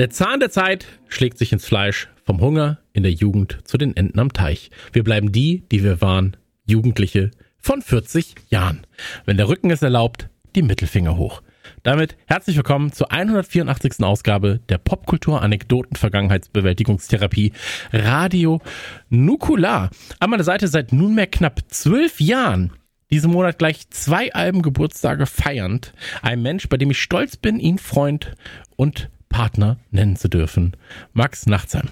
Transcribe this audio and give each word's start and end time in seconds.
Der 0.00 0.08
Zahn 0.08 0.40
der 0.40 0.50
Zeit 0.50 0.86
schlägt 1.08 1.36
sich 1.36 1.52
ins 1.52 1.66
Fleisch, 1.66 2.08
vom 2.24 2.40
Hunger 2.40 2.78
in 2.94 3.02
der 3.02 3.12
Jugend 3.12 3.58
zu 3.64 3.76
den 3.76 3.94
Enten 3.94 4.18
am 4.18 4.32
Teich. 4.32 4.70
Wir 4.94 5.04
bleiben 5.04 5.30
die, 5.30 5.62
die 5.70 5.84
wir 5.84 6.00
waren, 6.00 6.38
Jugendliche 6.64 7.32
von 7.58 7.82
40 7.82 8.34
Jahren. 8.48 8.86
Wenn 9.26 9.36
der 9.36 9.50
Rücken 9.50 9.70
es 9.70 9.82
erlaubt, 9.82 10.30
die 10.56 10.62
Mittelfinger 10.62 11.18
hoch. 11.18 11.42
Damit 11.82 12.16
herzlich 12.24 12.56
willkommen 12.56 12.94
zur 12.94 13.12
184. 13.12 14.02
Ausgabe 14.02 14.60
der 14.70 14.78
Popkultur-Anekdoten-Vergangenheitsbewältigungstherapie 14.78 17.52
Radio 17.92 18.62
Nukular. 19.10 19.90
An 20.18 20.30
meiner 20.30 20.44
Seite 20.44 20.68
seit 20.68 20.94
nunmehr 20.94 21.26
knapp 21.26 21.60
zwölf 21.68 22.22
Jahren 22.22 22.72
diesen 23.10 23.32
Monat 23.32 23.58
gleich 23.58 23.90
zwei 23.90 24.32
Alben 24.32 24.62
Geburtstage 24.62 25.26
feiernd. 25.26 25.92
Ein 26.22 26.40
Mensch, 26.40 26.70
bei 26.70 26.78
dem 26.78 26.90
ich 26.90 27.02
stolz 27.02 27.36
bin, 27.36 27.60
ihn 27.60 27.76
Freund 27.76 28.34
und 28.76 29.10
Partner 29.30 29.78
nennen 29.90 30.16
zu 30.16 30.28
dürfen. 30.28 30.76
Max 31.14 31.46
Nachtsheim. 31.46 31.88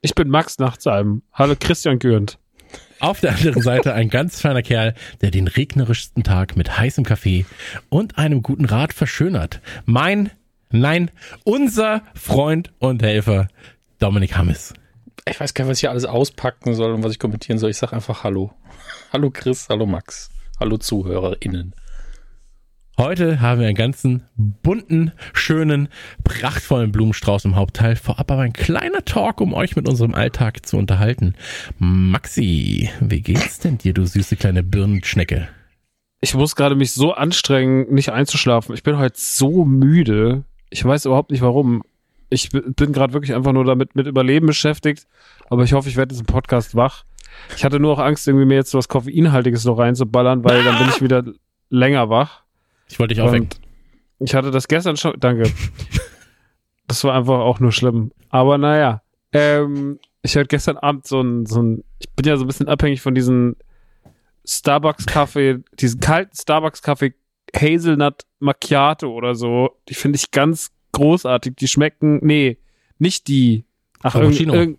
Ich 0.00 0.14
bin 0.14 0.28
Max 0.28 0.58
Nachtsheim. 0.58 1.22
Hallo 1.34 1.54
Christian 1.58 1.98
Gürnt. 1.98 2.38
Auf 3.00 3.20
der 3.20 3.34
anderen 3.34 3.62
Seite 3.62 3.92
ein 3.94 4.08
ganz 4.08 4.40
feiner 4.40 4.62
Kerl, 4.62 4.94
der 5.20 5.30
den 5.30 5.46
regnerischsten 5.48 6.24
Tag 6.24 6.56
mit 6.56 6.78
heißem 6.78 7.04
Kaffee 7.04 7.44
und 7.90 8.16
einem 8.18 8.42
guten 8.42 8.64
Rat 8.64 8.92
verschönert. 8.92 9.60
Mein, 9.84 10.30
nein, 10.70 11.10
unser 11.44 12.02
Freund 12.14 12.72
und 12.78 13.02
Helfer, 13.02 13.48
Dominik 13.98 14.36
Hammes. 14.36 14.74
Ich 15.28 15.38
weiß 15.38 15.54
gar 15.54 15.64
nicht, 15.64 15.70
was 15.70 15.78
ich 15.78 15.82
hier 15.82 15.90
alles 15.90 16.06
auspacken 16.06 16.74
soll 16.74 16.92
und 16.92 17.02
was 17.02 17.12
ich 17.12 17.18
kommentieren 17.18 17.58
soll. 17.58 17.70
Ich 17.70 17.76
sag 17.76 17.92
einfach 17.92 18.24
Hallo. 18.24 18.52
Hallo 19.12 19.30
Chris, 19.30 19.68
hallo 19.68 19.86
Max, 19.86 20.30
hallo 20.60 20.76
ZuhörerInnen. 20.76 21.74
Heute 22.98 23.40
haben 23.40 23.60
wir 23.60 23.68
einen 23.68 23.76
ganzen 23.76 24.24
bunten, 24.36 25.12
schönen, 25.32 25.88
prachtvollen 26.24 26.90
Blumenstrauß 26.90 27.44
im 27.44 27.54
Hauptteil. 27.54 27.94
Vorab 27.94 28.28
aber 28.32 28.42
ein 28.42 28.52
kleiner 28.52 29.04
Talk, 29.04 29.40
um 29.40 29.54
euch 29.54 29.76
mit 29.76 29.88
unserem 29.88 30.16
Alltag 30.16 30.66
zu 30.66 30.76
unterhalten. 30.76 31.36
Maxi, 31.78 32.90
wie 32.98 33.20
geht's 33.20 33.60
denn 33.60 33.78
dir, 33.78 33.94
du 33.94 34.04
süße 34.04 34.34
kleine 34.34 34.64
Birnenschnecke? 34.64 35.46
Ich 36.20 36.34
muss 36.34 36.56
gerade 36.56 36.74
mich 36.74 36.92
so 36.92 37.12
anstrengen, 37.12 37.94
nicht 37.94 38.10
einzuschlafen. 38.10 38.74
Ich 38.74 38.82
bin 38.82 38.98
heute 38.98 39.14
so 39.16 39.64
müde. 39.64 40.42
Ich 40.68 40.84
weiß 40.84 41.04
überhaupt 41.04 41.30
nicht 41.30 41.42
warum. 41.42 41.84
Ich 42.30 42.50
bin 42.50 42.92
gerade 42.92 43.12
wirklich 43.12 43.32
einfach 43.32 43.52
nur 43.52 43.64
damit 43.64 43.94
mit 43.94 44.08
Überleben 44.08 44.48
beschäftigt. 44.48 45.06
Aber 45.48 45.62
ich 45.62 45.72
hoffe, 45.72 45.88
ich 45.88 45.96
werde 45.96 46.08
diesen 46.08 46.26
Podcast 46.26 46.74
wach. 46.74 47.04
Ich 47.54 47.64
hatte 47.64 47.78
nur 47.78 47.92
auch 47.92 48.00
Angst, 48.00 48.26
irgendwie 48.26 48.44
mir 48.46 48.56
jetzt 48.56 48.74
was 48.74 48.88
Koffeinhaltiges 48.88 49.64
noch 49.66 49.78
reinzuballern, 49.78 50.42
weil 50.42 50.64
dann 50.64 50.78
bin 50.78 50.88
ich 50.88 51.00
wieder 51.00 51.22
länger 51.70 52.10
wach. 52.10 52.47
Ich 52.88 52.98
wollte 52.98 53.14
dich 53.14 53.22
aufwecken. 53.22 53.48
Ich 54.18 54.34
hatte 54.34 54.50
das 54.50 54.68
gestern 54.68 54.96
schon. 54.96 55.14
Danke. 55.18 55.50
Das 56.90 57.04
war 57.04 57.12
einfach 57.14 57.40
auch 57.40 57.60
nur 57.60 57.70
schlimm. 57.70 58.12
Aber 58.30 58.56
naja. 58.56 59.02
Ähm, 59.32 59.98
ich 60.22 60.34
hatte 60.38 60.46
gestern 60.46 60.78
Abend 60.78 61.06
so 61.06 61.20
ein, 61.20 61.44
so 61.44 61.60
ein. 61.60 61.84
Ich 61.98 62.08
bin 62.12 62.24
ja 62.24 62.38
so 62.38 62.44
ein 62.44 62.46
bisschen 62.46 62.66
abhängig 62.66 63.02
von 63.02 63.14
diesen 63.14 63.56
Starbucks-Kaffee, 64.46 65.58
diesen 65.78 66.00
kalten 66.00 66.34
Starbucks-Kaffee 66.34 67.12
Hazelnut 67.54 68.22
Macchiato 68.38 69.12
oder 69.12 69.34
so. 69.34 69.76
Die 69.90 69.94
finde 69.94 70.16
ich 70.16 70.30
ganz 70.30 70.70
großartig. 70.92 71.56
Die 71.56 71.68
schmecken. 71.68 72.20
Nee, 72.24 72.56
nicht 72.98 73.28
die. 73.28 73.66
Ach, 74.02 74.14
irgend, 74.14 74.40
irgend, 74.40 74.78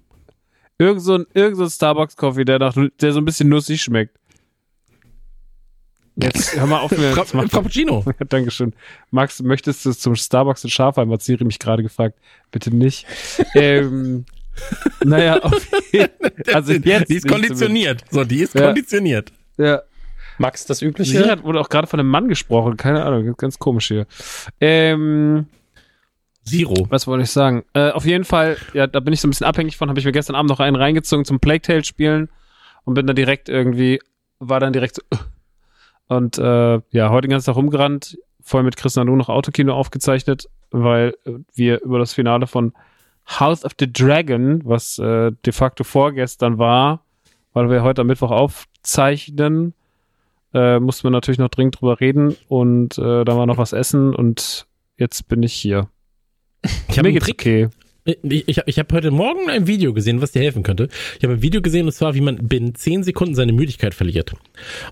Irgend 0.82 1.02
so 1.02 1.16
ein, 1.16 1.26
irgend 1.34 1.58
so 1.58 1.64
ein 1.64 1.70
Starbucks-Coffee, 1.70 2.46
der, 2.46 2.58
nach, 2.58 2.74
der 3.02 3.12
so 3.12 3.20
ein 3.20 3.26
bisschen 3.26 3.50
nussig 3.50 3.82
schmeckt. 3.82 4.18
Jetzt 6.22 6.58
hör 6.58 6.66
mal 6.66 6.80
auf 6.80 6.92
mir. 6.92 7.14
Fra 7.14 7.26
Frappuccino. 7.26 8.04
Ja, 8.20 8.26
Dankeschön. 8.28 8.74
Max, 9.12 9.42
möchtest 9.42 9.86
du 9.86 9.92
zum 9.92 10.16
Starbucks 10.16 10.64
in 10.64 10.70
Schafheim? 10.70 11.12
Hat 11.12 11.22
Siri 11.22 11.46
mich 11.46 11.60
gerade 11.60 11.84
gefragt. 11.84 12.18
Bitte 12.52 12.76
nicht. 12.76 13.06
ähm, 13.56 14.26
naja, 15.04 15.40
auf 15.42 15.68
jeden 15.92 16.10
Also 16.54 16.74
jetzt. 16.74 17.10
Die 17.10 17.16
ist 17.16 17.28
konditioniert. 17.28 18.04
So, 18.10 18.24
die 18.24 18.42
ist 18.42 18.56
ja. 18.56 18.68
konditioniert. 18.68 19.32
Ja. 19.58 19.82
Max, 20.38 20.66
das 20.66 20.82
Übliche. 20.82 21.12
Siri 21.12 21.30
hat, 21.30 21.44
wurde 21.44 21.60
auch 21.60 21.70
gerade 21.70 21.88
von 21.88 22.00
einem 22.00 22.10
Mann 22.10 22.28
gesprochen. 22.28 22.78
Keine 22.78 23.04
Ahnung, 23.04 23.36
ganz 23.38 23.60
komisch 23.60 23.88
hier. 23.88 24.08
Ähm, 24.60 25.48
Zero. 26.46 26.88
Was 26.90 27.08
wollte 27.08 27.24
ich 27.24 27.32
sagen? 27.32 27.64
Äh, 27.74 27.92
auf 27.92 28.06
jeden 28.06 28.24
Fall, 28.24 28.58
ja, 28.74 28.88
da 28.88 29.00
bin 29.00 29.14
ich 29.14 29.22
so 29.22 29.28
ein 29.28 29.32
bisschen 29.32 29.48
abhängig 29.48 29.78
von, 29.78 29.90
habe 29.90 30.00
ich 30.00 30.06
mir 30.06 30.12
gestern 30.12 30.36
Abend 30.36 30.50
noch 30.50 30.60
einen 30.60 30.76
reingezogen 30.76 31.26
zum 31.26 31.40
Plague 31.40 31.62
Tale 31.62 31.84
spielen 31.84 32.30
und 32.86 32.94
bin 32.94 33.06
dann 33.06 33.16
direkt 33.16 33.50
irgendwie, 33.50 34.00
war 34.40 34.60
dann 34.60 34.74
direkt 34.74 34.96
so, 34.96 35.02
uh. 35.14 35.18
Und 36.10 36.38
äh, 36.38 36.82
ja, 36.92 37.10
heute 37.10 37.28
den 37.28 37.32
ganzen 37.32 37.46
Tag 37.46 37.56
rumgerannt, 37.56 38.18
voll 38.42 38.64
mit 38.64 38.76
Chris 38.76 38.96
Nanu 38.96 39.16
noch 39.16 39.30
Autokino 39.30 39.74
aufgezeichnet, 39.74 40.50
weil 40.72 41.16
äh, 41.26 41.34
wir 41.54 41.82
über 41.82 42.00
das 42.00 42.14
Finale 42.14 42.48
von 42.48 42.74
House 43.28 43.64
of 43.64 43.74
the 43.80 43.92
Dragon, 43.92 44.62
was 44.66 44.98
äh, 44.98 45.32
de 45.46 45.54
facto 45.54 45.84
vorgestern 45.84 46.58
war, 46.58 47.06
weil 47.54 47.70
wir 47.70 47.84
heute 47.84 48.02
am 48.02 48.08
Mittwoch 48.08 48.32
aufzeichnen, 48.32 49.76
äh, 50.54 50.80
mussten 50.80 51.04
wir 51.04 51.12
natürlich 51.12 51.38
noch 51.38 51.50
dringend 51.50 51.80
drüber 51.80 52.00
reden 52.00 52.36
und 52.48 52.98
äh, 52.98 53.24
dann 53.24 53.38
war 53.38 53.46
noch 53.46 53.60
was 53.60 53.72
essen 53.72 54.16
und 54.16 54.66
jetzt 54.98 55.28
bin 55.28 55.44
ich 55.44 55.54
hier. 55.54 55.90
Ich 56.88 56.98
habe 56.98 57.10
einen 57.10 57.20
Trick. 57.20 57.40
Okay. 57.40 57.70
Ich, 58.10 58.48
ich, 58.48 58.62
ich 58.66 58.80
habe 58.80 58.96
heute 58.96 59.12
Morgen 59.12 59.50
ein 59.50 59.68
Video 59.68 59.94
gesehen, 59.94 60.22
was 60.22 60.32
dir 60.32 60.42
helfen 60.42 60.64
könnte. 60.64 60.90
Ich 61.18 61.24
habe 61.24 61.34
ein 61.36 61.42
Video 61.42 61.62
gesehen, 61.62 61.86
und 61.86 61.92
zwar, 61.92 62.16
wie 62.16 62.22
man 62.22 62.48
binnen 62.48 62.74
10 62.74 63.04
Sekunden 63.04 63.36
seine 63.36 63.54
Müdigkeit 63.54 63.94
verliert. 63.94 64.34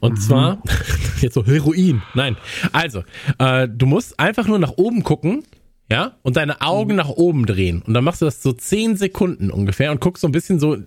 Und 0.01 0.13
mhm. 0.13 0.17
zwar, 0.17 0.63
jetzt 1.21 1.33
so 1.33 1.45
Heroin. 1.45 2.03
Nein. 2.13 2.37
Also, 2.73 3.03
äh, 3.39 3.67
du 3.67 3.85
musst 3.85 4.19
einfach 4.19 4.47
nur 4.47 4.59
nach 4.59 4.73
oben 4.77 5.03
gucken 5.03 5.43
ja, 5.89 6.17
und 6.21 6.35
deine 6.35 6.59
Augen 6.59 6.91
mhm. 6.91 6.97
nach 6.97 7.09
oben 7.09 7.45
drehen. 7.45 7.81
Und 7.81 7.93
dann 7.93 8.03
machst 8.03 8.21
du 8.21 8.25
das 8.25 8.43
so 8.43 8.51
zehn 8.51 8.97
Sekunden 8.97 9.49
ungefähr 9.49 9.91
und 9.91 10.01
guckst 10.01 10.21
so 10.21 10.27
ein 10.27 10.33
bisschen 10.33 10.59
so 10.59 10.77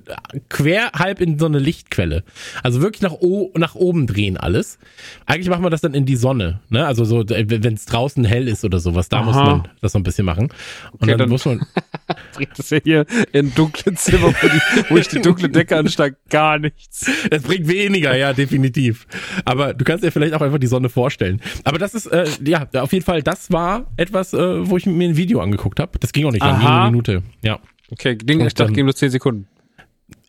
quer 0.50 0.92
halb 0.92 1.22
in 1.22 1.38
so 1.38 1.46
eine 1.46 1.58
Lichtquelle. 1.58 2.22
Also 2.62 2.82
wirklich 2.82 3.00
nach, 3.00 3.12
o 3.12 3.50
nach 3.56 3.74
oben 3.74 4.06
drehen 4.06 4.36
alles. 4.36 4.78
Eigentlich 5.24 5.48
machen 5.48 5.64
wir 5.64 5.70
das 5.70 5.80
dann 5.80 5.94
in 5.94 6.04
die 6.04 6.16
Sonne, 6.16 6.60
ne? 6.68 6.86
Also 6.86 7.04
so, 7.04 7.24
wenn 7.26 7.74
es 7.74 7.86
draußen 7.86 8.24
hell 8.24 8.46
ist 8.46 8.62
oder 8.62 8.78
sowas, 8.78 9.08
da 9.08 9.20
Aha. 9.20 9.24
muss 9.24 9.36
man 9.36 9.68
das 9.80 9.92
so 9.92 9.98
ein 9.98 10.02
bisschen 10.02 10.26
machen. 10.26 10.48
Und 10.92 11.02
okay, 11.02 11.12
dann, 11.12 11.18
dann, 11.18 11.28
muss 11.30 11.46
man. 11.46 11.60
bringt 12.34 12.58
das 12.58 12.70
ja 12.70 12.78
hier 12.82 13.06
in 13.32 13.54
dunklen 13.54 13.96
Zimmer, 13.96 14.28
wo, 14.28 14.48
die, 14.48 14.90
wo 14.90 14.96
ich 14.96 15.08
die 15.08 15.20
dunkle 15.20 15.48
Decke 15.48 15.76
ansteige, 15.76 16.16
gar 16.28 16.58
nichts. 16.58 17.10
Es 17.30 17.42
bringt 17.42 17.68
weniger, 17.68 18.16
ja, 18.16 18.32
definitiv. 18.32 19.06
Aber 19.44 19.74
du 19.74 19.84
kannst 19.84 20.04
dir 20.04 20.12
vielleicht 20.12 20.34
auch 20.34 20.40
einfach 20.40 20.58
die 20.58 20.66
Sonne 20.66 20.88
vorstellen. 20.88 21.40
Aber 21.64 21.78
das 21.78 21.94
ist, 21.94 22.06
äh, 22.06 22.26
ja, 22.44 22.66
auf 22.74 22.92
jeden 22.92 23.04
Fall, 23.04 23.22
das 23.22 23.50
war 23.50 23.86
etwas, 23.96 24.32
äh, 24.32 24.68
wo 24.68 24.76
ich 24.76 24.86
mir 24.86 25.08
ein 25.08 25.16
Video 25.16 25.40
angeguckt 25.40 25.80
habe. 25.80 25.98
Das 25.98 26.12
ging 26.12 26.26
auch 26.26 26.32
nicht 26.32 26.44
lang, 26.44 26.64
eine 26.64 26.90
Minute. 26.90 27.22
Ja. 27.42 27.60
Okay, 27.90 28.16
Ding, 28.16 28.40
ich 28.46 28.54
dachte, 28.54 28.72
ging 28.72 28.84
nur 28.84 28.94
zehn 28.94 29.10
Sekunden. 29.10 29.46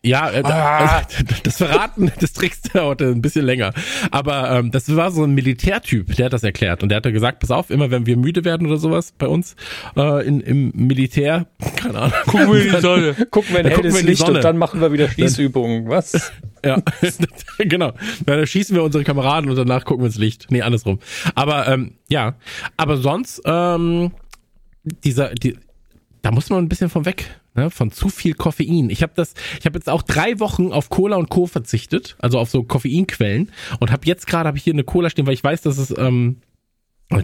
Ja, 0.04 0.30
äh, 0.30 0.42
ah. 0.44 1.02
das 1.44 1.58
Verraten 1.58 2.10
des 2.20 2.32
Tricks 2.32 2.60
dauerte 2.62 3.06
ein 3.06 3.22
bisschen 3.22 3.44
länger. 3.44 3.72
Aber 4.10 4.50
ähm, 4.50 4.72
das 4.72 4.94
war 4.96 5.12
so 5.12 5.22
ein 5.22 5.32
Militärtyp, 5.32 6.16
der 6.16 6.26
hat 6.26 6.32
das 6.32 6.42
erklärt. 6.42 6.82
Und 6.82 6.88
der 6.88 6.96
hat 6.96 7.04
gesagt, 7.04 7.38
pass 7.38 7.52
auf, 7.52 7.70
immer 7.70 7.90
wenn 7.92 8.04
wir 8.04 8.16
müde 8.16 8.44
werden 8.44 8.66
oder 8.66 8.78
sowas 8.78 9.12
bei 9.16 9.28
uns 9.28 9.54
äh, 9.96 10.26
in, 10.26 10.40
im 10.40 10.72
Militär, 10.74 11.46
keine 11.76 12.00
Ahnung. 12.00 12.14
Gucken 12.26 12.52
wir 12.52 12.64
in 12.64 12.74
die 12.74 12.80
Sonne. 12.80 13.14
gucken 13.30 13.54
wir 13.54 13.60
in 13.60 13.66
helles 13.68 14.02
Licht 14.02 14.28
und 14.28 14.42
dann 14.42 14.58
machen 14.58 14.80
wir 14.80 14.92
wieder 14.92 15.08
Schießübungen. 15.08 15.88
Was? 15.88 16.32
Ja, 16.64 16.80
genau. 17.58 17.92
Dann 18.24 18.46
schießen 18.46 18.76
wir 18.76 18.84
unsere 18.84 19.02
Kameraden 19.02 19.50
und 19.50 19.56
danach 19.56 19.84
gucken 19.84 20.04
wir 20.04 20.06
ins 20.06 20.16
Licht. 20.16 20.46
Nee, 20.50 20.62
andersrum. 20.62 21.00
Aber 21.34 21.66
ähm, 21.66 21.94
ja, 22.08 22.36
aber 22.76 22.98
sonst 22.98 23.42
ähm, 23.44 24.12
dieser, 24.84 25.34
die, 25.34 25.58
da 26.22 26.30
muss 26.30 26.50
man 26.50 26.60
ein 26.60 26.68
bisschen 26.68 26.88
von 26.88 27.04
weg, 27.04 27.41
ne? 27.54 27.70
von 27.70 27.90
zu 27.90 28.08
viel 28.08 28.34
Koffein. 28.34 28.90
Ich 28.90 29.02
habe 29.02 29.12
das, 29.14 29.34
ich 29.58 29.66
habe 29.66 29.78
jetzt 29.78 29.88
auch 29.88 30.02
drei 30.02 30.38
Wochen 30.40 30.72
auf 30.72 30.88
Cola 30.88 31.16
und 31.16 31.28
Co 31.28 31.46
verzichtet, 31.46 32.16
also 32.20 32.38
auf 32.38 32.50
so 32.50 32.62
Koffeinquellen 32.62 33.50
und 33.80 33.90
habe 33.90 34.06
jetzt 34.06 34.26
gerade 34.26 34.48
habe 34.48 34.58
ich 34.58 34.64
hier 34.64 34.72
eine 34.72 34.84
Cola 34.84 35.10
stehen, 35.10 35.26
weil 35.26 35.34
ich 35.34 35.44
weiß, 35.44 35.62
dass 35.62 35.78
es 35.78 35.94
ähm, 35.96 36.38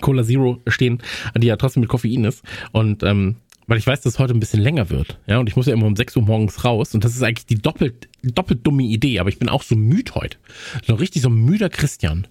Cola 0.00 0.22
Zero 0.22 0.60
stehen, 0.66 1.02
die 1.36 1.46
ja 1.46 1.56
trotzdem 1.56 1.80
mit 1.80 1.88
Koffein 1.88 2.24
ist. 2.24 2.44
Und 2.72 3.02
ähm, 3.02 3.36
weil 3.66 3.78
ich 3.78 3.86
weiß, 3.86 4.00
dass 4.00 4.14
es 4.14 4.18
heute 4.18 4.34
ein 4.34 4.40
bisschen 4.40 4.62
länger 4.62 4.88
wird. 4.90 5.18
Ja, 5.26 5.38
und 5.38 5.48
ich 5.48 5.54
muss 5.54 5.66
ja 5.66 5.74
immer 5.74 5.86
um 5.86 5.94
6 5.94 6.16
Uhr 6.16 6.22
morgens 6.22 6.64
raus. 6.64 6.94
Und 6.94 7.04
das 7.04 7.14
ist 7.14 7.22
eigentlich 7.22 7.46
die 7.46 7.60
doppelt, 7.60 8.08
doppelt 8.22 8.66
dumme 8.66 8.82
Idee. 8.82 9.18
Aber 9.20 9.28
ich 9.28 9.38
bin 9.38 9.50
auch 9.50 9.62
so 9.62 9.76
müde 9.76 10.14
heute. 10.14 10.38
So 10.86 10.94
richtig 10.94 11.22
so 11.22 11.28
müder 11.28 11.68
Christian. 11.68 12.26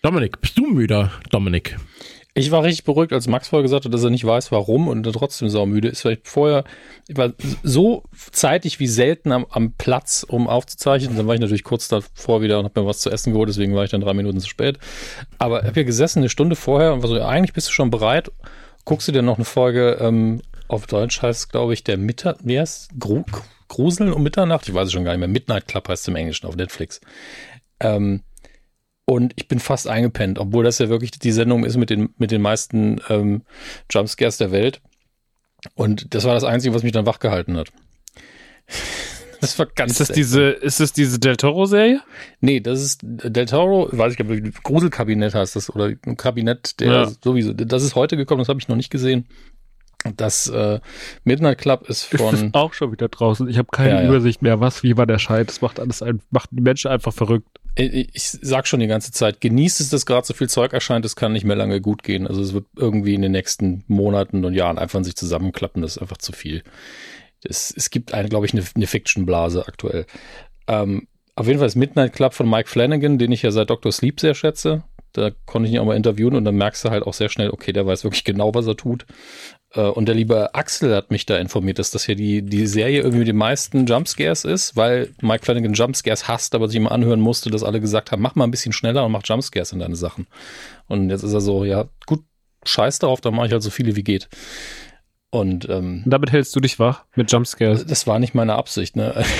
Dominik, 0.00 0.40
bist 0.40 0.58
du 0.58 0.66
müder, 0.66 1.12
Dominik? 1.30 1.76
Ich 2.34 2.50
war 2.50 2.62
richtig 2.62 2.84
beruhigt, 2.84 3.12
als 3.12 3.28
Max 3.28 3.48
vorher 3.48 3.62
gesagt 3.62 3.84
hat, 3.84 3.92
dass 3.92 4.04
er 4.04 4.08
nicht 4.08 4.24
weiß, 4.24 4.52
warum 4.52 4.88
und 4.88 5.02
trotzdem 5.02 5.50
saumüde 5.50 5.88
ist, 5.88 6.04
weil 6.06 6.14
ich 6.14 6.20
vorher, 6.24 6.64
ich 7.06 7.16
war 7.18 7.34
so 7.62 8.04
zeitig 8.30 8.80
wie 8.80 8.86
selten 8.86 9.32
am, 9.32 9.44
am 9.50 9.74
Platz, 9.74 10.24
um 10.26 10.48
aufzuzeichnen. 10.48 11.14
Dann 11.14 11.26
war 11.26 11.34
ich 11.34 11.42
natürlich 11.42 11.64
kurz 11.64 11.88
davor 11.88 12.40
wieder 12.40 12.58
und 12.58 12.64
habe 12.64 12.80
mir 12.80 12.86
was 12.86 13.00
zu 13.00 13.10
essen 13.10 13.34
geholt, 13.34 13.50
deswegen 13.50 13.74
war 13.74 13.84
ich 13.84 13.90
dann 13.90 14.00
drei 14.00 14.14
Minuten 14.14 14.40
zu 14.40 14.48
spät. 14.48 14.78
Aber 15.38 15.60
ich 15.60 15.66
habe 15.66 15.74
hier 15.74 15.84
gesessen 15.84 16.20
eine 16.20 16.30
Stunde 16.30 16.56
vorher 16.56 16.94
und 16.94 17.02
war 17.02 17.08
so, 17.10 17.20
eigentlich 17.20 17.52
bist 17.52 17.68
du 17.68 17.72
schon 17.72 17.90
bereit. 17.90 18.32
Guckst 18.86 19.08
du 19.08 19.12
dir 19.12 19.22
noch 19.22 19.36
eine 19.36 19.44
Folge 19.44 19.98
ähm, 20.00 20.40
auf 20.68 20.86
Deutsch 20.86 21.20
heißt, 21.20 21.52
glaube 21.52 21.74
ich, 21.74 21.84
der 21.84 21.98
Mittag, 21.98 22.38
wie 22.42 22.58
heißt 22.58 22.98
Gru 22.98 23.24
Gruseln 23.68 24.12
um 24.12 24.22
Mitternacht? 24.22 24.68
Ich 24.68 24.74
weiß 24.74 24.86
es 24.86 24.92
schon 24.92 25.04
gar 25.04 25.12
nicht 25.12 25.20
mehr. 25.20 25.28
Midnight 25.28 25.66
Club 25.66 25.88
heißt 25.88 26.02
es 26.02 26.08
im 26.08 26.16
Englischen 26.16 26.46
auf 26.46 26.56
Netflix. 26.56 27.00
Ähm, 27.80 28.22
und 29.04 29.32
ich 29.36 29.48
bin 29.48 29.58
fast 29.58 29.88
eingepennt, 29.88 30.38
obwohl 30.38 30.64
das 30.64 30.78
ja 30.78 30.88
wirklich 30.88 31.10
die 31.12 31.32
Sendung 31.32 31.64
ist 31.64 31.76
mit 31.76 31.90
den, 31.90 32.10
mit 32.18 32.30
den 32.30 32.42
meisten 32.42 33.00
ähm, 33.08 33.42
Jumpscares 33.90 34.38
der 34.38 34.52
Welt. 34.52 34.80
Und 35.74 36.14
das 36.14 36.24
war 36.24 36.34
das 36.34 36.44
Einzige, 36.44 36.74
was 36.74 36.82
mich 36.82 36.92
dann 36.92 37.06
wachgehalten 37.06 37.56
hat. 37.56 37.72
Das 39.42 39.58
war 39.58 39.66
ganz. 39.66 39.98
Ist 39.98 40.08
das 40.08 40.12
diese, 40.12 40.50
ist 40.50 40.78
das 40.78 40.92
diese 40.92 41.18
Del 41.18 41.36
Toro-Serie? 41.36 42.00
Nee, 42.40 42.60
das 42.60 42.80
ist 42.80 43.00
Del 43.02 43.46
Toro, 43.46 43.88
weiß 43.90 44.12
ich 44.12 44.18
gar 44.18 44.24
nicht, 44.24 44.62
Gruselkabinett 44.62 45.34
heißt 45.34 45.56
das, 45.56 45.68
oder 45.68 45.86
ein 45.86 46.16
Kabinett, 46.16 46.78
der 46.78 46.92
ja. 46.92 47.12
sowieso, 47.24 47.52
das 47.52 47.82
ist 47.82 47.96
heute 47.96 48.16
gekommen, 48.16 48.38
das 48.38 48.48
habe 48.48 48.60
ich 48.60 48.68
noch 48.68 48.76
nicht 48.76 48.90
gesehen. 48.90 49.26
Das 50.16 50.48
äh, 50.48 50.80
Midnight 51.24 51.58
Club 51.58 51.88
ist 51.88 52.04
von. 52.04 52.34
Ist 52.34 52.54
auch 52.54 52.72
schon 52.72 52.92
wieder 52.92 53.08
draußen. 53.08 53.48
Ich 53.48 53.58
habe 53.58 53.68
keine 53.70 54.02
ja. 54.02 54.08
Übersicht 54.08 54.42
mehr. 54.42 54.60
Was, 54.60 54.82
wie 54.82 54.96
war 54.96 55.06
der 55.06 55.18
Scheit? 55.18 55.48
Das 55.48 55.60
macht 55.60 55.78
alles 55.80 56.02
ein, 56.02 56.20
macht 56.30 56.50
die 56.50 56.60
Menschen 56.60 56.90
einfach 56.90 57.12
verrückt. 57.12 57.48
Ich, 57.74 58.14
ich 58.14 58.22
sag 58.42 58.66
schon 58.66 58.80
die 58.80 58.86
ganze 58.86 59.12
Zeit, 59.12 59.40
genießt 59.40 59.80
es, 59.80 59.88
dass 59.88 60.04
gerade 60.04 60.26
so 60.26 60.34
viel 60.34 60.48
Zeug 60.48 60.72
erscheint, 60.72 61.04
es 61.04 61.16
kann 61.16 61.32
nicht 61.32 61.44
mehr 61.44 61.56
lange 61.56 61.80
gut 61.80 62.02
gehen. 62.02 62.26
Also 62.26 62.42
es 62.42 62.52
wird 62.52 62.66
irgendwie 62.76 63.14
in 63.14 63.22
den 63.22 63.32
nächsten 63.32 63.84
Monaten 63.86 64.44
und 64.44 64.54
Jahren 64.54 64.78
einfach 64.78 64.98
in 64.98 65.04
sich 65.04 65.16
zusammenklappen. 65.16 65.82
Das 65.82 65.96
ist 65.96 66.02
einfach 66.02 66.18
zu 66.18 66.32
viel. 66.32 66.62
Es, 67.44 67.72
es 67.76 67.90
gibt 67.90 68.14
eine, 68.14 68.28
glaube 68.28 68.46
ich, 68.46 68.52
eine, 68.52 68.64
eine 68.74 68.86
Fiction-Blase 68.86 69.66
aktuell. 69.66 70.06
Ähm, 70.68 71.08
auf 71.34 71.46
jeden 71.46 71.58
Fall 71.58 71.68
ist 71.68 71.76
Midnight 71.76 72.12
Club 72.12 72.34
von 72.34 72.48
Mike 72.48 72.68
Flanagan, 72.68 73.18
den 73.18 73.32
ich 73.32 73.42
ja 73.42 73.50
seit 73.50 73.70
Dr. 73.70 73.90
Sleep 73.90 74.20
sehr 74.20 74.34
schätze. 74.34 74.84
Da 75.12 75.30
konnte 75.46 75.68
ich 75.68 75.74
ihn 75.74 75.80
auch 75.80 75.86
mal 75.86 75.96
interviewen 75.96 76.34
und 76.34 76.44
dann 76.44 76.56
merkst 76.56 76.84
du 76.84 76.90
halt 76.90 77.04
auch 77.04 77.14
sehr 77.14 77.28
schnell, 77.28 77.50
okay, 77.50 77.72
der 77.72 77.86
weiß 77.86 78.04
wirklich 78.04 78.24
genau, 78.24 78.54
was 78.54 78.66
er 78.66 78.76
tut. 78.76 79.06
Äh, 79.74 79.80
und 79.82 80.06
der 80.06 80.14
liebe 80.14 80.54
Axel 80.54 80.94
hat 80.94 81.10
mich 81.10 81.26
da 81.26 81.38
informiert, 81.38 81.78
dass 81.78 81.90
das 81.90 82.04
hier 82.04 82.14
die, 82.14 82.42
die 82.42 82.66
Serie 82.66 82.98
irgendwie 82.98 83.20
mit 83.20 83.28
den 83.28 83.36
meisten 83.36 83.86
Jumpscares 83.86 84.44
ist, 84.44 84.76
weil 84.76 85.10
Mike 85.20 85.44
Flanagan 85.44 85.72
Jumpscares 85.72 86.28
hasst, 86.28 86.54
aber 86.54 86.68
sich 86.68 86.76
immer 86.76 86.92
anhören 86.92 87.20
musste, 87.20 87.50
dass 87.50 87.62
alle 87.62 87.80
gesagt 87.80 88.12
haben, 88.12 88.22
mach 88.22 88.34
mal 88.34 88.44
ein 88.44 88.50
bisschen 88.50 88.72
schneller 88.72 89.04
und 89.04 89.12
mach 89.12 89.22
Jumpscares 89.24 89.72
in 89.72 89.78
deine 89.78 89.96
Sachen. 89.96 90.26
Und 90.88 91.10
jetzt 91.10 91.22
ist 91.22 91.32
er 91.32 91.40
so, 91.40 91.64
ja, 91.64 91.88
gut, 92.06 92.20
scheiß 92.64 92.98
darauf, 93.00 93.20
dann 93.20 93.34
mache 93.34 93.46
ich 93.46 93.52
halt 93.52 93.62
so 93.62 93.70
viele 93.70 93.96
wie 93.96 94.04
geht. 94.04 94.28
Und 95.30 95.68
ähm, 95.70 96.02
damit 96.04 96.30
hältst 96.30 96.54
du 96.54 96.60
dich 96.60 96.78
wach 96.78 97.04
mit 97.16 97.32
Jumpscares. 97.32 97.86
Das 97.86 98.06
war 98.06 98.18
nicht 98.18 98.34
meine 98.34 98.54
Absicht, 98.54 98.96
ne? 98.96 99.24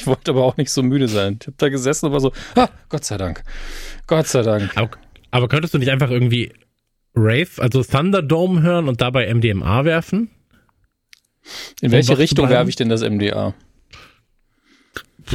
Ich 0.00 0.06
wollte 0.06 0.30
aber 0.30 0.44
auch 0.44 0.56
nicht 0.56 0.70
so 0.70 0.80
müde 0.84 1.08
sein. 1.08 1.38
Ich 1.40 1.48
habe 1.48 1.56
da 1.58 1.68
gesessen 1.70 2.06
und 2.06 2.12
war 2.12 2.20
so, 2.20 2.32
ah, 2.54 2.68
Gott 2.88 3.04
sei 3.04 3.16
Dank. 3.16 3.42
Gott 4.06 4.28
sei 4.28 4.42
Dank. 4.42 4.70
Aber, 4.76 4.90
aber 5.32 5.48
könntest 5.48 5.74
du 5.74 5.78
nicht 5.78 5.90
einfach 5.90 6.08
irgendwie 6.08 6.52
Rave, 7.14 7.48
also 7.58 7.82
Thunderdome 7.82 8.62
hören 8.62 8.88
und 8.88 9.00
dabei 9.00 9.32
MDMA 9.32 9.84
werfen? 9.84 10.30
In 11.80 11.90
welche 11.92 12.18
Richtung 12.18 12.48
werfe 12.48 12.68
ich 12.68 12.76
denn 12.76 12.88
das 12.88 13.02
MDA? 13.02 13.54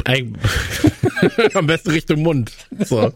Am 1.54 1.66
besten 1.66 1.90
Richtung 1.90 2.22
Mund. 2.22 2.52
So. 2.84 3.12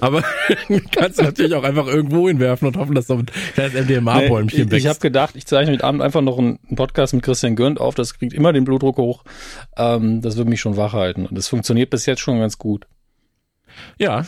Aber 0.00 0.22
kannst 0.92 1.18
du 1.18 1.22
natürlich 1.22 1.54
auch 1.54 1.64
einfach 1.64 1.86
irgendwo 1.86 2.28
hinwerfen 2.28 2.68
und 2.68 2.76
hoffen, 2.76 2.94
dass 2.94 3.06
da 3.06 3.14
ein 3.14 3.26
kleines 3.54 3.86
MDMA-Bäumchen 3.86 4.68
nee, 4.68 4.76
Ich, 4.76 4.84
ich 4.84 4.88
habe 4.88 4.98
gedacht, 4.98 5.36
ich 5.36 5.46
zeichne 5.46 5.72
heute 5.72 5.84
Abend 5.84 6.02
einfach 6.02 6.20
noch 6.20 6.38
einen 6.38 6.58
Podcast 6.74 7.14
mit 7.14 7.22
Christian 7.22 7.56
Gürnt 7.56 7.80
auf. 7.80 7.94
Das 7.94 8.14
kriegt 8.14 8.34
immer 8.34 8.52
den 8.52 8.64
Blutdruck 8.64 8.98
hoch. 8.98 9.24
Ähm, 9.76 10.20
das 10.20 10.36
wird 10.36 10.48
mich 10.48 10.60
schon 10.60 10.76
wach 10.76 10.92
halten. 10.92 11.26
Und 11.26 11.36
das 11.36 11.48
funktioniert 11.48 11.90
bis 11.90 12.06
jetzt 12.06 12.20
schon 12.20 12.38
ganz 12.40 12.58
gut. 12.58 12.86
Ja, 13.98 14.26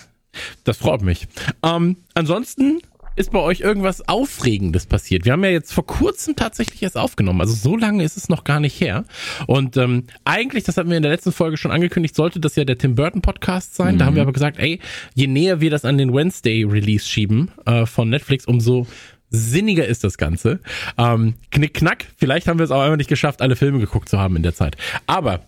das 0.64 0.78
freut 0.78 1.02
mich. 1.02 1.26
Ähm, 1.62 1.96
ansonsten 2.14 2.80
ist 3.20 3.32
bei 3.32 3.38
euch 3.38 3.60
irgendwas 3.60 4.08
Aufregendes 4.08 4.86
passiert? 4.86 5.24
Wir 5.24 5.32
haben 5.32 5.44
ja 5.44 5.50
jetzt 5.50 5.72
vor 5.72 5.86
kurzem 5.86 6.36
tatsächlich 6.36 6.82
erst 6.82 6.96
aufgenommen. 6.96 7.40
Also 7.40 7.54
so 7.54 7.76
lange 7.76 8.02
ist 8.02 8.16
es 8.16 8.28
noch 8.28 8.44
gar 8.44 8.60
nicht 8.60 8.80
her. 8.80 9.04
Und 9.46 9.76
ähm, 9.76 10.04
eigentlich, 10.24 10.64
das 10.64 10.76
hatten 10.76 10.88
wir 10.88 10.96
in 10.96 11.02
der 11.02 11.12
letzten 11.12 11.32
Folge 11.32 11.58
schon 11.58 11.70
angekündigt, 11.70 12.16
sollte 12.16 12.40
das 12.40 12.56
ja 12.56 12.64
der 12.64 12.78
Tim 12.78 12.94
Burton 12.94 13.20
Podcast 13.20 13.74
sein. 13.74 13.94
Mhm. 13.94 13.98
Da 13.98 14.04
haben 14.06 14.14
wir 14.14 14.22
mhm. 14.22 14.28
aber 14.28 14.32
gesagt, 14.32 14.58
ey, 14.58 14.80
je 15.14 15.26
näher 15.26 15.60
wir 15.60 15.70
das 15.70 15.84
an 15.84 15.98
den 15.98 16.14
Wednesday 16.14 16.64
Release 16.64 17.06
schieben 17.06 17.50
äh, 17.66 17.84
von 17.84 18.08
Netflix, 18.08 18.46
umso 18.46 18.86
sinniger 19.28 19.86
ist 19.86 20.02
das 20.02 20.18
Ganze. 20.18 20.60
Ähm, 20.98 21.34
knick, 21.50 21.74
knack. 21.74 22.06
Vielleicht 22.16 22.48
haben 22.48 22.58
wir 22.58 22.64
es 22.64 22.70
auch 22.70 22.80
einfach 22.80 22.96
nicht 22.96 23.10
geschafft, 23.10 23.42
alle 23.42 23.54
Filme 23.54 23.78
geguckt 23.78 24.08
zu 24.08 24.18
haben 24.18 24.34
in 24.36 24.42
der 24.42 24.54
Zeit. 24.54 24.76
Aber 25.06 25.40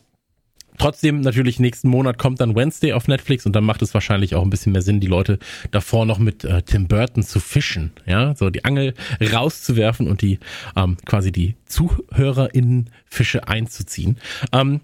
Trotzdem 0.83 1.21
natürlich 1.21 1.61
nächsten 1.61 1.89
Monat 1.89 2.19
kommt 2.19 2.41
dann 2.41 2.57
Wednesday 2.57 2.93
auf 2.93 3.07
Netflix 3.07 3.47
und 3.47 3.55
dann 3.55 3.63
macht 3.63 3.83
es 3.83 3.95
wahrscheinlich 3.95 4.35
auch 4.35 4.43
ein 4.43 4.51
bisschen 4.51 4.73
mehr 4.73 4.83
Sinn, 4.83 4.99
die 4.99 5.07
Leute 5.07 5.39
davor 5.71 6.07
noch 6.07 6.19
mit 6.19 6.43
äh, 6.43 6.63
Tim 6.63 6.89
Burton 6.89 7.23
zu 7.23 7.39
fischen, 7.39 7.93
ja, 8.05 8.35
so 8.35 8.51
die 8.51 8.65
Angel 8.65 8.95
rauszuwerfen 9.21 10.09
und 10.09 10.23
die 10.23 10.41
ähm, 10.75 10.97
quasi 11.07 11.31
die 11.31 11.55
ZuhörerInnen 11.67 12.91
Fische 13.05 13.47
einzuziehen. 13.47 14.19
Ähm, 14.53 14.81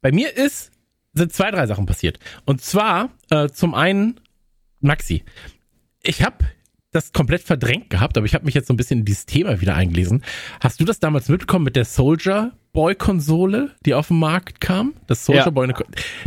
bei 0.00 0.12
mir 0.12 0.36
ist 0.36 0.70
sind 1.12 1.32
zwei 1.32 1.50
drei 1.50 1.66
Sachen 1.66 1.86
passiert 1.86 2.20
und 2.44 2.62
zwar 2.62 3.10
äh, 3.30 3.48
zum 3.48 3.74
einen 3.74 4.20
Maxi, 4.78 5.24
ich 6.04 6.22
habe 6.22 6.44
das 6.92 7.12
komplett 7.12 7.42
verdrängt 7.42 7.90
gehabt, 7.90 8.16
aber 8.16 8.26
ich 8.26 8.34
habe 8.34 8.44
mich 8.44 8.54
jetzt 8.54 8.68
so 8.68 8.74
ein 8.74 8.76
bisschen 8.76 9.00
in 9.00 9.04
dieses 9.04 9.26
Thema 9.26 9.60
wieder 9.60 9.74
eingelesen. 9.74 10.24
Hast 10.60 10.80
du 10.80 10.84
das 10.84 10.98
damals 10.98 11.28
mitbekommen 11.28 11.64
mit 11.64 11.76
der 11.76 11.84
Soldier 11.84 12.52
Boy-Konsole, 12.72 13.70
die 13.84 13.94
auf 13.94 14.08
den 14.08 14.18
Markt 14.18 14.60
kam. 14.60 14.94
Das 15.06 15.24
Soldier 15.24 15.44
ja. 15.44 15.50
Boy, 15.50 15.72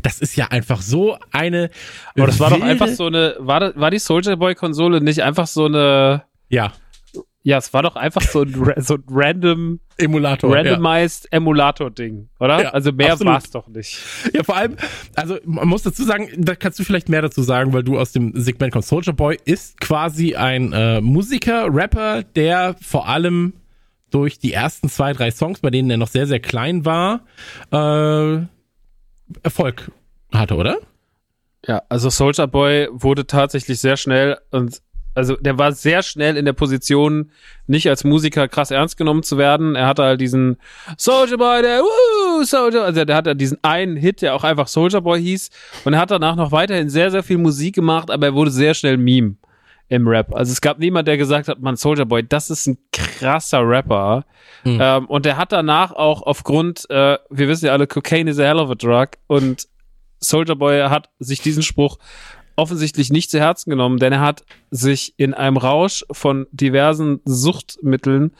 das 0.01 0.19
ist 0.19 0.35
ja 0.35 0.47
einfach 0.47 0.81
so 0.81 1.17
eine. 1.31 1.69
Aber 2.15 2.27
das 2.27 2.39
war 2.39 2.49
doch 2.49 2.61
einfach 2.61 2.89
so 2.89 3.05
eine, 3.07 3.35
war, 3.39 3.75
war 3.75 3.91
die 3.91 3.99
Soldier 3.99 4.35
Boy-Konsole 4.35 5.01
nicht 5.01 5.23
einfach 5.23 5.47
so 5.47 5.65
eine. 5.65 6.23
Ja. 6.49 6.73
Ja, 7.45 7.57
es 7.57 7.73
war 7.73 7.83
doch 7.83 7.97
einfach 7.97 8.21
so 8.21 8.41
ein, 8.41 8.53
so 8.77 8.95
ein 8.95 9.03
random 9.09 9.79
Emulator. 9.97 10.55
Randomized 10.55 11.25
ja. 11.25 11.37
Emulator-Ding, 11.37 12.29
oder? 12.39 12.63
Ja, 12.63 12.69
also 12.69 12.91
mehr 12.93 13.19
war 13.19 13.37
es 13.37 13.51
doch 13.51 13.67
nicht. 13.67 13.99
Ja, 14.33 14.43
vor 14.43 14.55
allem, 14.55 14.77
also 15.15 15.37
man 15.43 15.67
muss 15.67 15.83
dazu 15.83 16.03
sagen, 16.03 16.29
da 16.37 16.55
kannst 16.55 16.79
du 16.79 16.83
vielleicht 16.83 17.09
mehr 17.09 17.21
dazu 17.21 17.43
sagen, 17.43 17.73
weil 17.73 17.83
du 17.83 17.99
aus 17.99 18.13
dem 18.13 18.31
Segment 18.33 18.71
kommst. 18.71 18.87
Soldier 18.87 19.13
Boy 19.13 19.37
ist 19.43 19.79
quasi 19.81 20.35
ein 20.35 20.71
äh, 20.71 21.01
Musiker, 21.01 21.67
Rapper, 21.69 22.23
der 22.23 22.75
vor 22.81 23.07
allem 23.09 23.53
durch 24.09 24.39
die 24.39 24.53
ersten 24.53 24.89
zwei, 24.89 25.11
drei 25.11 25.29
Songs, 25.31 25.59
bei 25.59 25.69
denen 25.69 25.89
er 25.89 25.97
noch 25.97 26.07
sehr, 26.07 26.27
sehr 26.27 26.39
klein 26.39 26.85
war, 26.85 27.25
äh, 27.71 28.45
Erfolg 29.41 29.91
hatte, 30.31 30.55
oder? 30.55 30.77
Ja, 31.67 31.81
also 31.89 32.09
Soldier 32.09 32.47
Boy 32.47 32.87
wurde 32.91 33.27
tatsächlich 33.27 33.79
sehr 33.79 33.97
schnell 33.97 34.37
und 34.51 34.81
also 35.15 35.35
der 35.35 35.57
war 35.57 35.71
sehr 35.71 36.01
schnell 36.03 36.37
in 36.37 36.45
der 36.45 36.53
Position, 36.53 37.31
nicht 37.67 37.87
als 37.89 38.03
Musiker 38.03 38.47
krass 38.47 38.71
ernst 38.71 38.97
genommen 38.97 39.23
zu 39.23 39.37
werden. 39.37 39.75
Er 39.75 39.87
hatte 39.87 40.03
halt 40.03 40.21
diesen 40.21 40.57
Soldier 40.97 41.37
Boy, 41.37 41.61
der 41.61 41.81
Woo, 41.81 42.43
Soldier, 42.43 42.83
also 42.83 43.05
der 43.05 43.15
hatte 43.15 43.35
diesen 43.35 43.57
einen 43.63 43.95
Hit, 43.95 44.21
der 44.21 44.35
auch 44.35 44.43
einfach 44.43 44.67
Soldier 44.67 45.01
Boy 45.01 45.21
hieß 45.21 45.49
und 45.85 45.93
er 45.93 45.99
hat 45.99 46.11
danach 46.11 46.35
noch 46.35 46.51
weiterhin 46.51 46.89
sehr, 46.89 47.11
sehr 47.11 47.23
viel 47.23 47.37
Musik 47.37 47.75
gemacht, 47.75 48.09
aber 48.09 48.27
er 48.27 48.33
wurde 48.33 48.51
sehr 48.51 48.73
schnell 48.73 48.97
Meme 48.97 49.35
im 49.89 50.07
Rap. 50.07 50.33
Also 50.33 50.51
es 50.51 50.61
gab 50.61 50.79
niemand, 50.79 51.07
der 51.07 51.17
gesagt 51.17 51.47
hat, 51.47 51.59
man, 51.61 51.75
Soldier 51.75 52.05
Boy, 52.05 52.23
das 52.27 52.49
ist 52.49 52.67
ein 52.67 52.77
krasser 52.91 53.67
Rapper. 53.67 54.25
Mhm. 54.63 54.79
Ähm, 54.81 55.05
und 55.05 55.25
der 55.25 55.37
hat 55.37 55.51
danach 55.51 55.91
auch 55.91 56.23
aufgrund, 56.23 56.89
äh, 56.89 57.17
wir 57.29 57.47
wissen 57.47 57.67
ja 57.67 57.73
alle, 57.73 57.85
Cocaine 57.85 58.29
is 58.29 58.39
a 58.39 58.43
hell 58.43 58.57
of 58.57 58.71
a 58.71 58.75
drug 58.75 59.09
und 59.27 59.67
Soldier 60.19 60.55
Boy 60.55 60.81
hat 60.89 61.09
sich 61.19 61.41
diesen 61.41 61.63
Spruch 61.63 61.97
offensichtlich 62.55 63.11
nicht 63.11 63.31
zu 63.31 63.39
Herzen 63.39 63.69
genommen, 63.69 63.97
denn 63.97 64.13
er 64.13 64.21
hat 64.21 64.43
sich 64.71 65.13
in 65.17 65.33
einem 65.33 65.57
Rausch 65.57 66.05
von 66.11 66.47
diversen 66.51 67.21
Suchtmitteln 67.25 68.31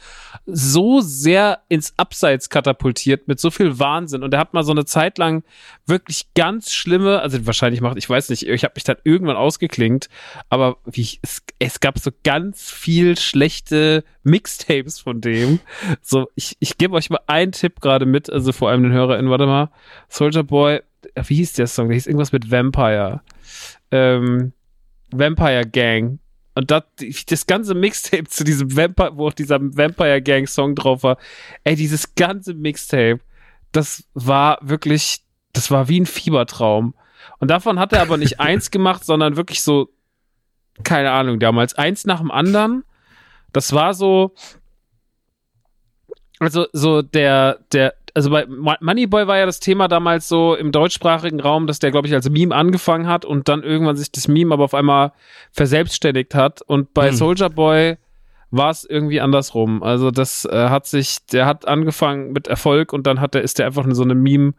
so 0.46 1.00
sehr 1.00 1.60
ins 1.68 1.94
Abseits 1.96 2.50
katapultiert 2.50 3.28
mit 3.28 3.40
so 3.40 3.50
viel 3.50 3.78
Wahnsinn 3.78 4.22
und 4.22 4.34
er 4.34 4.40
hat 4.40 4.54
mal 4.54 4.64
so 4.64 4.72
eine 4.72 4.84
Zeit 4.84 5.18
lang 5.18 5.44
wirklich 5.86 6.26
ganz 6.34 6.72
schlimme, 6.72 7.20
also 7.20 7.44
wahrscheinlich 7.46 7.80
macht, 7.80 7.96
ich 7.98 8.08
weiß 8.08 8.30
nicht, 8.30 8.46
ich 8.46 8.64
habe 8.64 8.74
mich 8.74 8.84
dann 8.84 8.96
irgendwann 9.04 9.36
ausgeklingt, 9.36 10.08
aber 10.48 10.76
wie 10.84 11.18
es, 11.22 11.42
es 11.58 11.80
gab 11.80 11.98
so 11.98 12.10
ganz 12.22 12.70
viel 12.70 13.18
schlechte 13.18 14.04
Mixtapes 14.22 15.00
von 15.00 15.20
dem. 15.20 15.60
So, 16.02 16.28
ich, 16.34 16.56
ich 16.60 16.78
gebe 16.78 16.94
euch 16.94 17.10
mal 17.10 17.20
einen 17.26 17.52
Tipp 17.52 17.80
gerade 17.80 18.06
mit, 18.06 18.30
also 18.30 18.52
vor 18.52 18.70
allem 18.70 18.82
den 18.82 18.92
HörerInnen, 18.92 19.30
warte 19.30 19.46
mal, 19.46 19.70
Soldier 20.08 20.42
Boy, 20.42 20.80
wie 21.14 21.36
hieß 21.36 21.52
der 21.54 21.66
Song? 21.66 21.88
Der 21.88 21.94
hieß 21.94 22.06
irgendwas 22.06 22.32
mit 22.32 22.50
Vampire 22.50 23.20
ähm, 23.94 24.52
Vampire 25.12 25.64
Gang. 25.66 26.18
Und 26.56 26.70
das, 26.70 26.84
das 27.28 27.46
ganze 27.46 27.74
Mixtape 27.74 28.24
zu 28.24 28.44
diesem 28.44 28.76
Vampire, 28.76 29.16
wo 29.16 29.28
auch 29.28 29.32
dieser 29.32 29.60
Vampire 29.60 30.20
Gang 30.20 30.48
Song 30.48 30.74
drauf 30.74 31.02
war, 31.02 31.16
ey, 31.62 31.76
dieses 31.76 32.14
ganze 32.14 32.54
Mixtape, 32.54 33.20
das 33.72 34.04
war 34.14 34.58
wirklich, 34.60 35.22
das 35.52 35.70
war 35.70 35.88
wie 35.88 36.00
ein 36.00 36.06
Fiebertraum. 36.06 36.94
Und 37.38 37.50
davon 37.50 37.78
hat 37.78 37.92
er 37.92 38.02
aber 38.02 38.16
nicht 38.16 38.40
eins 38.40 38.70
gemacht, 38.70 39.04
sondern 39.04 39.36
wirklich 39.36 39.62
so, 39.62 39.88
keine 40.82 41.12
Ahnung, 41.12 41.38
damals 41.38 41.74
eins 41.74 42.04
nach 42.04 42.20
dem 42.20 42.30
anderen. 42.30 42.84
Das 43.52 43.72
war 43.72 43.94
so, 43.94 44.34
also 46.40 46.66
so 46.72 47.02
der, 47.02 47.60
der, 47.72 47.94
also 48.14 48.30
bei 48.30 48.46
Moneyboy 48.46 49.26
war 49.26 49.38
ja 49.38 49.46
das 49.46 49.58
Thema 49.58 49.88
damals 49.88 50.28
so 50.28 50.54
im 50.54 50.70
deutschsprachigen 50.70 51.40
Raum, 51.40 51.66
dass 51.66 51.80
der, 51.80 51.90
glaube 51.90 52.06
ich, 52.06 52.14
als 52.14 52.30
Meme 52.30 52.54
angefangen 52.54 53.08
hat 53.08 53.24
und 53.24 53.48
dann 53.48 53.64
irgendwann 53.64 53.96
sich 53.96 54.12
das 54.12 54.28
Meme 54.28 54.54
aber 54.54 54.64
auf 54.64 54.74
einmal 54.74 55.12
verselbstständigt 55.50 56.34
hat. 56.34 56.62
Und 56.62 56.94
bei 56.94 57.08
hm. 57.08 57.16
Soldier 57.16 57.50
Boy 57.50 57.96
war 58.52 58.70
es 58.70 58.84
irgendwie 58.84 59.20
andersrum. 59.20 59.82
Also 59.82 60.12
das 60.12 60.44
äh, 60.44 60.68
hat 60.68 60.86
sich, 60.86 61.26
der 61.32 61.46
hat 61.46 61.66
angefangen 61.66 62.32
mit 62.32 62.46
Erfolg 62.46 62.92
und 62.92 63.04
dann 63.04 63.20
hat 63.20 63.34
der, 63.34 63.42
ist 63.42 63.58
der 63.58 63.66
einfach 63.66 63.84
in 63.84 63.96
so 63.96 64.04
eine 64.04 64.14
Meme, 64.14 64.54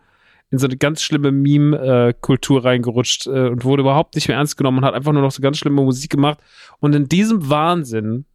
in 0.52 0.58
so 0.58 0.68
eine 0.68 0.76
ganz 0.76 1.02
schlimme 1.02 1.32
Meme-Kultur 1.32 2.60
äh, 2.60 2.68
reingerutscht 2.68 3.26
äh, 3.28 3.48
und 3.48 3.64
wurde 3.64 3.82
überhaupt 3.82 4.16
nicht 4.16 4.28
mehr 4.28 4.38
ernst 4.38 4.58
genommen 4.58 4.80
und 4.80 4.86
hat 4.86 4.94
einfach 4.94 5.14
nur 5.14 5.22
noch 5.22 5.32
so 5.32 5.42
ganz 5.42 5.58
schlimme 5.58 5.82
Musik 5.82 6.12
gemacht. 6.12 6.40
Und 6.82 6.94
in 6.94 7.08
diesem 7.08 7.50
Wahnsinn, 7.50 8.26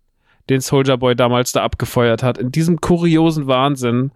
den 0.49 0.63
Soldier 0.63 0.97
Boy 0.97 1.15
damals 1.15 1.53
da 1.53 1.63
abgefeuert 1.63 2.23
hat, 2.23 2.39
in 2.39 2.51
diesem 2.51 2.81
kuriosen 2.81 3.47
Wahnsinn, 3.47 4.13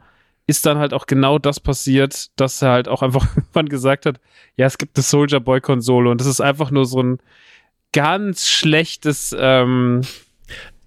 ist 0.47 0.67
dann 0.67 0.79
halt 0.79 0.93
auch 0.93 1.07
genau 1.07 1.39
das 1.39 1.61
passiert, 1.61 2.29
dass 2.37 2.61
er 2.63 2.71
halt 2.71 2.89
auch 2.89 3.03
einfach 3.03 3.25
irgendwann 3.37 3.69
gesagt 3.69 4.07
hat, 4.07 4.21
ja, 4.57 4.67
es 4.67 4.79
gibt 4.79 4.97
eine 4.97 5.03
Soldier 5.03 5.41
Boy 5.41 5.61
Konsole 5.61 6.11
und 6.11 6.21
das 6.21 6.29
ist 6.29 6.41
einfach 6.41 6.71
nur 6.71 6.87
so 6.87 7.03
ein 7.03 7.19
ganz 7.93 8.49
schlechtes, 8.49 9.35
ähm, 9.39 10.03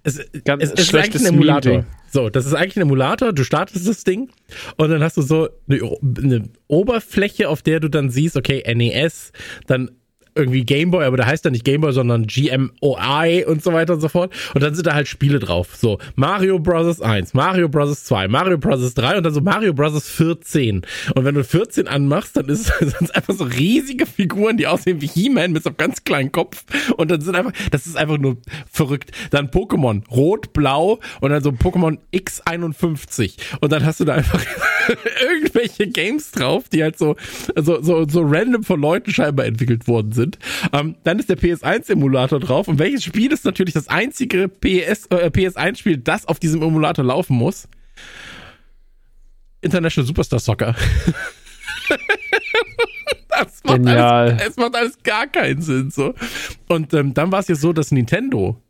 es, 0.04 0.20
ganz 0.44 0.62
es, 0.62 0.72
es 0.72 0.86
schlechtes 0.86 1.22
ist 1.22 1.28
Emulator. 1.28 1.84
So, 2.10 2.30
das 2.30 2.46
ist 2.46 2.54
eigentlich 2.54 2.76
ein 2.76 2.82
Emulator. 2.82 3.32
Du 3.32 3.44
startest 3.44 3.86
das 3.86 4.04
Ding 4.04 4.30
und 4.76 4.90
dann 4.90 5.02
hast 5.02 5.16
du 5.16 5.22
so 5.22 5.48
eine, 5.68 5.80
eine 6.16 6.48
Oberfläche, 6.66 7.48
auf 7.48 7.62
der 7.62 7.80
du 7.80 7.88
dann 7.88 8.08
siehst, 8.10 8.36
okay, 8.36 8.62
NES, 8.74 9.32
dann 9.66 9.90
irgendwie 10.38 10.64
Gameboy, 10.64 11.04
aber 11.04 11.16
der 11.16 11.26
heißt 11.26 11.44
ja 11.44 11.50
nicht 11.50 11.64
Gameboy, 11.64 11.92
sondern 11.92 12.26
GMOI 12.26 13.44
und 13.46 13.62
so 13.62 13.72
weiter 13.72 13.94
und 13.94 14.00
so 14.00 14.08
fort. 14.08 14.32
Und 14.54 14.62
dann 14.62 14.74
sind 14.74 14.86
da 14.86 14.94
halt 14.94 15.08
Spiele 15.08 15.38
drauf. 15.38 15.76
So 15.76 15.98
Mario 16.14 16.58
Bros. 16.58 17.00
1, 17.00 17.34
Mario 17.34 17.68
Bros. 17.68 18.04
2, 18.04 18.28
Mario 18.28 18.58
Bros. 18.58 18.94
3 18.94 19.18
und 19.18 19.24
dann 19.24 19.34
so 19.34 19.40
Mario 19.40 19.74
Bros. 19.74 20.08
14. 20.08 20.82
Und 21.14 21.24
wenn 21.24 21.34
du 21.34 21.44
14 21.44 21.88
anmachst, 21.88 22.36
dann 22.36 22.46
ist 22.46 22.72
es 22.80 23.10
einfach 23.10 23.34
so 23.34 23.44
riesige 23.44 24.06
Figuren, 24.06 24.56
die 24.56 24.66
aussehen 24.66 25.00
wie 25.00 25.06
He-Man 25.08 25.52
mit 25.52 25.62
so 25.62 25.70
einem 25.70 25.76
ganz 25.76 26.04
kleinen 26.04 26.32
Kopf. 26.32 26.64
Und 26.96 27.10
dann 27.10 27.20
sind 27.20 27.34
einfach, 27.34 27.52
das 27.70 27.86
ist 27.86 27.96
einfach 27.96 28.18
nur 28.18 28.38
verrückt. 28.70 29.10
Dann 29.30 29.48
Pokémon, 29.48 30.06
Rot, 30.10 30.52
Blau 30.52 31.00
und 31.20 31.30
dann 31.30 31.42
so 31.42 31.50
Pokémon 31.50 31.98
X51. 32.12 33.34
Und 33.60 33.72
dann 33.72 33.84
hast 33.84 34.00
du 34.00 34.04
da 34.04 34.14
einfach 34.14 34.40
irgendwelche 35.22 35.88
Games 35.88 36.30
drauf, 36.32 36.68
die 36.68 36.82
halt 36.82 36.98
so, 36.98 37.16
so, 37.56 37.82
so, 37.82 38.06
so 38.08 38.22
random 38.22 38.64
von 38.64 38.80
Leuten 38.80 39.12
scheinbar 39.12 39.46
entwickelt 39.46 39.88
worden 39.88 40.12
sind. 40.12 40.38
Ähm, 40.72 40.96
dann 41.04 41.18
ist 41.18 41.28
der 41.28 41.38
PS1-Emulator 41.38 42.40
drauf. 42.40 42.68
Und 42.68 42.78
welches 42.78 43.04
Spiel 43.04 43.32
ist 43.32 43.44
natürlich 43.44 43.74
das 43.74 43.88
einzige 43.88 44.48
PS, 44.48 45.06
äh, 45.06 45.30
PS1-Spiel, 45.30 45.98
das 45.98 46.26
auf 46.26 46.38
diesem 46.38 46.62
Emulator 46.62 47.04
laufen 47.04 47.36
muss? 47.36 47.68
International 49.60 50.06
Superstar 50.06 50.38
Soccer. 50.38 50.74
das 53.28 53.62
macht 53.64 53.76
Genial. 53.76 54.30
Alles, 54.30 54.48
es 54.48 54.56
macht 54.56 54.76
alles 54.76 55.02
gar 55.02 55.26
keinen 55.26 55.62
Sinn. 55.62 55.90
So. 55.90 56.14
Und 56.68 56.94
ähm, 56.94 57.14
dann 57.14 57.32
war 57.32 57.40
es 57.40 57.48
ja 57.48 57.54
so, 57.54 57.72
dass 57.72 57.90
Nintendo 57.90 58.62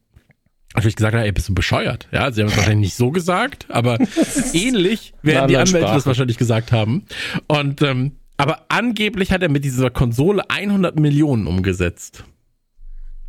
natürlich 0.75 0.96
gesagt 0.96 1.14
hat, 1.14 1.25
ey, 1.25 1.32
bist 1.32 1.48
du 1.48 1.54
bescheuert? 1.54 2.08
Ja, 2.12 2.30
sie 2.30 2.42
haben 2.42 2.48
es 2.48 2.56
wahrscheinlich 2.56 2.88
nicht 2.88 2.96
so 2.96 3.10
gesagt, 3.10 3.66
aber 3.68 3.98
ähnlich 4.52 5.14
werden 5.22 5.48
die 5.48 5.56
Anwälte 5.56 5.78
Sprache. 5.78 5.94
das 5.94 6.06
wahrscheinlich 6.06 6.38
gesagt 6.38 6.72
haben. 6.72 7.04
Und 7.46 7.82
ähm, 7.82 8.12
aber 8.37 8.66
angeblich 8.68 9.32
hat 9.32 9.42
er 9.42 9.50
mit 9.50 9.64
dieser 9.64 9.90
Konsole 9.90 10.48
100 10.48 10.98
Millionen 10.98 11.46
umgesetzt. 11.48 12.25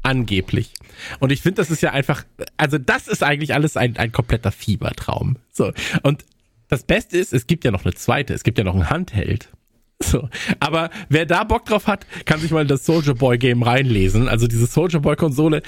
Angeblich. 0.04 0.74
Und 1.20 1.32
ich 1.32 1.42
finde, 1.42 1.56
das 1.56 1.72
ist 1.72 1.82
ja 1.82 1.92
einfach, 1.92 2.24
also 2.58 2.78
das 2.78 3.08
ist 3.08 3.24
eigentlich 3.24 3.54
alles 3.54 3.76
ein, 3.76 3.98
ein 3.98 4.12
kompletter 4.12 4.52
Fiebertraum. 4.52 5.38
So. 5.52 5.74
Und 6.04 6.26
das 6.70 6.84
Beste 6.84 7.18
ist, 7.18 7.34
es 7.34 7.48
gibt 7.48 7.66
ja 7.66 7.72
noch 7.72 7.84
eine 7.84 7.96
zweite, 7.96 8.34
es 8.34 8.44
gibt 8.44 8.60
ja 8.60 8.64
noch 8.64 8.76
ein 8.76 8.90
Handheld. 8.90 9.50
So. 10.02 10.30
Aber 10.60 10.92
wer 11.10 11.26
da 11.26 11.44
Bock 11.44 11.66
drauf 11.66 11.88
hat, 11.88 12.06
kann 12.26 12.40
sich 12.40 12.52
mal 12.52 12.62
in 12.62 12.68
das 12.68 12.86
Soldier 12.86 13.16
Boy 13.16 13.38
Game 13.38 13.64
reinlesen. 13.64 14.30
Also 14.30 14.48
diese 14.48 14.68
Soldier 14.68 15.00
Boy 15.00 15.16
Konsole. 15.16 15.62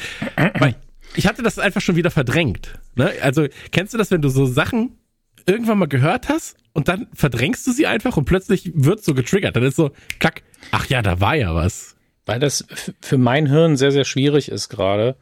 Ich 1.15 1.27
hatte 1.27 1.43
das 1.43 1.59
einfach 1.59 1.81
schon 1.81 1.95
wieder 1.95 2.11
verdrängt. 2.11 2.79
Ne? 2.95 3.11
Also 3.21 3.47
kennst 3.71 3.93
du 3.93 3.97
das, 3.97 4.11
wenn 4.11 4.21
du 4.21 4.29
so 4.29 4.45
Sachen 4.45 4.97
irgendwann 5.45 5.79
mal 5.79 5.87
gehört 5.87 6.29
hast 6.29 6.57
und 6.73 6.87
dann 6.87 7.07
verdrängst 7.13 7.65
du 7.67 7.71
sie 7.71 7.87
einfach 7.87 8.17
und 8.17 8.25
plötzlich 8.25 8.71
wird 8.75 9.03
so 9.03 9.13
getriggert. 9.13 9.55
Dann 9.55 9.63
ist 9.63 9.75
so, 9.75 9.91
klack, 10.19 10.43
ach 10.71 10.85
ja, 10.87 11.01
da 11.01 11.19
war 11.19 11.35
ja 11.35 11.53
was. 11.55 11.95
Weil 12.25 12.39
das 12.39 12.65
für 13.01 13.17
mein 13.17 13.47
Hirn 13.47 13.77
sehr, 13.77 13.91
sehr 13.91 14.05
schwierig 14.05 14.49
ist 14.49 14.69
gerade. 14.69 15.15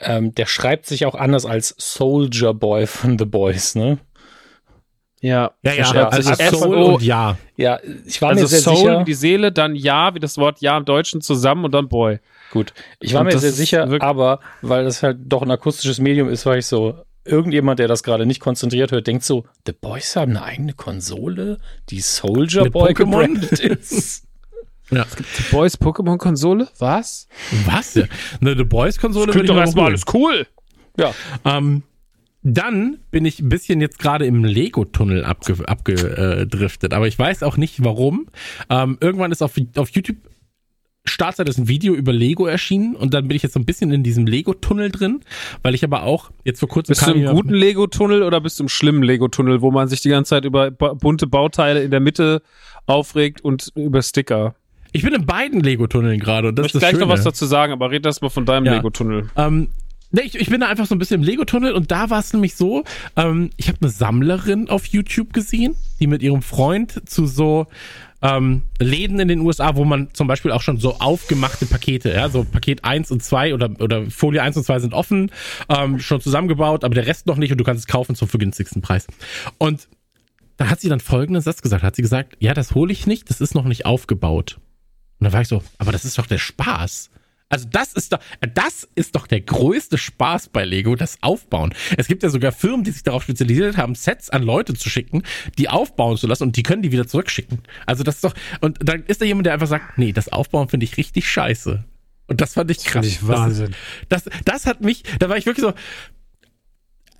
Ähm, 0.00 0.34
der 0.34 0.46
schreibt 0.46 0.86
sich 0.86 1.06
auch 1.06 1.14
anders 1.14 1.46
als 1.46 1.74
Soldier 1.78 2.54
Boy 2.54 2.86
von 2.86 3.18
The 3.18 3.24
Boys, 3.24 3.74
ne? 3.74 3.98
Ja, 5.22 5.52
ja, 5.62 5.72
ja, 5.72 5.94
ja 5.94 6.08
also 6.08 6.34
Soul 6.34 6.74
und, 6.74 6.94
und 6.94 7.02
Ja. 7.02 7.38
Ja, 7.56 7.78
ich 8.04 8.20
war 8.20 8.30
also 8.30 8.42
mir 8.42 8.48
sehr 8.48 8.60
Soul, 8.60 8.76
sicher. 8.76 9.04
die 9.04 9.14
Seele, 9.14 9.52
dann 9.52 9.76
Ja, 9.76 10.14
wie 10.14 10.18
das 10.18 10.36
Wort 10.36 10.60
Ja 10.60 10.76
im 10.76 10.84
Deutschen 10.84 11.20
zusammen 11.20 11.64
und 11.64 11.72
dann 11.72 11.88
Boy. 11.88 12.18
Gut, 12.50 12.74
ich 13.00 13.14
war 13.14 13.20
und 13.20 13.28
mir 13.28 13.38
sehr 13.38 13.52
sicher, 13.52 13.88
aber 14.00 14.40
weil 14.62 14.84
das 14.84 15.02
halt 15.02 15.18
doch 15.24 15.42
ein 15.42 15.50
akustisches 15.50 16.00
Medium 16.00 16.28
ist, 16.28 16.44
war 16.44 16.58
ich 16.58 16.66
so, 16.66 16.96
irgendjemand, 17.24 17.78
der 17.78 17.86
das 17.86 18.02
gerade 18.02 18.26
nicht 18.26 18.40
konzentriert 18.40 18.90
hört, 18.90 19.06
denkt 19.06 19.22
so, 19.22 19.44
The 19.64 19.72
Boys 19.72 20.16
haben 20.16 20.32
eine 20.32 20.42
eigene 20.42 20.72
Konsole, 20.72 21.58
die 21.88 22.00
Soldier 22.00 22.64
Mit 22.64 22.72
Boy 22.72 22.92
gebrandet 22.92 23.60
ist. 23.60 24.26
Ja. 24.90 25.06
Es 25.08 25.16
gibt 25.16 25.28
The 25.36 25.44
Boys 25.50 25.80
Pokémon 25.80 26.18
Konsole? 26.18 26.68
Was? 26.78 27.26
Was? 27.64 27.94
Ja. 27.94 28.04
Eine 28.42 28.54
The 28.54 28.64
Boys 28.64 28.98
Konsole. 28.98 29.32
Klingt 29.32 29.48
doch 29.48 29.56
erstmal 29.56 29.86
alles 29.86 30.02
cool. 30.12 30.46
Ja. 30.98 31.14
Ähm, 31.46 31.82
dann 32.42 32.98
bin 33.10 33.24
ich 33.24 33.40
ein 33.40 33.48
bisschen 33.48 33.80
jetzt 33.80 33.98
gerade 33.98 34.26
im 34.26 34.44
Lego-Tunnel 34.44 35.24
abgedriftet, 35.24 35.68
abge, 35.68 36.94
äh, 36.94 36.94
aber 36.96 37.06
ich 37.06 37.18
weiß 37.18 37.42
auch 37.42 37.56
nicht 37.56 37.84
warum. 37.84 38.26
Ähm, 38.68 38.98
irgendwann 39.00 39.32
ist 39.32 39.42
auf, 39.42 39.54
auf 39.76 39.90
YouTube 39.90 40.16
Startzeit 41.04 41.48
ist 41.48 41.58
ein 41.58 41.66
Video 41.66 41.94
über 41.94 42.12
Lego 42.12 42.46
erschienen 42.46 42.94
und 42.94 43.12
dann 43.12 43.26
bin 43.26 43.36
ich 43.36 43.42
jetzt 43.42 43.54
so 43.54 43.60
ein 43.60 43.64
bisschen 43.64 43.90
in 43.90 44.04
diesem 44.04 44.26
Lego-Tunnel 44.26 44.90
drin, 44.90 45.20
weil 45.62 45.74
ich 45.74 45.82
aber 45.82 46.04
auch 46.04 46.30
jetzt 46.44 46.60
vor 46.60 46.68
kurzem. 46.68 46.92
Bist 46.92 47.06
du 47.06 47.12
im 47.12 47.26
guten 47.26 47.54
Lego-Tunnel 47.54 48.22
oder 48.22 48.40
bist 48.40 48.60
du 48.60 48.64
im 48.64 48.68
schlimmen 48.68 49.02
Lego-Tunnel, 49.02 49.62
wo 49.62 49.72
man 49.72 49.88
sich 49.88 50.00
die 50.00 50.10
ganze 50.10 50.30
Zeit 50.30 50.44
über 50.44 50.70
bunte 50.70 51.26
Bauteile 51.26 51.82
in 51.82 51.90
der 51.90 51.98
Mitte 51.98 52.42
aufregt 52.86 53.40
und 53.40 53.72
über 53.74 54.00
Sticker? 54.00 54.54
Ich 54.92 55.02
bin 55.02 55.12
in 55.12 55.26
beiden 55.26 55.60
Lego-Tunneln 55.60 56.20
gerade 56.20 56.48
und 56.48 56.58
das 56.58 56.66
ich 56.66 56.72
das 56.72 56.80
gleich 56.80 56.92
Schöne. 56.92 57.06
noch 57.06 57.12
was 57.12 57.24
dazu 57.24 57.46
sagen, 57.46 57.72
aber 57.72 57.90
red 57.90 58.06
erst 58.06 58.22
mal 58.22 58.28
von 58.28 58.44
deinem 58.44 58.66
ja. 58.66 58.74
Lego-Tunnel. 58.74 59.28
Ähm, 59.36 59.68
Nee, 60.12 60.22
ich, 60.22 60.34
ich 60.34 60.50
bin 60.50 60.60
da 60.60 60.68
einfach 60.68 60.86
so 60.86 60.94
ein 60.94 60.98
bisschen 60.98 61.20
im 61.20 61.26
Lego-Tunnel 61.26 61.72
und 61.72 61.90
da 61.90 62.10
war 62.10 62.20
es 62.20 62.32
nämlich 62.34 62.54
so, 62.54 62.84
ähm, 63.16 63.50
ich 63.56 63.68
habe 63.68 63.78
eine 63.80 63.90
Sammlerin 63.90 64.68
auf 64.68 64.86
YouTube 64.86 65.32
gesehen, 65.32 65.74
die 66.00 66.06
mit 66.06 66.22
ihrem 66.22 66.42
Freund 66.42 67.08
zu 67.08 67.26
so 67.26 67.66
ähm, 68.20 68.62
Läden 68.78 69.18
in 69.18 69.28
den 69.28 69.40
USA, 69.40 69.74
wo 69.74 69.84
man 69.84 70.12
zum 70.12 70.28
Beispiel 70.28 70.52
auch 70.52 70.60
schon 70.60 70.76
so 70.76 70.96
aufgemachte 71.00 71.64
Pakete, 71.66 72.12
ja, 72.12 72.28
so 72.28 72.44
Paket 72.44 72.84
1 72.84 73.10
und 73.10 73.22
2 73.22 73.54
oder, 73.54 73.70
oder 73.80 74.10
Folie 74.10 74.42
1 74.42 74.58
und 74.58 74.64
2 74.64 74.80
sind 74.80 74.94
offen, 74.94 75.30
ähm, 75.68 75.98
schon 75.98 76.20
zusammengebaut, 76.20 76.84
aber 76.84 76.94
der 76.94 77.06
Rest 77.06 77.26
noch 77.26 77.36
nicht 77.36 77.50
und 77.50 77.58
du 77.58 77.64
kannst 77.64 77.80
es 77.80 77.86
kaufen 77.86 78.14
zum 78.14 78.28
vergünstigsten 78.28 78.82
Preis. 78.82 79.06
Und 79.58 79.88
da 80.58 80.68
hat 80.68 80.80
sie 80.80 80.90
dann 80.90 81.00
folgenden 81.00 81.42
Satz 81.42 81.62
gesagt, 81.62 81.82
hat 81.82 81.96
sie 81.96 82.02
gesagt, 82.02 82.36
ja, 82.38 82.54
das 82.54 82.74
hole 82.74 82.92
ich 82.92 83.06
nicht, 83.06 83.30
das 83.30 83.40
ist 83.40 83.54
noch 83.54 83.64
nicht 83.64 83.86
aufgebaut. 83.86 84.60
Und 85.18 85.24
da 85.24 85.32
war 85.32 85.40
ich 85.40 85.48
so, 85.48 85.62
aber 85.78 85.90
das 85.90 86.04
ist 86.04 86.18
doch 86.18 86.26
der 86.26 86.38
Spaß. 86.38 87.11
Also 87.52 87.68
das 87.70 87.92
ist 87.92 88.14
doch, 88.14 88.18
das 88.54 88.88
ist 88.94 89.14
doch 89.14 89.26
der 89.26 89.42
größte 89.42 89.98
Spaß 89.98 90.48
bei 90.48 90.64
Lego, 90.64 90.96
das 90.96 91.18
Aufbauen. 91.20 91.74
Es 91.98 92.08
gibt 92.08 92.22
ja 92.22 92.30
sogar 92.30 92.50
Firmen, 92.50 92.82
die 92.82 92.92
sich 92.92 93.02
darauf 93.02 93.24
spezialisiert 93.24 93.76
haben, 93.76 93.94
Sets 93.94 94.30
an 94.30 94.42
Leute 94.42 94.72
zu 94.72 94.88
schicken, 94.88 95.22
die 95.58 95.68
aufbauen 95.68 96.16
zu 96.16 96.26
lassen 96.26 96.44
und 96.44 96.56
die 96.56 96.62
können 96.62 96.80
die 96.80 96.92
wieder 96.92 97.06
zurückschicken. 97.06 97.58
Also 97.84 98.04
das 98.04 98.16
ist 98.16 98.24
doch, 98.24 98.32
und 98.62 98.78
dann 98.82 99.04
ist 99.04 99.20
da 99.20 99.26
jemand, 99.26 99.44
der 99.44 99.52
einfach 99.52 99.66
sagt, 99.66 99.98
nee, 99.98 100.12
das 100.12 100.30
Aufbauen 100.30 100.70
finde 100.70 100.84
ich 100.84 100.96
richtig 100.96 101.28
scheiße. 101.28 101.84
Und 102.26 102.40
das 102.40 102.54
fand 102.54 102.70
ich 102.70 102.84
krass. 102.84 103.06
Das 103.06 103.28
Wahnsinn. 103.28 103.74
Das, 104.08 104.24
das, 104.24 104.34
das 104.46 104.66
hat 104.66 104.80
mich, 104.80 105.02
da 105.18 105.28
war 105.28 105.36
ich 105.36 105.44
wirklich 105.44 105.66
so, 105.66 105.74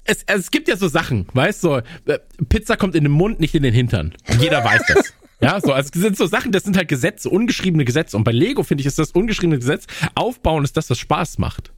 es, 0.05 0.25
es 0.27 0.51
gibt 0.51 0.67
ja 0.67 0.79
so 0.79 0.89
Sachen, 0.89 1.27
weißt 1.35 1.62
du, 1.62 1.69
so, 1.69 1.77
äh, 2.11 2.19
Pizza 2.49 2.79
kommt 2.79 2.95
in 2.95 3.05
den 3.05 3.12
Mund, 3.12 3.39
nicht 3.39 3.55
in 3.55 3.62
den 3.62 3.75
Hintern. 3.75 4.15
Jeder 4.41 4.65
weiß 4.65 4.81
das. 4.89 5.12
Ja, 5.43 5.61
so, 5.61 5.73
also 5.73 5.91
es 5.93 6.01
sind 6.01 6.17
so 6.17 6.27
Sachen, 6.27 6.53
das 6.53 6.65
sind 6.65 6.77
halt 6.77 6.89
Gesetze, 6.89 7.29
ungeschriebene 7.29 7.85
Gesetze. 7.85 8.17
Und 8.17 8.25
bei 8.25 8.33
Lego 8.33 8.63
finde 8.63 8.83
ich, 8.83 8.87
ist 8.87 8.99
das 8.99 9.11
ungeschriebene 9.11 9.59
Gesetz. 9.59 9.87
Aufbauen 10.15 10.65
ist 10.65 10.77
das, 10.77 10.89
was 10.89 10.99
Spaß 10.99 11.39
macht. 11.39 11.73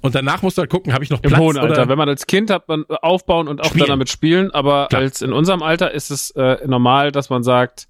Und 0.00 0.14
danach 0.14 0.42
musst 0.42 0.56
du 0.56 0.60
halt 0.60 0.70
gucken, 0.70 0.94
habe 0.94 1.04
ich 1.04 1.10
noch 1.10 1.20
Platz 1.20 1.34
Im 1.34 1.38
hohen 1.40 1.58
Alter. 1.58 1.74
Oder 1.74 1.88
Wenn 1.88 1.98
man 1.98 2.08
als 2.08 2.26
Kind 2.26 2.50
hat, 2.50 2.68
man 2.68 2.84
aufbauen 2.86 3.48
und 3.48 3.60
auch 3.60 3.66
spielen. 3.66 3.80
dann 3.80 3.88
damit 3.90 4.08
spielen. 4.08 4.50
Aber 4.50 4.86
Klar. 4.88 5.02
als 5.02 5.20
in 5.20 5.32
unserem 5.32 5.62
Alter 5.62 5.90
ist 5.92 6.10
es 6.10 6.30
äh, 6.32 6.66
normal, 6.66 7.12
dass 7.12 7.28
man 7.28 7.42
sagt, 7.42 7.86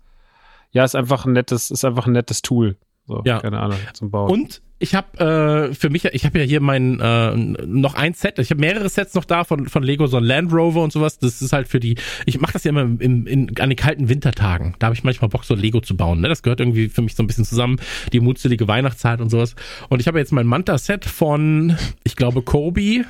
ja, 0.73 0.85
ist 0.85 0.97
einfach 0.97 1.25
ein 1.25 1.33
nettes, 1.33 1.71
ist 1.71 1.85
einfach 1.85 2.07
ein 2.07 2.13
nettes 2.13 2.43
Tool. 2.43 2.77
So, 3.07 3.23
ja. 3.25 3.41
keine 3.41 3.61
Ahnung, 3.61 3.79
zum 3.93 4.11
Bauen. 4.11 4.31
Und 4.31 4.63
ich 4.83 4.95
habe 4.95 5.71
äh, 5.71 5.75
für 5.75 5.91
mich, 5.91 6.07
ich 6.07 6.25
habe 6.25 6.39
ja 6.39 6.45
hier 6.45 6.61
mein 6.61 6.99
äh, 7.01 7.37
noch 7.37 7.95
ein 7.95 8.15
Set, 8.15 8.39
ich 8.39 8.51
habe 8.51 8.61
mehrere 8.63 8.89
Sets 8.89 9.15
noch 9.15 9.27
da 9.27 9.45
von 9.45 9.69
von 9.69 9.83
Lego, 9.83 10.07
so 10.07 10.17
ein 10.17 10.25
Land 10.25 10.53
Rover 10.53 10.83
und 10.83 10.91
sowas. 10.91 11.19
Das 11.19 11.43
ist 11.43 11.53
halt 11.53 11.69
für 11.69 11.81
die, 11.81 11.97
ich 12.25 12.41
mache 12.41 12.55
das 12.55 12.65
ja 12.65 12.71
immer 12.71 12.83
im, 12.83 13.27
in, 13.27 13.59
an 13.59 13.69
den 13.69 13.77
kalten 13.77 14.09
Wintertagen. 14.09 14.75
Da 14.79 14.87
habe 14.87 14.97
ich 14.97 15.05
manchmal 15.05 15.29
Bock, 15.29 15.45
so 15.45 15.55
Lego 15.55 15.81
zu 15.81 15.97
bauen. 15.97 16.23
Ne? 16.23 16.29
Das 16.29 16.43
gehört 16.43 16.61
irgendwie 16.61 16.89
für 16.89 17.03
mich 17.03 17.15
so 17.15 17.23
ein 17.23 17.27
bisschen 17.27 17.45
zusammen, 17.45 17.79
die 18.15 18.21
mutselige 18.21 18.67
Weihnachtszeit 18.69 19.21
und 19.21 19.29
sowas. 19.29 19.55
Und 19.91 20.01
ich 20.01 20.09
habe 20.09 20.19
jetzt 20.19 20.33
mein 20.33 20.47
Manta-Set 20.47 21.05
von, 21.05 21.77
ich 22.03 22.17
glaube, 22.17 22.41
Kobe 22.41 23.05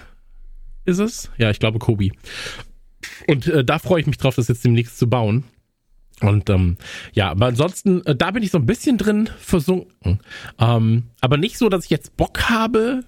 ist 0.87 0.99
es. 0.99 1.31
Ja, 1.39 1.51
ich 1.51 1.61
glaube 1.61 1.79
Kobe. 1.79 2.09
Und 3.29 3.47
äh, 3.47 3.65
da 3.65 3.79
freue 3.79 4.01
ich 4.01 4.09
mich 4.09 4.19
drauf, 4.19 4.35
das 4.35 4.49
jetzt 4.49 4.65
demnächst 4.65 4.99
zu 4.99 5.09
bauen. 5.09 5.45
Und 6.21 6.51
ähm, 6.51 6.77
ja, 7.13 7.31
aber 7.31 7.47
ansonsten, 7.47 8.05
äh, 8.05 8.15
da 8.15 8.31
bin 8.31 8.43
ich 8.43 8.51
so 8.51 8.59
ein 8.59 8.67
bisschen 8.67 8.99
drin 8.99 9.31
versunken. 9.39 10.21
Ähm, 10.59 11.05
aber 11.21 11.37
nicht 11.37 11.59
so, 11.59 11.69
dass 11.69 11.85
ich 11.85 11.91
jetzt 11.91 12.17
Bock 12.17 12.51
habe, 12.51 13.05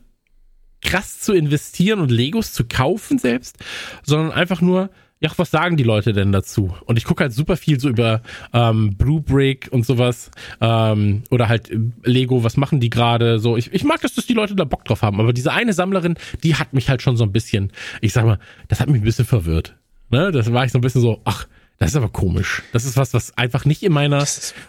krass 0.83 1.21
zu 1.21 1.33
investieren 1.33 2.01
und 2.01 2.11
Legos 2.11 2.53
zu 2.53 2.65
kaufen 2.65 3.19
selbst, 3.19 3.57
sondern 4.03 4.33
einfach 4.33 4.61
nur, 4.61 4.91
ja, 5.21 5.31
was 5.37 5.53
sagen 5.53 5.77
die 5.77 5.85
Leute 5.85 6.13
denn 6.13 6.33
dazu? 6.33 6.75
Und 6.85 6.99
ich 6.99 7.05
gucke 7.05 7.23
halt 7.23 7.33
super 7.33 7.57
viel 7.57 7.79
so 7.79 7.89
über 7.89 8.23
ähm, 8.53 8.97
Blue 8.97 9.21
Brick 9.21 9.69
und 9.71 9.87
sowas 9.87 10.33
ähm, 10.61 11.23
oder 11.31 11.49
halt 11.49 11.71
äh, 11.71 11.79
Lego, 12.03 12.43
was 12.43 12.57
machen 12.57 12.81
die 12.81 12.91
gerade? 12.91 13.39
So, 13.39 13.57
ich, 13.57 13.73
ich 13.73 13.85
mag 13.85 14.01
das, 14.01 14.15
dass 14.15 14.27
die 14.27 14.35
Leute 14.35 14.57
da 14.57 14.65
Bock 14.65 14.85
drauf 14.85 15.03
haben, 15.03 15.21
aber 15.21 15.33
diese 15.33 15.53
eine 15.53 15.75
Sammlerin, 15.75 16.17
die 16.43 16.57
hat 16.57 16.73
mich 16.73 16.89
halt 16.89 17.03
schon 17.03 17.17
so 17.17 17.23
ein 17.23 17.31
bisschen, 17.31 17.71
ich 18.01 18.13
sag 18.13 18.25
mal, 18.25 18.41
das 18.67 18.81
hat 18.81 18.89
mich 18.89 19.01
ein 19.01 19.05
bisschen 19.05 19.25
verwirrt. 19.25 19.77
Ne? 20.11 20.33
Das 20.33 20.53
war 20.53 20.65
ich 20.65 20.73
so 20.73 20.79
ein 20.79 20.83
bisschen 20.83 21.01
so, 21.01 21.21
ach, 21.25 21.47
das 21.83 21.91
ist 21.93 21.97
aber 21.97 22.09
komisch. 22.09 22.63
Das 22.73 22.85
ist 22.85 22.97
was, 22.97 23.13
was 23.15 23.37
einfach 23.37 23.65
nicht 23.65 23.83
in 23.83 23.93
meiner 23.93 24.25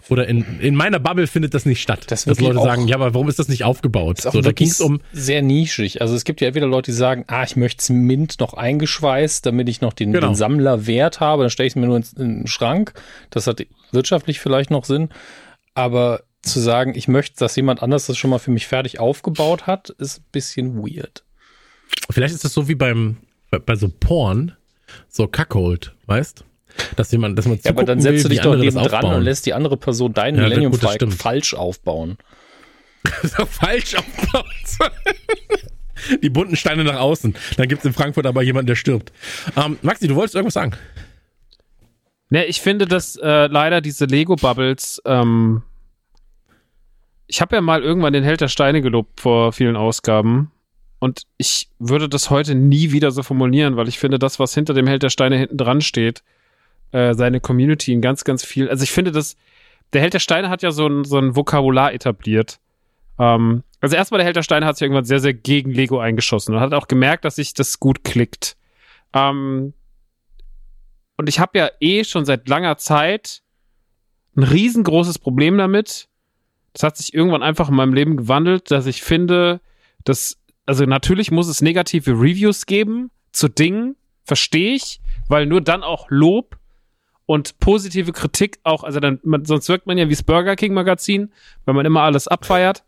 oder 0.10 0.28
in, 0.28 0.60
in 0.60 0.76
meiner 0.76 1.00
Bubble 1.00 1.28
findet 1.28 1.54
das 1.54 1.66
nicht 1.66 1.82
statt. 1.82 2.06
Das 2.08 2.26
dass 2.26 2.40
Leute 2.40 2.60
sagen, 2.60 2.88
ja, 2.88 2.96
aber 2.96 3.14
warum 3.14 3.30
ist 3.30 3.40
das 3.40 3.48
nicht 3.48 3.64
aufgebaut? 3.64 4.20
Ist 4.20 4.28
auch 4.28 4.34
so, 4.34 4.42
da 4.42 4.50
wirklich 4.50 4.70
ging's 4.70 4.82
um 4.82 5.02
sehr 5.12 5.42
nischig. 5.42 6.02
Also 6.02 6.16
es 6.16 6.24
gibt 6.24 6.42
ja 6.42 6.48
entweder 6.48 6.68
Leute, 6.68 6.92
die 6.92 6.98
sagen, 6.98 7.26
ah, 7.28 7.44
ich 7.44 7.56
möchte 7.56 7.82
es 7.82 7.90
Mint 7.90 8.40
noch 8.40 8.54
eingeschweißt, 8.54 9.46
damit 9.46 9.70
ich 9.70 9.82
noch 9.82 9.94
den, 9.94 10.12
Genau. 10.14 10.28
den 10.28 10.36
Sammlerwert 10.36 11.20
habe, 11.20 11.44
dann 11.44 11.50
stelle 11.50 11.68
ich 11.68 11.72
es 11.74 11.76
mir 11.76 11.86
nur 11.88 11.98
ins- 11.98 12.14
in 12.14 12.40
den 12.42 12.48
Schrank. 12.48 12.94
Das 13.30 13.48
hat 13.48 13.66
wirtschaftlich 13.92 14.40
vielleicht 14.40 14.72
noch 14.72 14.86
Sinn. 14.86 15.10
Aber 15.76 16.24
zu 16.42 16.60
sagen, 16.60 16.94
ich 16.96 17.08
möchte, 17.08 17.38
dass 17.40 17.56
jemand 17.56 17.82
anders 17.82 18.06
das 18.08 18.18
schon 18.18 18.30
mal 18.30 18.40
für 18.40 18.52
mich 18.52 18.68
fertig 18.68 19.00
aufgebaut 19.00 19.66
hat, 19.66 19.90
ist 19.92 20.20
ein 20.20 20.26
bisschen 20.32 20.78
weird. 20.78 21.24
Vielleicht 22.10 22.36
ist 22.36 22.44
das 22.44 22.54
so 22.54 22.68
wie 22.68 22.76
beim 22.76 23.18
bei, 23.50 23.60
bei 23.60 23.76
so 23.76 23.88
Porn, 23.88 24.54
so 25.10 25.28
Cuckold, 25.28 25.94
weißt? 26.08 26.44
Dass 26.96 27.12
jemand, 27.12 27.38
dass 27.38 27.46
man 27.46 27.60
Ja, 27.64 27.72
aber 27.72 27.84
dann 27.84 28.02
setzt 28.02 28.26
du 28.26 28.30
will, 28.30 28.36
dich 28.36 28.40
wie 28.40 28.44
doch 28.44 28.56
neben 28.56 28.76
dran 28.76 28.86
aufbauen. 28.86 29.16
und 29.16 29.22
lässt 29.24 29.46
die 29.46 29.54
andere 29.54 29.78
Person 29.78 30.14
deinen 30.14 30.38
Ja, 30.38 30.44
Millennium 30.44 30.72
gut, 30.72 30.82
Falcon 30.82 31.12
falsch 31.12 31.54
aufbauen. 31.54 32.18
Falsch 33.50 33.96
aufgebaut. 33.96 34.46
Die 36.22 36.30
bunten 36.30 36.56
Steine 36.56 36.84
nach 36.84 37.00
außen. 37.00 37.36
Dann 37.58 37.68
gibt's 37.68 37.84
in 37.86 37.94
Frankfurt 37.94 38.26
aber 38.26 38.42
jemanden, 38.44 38.68
der 38.68 38.76
stirbt. 38.76 39.12
Ähm, 39.56 39.78
Maxi, 39.82 40.08
du 40.08 40.16
wolltest 40.16 40.36
irgendwas 40.36 40.54
sagen? 40.54 40.74
Ne, 42.30 42.46
ich 42.46 42.62
finde, 42.62 42.86
dass 42.86 43.16
äh, 43.18 43.48
leider 43.48 43.82
diese 43.82 44.06
Lego-Bubbles, 44.06 45.02
ähm, 45.06 45.64
ich 47.28 47.42
habe 47.42 47.56
ja 47.56 47.62
mal 47.62 47.84
irgendwann 47.84 48.14
den 48.14 48.24
Held 48.24 48.42
der 48.42 48.48
Steine 48.48 48.82
gelobt 48.82 49.20
vor 49.22 49.52
vielen 49.54 49.76
Ausgaben. 49.76 50.52
Und 51.00 51.24
ich 51.38 51.70
würde 51.80 52.08
das 52.08 52.30
heute 52.30 52.56
nie 52.56 52.92
wieder 52.92 53.12
so 53.12 53.22
formulieren, 53.24 53.76
weil 53.76 53.88
ich 53.90 54.00
finde, 54.00 54.18
das, 54.18 54.40
was 54.40 54.54
hinter 54.54 54.74
dem 54.74 54.88
Held 54.88 55.04
der 55.04 55.10
Steine 55.10 55.38
hinten 55.38 55.58
dran 55.58 55.82
steht, 55.82 56.24
äh, 56.94 57.14
seine 57.16 57.40
Community 57.40 57.92
in 57.92 58.02
ganz, 58.02 58.24
ganz 58.24 58.46
viel. 58.46 58.70
Also 58.70 58.84
ich 58.84 58.92
finde, 58.92 59.12
dass 59.12 59.36
der 59.92 60.02
Held 60.02 60.14
der 60.14 60.20
Steine 60.20 60.50
hat 60.50 60.62
ja 60.62 60.72
so 60.72 60.88
ein, 60.88 61.04
so 61.04 61.18
ein 61.18 61.36
Vokabular 61.36 61.94
etabliert. 61.94 62.60
Ähm, 63.20 63.64
also 63.82 63.96
erstmal 63.96 64.20
der 64.20 64.26
Held 64.26 64.36
der 64.36 64.44
Steine 64.44 64.66
hat 64.66 64.78
sich 64.78 64.84
irgendwann 64.84 65.06
sehr, 65.06 65.20
sehr 65.20 65.34
gegen 65.34 65.72
Lego 65.72 66.00
eingeschossen 66.00 66.56
und 66.56 66.62
hat 66.62 66.74
auch 66.74 66.88
gemerkt, 66.88 67.26
dass 67.26 67.36
sich 67.36 67.54
das 67.54 67.80
gut 67.80 68.04
klickt. 68.04 68.56
Ähm, 69.14 69.74
und 71.18 71.30
ich 71.30 71.40
habe 71.40 71.58
ja 71.58 71.70
eh 71.80 72.04
schon 72.04 72.26
seit 72.26 72.48
langer 72.48 72.78
Zeit 72.78 73.42
ein 74.36 74.44
riesengroßes 74.44 75.20
Problem 75.20 75.58
damit. 75.58 76.08
Das 76.74 76.84
hat 76.84 76.98
sich 76.98 77.14
irgendwann 77.14 77.44
einfach 77.44 77.70
in 77.70 77.76
meinem 77.76 77.94
Leben 77.94 78.18
gewandelt, 78.18 78.72
dass 78.72 78.88
ich 78.88 79.04
finde, 79.04 79.62
dass, 80.04 80.40
also 80.66 80.86
natürlich 80.86 81.30
muss 81.30 81.48
es 81.48 81.62
negative 81.62 82.12
Reviews 82.12 82.66
geben 82.66 83.12
zu 83.32 83.48
Dingen, 83.48 83.96
verstehe 84.24 84.76
ich, 84.76 85.02
weil 85.28 85.46
nur 85.46 85.62
dann 85.62 85.84
auch 85.84 86.08
Lob 86.10 86.58
und 87.26 87.60
positive 87.60 88.12
Kritik 88.12 88.60
auch, 88.64 88.84
also 88.84 89.00
dann, 89.00 89.20
man, 89.24 89.46
sonst 89.46 89.70
wirkt 89.70 89.88
man 89.88 89.98
ja 89.98 90.08
wie 90.08 90.14
das 90.14 90.24
Burger 90.24 90.56
King 90.56 90.74
Magazin, 90.74 91.32
wenn 91.66 91.76
man 91.76 91.86
immer 91.86 92.02
alles 92.02 92.28
abfeiert. 92.28 92.84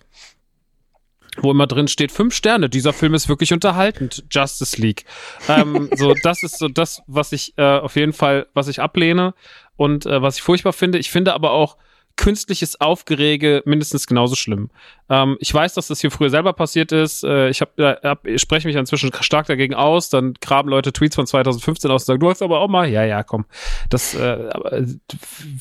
Wo 1.38 1.52
immer 1.52 1.68
drin 1.68 1.90
steht, 1.90 2.14
fünf 2.14 2.34
Sterne, 2.34 2.70
dieser 2.70 2.94
Film 2.94 3.14
ist 3.14 3.28
wirklich 3.28 3.52
unterhaltend, 3.52 4.24
Justice 4.32 4.80
League. 4.82 5.04
Ähm, 5.50 5.90
so, 5.96 6.14
das 6.24 6.44
ist 6.44 6.58
so 6.58 6.70
das, 6.70 7.02
was 7.08 7.34
ich 7.34 7.58
äh, 7.58 7.80
auf 7.80 7.98
jeden 7.98 8.14
Fall, 8.14 8.48
was 8.54 8.70
ich 8.70 8.82
ablehne 8.82 9.34
und 9.76 10.06
äh, 10.06 10.22
was 10.22 10.38
ich 10.38 10.44
furchtbar 10.44 10.72
finde. 10.72 10.98
Ich 10.98 11.12
finde 11.12 11.34
aber 11.34 11.52
auch 11.52 11.76
künstliches 12.18 12.80
Aufgerege 12.80 13.62
mindestens 13.66 14.08
genauso 14.08 14.36
schlimm. 14.36 14.70
Ähm, 15.10 15.38
ich 15.40 15.54
weiß, 15.54 15.74
dass 15.74 15.88
das 15.88 16.02
hier 16.02 16.12
früher 16.12 16.30
selber 16.30 16.54
passiert 16.54 16.92
ist. 16.92 17.24
Äh, 17.24 17.50
ich, 17.50 17.62
hab, 17.62 17.78
äh, 17.80 18.16
ich 18.24 18.42
spreche 18.42 18.68
mich 18.68 18.76
inzwischen 18.76 19.12
stark 19.22 19.48
dagegen 19.48 19.74
aus. 19.74 20.10
Dann 20.10 20.34
graben 20.42 20.70
Leute 20.70 20.94
Tweets 20.94 21.16
von 21.16 21.28
2015 21.28 21.92
aus 21.92 22.04
und 22.04 22.06
sagen, 22.06 22.20
du 22.20 22.30
hast 22.30 22.42
aber 22.42 22.60
auch 22.60 22.68
mal, 22.68 22.90
ja, 22.90 23.04
ja, 23.04 23.24
komm. 23.24 23.46
Das, 23.90 24.16
äh, 24.16 24.34
äh, 24.34 24.86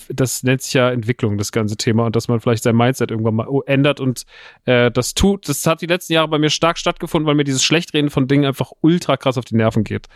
das 0.09 0.43
nennt 0.43 0.63
sich 0.63 0.75
ja 0.75 0.91
Entwicklung, 0.91 1.39
das 1.39 1.53
ganze 1.53 1.77
Thema. 1.77 2.07
Und 2.07 2.17
dass 2.17 2.29
man 2.29 2.41
vielleicht 2.41 2.63
sein 2.63 2.77
Mindset 2.77 3.11
irgendwann 3.11 3.35
mal 3.35 3.49
ändert. 3.67 4.01
Und 4.01 4.25
äh, 4.65 4.91
das 4.91 5.15
tut, 5.15 5.49
das 5.49 5.67
hat 5.67 5.83
die 5.83 5.87
letzten 5.87 6.13
Jahre 6.13 6.29
bei 6.29 6.39
mir 6.39 6.51
stark 6.51 6.79
stattgefunden, 6.79 7.27
weil 7.27 7.35
mir 7.35 7.45
dieses 7.45 7.65
Schlechtreden 7.65 8.11
von 8.11 8.29
Dingen 8.29 8.45
einfach 8.45 8.73
ultra 8.81 9.17
krass 9.17 9.39
auf 9.39 9.45
die 9.45 9.57
Nerven 9.57 9.85
geht. 9.85 10.09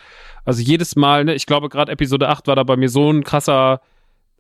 Also 0.45 0.63
jedes 0.63 0.97
Mal, 0.97 1.25
ne, 1.25 1.35
ich 1.35 1.47
glaube, 1.47 1.69
gerade 1.69 1.93
Episode 1.93 2.29
8 2.29 2.47
war 2.47 2.57
da 2.57 2.63
bei 2.63 2.77
mir 2.77 2.89
so 2.89 3.11
ein 3.11 3.25
krasser 3.25 3.83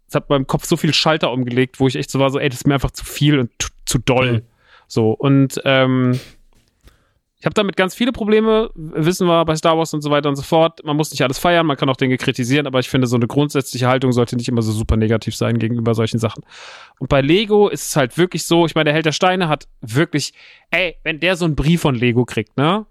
es 0.09 0.14
hat 0.14 0.29
beim 0.29 0.47
Kopf 0.47 0.64
so 0.64 0.77
viel 0.77 0.94
Schalter 0.94 1.31
umgelegt, 1.33 1.81
wo 1.81 1.87
ich 1.87 1.97
echt 1.97 2.11
so 2.11 2.18
war, 2.18 2.31
so, 2.31 2.38
ey, 2.38 2.49
das 2.49 2.61
ist 2.61 2.66
mir 2.66 2.75
einfach 2.75 2.90
zu 2.90 3.05
viel 3.05 3.38
und 3.38 3.51
zu, 3.59 3.68
zu 3.85 3.99
doll. 3.99 4.33
Mhm. 4.33 4.42
So, 4.87 5.11
und 5.11 5.61
ähm, 5.64 6.18
ich 7.40 7.47
habe 7.47 7.55
damit 7.55 7.77
ganz 7.77 7.94
viele 7.94 8.11
Probleme, 8.11 8.71
wissen 8.75 9.29
wir 9.29 9.44
bei 9.44 9.55
Star 9.55 9.79
Wars 9.79 9.94
und 9.94 10.01
so 10.01 10.11
weiter 10.11 10.29
und 10.29 10.35
so 10.35 10.42
fort. 10.42 10.81
Man 10.85 10.97
muss 10.97 11.12
nicht 11.12 11.23
alles 11.23 11.38
feiern, 11.38 11.66
man 11.66 11.77
kann 11.77 11.88
auch 11.88 11.97
Dinge 11.97 12.16
kritisieren, 12.16 12.66
aber 12.66 12.81
ich 12.81 12.88
finde, 12.88 13.07
so 13.07 13.14
eine 13.14 13.29
grundsätzliche 13.29 13.87
Haltung 13.87 14.11
sollte 14.11 14.35
nicht 14.35 14.49
immer 14.49 14.62
so 14.62 14.73
super 14.73 14.97
negativ 14.97 15.37
sein 15.37 15.59
gegenüber 15.59 15.94
solchen 15.94 16.18
Sachen. 16.18 16.42
Und 16.99 17.09
bei 17.09 17.21
Lego 17.21 17.68
ist 17.68 17.90
es 17.90 17.97
halt 17.97 18.18
wirklich 18.18 18.44
so, 18.44 18.66
ich 18.66 18.75
meine, 18.75 18.87
der 18.87 18.94
Held 18.94 19.07
der 19.07 19.12
Steine 19.12 19.49
hat 19.49 19.68
wirklich, 19.81 20.33
ey, 20.71 20.97
wenn 21.05 21.21
der 21.21 21.37
so 21.37 21.44
einen 21.44 21.55
Brief 21.55 21.83
von 21.83 21.94
Lego 21.94 22.25
kriegt, 22.25 22.57
ne? 22.57 22.87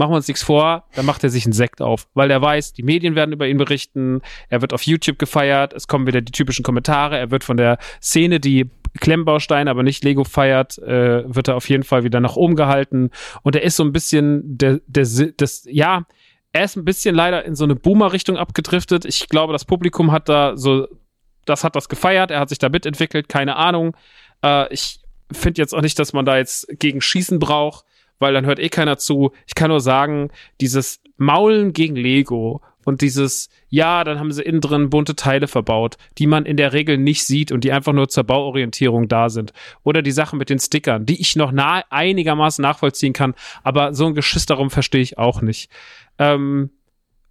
Machen 0.00 0.12
wir 0.12 0.16
uns 0.16 0.28
nichts 0.28 0.42
vor, 0.42 0.84
dann 0.94 1.04
macht 1.04 1.24
er 1.24 1.28
sich 1.28 1.44
einen 1.44 1.52
Sekt 1.52 1.82
auf, 1.82 2.08
weil 2.14 2.30
er 2.30 2.40
weiß, 2.40 2.72
die 2.72 2.82
Medien 2.82 3.16
werden 3.16 3.34
über 3.34 3.46
ihn 3.46 3.58
berichten, 3.58 4.22
er 4.48 4.62
wird 4.62 4.72
auf 4.72 4.84
YouTube 4.84 5.18
gefeiert, 5.18 5.74
es 5.74 5.88
kommen 5.88 6.06
wieder 6.06 6.22
die 6.22 6.32
typischen 6.32 6.62
Kommentare, 6.62 7.18
er 7.18 7.30
wird 7.30 7.44
von 7.44 7.58
der 7.58 7.76
Szene, 8.00 8.40
die 8.40 8.70
Klemmbausteine, 8.98 9.70
aber 9.70 9.82
nicht 9.82 10.02
Lego 10.02 10.24
feiert, 10.24 10.78
äh, 10.78 11.22
wird 11.26 11.48
er 11.48 11.56
auf 11.56 11.68
jeden 11.68 11.82
Fall 11.82 12.02
wieder 12.02 12.18
nach 12.18 12.36
oben 12.36 12.56
gehalten 12.56 13.10
und 13.42 13.56
er 13.56 13.62
ist 13.62 13.76
so 13.76 13.84
ein 13.84 13.92
bisschen 13.92 14.56
der, 14.56 14.80
der, 14.86 15.06
das, 15.36 15.66
ja, 15.68 16.06
er 16.54 16.64
ist 16.64 16.76
ein 16.76 16.86
bisschen 16.86 17.14
leider 17.14 17.44
in 17.44 17.54
so 17.54 17.64
eine 17.64 17.76
Boomer-Richtung 17.76 18.38
abgedriftet. 18.38 19.04
Ich 19.04 19.28
glaube, 19.28 19.52
das 19.52 19.66
Publikum 19.66 20.12
hat 20.12 20.30
da 20.30 20.56
so, 20.56 20.88
das 21.44 21.62
hat 21.62 21.76
das 21.76 21.90
gefeiert, 21.90 22.30
er 22.30 22.40
hat 22.40 22.48
sich 22.48 22.58
da 22.58 22.70
mitentwickelt, 22.70 23.28
keine 23.28 23.56
Ahnung. 23.56 23.94
Äh, 24.42 24.72
ich 24.72 25.00
finde 25.30 25.60
jetzt 25.60 25.74
auch 25.74 25.82
nicht, 25.82 25.98
dass 25.98 26.14
man 26.14 26.24
da 26.24 26.38
jetzt 26.38 26.68
gegen 26.78 27.02
Schießen 27.02 27.38
braucht 27.38 27.84
weil 28.20 28.32
dann 28.32 28.46
hört 28.46 28.60
eh 28.60 28.68
keiner 28.68 28.98
zu. 28.98 29.32
Ich 29.48 29.56
kann 29.56 29.70
nur 29.70 29.80
sagen, 29.80 30.30
dieses 30.60 31.02
Maulen 31.16 31.72
gegen 31.72 31.96
Lego 31.96 32.62
und 32.84 33.02
dieses, 33.02 33.50
ja, 33.68 34.04
dann 34.04 34.18
haben 34.18 34.32
sie 34.32 34.42
innen 34.42 34.60
drin 34.60 34.90
bunte 34.90 35.14
Teile 35.16 35.48
verbaut, 35.48 35.96
die 36.18 36.26
man 36.26 36.46
in 36.46 36.56
der 36.56 36.72
Regel 36.72 36.96
nicht 36.96 37.24
sieht 37.24 37.52
und 37.52 37.64
die 37.64 37.72
einfach 37.72 37.92
nur 37.92 38.08
zur 38.08 38.24
Bauorientierung 38.24 39.08
da 39.08 39.28
sind. 39.28 39.52
Oder 39.82 40.02
die 40.02 40.12
Sache 40.12 40.36
mit 40.36 40.50
den 40.50 40.58
Stickern, 40.58 41.04
die 41.04 41.20
ich 41.20 41.36
noch 41.36 41.52
nah, 41.52 41.84
einigermaßen 41.90 42.62
nachvollziehen 42.62 43.12
kann, 43.12 43.34
aber 43.62 43.92
so 43.92 44.06
ein 44.06 44.14
Geschiss 44.14 44.46
darum 44.46 44.70
verstehe 44.70 45.02
ich 45.02 45.18
auch 45.18 45.42
nicht. 45.42 45.70
Ähm, 46.18 46.70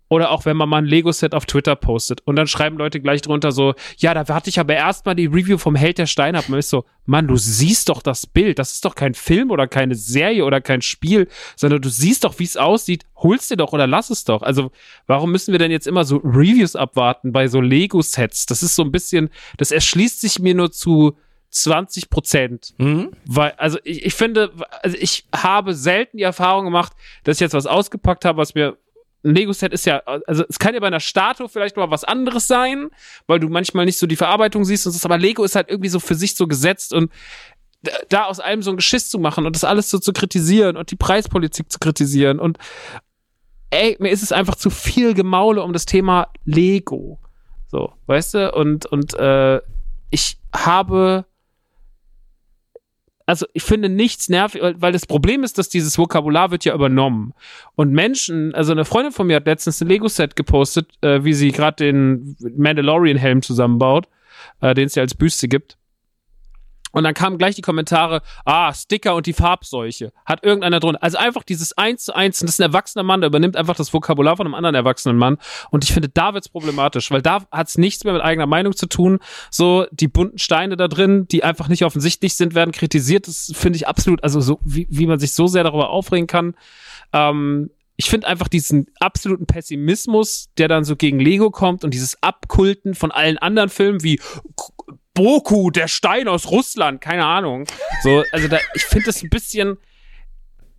oder 0.10 0.32
auch 0.32 0.46
wenn 0.46 0.58
man 0.58 0.68
mal 0.68 0.80
ein 0.80 0.86
Lego-Set 0.86 1.34
auf 1.34 1.46
Twitter 1.46 1.76
postet 1.76 2.22
und 2.26 2.36
dann 2.36 2.48
schreiben 2.48 2.78
Leute 2.78 3.00
gleich 3.00 3.22
drunter 3.22 3.52
so, 3.52 3.76
ja, 3.98 4.14
da 4.14 4.28
warte 4.28 4.50
ich 4.50 4.60
aber 4.60 4.74
erstmal 4.74 5.16
die 5.16 5.28
Review 5.28 5.58
vom 5.58 5.76
Held 5.76 6.00
der 6.00 6.08
Steine 6.08 6.40
ab. 6.40 6.50
Man 6.50 6.60
ist 6.60 6.70
so, 6.70 6.86
Mann, 7.06 7.28
du 7.28 7.38
siehst 7.38 7.90
doch 7.90 8.02
das 8.02 8.28
Bild. 8.28 8.60
Das 8.60 8.74
ist 8.74 8.86
doch 8.86 8.96
kein 8.96 9.14
Film 9.14 9.52
oder 9.52 9.68
keine 9.68 9.96
Serie 9.96 10.46
oder 10.46 10.62
kein 10.62 10.82
Spiel, 10.82 11.28
sondern 11.56 11.82
du 11.82 11.90
siehst 11.90 12.24
doch, 12.24 12.38
wie 12.40 12.44
es 12.44 12.58
aussieht. 12.58 13.06
Holst 13.16 13.52
dir 13.52 13.58
doch 13.58 13.72
oder 13.72 13.88
lass 13.88 14.10
es 14.10 14.26
doch. 14.26 14.42
Also, 14.42 14.72
warum 15.08 15.32
müssen 15.32 15.52
wir 15.52 15.60
denn 15.60 15.72
jetzt 15.72 15.88
immer 15.88 16.06
so 16.06 16.18
Reviews 16.18 16.76
abwarten 16.76 17.32
bei 17.32 17.48
so 17.48 17.62
Lego-Sets? 17.62 18.48
Das 18.48 18.64
ist 18.64 18.76
so 18.76 18.84
ein 18.84 18.92
bisschen, 18.92 19.30
das 19.58 19.72
erschließt 19.72 20.22
sich 20.22 20.40
mir 20.40 20.56
nur 20.56 20.72
zu 20.72 21.16
20 21.52 22.10
Prozent. 22.10 22.74
Mhm. 22.78 23.12
Weil, 23.26 23.52
also 23.58 23.80
ich, 23.84 24.06
ich 24.06 24.14
finde, 24.14 24.52
also 24.84 24.98
ich 25.00 25.26
habe 25.36 25.74
selten 25.74 26.18
die 26.18 26.24
Erfahrung 26.24 26.66
gemacht, 26.66 26.94
dass 27.24 27.38
ich 27.38 27.42
jetzt 27.42 27.54
was 27.54 27.66
ausgepackt 27.66 28.26
habe, 28.26 28.38
was 28.38 28.56
mir 28.56 28.78
ein 29.24 29.36
Lego-Set 29.36 29.74
ist 29.74 29.86
ja, 29.86 30.02
also 30.28 30.44
es 30.48 30.60
kann 30.60 30.74
ja 30.74 30.80
bei 30.80 30.88
einer 30.88 31.00
Statue 31.00 31.50
vielleicht 31.50 31.76
mal 31.76 31.92
was 31.92 32.04
anderes 32.04 32.48
sein, 32.48 32.90
weil 33.28 33.40
du 33.40 33.50
manchmal 33.50 33.86
nicht 33.86 33.98
so 33.98 34.08
die 34.08 34.16
Verarbeitung 34.16 34.64
siehst 34.64 34.86
und 34.88 34.94
so, 34.94 35.06
aber 35.06 35.18
Lego 35.18 35.44
ist 35.44 35.56
halt 35.56 35.70
irgendwie 35.70 35.90
so 35.90 36.00
für 36.00 36.16
sich 36.16 36.36
so 36.36 36.48
gesetzt 36.48 36.94
und 36.94 37.12
da 38.10 38.26
aus 38.26 38.40
allem 38.40 38.62
so 38.62 38.72
ein 38.72 38.78
Geschiss 38.78 39.10
zu 39.10 39.20
machen 39.20 39.46
und 39.46 39.56
das 39.56 39.64
alles 39.64 39.90
so 39.90 40.00
zu 40.00 40.14
kritisieren 40.14 40.78
und 40.78 40.92
die 40.92 40.96
Preispolitik 40.96 41.72
zu 41.72 41.80
kritisieren 41.80 42.40
und 42.40 42.58
ey, 43.70 43.98
mir 44.00 44.10
ist 44.10 44.24
es 44.24 44.32
einfach 44.32 44.56
zu 44.56 44.70
viel 44.70 45.14
Gemaule 45.14 45.64
um 45.64 45.74
das 45.74 45.86
Thema 45.86 46.28
Lego. 46.46 47.20
So, 47.68 47.94
weißt 48.08 48.34
du? 48.34 48.52
Und, 48.52 48.86
und 48.88 49.14
äh, 49.14 49.62
ich 50.10 50.40
habe 50.54 51.26
also 53.30 53.46
ich 53.54 53.62
finde 53.62 53.90
nichts 53.90 54.28
nervig, 54.28 54.60
weil 54.78 54.92
das 54.92 55.06
Problem 55.06 55.44
ist, 55.44 55.60
dass 55.60 55.70
dieses 55.70 56.00
Vokabular 56.00 56.50
wird 56.50 56.66
ja 56.66 56.74
übernommen. 56.74 57.36
Und 57.76 57.92
Menschen, 57.92 58.56
also 58.56 58.72
eine 58.72 58.86
Freundin 58.86 59.12
von 59.12 59.28
mir 59.28 59.36
hat 59.36 59.46
letztens 59.46 59.80
ein 59.82 59.88
Lego-Set 59.88 60.36
gepostet, 60.36 60.90
äh, 61.02 61.24
wie 61.24 61.34
sie 61.34 61.52
gerade 61.52 61.86
den 61.86 62.36
Mandalorian-Helm 62.58 63.44
zusammenbaut, 63.44 64.08
äh, 64.62 64.74
den 64.74 64.88
es 64.88 64.96
ja 64.96 65.04
als 65.04 65.14
Büste 65.14 65.48
gibt. 65.48 65.78
Und 66.92 67.04
dann 67.04 67.14
kamen 67.14 67.38
gleich 67.38 67.56
die 67.56 67.62
Kommentare, 67.62 68.22
ah, 68.46 68.74
Sticker 68.74 69.16
und 69.16 69.26
die 69.26 69.34
Farbseuche. 69.34 70.12
Hat 70.26 70.44
irgendeiner 70.44 70.80
drunter. 70.80 71.04
Also 71.04 71.18
einfach 71.18 71.44
dieses 71.44 71.78
eins 71.78 72.06
zu 72.06 72.16
eins, 72.16 72.40
das 72.40 72.50
ist 72.52 72.60
ein 72.60 72.70
erwachsener 72.70 73.04
Mann, 73.04 73.22
der 73.22 73.28
übernimmt 73.28 73.56
einfach 73.56 73.76
das 73.76 73.94
Vokabular 73.94 74.38
von 74.38 74.48
einem 74.48 74.56
anderen 74.56 74.76
erwachsenen 74.76 75.18
Mann. 75.18 75.38
Und 75.70 75.84
ich 75.84 75.94
finde, 75.94 76.10
da 76.10 76.34
wird's 76.34 76.50
problematisch, 76.50 77.12
weil 77.12 77.22
da 77.22 77.44
hat's 77.52 77.78
nichts 77.78 78.04
mehr 78.04 78.14
mit 78.14 78.22
eigener 78.22 78.48
Meinung 78.48 78.76
zu 78.76 78.88
tun. 78.88 79.20
So, 79.52 79.86
die 79.92 80.08
bunten 80.08 80.40
Steine 80.40 80.78
da 80.78 80.88
drin, 80.88 81.28
die 81.28 81.44
einfach 81.44 81.68
nicht 81.68 81.86
offensichtlich 81.86 82.36
sind, 82.36 82.56
werden 82.56 82.72
kritisiert. 82.72 83.28
Das 83.28 83.52
finde 83.56 83.78
ich 83.78 83.88
absolut, 83.88 84.24
also 84.24 84.42
so, 84.42 84.60
wie, 84.64 84.88
wie 84.90 85.08
man 85.08 85.20
sich 85.20 85.34
so 85.34 85.48
sehr 85.48 85.64
darüber 85.64 85.90
aufregen 85.90 86.28
kann. 86.28 86.56
Ähm, 87.14 87.70
ich 88.00 88.10
finde 88.10 88.28
einfach 88.28 88.48
diesen 88.48 88.88
absoluten 89.02 89.46
Pessimismus, 89.46 90.48
der 90.58 90.70
dann 90.70 90.86
so 90.86 90.96
gegen 90.96 91.20
Lego 91.20 91.52
kommt 91.52 91.84
und 91.84 91.94
dieses 91.94 92.24
Abkulten 92.24 92.96
von 92.96 93.12
allen 93.12 93.38
anderen 93.38 93.68
Filmen 93.68 94.04
wie 94.04 94.22
Boku, 95.20 95.70
der 95.70 95.90
Stein 95.90 96.30
aus 96.30 96.50
Russland, 96.50 97.02
keine 97.02 97.26
Ahnung. 97.26 97.66
So, 98.04 98.24
also 98.32 98.48
da, 98.48 98.58
ich 98.74 98.84
finde 98.84 99.08
das 99.08 99.22
ein 99.22 99.30
bisschen, 99.30 99.78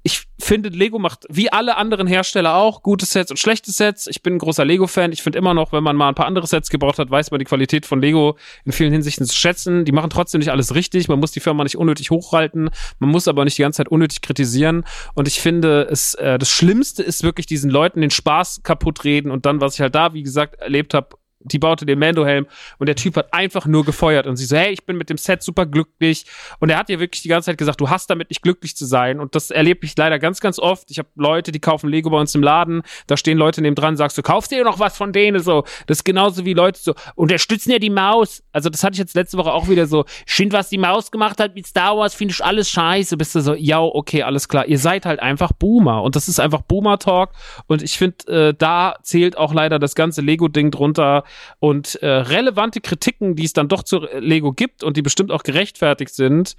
ich 0.02 0.22
finde, 0.38 0.70
Lego 0.70 0.98
macht 0.98 1.26
wie 1.28 1.52
alle 1.52 1.76
anderen 1.76 2.06
Hersteller 2.06 2.54
auch 2.54 2.82
gute 2.82 3.04
Sets 3.04 3.30
und 3.30 3.36
schlechte 3.36 3.70
Sets. 3.70 4.06
Ich 4.06 4.22
bin 4.22 4.36
ein 4.36 4.38
großer 4.38 4.64
Lego-Fan. 4.64 5.12
Ich 5.12 5.20
finde 5.20 5.38
immer 5.38 5.52
noch, 5.52 5.72
wenn 5.74 5.82
man 5.82 5.94
mal 5.94 6.08
ein 6.08 6.14
paar 6.14 6.24
andere 6.24 6.46
Sets 6.46 6.70
gebraucht 6.70 6.98
hat, 6.98 7.10
weiß 7.10 7.30
man 7.32 7.38
die 7.38 7.44
Qualität 7.44 7.84
von 7.84 8.00
Lego 8.00 8.38
in 8.64 8.72
vielen 8.72 8.92
Hinsichten 8.92 9.26
zu 9.26 9.36
schätzen. 9.36 9.84
Die 9.84 9.92
machen 9.92 10.08
trotzdem 10.08 10.38
nicht 10.38 10.50
alles 10.50 10.74
richtig. 10.74 11.08
Man 11.08 11.20
muss 11.20 11.32
die 11.32 11.40
Firma 11.40 11.62
nicht 11.62 11.76
unnötig 11.76 12.10
hochhalten. 12.10 12.70
Man 12.98 13.10
muss 13.10 13.28
aber 13.28 13.44
nicht 13.44 13.58
die 13.58 13.62
ganze 13.62 13.76
Zeit 13.76 13.88
unnötig 13.88 14.22
kritisieren. 14.22 14.86
Und 15.12 15.28
ich 15.28 15.38
finde, 15.38 15.86
es, 15.90 16.14
äh, 16.14 16.38
das 16.38 16.48
Schlimmste 16.48 17.02
ist 17.02 17.22
wirklich 17.22 17.44
diesen 17.44 17.70
Leuten 17.70 18.00
den 18.00 18.10
Spaß 18.10 18.62
kaputt 18.62 19.04
reden 19.04 19.30
und 19.30 19.44
dann, 19.44 19.60
was 19.60 19.74
ich 19.74 19.82
halt 19.82 19.94
da, 19.94 20.14
wie 20.14 20.22
gesagt, 20.22 20.54
erlebt 20.60 20.94
habe, 20.94 21.19
die 21.42 21.58
baute 21.58 21.86
den 21.86 21.98
Mando-Helm 21.98 22.46
und 22.78 22.86
der 22.86 22.96
Typ 22.96 23.16
hat 23.16 23.32
einfach 23.32 23.66
nur 23.66 23.84
gefeuert 23.84 24.26
und 24.26 24.36
sie 24.36 24.44
so, 24.44 24.56
hey, 24.56 24.72
ich 24.72 24.84
bin 24.84 24.96
mit 24.96 25.08
dem 25.08 25.16
Set 25.16 25.42
super 25.42 25.66
glücklich 25.66 26.26
und 26.58 26.70
er 26.70 26.78
hat 26.78 26.90
ihr 26.90 27.00
wirklich 27.00 27.22
die 27.22 27.28
ganze 27.28 27.46
Zeit 27.46 27.58
gesagt, 27.58 27.80
du 27.80 27.88
hast 27.88 28.10
damit 28.10 28.30
nicht 28.30 28.42
glücklich 28.42 28.76
zu 28.76 28.84
sein 28.84 29.20
und 29.20 29.34
das 29.34 29.50
erlebe 29.50 29.86
ich 29.86 29.96
leider 29.96 30.18
ganz, 30.18 30.40
ganz 30.40 30.58
oft. 30.58 30.90
Ich 30.90 30.98
habe 30.98 31.08
Leute, 31.16 31.52
die 31.52 31.60
kaufen 31.60 31.88
Lego 31.88 32.10
bei 32.10 32.18
uns 32.18 32.34
im 32.34 32.42
Laden, 32.42 32.82
da 33.06 33.16
stehen 33.16 33.38
Leute 33.38 33.62
neben 33.62 33.74
dran, 33.74 33.96
sagst 33.96 34.18
du, 34.18 34.22
kaufst 34.22 34.50
dir 34.50 34.64
noch 34.64 34.78
was 34.78 34.96
von 34.96 35.12
denen 35.12 35.40
so. 35.40 35.64
Das 35.86 35.98
ist 35.98 36.04
genauso 36.04 36.44
wie 36.44 36.52
Leute 36.52 36.80
so, 36.80 36.94
unterstützen 37.14 37.70
ja 37.70 37.78
die 37.78 37.90
Maus. 37.90 38.42
Also 38.52 38.68
das 38.68 38.84
hatte 38.84 38.94
ich 38.94 38.98
jetzt 38.98 39.14
letzte 39.14 39.38
Woche 39.38 39.52
auch 39.52 39.68
wieder 39.68 39.86
so, 39.86 40.04
schön, 40.26 40.52
was 40.52 40.68
die 40.68 40.78
Maus 40.78 41.10
gemacht 41.10 41.40
hat 41.40 41.54
mit 41.54 41.66
Star 41.66 41.96
Wars, 41.96 42.14
finde 42.14 42.32
ich 42.32 42.44
alles 42.44 42.68
scheiße. 42.70 43.16
Bist 43.16 43.34
du 43.34 43.40
so, 43.40 43.54
ja, 43.54 43.80
okay, 43.80 44.22
alles 44.22 44.48
klar. 44.48 44.66
Ihr 44.66 44.78
seid 44.78 45.06
halt 45.06 45.20
einfach 45.20 45.52
Boomer 45.52 46.02
und 46.02 46.16
das 46.16 46.28
ist 46.28 46.38
einfach 46.38 46.62
Boomer-Talk 46.62 47.30
und 47.66 47.82
ich 47.82 47.96
finde, 47.96 48.48
äh, 48.48 48.54
da 48.56 48.96
zählt 49.02 49.38
auch 49.38 49.54
leider 49.54 49.78
das 49.78 49.94
ganze 49.94 50.20
Lego-Ding 50.20 50.70
drunter 50.70 51.24
und 51.58 51.96
äh, 51.96 52.06
relevante 52.06 52.80
Kritiken, 52.80 53.36
die 53.36 53.44
es 53.44 53.52
dann 53.52 53.68
doch 53.68 53.82
zu 53.82 54.06
Lego 54.18 54.52
gibt 54.52 54.82
und 54.82 54.96
die 54.96 55.02
bestimmt 55.02 55.30
auch 55.30 55.42
gerechtfertigt 55.42 56.14
sind, 56.14 56.56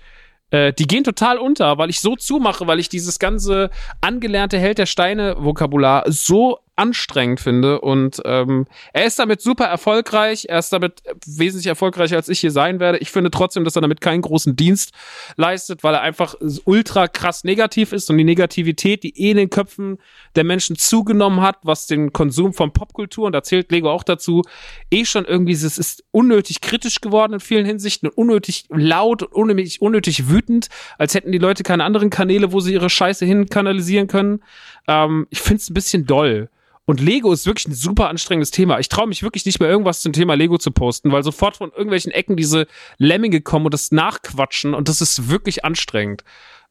äh, 0.52 0.74
die 0.74 0.86
gehen 0.86 1.04
total 1.04 1.38
unter, 1.38 1.78
weil 1.78 1.90
ich 1.90 2.02
so 2.02 2.16
zumache, 2.16 2.68
weil 2.68 2.80
ich 2.80 2.90
dieses 2.90 3.20
ganze 3.20 3.70
angelernte 4.02 4.60
Held 4.60 4.78
der 4.78 4.86
Steine 4.86 5.36
Vokabular 5.40 6.04
so 6.08 6.60
anstrengend 6.76 7.40
finde. 7.40 7.82
Und 7.82 8.22
ähm, 8.26 8.66
er 8.94 9.06
ist 9.06 9.20
damit 9.20 9.42
super 9.42 9.66
erfolgreich. 9.66 10.46
Er 10.50 10.60
ist 10.60 10.72
damit 10.74 11.02
wesentlich 11.26 11.68
erfolgreicher, 11.68 12.16
als 12.16 12.30
ich 12.30 12.40
hier 12.40 12.52
sein 12.52 12.80
werde. 12.80 12.98
Ich 13.00 13.12
finde 13.12 13.32
trotzdem, 13.32 13.64
dass 13.64 13.76
er 13.76 13.82
damit 13.82 14.02
keinen 14.02 14.22
großen 14.22 14.56
Dienst 14.56 14.94
leistet, 15.36 15.84
weil 15.84 15.94
er 15.94 16.02
einfach 16.02 16.36
ultra 16.66 17.08
krass 17.08 17.44
negativ 17.44 17.92
ist 17.92 18.10
und 18.10 18.18
die 18.18 18.24
Negativität, 18.24 19.04
die 19.04 19.18
eh 19.20 19.32
in 19.32 19.38
den 19.38 19.50
Köpfen 19.50 19.98
der 20.36 20.44
Menschen 20.44 20.76
zugenommen 20.76 21.42
hat, 21.42 21.58
was 21.64 21.88
den 21.88 22.14
Konsum 22.14 22.54
von 22.54 22.74
Popkultur, 22.74 23.28
und 23.28 23.34
da 23.34 23.44
zählt 23.44 23.72
Lego 23.72 23.90
auch 23.92 24.04
dazu, 24.04 24.42
eh 24.90 25.06
schon 25.06 25.26
irgendwie, 25.26 25.54
es 25.54 25.78
ist 25.78 26.04
unnötig 26.12 26.62
kritisch 26.62 27.02
geworden 27.02 27.34
in 27.34 27.40
vielen 27.40 27.66
Hinsichten 27.66 28.08
und 28.08 28.18
unnötig 28.18 28.66
laut 28.70 29.24
und 29.24 29.34
unnötig, 29.34 29.82
unnötig 29.82 30.30
wütend, 30.30 30.70
als 30.98 31.14
hätten 31.14 31.32
die 31.32 31.38
Leute 31.38 31.64
keine 31.64 31.84
anderen 31.84 32.10
Kanäle, 32.10 32.52
wo 32.52 32.60
sie 32.60 32.74
ihre 32.74 32.90
Scheiße 32.90 33.26
hinkanalisieren 33.26 34.08
können. 34.08 34.42
Ähm, 34.88 35.28
ich 35.30 35.42
finde 35.42 35.62
es 35.62 35.70
ein 35.70 35.74
bisschen 35.74 36.06
doll. 36.06 36.50
Und 36.92 37.00
Lego 37.00 37.32
ist 37.32 37.46
wirklich 37.46 37.70
ein 37.70 37.74
super 37.74 38.10
anstrengendes 38.10 38.52
Thema. 38.52 38.78
Ich 38.80 38.90
traue 38.90 39.08
mich 39.08 39.24
wirklich 39.24 39.46
nicht 39.46 39.62
mehr 39.62 39.70
irgendwas 39.70 40.02
zum 40.02 40.12
Thema 40.12 40.34
Lego 40.34 40.58
zu 40.58 40.72
posten, 40.72 41.10
weil 41.14 41.24
sofort 41.24 41.56
von 41.56 41.70
irgendwelchen 41.70 42.12
Ecken 42.12 42.36
diese 42.36 42.68
Lemminge 42.98 43.40
kommen 43.40 43.64
und 43.64 43.74
das 43.74 43.94
nachquatschen 43.94 44.74
und 44.74 44.90
das 44.90 45.00
ist 45.00 45.30
wirklich 45.30 45.64
anstrengend. 45.64 46.26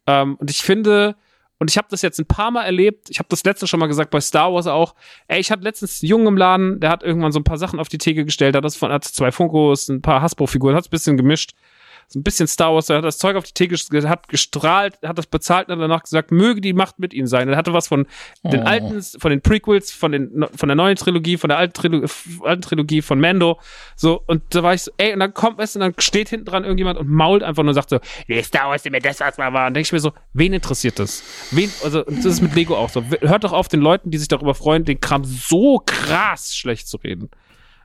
Ähm, 0.07 0.37
und 0.37 0.51
ich 0.51 0.59
finde, 0.59 1.17
und 1.59 1.71
ich 1.71 1.79
habe 1.79 1.89
das 1.91 2.03
jetzt 2.03 2.19
ein 2.19 2.27
paar 2.27 2.51
Mal 2.51 2.65
erlebt. 2.65 3.09
Ich 3.09 3.19
habe 3.19 3.31
das 3.31 3.45
letzte 3.45 3.67
schon 3.67 3.81
mal 3.81 3.87
gesagt 3.87 4.11
bei 4.11 4.21
Star 4.21 4.53
Wars 4.53 4.67
auch. 4.67 4.95
Ey, 5.27 5.41
ich 5.41 5.51
hatte 5.51 5.63
letztens 5.63 6.03
einen 6.03 6.11
Jungen 6.11 6.27
im 6.27 6.37
Laden, 6.37 6.81
der 6.81 6.91
hat 6.91 7.03
irgendwann 7.03 7.33
so 7.33 7.41
ein 7.41 7.45
paar 7.45 7.57
Sachen 7.57 7.81
auf 7.81 7.89
die 7.89 7.97
Theke 7.97 8.27
gestellt, 8.27 8.55
hat 8.55 8.63
das 8.63 8.77
von 8.77 8.93
hat 8.93 9.05
zwei 9.07 9.33
Funkos, 9.33 9.89
ein 9.89 10.03
paar 10.03 10.21
Hasbro-Figuren, 10.21 10.75
hat 10.75 10.83
es 10.83 10.89
ein 10.89 10.91
bisschen 10.91 11.17
gemischt 11.17 11.53
so 12.13 12.19
ein 12.19 12.25
bisschen 12.25 12.49
Star 12.49 12.75
Wars, 12.75 12.89
er 12.89 12.97
hat 12.97 13.05
das 13.05 13.19
Zeug 13.19 13.37
auf 13.37 13.45
die 13.45 13.53
Theke, 13.53 13.77
hat 14.09 14.27
gestrahlt, 14.27 14.99
hat 15.05 15.17
das 15.17 15.29
bezahlt 15.29 15.69
und 15.69 15.79
danach 15.79 16.03
gesagt, 16.03 16.33
möge 16.33 16.61
die 16.61 16.73
Macht 16.73 16.99
mit 16.99 17.15
ihm 17.15 17.29
sein. 17.29 17.49
Er 17.49 17.57
hatte 17.57 17.73
was 17.73 17.87
von 17.87 18.05
den 18.43 18.63
oh. 18.63 18.67
alten, 18.67 19.01
von 19.01 19.31
den 19.31 19.41
Prequels, 19.41 19.93
von 19.93 20.11
den, 20.11 20.45
von 20.57 20.69
der 20.69 20.75
neuen 20.75 20.97
Trilogie, 20.97 21.37
von 21.37 21.49
der 21.49 21.59
alten 21.59 21.73
Trilogie, 21.73 22.13
alten 22.43 22.63
Trilogie 22.63 23.01
von 23.01 23.21
Mando. 23.21 23.61
So, 23.95 24.25
und 24.27 24.43
da 24.51 24.65
war 24.65 24.75
ich 24.75 24.83
so, 24.83 24.91
ey, 24.97 25.13
und 25.13 25.21
dann 25.21 25.33
kommt, 25.33 25.61
du, 25.61 25.63
und 25.63 25.81
dann 25.81 25.95
steht 25.99 26.31
hinten 26.31 26.47
dran 26.47 26.65
irgendjemand 26.65 26.99
und 26.99 27.09
mault 27.09 27.45
einfach 27.45 27.63
nur 27.63 27.71
und 27.71 27.75
sagt 27.75 27.91
so, 27.91 28.01
nee, 28.27 28.43
Star 28.43 28.69
Wars 28.69 28.85
ist 28.85 28.91
mir 28.91 29.01
das, 29.01 29.21
was 29.21 29.39
mal 29.39 29.53
war. 29.53 29.69
Und 29.69 29.75
denke 29.75 29.87
ich 29.87 29.93
mir 29.93 30.01
so, 30.01 30.13
wen 30.33 30.53
interessiert 30.53 30.99
das? 30.99 31.23
Wen, 31.53 31.71
also, 31.85 32.03
das 32.03 32.25
ist 32.25 32.41
mit 32.41 32.57
Lego 32.57 32.77
auch 32.77 32.91
so. 32.91 33.05
Hört 33.21 33.45
doch 33.45 33.53
auf, 33.53 33.69
den 33.69 33.81
Leuten, 33.81 34.11
die 34.11 34.19
sich 34.19 34.27
darüber 34.27 34.57
freuen, 34.57 34.85
den 34.85 35.01
Kram 35.01 35.23
so 35.25 35.81
krass 35.87 36.57
schlecht 36.57 36.89
zu 36.89 36.97
reden. 36.97 37.31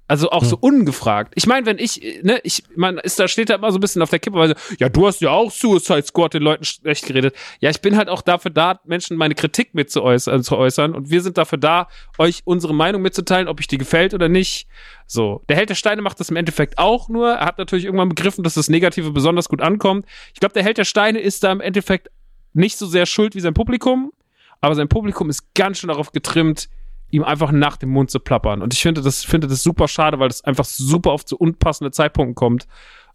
Also 0.08 0.30
auch 0.30 0.42
hm. 0.42 0.50
so 0.50 0.58
ungefragt. 0.60 1.34
Ich 1.36 1.48
meine, 1.48 1.66
wenn 1.66 1.80
ich, 1.80 2.20
ne, 2.22 2.40
ich, 2.44 2.64
man 2.76 3.00
ist 3.00 3.20
da 3.20 3.28
steht 3.28 3.50
da 3.50 3.56
immer 3.56 3.72
so 3.72 3.80
ein 3.80 3.82
bisschen 3.82 4.04
auf 4.04 4.12
der 4.12 4.20
Kippe, 4.20 4.38
weil 4.38 4.50
so, 4.50 4.56
ja, 4.78 4.88
du 4.88 5.08
hast 5.08 5.20
ja 5.22 5.32
auch 5.32 5.50
Suicide 5.50 6.04
Squad 6.04 6.36
den 6.36 6.44
Leuten 6.44 6.64
schlecht 6.64 7.08
geredet. 7.08 7.36
Ja, 7.60 7.72
ich 7.72 7.82
bin 7.82 7.98
halt 7.98 8.08
auch 8.08 8.22
dafür 8.22 8.52
da, 8.52 8.80
Menschen 8.86 9.18
meine 9.18 9.34
Kritik 9.34 9.74
mit 9.74 9.90
zu 9.90 10.04
äußern, 10.04 10.44
zu 10.44 10.58
äußern 10.58 10.94
und 10.94 11.10
wir 11.10 11.22
sind 11.22 11.40
dafür 11.40 11.58
da, 11.58 11.88
euch 12.20 12.42
unsere 12.46 12.76
Meinung 12.76 13.02
mitzuteilen, 13.02 13.48
ob 13.48 13.60
ich 13.60 13.68
die 13.68 13.80
gefällt 13.80 14.14
oder 14.14 14.30
nicht. 14.30 14.68
So, 15.08 15.44
der 15.50 15.56
Held 15.56 15.70
der 15.70 15.76
Steine 15.76 16.04
macht 16.04 16.20
das 16.20 16.30
im 16.30 16.36
Endeffekt 16.36 16.78
auch 16.78 17.10
nur. 17.10 17.34
Er 17.34 17.46
hat 17.46 17.58
natürlich 17.58 17.86
irgendwann 17.86 18.10
begriffen, 18.10 18.44
dass 18.44 18.54
das 18.54 18.70
Negative 18.70 19.10
besonders 19.12 19.50
gut 19.50 19.62
ankommt. 19.62 20.06
Ich 20.34 20.40
glaube, 20.40 20.54
der 20.54 20.64
Held 20.64 20.78
der 20.78 20.86
Steine 20.86 21.20
ist 21.20 21.44
da 21.44 21.52
im 21.52 21.62
Endeffekt 21.62 22.12
nicht 22.54 22.78
so 22.78 22.86
sehr 22.86 23.08
schuld 23.08 23.34
wie 23.34 23.40
sein 23.40 23.56
Publikum, 23.56 24.12
aber 24.62 24.76
sein 24.76 24.88
Publikum 24.88 25.32
ist 25.32 25.54
ganz 25.56 25.80
schön 25.80 25.88
darauf 25.88 26.12
getrimmt, 26.12 26.70
ihm 27.12 27.24
einfach 27.24 27.52
nach 27.52 27.78
dem 27.78 27.90
Mund 27.90 28.12
zu 28.12 28.20
plappern. 28.20 28.62
Und 28.62 28.74
ich 28.74 28.82
finde 28.82 29.02
das, 29.02 29.24
finde 29.24 29.48
das 29.48 29.64
super 29.64 29.88
schade, 29.88 30.20
weil 30.20 30.28
das 30.28 30.44
einfach 30.44 30.66
super 30.66 31.12
oft 31.12 31.28
zu 31.28 31.38
unpassende 31.38 31.92
Zeitpunkten 31.92 32.36
kommt. 32.36 32.68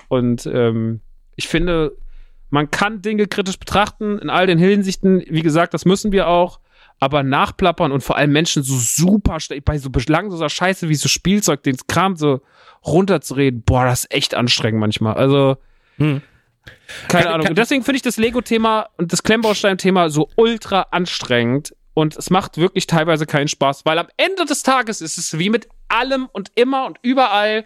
Und 0.09 0.47
ähm, 0.47 1.01
ich 1.37 1.49
finde, 1.49 1.97
man 2.51 2.71
kann 2.71 3.03
Dinge 3.03 3.27
kritisch 3.27 3.59
betrachten 3.59 4.19
in 4.19 4.31
all 4.31 4.47
den 4.47 4.59
Hinsichten. 4.59 5.23
Wie 5.29 5.43
gesagt, 5.43 5.75
das 5.75 5.85
müssen 5.85 6.13
wir 6.13 6.29
auch. 6.29 6.61
Aber 7.03 7.23
nachplappern 7.23 7.93
und 7.93 8.03
vor 8.03 8.17
allem 8.17 8.33
Menschen 8.33 8.63
so 8.63 8.77
super 8.77 9.39
bei 9.65 9.79
so 9.79 9.89
belangloser 9.89 10.51
Scheiße 10.51 10.91
wie 10.91 10.95
so 10.97 11.09
Spielzeug, 11.09 11.63
den 11.63 11.79
Kram 11.89 12.17
so 12.17 12.43
runterzureden, 12.85 13.63
boah, 13.63 13.87
das 13.87 14.05
ist 14.05 14.15
echt 14.15 14.35
anstrengend 14.35 14.81
manchmal. 14.81 15.15
Also, 15.15 15.57
hm. 15.97 16.21
keine 17.09 17.25
kann, 17.25 17.33
Ahnung. 17.33 17.45
Kann, 17.45 17.53
und 17.53 17.59
deswegen 17.59 17.85
finde 17.85 17.97
ich 17.97 18.03
das 18.03 18.19
Lego-Thema 18.19 18.89
und 18.99 19.15
das 19.15 19.23
Klemmbaustein-Thema 19.23 20.11
so 20.11 20.29
ultra 20.37 20.89
anstrengend, 20.91 21.75
und 21.95 22.17
es 22.17 22.31
macht 22.31 22.57
wirklich 22.57 22.87
teilweise 22.87 23.27
keinen 23.27 23.49
Spaß, 23.49 23.85
weil 23.85 23.99
am 23.99 24.09
Ende 24.17 24.45
des 24.45 24.63
Tages 24.63 25.01
ist 25.01 25.19
es 25.19 25.39
wie 25.39 25.51
mit 25.51 25.69
allem 25.89 26.29
und 26.33 26.53
immer 26.55 26.87
und 26.87 26.99
überall, 27.03 27.65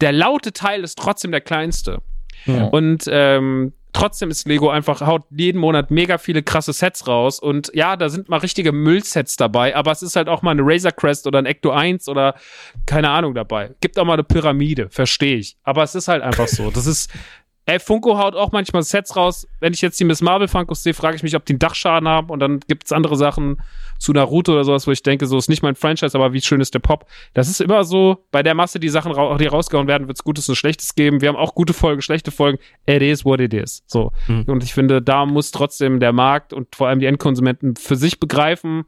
der 0.00 0.12
laute 0.12 0.52
Teil 0.52 0.84
ist 0.84 0.98
trotzdem 0.98 1.30
der 1.30 1.40
kleinste. 1.40 2.02
Ja. 2.44 2.64
Und 2.66 3.04
ähm, 3.08 3.72
trotzdem 3.96 4.30
ist 4.30 4.46
Lego 4.46 4.68
einfach, 4.68 5.00
haut 5.00 5.24
jeden 5.30 5.58
Monat 5.58 5.90
mega 5.90 6.18
viele 6.18 6.42
krasse 6.42 6.72
Sets 6.72 7.08
raus. 7.08 7.40
Und 7.40 7.70
ja, 7.74 7.96
da 7.96 8.08
sind 8.08 8.28
mal 8.28 8.38
richtige 8.38 8.72
Müllsets 8.72 9.36
dabei, 9.36 9.74
aber 9.74 9.90
es 9.90 10.02
ist 10.02 10.16
halt 10.16 10.28
auch 10.28 10.42
mal 10.42 10.50
eine 10.50 10.62
Razor 10.62 10.92
Crest 10.92 11.26
oder 11.26 11.38
ein 11.38 11.46
Ecto 11.46 11.70
1 11.70 12.08
oder 12.08 12.34
keine 12.84 13.10
Ahnung 13.10 13.34
dabei. 13.34 13.74
Gibt 13.80 13.98
auch 13.98 14.04
mal 14.04 14.14
eine 14.14 14.24
Pyramide, 14.24 14.90
verstehe 14.90 15.36
ich. 15.36 15.56
Aber 15.62 15.82
es 15.82 15.94
ist 15.94 16.08
halt 16.08 16.22
einfach 16.22 16.46
so. 16.48 16.70
Das 16.70 16.86
ist, 16.86 17.10
Ey, 17.68 17.80
Funko 17.80 18.16
haut 18.16 18.36
auch 18.36 18.52
manchmal 18.52 18.84
Sets 18.84 19.16
raus. 19.16 19.48
Wenn 19.58 19.72
ich 19.72 19.82
jetzt 19.82 19.98
die 19.98 20.04
Miss 20.04 20.22
Marvel 20.22 20.46
Funkos 20.46 20.84
sehe, 20.84 20.94
frage 20.94 21.16
ich 21.16 21.24
mich, 21.24 21.34
ob 21.34 21.44
die 21.44 21.52
einen 21.52 21.58
Dachschaden 21.58 22.08
haben 22.08 22.30
und 22.30 22.38
dann 22.38 22.60
gibt's 22.60 22.92
andere 22.92 23.16
Sachen 23.16 23.60
zu 23.98 24.12
Naruto 24.12 24.52
oder 24.52 24.62
sowas, 24.62 24.86
wo 24.86 24.92
ich 24.92 25.02
denke, 25.02 25.26
so 25.26 25.36
ist 25.36 25.48
nicht 25.48 25.64
mein 25.64 25.74
Franchise, 25.74 26.16
aber 26.16 26.32
wie 26.32 26.40
schön 26.40 26.60
ist 26.60 26.74
der 26.74 26.78
Pop. 26.78 27.06
Das 27.34 27.48
ist 27.48 27.60
immer 27.60 27.82
so, 27.82 28.24
bei 28.30 28.44
der 28.44 28.54
Masse, 28.54 28.78
die 28.78 28.88
Sachen, 28.88 29.12
die 29.38 29.46
rausgehauen 29.46 29.88
werden, 29.88 30.06
wird's 30.06 30.22
Gutes 30.22 30.48
und 30.48 30.54
Schlechtes 30.54 30.94
geben. 30.94 31.20
Wir 31.20 31.28
haben 31.28 31.36
auch 31.36 31.56
gute 31.56 31.72
Folgen, 31.72 32.02
schlechte 32.02 32.30
Folgen. 32.30 32.58
It 32.86 33.02
is 33.02 33.24
what 33.24 33.40
it 33.40 33.52
is. 33.52 33.82
So. 33.88 34.12
Mhm. 34.28 34.44
Und 34.46 34.62
ich 34.62 34.72
finde, 34.72 35.02
da 35.02 35.26
muss 35.26 35.50
trotzdem 35.50 35.98
der 35.98 36.12
Markt 36.12 36.52
und 36.52 36.76
vor 36.76 36.86
allem 36.86 37.00
die 37.00 37.06
Endkonsumenten 37.06 37.74
für 37.74 37.96
sich 37.96 38.20
begreifen, 38.20 38.84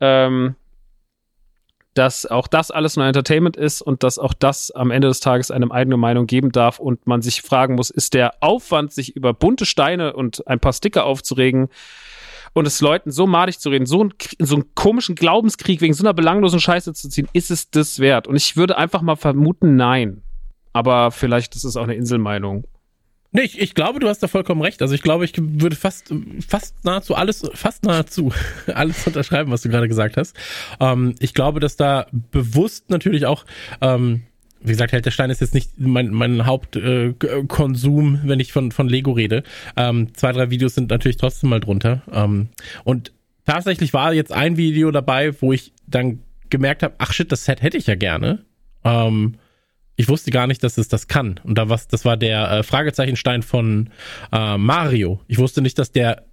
ähm, 0.00 0.54
dass 1.96 2.26
auch 2.26 2.46
das 2.46 2.70
alles 2.70 2.96
nur 2.96 3.06
Entertainment 3.06 3.56
ist 3.56 3.80
und 3.80 4.02
dass 4.02 4.18
auch 4.18 4.34
das 4.34 4.70
am 4.70 4.90
Ende 4.90 5.08
des 5.08 5.20
Tages 5.20 5.50
einem 5.50 5.72
eigene 5.72 5.96
Meinung 5.96 6.26
geben 6.26 6.52
darf 6.52 6.78
und 6.78 7.06
man 7.06 7.22
sich 7.22 7.40
fragen 7.42 7.74
muss, 7.74 7.90
ist 7.90 8.12
der 8.12 8.34
Aufwand, 8.40 8.92
sich 8.92 9.16
über 9.16 9.32
bunte 9.32 9.64
Steine 9.64 10.12
und 10.12 10.46
ein 10.46 10.60
paar 10.60 10.74
Sticker 10.74 11.04
aufzuregen 11.06 11.68
und 12.52 12.66
es 12.66 12.80
Leuten 12.80 13.10
so 13.10 13.26
madig 13.26 13.58
zu 13.58 13.70
reden, 13.70 13.86
so, 13.86 14.04
ein, 14.04 14.14
so 14.38 14.56
einen 14.56 14.74
komischen 14.74 15.14
Glaubenskrieg 15.14 15.80
wegen 15.80 15.94
so 15.94 16.02
einer 16.02 16.14
belanglosen 16.14 16.60
Scheiße 16.60 16.92
zu 16.92 17.08
ziehen, 17.08 17.28
ist 17.32 17.50
es 17.50 17.70
das 17.70 17.98
wert? 17.98 18.26
Und 18.26 18.36
ich 18.36 18.56
würde 18.56 18.76
einfach 18.76 19.00
mal 19.00 19.16
vermuten, 19.16 19.76
nein. 19.76 20.22
Aber 20.74 21.10
vielleicht 21.10 21.54
ist 21.56 21.64
es 21.64 21.76
auch 21.76 21.84
eine 21.84 21.94
Inselmeinung. 21.94 22.66
Nee, 23.36 23.42
ich, 23.42 23.60
ich 23.60 23.74
glaube, 23.74 24.00
du 24.00 24.08
hast 24.08 24.22
da 24.22 24.28
vollkommen 24.28 24.62
recht. 24.62 24.80
Also 24.80 24.94
ich 24.94 25.02
glaube, 25.02 25.26
ich 25.26 25.34
würde 25.36 25.76
fast, 25.76 26.10
fast 26.48 26.86
nahezu 26.86 27.14
alles, 27.14 27.46
fast 27.52 27.84
nahezu 27.84 28.32
alles 28.74 29.06
unterschreiben, 29.06 29.52
was 29.52 29.60
du 29.60 29.68
gerade 29.68 29.88
gesagt 29.88 30.16
hast. 30.16 30.34
Ähm, 30.80 31.14
ich 31.18 31.34
glaube, 31.34 31.60
dass 31.60 31.76
da 31.76 32.06
bewusst 32.12 32.88
natürlich 32.88 33.26
auch, 33.26 33.44
ähm, 33.82 34.22
wie 34.62 34.72
gesagt, 34.72 34.92
Held 34.92 35.04
der 35.04 35.10
Stein 35.10 35.28
ist 35.28 35.42
jetzt 35.42 35.52
nicht 35.52 35.72
mein, 35.76 36.14
mein 36.14 36.46
Hauptkonsum, 36.46 38.14
äh, 38.14 38.18
wenn 38.26 38.40
ich 38.40 38.54
von, 38.54 38.72
von 38.72 38.88
Lego 38.88 39.12
rede. 39.12 39.42
Ähm, 39.76 40.14
zwei, 40.14 40.32
drei 40.32 40.48
Videos 40.48 40.74
sind 40.74 40.88
natürlich 40.88 41.18
trotzdem 41.18 41.50
mal 41.50 41.60
drunter. 41.60 42.00
Ähm, 42.10 42.48
und 42.84 43.12
tatsächlich 43.44 43.92
war 43.92 44.14
jetzt 44.14 44.32
ein 44.32 44.56
Video 44.56 44.90
dabei, 44.92 45.38
wo 45.42 45.52
ich 45.52 45.74
dann 45.86 46.20
gemerkt 46.48 46.82
habe, 46.82 46.94
ach 46.96 47.12
shit, 47.12 47.30
das 47.30 47.44
Set 47.44 47.60
hätte 47.60 47.76
ich 47.76 47.86
ja 47.86 47.96
gerne. 47.96 48.46
Ähm, 48.82 49.34
ich 49.96 50.08
wusste 50.08 50.30
gar 50.30 50.46
nicht, 50.46 50.62
dass 50.62 50.78
es 50.78 50.88
das 50.88 51.08
kann. 51.08 51.40
Und 51.42 51.56
da 51.56 51.68
was, 51.68 51.88
das 51.88 52.04
war 52.04 52.16
der 52.16 52.50
äh, 52.50 52.62
Fragezeichenstein 52.62 53.42
von 53.42 53.90
äh, 54.32 54.58
Mario. 54.58 55.20
Ich 55.26 55.38
wusste 55.38 55.62
nicht, 55.62 55.78
dass 55.78 55.90
der 55.90 56.24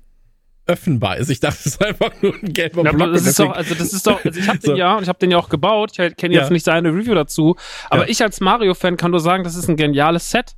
öffnbar 0.65 1.17
ist. 1.17 1.29
Ich 1.29 1.39
dachte, 1.39 1.57
es 1.59 1.65
ist 1.65 1.83
einfach 1.83 2.11
nur 2.21 2.35
ein 2.35 2.53
gelber 2.53 2.83
ja, 2.83 2.91
Block. 2.91 3.13
Das 3.13 3.25
ist 3.25 3.39
doch, 3.39 3.51
also 3.51 3.75
das 3.75 3.93
ist 3.93 4.07
doch, 4.07 4.23
also 4.23 4.39
ich 4.39 4.47
habe 4.47 4.59
den 4.59 4.71
so. 4.71 4.75
ja 4.75 4.95
und 4.95 5.03
ich 5.03 5.09
habe 5.09 5.19
den 5.19 5.31
ja 5.31 5.37
auch 5.37 5.49
gebaut. 5.49 5.91
Ich 5.97 6.15
kenne 6.15 6.33
jetzt 6.33 6.45
ja. 6.45 6.49
nicht 6.51 6.65
seine 6.65 6.89
Review 6.89 7.13
dazu, 7.15 7.55
aber 7.89 8.03
ja. 8.03 8.09
ich 8.09 8.21
als 8.21 8.39
Mario-Fan 8.39 8.97
kann 8.97 9.11
nur 9.11 9.19
sagen, 9.19 9.43
das 9.43 9.55
ist 9.55 9.67
ein 9.67 9.75
geniales 9.75 10.29
Set. 10.29 10.55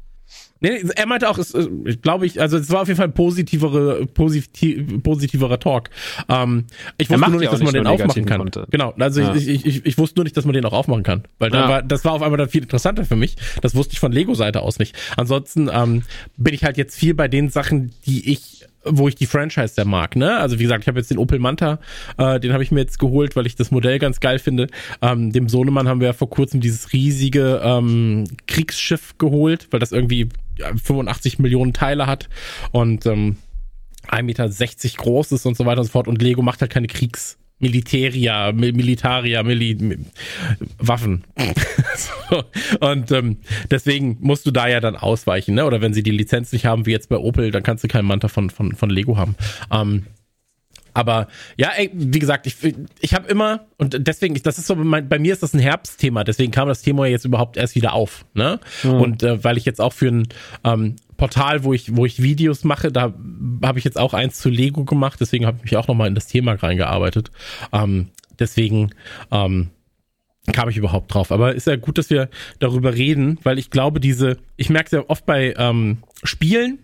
Nee, 0.62 0.84
er 0.96 1.06
meinte 1.06 1.30
auch, 1.30 1.38
es, 1.38 1.54
ich 1.86 2.02
glaube 2.02 2.26
ich, 2.26 2.40
also 2.40 2.58
es 2.58 2.70
war 2.72 2.82
auf 2.82 2.88
jeden 2.88 2.98
Fall 2.98 3.08
ein 3.08 3.14
positivere, 3.14 4.06
positiv, 4.06 5.04
positiverer 5.04 5.60
Talk. 5.60 5.90
Ähm, 6.30 6.66
ich 6.98 7.10
wusste 7.10 7.30
nur 7.30 7.40
nicht, 7.40 7.52
dass 7.52 7.62
man 7.62 7.74
den 7.74 7.88
aufmachen 7.88 8.26
kann. 8.26 8.40
Konnte. 8.40 8.66
Genau, 8.72 8.94
also 8.98 9.22
ja. 9.22 9.36
ich, 9.36 9.48
ich, 9.48 9.66
ich, 9.66 9.86
ich 9.86 9.98
wusste 9.98 10.20
nur 10.20 10.24
nicht, 10.24 10.38
dass 10.38 10.46
man 10.46 10.54
den 10.54 10.66
auch 10.66 10.74
aufmachen 10.74 11.04
kann. 11.04 11.24
Weil 11.40 11.54
ja. 11.54 11.70
war, 11.70 11.84
das 11.84 12.06
war 12.06 12.14
auf 12.14 12.22
einmal 12.22 12.38
dann 12.38 12.50
viel 12.50 12.64
interessanter 12.64 13.06
für 13.06 13.18
mich. 13.18 13.36
Das 13.62 13.76
wusste 13.76 13.94
ich 13.94 14.00
von 14.00 14.12
Lego-Seite 14.12 14.62
aus 14.62 14.80
nicht. 14.80 14.96
Ansonsten 15.18 15.70
ähm, 15.72 16.04
bin 16.38 16.54
ich 16.54 16.64
halt 16.64 16.78
jetzt 16.78 16.98
viel 16.98 17.14
bei 17.14 17.28
den 17.28 17.50
Sachen, 17.50 17.92
die 18.06 18.32
ich 18.32 18.66
wo 18.86 19.08
ich 19.08 19.16
die 19.16 19.26
Franchise 19.26 19.74
sehr 19.74 19.86
mag, 19.86 20.16
ne? 20.16 20.38
Also 20.38 20.60
wie 20.60 20.64
gesagt, 20.64 20.84
ich 20.84 20.88
habe 20.88 21.00
jetzt 21.00 21.10
den 21.10 21.18
Opel 21.18 21.40
Manta, 21.40 21.80
äh, 22.18 22.40
den 22.40 22.54
habe 22.54 22.62
ich 22.62 22.72
mir 22.72 22.82
jetzt 22.82 23.00
geholt, 23.00 23.36
weil 23.36 23.48
ich 23.48 23.56
das 23.56 23.72
Modell 23.72 23.98
ganz 23.98 24.20
geil 24.20 24.38
finde. 24.38 24.68
Ähm, 25.02 25.32
dem 25.32 25.50
Sohnemann 25.50 25.88
haben 25.88 26.00
wir 26.00 26.08
ja 26.08 26.14
vor 26.14 26.30
kurzem 26.30 26.62
dieses 26.62 26.94
riesige 26.94 27.62
ähm, 27.64 28.26
Kriegsschiff 28.48 29.18
geholt, 29.18 29.68
weil 29.72 29.80
das 29.80 29.92
irgendwie 29.92 30.30
85 30.84 31.40
Millionen 31.40 31.74
Teile 31.74 32.08
hat 32.08 32.30
und 32.72 33.06
ähm, 33.06 33.38
1,60 34.08 34.24
Meter 34.24 34.50
groß 34.98 35.32
ist 35.32 35.46
und 35.46 35.58
so 35.58 35.66
weiter 35.66 35.82
und 35.82 35.88
so 35.88 35.92
fort. 35.92 36.08
Und 36.08 36.22
Lego 36.22 36.42
macht 36.42 36.62
halt 36.62 36.72
keine 36.72 36.88
Kriegs- 36.88 37.38
Militaria, 37.60 38.52
Militaria, 38.52 39.42
Mili 39.42 39.98
Waffen. 40.78 41.24
so. 41.96 42.44
Und 42.82 43.12
ähm, 43.12 43.38
deswegen 43.72 44.18
musst 44.20 44.46
du 44.46 44.52
da 44.52 44.68
ja 44.68 44.82
dann 44.82 44.98
ausweichen, 44.98 45.56
ne? 45.56 45.66
Oder 45.66 45.80
wenn 45.80 45.94
sie 45.94 46.04
die 46.04 46.12
Lizenz 46.12 46.52
nicht 46.52 46.66
haben, 46.66 46.86
wie 46.86 46.92
jetzt 46.92 47.08
bei 47.08 47.18
Opel, 47.18 47.52
dann 47.52 47.64
kannst 47.64 47.84
du 47.84 47.88
keinen 47.88 48.06
Manta 48.06 48.28
von, 48.28 48.50
von, 48.50 48.76
von 48.76 48.90
Lego 48.90 49.18
haben. 49.18 49.36
Ähm, 49.72 50.06
aber 50.96 51.28
ja, 51.58 51.72
ey, 51.76 51.92
wie 51.94 52.20
gesagt, 52.20 52.48
ich, 52.48 52.56
ich 53.02 53.14
habe 53.14 53.28
immer, 53.28 53.68
und 53.78 54.08
deswegen, 54.08 54.42
das 54.42 54.58
ist 54.58 54.66
so, 54.66 54.76
mein, 54.76 55.10
bei 55.10 55.20
mir 55.20 55.34
ist 55.34 55.44
das 55.44 55.54
ein 55.54 55.60
Herbstthema, 55.60 56.24
deswegen 56.24 56.54
kam 56.54 56.70
das 56.70 56.82
Thema 56.82 57.06
jetzt 57.06 57.26
überhaupt 57.26 57.58
erst 57.58 57.76
wieder 57.76 57.94
auf. 57.94 58.26
Ne? 58.34 58.62
Mhm. 58.82 58.92
Und 58.94 59.24
äh, 59.24 59.44
weil 59.44 59.58
ich 59.58 59.66
jetzt 59.66 59.82
auch 59.82 59.92
für 59.92 60.08
ein 60.08 60.28
ähm, 60.64 60.96
Portal, 61.18 61.66
wo 61.66 61.74
ich, 61.74 61.98
wo 61.98 62.06
ich 62.06 62.22
Videos 62.22 62.64
mache, 62.64 62.94
da 62.94 63.14
habe 63.62 63.78
ich 63.78 63.84
jetzt 63.84 64.00
auch 64.00 64.14
eins 64.14 64.40
zu 64.40 64.50
Lego 64.50 64.86
gemacht, 64.86 65.20
deswegen 65.20 65.46
habe 65.46 65.58
ich 65.58 65.64
mich 65.66 65.78
auch 65.78 65.90
nochmal 65.90 66.08
in 66.08 66.16
das 66.16 66.28
Thema 66.28 66.54
reingearbeitet. 66.54 67.30
Ähm, 67.74 68.12
deswegen 68.40 68.92
ähm, 69.32 69.72
kam 70.54 70.70
ich 70.70 70.78
überhaupt 70.78 71.14
drauf. 71.14 71.34
Aber 71.34 71.56
ist 71.56 71.68
ja 71.68 71.76
gut, 71.76 71.98
dass 71.98 72.10
wir 72.10 72.30
darüber 72.60 72.94
reden, 72.94 73.38
weil 73.44 73.60
ich 73.60 73.70
glaube, 73.70 74.00
diese, 74.00 74.38
ich 74.56 74.70
merke 74.70 74.86
es 74.86 74.92
ja 74.92 75.10
oft 75.10 75.26
bei 75.26 75.54
ähm, 75.58 75.98
Spielen, 76.24 76.80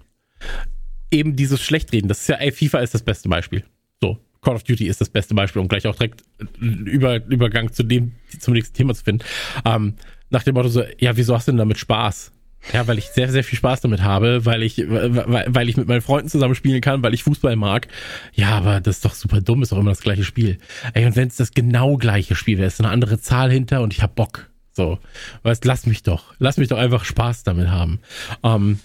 eben 1.11 1.37
dieses 1.37 1.61
Schlechtreden. 1.61 2.09
Das 2.09 2.21
ist 2.21 2.27
ja, 2.27 2.35
ey, 2.35 2.51
FIFA 2.51 2.79
ist 2.79 2.93
das 2.93 3.03
beste 3.03 3.29
Beispiel. 3.29 3.63
So, 4.01 4.17
Call 4.41 4.55
of 4.55 4.63
Duty 4.63 4.87
ist 4.87 5.01
das 5.01 5.09
beste 5.09 5.33
Beispiel, 5.33 5.61
um 5.61 5.67
gleich 5.67 5.85
auch 5.87 5.95
direkt 5.95 6.23
über, 6.59 7.23
Übergang 7.25 7.71
zu 7.71 7.83
dem, 7.83 8.13
zum 8.39 8.53
nächsten 8.53 8.75
Thema 8.75 8.93
zu 8.93 9.03
finden. 9.03 9.23
Ähm, 9.65 9.95
nach 10.29 10.43
dem 10.43 10.55
Motto 10.55 10.69
so, 10.69 10.83
ja, 10.99 11.15
wieso 11.17 11.35
hast 11.35 11.47
du 11.47 11.51
denn 11.51 11.59
damit 11.59 11.77
Spaß? 11.77 12.31
Ja, 12.73 12.87
weil 12.87 12.99
ich 12.99 13.07
sehr, 13.09 13.29
sehr 13.31 13.43
viel 13.43 13.57
Spaß 13.57 13.81
damit 13.81 14.03
habe, 14.03 14.45
weil 14.45 14.61
ich, 14.61 14.77
weil, 14.77 15.45
weil 15.47 15.67
ich 15.67 15.77
mit 15.77 15.87
meinen 15.87 16.01
Freunden 16.01 16.29
zusammen 16.29 16.53
spielen 16.53 16.79
kann, 16.79 17.01
weil 17.01 17.13
ich 17.13 17.23
Fußball 17.23 17.55
mag. 17.55 17.87
Ja, 18.33 18.49
aber 18.49 18.81
das 18.81 18.97
ist 18.97 19.05
doch 19.05 19.15
super 19.15 19.41
dumm, 19.41 19.63
ist 19.63 19.71
doch 19.71 19.79
immer 19.79 19.91
das 19.91 20.01
gleiche 20.01 20.23
Spiel. 20.23 20.59
Ey, 20.93 21.05
und 21.05 21.15
wenn 21.15 21.27
es 21.27 21.37
das 21.37 21.51
genau 21.51 21.97
gleiche 21.97 22.35
Spiel 22.35 22.59
wäre, 22.59 22.67
ist 22.67 22.79
eine 22.79 22.89
andere 22.89 23.19
Zahl 23.19 23.51
hinter 23.51 23.81
und 23.81 23.93
ich 23.93 24.03
hab 24.03 24.15
Bock. 24.15 24.49
So, 24.73 24.99
weißt, 25.43 25.65
lass 25.65 25.85
mich 25.85 26.03
doch, 26.03 26.33
lass 26.37 26.57
mich 26.57 26.69
doch 26.69 26.77
einfach 26.77 27.03
Spaß 27.03 27.43
damit 27.43 27.69
haben. 27.69 27.99
Ähm, 28.43 28.79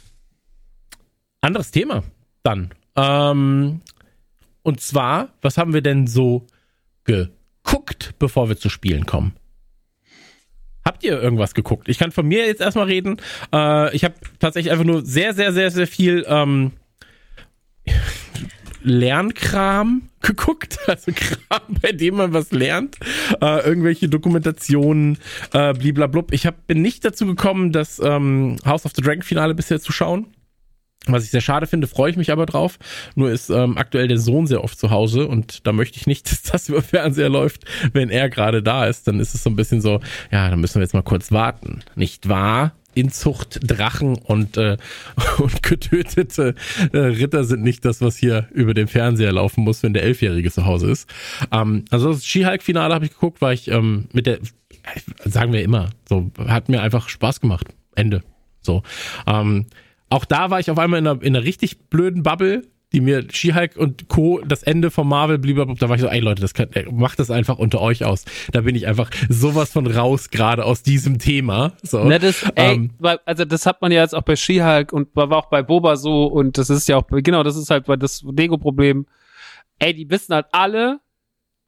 anderes 1.43 1.71
Thema 1.71 2.03
dann. 2.43 2.71
Ähm, 2.97 3.83
und 4.67 4.81
zwar, 4.81 5.29
was 5.43 5.59
haben 5.59 5.75
wir 5.75 5.81
denn 5.81 6.09
so 6.09 6.45
geguckt, 7.05 8.15
bevor 8.19 8.49
wir 8.49 8.57
zu 8.57 8.69
Spielen 8.69 9.07
kommen? 9.07 9.37
Habt 10.85 11.05
ihr 11.05 11.23
irgendwas 11.23 11.55
geguckt? 11.55 11.89
Ich 11.89 11.99
kann 11.99 12.11
von 12.11 12.27
mir 12.27 12.47
jetzt 12.47 12.61
erstmal 12.61 12.87
reden. 12.87 13.19
Äh, 13.53 13.95
ich 13.95 14.03
habe 14.03 14.15
tatsächlich 14.41 14.73
einfach 14.73 14.85
nur 14.85 15.07
sehr, 15.07 15.35
sehr, 15.35 15.53
sehr, 15.53 15.71
sehr 15.71 15.87
viel 15.87 16.27
ähm, 16.27 16.73
Lernkram 18.83 20.09
geguckt, 20.21 20.81
also 20.89 21.13
Kram, 21.15 21.77
bei 21.81 21.93
dem 21.93 22.17
man 22.17 22.33
was 22.33 22.51
lernt, 22.51 22.97
äh, 23.41 23.65
irgendwelche 23.65 24.09
Dokumentationen, 24.09 25.19
äh, 25.53 25.75
bliblablub. 25.75 26.33
Ich 26.33 26.45
hab, 26.45 26.67
bin 26.67 26.83
nicht 26.83 27.05
dazu 27.05 27.25
gekommen, 27.27 27.71
das 27.71 28.01
ähm, 28.01 28.57
House 28.65 28.85
of 28.85 28.91
the 28.97 29.03
Dragon 29.03 29.23
Finale 29.23 29.55
bisher 29.55 29.81
zu 29.81 29.93
schauen. 29.93 30.27
Was 31.07 31.25
ich 31.25 31.31
sehr 31.31 31.41
schade 31.41 31.67
finde, 31.67 31.87
freue 31.87 32.11
ich 32.11 32.17
mich 32.17 32.33
aber 32.33 32.47
drauf. 32.47 32.79
Nur 33.15 33.31
ist 33.31 33.51
ähm, 33.51 33.79
aktuell 33.79 34.09
der 34.09 34.19
Sohn 34.19 34.47
sehr 34.47 34.65
oft 34.65 34.79
zu 34.79 34.91
Hause 34.91 35.27
und 35.27 35.67
da 35.67 35.73
möchte 35.73 35.99
ich 35.99 36.07
nicht, 36.07 36.31
dass 36.31 36.43
das 36.43 36.69
über 36.69 36.83
Fernseher 36.83 37.29
läuft, 37.29 37.65
wenn 37.93 38.11
er 38.11 38.29
gerade 38.29 38.63
da 38.63 38.87
ist. 38.87 39.07
Dann 39.09 39.21
ist 39.21 39.35
es 39.35 39.43
so 39.43 39.51
ein 39.51 39.57
bisschen 39.57 39.81
so, 39.81 40.01
ja, 40.31 40.51
dann 40.51 40.61
müssen 40.61 40.77
wir 40.77 40.83
jetzt 40.83 40.95
mal 40.95 41.03
kurz 41.03 41.33
warten. 41.33 41.83
Nicht 41.95 42.29
wahr? 42.29 42.73
Inzucht, 42.95 43.61
Drachen 43.63 44.17
und, 44.17 44.57
äh, 44.57 44.79
und 45.39 45.63
getötete 45.63 46.55
äh, 46.93 46.99
Ritter 46.99 47.45
sind 47.45 47.63
nicht 47.63 47.85
das, 47.85 48.01
was 48.01 48.17
hier 48.17 48.49
über 48.53 48.73
den 48.73 48.89
Fernseher 48.89 49.33
laufen 49.33 49.65
muss, 49.65 49.83
wenn 49.83 49.93
der 49.93 50.03
Elfjährige 50.03 50.51
zu 50.51 50.65
Hause 50.65 50.91
ist. 50.91 51.09
Ähm, 51.53 51.85
also 51.91 52.13
das 52.13 52.25
Ski-Hulk-Finale 52.25 52.95
habe 52.95 53.05
ich 53.05 53.13
geguckt, 53.13 53.43
weil 53.43 53.53
ich 53.53 53.69
ähm, 53.69 54.09
mit 54.13 54.27
der, 54.27 54.39
sagen 55.27 55.53
wir 55.53 55.63
immer, 55.63 55.91
so 56.09 56.31
hat 56.49 56.71
mir 56.71 56.81
einfach 56.81 57.11
Spaß 57.11 57.43
gemacht. 57.43 57.67
Ende. 57.95 58.23
So. 58.63 58.83
Ähm, 59.27 59.67
auch 60.11 60.25
da 60.25 60.51
war 60.51 60.61
ich 60.61 60.71
auf 60.71 60.79
einmal 60.79 61.01
in 61.01 61.07
einer, 61.07 61.23
in 61.23 61.37
einer 61.37 61.45
richtig 61.45 61.89
blöden 61.89 62.23
Bubble, 62.23 62.63
die 62.93 63.01
mir 63.01 63.27
She-Hulk 63.31 63.77
und 63.77 64.09
Co. 64.09 64.41
das 64.47 64.63
Ende 64.63 64.91
von 64.91 65.09
Marvel 65.09 65.39
blieb, 65.39 65.57
da 65.57 65.89
war 65.89 65.97
ich 65.97 66.03
so, 66.03 66.09
ey 66.09 66.21
Leute, 66.21 66.41
das 66.41 66.55
kann, 66.55 66.69
macht 66.93 67.19
das 67.19 67.31
einfach 67.31 67.59
unter 67.59 67.81
euch 67.81 68.05
aus. 68.05 68.25
Da 68.53 68.61
bin 68.61 68.77
ich 68.77 68.87
einfach 68.87 69.11
sowas 69.29 69.73
von 69.73 69.87
raus, 69.87 70.31
gerade 70.31 70.65
aus 70.65 70.83
diesem 70.83 71.19
Thema. 71.19 71.73
So. 71.83 72.05
Na, 72.05 72.19
das, 72.19 72.45
ey, 72.55 72.75
ähm, 72.75 72.91
also 73.25 73.45
das 73.45 73.67
hat 73.67 73.83
man 73.83 73.91
ja 73.91 74.03
jetzt 74.03 74.15
auch 74.15 74.23
bei 74.23 74.37
She-Hulk 74.37 74.93
und 74.93 75.15
war 75.17 75.31
auch 75.33 75.51
bei 75.51 75.63
Boba 75.63 75.97
so 75.97 76.27
und 76.27 76.59
das 76.59 76.71
ist 76.71 76.89
ja 76.89 76.97
auch, 76.97 77.07
genau, 77.09 77.43
das 77.43 77.57
ist 77.57 77.71
halt 77.71 77.87
das 77.99 78.23
Lego-Problem. 78.23 79.07
Ey, 79.79 79.93
die 79.93 80.09
wissen 80.09 80.35
halt 80.35 80.47
alle 80.53 81.01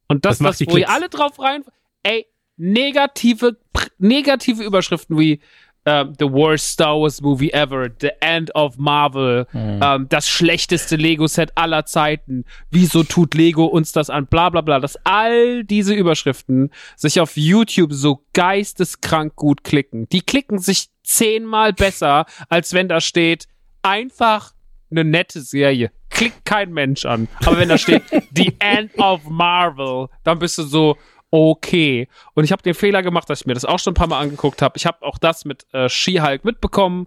und 0.06 0.24
das, 0.24 0.38
das, 0.38 0.58
das 0.58 0.68
wo 0.68 0.76
ihr 0.76 0.88
alle 0.88 1.08
drauf 1.08 1.38
rein, 1.40 1.64
ey, 2.04 2.26
negative, 2.56 3.56
negative 3.98 4.62
Überschriften 4.62 5.18
wie 5.18 5.40
uh, 5.88 6.04
the 6.18 6.30
worst 6.30 6.68
Star 6.68 6.98
Wars 6.98 7.20
movie 7.20 7.52
ever, 7.52 7.88
the 8.00 8.12
end 8.20 8.54
of 8.54 8.76
Marvel, 8.78 9.46
mhm. 9.52 9.80
ähm, 9.82 10.06
das 10.08 10.28
schlechteste 10.28 10.96
Lego-Set 10.96 11.52
aller 11.56 11.86
Zeiten, 11.86 12.44
wieso 12.70 13.02
tut 13.02 13.34
Lego 13.34 13.64
uns 13.64 13.92
das 13.92 14.10
an, 14.10 14.26
bla 14.26 14.50
bla 14.50 14.60
bla, 14.60 14.80
dass 14.80 14.96
all 15.04 15.64
diese 15.64 15.94
Überschriften 15.94 16.70
sich 16.96 17.20
auf 17.20 17.36
YouTube 17.36 17.92
so 17.92 18.24
geisteskrank 18.34 19.34
gut 19.36 19.64
klicken. 19.64 20.08
Die 20.10 20.20
klicken 20.20 20.58
sich 20.58 20.88
zehnmal 21.02 21.72
besser, 21.72 22.26
als 22.48 22.74
wenn 22.74 22.88
da 22.88 23.00
steht, 23.00 23.48
einfach 23.82 24.52
eine 24.90 25.04
nette 25.04 25.40
Serie. 25.40 25.90
Klickt 26.10 26.44
kein 26.44 26.72
Mensch 26.72 27.04
an. 27.04 27.28
Aber 27.44 27.58
wenn 27.58 27.68
da 27.68 27.78
steht 27.78 28.02
The 28.34 28.54
End 28.58 28.96
of 28.98 29.28
Marvel, 29.28 30.08
dann 30.24 30.38
bist 30.38 30.58
du 30.58 30.62
so, 30.62 30.96
okay. 31.30 32.08
Und 32.34 32.44
ich 32.44 32.52
habe 32.52 32.62
den 32.62 32.74
Fehler 32.74 33.02
gemacht, 33.02 33.28
dass 33.30 33.40
ich 33.40 33.46
mir 33.46 33.54
das 33.54 33.64
auch 33.64 33.78
schon 33.78 33.92
ein 33.92 33.94
paar 33.94 34.08
Mal 34.08 34.20
angeguckt 34.20 34.62
habe. 34.62 34.76
Ich 34.76 34.86
habe 34.86 35.02
auch 35.02 35.18
das 35.18 35.44
mit 35.44 35.66
äh, 35.72 35.88
She-Hulk 35.88 36.44
mitbekommen. 36.44 37.06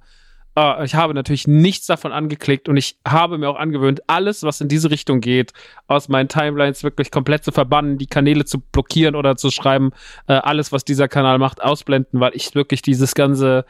Äh, 0.56 0.86
ich 0.86 0.96
habe 0.96 1.14
natürlich 1.14 1.48
nichts 1.48 1.88
davon 1.88 2.12
angeklickt 2.12 2.70
und 2.70 2.78
ich 2.78 2.98
habe 3.08 3.38
mir 3.38 3.50
auch 3.50 3.58
angewöhnt, 3.58 4.02
alles, 4.08 4.44
was 4.44 4.62
in 4.62 4.68
diese 4.68 4.92
Richtung 4.92 5.22
geht, 5.22 5.54
aus 5.88 6.10
meinen 6.10 6.30
Timelines 6.30 6.84
wirklich 6.84 7.12
komplett 7.12 7.44
zu 7.44 7.52
verbannen, 7.52 7.98
die 7.98 8.08
Kanäle 8.08 8.46
zu 8.46 8.60
blockieren 8.60 9.16
oder 9.16 9.36
zu 9.38 9.52
schreiben, 9.52 9.92
äh, 10.28 10.34
alles, 10.34 10.72
was 10.72 10.84
dieser 10.86 11.08
Kanal 11.08 11.38
macht, 11.38 11.62
ausblenden, 11.62 12.20
weil 12.20 12.32
ich 12.36 12.54
wirklich 12.56 12.82
dieses 12.82 13.16
ganze 13.16 13.66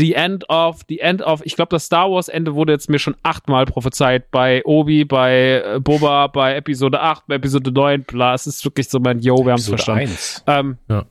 The 0.00 0.14
End 0.14 0.48
of, 0.48 0.80
The 0.88 1.00
End 1.00 1.20
of, 1.20 1.42
ich 1.44 1.56
glaube, 1.56 1.68
das 1.68 1.84
Star 1.84 2.10
Wars 2.10 2.28
Ende 2.28 2.54
wurde 2.54 2.72
jetzt 2.72 2.88
mir 2.88 2.98
schon 2.98 3.16
achtmal 3.22 3.66
prophezeit. 3.66 4.30
Bei 4.30 4.64
Obi, 4.64 5.04
bei 5.04 5.62
äh, 5.62 5.78
Boba, 5.78 6.26
bei 6.28 6.56
Episode 6.56 7.02
8, 7.02 7.26
bei 7.26 7.34
Episode 7.34 7.70
9, 7.70 8.04
bla. 8.04 8.32
Es 8.32 8.46
ist 8.46 8.64
wirklich 8.64 8.88
so 8.88 8.98
mein 8.98 9.20
Yo, 9.20 9.44
wir 9.44 9.52
haben 9.52 9.58
es 9.58 9.68
verstanden. 9.68 10.04
1. 10.04 10.44
Ähm, 10.46 10.78
ja. 10.88 11.04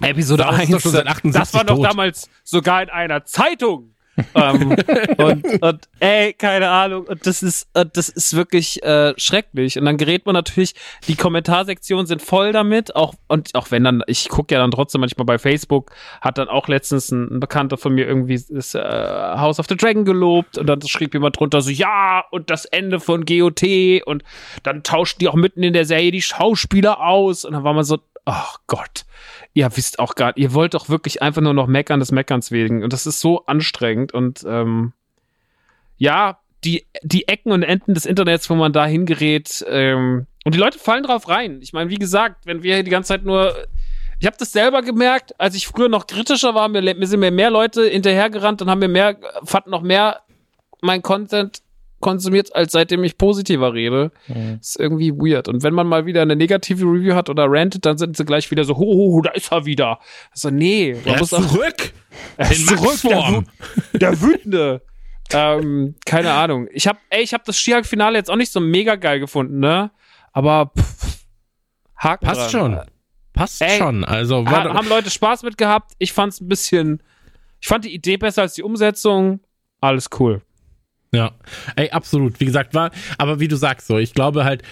Episode 0.00 0.44
das 0.44 0.94
1. 0.94 1.32
Das 1.34 1.52
war 1.52 1.64
doch 1.64 1.82
damals 1.82 2.30
sogar 2.44 2.82
in 2.82 2.88
einer 2.88 3.26
Zeitung 3.26 3.90
ähm, 4.34 4.76
und, 5.18 5.62
und 5.62 5.88
ey, 6.00 6.32
keine 6.32 6.68
Ahnung. 6.68 7.04
Und 7.04 7.26
das 7.26 7.42
ist, 7.42 7.68
das 7.72 8.08
ist 8.08 8.34
wirklich 8.34 8.82
äh, 8.82 9.14
schrecklich. 9.16 9.78
Und 9.78 9.84
dann 9.84 9.96
gerät 9.96 10.26
man 10.26 10.34
natürlich, 10.34 10.74
die 11.08 11.16
Kommentarsektionen 11.16 12.06
sind 12.06 12.22
voll 12.22 12.52
damit, 12.52 12.94
auch 12.96 13.14
und 13.28 13.54
auch 13.54 13.70
wenn 13.70 13.84
dann, 13.84 14.02
ich 14.06 14.28
gucke 14.28 14.54
ja 14.54 14.60
dann 14.60 14.70
trotzdem 14.70 15.00
manchmal 15.00 15.26
bei 15.26 15.38
Facebook, 15.38 15.92
hat 16.20 16.38
dann 16.38 16.48
auch 16.48 16.68
letztens 16.68 17.10
ein, 17.10 17.36
ein 17.36 17.40
Bekannter 17.40 17.76
von 17.76 17.94
mir 17.94 18.06
irgendwie 18.06 18.42
das 18.48 18.74
äh, 18.74 18.80
House 18.80 19.58
of 19.58 19.66
the 19.68 19.76
Dragon 19.76 20.04
gelobt 20.04 20.58
und 20.58 20.66
dann 20.66 20.80
schrieb 20.82 21.14
jemand 21.14 21.38
drunter 21.38 21.60
so, 21.60 21.70
ja, 21.70 22.24
und 22.30 22.50
das 22.50 22.64
Ende 22.64 23.00
von 23.00 23.24
GOT 23.24 23.62
und 24.04 24.22
dann 24.62 24.82
tauschten 24.82 25.20
die 25.20 25.28
auch 25.28 25.34
mitten 25.34 25.62
in 25.62 25.72
der 25.72 25.84
Serie 25.84 26.10
die 26.10 26.22
Schauspieler 26.22 27.00
aus 27.00 27.44
und 27.44 27.52
dann 27.52 27.64
war 27.64 27.74
man 27.74 27.84
so, 27.84 27.98
oh 28.26 28.54
Gott 28.66 29.06
ihr 29.56 29.74
wisst 29.74 29.98
auch 29.98 30.14
gar, 30.16 30.36
ihr 30.36 30.52
wollt 30.52 30.74
doch 30.74 30.90
wirklich 30.90 31.22
einfach 31.22 31.40
nur 31.40 31.54
noch 31.54 31.66
meckern 31.66 31.98
des 31.98 32.12
Meckerns 32.12 32.50
wegen. 32.50 32.84
Und 32.84 32.92
das 32.92 33.06
ist 33.06 33.20
so 33.20 33.46
anstrengend. 33.46 34.12
Und 34.12 34.44
ähm, 34.46 34.92
ja, 35.96 36.40
die, 36.62 36.84
die 37.02 37.26
Ecken 37.26 37.52
und 37.52 37.62
Enden 37.62 37.94
des 37.94 38.04
Internets, 38.04 38.50
wo 38.50 38.54
man 38.54 38.74
da 38.74 38.84
hingerät, 38.84 39.64
ähm, 39.66 40.26
und 40.44 40.54
die 40.54 40.58
Leute 40.58 40.78
fallen 40.78 41.04
drauf 41.04 41.26
rein. 41.28 41.60
Ich 41.62 41.72
meine, 41.72 41.88
wie 41.88 41.96
gesagt, 41.96 42.44
wenn 42.44 42.62
wir 42.62 42.82
die 42.82 42.90
ganze 42.90 43.08
Zeit 43.08 43.24
nur. 43.24 43.56
Ich 44.18 44.26
habe 44.26 44.36
das 44.38 44.52
selber 44.52 44.82
gemerkt, 44.82 45.38
als 45.40 45.54
ich 45.54 45.66
früher 45.66 45.88
noch 45.88 46.06
kritischer 46.06 46.54
war, 46.54 46.68
mir, 46.68 46.82
mir 46.82 47.06
sind 47.06 47.20
mir 47.20 47.30
mehr 47.30 47.50
Leute 47.50 47.86
hinterhergerannt 47.88 48.62
und 48.62 48.70
haben 48.70 48.78
mir 48.78 48.88
mehr, 48.88 49.16
fanden 49.44 49.70
noch 49.70 49.82
mehr 49.82 50.20
mein 50.80 51.02
Content 51.02 51.62
konsumiert, 52.00 52.54
als 52.54 52.72
seitdem 52.72 53.04
ich 53.04 53.18
positiver 53.18 53.72
rede. 53.72 54.10
Mhm. 54.28 54.58
Ist 54.60 54.78
irgendwie 54.78 55.12
weird. 55.12 55.48
Und 55.48 55.62
wenn 55.62 55.74
man 55.74 55.86
mal 55.86 56.06
wieder 56.06 56.22
eine 56.22 56.36
negative 56.36 56.84
Review 56.84 57.14
hat 57.14 57.30
oder 57.30 57.46
rantet, 57.48 57.86
dann 57.86 57.98
sind 57.98 58.16
sie 58.16 58.24
gleich 58.24 58.50
wieder 58.50 58.64
so, 58.64 58.76
ho, 58.76 58.80
ho, 58.84 59.12
ho 59.14 59.20
da 59.22 59.30
ist 59.30 59.50
er 59.52 59.64
wieder. 59.66 59.98
Also, 60.30 60.50
nee. 60.50 60.96
Er 61.04 61.20
ist 61.20 61.30
zurück! 61.30 61.92
Er 62.36 62.50
ist 62.50 62.66
zurück, 62.66 62.98
der, 63.02 63.44
der 63.98 64.20
Wütende. 64.20 64.82
ähm, 65.32 65.94
keine 66.04 66.32
Ahnung. 66.32 66.68
Ich 66.72 66.86
hab, 66.86 66.98
ey, 67.10 67.22
ich 67.22 67.34
hab 67.34 67.44
das 67.44 67.58
Skihawk-Finale 67.58 68.16
jetzt 68.16 68.30
auch 68.30 68.36
nicht 68.36 68.52
so 68.52 68.60
mega 68.60 68.96
geil 68.96 69.20
gefunden, 69.20 69.58
ne? 69.60 69.90
Aber 70.32 70.72
pff, 70.78 71.16
Haken 71.96 72.26
Passt 72.26 72.40
dran. 72.40 72.50
schon. 72.50 72.80
Passt 73.32 73.62
ey, 73.62 73.78
schon. 73.78 74.04
Also 74.04 74.46
ha 74.46 74.74
haben 74.74 74.88
Leute 74.88 75.10
Spaß 75.10 75.42
mit 75.42 75.58
gehabt. 75.58 75.92
Ich 75.98 76.12
fand's 76.12 76.40
ein 76.40 76.48
bisschen. 76.48 77.02
Ich 77.60 77.68
fand 77.68 77.84
die 77.84 77.94
Idee 77.94 78.16
besser 78.16 78.42
als 78.42 78.54
die 78.54 78.62
Umsetzung. 78.62 79.40
Alles 79.80 80.08
cool. 80.18 80.42
Ja, 81.12 81.32
ey, 81.76 81.90
absolut. 81.90 82.40
Wie 82.40 82.44
gesagt, 82.44 82.74
war, 82.74 82.90
aber 83.18 83.40
wie 83.40 83.48
du 83.48 83.56
sagst 83.56 83.86
so, 83.86 83.98
ich 83.98 84.14
glaube 84.14 84.44
halt, 84.44 84.62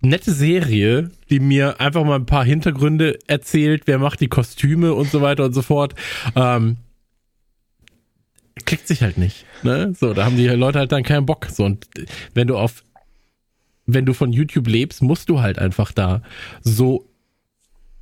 nette 0.00 0.32
Serie, 0.32 1.10
die 1.28 1.40
mir 1.40 1.80
einfach 1.80 2.04
mal 2.04 2.16
ein 2.16 2.26
paar 2.26 2.44
Hintergründe 2.44 3.18
erzählt, 3.26 3.82
wer 3.86 3.98
macht 3.98 4.20
die 4.20 4.28
Kostüme 4.28 4.94
und 4.94 5.10
so 5.10 5.20
weiter 5.20 5.44
und 5.44 5.52
so 5.52 5.62
fort. 5.62 5.94
Ähm, 6.34 6.78
klickt 8.64 8.86
sich 8.86 9.02
halt 9.02 9.18
nicht. 9.18 9.44
Ne? 9.62 9.94
So, 9.98 10.14
da 10.14 10.24
haben 10.24 10.36
die 10.36 10.46
Leute 10.46 10.78
halt 10.78 10.92
dann 10.92 11.02
keinen 11.02 11.26
Bock. 11.26 11.46
So, 11.46 11.64
und 11.64 11.86
wenn 12.34 12.46
du 12.46 12.56
auf, 12.56 12.82
wenn 13.86 14.06
du 14.06 14.14
von 14.14 14.32
YouTube 14.32 14.68
lebst, 14.68 15.02
musst 15.02 15.28
du 15.28 15.40
halt 15.40 15.58
einfach 15.58 15.92
da 15.92 16.22
so 16.62 17.09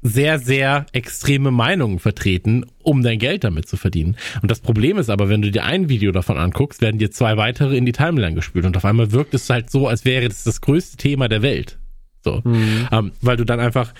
sehr, 0.02 0.38
sehr 0.38 0.86
extreme 0.92 1.50
Meinungen 1.50 1.98
vertreten, 1.98 2.64
um 2.82 3.02
dein 3.02 3.18
Geld 3.18 3.44
damit 3.44 3.68
zu 3.68 3.76
verdienen. 3.76 4.16
Und 4.42 4.50
das 4.50 4.60
Problem 4.60 4.96
ist 4.98 5.10
aber, 5.10 5.28
wenn 5.28 5.42
du 5.42 5.50
dir 5.50 5.64
ein 5.64 5.88
Video 5.88 6.12
davon 6.12 6.38
anguckst, 6.38 6.80
werden 6.80 6.98
dir 6.98 7.10
zwei 7.10 7.36
weitere 7.36 7.76
in 7.76 7.84
die 7.84 7.92
Timeline 7.92 8.34
gespült 8.34 8.64
und 8.64 8.76
auf 8.76 8.84
einmal 8.84 9.12
wirkt 9.12 9.34
es 9.34 9.50
halt 9.50 9.70
so, 9.70 9.88
als 9.88 10.04
wäre 10.04 10.28
das 10.28 10.44
das 10.44 10.60
größte 10.60 10.96
Thema 10.96 11.28
der 11.28 11.42
Welt. 11.42 11.78
So, 12.24 12.42
mhm. 12.44 12.88
ähm, 12.92 13.12
weil 13.20 13.36
du 13.36 13.44
dann 13.44 13.60
einfach 13.60 13.92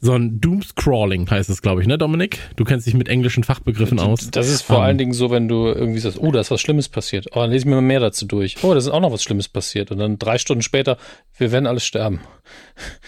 so 0.00 0.12
ein 0.12 0.40
Doomscrawling 0.40 1.28
heißt 1.30 1.48
es, 1.50 1.62
glaube 1.62 1.80
ich, 1.80 1.88
ne, 1.88 1.98
Dominik? 1.98 2.38
Du 2.56 2.64
kennst 2.64 2.86
dich 2.86 2.94
mit 2.94 3.08
englischen 3.08 3.44
Fachbegriffen 3.44 3.98
aus. 3.98 4.30
Das 4.30 4.48
ist 4.48 4.62
vor 4.62 4.78
um, 4.78 4.82
allen 4.82 4.98
Dingen 4.98 5.12
so, 5.12 5.30
wenn 5.30 5.48
du 5.48 5.66
irgendwie 5.66 6.00
sagst, 6.00 6.18
oh, 6.20 6.30
da 6.30 6.40
ist 6.40 6.50
was 6.50 6.60
Schlimmes 6.60 6.88
passiert. 6.88 7.28
Oh, 7.32 7.40
dann 7.40 7.50
lese 7.50 7.62
ich 7.62 7.66
mir 7.66 7.76
mal 7.76 7.80
mehr 7.80 8.00
dazu 8.00 8.26
durch. 8.26 8.62
Oh, 8.62 8.72
da 8.72 8.78
ist 8.78 8.88
auch 8.88 9.00
noch 9.00 9.12
was 9.12 9.22
Schlimmes 9.22 9.48
passiert. 9.48 9.90
Und 9.90 9.98
dann 9.98 10.18
drei 10.18 10.38
Stunden 10.38 10.62
später, 10.62 10.98
wir 11.36 11.50
werden 11.50 11.66
alle 11.66 11.80
sterben. 11.80 12.20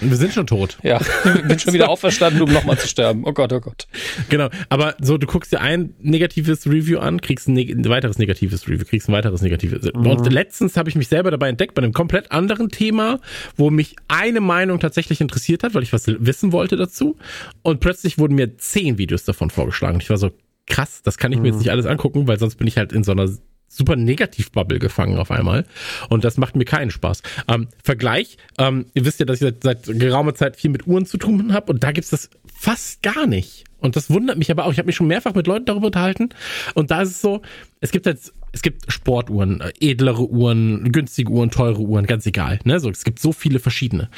Wir 0.01 0.16
sind 0.16 0.33
schon 0.33 0.46
tot. 0.46 0.79
Ja, 0.83 1.01
ich 1.24 1.42
bin 1.42 1.59
schon 1.59 1.74
wieder 1.74 1.88
auferstanden, 1.88 2.42
um 2.42 2.53
nochmal 2.53 2.79
zu 2.79 2.88
sterben. 2.88 3.24
Oh 3.24 3.33
Gott, 3.33 3.53
oh 3.53 3.61
Gott. 3.61 3.87
Genau, 4.29 4.48
aber 4.68 4.94
so, 5.01 5.18
du 5.18 5.27
guckst 5.27 5.53
dir 5.53 5.61
ein 5.61 5.94
negatives 6.01 6.66
Review 6.66 6.98
an, 6.98 7.20
kriegst 7.20 7.48
ein, 7.48 7.55
neg 7.55 7.70
ein 7.70 7.85
weiteres 7.88 8.18
negatives 8.18 8.66
Review, 8.68 8.85
kriegst 8.85 9.09
ein 9.09 9.12
weiteres 9.12 9.42
negatives. 9.42 9.90
Mhm. 9.92 10.07
Und 10.07 10.33
letztens 10.33 10.77
habe 10.77 10.88
ich 10.88 10.96
mich 10.96 11.09
selber 11.09 11.31
dabei 11.31 11.48
entdeckt, 11.48 11.74
bei 11.74 11.83
einem 11.83 11.92
komplett 11.92 12.33
anderen 12.33 12.70
Thema, 12.70 13.20
wo 13.57 13.70
mich 13.70 13.96
eine 14.09 14.40
Meinung 14.40 14.81
tatsächlich 14.81 15.20
interessiert 15.20 15.62
hat, 15.62 15.74
weil 15.74 15.83
ich 15.83 15.92
was 15.92 16.07
wissen 16.07 16.53
wollte 16.53 16.77
dazu. 16.77 17.16
Und 17.62 17.81
plötzlich 17.81 18.18
wurden 18.18 18.35
mir 18.35 18.57
zehn 18.57 18.98
Videos 18.98 19.24
davon 19.24 19.51
vorgeschlagen. 19.51 20.01
Ich 20.01 20.11
war 20.11 20.16
so, 20.16 20.31
krass, 20.66 21.03
das 21.03 21.18
kann 21.18 21.33
ich 21.33 21.38
mir 21.38 21.48
jetzt 21.48 21.57
mhm. 21.57 21.61
nicht 21.61 21.70
alles 21.70 21.87
angucken, 21.87 22.27
weil 22.27 22.38
sonst 22.38 22.57
bin 22.57 22.66
ich 22.66 22.77
halt 22.77 22.92
in 22.92 23.05
so 23.05 23.12
einer 23.12 23.29
super 23.68 23.96
Negativ-Bubble 23.96 24.78
gefangen 24.78 25.18
auf 25.18 25.31
einmal. 25.31 25.64
Und 26.09 26.24
das 26.24 26.37
macht 26.37 26.57
mir 26.57 26.64
keinen 26.64 26.90
Spaß. 26.90 27.22
Ähm, 27.48 27.68
Vergleich, 27.83 28.38
ähm, 28.59 28.87
ihr 28.94 29.04
wisst 29.04 29.20
ja, 29.20 29.26
dass 29.26 29.40
ich 29.40 29.54
seit, 29.62 29.62
seit 29.62 29.98
geraumer 29.98 30.35
Zeit 30.35 30.57
viel 30.57 30.70
mit 30.70 30.87
Uhren 30.87 31.07
zu 31.07 31.18
tun 31.18 31.52
habe 31.52 31.72
und 31.72 31.85
da 31.85 31.92
gibt's 31.92 32.11
das 32.11 32.31
fast 32.52 33.02
gar 33.02 33.26
nicht. 33.26 33.64
Und 33.81 33.94
das 33.94 34.11
wundert 34.11 34.38
mich 34.38 34.50
aber 34.50 34.64
auch. 34.64 34.72
Ich 34.72 34.78
habe 34.78 34.87
mich 34.87 34.96
schon 34.96 35.07
mehrfach 35.07 35.35
mit 35.35 35.46
Leuten 35.46 35.66
darüber 35.66 35.87
unterhalten. 35.87 36.31
Und 36.74 36.90
da 36.90 37.02
ist 37.02 37.11
es 37.11 37.20
so, 37.20 37.42
es 37.81 37.92
gibt 37.92 38.07
halt, 38.07 38.18
es 38.52 38.62
gibt 38.62 38.90
Sportuhren, 38.90 39.61
äh, 39.61 39.72
edlere 39.81 40.28
Uhren, 40.28 40.90
günstige 40.90 41.31
Uhren, 41.31 41.50
teure 41.50 41.81
Uhren, 41.81 42.07
ganz 42.07 42.26
egal. 42.26 42.59
Ne? 42.64 42.81
So, 42.81 42.90
es 42.90 43.04
gibt 43.04 43.20
so 43.20 43.33
viele 43.33 43.61
verschiedene. 43.61 44.11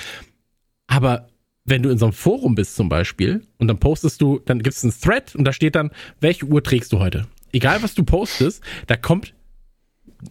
Aber 0.87 1.29
wenn 1.65 1.83
du 1.83 1.91
in 1.91 1.99
so 1.99 2.07
einem 2.07 2.15
Forum 2.15 2.55
bist 2.55 2.75
zum 2.75 2.89
Beispiel 2.89 3.43
und 3.59 3.69
dann 3.69 3.79
postest 3.79 4.21
du, 4.23 4.41
dann 4.45 4.63
gibt 4.63 4.77
es 4.77 4.83
einen 4.83 4.95
Thread 4.99 5.35
und 5.35 5.45
da 5.45 5.53
steht 5.53 5.75
dann, 5.75 5.91
welche 6.21 6.47
Uhr 6.47 6.63
trägst 6.63 6.93
du 6.93 6.99
heute? 6.99 7.27
Egal 7.53 7.83
was 7.83 7.95
du 7.95 8.05
postest, 8.05 8.63
da 8.87 8.97
kommt 8.97 9.35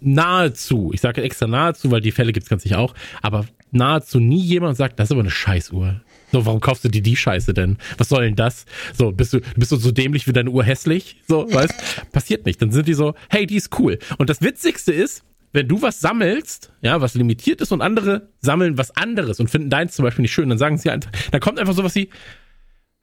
nahezu, 0.02 0.91
ich 0.93 1.02
sage 1.02 1.21
extra 1.21 1.47
nahezu, 1.47 1.91
weil 1.91 2.02
die 2.02 2.12
Fälle 2.12 2.34
gibt 2.34 2.43
es 2.43 2.49
ganz 2.49 2.63
sicher 2.63 2.80
auch, 2.80 2.93
aber 3.21 3.45
nahezu 3.71 4.19
nie 4.19 4.41
jemand 4.41 4.78
sagt, 4.78 4.99
das 4.99 5.08
ist 5.08 5.12
aber 5.12 5.21
eine 5.21 5.32
Scheißuhr. 5.32 6.02
So, 6.32 6.45
warum 6.45 6.60
kaufst 6.60 6.84
du 6.84 6.89
dir 6.89 7.02
die 7.02 7.15
Scheiße 7.15 7.54
denn? 7.54 7.78
Was 7.97 8.10
soll 8.10 8.23
denn 8.23 8.36
das? 8.36 8.65
So, 8.93 9.12
bist 9.12 9.34
du, 9.34 9.41
bist 9.56 9.71
du 9.71 9.78
so 9.78 9.91
dämlich 9.91 10.28
wie 10.28 10.34
deine 10.34 10.52
Uhr 10.52 10.63
hässlich? 10.63 11.17
So, 11.28 11.52
weißt? 11.52 12.12
Passiert 12.12 12.45
nicht. 12.45 12.62
Dann 12.62 12.71
sind 12.71 12.88
die 12.88 12.93
so, 12.93 13.15
hey, 13.30 13.47
die 13.47 13.56
ist 13.56 13.80
cool. 13.80 13.97
Und 14.17 14.30
das 14.30 14.41
Witzigste 14.41 14.93
ist, 14.93 15.23
wenn 15.54 15.67
du 15.67 15.82
was 15.82 15.99
sammelst, 15.99 16.71
ja, 16.82 17.02
was 17.02 17.15
limitiert 17.15 17.62
ist 17.62 17.71
und 17.71 17.82
andere 17.82 18.30
sammeln 18.39 18.78
was 18.78 18.95
anderes 18.95 19.39
und 19.39 19.49
finden 19.49 19.71
deins 19.71 19.95
zum 19.95 20.04
Beispiel 20.04 20.21
nicht 20.21 20.34
schön, 20.34 20.49
dann 20.49 20.60
sagen 20.60 20.78
sie 20.78 20.91
einfach, 20.91 21.12
da 21.32 21.39
kommt 21.39 21.60
einfach 21.60 21.73
sowas 21.73 21.95
wie, 21.95 22.10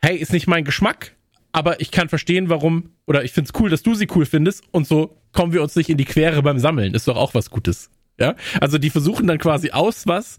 hey, 0.00 0.16
ist 0.16 0.32
nicht 0.32 0.46
mein 0.46 0.64
Geschmack, 0.64 1.16
aber 1.50 1.80
ich 1.80 1.90
kann 1.90 2.08
verstehen, 2.08 2.48
warum, 2.48 2.90
oder 3.06 3.24
ich 3.24 3.32
find's 3.32 3.52
cool, 3.58 3.70
dass 3.70 3.82
du 3.82 3.94
sie 3.94 4.06
cool 4.14 4.26
findest 4.26 4.62
und 4.70 4.86
so 4.86 5.20
kommen 5.36 5.52
wir 5.52 5.62
uns 5.62 5.76
nicht 5.76 5.88
in 5.88 5.98
die 5.98 6.04
Quere 6.04 6.42
beim 6.42 6.58
Sammeln. 6.58 6.94
Ist 6.94 7.06
doch 7.06 7.16
auch 7.16 7.34
was 7.34 7.50
Gutes. 7.50 7.90
Ja, 8.18 8.34
also 8.62 8.78
die 8.78 8.88
versuchen 8.88 9.26
dann 9.26 9.36
quasi 9.36 9.72
aus 9.72 10.06
was, 10.06 10.38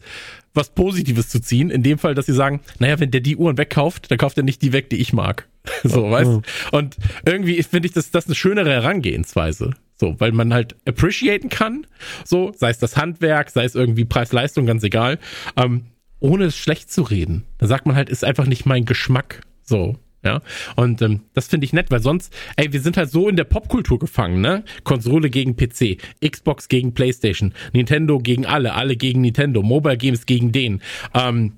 was 0.56 0.72
Positives 0.72 1.30
zu 1.30 1.40
ziehen. 1.40 1.70
In 1.70 1.84
dem 1.84 2.00
Fall, 2.00 2.16
dass 2.16 2.26
sie 2.26 2.34
sagen, 2.34 2.62
naja, 2.80 3.00
wenn 3.00 3.12
der 3.12 3.22
die 3.22 3.36
Uhren 3.36 3.60
wegkauft, 3.60 4.10
dann 4.10 4.18
kauft 4.18 4.36
er 4.38 4.44
nicht 4.44 4.64
die 4.64 4.74
weg, 4.74 4.90
die 4.90 4.96
ich 4.98 5.14
mag. 5.14 5.48
so, 5.84 6.10
weißt? 6.10 6.32
Und 6.72 6.98
irgendwie 7.26 7.62
finde 7.62 7.88
ich 7.88 7.94
das, 7.94 8.10
das 8.10 8.26
eine 8.26 8.34
schönere 8.34 8.72
Herangehensweise. 8.72 9.72
So, 9.96 10.16
weil 10.20 10.32
man 10.32 10.54
halt 10.54 10.76
appreciaten 10.88 11.50
kann, 11.50 11.86
so, 12.24 12.52
sei 12.56 12.70
es 12.70 12.80
das 12.80 12.98
Handwerk, 12.98 13.50
sei 13.52 13.64
es 13.64 13.76
irgendwie 13.76 14.06
Preis-Leistung, 14.06 14.66
ganz 14.66 14.84
egal, 14.84 15.20
ähm, 15.56 15.86
ohne 16.20 16.46
es 16.46 16.58
schlecht 16.58 16.92
zu 16.92 17.04
reden. 17.04 17.44
Da 17.60 17.68
sagt 17.68 17.86
man 17.86 17.96
halt, 17.96 18.10
ist 18.10 18.24
einfach 18.24 18.48
nicht 18.48 18.66
mein 18.66 18.86
Geschmack. 18.86 19.42
So, 19.64 19.98
ja. 20.24 20.42
Und 20.76 21.02
ähm, 21.02 21.22
das 21.34 21.48
finde 21.48 21.66
ich 21.66 21.74
nett, 21.74 21.92
weil 21.92 22.02
sonst, 22.02 22.34
ey, 22.56 22.72
wir 22.74 22.82
sind 22.82 22.98
halt 22.98 23.10
so 23.10 23.30
in 23.30 23.36
der 23.36 23.44
Popkultur 23.44 24.00
gefangen, 24.00 24.42
ne? 24.42 24.64
Konsole 24.84 25.30
gegen 25.30 25.56
PC, 25.56 25.98
Xbox 26.26 26.68
gegen 26.68 26.94
PlayStation, 26.94 27.54
Nintendo 27.74 28.20
gegen 28.20 28.46
alle, 28.46 28.74
alle 28.74 28.96
gegen 28.96 29.22
Nintendo, 29.22 29.62
Mobile 29.62 29.98
Games 29.98 30.26
gegen 30.26 30.52
den. 30.52 30.82
Ähm, 31.14 31.54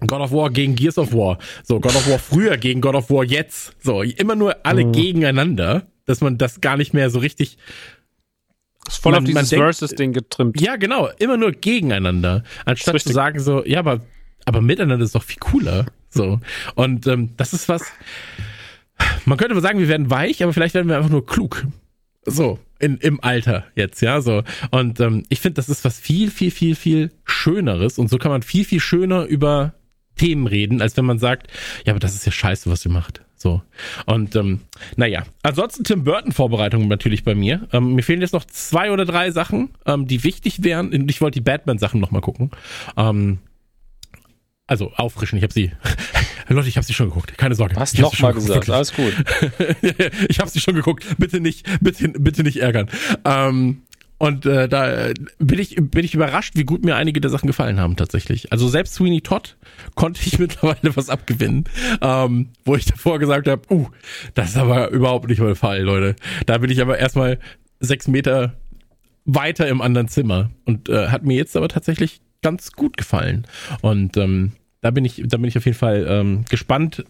God 0.00 0.20
of 0.20 0.32
War 0.32 0.50
gegen 0.50 0.74
Gears 0.74 0.98
of 0.98 1.12
War. 1.12 1.38
So, 1.62 1.80
God 1.80 1.96
of 1.96 2.08
War 2.08 2.18
früher 2.18 2.56
gegen 2.56 2.80
God 2.80 2.94
of 2.94 3.10
War 3.10 3.24
jetzt. 3.24 3.74
So, 3.82 4.02
immer 4.02 4.36
nur 4.36 4.64
alle 4.64 4.84
mhm. 4.84 4.92
gegeneinander 4.92 5.86
dass 6.06 6.20
man 6.20 6.38
das 6.38 6.60
gar 6.60 6.76
nicht 6.76 6.94
mehr 6.94 7.10
so 7.10 7.18
richtig 7.18 7.58
ist 8.86 8.98
voll 8.98 9.12
man, 9.12 9.22
auf 9.22 9.24
dieses 9.24 9.48
Versus-Ding 9.48 10.12
getrimmt. 10.12 10.60
Ja, 10.60 10.76
genau, 10.76 11.08
immer 11.18 11.38
nur 11.38 11.52
gegeneinander. 11.52 12.44
Anstatt 12.66 13.00
zu 13.00 13.12
sagen 13.12 13.40
so, 13.40 13.64
ja, 13.64 13.78
aber, 13.78 14.02
aber 14.44 14.60
miteinander 14.60 15.04
ist 15.04 15.14
doch 15.14 15.22
viel 15.22 15.40
cooler. 15.40 15.86
So. 16.14 16.40
Und 16.74 17.06
ähm, 17.06 17.30
das 17.36 17.52
ist 17.52 17.68
was. 17.68 17.82
Man 19.24 19.38
könnte 19.38 19.54
mal 19.54 19.60
sagen, 19.60 19.80
wir 19.80 19.88
werden 19.88 20.10
weich, 20.10 20.42
aber 20.42 20.52
vielleicht 20.52 20.74
werden 20.74 20.88
wir 20.88 20.96
einfach 20.96 21.10
nur 21.10 21.26
klug. 21.26 21.66
So, 22.26 22.58
in, 22.78 22.98
im 22.98 23.22
Alter 23.22 23.64
jetzt, 23.74 24.00
ja, 24.00 24.20
so. 24.20 24.42
Und 24.70 25.00
ähm, 25.00 25.24
ich 25.28 25.40
finde, 25.40 25.54
das 25.54 25.68
ist 25.68 25.84
was 25.84 25.98
viel, 25.98 26.30
viel, 26.30 26.50
viel, 26.50 26.74
viel 26.74 27.10
Schöneres. 27.24 27.98
Und 27.98 28.08
so 28.08 28.18
kann 28.18 28.30
man 28.30 28.42
viel, 28.42 28.64
viel 28.64 28.80
schöner 28.80 29.24
über 29.24 29.74
Themen 30.16 30.46
reden, 30.46 30.80
als 30.80 30.96
wenn 30.96 31.04
man 31.04 31.18
sagt, 31.18 31.48
ja, 31.84 31.92
aber 31.92 32.00
das 32.00 32.14
ist 32.14 32.24
ja 32.24 32.32
scheiße, 32.32 32.70
was 32.70 32.84
ihr 32.86 32.92
macht. 32.92 33.22
So. 33.36 33.62
Und 34.06 34.36
ähm, 34.36 34.60
naja, 34.96 35.24
ansonsten 35.42 35.84
Tim 35.84 36.04
Burton-Vorbereitungen 36.04 36.88
natürlich 36.88 37.24
bei 37.24 37.34
mir. 37.34 37.68
Ähm, 37.72 37.94
mir 37.94 38.02
fehlen 38.02 38.22
jetzt 38.22 38.32
noch 38.32 38.44
zwei 38.44 38.90
oder 38.90 39.04
drei 39.04 39.32
Sachen, 39.32 39.70
ähm, 39.84 40.06
die 40.06 40.24
wichtig 40.24 40.62
wären. 40.62 41.08
Ich 41.10 41.20
wollte 41.20 41.40
die 41.40 41.44
Batman-Sachen 41.44 42.00
nochmal 42.00 42.22
gucken. 42.22 42.52
Ähm, 42.96 43.38
also 44.66 44.92
auffrischen, 44.92 45.38
ich 45.38 45.42
habe 45.42 45.52
sie. 45.52 45.72
Leute, 46.48 46.68
ich 46.68 46.76
habe 46.76 46.84
sie 46.84 46.92
schon 46.92 47.08
geguckt. 47.08 47.36
Keine 47.38 47.54
Sorge. 47.54 47.74
Hast 47.76 47.98
noch 47.98 48.18
mal 48.18 48.34
gesagt. 48.34 48.68
Alles 48.68 48.92
gut. 48.94 49.14
ich 50.28 50.38
habe 50.40 50.50
sie 50.50 50.60
schon 50.60 50.74
geguckt. 50.74 51.06
Bitte 51.18 51.40
nicht, 51.40 51.66
bitte, 51.80 52.08
bitte 52.08 52.42
nicht 52.42 52.58
ärgern. 52.58 52.90
Ähm, 53.24 53.82
und 54.18 54.46
äh, 54.46 54.68
da 54.68 55.10
bin 55.38 55.58
ich, 55.58 55.76
bin 55.76 56.04
ich 56.04 56.14
überrascht, 56.14 56.54
wie 56.56 56.64
gut 56.64 56.84
mir 56.84 56.96
einige 56.96 57.20
der 57.20 57.30
Sachen 57.30 57.46
gefallen 57.46 57.80
haben 57.80 57.96
tatsächlich. 57.96 58.52
Also 58.52 58.68
selbst 58.68 58.94
Sweeney 58.94 59.22
Todd 59.22 59.56
konnte 59.96 60.20
ich 60.24 60.38
mittlerweile 60.38 60.96
was 60.96 61.08
abgewinnen, 61.08 61.64
ähm, 62.00 62.50
wo 62.64 62.76
ich 62.76 62.84
davor 62.84 63.18
gesagt 63.18 63.48
habe, 63.48 63.62
uh, 63.70 63.88
das 64.34 64.50
ist 64.50 64.56
aber 64.56 64.90
überhaupt 64.90 65.28
nicht 65.28 65.40
mein 65.40 65.56
Fall, 65.56 65.80
Leute. 65.80 66.16
Da 66.46 66.58
bin 66.58 66.70
ich 66.70 66.80
aber 66.80 66.98
erstmal 66.98 67.38
sechs 67.80 68.06
Meter 68.06 68.54
weiter 69.24 69.68
im 69.68 69.80
anderen 69.80 70.08
Zimmer 70.08 70.50
und 70.64 70.88
äh, 70.88 71.08
hat 71.08 71.24
mir 71.24 71.36
jetzt 71.36 71.56
aber 71.56 71.68
tatsächlich 71.68 72.20
ganz 72.44 72.72
gut 72.72 72.96
gefallen. 72.96 73.46
Und 73.80 74.16
ähm, 74.18 74.52
da 74.82 74.90
bin 74.90 75.04
ich, 75.04 75.22
da 75.24 75.38
bin 75.38 75.46
ich 75.46 75.56
auf 75.56 75.64
jeden 75.64 75.78
Fall 75.78 76.06
ähm, 76.08 76.44
gespannt 76.48 77.04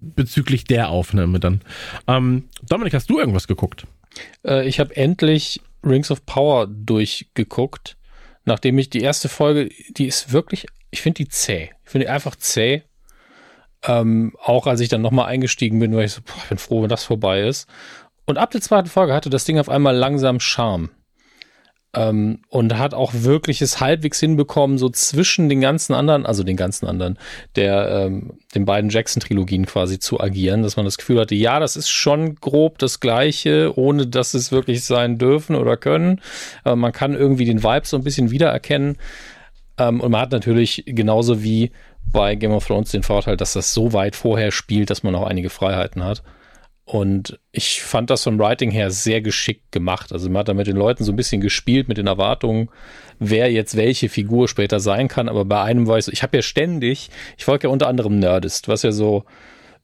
bezüglich 0.00 0.64
der 0.64 0.88
Aufnahme 0.88 1.38
dann. 1.38 1.60
Ähm, 2.08 2.48
Dominik, 2.66 2.94
hast 2.94 3.10
du 3.10 3.18
irgendwas 3.18 3.46
geguckt? 3.46 3.86
Äh, 4.44 4.66
ich 4.66 4.80
habe 4.80 4.96
endlich 4.96 5.60
Rings 5.84 6.10
of 6.10 6.24
Power 6.24 6.66
durchgeguckt, 6.66 7.96
nachdem 8.44 8.78
ich 8.78 8.88
die 8.90 9.00
erste 9.00 9.28
Folge, 9.28 9.68
die 9.90 10.06
ist 10.06 10.32
wirklich, 10.32 10.66
ich 10.90 11.02
finde 11.02 11.24
die 11.24 11.28
zäh. 11.28 11.70
Ich 11.84 11.90
finde 11.90 12.06
die 12.06 12.10
einfach 12.10 12.36
zäh. 12.36 12.82
Ähm, 13.86 14.34
auch 14.42 14.66
als 14.66 14.80
ich 14.80 14.88
dann 14.88 15.02
nochmal 15.02 15.26
eingestiegen 15.26 15.78
bin, 15.78 15.94
war 15.94 16.04
ich 16.04 16.12
so, 16.12 16.22
boah, 16.22 16.36
ich 16.42 16.48
bin 16.48 16.58
froh, 16.58 16.82
wenn 16.82 16.88
das 16.88 17.04
vorbei 17.04 17.42
ist. 17.42 17.68
Und 18.24 18.38
ab 18.38 18.50
der 18.50 18.62
zweiten 18.62 18.88
Folge 18.88 19.12
hatte 19.12 19.28
das 19.28 19.44
Ding 19.44 19.58
auf 19.58 19.68
einmal 19.68 19.94
langsam 19.94 20.40
Charme. 20.40 20.88
Ähm, 21.94 22.40
und 22.48 22.78
hat 22.78 22.94
auch 22.94 23.12
wirklich 23.14 23.62
es 23.62 23.80
halbwegs 23.80 24.20
hinbekommen, 24.20 24.78
so 24.78 24.88
zwischen 24.88 25.48
den 25.48 25.60
ganzen 25.60 25.94
anderen, 25.94 26.26
also 26.26 26.42
den 26.42 26.56
ganzen 26.56 26.86
anderen, 26.86 27.18
der, 27.56 27.88
ähm, 27.88 28.38
den 28.54 28.64
beiden 28.64 28.90
Jackson-Trilogien 28.90 29.66
quasi 29.66 29.98
zu 29.98 30.20
agieren, 30.20 30.62
dass 30.62 30.76
man 30.76 30.84
das 30.84 30.98
Gefühl 30.98 31.20
hatte, 31.20 31.34
ja, 31.34 31.60
das 31.60 31.76
ist 31.76 31.88
schon 31.88 32.36
grob 32.36 32.78
das 32.78 33.00
Gleiche, 33.00 33.72
ohne 33.76 34.06
dass 34.06 34.34
es 34.34 34.52
wirklich 34.52 34.84
sein 34.84 35.18
dürfen 35.18 35.56
oder 35.56 35.76
können. 35.76 36.20
Aber 36.64 36.76
man 36.76 36.92
kann 36.92 37.14
irgendwie 37.14 37.44
den 37.44 37.62
Vibe 37.62 37.86
so 37.86 37.96
ein 37.96 38.04
bisschen 38.04 38.30
wiedererkennen. 38.30 38.96
Ähm, 39.78 40.00
und 40.00 40.10
man 40.10 40.20
hat 40.20 40.32
natürlich 40.32 40.84
genauso 40.86 41.42
wie 41.42 41.70
bei 42.12 42.34
Game 42.34 42.52
of 42.52 42.66
Thrones 42.66 42.90
den 42.90 43.02
Vorteil, 43.02 43.36
dass 43.36 43.54
das 43.54 43.74
so 43.74 43.92
weit 43.92 44.16
vorher 44.16 44.50
spielt, 44.50 44.90
dass 44.90 45.02
man 45.02 45.14
auch 45.14 45.26
einige 45.26 45.50
Freiheiten 45.50 46.04
hat. 46.04 46.22
Und 46.84 47.40
ich 47.50 47.82
fand 47.82 48.10
das 48.10 48.24
vom 48.24 48.38
Writing 48.38 48.70
her 48.70 48.90
sehr 48.90 49.22
geschickt 49.22 49.72
gemacht. 49.72 50.12
Also 50.12 50.28
man 50.28 50.40
hat 50.40 50.48
da 50.48 50.54
mit 50.54 50.66
den 50.66 50.76
Leuten 50.76 51.02
so 51.02 51.12
ein 51.12 51.16
bisschen 51.16 51.40
gespielt, 51.40 51.88
mit 51.88 51.96
den 51.96 52.06
Erwartungen, 52.06 52.68
wer 53.18 53.50
jetzt 53.50 53.76
welche 53.76 54.10
Figur 54.10 54.48
später 54.48 54.80
sein 54.80 55.08
kann. 55.08 55.30
Aber 55.30 55.46
bei 55.46 55.62
einem 55.62 55.86
war 55.86 55.96
ich 55.96 56.04
so, 56.04 56.12
ich 56.12 56.22
habe 56.22 56.36
ja 56.36 56.42
ständig, 56.42 57.10
ich 57.38 57.44
folge 57.44 57.68
ja 57.68 57.72
unter 57.72 57.88
anderem 57.88 58.18
Nerdist, 58.18 58.68
was 58.68 58.82
ja 58.82 58.92
so 58.92 59.24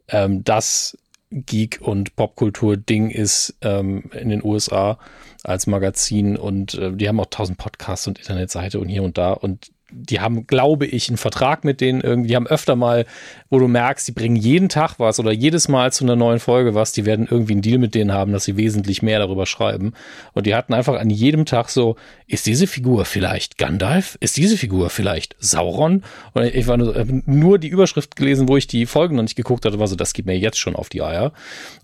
ähm, 0.09 0.45
das 0.45 0.99
Geek- 1.31 1.81
und 1.81 2.17
Popkultur-Ding 2.17 3.09
ist 3.09 3.57
ähm, 3.63 4.11
in 4.13 4.29
den 4.29 4.45
USA 4.45 4.99
als 5.43 5.67
Magazin. 5.67 6.37
Und 6.37 6.75
äh, 6.75 6.93
die 6.93 7.09
haben 7.09 7.21
auch 7.21 7.27
tausend 7.31 7.57
Podcasts 7.57 8.07
und 8.09 8.19
Internetseite 8.19 8.79
und 8.79 8.89
hier 8.89 9.03
und 9.03 9.17
da. 9.17 9.33
Und 9.33 9.71
die 9.93 10.21
haben, 10.21 10.47
glaube 10.47 10.87
ich, 10.87 11.09
einen 11.09 11.17
Vertrag 11.17 11.65
mit 11.65 11.81
denen 11.81 12.01
irgendwie, 12.01 12.29
die 12.29 12.37
haben 12.37 12.47
öfter 12.47 12.77
mal, 12.77 13.07
wo 13.49 13.59
du 13.59 13.69
merkst, 13.69 14.07
die 14.09 14.13
bringen 14.13 14.37
jeden 14.37 14.69
Tag 14.69 14.99
was 14.99 15.19
oder 15.19 15.33
jedes 15.33 15.69
Mal 15.69 15.93
zu 15.93 16.05
einer 16.05 16.17
neuen 16.17 16.41
Folge 16.41 16.75
was, 16.75 16.93
die 16.93 17.05
werden 17.07 17.27
irgendwie 17.31 17.53
einen 17.53 17.63
Deal 17.63 17.79
mit 17.79 17.95
denen 17.95 18.13
haben, 18.13 18.33
dass 18.33 18.45
sie 18.45 18.57
wesentlich 18.57 19.03
mehr 19.03 19.19
darüber 19.19 19.47
schreiben. 19.47 19.93
Und 20.33 20.47
die 20.47 20.55
hatten 20.55 20.75
einfach 20.75 20.99
an 20.99 21.11
jedem 21.11 21.47
Tag 21.47 21.69
so, 21.69 21.97
ist 22.27 22.47
diese 22.47 22.67
Figur 22.67 23.05
vielleicht 23.05 23.59
Gandalf? 23.59 24.17
Ist 24.21 24.37
diese 24.37 24.57
Figur 24.57 24.91
vielleicht 24.91 25.37
Sauron? 25.39 26.03
Und 26.33 26.45
ich 26.45 26.67
war 26.67 26.77
nur, 26.77 27.05
nur 27.27 27.59
die 27.59 27.69
Überschrift 27.69 28.17
gelesen, 28.17 28.49
wo 28.49 28.57
ich 28.57 28.67
die 28.67 28.87
Folgen 28.87 29.17
noch 29.17 29.23
nicht 29.23 29.37
geguckt 29.37 29.65
hatte, 29.65 29.79
war 29.79 29.89
so, 29.89 29.97
das 29.97 30.13
geht 30.13 30.27
mir 30.27 30.39
jetzt 30.39 30.59
schon 30.59 30.77
auf 30.77 30.89
die 30.89 31.03
Eier. 31.03 31.33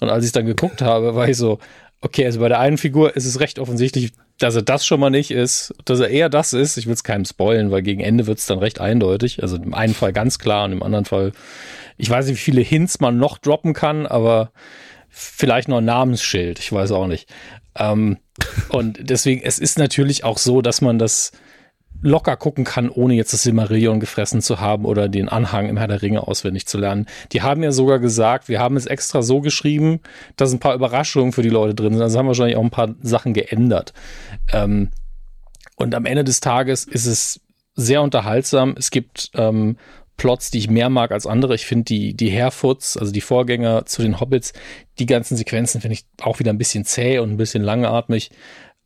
Und 0.01 0.11
als 0.11 0.25
ich 0.25 0.33
dann 0.33 0.47
geguckt 0.47 0.83
habe, 0.83 1.15
war 1.15 1.29
ich 1.29 1.37
so, 1.37 1.59
okay, 2.01 2.25
also 2.27 2.41
bei 2.41 2.49
der 2.49 2.61
einen 2.61 2.79
Figur 2.79 3.17
ist 3.17 3.27
es 3.27 3.41
recht 3.41 3.59
offensichtlich, 3.59 4.13
dass 4.39 4.55
er 4.55 4.63
das 4.63 4.85
schon 4.85 5.01
mal 5.01 5.11
nicht 5.11 5.31
ist, 5.31 5.75
dass 5.85 6.01
er 6.01 6.09
eher 6.09 6.29
das 6.29 6.53
ist. 6.53 6.77
Ich 6.77 6.87
will 6.87 6.93
es 6.93 7.05
keinem 7.05 7.25
spoilen, 7.25 7.71
weil 7.71 7.83
gegen 7.83 8.01
Ende 8.01 8.27
wird 8.27 8.39
es 8.39 8.47
dann 8.47 8.59
recht 8.59 8.81
eindeutig. 8.81 9.43
Also 9.43 9.57
im 9.57 9.75
einen 9.75 9.95
Fall 9.95 10.13
ganz 10.13 10.39
klar 10.39 10.65
und 10.67 10.73
im 10.73 10.83
anderen 10.83 11.07
Fall, 11.07 11.33
ich 11.97 12.11
weiß 12.11 12.27
nicht, 12.27 12.37
wie 12.37 12.43
viele 12.43 12.61
Hints 12.61 13.01
man 13.01 13.17
noch 13.17 13.39
droppen 13.39 13.73
kann, 13.73 14.07
aber 14.07 14.53
vielleicht 15.09 15.69
noch 15.69 15.79
ein 15.79 15.87
Namensschild, 15.87 16.59
ich 16.59 16.71
weiß 16.71 16.93
auch 16.93 17.07
nicht. 17.07 17.29
Ähm, 17.79 18.19
und 18.69 18.99
deswegen, 19.01 19.43
es 19.43 19.59
ist 19.59 19.79
natürlich 19.79 20.25
auch 20.25 20.39
so, 20.39 20.61
dass 20.61 20.83
man 20.83 20.99
das 20.99 21.33
locker 22.03 22.37
gucken 22.37 22.65
kann, 22.65 22.89
ohne 22.89 23.15
jetzt 23.15 23.33
das 23.33 23.43
Silmarillion 23.43 24.01
gefressen 24.01 24.43
zu 24.43 24.61
haben 24.61 24.85
oder 24.85 25.09
den 25.09 25.29
Anhang 25.29 25.69
im 25.69 25.77
Herr 25.77 25.89
der 25.89 26.03
Ringe 26.03 26.27
auswendig 26.27 26.67
zu 26.67 26.79
lernen. 26.79 27.07
Die 27.33 27.43
haben 27.43 27.63
ja 27.63 27.73
sogar 27.73 27.99
gesagt, 27.99 28.49
wir 28.49 28.61
haben 28.61 28.77
es 28.77 28.87
extra 28.87 29.23
so 29.23 29.41
geschrieben, 29.41 30.01
dass 30.37 30.53
ein 30.53 30.61
paar 30.61 30.75
Überraschungen 30.75 31.33
für 31.33 31.43
die 31.43 31.49
Leute 31.49 31.75
drin 31.75 31.95
sind. 31.95 32.03
Also 32.03 32.19
haben 32.19 32.27
wahrscheinlich 32.27 32.57
auch 32.57 32.65
ein 32.65 32.71
paar 32.71 32.95
Sachen 33.03 33.35
geändert. 33.35 33.93
Ähm, 34.53 34.91
und 35.77 35.95
am 35.95 36.07
Ende 36.07 36.25
des 36.25 36.41
Tages 36.41 36.85
ist 36.85 37.07
es 37.07 37.41
sehr 37.75 38.03
unterhaltsam. 38.03 38.75
Es 38.79 38.91
gibt 38.91 39.31
ähm, 39.35 39.77
Plots, 40.17 40.51
die 40.51 40.59
ich 40.59 40.71
mehr 40.71 40.89
mag 40.89 41.13
als 41.13 41.27
andere. 41.27 41.55
Ich 41.55 41.67
finde 41.67 41.85
die, 41.85 42.15
die 42.15 42.33
Harefoots, 42.33 42.97
also 42.97 43.13
die 43.13 43.21
Vorgänger 43.21 43.85
zu 43.85 44.03
den 44.03 44.19
Hobbits, 44.19 44.55
die 44.99 45.07
ganzen 45.07 45.37
Sequenzen 45.37 45.81
finde 45.81 45.95
ich 45.95 46.07
auch 46.23 46.39
wieder 46.39 46.53
ein 46.53 46.59
bisschen 46.59 46.85
zäh 46.85 47.19
und 47.19 47.31
ein 47.31 47.37
bisschen 47.37 47.63
langatmig. 47.63 48.31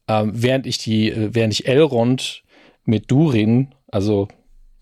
Ähm, 0.08 0.32
während 0.34 0.66
ich 0.66 0.78
die, 0.78 1.11
äh, 1.11 1.30
während 1.32 1.52
ich 1.52 1.68
Elrond 1.68 2.42
mit 2.91 3.11
Durin, 3.11 3.74
also 3.88 4.28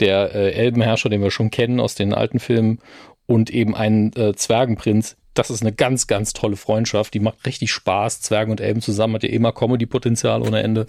der 0.01 0.35
äh, 0.35 0.53
Elbenherrscher, 0.53 1.09
den 1.09 1.23
wir 1.23 1.31
schon 1.31 1.51
kennen 1.51 1.81
aus 1.81 1.95
den 1.95 2.13
alten 2.13 2.41
Filmen, 2.41 2.81
und 3.27 3.51
eben 3.51 3.77
einen 3.77 4.13
äh, 4.15 4.35
Zwergenprinz. 4.35 5.17
Das 5.35 5.51
ist 5.51 5.61
eine 5.61 5.73
ganz, 5.73 6.07
ganz 6.07 6.33
tolle 6.33 6.57
Freundschaft. 6.57 7.15
Die 7.15 7.21
macht 7.21 7.47
richtig 7.47 7.71
Spaß. 7.71 8.23
Zwergen 8.23 8.51
und 8.51 8.61
Elben 8.61 8.81
zusammen 8.81 9.15
hat 9.15 9.23
ja 9.23 9.29
immer 9.29 9.53
Comedy-Potenzial 9.53 10.43
ohne 10.43 10.63
Ende. 10.63 10.87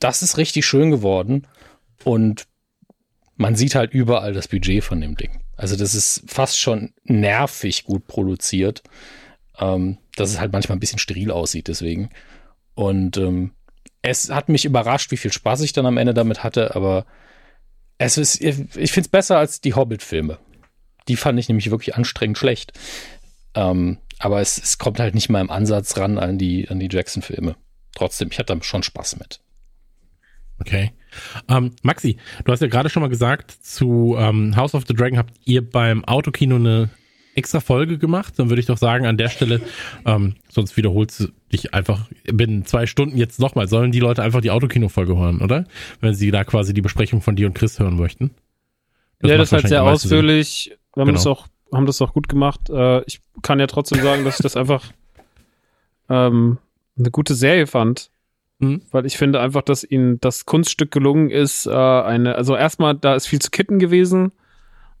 Das 0.00 0.22
ist 0.22 0.36
richtig 0.36 0.66
schön 0.66 0.90
geworden. 0.90 1.46
Und 2.04 2.46
man 3.36 3.54
sieht 3.54 3.74
halt 3.74 3.94
überall 3.94 4.32
das 4.32 4.48
Budget 4.48 4.82
von 4.82 5.00
dem 5.00 5.16
Ding. 5.16 5.40
Also 5.56 5.76
das 5.76 5.94
ist 5.94 6.24
fast 6.26 6.58
schon 6.58 6.92
nervig 7.04 7.84
gut 7.84 8.06
produziert. 8.06 8.82
Ähm, 9.58 9.98
dass 10.16 10.30
es 10.30 10.40
halt 10.40 10.52
manchmal 10.52 10.76
ein 10.76 10.80
bisschen 10.80 10.98
steril 10.98 11.30
aussieht 11.30 11.68
deswegen. 11.68 12.10
Und 12.74 13.16
ähm, 13.16 13.52
es 14.06 14.30
hat 14.30 14.48
mich 14.48 14.64
überrascht, 14.64 15.10
wie 15.10 15.16
viel 15.16 15.32
Spaß 15.32 15.62
ich 15.62 15.72
dann 15.72 15.86
am 15.86 15.96
Ende 15.96 16.14
damit 16.14 16.44
hatte, 16.44 16.74
aber 16.74 17.06
es 17.98 18.18
ist, 18.18 18.40
ich 18.40 18.54
finde 18.92 19.06
es 19.06 19.08
besser 19.08 19.38
als 19.38 19.60
die 19.60 19.74
Hobbit-Filme. 19.74 20.38
Die 21.08 21.16
fand 21.16 21.38
ich 21.38 21.48
nämlich 21.48 21.70
wirklich 21.70 21.96
anstrengend 21.96 22.38
schlecht. 22.38 22.72
Ähm, 23.54 23.98
aber 24.18 24.40
es, 24.40 24.58
es, 24.58 24.78
kommt 24.78 25.00
halt 25.00 25.14
nicht 25.14 25.28
mal 25.28 25.40
im 25.40 25.50
Ansatz 25.50 25.96
ran 25.96 26.18
an 26.18 26.38
die, 26.38 26.68
an 26.68 26.78
die 26.78 26.88
Jackson-Filme. 26.90 27.56
Trotzdem, 27.94 28.28
ich 28.30 28.38
hatte 28.38 28.54
da 28.54 28.62
schon 28.62 28.82
Spaß 28.82 29.18
mit. 29.18 29.40
Okay. 30.58 30.92
Ähm, 31.48 31.74
Maxi, 31.82 32.18
du 32.44 32.52
hast 32.52 32.60
ja 32.60 32.68
gerade 32.68 32.90
schon 32.90 33.02
mal 33.02 33.08
gesagt, 33.08 33.50
zu 33.50 34.16
ähm, 34.18 34.56
House 34.56 34.74
of 34.74 34.84
the 34.86 34.94
Dragon 34.94 35.18
habt 35.18 35.34
ihr 35.44 35.68
beim 35.68 36.04
Autokino 36.04 36.56
eine 36.56 36.90
extra 37.36 37.60
Folge 37.60 37.98
gemacht, 37.98 38.34
dann 38.38 38.48
würde 38.48 38.60
ich 38.60 38.66
doch 38.66 38.78
sagen, 38.78 39.06
an 39.06 39.16
der 39.16 39.28
Stelle, 39.28 39.60
ähm, 40.04 40.34
sonst 40.48 40.76
wiederholst 40.76 41.20
du 41.20 41.28
dich 41.52 41.74
einfach 41.74 42.08
binnen 42.24 42.64
zwei 42.64 42.86
Stunden 42.86 43.16
jetzt 43.16 43.38
nochmal. 43.38 43.68
Sollen 43.68 43.92
die 43.92 44.00
Leute 44.00 44.22
einfach 44.22 44.40
die 44.40 44.50
Autokino-Folge 44.50 45.16
hören, 45.16 45.40
oder? 45.40 45.64
Wenn 46.00 46.14
sie 46.14 46.30
da 46.30 46.44
quasi 46.44 46.74
die 46.74 46.82
Besprechung 46.82 47.20
von 47.20 47.36
dir 47.36 47.46
und 47.46 47.54
Chris 47.54 47.78
hören 47.78 47.96
möchten. 47.96 48.30
Das 49.20 49.30
ja, 49.30 49.36
das 49.36 49.48
ist 49.48 49.52
halt 49.52 49.68
sehr 49.68 49.82
ausführlich. 49.82 50.76
Wir 50.94 51.02
haben, 51.02 51.08
genau. 51.08 51.16
das 51.18 51.26
auch, 51.26 51.46
haben 51.72 51.86
das 51.86 52.02
auch 52.02 52.12
gut 52.12 52.28
gemacht. 52.28 52.70
Äh, 52.70 53.02
ich 53.04 53.20
kann 53.42 53.60
ja 53.60 53.66
trotzdem 53.66 54.02
sagen, 54.02 54.24
dass 54.24 54.38
ich 54.38 54.42
das 54.42 54.56
einfach 54.56 54.84
ähm, 56.08 56.58
eine 56.98 57.10
gute 57.10 57.34
Serie 57.34 57.66
fand. 57.66 58.10
Mhm. 58.58 58.82
Weil 58.90 59.04
ich 59.04 59.18
finde 59.18 59.40
einfach, 59.40 59.62
dass 59.62 59.84
ihnen 59.84 60.18
das 60.20 60.46
Kunststück 60.46 60.90
gelungen 60.90 61.30
ist, 61.30 61.66
äh, 61.66 61.70
eine, 61.70 62.36
also 62.36 62.56
erstmal, 62.56 62.94
da 62.94 63.14
ist 63.14 63.26
viel 63.26 63.40
zu 63.40 63.50
kitten 63.50 63.78
gewesen 63.78 64.32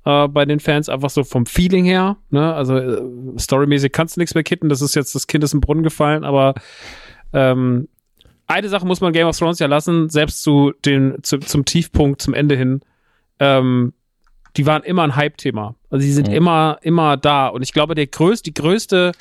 äh, 0.06 0.28
bei 0.28 0.46
den 0.46 0.60
Fans, 0.60 0.88
einfach 0.88 1.10
so 1.10 1.24
vom 1.24 1.44
Feeling 1.44 1.84
her. 1.84 2.16
Ne? 2.30 2.54
Also 2.54 2.76
äh, 2.78 3.02
storymäßig 3.38 3.92
kannst 3.92 4.16
du 4.16 4.20
nichts 4.20 4.34
mehr 4.34 4.44
kitten, 4.44 4.70
das 4.70 4.80
ist 4.80 4.94
jetzt, 4.94 5.14
das 5.14 5.26
Kind 5.26 5.44
ist 5.44 5.52
im 5.52 5.60
Brunnen 5.60 5.82
gefallen, 5.82 6.24
aber 6.24 6.54
ähm, 7.34 7.88
eine 8.46 8.68
Sache 8.68 8.86
muss 8.86 9.00
man 9.00 9.12
Game 9.12 9.26
of 9.26 9.36
Thrones 9.36 9.58
ja 9.58 9.66
lassen, 9.66 10.08
selbst 10.08 10.42
zu 10.42 10.72
den, 10.84 11.18
zu, 11.22 11.38
zum 11.38 11.64
Tiefpunkt, 11.64 12.22
zum 12.22 12.32
Ende 12.32 12.56
hin, 12.56 12.80
ähm, 13.40 13.92
die 14.56 14.64
waren 14.64 14.84
immer 14.84 15.02
ein 15.02 15.16
Hype-Thema. 15.16 15.74
Also 15.90 16.06
die 16.06 16.12
sind 16.12 16.28
mhm. 16.28 16.34
immer, 16.34 16.78
immer 16.82 17.16
da. 17.16 17.48
Und 17.48 17.62
ich 17.62 17.72
glaube, 17.72 17.96
der 17.96 18.06
größte, 18.06 18.44
die 18.44 18.54
größte 18.54 19.12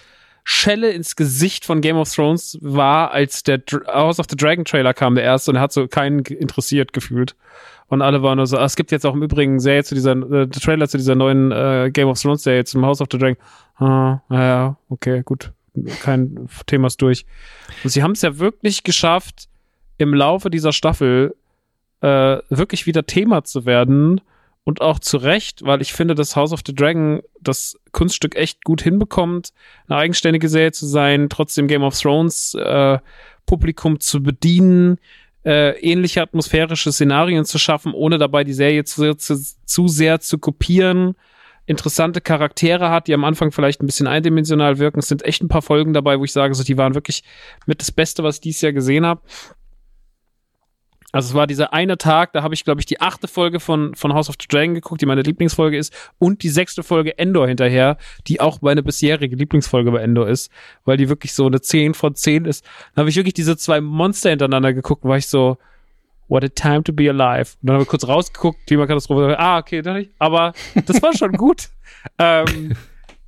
Schelle 0.47 0.91
ins 0.91 1.15
Gesicht 1.15 1.65
von 1.65 1.81
Game 1.81 1.97
of 1.97 2.13
Thrones 2.13 2.59
war, 2.61 3.09
als 3.11 3.41
der 3.41 3.61
House 3.87 4.19
of 4.19 4.27
the 4.29 4.37
Dragon 4.37 4.63
Trailer 4.63 4.93
kam, 4.93 5.15
der 5.15 5.23
erste, 5.23 5.49
und 5.49 5.57
er 5.57 5.61
hat 5.61 5.73
so 5.73 5.87
keinen 5.87 6.19
interessiert 6.19 6.93
gefühlt. 6.93 7.35
Und 7.87 8.03
alle 8.03 8.21
waren 8.21 8.37
nur 8.37 8.45
so, 8.45 8.57
ah, 8.57 8.65
es 8.65 8.75
gibt 8.75 8.91
jetzt 8.91 9.07
auch 9.07 9.15
im 9.15 9.23
Übrigen 9.23 9.59
Serie 9.59 9.83
zu 9.83 9.95
dieser, 9.95 10.11
äh, 10.11 10.47
Trailer 10.47 10.87
zu 10.87 10.97
dieser 10.97 11.15
neuen 11.15 11.51
äh, 11.51 11.89
Game 11.91 12.07
of 12.07 12.21
Thrones 12.21 12.43
Serie 12.43 12.63
zum 12.63 12.85
House 12.85 13.01
of 13.01 13.07
the 13.11 13.17
Dragon. 13.17 13.37
Ah, 13.77 14.19
ja, 14.29 14.77
okay, 14.89 15.23
gut. 15.25 15.51
Kein 16.01 16.47
Thema 16.67 16.87
ist 16.87 17.01
durch. 17.01 17.25
Und 17.83 17.89
sie 17.89 18.03
haben 18.03 18.11
es 18.11 18.21
ja 18.21 18.37
wirklich 18.37 18.83
geschafft, 18.83 19.49
im 19.97 20.13
Laufe 20.13 20.51
dieser 20.51 20.73
Staffel 20.73 21.35
äh, 22.01 22.37
wirklich 22.49 22.85
wieder 22.85 23.07
Thema 23.07 23.43
zu 23.43 23.65
werden 23.65 24.21
und 24.66 24.82
auch 24.82 24.99
zu 24.99 25.18
Recht, 25.18 25.63
weil 25.63 25.82
ich 25.82 25.93
finde, 25.93 26.16
dass 26.16 26.36
House 26.36 26.51
of 26.51 26.61
the 26.66 26.74
Dragon 26.74 27.22
das 27.39 27.80
Kunststück 27.91 28.36
echt 28.36 28.63
gut 28.66 28.82
hinbekommt, 28.82 29.53
eine 29.88 29.97
eigenständige 29.99 30.49
Serie 30.49 30.72
zu 30.72 30.88
sein, 30.88 31.30
trotzdem 31.30 31.68
Game 31.68 31.84
of 31.84 31.97
Thrones 31.97 32.55
äh, 32.55 32.97
Publikum 33.45 33.99
zu 33.99 34.24
bedienen, 34.24 34.97
äh, 35.45 35.80
ähnliche 35.80 36.24
atmosphärische 36.24 36.91
Szenarien 36.91 37.45
zu 37.45 37.59
schaffen, 37.59 37.93
ohne 37.93 38.18
dabei 38.18 38.43
die 38.43 38.53
Serie 38.53 38.84
zu, 38.84 39.16
zu, 39.16 39.39
zu 39.66 39.88
sehr 39.88 40.20
zu 40.20 40.39
kopieren. 40.39 41.16
Interessante 41.68 42.20
Charaktere 42.20 42.89
hat, 42.89 43.07
die 43.07 43.13
am 43.13 43.24
Anfang 43.24 43.51
vielleicht 43.51 43.84
ein 43.84 43.86
bisschen 43.86 44.07
eindimensional 44.07 44.80
wirken. 44.80 44.99
Es 44.99 45.07
sind 45.07 45.24
echt 45.24 45.43
ein 45.43 45.47
paar 45.47 45.61
Folgen 45.61 45.93
dabei, 45.93 46.20
wo 46.20 46.24
ich 46.24 46.32
sage, 46.32 46.55
so, 46.55 46.63
die 46.63 46.78
waren 46.78 46.95
wirklich 46.95 47.24
mit 47.68 47.82
das 47.82 47.91
Beste, 47.91 48.24
was 48.24 48.36
ich 48.36 48.41
dieses 48.41 48.61
Jahr 48.61 48.74
gesehen 48.74 49.05
habe. 49.05 49.22
Also 51.16 51.30
es 51.30 51.34
war 51.34 51.47
dieser 51.47 51.72
eine 51.72 51.97
Tag, 51.97 52.34
da 52.34 52.43
habe 52.43 52.53
ich, 52.53 52.66
glaube 52.66 52.82
ich, 52.82 52.86
die 52.86 52.99
achte 52.99 53.30
Folge 53.30 53.61
von, 53.61 53.95
von 53.95 54.13
House 54.13 54.28
of 54.28 54.36
the 54.38 54.49
Dragon 54.49 54.76
geguckt, 54.76 54.99
die 54.99 55.05
meine 55.05 55.22
Lieblingsfolge 55.22 55.78
ist, 55.78 55.93
und 56.20 56.43
die 56.43 56.49
sechste 56.49 56.84
Folge 56.84 57.18
Endor 57.18 57.47
hinterher, 57.47 57.97
die 58.28 58.41
auch 58.41 58.61
meine 58.61 58.84
bisherige 58.84 59.38
Lieblingsfolge 59.38 59.91
bei 59.91 60.01
Endor 60.01 60.28
ist, 60.28 60.51
weil 60.84 60.97
die 60.97 61.07
wirklich 61.07 61.34
so 61.34 61.45
eine 61.45 61.61
10 61.61 61.93
von 61.93 62.16
10 62.16 62.43
ist. 62.43 62.66
Dann 62.93 63.03
habe 63.03 63.09
ich 63.09 63.16
wirklich 63.16 63.34
diese 63.34 63.55
zwei 63.55 63.80
Monster 63.80 64.32
hintereinander 64.32 64.74
geguckt, 64.74 65.05
war 65.05 65.16
ich 65.16 65.28
so, 65.28 65.57
what 66.28 66.43
a 66.43 66.49
time 66.49 66.84
to 66.84 66.91
be 66.91 67.09
alive. 67.09 67.53
Und 67.61 67.68
dann 67.68 67.76
habe 67.76 67.84
ich 67.84 67.89
kurz 67.89 68.05
rausgeguckt, 68.05 68.68
Klimakatastrophe, 68.68 69.39
ah, 69.39 69.59
okay, 69.59 69.82
dann 69.82 69.95
nicht. 69.95 70.11
aber 70.20 70.51
das 70.86 71.01
war 71.01 71.16
schon 71.16 71.32
gut. 71.32 71.70
ähm, 72.20 72.76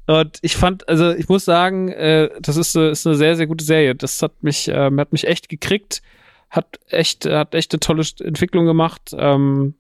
und 0.08 0.40
ich 0.42 0.58
fand, 0.58 0.90
also 0.90 1.12
ich 1.14 1.30
muss 1.30 1.46
sagen, 1.46 1.88
äh, 1.88 2.32
das 2.42 2.58
ist, 2.58 2.76
ist 2.76 3.08
eine 3.08 3.16
sehr, 3.16 3.38
sehr 3.38 3.48
gute 3.48 3.64
Serie. 3.64 3.96
Das 3.96 4.22
hat 4.22 4.44
mich, 4.44 4.68
äh, 4.68 4.92
hat 4.92 5.14
mich 5.14 5.26
echt 5.26 5.48
gekriegt 5.48 6.02
hat 6.50 6.80
echt, 6.88 7.26
hat 7.26 7.56
echt 7.56 7.74
eine 7.74 7.80
tolle 7.80 8.04
Entwicklung 8.20 8.66
gemacht. 8.66 9.14
Ähm, 9.18 9.76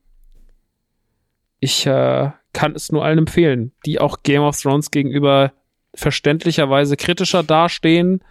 ich 1.59 1.85
äh, 1.85 2.31
kann 2.53 2.75
es 2.75 2.91
nur 2.91 3.03
allen 3.03 3.19
empfehlen, 3.19 3.71
die 3.85 3.99
auch 3.99 4.23
Game 4.23 4.41
of 4.41 4.59
Thrones 4.59 4.91
gegenüber 4.91 5.53
verständlicherweise 5.93 6.97
kritischer 6.97 7.43
dastehen. 7.43 8.21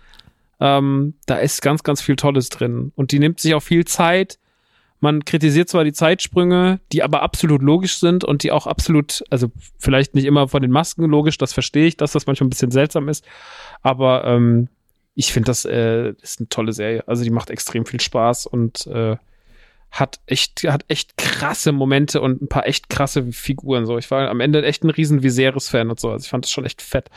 Ähm, 0.61 1.14
da 1.26 1.37
ist 1.37 1.62
ganz, 1.62 1.82
ganz 1.82 2.01
viel 2.01 2.16
Tolles 2.16 2.49
drin. 2.49 2.93
Und 2.95 3.12
die 3.12 3.18
nimmt 3.18 3.41
sich 3.41 3.55
auch 3.55 3.62
viel 3.62 3.84
Zeit. 3.84 4.39
Man 5.01 5.24
kritisiert 5.24 5.68
zwar 5.68 5.84
die 5.84 5.93
Zeitsprünge, 5.93 6.80
die 6.93 7.03
aber 7.03 7.22
absolut 7.22 7.62
logisch 7.62 7.99
sind 7.99 8.24
und 8.24 8.43
die 8.43 8.53
auch 8.53 8.66
absolut, 8.66 9.22
also 9.30 9.49
vielleicht 9.78 10.14
nicht 10.14 10.24
immer 10.24 10.49
von 10.49 10.62
den 10.62 10.70
Masken 10.70 11.05
logisch, 11.05 11.37
das 11.37 11.53
verstehe 11.53 11.87
ich, 11.87 11.97
dass 11.97 12.12
das 12.12 12.26
manchmal 12.26 12.47
ein 12.47 12.51
bisschen 12.51 12.70
seltsam 12.70 13.09
ist, 13.09 13.24
aber 13.82 14.24
ähm, 14.24 14.68
ich 15.17 15.33
finde, 15.33 15.47
das 15.47 15.64
äh, 15.64 16.12
ist 16.21 16.41
eine 16.41 16.49
tolle 16.51 16.73
Serie. 16.75 17.03
Also 17.09 17.25
die 17.25 17.31
macht 17.31 17.49
extrem 17.49 17.87
viel 17.87 18.01
Spaß 18.01 18.47
und 18.47 18.87
äh, 18.87 19.17
hat 19.91 20.21
echt, 20.27 20.64
hat 20.64 20.85
echt 20.89 21.17
krasse 21.17 21.73
Momente 21.73 22.21
und 22.21 22.43
ein 22.43 22.49
paar 22.49 22.67
echt 22.67 22.91
krasse 22.91 23.33
Figuren. 23.33 23.87
So, 23.87 23.97
ich 23.97 24.11
war 24.11 24.29
am 24.29 24.41
Ende 24.41 24.62
echt 24.62 24.85
ein 24.85 24.91
riesen 24.91 25.23
Viserys-Fan 25.23 25.89
und 25.89 25.99
so. 25.99 26.11
Also 26.11 26.25
ich 26.25 26.31
fand 26.31 26.45
das 26.45 26.51
schon 26.51 26.67
echt 26.67 26.83
fett. 26.83 27.09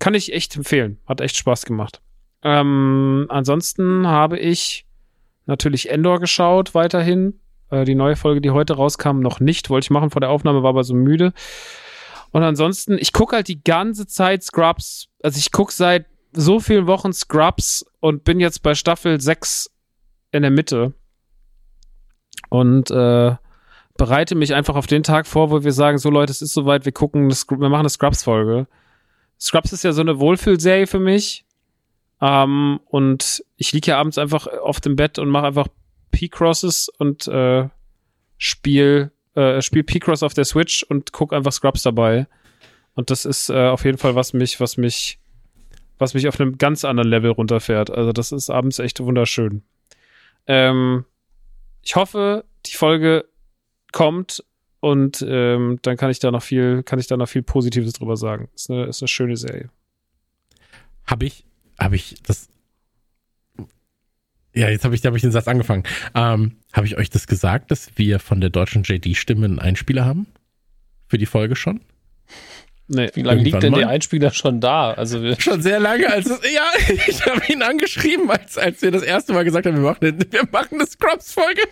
Kann 0.00 0.14
ich 0.14 0.32
echt 0.32 0.56
empfehlen. 0.56 0.98
Hat 1.06 1.20
echt 1.20 1.36
Spaß 1.36 1.66
gemacht. 1.66 2.00
Ähm, 2.42 3.26
ansonsten 3.28 4.08
habe 4.08 4.36
ich 4.36 4.86
natürlich 5.46 5.88
Endor 5.88 6.18
geschaut 6.18 6.74
weiterhin. 6.74 7.38
Äh, 7.70 7.84
die 7.84 7.94
neue 7.94 8.16
Folge, 8.16 8.40
die 8.40 8.50
heute 8.50 8.74
rauskam, 8.74 9.20
noch 9.20 9.38
nicht. 9.38 9.70
Wollte 9.70 9.84
ich 9.84 9.90
machen 9.90 10.10
vor 10.10 10.20
der 10.20 10.30
Aufnahme, 10.30 10.64
war 10.64 10.70
aber 10.70 10.82
so 10.82 10.94
müde. 10.94 11.32
Und 12.32 12.42
ansonsten, 12.42 12.98
ich 12.98 13.12
gucke 13.12 13.36
halt 13.36 13.46
die 13.46 13.62
ganze 13.62 14.08
Zeit 14.08 14.42
Scrubs. 14.42 15.06
Also 15.22 15.38
ich 15.38 15.52
gucke 15.52 15.72
seit 15.72 16.06
so 16.32 16.60
vielen 16.60 16.86
Wochen 16.86 17.12
Scrubs 17.12 17.84
und 18.00 18.24
bin 18.24 18.40
jetzt 18.40 18.62
bei 18.62 18.74
Staffel 18.74 19.20
6 19.20 19.70
in 20.32 20.42
der 20.42 20.50
Mitte. 20.50 20.94
Und 22.48 22.90
äh, 22.90 23.36
bereite 23.96 24.34
mich 24.34 24.54
einfach 24.54 24.76
auf 24.76 24.86
den 24.86 25.02
Tag 25.02 25.26
vor, 25.26 25.50
wo 25.50 25.62
wir 25.62 25.72
sagen, 25.72 25.98
so 25.98 26.10
Leute, 26.10 26.30
es 26.32 26.42
ist 26.42 26.54
soweit, 26.54 26.84
wir 26.84 26.92
gucken, 26.92 27.30
wir 27.30 27.68
machen 27.68 27.80
eine 27.80 27.88
Scrubs-Folge. 27.88 28.66
Scrubs 29.38 29.72
ist 29.72 29.84
ja 29.84 29.92
so 29.92 30.00
eine 30.00 30.18
Wohlfühlserie 30.18 30.86
für 30.86 31.00
mich. 31.00 31.44
Ähm, 32.20 32.80
und 32.86 33.44
ich 33.56 33.72
liege 33.72 33.92
ja 33.92 33.98
abends 33.98 34.18
einfach 34.18 34.46
auf 34.46 34.80
dem 34.80 34.96
Bett 34.96 35.18
und 35.18 35.28
mache 35.28 35.46
einfach 35.46 35.68
P-Crosses 36.10 36.88
und 36.98 37.26
äh, 37.28 37.68
spiel, 38.36 39.12
äh, 39.34 39.62
spiel 39.62 39.84
P-Cross 39.84 40.22
auf 40.22 40.34
der 40.34 40.44
Switch 40.44 40.82
und 40.82 41.12
guck 41.12 41.32
einfach 41.32 41.52
Scrubs 41.52 41.82
dabei. 41.82 42.26
Und 42.94 43.10
das 43.10 43.24
ist 43.24 43.48
äh, 43.50 43.68
auf 43.68 43.84
jeden 43.84 43.98
Fall 43.98 44.14
was 44.14 44.32
mich, 44.32 44.60
was 44.60 44.76
mich 44.76 45.18
was 46.00 46.14
mich 46.14 46.26
auf 46.26 46.40
einem 46.40 46.58
ganz 46.58 46.84
anderen 46.84 47.08
Level 47.08 47.30
runterfährt. 47.30 47.90
Also 47.90 48.12
das 48.12 48.32
ist 48.32 48.50
abends 48.50 48.78
echt 48.78 48.98
wunderschön. 49.00 49.62
Ähm, 50.46 51.04
ich 51.82 51.94
hoffe, 51.94 52.44
die 52.66 52.74
Folge 52.74 53.26
kommt 53.92 54.42
und 54.80 55.24
ähm, 55.28 55.78
dann 55.82 55.96
kann 55.96 56.10
ich 56.10 56.18
da 56.18 56.30
noch 56.30 56.42
viel, 56.42 56.82
kann 56.82 56.98
ich 56.98 57.06
da 57.06 57.16
noch 57.16 57.28
viel 57.28 57.42
Positives 57.42 57.92
drüber 57.92 58.16
sagen. 58.16 58.48
Ist 58.54 58.70
eine, 58.70 58.84
ist 58.86 59.02
eine 59.02 59.08
schöne 59.08 59.36
Serie. 59.36 59.70
Habe 61.06 61.26
ich, 61.26 61.44
habe 61.78 61.96
ich 61.96 62.22
das. 62.22 62.48
Ja, 64.54 64.68
jetzt 64.68 64.84
habe 64.84 64.94
ich, 64.94 65.04
hab 65.04 65.14
ich 65.14 65.22
den 65.22 65.32
Satz 65.32 65.48
angefangen. 65.48 65.84
Ähm, 66.14 66.56
habe 66.72 66.86
ich 66.86 66.96
euch 66.96 67.10
das 67.10 67.26
gesagt, 67.26 67.70
dass 67.70 67.90
wir 67.96 68.18
von 68.18 68.40
der 68.40 68.50
deutschen 68.50 68.82
JD-Stimme 68.82 69.44
einen 69.44 69.58
Einspieler 69.58 70.04
haben? 70.04 70.26
Für 71.06 71.18
die 71.18 71.26
Folge 71.26 71.56
schon? 71.56 71.80
Nee, 72.92 73.08
Wie 73.14 73.22
lange 73.22 73.42
liegt 73.42 73.62
denn 73.62 73.70
mal? 73.70 73.78
der 73.78 73.88
Einspieler 73.88 74.32
schon 74.32 74.60
da? 74.60 74.92
Also 74.92 75.34
schon 75.38 75.62
sehr 75.62 75.78
lange. 75.78 76.12
Als 76.12 76.28
es, 76.28 76.40
ja, 76.52 76.94
ich 77.06 77.24
habe 77.24 77.40
ihn 77.48 77.62
angeschrieben, 77.62 78.28
als, 78.28 78.58
als 78.58 78.82
wir 78.82 78.90
das 78.90 79.04
erste 79.04 79.32
Mal 79.32 79.44
gesagt 79.44 79.66
haben, 79.66 79.76
wir 79.76 79.82
machen, 79.82 80.18
wir 80.28 80.48
machen 80.50 80.80
eine 80.80 80.86
Scrubs-Folge. 80.86 81.62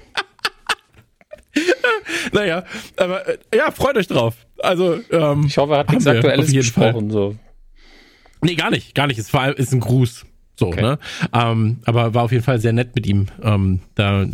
naja, 2.32 2.62
aber 2.96 3.26
äh, 3.26 3.38
ja, 3.52 3.72
freut 3.72 3.96
euch 3.96 4.06
drauf. 4.06 4.36
Also, 4.58 5.00
ähm, 5.10 5.46
ich 5.48 5.58
hoffe, 5.58 5.72
er 5.72 5.78
hat 5.80 5.90
nichts 5.90 6.06
Aktuelles 6.06 6.52
gesprochen. 6.52 7.10
So. 7.10 7.34
Nee, 8.40 8.54
gar 8.54 8.70
nicht, 8.70 8.94
gar 8.94 9.08
nicht. 9.08 9.18
Es 9.18 9.34
war, 9.34 9.58
ist 9.58 9.72
ein 9.72 9.80
Gruß. 9.80 10.24
So, 10.56 10.68
okay. 10.68 10.82
ne? 10.82 10.98
Ähm, 11.32 11.80
aber 11.84 12.14
war 12.14 12.22
auf 12.22 12.32
jeden 12.32 12.44
Fall 12.44 12.60
sehr 12.60 12.72
nett 12.72 12.94
mit 12.94 13.06
ihm 13.08 13.26
ähm, 13.42 13.80
da 13.96 14.24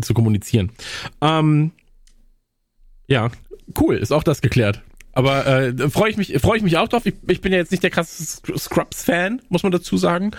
zu 0.00 0.14
kommunizieren. 0.14 0.70
Ähm, 1.20 1.72
ja, 3.08 3.30
cool, 3.78 3.96
ist 3.96 4.12
auch 4.12 4.22
das 4.22 4.40
geklärt. 4.40 4.82
Aber 5.18 5.44
äh, 5.48 5.90
freue 5.90 6.12
ich 6.12 6.16
mich, 6.16 6.32
freue 6.38 6.58
ich 6.58 6.62
mich 6.62 6.76
auch 6.78 6.86
drauf. 6.86 7.04
Ich, 7.04 7.14
ich 7.26 7.40
bin 7.40 7.50
ja 7.50 7.58
jetzt 7.58 7.72
nicht 7.72 7.82
der 7.82 7.90
krasse 7.90 8.40
Scrubs-Fan, 8.56 9.42
muss 9.48 9.64
man 9.64 9.72
dazu 9.72 9.96
sagen. 9.96 10.30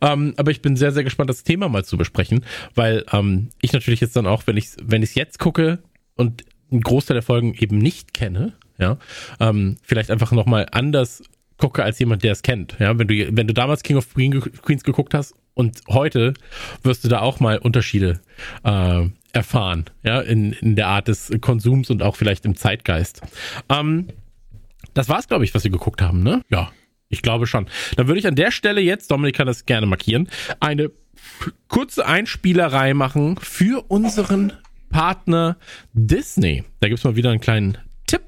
Ähm, 0.00 0.34
aber 0.36 0.52
ich 0.52 0.62
bin 0.62 0.76
sehr, 0.76 0.92
sehr 0.92 1.02
gespannt, 1.02 1.28
das 1.28 1.42
Thema 1.42 1.68
mal 1.68 1.84
zu 1.84 1.96
besprechen, 1.96 2.44
weil 2.76 3.04
ähm, 3.12 3.48
ich 3.60 3.72
natürlich 3.72 4.00
jetzt 4.00 4.14
dann 4.14 4.28
auch, 4.28 4.46
wenn 4.46 4.56
ich 4.56 4.68
wenn 4.80 5.02
ich 5.02 5.16
jetzt 5.16 5.40
gucke 5.40 5.80
und 6.14 6.44
einen 6.70 6.82
Großteil 6.82 7.16
der 7.16 7.22
Folgen 7.22 7.52
eben 7.54 7.78
nicht 7.78 8.14
kenne, 8.14 8.52
ja, 8.78 8.98
ähm, 9.40 9.76
vielleicht 9.82 10.08
einfach 10.08 10.30
nochmal 10.30 10.68
anders 10.70 11.24
gucke 11.56 11.82
als 11.82 11.98
jemand, 11.98 12.22
der 12.22 12.30
es 12.30 12.42
kennt. 12.42 12.76
Ja, 12.78 12.96
wenn 12.96 13.08
du, 13.08 13.36
wenn 13.36 13.48
du 13.48 13.54
damals 13.54 13.82
King 13.82 13.96
of 13.96 14.14
Queens 14.14 14.84
geguckt 14.84 15.14
hast 15.14 15.34
und 15.54 15.80
heute 15.88 16.34
wirst 16.84 17.02
du 17.02 17.08
da 17.08 17.22
auch 17.22 17.40
mal 17.40 17.58
Unterschiede 17.58 18.20
äh, 18.62 19.08
erfahren, 19.32 19.86
ja, 20.04 20.20
in, 20.20 20.52
in 20.52 20.76
der 20.76 20.86
Art 20.86 21.08
des 21.08 21.32
Konsums 21.40 21.90
und 21.90 22.04
auch 22.04 22.14
vielleicht 22.14 22.44
im 22.44 22.54
Zeitgeist. 22.54 23.22
Ähm, 23.68 24.06
das 24.98 25.08
war's, 25.08 25.28
glaube 25.28 25.44
ich, 25.44 25.54
was 25.54 25.64
wir 25.64 25.70
geguckt 25.70 26.02
haben, 26.02 26.22
ne? 26.22 26.42
Ja, 26.50 26.72
ich 27.08 27.22
glaube 27.22 27.46
schon. 27.46 27.66
Dann 27.96 28.08
würde 28.08 28.18
ich 28.18 28.26
an 28.26 28.34
der 28.34 28.50
Stelle 28.50 28.80
jetzt, 28.80 29.10
Dominik 29.10 29.36
kann 29.36 29.46
das 29.46 29.64
gerne 29.64 29.86
markieren, 29.86 30.28
eine 30.60 30.90
kurze 31.68 32.06
Einspielerei 32.06 32.94
machen 32.94 33.36
für 33.40 33.84
unseren 33.88 34.52
Partner 34.90 35.56
Disney. 35.92 36.64
Da 36.80 36.88
gibt's 36.88 37.04
mal 37.04 37.16
wieder 37.16 37.30
einen 37.30 37.40
kleinen 37.40 37.78
Tipp, 38.06 38.22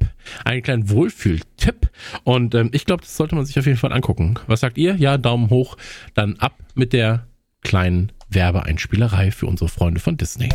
einen 0.44 0.62
kleinen 0.62 0.90
Wohlfühl-Tipp. 0.90 1.90
Und 2.24 2.54
ähm, 2.54 2.70
ich 2.72 2.84
glaube, 2.84 3.02
das 3.02 3.16
sollte 3.16 3.34
man 3.34 3.44
sich 3.46 3.58
auf 3.58 3.66
jeden 3.66 3.78
Fall 3.78 3.92
angucken. 3.92 4.38
Was 4.46 4.60
sagt 4.60 4.78
ihr? 4.78 4.94
Ja, 4.96 5.18
Daumen 5.18 5.50
hoch. 5.50 5.76
Dann 6.14 6.36
ab 6.36 6.54
mit 6.74 6.92
der 6.92 7.26
kleinen 7.62 8.12
Werbeeinspielerei 8.28 9.30
für 9.30 9.46
unsere 9.46 9.68
Freunde 9.68 10.00
von 10.00 10.16
Disney. 10.16 10.50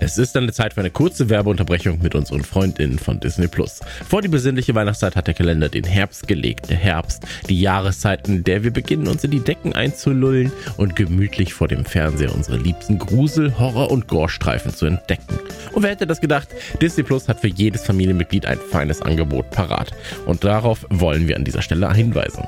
Es 0.00 0.16
ist 0.16 0.36
dann 0.36 0.50
Zeit 0.52 0.74
für 0.74 0.80
eine 0.80 0.90
kurze 0.90 1.28
Werbeunterbrechung 1.28 1.98
mit 2.00 2.14
unseren 2.14 2.44
Freundinnen 2.44 2.98
von 2.98 3.18
Disney 3.18 3.48
Plus. 3.48 3.80
Vor 4.08 4.22
die 4.22 4.28
besinnliche 4.28 4.74
Weihnachtszeit 4.74 5.16
hat 5.16 5.26
der 5.26 5.34
Kalender 5.34 5.68
den 5.68 5.84
Herbst 5.84 6.28
gelegt. 6.28 6.70
Der 6.70 6.76
Herbst, 6.76 7.24
die 7.48 7.60
Jahreszeit, 7.60 8.28
in 8.28 8.44
der 8.44 8.62
wir 8.62 8.70
beginnen, 8.70 9.08
uns 9.08 9.24
in 9.24 9.32
die 9.32 9.40
Decken 9.40 9.72
einzulullen 9.72 10.52
und 10.76 10.94
gemütlich 10.94 11.52
vor 11.52 11.66
dem 11.66 11.84
Fernseher 11.84 12.32
unsere 12.32 12.58
liebsten 12.58 12.98
Grusel-, 12.98 13.58
Horror- 13.58 13.90
und 13.90 14.06
Gore-Streifen 14.06 14.72
zu 14.72 14.86
entdecken. 14.86 15.38
Und 15.72 15.82
wer 15.82 15.90
hätte 15.90 16.06
das 16.06 16.20
gedacht? 16.20 16.48
Disney 16.80 17.02
Plus 17.02 17.28
hat 17.28 17.40
für 17.40 17.48
jedes 17.48 17.84
Familienmitglied 17.84 18.46
ein 18.46 18.58
feines 18.70 19.02
Angebot 19.02 19.50
parat. 19.50 19.92
Und 20.26 20.44
darauf 20.44 20.86
wollen 20.90 21.26
wir 21.26 21.36
an 21.36 21.44
dieser 21.44 21.62
Stelle 21.62 21.92
hinweisen. 21.92 22.44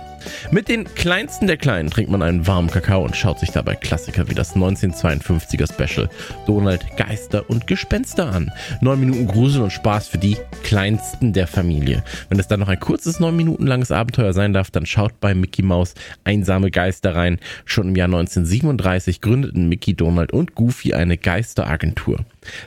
Mit 0.51 0.69
den 0.69 0.85
kleinsten 0.85 1.47
der 1.47 1.57
Kleinen 1.57 1.91
trinkt 1.91 2.11
man 2.11 2.23
einen 2.23 2.47
warmen 2.47 2.71
Kakao 2.71 3.05
und 3.05 3.17
schaut 3.17 3.39
sich 3.39 3.51
dabei 3.51 3.75
Klassiker 3.75 4.29
wie 4.29 4.35
das 4.35 4.55
1952er 4.55 5.73
Special 5.73 6.09
Donald 6.47 6.85
Geister 6.97 7.49
und 7.49 7.67
Gespenster 7.67 8.33
an. 8.33 8.51
Neun 8.81 9.01
Minuten 9.01 9.27
Grusel 9.27 9.63
und 9.63 9.73
Spaß 9.73 10.09
für 10.09 10.19
die 10.19 10.37
kleinsten 10.63 11.33
der 11.33 11.47
Familie. 11.47 12.03
Wenn 12.29 12.39
es 12.39 12.49
dann 12.49 12.61
noch 12.61 12.69
ein 12.69 12.81
kurzes 12.81 13.21
neun 13.21 13.37
Minuten 13.37 13.67
langes 13.67 13.91
Abenteuer 13.91 14.33
sein 14.33 14.53
darf, 14.53 14.71
dann 14.71 14.87
schaut 14.87 15.21
bei 15.21 15.35
Mickey 15.35 15.63
Mouse 15.63 15.95
Einsame 16.25 16.71
Geister 16.71 17.15
rein. 17.15 17.39
Schon 17.65 17.89
im 17.89 17.97
Jahr 17.97 18.07
1937 18.07 19.21
gründeten 19.21 19.69
Mickey, 19.69 19.95
Donald 19.95 20.33
und 20.33 20.55
Goofy 20.55 20.95
eine 20.95 21.17
Geisteragentur. 21.17 22.19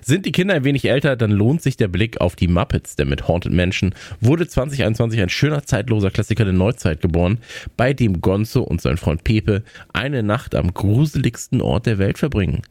Sind 0.02 0.26
die 0.26 0.32
Kinder 0.32 0.54
ein 0.56 0.64
wenig 0.64 0.86
älter, 0.86 1.16
dann 1.16 1.32
lohnt 1.32 1.62
sich 1.62 1.78
der 1.78 1.88
Blick 1.88 2.22
auf 2.22 2.36
die 2.36 2.48
Muppets, 2.48 2.96
denn 2.96 3.10
mit 3.10 3.28
Haunted 3.28 3.54
Mansion 3.54 3.94
wurde 4.22 4.48
2021 4.48 5.22
ein 5.22 5.30
schöner 5.30 5.64
zeitloser 5.64 6.12
Klassiker 6.12 6.46
der 6.46 6.54
Neuzeit 6.54 7.02
geboren, 7.02 7.40
bei 7.78 7.94
dem 7.94 8.22
Gonzo 8.22 8.62
und 8.62 8.82
sein 8.82 8.98
Freund 8.98 9.24
Pepe 9.24 9.64
eine 9.94 10.24
Nacht 10.24 10.56
am 10.56 10.74
gruseligsten 10.74 11.62
Ort 11.62 11.86
der 11.86 11.98
Welt 11.98 12.18
verbringen. 12.18 12.62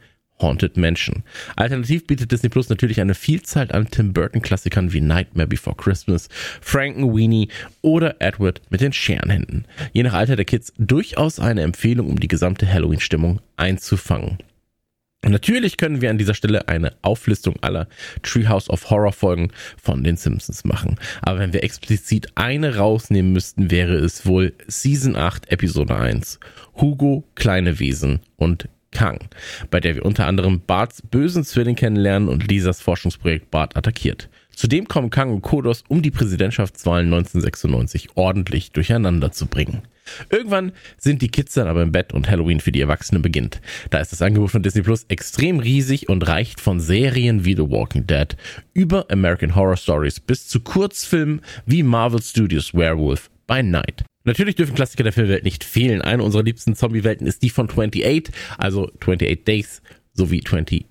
Haunted 0.42 0.76
Mansion. 0.76 1.22
Alternativ 1.56 2.06
bietet 2.06 2.32
Disney 2.32 2.48
Plus 2.48 2.68
natürlich 2.68 3.00
eine 3.00 3.14
Vielzahl 3.14 3.70
an 3.70 3.88
Tim 3.88 4.12
Burton 4.12 4.42
Klassikern 4.42 4.92
wie 4.92 5.00
Nightmare 5.00 5.46
Before 5.46 5.76
Christmas, 5.76 6.28
Frankenweenie 6.60 7.48
oder 7.80 8.16
Edward 8.20 8.60
mit 8.68 8.80
den 8.80 8.92
Scherenhänden. 8.92 9.66
Je 9.92 10.02
nach 10.02 10.14
Alter 10.14 10.36
der 10.36 10.44
Kids 10.44 10.72
durchaus 10.78 11.38
eine 11.38 11.62
Empfehlung, 11.62 12.10
um 12.10 12.18
die 12.18 12.28
gesamte 12.28 12.70
Halloween-Stimmung 12.70 13.40
einzufangen. 13.56 14.38
Natürlich 15.24 15.76
können 15.76 16.00
wir 16.00 16.10
an 16.10 16.18
dieser 16.18 16.34
Stelle 16.34 16.66
eine 16.66 16.94
Auflistung 17.02 17.54
aller 17.60 17.86
Treehouse 18.22 18.68
of 18.68 18.90
Horror 18.90 19.12
Folgen 19.12 19.52
von 19.80 20.02
den 20.02 20.16
Simpsons 20.16 20.64
machen. 20.64 20.96
Aber 21.20 21.38
wenn 21.38 21.52
wir 21.52 21.62
explizit 21.62 22.28
eine 22.34 22.76
rausnehmen 22.76 23.32
müssten, 23.32 23.70
wäre 23.70 23.94
es 23.94 24.26
wohl 24.26 24.52
Season 24.66 25.14
8 25.14 25.52
Episode 25.52 25.96
1. 25.96 26.40
Hugo, 26.80 27.24
kleine 27.36 27.78
Wesen 27.78 28.18
und 28.36 28.68
Kang, 28.90 29.20
bei 29.70 29.80
der 29.80 29.94
wir 29.94 30.04
unter 30.04 30.26
anderem 30.26 30.60
Barts 30.66 31.02
bösen 31.02 31.44
Zwilling 31.44 31.76
kennenlernen 31.76 32.28
und 32.28 32.48
Lisas 32.48 32.82
Forschungsprojekt 32.82 33.50
Bart 33.50 33.76
attackiert. 33.76 34.28
Zudem 34.54 34.86
kommen 34.86 35.10
Kang 35.10 35.32
und 35.32 35.42
Kodos, 35.42 35.84
um 35.88 36.02
die 36.02 36.10
Präsidentschaftswahlen 36.10 37.06
1996 37.06 38.10
ordentlich 38.16 38.72
durcheinander 38.72 39.32
zu 39.32 39.46
bringen. 39.46 39.82
Irgendwann 40.30 40.72
sind 40.98 41.22
die 41.22 41.28
Kids 41.28 41.54
dann 41.54 41.68
aber 41.68 41.82
im 41.82 41.92
Bett 41.92 42.12
und 42.12 42.28
Halloween 42.28 42.60
für 42.60 42.72
die 42.72 42.80
Erwachsenen 42.80 43.22
beginnt. 43.22 43.60
Da 43.90 43.98
ist 43.98 44.12
das 44.12 44.22
Angebot 44.22 44.50
von 44.50 44.62
Disney 44.62 44.82
Plus 44.82 45.04
extrem 45.08 45.58
riesig 45.58 46.08
und 46.08 46.26
reicht 46.26 46.60
von 46.60 46.80
Serien 46.80 47.44
wie 47.44 47.54
The 47.54 47.70
Walking 47.70 48.06
Dead 48.06 48.36
über 48.74 49.10
American 49.10 49.54
Horror 49.54 49.76
Stories 49.76 50.20
bis 50.20 50.48
zu 50.48 50.60
Kurzfilmen 50.60 51.40
wie 51.66 51.82
Marvel 51.82 52.22
Studios 52.22 52.74
Werewolf 52.74 53.30
by 53.46 53.62
Night. 53.62 54.04
Natürlich 54.24 54.54
dürfen 54.54 54.74
Klassiker 54.74 55.02
der 55.02 55.12
Filmwelt 55.12 55.44
nicht 55.44 55.64
fehlen. 55.64 56.00
Eine 56.00 56.22
unserer 56.22 56.44
liebsten 56.44 56.76
Zombie-Welten 56.76 57.26
ist 57.26 57.42
die 57.42 57.50
von 57.50 57.68
28, 57.68 58.32
also 58.56 58.90
28 59.00 59.44
Days 59.44 59.82
sowie 60.14 60.42
28 60.44 60.86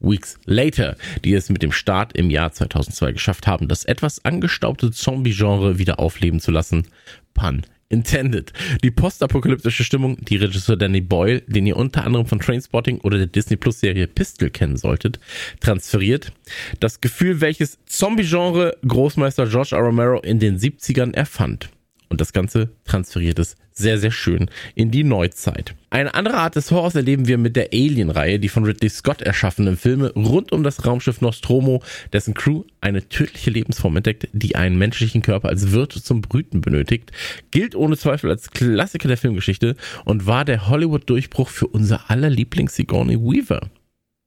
Weeks 0.00 0.38
Later, 0.46 0.96
die 1.24 1.34
es 1.34 1.50
mit 1.50 1.62
dem 1.62 1.72
Start 1.72 2.16
im 2.16 2.30
Jahr 2.30 2.52
2002 2.52 3.12
geschafft 3.12 3.46
haben, 3.46 3.68
das 3.68 3.84
etwas 3.84 4.24
angestaubte 4.24 4.90
Zombie-Genre 4.90 5.78
wieder 5.78 5.98
aufleben 5.98 6.40
zu 6.40 6.50
lassen. 6.50 6.86
Pun 7.34 7.62
intended. 7.90 8.52
Die 8.82 8.90
postapokalyptische 8.90 9.84
Stimmung, 9.84 10.16
die 10.24 10.36
Regisseur 10.36 10.76
Danny 10.76 11.02
Boyle, 11.02 11.42
den 11.42 11.66
ihr 11.66 11.76
unter 11.76 12.04
anderem 12.04 12.26
von 12.26 12.40
Trainspotting 12.40 13.00
oder 13.00 13.18
der 13.18 13.26
Disney 13.26 13.56
Plus 13.56 13.80
Serie 13.80 14.06
Pistol 14.06 14.48
kennen 14.48 14.78
solltet, 14.78 15.20
transferiert. 15.60 16.32
Das 16.78 17.00
Gefühl, 17.00 17.40
welches 17.40 17.78
Zombie-Genre 17.86 18.76
Großmeister 18.86 19.46
George 19.46 19.76
R. 19.76 19.82
Romero 19.82 20.20
in 20.20 20.38
den 20.38 20.58
70ern 20.58 21.12
erfand. 21.12 21.68
Und 22.10 22.20
das 22.20 22.32
Ganze 22.32 22.70
transferiert 22.84 23.38
es 23.38 23.54
sehr, 23.72 23.96
sehr 23.96 24.10
schön 24.10 24.50
in 24.74 24.90
die 24.90 25.04
Neuzeit. 25.04 25.76
Eine 25.90 26.14
andere 26.14 26.38
Art 26.38 26.56
des 26.56 26.72
Horrors 26.72 26.96
erleben 26.96 27.28
wir 27.28 27.38
mit 27.38 27.54
der 27.54 27.68
Alien-Reihe, 27.72 28.40
die 28.40 28.48
von 28.48 28.64
Ridley 28.64 28.90
Scott 28.90 29.22
erschaffenen 29.22 29.76
Filme 29.76 30.12
rund 30.14 30.50
um 30.50 30.64
das 30.64 30.84
Raumschiff 30.84 31.20
Nostromo, 31.20 31.82
dessen 32.12 32.34
Crew 32.34 32.64
eine 32.80 33.08
tödliche 33.08 33.50
Lebensform 33.50 33.96
entdeckt, 33.96 34.28
die 34.32 34.56
einen 34.56 34.76
menschlichen 34.76 35.22
Körper 35.22 35.48
als 35.48 35.70
Wirt 35.70 35.92
zum 35.92 36.20
Brüten 36.20 36.60
benötigt, 36.60 37.12
gilt 37.52 37.76
ohne 37.76 37.96
Zweifel 37.96 38.28
als 38.28 38.50
Klassiker 38.50 39.06
der 39.06 39.16
Filmgeschichte 39.16 39.76
und 40.04 40.26
war 40.26 40.44
der 40.44 40.68
Hollywood-Durchbruch 40.68 41.48
für 41.48 41.68
unser 41.68 42.10
aller 42.10 42.28
Lieblings 42.28 42.74
Sigourney 42.74 43.16
Weaver. 43.16 43.70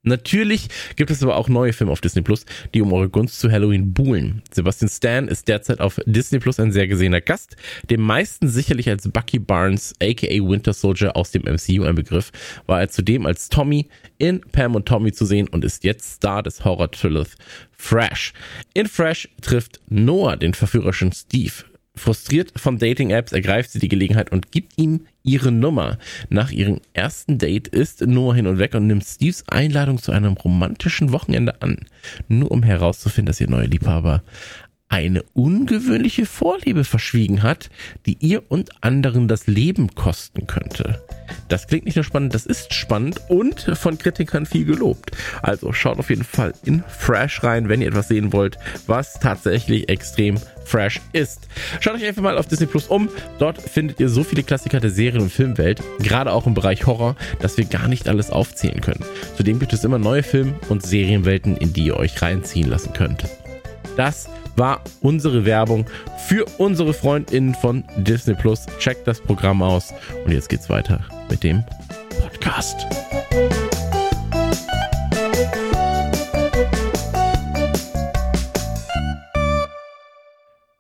Natürlich 0.06 0.68
gibt 0.98 1.12
es 1.12 1.24
aber 1.24 1.38
auch 1.38 1.48
neue 1.48 1.72
Filme 1.72 1.94
auf 1.94 2.02
Disney 2.02 2.22
Plus, 2.22 2.46
die 2.74 2.82
um 2.82 2.92
eure 2.92 3.10
Gunst 3.10 3.40
zu 3.40 3.50
Halloween 3.50 3.94
buhlen. 3.94 4.42
Sebastian 4.52 4.90
Stan 4.90 5.28
ist 5.30 5.48
derzeit 5.48 5.80
auf 5.80 6.00
Disney 6.06 6.40
Plus 6.40 6.60
ein 6.60 6.74
sehr 6.74 6.88
gesehener 6.88 7.22
Gast, 7.22 7.56
dem 7.90 8.02
meisten 8.02 8.50
sicherlich 8.50 8.90
als 8.90 9.10
Bucky 9.10 9.40
Barnes, 9.40 9.94
aka 10.02 10.28
Winter 10.28 10.74
Soldier 10.74 11.16
aus 11.16 11.32
dem 11.32 11.44
MCU 11.44 11.84
ein 11.84 11.96
Begriff, 11.96 12.32
war 12.66 12.82
er 12.82 12.90
zudem 12.90 13.26
als 13.26 13.48
Tommy 13.48 13.88
in 14.18 14.42
Pam 14.42 14.76
und 14.76 14.86
Tommy 14.86 15.14
zu 15.14 15.26
sehen 15.26 15.48
und 15.48 15.64
ist 15.64 15.86
jetzt 15.86 16.16
Star 16.16 16.44
des 16.44 16.66
Horror-Thrillers 16.66 17.36
Fresh. 17.72 18.34
In 18.74 18.88
Fresh 18.88 19.30
trifft 19.42 19.80
Noah 19.88 20.36
den 20.36 20.54
verführerischen 20.54 21.14
Steve, 21.14 21.64
Frustriert 21.96 22.52
von 22.60 22.80
Dating-Apps 22.80 23.34
ergreift 23.34 23.72
sie 23.72 23.80
die 23.80 23.88
Gelegenheit 23.88 24.32
und 24.32 24.52
gibt 24.52 24.74
ihm 24.78 25.06
ihre 25.24 25.52
Nummer. 25.52 25.98
Nach 26.30 26.52
ihrem 26.52 26.82
ersten 26.94 27.38
Date 27.38 27.68
ist 27.70 28.02
Noah 28.02 28.36
hin 28.36 28.48
und 28.48 28.60
weg 28.60 28.76
und 28.76 28.88
nimmt 28.88 29.06
Steves 29.06 29.44
Einladung 29.48 29.98
zu 29.98 30.12
einem 30.12 30.34
romantischen 30.34 31.12
Wochenende 31.12 31.62
an. 31.62 31.78
Nur 32.28 32.52
um 32.52 32.62
herauszufinden, 32.64 33.28
dass 33.28 33.42
ihr 33.42 33.50
neuer 33.50 33.68
Liebhaber 33.68 34.24
eine 34.94 35.24
ungewöhnliche 35.34 36.28
Vorliebe 36.28 36.84
verschwiegen 36.84 37.42
hat, 37.42 37.72
die 38.06 38.16
ihr 38.20 38.44
und 38.50 38.84
anderen 38.84 39.28
das 39.28 39.48
Leben 39.48 39.96
kosten 39.96 40.46
könnte. 40.46 41.02
Das 41.50 41.66
klingt 41.66 41.86
nicht 41.86 41.96
nur 41.96 42.04
spannend, 42.04 42.36
das 42.36 42.46
ist 42.46 42.76
spannend 42.76 43.20
und 43.28 43.60
von 43.74 43.98
Kritikern 43.98 44.46
viel 44.46 44.66
gelobt. 44.66 45.10
Also 45.42 45.74
schaut 45.74 45.98
auf 45.98 46.12
jeden 46.12 46.24
Fall 46.24 46.54
in 46.64 46.84
Fresh 46.88 47.42
rein, 47.42 47.70
wenn 47.70 47.82
ihr 47.82 47.88
etwas 47.88 48.10
sehen 48.10 48.34
wollt, 48.34 48.60
was 48.86 49.20
tatsächlich 49.20 49.90
extrem 49.90 50.38
fresh 50.64 51.02
ist. 51.12 51.48
Schaut 51.80 51.96
euch 51.96 52.06
einfach 52.06 52.22
mal 52.22 52.38
auf 52.38 52.46
Disney 52.46 52.68
Plus 52.68 52.86
um. 52.86 53.10
Dort 53.40 53.60
findet 53.60 54.00
ihr 54.00 54.10
so 54.10 54.24
viele 54.24 54.44
Klassiker 54.44 54.80
der 54.80 54.92
Serien- 54.92 55.24
und 55.24 55.32
Filmwelt, 55.32 55.82
gerade 56.04 56.32
auch 56.32 56.46
im 56.46 56.54
Bereich 56.54 56.86
Horror, 56.86 57.16
dass 57.40 57.58
wir 57.58 57.66
gar 57.66 57.88
nicht 57.88 58.08
alles 58.08 58.30
aufzählen 58.30 58.80
können. 58.80 59.04
Zudem 59.38 59.58
gibt 59.58 59.74
es 59.74 59.84
immer 59.84 59.98
neue 59.98 60.22
Film- 60.22 60.54
und 60.70 60.86
Serienwelten, 60.86 61.58
in 61.58 61.74
die 61.74 61.86
ihr 61.86 61.98
euch 61.98 62.22
reinziehen 62.22 62.70
lassen 62.70 62.94
könnt. 62.94 63.26
Das 63.96 64.28
war 64.56 64.82
unsere 65.02 65.46
Werbung 65.46 65.86
für 66.28 66.46
unsere 66.58 66.94
Freundinnen 66.94 67.54
von 67.54 67.84
Disney 67.98 68.34
Plus. 68.34 68.66
Checkt 68.80 69.08
das 69.08 69.22
Programm 69.22 69.62
aus 69.62 69.94
und 70.26 70.32
jetzt 70.32 70.50
geht's 70.50 70.70
weiter 70.70 71.06
mit 71.30 71.44
dem 71.44 71.64
Podcast. 72.22 72.88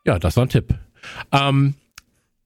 Ja, 0.05 0.19
das 0.19 0.35
war 0.35 0.45
ein 0.45 0.49
Tipp. 0.49 0.73
Ähm, 1.31 1.75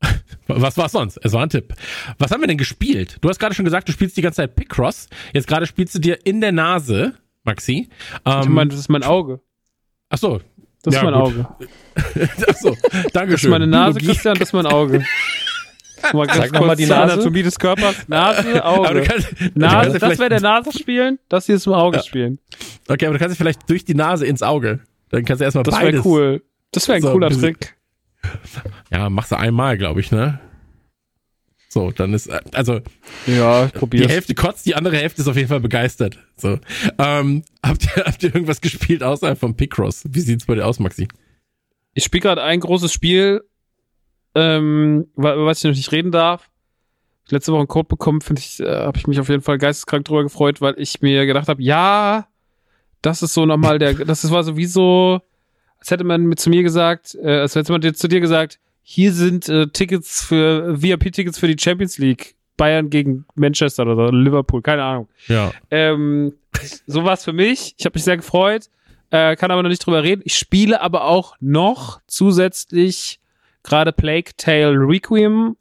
was 0.47 0.78
war 0.78 0.89
sonst? 0.89 1.18
Es 1.24 1.32
war 1.32 1.43
ein 1.43 1.49
Tipp. 1.49 1.74
Was 2.18 2.32
haben 2.32 2.41
wir 2.41 2.47
denn 2.47 2.57
gespielt? 2.57 3.18
Du 3.22 3.30
hast 3.30 3.39
gerade 3.39 3.55
schon 3.55 3.65
gesagt, 3.65 3.88
du 3.88 3.93
spielst 3.93 4.18
die 4.18 4.22
ganze 4.22 4.38
Zeit 4.38 4.55
Picross. 4.55 5.07
Jetzt 5.34 5.47
gerade 5.47 5.65
spielst 5.65 5.95
du 5.95 5.99
dir 5.99 6.26
in 6.26 6.41
der 6.41 6.51
Nase, 6.51 7.13
Maxi. 7.45 7.89
Ähm, 8.26 8.41
ich 8.41 8.49
meine, 8.49 8.70
das 8.70 8.80
ist 8.80 8.89
mein 8.89 9.03
Auge. 9.03 9.39
Ach 10.09 10.18
so, 10.18 10.41
das 10.84 10.93
ja, 10.93 11.01
ist 11.01 11.05
mein 11.05 11.13
gut. 11.13 11.23
Auge. 11.23 11.47
Achso, 12.47 12.78
danke 13.13 13.34
Das 13.34 13.43
ist 13.43 13.49
meine 13.49 13.67
Nase, 13.67 13.99
Christian, 13.99 14.38
das 14.38 14.49
ist 14.49 14.53
mein 14.53 14.67
Auge. 14.67 15.03
Mal 16.13 16.28
Sag 16.32 16.53
nochmal 16.53 16.75
die 16.75 16.86
Nase. 16.86 17.13
Anatomie 17.13 17.43
des 17.43 17.57
Körpers. 17.57 17.95
Nase, 18.07 18.63
Auge. 18.63 19.01
Kannst, 19.01 19.34
Nase, 19.55 19.97
das 19.97 20.19
wäre 20.19 20.30
der 20.30 20.41
Nase 20.41 20.71
spielen, 20.71 21.17
das 21.28 21.47
hier 21.47 21.55
ist 21.55 21.65
im 21.65 21.73
Auge 21.73 21.97
ja. 21.97 22.03
spielen. 22.03 22.39
Okay, 22.88 23.07
aber 23.07 23.17
du 23.17 23.19
kannst 23.19 23.38
vielleicht 23.38 23.67
durch 23.69 23.84
die 23.84 23.95
Nase 23.95 24.25
ins 24.25 24.43
Auge. 24.43 24.82
Dann 25.09 25.25
kannst 25.25 25.41
du 25.41 25.45
erstmal 25.45 25.63
das 25.63 25.73
beides. 25.73 25.95
Das 25.95 26.05
wäre 26.05 26.15
cool. 26.15 26.43
Das 26.71 26.88
wäre 26.88 26.95
ein 26.97 27.01
so, 27.01 27.11
cooler 27.11 27.30
Trick. 27.30 27.75
Ja, 28.91 29.09
machst 29.09 29.32
du 29.32 29.38
einmal, 29.38 29.78
glaube 29.78 29.99
ich, 29.99 30.11
ne? 30.11 30.39
So, 31.70 31.91
dann 31.91 32.13
ist, 32.13 32.30
also. 32.53 32.80
Ja, 33.26 33.65
ich 33.65 33.74
probier's. 33.74 34.07
Die 34.07 34.13
Hälfte 34.13 34.36
kotzt, 34.36 34.65
die 34.65 34.76
andere 34.76 34.97
Hälfte 34.97 35.22
ist 35.22 35.28
auf 35.28 35.36
jeden 35.36 35.49
Fall 35.49 35.59
begeistert. 35.59 36.18
So. 36.38 36.59
Ähm, 36.97 37.43
habt 37.63 37.84
ihr, 37.86 38.05
habt 38.05 38.24
ihr 38.24 38.34
irgendwas 38.34 38.61
gespielt 38.61 39.03
außerhalb 39.03 39.38
von 39.38 39.55
Picross? 39.55 40.03
Wie 40.07 40.22
sieht's 40.22 40.45
bei 40.45 40.55
dir 40.55 40.65
aus, 40.65 40.80
Maxi? 40.80 41.07
Ich 41.93 42.03
spiele 42.03 42.22
gerade 42.22 42.43
ein 42.43 42.59
großes 42.59 42.93
Spiel, 42.93 43.43
ähm, 44.36 45.07
was 45.15 45.59
ich 45.59 45.63
noch 45.65 45.76
nicht 45.76 45.91
reden 45.91 46.11
darf. 46.11 46.49
Letzte 47.30 47.51
Woche 47.51 47.59
einen 47.59 47.68
Code 47.68 47.88
bekommen, 47.89 48.22
finde 48.22 48.41
ich, 48.41 48.59
äh, 48.61 48.65
habe 48.70 48.97
ich 48.97 49.07
mich 49.07 49.20
auf 49.20 49.28
jeden 49.28 49.41
Fall 49.41 49.57
geisteskrank 49.57 50.05
drüber 50.05 50.24
gefreut, 50.24 50.61
weil 50.61 50.76
ich 50.78 51.01
mir 51.01 51.26
gedacht 51.26 51.49
habe, 51.49 51.61
ja, 51.61 52.28
Das 53.01 53.22
ist 53.22 53.34
so 53.34 53.45
nochmal 53.45 53.80
der, 53.80 53.93
das 53.93 54.30
war 54.32 54.43
so 54.43 54.57
wie 54.57 54.65
so, 54.65 55.22
als 55.80 55.91
hätte 55.91 56.03
man 56.03 56.24
mit 56.24 56.39
zu 56.39 56.49
mir 56.49 56.63
gesagt, 56.63 57.15
äh, 57.15 57.39
als 57.39 57.55
hätte 57.55 57.72
man 57.72 57.82
dir, 57.82 57.93
zu 57.93 58.07
dir 58.07 58.20
gesagt, 58.20 58.59
hier 58.89 59.11
sind 59.11 59.49
äh, 59.49 59.67
Tickets 59.67 60.23
für, 60.23 60.81
VIP-Tickets 60.81 61.38
für 61.38 61.53
die 61.53 61.61
Champions 61.61 61.97
League. 61.97 62.35
Bayern 62.55 62.89
gegen 62.89 63.25
Manchester 63.35 63.85
oder 63.85 64.13
Liverpool, 64.13 64.61
keine 64.61 64.81
Ahnung. 64.81 65.09
Ja. 65.27 65.51
Ähm, 65.69 66.33
so 66.88 67.03
war 67.03 67.13
es 67.13 67.25
für 67.25 67.33
mich. 67.33 67.75
Ich 67.77 67.85
habe 67.85 67.95
mich 67.95 68.05
sehr 68.05 68.15
gefreut, 68.15 68.69
äh, 69.11 69.35
kann 69.35 69.51
aber 69.51 69.61
noch 69.61 69.69
nicht 69.69 69.85
drüber 69.85 70.03
reden. 70.03 70.21
Ich 70.23 70.38
spiele 70.38 70.79
aber 70.79 71.03
auch 71.03 71.35
noch 71.41 71.99
zusätzlich 72.07 73.19
gerade 73.61 73.91
Plague 73.91 74.31
Tale 74.38 74.77
Requiem. 74.77 75.57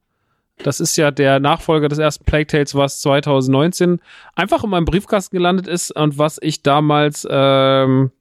Das 0.59 0.79
ist 0.79 0.97
ja 0.97 1.11
der 1.11 1.41
Nachfolger 1.41 1.89
des 1.89 1.99
ersten 1.99 2.25
Plague 2.25 2.47
Tales, 2.47 2.77
was 2.77 3.01
2019 3.01 4.01
einfach 4.37 4.63
in 4.63 4.71
meinem 4.71 4.85
Briefkasten 4.85 5.37
gelandet 5.37 5.67
ist 5.67 5.91
und 5.91 6.17
was 6.17 6.39
ich 6.41 6.63
damals 6.63 7.27
ähm, 7.29 8.13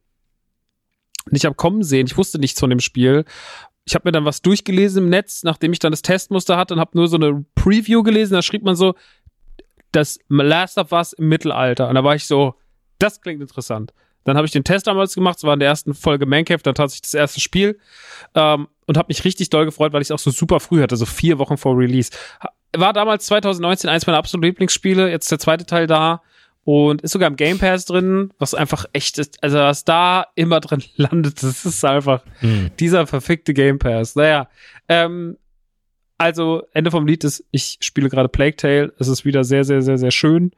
nicht 1.29 1.45
hab 1.45 1.57
kommen 1.57 1.83
sehen. 1.83 2.07
Ich 2.07 2.17
wusste 2.17 2.39
nichts 2.39 2.59
von 2.59 2.71
dem 2.71 2.79
Spiel. 2.79 3.23
Ich 3.85 3.93
habe 3.95 4.07
mir 4.07 4.11
dann 4.11 4.25
was 4.25 4.41
durchgelesen 4.41 5.03
im 5.03 5.09
Netz, 5.09 5.43
nachdem 5.43 5.71
ich 5.71 5.79
dann 5.79 5.91
das 5.91 6.01
Testmuster 6.01 6.57
hatte 6.57 6.73
und 6.73 6.79
habe 6.79 6.97
nur 6.97 7.07
so 7.07 7.17
eine 7.17 7.45
Preview 7.55 8.03
gelesen. 8.03 8.33
Da 8.33 8.41
schrieb 8.41 8.63
man 8.63 8.75
so, 8.75 8.95
das 9.91 10.19
Last 10.27 10.77
of 10.77 10.91
Us 10.91 11.13
im 11.13 11.29
Mittelalter. 11.29 11.87
Und 11.87 11.95
da 11.95 12.03
war 12.03 12.15
ich 12.15 12.25
so, 12.25 12.55
das 12.99 13.21
klingt 13.21 13.41
interessant. 13.41 13.93
Dann 14.23 14.37
habe 14.37 14.47
ich 14.47 14.51
den 14.51 14.63
Test 14.63 14.87
damals 14.87 15.13
gemacht, 15.13 15.37
es 15.37 15.43
war 15.43 15.53
in 15.53 15.59
der 15.59 15.69
ersten 15.69 15.93
Folge 15.93 16.25
Mancave, 16.25 16.63
dann 16.63 16.73
tatsächlich 16.73 17.03
das 17.03 17.13
erste 17.13 17.39
Spiel 17.39 17.79
ähm, 18.33 18.67
und 18.87 18.97
habe 18.97 19.07
mich 19.09 19.23
richtig 19.23 19.51
doll 19.51 19.65
gefreut, 19.65 19.93
weil 19.93 20.01
ich 20.01 20.07
es 20.07 20.11
auch 20.11 20.19
so 20.19 20.31
super 20.31 20.59
früh 20.59 20.81
hatte, 20.81 20.97
so 20.97 21.05
vier 21.05 21.37
Wochen 21.37 21.57
vor 21.57 21.77
Release. 21.77 22.09
War 22.75 22.91
damals 22.91 23.27
2019 23.27 23.89
eins 23.89 24.07
meiner 24.07 24.17
absoluten 24.17 24.47
Lieblingsspiele, 24.47 25.11
jetzt 25.11 25.31
der 25.31 25.37
zweite 25.37 25.67
Teil 25.67 25.85
da 25.85 26.23
und 26.65 27.03
ist 27.03 27.11
sogar 27.11 27.29
im 27.29 27.35
Game 27.35 27.59
Pass 27.59 27.85
drin, 27.85 28.33
was 28.39 28.55
einfach 28.55 28.85
echt 28.91 29.19
ist. 29.19 29.41
Also 29.43 29.59
was 29.59 29.85
da 29.85 30.25
immer 30.35 30.59
drin 30.59 30.83
landet, 30.97 31.41
das 31.41 31.63
ist 31.63 31.85
einfach 31.85 32.23
hm. 32.39 32.71
dieser 32.79 33.07
verfickte 33.07 33.53
Game 33.53 33.79
Pass. 33.79 34.15
Naja, 34.15 34.49
ähm, 34.89 35.37
also 36.17 36.63
Ende 36.73 36.91
vom 36.91 37.05
Lied 37.05 37.23
ist, 37.23 37.45
ich 37.51 37.77
spiele 37.81 38.09
gerade 38.09 38.29
Plague 38.29 38.55
Tale. 38.55 38.93
Es 38.97 39.07
ist 39.07 39.25
wieder 39.25 39.43
sehr, 39.43 39.63
sehr, 39.63 39.81
sehr, 39.81 39.97
sehr 39.97 40.11
schön. 40.11 40.51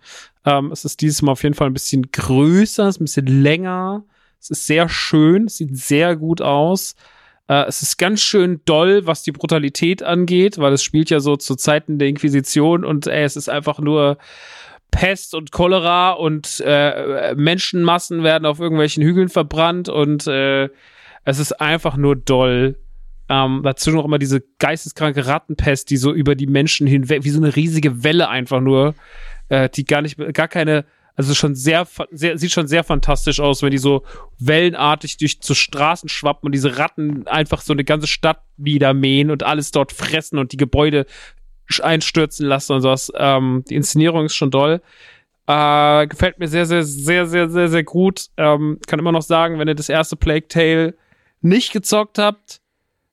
Ähm, 0.45 0.71
es 0.71 0.85
ist 0.85 1.01
dieses 1.01 1.21
Mal 1.21 1.33
auf 1.33 1.43
jeden 1.43 1.55
Fall 1.55 1.67
ein 1.67 1.73
bisschen 1.73 2.09
größer, 2.11 2.87
es 2.87 2.95
ist 2.95 3.01
ein 3.01 3.05
bisschen 3.05 3.27
länger. 3.27 4.05
Es 4.39 4.49
ist 4.49 4.65
sehr 4.65 4.87
schön, 4.87 5.45
es 5.45 5.57
sieht 5.57 5.75
sehr 5.75 6.15
gut 6.15 6.41
aus. 6.41 6.95
Äh, 7.49 7.65
es 7.65 7.81
ist 7.81 7.97
ganz 7.97 8.21
schön 8.21 8.61
doll, 8.63 9.05
was 9.07 9.23
die 9.23 9.31
Brutalität 9.31 10.03
angeht, 10.03 10.57
weil 10.57 10.71
es 10.71 10.83
spielt 10.83 11.09
ja 11.09 11.19
so 11.19 11.35
zu 11.35 11.55
Zeiten 11.55 11.99
der 11.99 12.07
Inquisition 12.07 12.85
und 12.85 13.07
ey, 13.07 13.23
es 13.23 13.35
ist 13.35 13.49
einfach 13.49 13.79
nur 13.79 14.17
Pest 14.91 15.35
und 15.35 15.51
Cholera 15.51 16.11
und 16.11 16.61
äh, 16.65 17.35
Menschenmassen 17.35 18.23
werden 18.23 18.45
auf 18.45 18.59
irgendwelchen 18.59 19.03
Hügeln 19.03 19.29
verbrannt 19.29 19.89
und 19.89 20.27
äh, 20.27 20.69
es 21.23 21.39
ist 21.39 21.59
einfach 21.59 21.97
nur 21.97 22.15
doll. 22.15 22.77
Ähm, 23.29 23.61
dazu 23.63 23.91
noch 23.91 24.05
immer 24.05 24.19
diese 24.19 24.41
geisteskranke 24.59 25.27
Rattenpest, 25.27 25.89
die 25.89 25.97
so 25.97 26.13
über 26.13 26.35
die 26.35 26.47
Menschen 26.47 26.87
hinweg, 26.87 27.25
wie 27.25 27.29
so 27.29 27.41
eine 27.41 27.55
riesige 27.55 28.03
Welle 28.03 28.29
einfach 28.29 28.61
nur, 28.61 28.95
äh, 29.49 29.69
die 29.69 29.83
gar 29.83 30.01
nicht, 30.01 30.17
gar 30.33 30.47
keine, 30.47 30.85
also 31.15 31.33
schon 31.33 31.53
sehr, 31.53 31.85
sehr, 32.11 32.37
sieht 32.37 32.53
schon 32.53 32.67
sehr 32.67 32.85
fantastisch 32.85 33.41
aus, 33.41 33.61
wenn 33.61 33.71
die 33.71 33.77
so 33.79 34.03
wellenartig 34.39 35.17
durch 35.17 35.39
so 35.41 35.53
Straßen 35.53 36.07
schwappen 36.07 36.47
und 36.47 36.53
diese 36.53 36.77
Ratten 36.77 37.27
einfach 37.27 37.59
so 37.59 37.73
eine 37.73 37.83
ganze 37.83 38.07
Stadt 38.07 38.41
niedermähen 38.55 39.29
und 39.29 39.43
alles 39.43 39.71
dort 39.71 39.91
fressen 39.91 40.39
und 40.39 40.53
die 40.53 40.57
Gebäude 40.57 41.05
einstürzen 41.81 42.45
lassen 42.45 42.73
und 42.73 42.81
sowas. 42.81 43.11
Ähm, 43.15 43.63
die 43.69 43.75
Inszenierung 43.75 44.25
ist 44.25 44.35
schon 44.35 44.51
doll. 44.51 44.81
Äh, 45.47 46.07
gefällt 46.07 46.39
mir 46.39 46.47
sehr, 46.47 46.65
sehr, 46.65 46.83
sehr, 46.83 47.25
sehr, 47.25 47.49
sehr, 47.49 47.69
sehr 47.69 47.83
gut. 47.83 48.27
Ähm, 48.37 48.79
kann 48.85 48.99
immer 48.99 49.11
noch 49.11 49.21
sagen, 49.21 49.59
wenn 49.59 49.67
ihr 49.67 49.75
das 49.75 49.89
erste 49.89 50.15
Plague 50.15 50.47
Tale 50.47 50.95
nicht 51.41 51.71
gezockt 51.71 52.17
habt, 52.17 52.61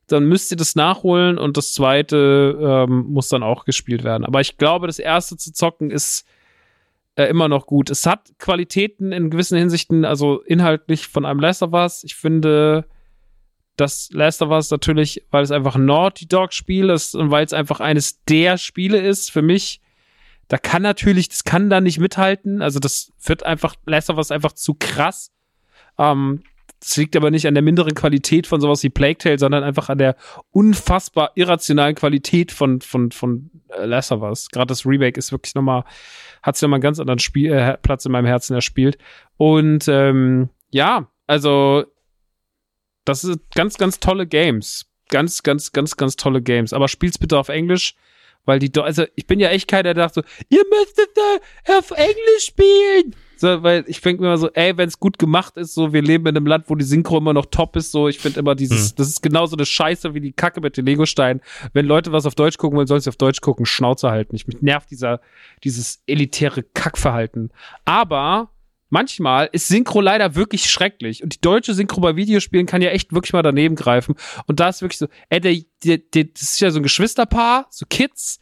dann 0.09 0.25
müsst 0.25 0.51
ihr 0.51 0.57
das 0.57 0.75
nachholen 0.75 1.39
und 1.39 1.57
das 1.57 1.73
zweite 1.73 2.87
ähm, 2.89 3.07
muss 3.09 3.29
dann 3.29 3.43
auch 3.43 3.65
gespielt 3.65 4.05
werden. 4.05 4.25
Aber 4.25 4.41
ich 4.41 4.59
glaube, 4.59 4.87
das 4.87 4.99
erste 4.99 5.37
zu 5.37 5.53
zocken 5.53 5.91
ist 5.91 6.27
äh, 7.17 7.25
immer 7.25 7.49
noch 7.49 7.67
gut. 7.67 7.91
Es 7.91 8.05
hat 8.07 8.33
Qualitäten 8.39 9.13
in 9.13 9.31
gewissen 9.31 9.57
Hinsichten, 9.57 10.05
also 10.05 10.41
inhaltlich 10.41 11.07
von 11.09 11.25
einem 11.25 11.41
Last 11.41 11.63
of 11.63 11.73
Us. 11.73 12.05
Ich 12.05 12.17
finde, 12.17 12.85
das 13.77 14.11
Last 14.13 14.43
of 14.43 14.51
Us 14.51 14.71
natürlich, 14.71 15.25
weil 15.31 15.43
es 15.43 15.51
einfach 15.51 15.75
ein 15.75 15.85
Naughty 15.85 16.27
Dog 16.27 16.53
Spiel 16.53 16.91
ist 16.91 17.15
und 17.15 17.31
weil 17.31 17.45
es 17.45 17.53
einfach 17.53 17.81
eines 17.81 18.23
der 18.25 18.59
Spiele 18.59 18.99
ist 18.99 19.31
für 19.31 19.43
mich. 19.43 19.81
Da 20.49 20.59
kann 20.59 20.83
natürlich, 20.83 21.29
das 21.29 21.45
kann 21.45 21.71
da 21.71 21.81
nicht 21.81 21.99
mithalten. 21.99 22.63
Also 22.63 22.79
das 22.79 23.13
wird 23.25 23.45
einfach, 23.45 23.75
Last 23.87 24.11
of 24.11 24.19
Us 24.19 24.31
einfach 24.31 24.53
zu 24.53 24.75
krass. 24.75 25.33
Ähm, 25.99 26.43
das 26.85 26.99
liegt 26.99 27.17
aber 27.17 27.31
nicht 27.31 27.47
an 27.47 27.55
der 27.55 27.63
minderen 27.63 27.95
Qualität 27.95 28.47
von 28.47 28.61
sowas 28.61 28.83
wie 28.83 28.91
Plague 28.91 29.17
Tale, 29.17 29.39
sondern 29.39 29.65
einfach 29.65 29.89
an 29.89 29.97
der 29.97 30.17
unfassbar 30.51 31.33
irrationalen 31.35 31.95
Qualität 31.95 32.53
von, 32.53 32.83
von, 32.83 33.11
von 33.11 33.51
äh, 33.69 33.87
Last 33.87 34.13
of 34.13 34.21
Us. 34.21 34.51
Gerade 34.51 34.67
das 34.67 34.85
Remake 34.85 35.19
ist 35.19 35.33
wirklich 35.33 35.55
nochmal, 35.55 35.85
hat 36.43 36.57
sich 36.57 36.63
nochmal 36.63 36.77
einen 36.77 36.83
ganz 36.83 37.01
anderen 37.01 37.21
Spiel, 37.21 37.53
äh, 37.53 37.79
Platz 37.79 38.05
in 38.05 38.13
meinem 38.13 38.27
Herzen 38.27 38.55
erspielt. 38.55 38.99
Und 39.39 39.89
ähm, 39.89 40.51
ja, 40.71 41.09
also 41.27 41.85
das 43.05 43.23
sind 43.23 43.43
ganz, 43.55 43.77
ganz 43.77 44.01
tolle 44.01 44.27
Games. 44.27 44.87
Ganz, 45.09 45.43
ganz, 45.43 45.73
ganz, 45.73 45.97
ganz 45.97 46.17
tolle 46.17 46.43
Games. 46.43 46.73
Aber 46.73 46.89
spiel's 46.89 47.19
bitte 47.19 47.39
auf 47.39 47.49
Englisch, 47.49 47.95
weil 48.47 48.59
die, 48.59 48.71
also 48.81 49.05
ich 49.15 49.27
bin 49.27 49.41
ja 49.41 49.49
echt 49.51 49.69
keiner, 49.69 49.95
der 49.95 50.05
dachte 50.05 50.23
so, 50.23 50.45
ihr 50.49 50.65
müsstet 50.69 51.11
da 51.15 51.79
auf 51.79 51.91
Englisch 51.91 52.47
spielen. 52.47 53.15
So, 53.37 53.63
weil 53.63 53.85
ich 53.89 54.01
denke 54.01 54.23
mir 54.23 54.29
immer 54.29 54.39
so, 54.39 54.51
ey, 54.53 54.77
wenn 54.77 54.89
es 54.89 54.99
gut 54.99 55.19
gemacht 55.19 55.57
ist, 55.57 55.75
so, 55.75 55.93
wir 55.93 56.03
leben 56.03 56.27
in 56.27 56.37
einem 56.37 56.47
Land, 56.47 56.65
wo 56.69 56.77
die 56.77 56.85
Synchro 56.85 57.19
immer 57.19 57.33
noch 57.33 57.47
top 57.47 57.77
ist, 57.77 57.91
so, 57.91 58.09
ich 58.09 58.19
finde 58.19 58.41
immer 58.41 58.55
dieses, 58.55 58.91
hm. 58.91 58.97
das 58.97 59.09
ist 59.09 59.23
genauso 59.23 59.57
eine 59.57 59.67
Scheiße 59.67 60.15
wie 60.15 60.21
die 60.21 60.33
Kacke 60.33 60.61
mit 60.61 60.77
den 60.77 60.87
Legosteinen. 60.87 61.43
Wenn 61.73 61.87
Leute 61.87 62.13
was 62.13 62.27
auf 62.27 62.35
Deutsch 62.35 62.59
gucken 62.59 62.77
wollen, 62.77 62.87
sollen 62.87 63.01
sie 63.01 63.11
auf 63.11 63.17
Deutsch 63.17 63.41
gucken, 63.41 63.67
Schnauze 63.67 64.11
halten. 64.11 64.37
Ich 64.37 64.47
mich 64.47 64.63
nervt 64.63 64.91
dieser, 64.91 65.21
dieses 65.65 66.03
elitäre 66.07 66.63
Kackverhalten. 66.63 67.51
Aber 67.85 68.51
manchmal 68.95 69.49
ist 69.51 69.67
Synchro 69.67 70.01
leider 70.01 70.37
wirklich 70.37 70.71
schrecklich. 70.71 71.23
Und 71.23 71.35
die 71.35 71.41
deutsche 71.41 71.75
Synchro 71.75 72.01
bei 72.01 72.15
Videospielen 72.15 72.65
kann 72.65 72.81
ja 72.81 72.91
echt 72.91 73.13
wirklich 73.13 73.33
mal 73.33 73.43
daneben 73.43 73.75
greifen. 73.75 74.15
Und 74.47 74.61
da 74.61 74.69
ist 74.69 74.83
wirklich 74.83 74.99
so, 74.99 75.09
ey, 75.29 75.41
der, 75.41 75.57
der, 75.85 75.99
der, 75.99 76.25
das 76.25 76.43
ist 76.43 76.61
ja 76.61 76.71
so 76.71 76.79
ein 76.79 76.85
Geschwisterpaar, 76.85 77.67
so 77.71 77.87
Kids, 77.91 78.39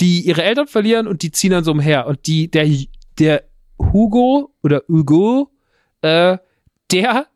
die 0.00 0.22
ihre 0.22 0.42
Eltern 0.42 0.66
verlieren 0.66 1.06
und 1.06 1.22
die 1.22 1.30
ziehen 1.30 1.50
dann 1.50 1.64
so 1.64 1.72
umher. 1.72 2.06
Und 2.06 2.26
die, 2.26 2.50
der, 2.50 2.66
der 3.18 3.44
Hugo 3.78 4.54
oder 4.62 4.82
Hugo, 4.88 5.52
äh, 6.00 6.38
der 6.90 7.26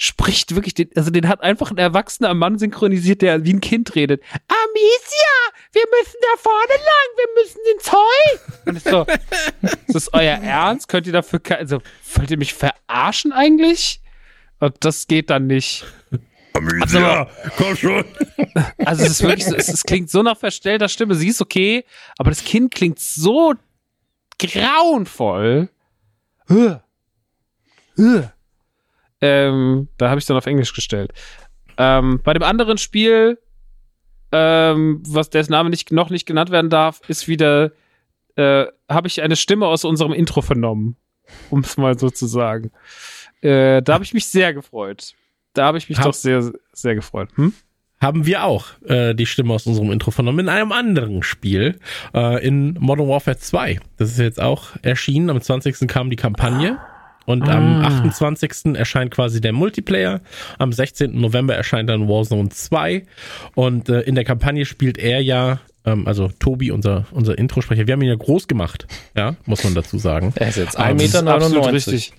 spricht 0.00 0.54
wirklich, 0.54 0.74
den, 0.74 0.90
also 0.94 1.10
den 1.10 1.26
hat 1.26 1.42
einfach 1.42 1.72
ein 1.72 1.76
erwachsener 1.76 2.32
Mann 2.32 2.56
synchronisiert, 2.56 3.20
der 3.20 3.44
wie 3.44 3.52
ein 3.52 3.60
Kind 3.60 3.96
redet. 3.96 4.22
Amicia, 4.46 5.34
wir 5.72 5.82
müssen 5.98 6.16
da 6.22 6.40
vorne 6.40 6.72
lang, 6.72 7.08
wir 7.16 7.26
müssen 7.42 7.60
ins 7.74 7.92
Heu. 7.92 8.64
Und 8.66 8.76
ich 8.76 8.84
so, 8.84 9.06
ist 9.88 9.94
das 9.94 10.14
euer 10.14 10.36
Ernst? 10.36 10.86
Könnt 10.86 11.08
ihr 11.08 11.12
dafür, 11.12 11.40
also 11.50 11.82
wollt 12.14 12.30
ihr 12.30 12.38
mich 12.38 12.54
verarschen 12.54 13.32
eigentlich? 13.32 14.00
Und 14.60 14.76
das 14.84 15.08
geht 15.08 15.30
dann 15.30 15.48
nicht. 15.48 15.84
Amicia, 16.52 17.24
also, 17.24 17.52
komm 17.56 17.76
schon. 17.76 18.04
Also 18.78 19.02
es 19.02 19.10
ist 19.10 19.22
wirklich, 19.22 19.46
so, 19.46 19.56
es, 19.56 19.68
es 19.68 19.82
klingt 19.82 20.10
so 20.10 20.22
nach 20.22 20.38
verstellter 20.38 20.88
Stimme. 20.88 21.16
Sie 21.16 21.28
ist 21.28 21.42
okay, 21.42 21.84
aber 22.18 22.30
das 22.30 22.44
Kind 22.44 22.72
klingt 22.72 23.00
so 23.00 23.54
grauenvoll. 24.38 25.70
Huh. 26.48 26.76
Huh. 27.96 28.22
Ähm, 29.20 29.88
da 29.96 30.10
habe 30.10 30.18
ich 30.18 30.26
dann 30.26 30.36
auf 30.36 30.46
Englisch 30.46 30.72
gestellt. 30.72 31.12
Ähm, 31.76 32.20
bei 32.22 32.34
dem 32.34 32.42
anderen 32.42 32.78
Spiel, 32.78 33.38
ähm, 34.32 35.02
was 35.06 35.30
dessen 35.30 35.52
Name 35.52 35.70
nicht, 35.70 35.92
noch 35.92 36.10
nicht 36.10 36.26
genannt 36.26 36.50
werden 36.50 36.70
darf, 36.70 37.00
ist 37.08 37.28
wieder, 37.28 37.72
äh, 38.36 38.66
habe 38.88 39.08
ich 39.08 39.22
eine 39.22 39.36
Stimme 39.36 39.66
aus 39.66 39.84
unserem 39.84 40.12
Intro 40.12 40.42
vernommen, 40.42 40.96
um 41.50 41.60
es 41.60 41.76
mal 41.76 41.98
so 41.98 42.10
zu 42.10 42.26
sagen. 42.26 42.70
Äh, 43.40 43.82
da 43.82 43.94
habe 43.94 44.04
ich 44.04 44.14
mich 44.14 44.26
sehr 44.26 44.54
gefreut. 44.54 45.14
Da 45.54 45.66
habe 45.66 45.78
ich 45.78 45.88
mich 45.88 45.98
Hab 45.98 46.06
doch 46.06 46.14
sehr, 46.14 46.52
sehr 46.72 46.94
gefreut. 46.94 47.30
Hm? 47.36 47.52
haben 48.00 48.26
wir 48.26 48.44
auch 48.44 48.66
äh, 48.86 49.14
die 49.14 49.26
Stimme 49.26 49.52
aus 49.52 49.66
unserem 49.66 49.90
Intro 49.90 50.10
vernommen 50.10 50.40
in 50.40 50.48
einem 50.48 50.72
anderen 50.72 51.22
Spiel, 51.22 51.78
äh, 52.14 52.46
in 52.46 52.74
Modern 52.78 53.08
Warfare 53.08 53.38
2. 53.38 53.80
Das 53.96 54.10
ist 54.10 54.18
jetzt 54.18 54.40
auch 54.40 54.76
erschienen. 54.82 55.30
Am 55.30 55.40
20. 55.40 55.88
kam 55.88 56.10
die 56.10 56.16
Kampagne. 56.16 56.78
Und 57.28 57.46
ah. 57.46 57.58
am 57.58 57.84
28. 57.84 58.74
erscheint 58.74 59.10
quasi 59.10 59.42
der 59.42 59.52
Multiplayer. 59.52 60.22
Am 60.56 60.72
16. 60.72 61.20
November 61.20 61.54
erscheint 61.54 61.90
dann 61.90 62.08
Warzone 62.08 62.48
2. 62.48 63.02
Und 63.54 63.90
äh, 63.90 64.00
in 64.00 64.14
der 64.14 64.24
Kampagne 64.24 64.64
spielt 64.64 64.96
er 64.96 65.20
ja, 65.20 65.60
ähm, 65.84 66.06
also 66.06 66.30
Tobi, 66.38 66.70
unser, 66.70 67.04
unser 67.10 67.36
Introsprecher, 67.36 67.86
wir 67.86 67.92
haben 67.92 68.00
ihn 68.00 68.08
ja 68.08 68.14
groß 68.14 68.48
gemacht, 68.48 68.86
ja, 69.14 69.36
muss 69.44 69.62
man 69.62 69.74
dazu 69.74 69.98
sagen. 69.98 70.32
Er 70.36 70.48
ist 70.48 70.56
jetzt 70.56 70.80
1,99 70.80 71.54
Meter. 71.54 71.72
Richtig. 71.74 72.14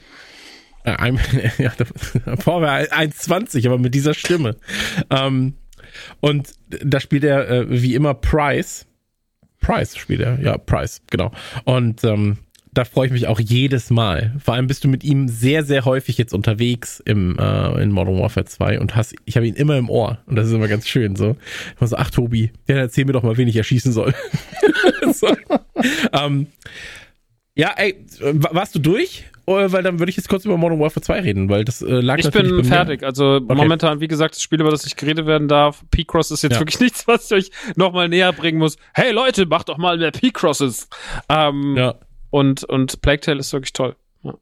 Äh, 0.84 0.91
ein, 0.91 1.20
ja, 1.57 1.72
davor 2.28 2.62
war 2.62 2.78
1,20, 2.78 3.66
aber 3.66 3.80
mit 3.80 3.95
dieser 3.95 4.14
Stimme. 4.14 4.57
Ähm, 5.10 5.55
und 6.20 6.53
da 6.84 6.99
spielt 6.99 7.24
er 7.24 7.49
äh, 7.49 7.66
wie 7.68 7.95
immer 7.95 8.14
Price. 8.14 8.86
Price 9.60 9.97
spielt 9.97 10.22
er, 10.22 10.39
ja, 10.39 10.60
Price, 10.60 11.01
genau. 11.10 11.32
Und 11.66 12.03
ähm, 12.03 12.38
da 12.72 12.86
freue 12.86 13.07
ich 13.07 13.11
mich 13.11 13.28
auch 13.28 13.39
jedes 13.39 13.89
Mal. 13.89 14.34
Vor 14.43 14.53
allem 14.53 14.67
bist 14.67 14.84
du 14.84 14.88
mit 14.88 15.03
ihm 15.03 15.28
sehr, 15.28 15.63
sehr 15.63 15.86
häufig 15.86 16.17
jetzt 16.17 16.34
unterwegs 16.34 17.01
im, 17.03 17.38
äh, 17.39 17.82
in 17.82 17.91
Modern 17.91 18.20
Warfare 18.20 18.45
2 18.45 18.80
und 18.80 18.95
hast, 18.95 19.15
ich 19.26 19.36
habe 19.36 19.47
ihn 19.47 19.55
immer 19.55 19.78
im 19.78 19.89
Ohr 19.89 20.20
und 20.28 20.36
das 20.36 20.47
ist 20.47 20.53
immer 20.53 20.67
ganz 20.67 20.88
schön 20.88 21.15
so. 21.15 21.36
Ich 21.76 21.82
war 21.82 21.88
so, 21.88 21.95
ach 21.97 22.11
Tobi, 22.11 22.51
ja, 22.67 22.76
erzähl 22.78 23.05
mir 23.05 23.13
doch 23.13 23.24
mal, 23.24 23.38
wen 23.38 23.47
ich 23.47 23.55
erschießen 23.55 23.91
soll. 23.91 24.13
so. 25.13 25.28
ähm, 26.13 26.47
ja, 27.55 27.74
ey, 27.76 28.05
warst 28.51 28.76
du 28.76 28.80
durch? 28.80 29.26
Weil 29.45 29.82
dann 29.82 29.97
würde 29.97 30.11
ich 30.11 30.15
jetzt 30.15 30.30
kurz 30.30 30.45
über 30.45 30.57
Modern 30.57 30.80
Warfare 30.80 31.01
2 31.01 31.22
reden, 31.22 31.49
weil 31.49 31.65
das 31.65 31.82
äh, 31.82 32.01
lag 32.01 32.20
Ich 32.20 32.30
bin 32.30 32.63
fertig. 32.63 33.01
Also 33.01 33.38
okay. 33.38 33.55
momentan, 33.55 33.99
wie 33.99 34.07
gesagt, 34.07 34.36
das 34.36 34.43
Spiel, 34.43 34.61
über 34.61 34.70
das 34.70 34.86
ich 34.86 34.95
geredet 34.95 35.26
werden 35.26 35.47
darf, 35.47 35.84
P-Cross 35.89 36.30
ist 36.30 36.43
jetzt 36.43 36.53
ja. 36.53 36.59
wirklich 36.59 36.80
nichts, 36.80 37.07
was 37.07 37.32
ich 37.32 37.38
euch 37.38 37.51
nochmal 37.76 38.09
näher 38.09 38.32
bringen 38.32 38.59
muss. 38.59 38.78
Hey 38.93 39.11
Leute, 39.11 39.47
macht 39.47 39.70
doch 39.70 39.80
mal 39.80 39.97
mehr 39.97 40.11
P-Crosses. 40.11 40.88
Ähm, 41.30 41.76
ja. 41.76 41.95
Und, 42.30 42.63
und 42.63 43.01
Plague 43.01 43.21
Tale 43.21 43.39
ist 43.39 43.53
wirklich 43.53 43.73
toll. 43.73 43.95
Ja. 44.23 44.36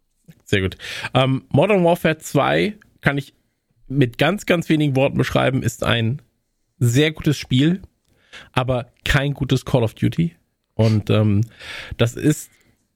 Sehr 0.45 0.61
gut. 0.61 0.77
Ähm, 1.13 1.45
Modern 1.49 1.83
Warfare 1.83 2.17
2 2.17 2.75
kann 3.01 3.17
ich 3.17 3.33
mit 3.88 4.17
ganz, 4.17 4.45
ganz 4.45 4.69
wenigen 4.69 4.95
Worten 4.95 5.17
beschreiben, 5.17 5.63
ist 5.63 5.83
ein 5.83 6.21
sehr 6.79 7.11
gutes 7.11 7.38
Spiel, 7.38 7.81
aber 8.51 8.91
kein 9.05 9.33
gutes 9.33 9.65
Call 9.65 9.83
of 9.83 9.93
Duty. 9.93 10.35
Und 10.73 11.09
ähm, 11.09 11.41
das 11.97 12.15
ist 12.15 12.51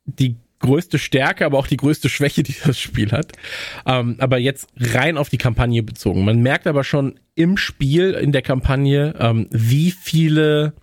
die 0.06 0.36
größte 0.60 1.00
Stärke, 1.00 1.46
aber 1.46 1.58
auch 1.58 1.68
die 1.68 1.78
größte 1.78 2.10
Schwäche, 2.10 2.44
die 2.44 2.56
das 2.64 2.80
Spiel 2.80 3.12
hat. 3.12 3.34
Ähm, 3.86 4.16
aber 4.20 4.38
jetzt 4.38 4.68
rein 4.78 5.18
auf 5.18 5.30
die 5.30 5.38
Kampagne 5.38 5.84
bezogen. 5.84 6.24
Man 6.24 6.42
merkt 6.42 6.68
aber 6.68 6.84
schon 6.84 7.20
im 7.36 7.58
Spiel, 7.58 8.12
in 8.12 8.32
der 8.32 8.44
Kampagne, 8.44 9.16
ähm, 9.20 9.48
wie 9.50 9.92
viele 9.92 10.74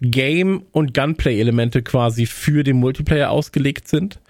Game- 0.00 0.64
und 0.72 0.94
Gunplay-Elemente 0.94 1.82
quasi 1.82 2.26
für 2.26 2.64
den 2.64 2.76
Multiplayer 2.76 3.30
ausgelegt 3.30 3.88
sind. 3.88 4.20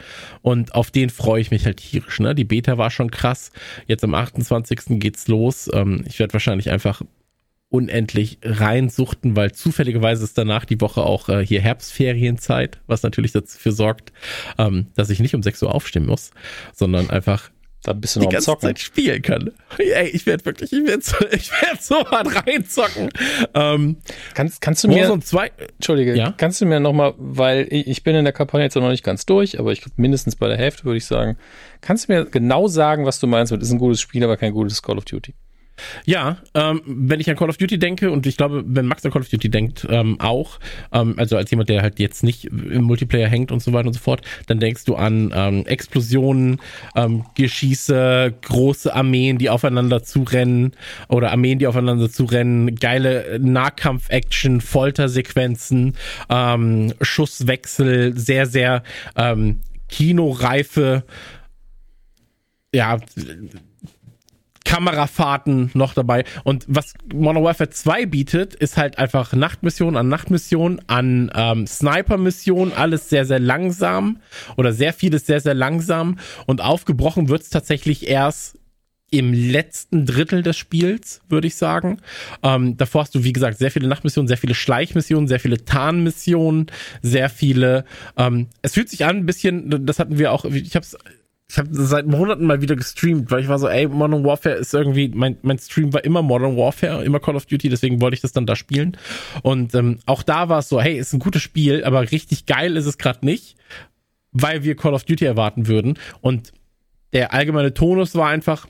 Und 0.43 0.75
auf 0.75 0.91
den 0.91 1.11
freue 1.11 1.41
ich 1.41 1.51
mich 1.51 1.67
halt 1.67 1.79
tierisch. 1.79 2.21
Ne? 2.21 2.35
Die 2.35 2.45
Beta 2.45 2.79
war 2.79 2.91
schon 2.91 3.11
krass. 3.11 3.51
Jetzt 3.87 4.05
am 4.05 4.15
28. 4.15 5.01
geht's 5.01 5.29
los. 5.29 5.71
Ähm, 5.73 6.05
ich 6.07 6.19
werde 6.19 6.33
wahrscheinlich 6.33 6.71
einfach 6.71 7.03
unendlich 7.75 8.39
reinsuchten, 8.45 9.35
weil 9.35 9.51
zufälligerweise 9.51 10.23
ist 10.23 10.39
danach 10.39 10.65
die 10.65 10.81
Woche 10.81 11.03
auch 11.03 11.29
äh, 11.29 11.45
hier 11.45 11.61
Herbstferienzeit, 11.61 12.79
was 12.87 13.03
natürlich 13.03 13.33
dafür 13.33 13.73
sorgt, 13.73 14.13
ähm, 14.59 14.87
dass 14.95 15.11
ich 15.11 15.19
nicht 15.19 15.35
um 15.35 15.43
6 15.43 15.61
Uhr 15.65 15.75
aufstehen 15.75 16.07
muss, 16.07 16.31
sondern 16.73 17.11
einfach 17.11 17.51
da 17.85 17.93
ein 17.93 18.01
bisschen 18.01 18.23
die 18.23 18.29
ganze 18.29 18.47
zocken. 18.47 18.69
Zeit 18.69 18.79
spielen 18.79 19.23
kann. 19.23 19.53
Ey, 19.79 20.09
ich 20.09 20.27
werde 20.27 20.45
wirklich, 20.45 20.73
ich 20.73 20.87
werde 20.87 21.03
so, 21.03 21.17
ich 21.31 21.51
werd 21.53 21.83
so 21.83 22.05
hart 22.11 22.47
reinzocken. 22.47 23.11
Ähm, 23.55 23.97
kannst, 24.35 24.61
kannst 24.61 24.85
du 24.85 24.89
mir, 24.89 25.07
so 25.07 25.17
zwei, 25.19 25.53
Entschuldige, 25.77 26.17
ja? 26.17 26.35
kannst 26.37 26.61
du 26.61 26.67
mir 26.67 26.81
nochmal, 26.81 27.15
weil 27.19 27.67
ich, 27.71 27.87
ich 27.87 28.03
bin 28.03 28.17
in 28.17 28.25
der 28.25 28.33
Kampagne 28.33 28.65
jetzt 28.65 28.75
noch 28.75 28.89
nicht 28.89 29.05
ganz 29.05 29.27
durch, 29.27 29.59
aber 29.61 29.73
ich 29.73 29.85
mindestens 29.97 30.37
bei 30.37 30.49
der 30.49 30.57
Hälfte 30.57 30.85
würde 30.85 30.97
ich 30.97 31.05
sagen, 31.05 31.37
kannst 31.83 32.09
du 32.09 32.13
mir 32.13 32.25
genau 32.25 32.69
sagen, 32.69 33.05
was 33.05 33.21
du 33.21 33.27
meinst 33.27 33.53
mit, 33.53 33.63
ist 33.63 33.71
ein 33.71 33.79
gutes 33.79 34.01
Spiel, 34.01 34.25
aber 34.25 34.37
kein 34.37 34.53
gutes 34.53 34.83
Call 34.83 34.97
of 34.97 35.05
Duty? 35.05 35.35
Ja, 36.05 36.39
ähm, 36.55 36.83
wenn 36.87 37.21
ich 37.21 37.29
an 37.29 37.37
Call 37.37 37.49
of 37.49 37.57
Duty 37.57 37.79
denke 37.79 38.11
und 38.11 38.27
ich 38.27 38.37
glaube, 38.37 38.63
wenn 38.67 38.87
Max 38.87 39.05
an 39.05 39.11
Call 39.11 39.23
of 39.23 39.29
Duty 39.29 39.49
denkt, 39.49 39.87
ähm, 39.91 40.21
auch, 40.21 40.61
ähm, 40.93 41.15
also 41.17 41.37
als 41.37 41.51
jemand, 41.51 41.69
der 41.69 41.83
halt 41.83 41.99
jetzt 41.99 42.23
nicht 42.23 42.45
im 42.45 42.83
Multiplayer 42.83 43.29
hängt 43.29 43.51
und 43.51 43.61
so 43.61 43.73
weiter 43.73 43.89
und 43.89 43.95
so 43.95 44.01
fort, 44.01 44.23
dann 44.47 44.61
denkst 44.61 44.85
du 44.85 44.95
an 44.95 45.33
ähm, 45.35 45.67
Explosionen, 45.67 46.61
ähm, 46.95 47.25
Geschieße, 47.35 48.35
große 48.43 48.95
Armeen, 48.95 49.39
die 49.39 49.51
aufeinander 49.51 50.03
zurennen 50.03 50.73
oder 51.09 51.33
Armeen, 51.33 51.59
die 51.59 51.67
aufeinander 51.67 52.11
zurennen, 52.11 52.77
geile 52.77 53.39
Nahkampf-Action, 53.41 54.61
Foltersequenzen, 54.61 55.97
ähm, 56.29 56.93
Schusswechsel, 57.01 58.17
sehr, 58.17 58.47
sehr 58.47 58.83
kinoreife 59.89 61.05
ja, 62.75 62.99
Kamerafahrten 64.65 65.71
noch 65.75 65.95
dabei. 65.95 66.25
Und 66.43 66.65
was 66.69 66.95
Modern 67.13 67.45
Warfare 67.45 67.71
2 67.71 68.07
bietet, 68.07 68.55
ist 68.55 68.77
halt 68.77 68.99
einfach 68.99 69.33
Nachtmission 69.33 69.97
an 69.97 70.09
Nachtmission, 70.09 70.81
an 70.87 71.31
ähm, 71.35 71.67
Sniper-Mission, 71.67 72.73
alles 72.73 73.09
sehr, 73.09 73.25
sehr 73.25 73.41
langsam 73.41 74.21
oder 74.57 74.73
sehr 74.73 74.93
vieles 74.93 75.27
sehr, 75.27 75.41
sehr 75.41 75.55
langsam. 75.55 76.19
Und 76.47 76.61
aufgebrochen 76.61 77.29
wird's 77.29 77.51
tatsächlich 77.51 78.09
erst 78.09 78.59
im 79.11 79.33
letzten 79.33 80.07
Drittel 80.07 80.43
des 80.43 80.57
Spiels, 80.57 81.21
würde 81.29 81.47
ich 81.47 81.55
sagen. 81.55 81.99
Ähm, 82.43 82.77
davor 82.77 83.03
hast 83.03 83.15
du, 83.15 83.23
wie 83.23 83.33
gesagt, 83.33 83.59
sehr 83.59 83.71
viele 83.71 83.87
Nachtmissionen, 83.87 84.27
sehr 84.27 84.39
viele 84.39 84.57
Schleichmissionen, 84.57 85.29
sehr 85.29 85.39
viele 85.39 85.65
Tarnmissionen, 85.65 86.67
sehr 87.01 87.29
viele. 87.29 87.85
Ähm, 88.17 88.49
es 88.63 88.75
fühlt 88.75 88.89
sich 88.89 89.05
an 89.05 89.19
ein 89.19 89.27
bisschen, 89.27 89.87
das 89.87 90.01
hatten 90.01 90.19
wir 90.19 90.33
auch, 90.33 90.45
ich 90.47 90.75
habe 90.75 90.85
es 90.85 90.97
ich 91.49 91.59
habe 91.59 91.69
seit 91.73 92.07
Monaten 92.07 92.47
mal 92.47 92.63
wieder 92.63 92.75
gestreamt, 92.75 93.31
weil 93.31 93.43
ich 93.43 93.49
war 93.49 93.59
so, 93.59 93.69
ey, 93.69 93.87
Modern 93.87 94.25
Warfare 94.25 94.55
ist 94.55 94.73
irgendwie, 94.73 95.09
mein, 95.09 95.37
mein 95.43 95.59
Stream 95.59 95.93
war 95.93 96.03
immer 96.05 96.23
Modern 96.23 96.57
Warfare, 96.57 97.05
immer 97.05 97.21
Call 97.21 97.37
of 97.37 97.47
Duty, 97.47 97.69
deswegen 97.69 98.01
wollte 98.01 98.15
ich 98.15 98.23
das 98.23 98.33
dann 98.33 98.47
da 98.47 98.57
spielen. 98.57 98.97
Und 99.43 99.75
ähm, 99.75 99.99
auch 100.07 100.23
da 100.23 100.49
war 100.49 100.61
es 100.61 100.69
so, 100.69 100.81
hey, 100.81 100.99
ist 100.99 101.13
ein 101.13 101.21
gutes 101.21 101.43
Spiel, 101.43 101.85
aber 101.85 102.11
richtig 102.11 102.47
geil 102.47 102.77
ist 102.77 102.87
es 102.87 102.97
gerade 102.97 103.25
nicht, 103.27 103.57
weil 104.33 104.65
wir 104.65 104.75
Call 104.75 104.95
of 104.95 105.05
Duty 105.05 105.27
erwarten 105.27 105.67
würden. 105.67 105.99
Und 106.23 106.53
der 107.13 107.35
allgemeine 107.35 107.75
Tonus 107.75 108.15
war 108.15 108.29
einfach, 108.29 108.67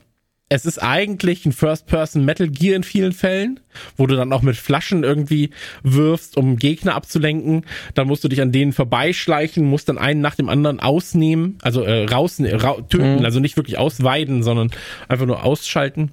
es 0.47 0.65
ist 0.65 0.77
eigentlich 0.77 1.45
ein 1.45 1.51
First-Person-Metal 1.51 2.49
Gear 2.49 2.75
in 2.75 2.83
vielen 2.83 3.13
Fällen, 3.13 3.59
wo 3.97 4.05
du 4.05 4.15
dann 4.15 4.31
auch 4.31 4.43
mit 4.43 4.55
Flaschen 4.55 5.03
irgendwie 5.03 5.49
wirfst, 5.81 6.37
um 6.37 6.57
Gegner 6.57 6.93
abzulenken. 6.93 7.65
Dann 7.95 8.07
musst 8.07 8.23
du 8.23 8.27
dich 8.27 8.41
an 8.41 8.51
denen 8.51 8.71
vorbeischleichen, 8.71 9.65
musst 9.65 9.89
dann 9.89 9.97
einen 9.97 10.21
nach 10.21 10.35
dem 10.35 10.49
anderen 10.49 10.79
ausnehmen, 10.79 11.57
also 11.63 11.81
äh, 11.81 12.05
raus, 12.05 12.39
ra 12.39 12.75
töten, 12.81 13.19
mhm. 13.19 13.25
also 13.25 13.39
nicht 13.39 13.57
wirklich 13.57 13.79
ausweiden, 13.79 14.43
sondern 14.43 14.69
einfach 15.07 15.25
nur 15.25 15.43
ausschalten. 15.43 16.11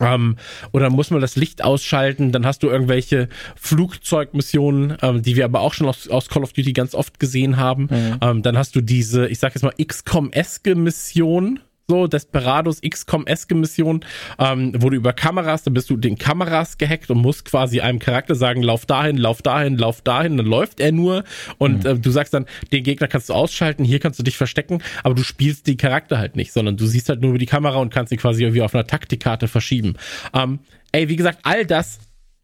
Ähm, 0.00 0.36
oder 0.70 0.90
muss 0.90 1.10
man 1.10 1.20
das 1.20 1.34
Licht 1.34 1.64
ausschalten, 1.64 2.30
dann 2.30 2.46
hast 2.46 2.62
du 2.62 2.68
irgendwelche 2.68 3.28
Flugzeugmissionen, 3.56 4.96
ähm, 5.02 5.22
die 5.22 5.34
wir 5.34 5.44
aber 5.44 5.60
auch 5.60 5.74
schon 5.74 5.88
aus, 5.88 6.08
aus 6.08 6.28
Call 6.28 6.44
of 6.44 6.52
Duty 6.52 6.72
ganz 6.72 6.94
oft 6.94 7.18
gesehen 7.18 7.56
haben. 7.56 7.88
Mhm. 7.90 8.18
Ähm, 8.20 8.42
dann 8.42 8.56
hast 8.56 8.76
du 8.76 8.80
diese, 8.80 9.26
ich 9.26 9.40
sag 9.40 9.56
jetzt 9.56 9.64
mal, 9.64 9.74
XCOM-eske 9.76 10.76
Mission, 10.76 11.58
so 11.90 12.06
Desperados 12.06 12.82
XCOM-eske 12.82 13.54
Mission, 13.54 14.04
ähm, 14.38 14.74
wo 14.76 14.90
du 14.90 14.96
über 14.96 15.14
Kameras, 15.14 15.62
dann 15.62 15.72
bist 15.72 15.88
du 15.88 15.96
den 15.96 16.18
Kameras 16.18 16.76
gehackt 16.76 17.10
und 17.10 17.16
musst 17.16 17.46
quasi 17.46 17.80
einem 17.80 17.98
Charakter 17.98 18.34
sagen, 18.34 18.62
lauf 18.62 18.84
dahin, 18.84 19.16
lauf 19.16 19.40
dahin, 19.40 19.78
lauf 19.78 20.02
dahin, 20.02 20.36
dann 20.36 20.44
läuft 20.44 20.80
er 20.80 20.92
nur 20.92 21.24
und 21.56 21.84
mhm. 21.84 21.90
äh, 21.90 21.98
du 21.98 22.10
sagst 22.10 22.34
dann, 22.34 22.44
den 22.72 22.84
Gegner 22.84 23.08
kannst 23.08 23.30
du 23.30 23.32
ausschalten, 23.32 23.84
hier 23.84 24.00
kannst 24.00 24.18
du 24.18 24.22
dich 24.22 24.36
verstecken, 24.36 24.82
aber 25.02 25.14
du 25.14 25.24
spielst 25.24 25.66
den 25.66 25.78
Charakter 25.78 26.18
halt 26.18 26.36
nicht, 26.36 26.52
sondern 26.52 26.76
du 26.76 26.86
siehst 26.86 27.08
halt 27.08 27.22
nur 27.22 27.30
über 27.30 27.38
die 27.38 27.46
Kamera 27.46 27.78
und 27.78 27.92
kannst 27.92 28.12
ihn 28.12 28.18
quasi 28.18 28.42
irgendwie 28.42 28.62
auf 28.62 28.74
einer 28.74 28.86
Taktikkarte 28.86 29.48
verschieben. 29.48 29.94
Ähm, 30.34 30.58
ey, 30.92 31.08
wie 31.08 31.16
gesagt, 31.16 31.38
all 31.44 31.64
das 31.64 32.00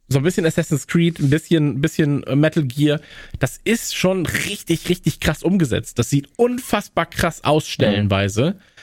so 0.09 0.19
ein 0.19 0.25
bisschen 0.25 0.47
Assassin's 0.47 0.87
Creed, 0.87 1.19
ein 1.19 1.31
bisschen, 1.31 1.81
bisschen 1.81 2.25
Metal 2.35 2.65
Gear. 2.65 3.01
Das 3.39 3.59
ist 3.65 3.97
schon 3.97 4.27
richtig, 4.27 4.89
richtig 4.91 5.19
krass 5.19 5.43
umgesetzt. 5.43 5.99
Das 5.99 6.11
sieht 6.11 6.29
unfassbar 6.37 7.07
krass 7.07 7.43
aus 7.43 7.67
stellenweise. 7.67 8.53
Mhm 8.53 8.74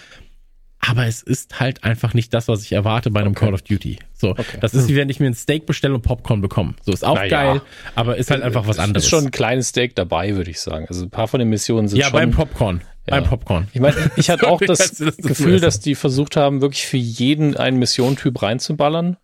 aber 0.82 1.06
es 1.06 1.22
ist 1.22 1.60
halt 1.60 1.84
einfach 1.84 2.14
nicht 2.14 2.34
das, 2.34 2.48
was 2.48 2.64
ich 2.64 2.72
erwarte 2.72 3.12
bei 3.12 3.22
einem 3.22 3.32
okay. 3.32 3.46
Call 3.46 3.54
of 3.54 3.62
Duty. 3.62 4.00
So, 4.14 4.32
okay. 4.32 4.58
das 4.60 4.74
ist 4.74 4.90
wie 4.90 4.96
wenn 4.96 5.10
ich 5.10 5.20
mir 5.20 5.28
ein 5.28 5.36
Steak 5.36 5.68
bestelle 5.68 5.94
und 5.94 6.02
Popcorn 6.02 6.42
bekomme. 6.42 6.74
So 6.82 6.92
ist 6.92 7.06
auch 7.06 7.16
Na 7.16 7.28
geil, 7.28 7.56
ja. 7.58 7.62
aber 7.96 8.18
ist 8.18 8.32
halt 8.32 8.42
einfach 8.42 8.68
was 8.68 8.80
anderes. 8.80 9.04
Ist 9.04 9.10
schon 9.10 9.26
ein 9.26 9.32
kleines 9.32 9.70
Steak 9.70 9.96
dabei, 9.96 10.36
würde 10.36 10.50
ich 10.50 10.60
sagen. 10.60 10.88
Also 10.90 11.06
ein 11.06 11.12
paar 11.12 11.28
von 11.28 11.40
den 11.40 11.50
Missionen 11.50 11.88
sind 11.88 12.00
ja, 12.00 12.08
schon. 12.08 12.20
Ja, 12.20 12.26
beim 12.26 12.32
Popcorn. 12.32 12.82
Ja. 13.08 13.20
Beim 13.20 13.26
Popcorn. 13.26 13.68
Ich 13.74 13.80
meine, 13.80 13.96
ich 14.16 14.30
hatte 14.30 14.48
auch 14.48 14.60
das, 14.66 14.92
das 14.92 15.18
Gefühl, 15.18 15.60
dass 15.60 15.80
die 15.80 15.96
versucht 15.96 16.36
haben, 16.36 16.62
wirklich 16.62 16.88
für 16.88 16.98
jeden 16.98 17.56
einen 17.56 17.78
Missiontyp 17.78 18.42
reinzuballern. 18.42 19.18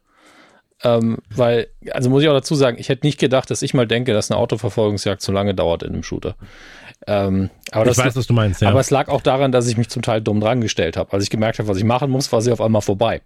Ähm, 0.83 1.17
weil, 1.35 1.67
also 1.89 2.11
muss 2.11 2.21
ich 2.21 2.29
auch 2.29 2.33
dazu 2.33 2.53
sagen, 2.53 2.77
ich 2.79 2.89
hätte 2.89 3.05
nicht 3.05 3.19
gedacht, 3.19 3.49
dass 3.49 3.63
ich 3.63 3.73
mal 3.73 3.87
denke, 3.87 4.13
dass 4.13 4.29
eine 4.29 4.39
Autoverfolgungsjagd 4.39 5.23
zu 5.23 5.31
lange 5.31 5.55
dauert 5.55 5.81
in 5.81 5.93
einem 5.93 6.03
Shooter. 6.03 6.35
Ähm, 7.07 7.49
aber 7.71 7.89
ich 7.89 7.97
weiß, 7.97 8.15
was 8.15 8.27
du 8.27 8.33
meinst, 8.33 8.61
ja. 8.61 8.69
Aber 8.69 8.81
es 8.81 8.91
lag 8.91 9.07
auch 9.07 9.21
daran, 9.21 9.51
dass 9.51 9.67
ich 9.67 9.77
mich 9.77 9.89
zum 9.89 10.01
Teil 10.01 10.21
dumm 10.21 10.41
dran 10.41 10.59
gestellt 10.61 10.97
habe. 10.97 11.13
Als 11.13 11.23
ich 11.23 11.29
gemerkt 11.29 11.57
habe, 11.57 11.69
was 11.69 11.77
ich 11.77 11.85
machen 11.85 12.11
muss, 12.11 12.31
war 12.33 12.41
sie 12.41 12.51
auf 12.51 12.61
einmal 12.61 12.81
vorbei. 12.81 13.21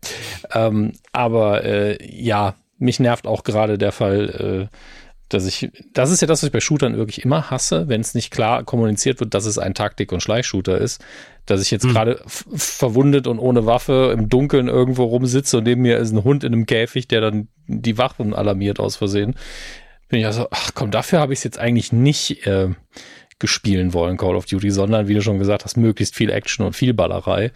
Ähm, 0.54 0.94
aber 1.12 1.64
äh, 1.64 1.98
ja, 2.02 2.54
mich 2.78 3.00
nervt 3.00 3.26
auch 3.26 3.44
gerade 3.44 3.78
der 3.78 3.92
Fall, 3.92 4.70
äh, 4.70 4.76
dass 5.30 5.46
ich, 5.46 5.72
das 5.94 6.12
ist 6.12 6.22
ja 6.22 6.28
das, 6.28 6.42
was 6.42 6.48
ich 6.48 6.52
bei 6.52 6.60
Shootern 6.60 6.98
wirklich 6.98 7.24
immer 7.24 7.50
hasse, 7.50 7.88
wenn 7.88 8.02
es 8.02 8.14
nicht 8.14 8.32
klar 8.32 8.64
kommuniziert 8.64 9.20
wird, 9.20 9.34
dass 9.34 9.46
es 9.46 9.58
ein 9.58 9.74
Taktik- 9.74 10.12
und 10.12 10.22
Schleichshooter 10.22 10.78
ist, 10.78 11.04
dass 11.46 11.62
ich 11.62 11.72
jetzt 11.72 11.84
hm. 11.84 11.92
gerade 11.92 12.22
verwundet 12.26 13.28
und 13.28 13.40
ohne 13.40 13.66
Waffe 13.66 14.14
im 14.14 14.30
Dunkeln 14.30 14.68
irgendwo 14.68 15.06
rumsitze 15.06 15.58
und 15.58 15.64
neben 15.64 15.82
mir 15.82 15.98
ist 15.98 16.12
ein 16.12 16.24
Hund 16.24 16.44
in 16.44 16.54
einem 16.54 16.66
Käfig, 16.66 17.08
der 17.08 17.22
dann 17.22 17.48
die 17.68 17.98
Wachen 17.98 18.34
alarmiert 18.34 18.80
aus 18.80 18.96
Versehen. 18.96 19.36
Bin 20.10 20.20
ich 20.20 20.26
also, 20.26 20.48
ach 20.52 20.72
komm, 20.76 20.92
dafür 20.92 21.20
habe 21.20 21.34
ich 21.34 21.40
es 21.40 21.44
jetzt 21.46 21.60
eigentlich 21.60 21.94
nicht 21.94 22.46
äh, 22.46 22.70
gespielen 23.42 23.94
wollen, 23.94 24.16
Call 24.16 24.36
of 24.36 24.46
Duty, 24.46 24.72
sondern 24.72 25.08
wie 25.08 25.14
du 25.14 25.22
schon 25.22 25.40
gesagt 25.40 25.66
hast, 25.66 25.76
möglichst 25.76 26.16
viel 26.16 26.30
Action 26.30 26.66
und 26.66 26.74
viel 26.74 26.94
Ballerei. 26.94 27.52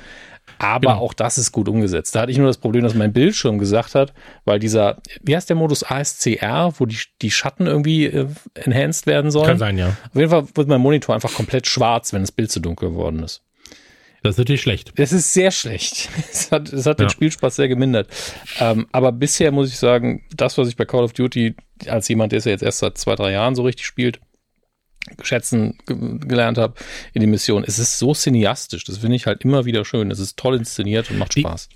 Aber 0.57 0.93
genau. 0.93 1.01
auch 1.01 1.13
das 1.13 1.37
ist 1.37 1.51
gut 1.51 1.67
umgesetzt. 1.67 2.15
Da 2.15 2.21
hatte 2.21 2.31
ich 2.31 2.37
nur 2.37 2.47
das 2.47 2.57
Problem, 2.57 2.83
dass 2.83 2.93
mein 2.93 3.13
Bildschirm 3.13 3.57
gesagt 3.57 3.95
hat, 3.95 4.13
weil 4.45 4.59
dieser, 4.59 4.97
wie 5.21 5.35
heißt 5.35 5.49
der 5.49 5.55
Modus 5.55 5.83
ASCR, 5.83 6.73
wo 6.77 6.85
die, 6.85 6.97
die 7.21 7.31
Schatten 7.31 7.67
irgendwie 7.67 8.05
äh, 8.05 8.27
enhanced 8.53 9.07
werden 9.07 9.31
sollen? 9.31 9.47
Kann 9.47 9.57
sein, 9.57 9.77
ja. 9.77 9.89
Auf 10.09 10.15
jeden 10.15 10.29
Fall 10.29 10.45
wird 10.53 10.67
mein 10.67 10.81
Monitor 10.81 11.15
einfach 11.15 11.33
komplett 11.33 11.67
schwarz, 11.67 12.13
wenn 12.13 12.21
das 12.21 12.31
Bild 12.31 12.51
zu 12.51 12.59
dunkel 12.59 12.89
geworden 12.89 13.23
ist. 13.23 13.41
Das 14.23 14.35
ist 14.35 14.37
natürlich 14.39 14.61
schlecht. 14.61 14.91
Es 14.95 15.11
ist 15.11 15.33
sehr 15.33 15.51
schlecht. 15.51 16.09
Es 16.31 16.51
hat, 16.51 16.71
es 16.73 16.85
hat 16.85 16.99
ja. 16.99 17.05
den 17.05 17.09
Spielspaß 17.09 17.55
sehr 17.55 17.67
gemindert. 17.67 18.07
Ähm, 18.59 18.87
aber 18.91 19.11
bisher 19.11 19.51
muss 19.51 19.69
ich 19.69 19.77
sagen, 19.77 20.23
das, 20.35 20.57
was 20.57 20.67
ich 20.67 20.75
bei 20.75 20.85
Call 20.85 21.03
of 21.03 21.13
Duty 21.13 21.55
als 21.87 22.07
jemand, 22.07 22.31
der 22.31 22.39
es 22.39 22.45
ja 22.45 22.51
jetzt 22.51 22.63
erst 22.63 22.79
seit 22.79 22.97
zwei, 22.97 23.15
drei 23.15 23.31
Jahren 23.31 23.55
so 23.55 23.63
richtig 23.63 23.85
spielt, 23.85 24.19
schätzen 25.21 25.77
gelernt 25.85 26.57
habe 26.57 26.75
in 27.13 27.21
die 27.21 27.27
Mission. 27.27 27.63
Es 27.65 27.79
ist 27.79 27.99
so 27.99 28.13
cineastisch, 28.13 28.83
das 28.83 28.99
finde 28.99 29.15
ich 29.15 29.25
halt 29.25 29.43
immer 29.43 29.65
wieder 29.65 29.85
schön. 29.85 30.11
Es 30.11 30.19
ist 30.19 30.37
toll 30.37 30.55
inszeniert 30.55 31.09
und 31.11 31.17
macht 31.17 31.37
Spaß. 31.37 31.69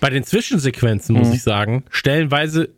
Bei 0.00 0.10
den 0.10 0.24
Zwischensequenzen 0.24 1.16
muss 1.16 1.28
mhm. 1.28 1.34
ich 1.34 1.42
sagen, 1.42 1.84
stellenweise 1.90 2.70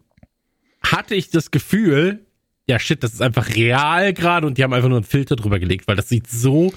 hatte 0.82 1.14
ich 1.14 1.30
das 1.30 1.50
Gefühl, 1.50 2.26
ja 2.66 2.78
shit, 2.78 3.02
das 3.02 3.14
ist 3.14 3.22
einfach 3.22 3.54
real 3.54 4.12
gerade 4.12 4.46
und 4.46 4.58
die 4.58 4.62
haben 4.62 4.72
einfach 4.72 4.88
nur 4.88 4.98
einen 4.98 5.06
Filter 5.06 5.36
drüber 5.36 5.58
gelegt, 5.58 5.88
weil 5.88 5.96
das 5.96 6.08
sieht 6.08 6.28
so 6.28 6.72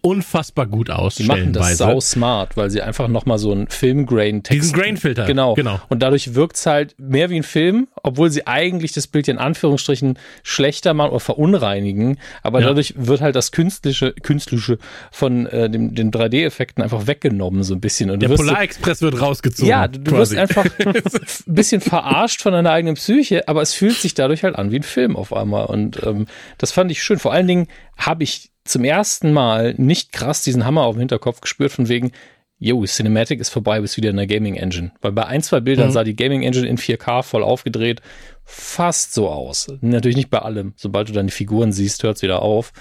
unfassbar 0.00 0.66
gut 0.66 0.90
aus. 0.90 1.16
Die 1.16 1.24
machen 1.24 1.52
das 1.52 1.78
sau 1.78 2.00
smart, 2.00 2.56
weil 2.56 2.70
sie 2.70 2.82
einfach 2.82 3.08
nochmal 3.08 3.38
so 3.38 3.50
einen 3.50 3.68
Filmgrain-Text. 3.68 4.62
Diesen 4.62 4.78
Grain-Filter. 4.78 5.26
Genau. 5.26 5.54
genau. 5.54 5.80
Und 5.88 6.02
dadurch 6.02 6.34
wirkt's 6.34 6.66
halt 6.66 6.94
mehr 6.98 7.30
wie 7.30 7.36
ein 7.36 7.42
Film, 7.42 7.88
obwohl 8.02 8.30
sie 8.30 8.46
eigentlich 8.46 8.92
das 8.92 9.08
Bild 9.08 9.28
in 9.28 9.38
Anführungsstrichen 9.38 10.18
schlechter 10.42 10.94
machen 10.94 11.10
oder 11.10 11.20
verunreinigen. 11.20 12.18
Aber 12.42 12.60
ja. 12.60 12.68
dadurch 12.68 12.94
wird 12.96 13.20
halt 13.20 13.34
das 13.34 13.50
Künstliche, 13.50 14.12
Künstliche 14.22 14.78
von 15.10 15.46
äh, 15.46 15.68
dem, 15.68 15.94
den 15.94 16.12
3D-Effekten 16.12 16.82
einfach 16.82 17.06
weggenommen, 17.06 17.64
so 17.64 17.74
ein 17.74 17.80
bisschen. 17.80 18.10
Und 18.10 18.20
Der 18.20 18.28
Polarexpress 18.28 19.02
wird 19.02 19.20
rausgezogen. 19.20 19.68
Ja, 19.68 19.88
du, 19.88 19.98
du 19.98 20.12
wirst 20.12 20.36
einfach 20.36 20.66
ein 20.84 21.02
bisschen 21.46 21.80
verarscht 21.80 22.40
von 22.40 22.52
deiner 22.52 22.70
eigenen 22.70 22.94
Psyche, 22.94 23.48
aber 23.48 23.62
es 23.62 23.74
fühlt 23.74 23.96
sich 23.96 24.14
dadurch 24.14 24.44
halt 24.44 24.56
an 24.56 24.70
wie 24.70 24.76
ein 24.76 24.84
Film 24.84 25.16
auf 25.16 25.32
einmal. 25.32 25.66
Und 25.66 26.00
ähm, 26.04 26.26
das 26.56 26.70
fand 26.70 26.90
ich 26.92 27.02
schön. 27.02 27.18
Vor 27.18 27.32
allen 27.32 27.48
Dingen 27.48 27.66
habe 27.96 28.22
ich 28.22 28.50
zum 28.68 28.84
ersten 28.84 29.32
Mal 29.32 29.74
nicht 29.76 30.12
krass 30.12 30.42
diesen 30.42 30.64
Hammer 30.64 30.84
auf 30.84 30.94
dem 30.96 31.00
Hinterkopf 31.00 31.40
gespürt, 31.40 31.72
von 31.72 31.88
wegen, 31.88 32.12
yo, 32.58 32.84
Cinematic 32.84 33.40
ist 33.40 33.50
vorbei, 33.50 33.80
bist 33.80 33.96
wieder 33.96 34.10
in 34.10 34.16
der 34.16 34.26
Gaming 34.26 34.56
Engine. 34.56 34.92
Weil 35.00 35.12
bei 35.12 35.26
ein, 35.26 35.42
zwei 35.42 35.60
Bildern 35.60 35.88
mhm. 35.88 35.92
sah 35.92 36.04
die 36.04 36.16
Gaming 36.16 36.42
Engine 36.42 36.66
in 36.66 36.78
4K 36.78 37.22
voll 37.22 37.42
aufgedreht 37.42 38.02
fast 38.50 39.12
so 39.12 39.28
aus. 39.28 39.68
Natürlich 39.82 40.16
nicht 40.16 40.30
bei 40.30 40.38
allem. 40.38 40.72
Sobald 40.74 41.10
du 41.10 41.12
dann 41.12 41.26
die 41.26 41.32
Figuren 41.32 41.70
siehst, 41.70 42.02
hört 42.02 42.16
es 42.16 42.22
wieder 42.22 42.40
auf. 42.40 42.72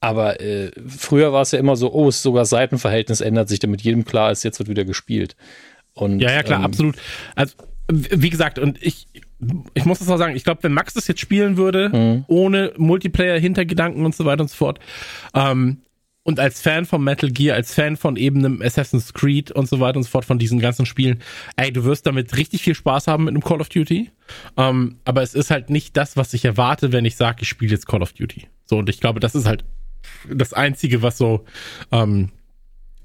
Aber 0.00 0.40
äh, 0.40 0.70
früher 0.88 1.34
war 1.34 1.42
es 1.42 1.52
ja 1.52 1.58
immer 1.58 1.76
so, 1.76 1.92
oh, 1.92 2.08
es 2.08 2.22
sogar 2.22 2.46
Seitenverhältnis 2.46 3.20
ändert 3.20 3.50
sich, 3.50 3.58
damit 3.58 3.82
jedem 3.82 4.06
klar 4.06 4.32
ist, 4.32 4.42
jetzt 4.42 4.58
wird 4.58 4.70
wieder 4.70 4.86
gespielt. 4.86 5.36
Und, 5.92 6.20
ja, 6.20 6.32
ja, 6.32 6.42
klar, 6.42 6.60
ähm, 6.60 6.64
absolut. 6.64 6.96
Also, 7.36 7.54
wie 7.90 8.30
gesagt, 8.30 8.58
und 8.58 8.82
ich, 8.82 9.06
ich 9.74 9.84
muss 9.84 9.98
das 9.98 10.08
auch 10.08 10.18
sagen, 10.18 10.36
ich 10.36 10.44
glaube, 10.44 10.62
wenn 10.62 10.72
Max 10.72 10.94
das 10.94 11.08
jetzt 11.08 11.20
spielen 11.20 11.56
würde, 11.56 11.88
mhm. 11.88 12.24
ohne 12.28 12.72
Multiplayer-Hintergedanken 12.76 14.04
und 14.04 14.14
so 14.14 14.24
weiter 14.24 14.42
und 14.42 14.48
so 14.48 14.56
fort, 14.56 14.78
ähm, 15.34 15.78
und 16.24 16.38
als 16.38 16.60
Fan 16.60 16.84
von 16.84 17.02
Metal 17.02 17.30
Gear, 17.30 17.56
als 17.56 17.74
Fan 17.74 17.96
von 17.96 18.16
eben 18.16 18.38
einem 18.38 18.62
Assassin's 18.62 19.12
Creed 19.12 19.50
und 19.50 19.68
so 19.68 19.80
weiter 19.80 19.96
und 19.96 20.04
so 20.04 20.08
fort, 20.08 20.24
von 20.24 20.38
diesen 20.38 20.60
ganzen 20.60 20.86
Spielen, 20.86 21.20
ey, 21.56 21.72
du 21.72 21.84
wirst 21.84 22.06
damit 22.06 22.36
richtig 22.36 22.62
viel 22.62 22.76
Spaß 22.76 23.08
haben 23.08 23.24
mit 23.24 23.32
einem 23.32 23.42
Call 23.42 23.60
of 23.60 23.68
Duty. 23.68 24.10
Ähm, 24.56 24.98
aber 25.04 25.22
es 25.22 25.34
ist 25.34 25.50
halt 25.50 25.68
nicht 25.68 25.96
das, 25.96 26.16
was 26.16 26.32
ich 26.32 26.44
erwarte, 26.44 26.92
wenn 26.92 27.04
ich 27.04 27.16
sage, 27.16 27.38
ich 27.42 27.48
spiele 27.48 27.72
jetzt 27.72 27.88
Call 27.88 28.02
of 28.02 28.12
Duty. 28.12 28.46
So, 28.64 28.78
und 28.78 28.88
ich 28.88 29.00
glaube, 29.00 29.18
das 29.18 29.34
ist 29.34 29.46
halt 29.46 29.64
das 30.30 30.52
Einzige, 30.52 31.02
was 31.02 31.18
so 31.18 31.44
ähm, 31.90 32.30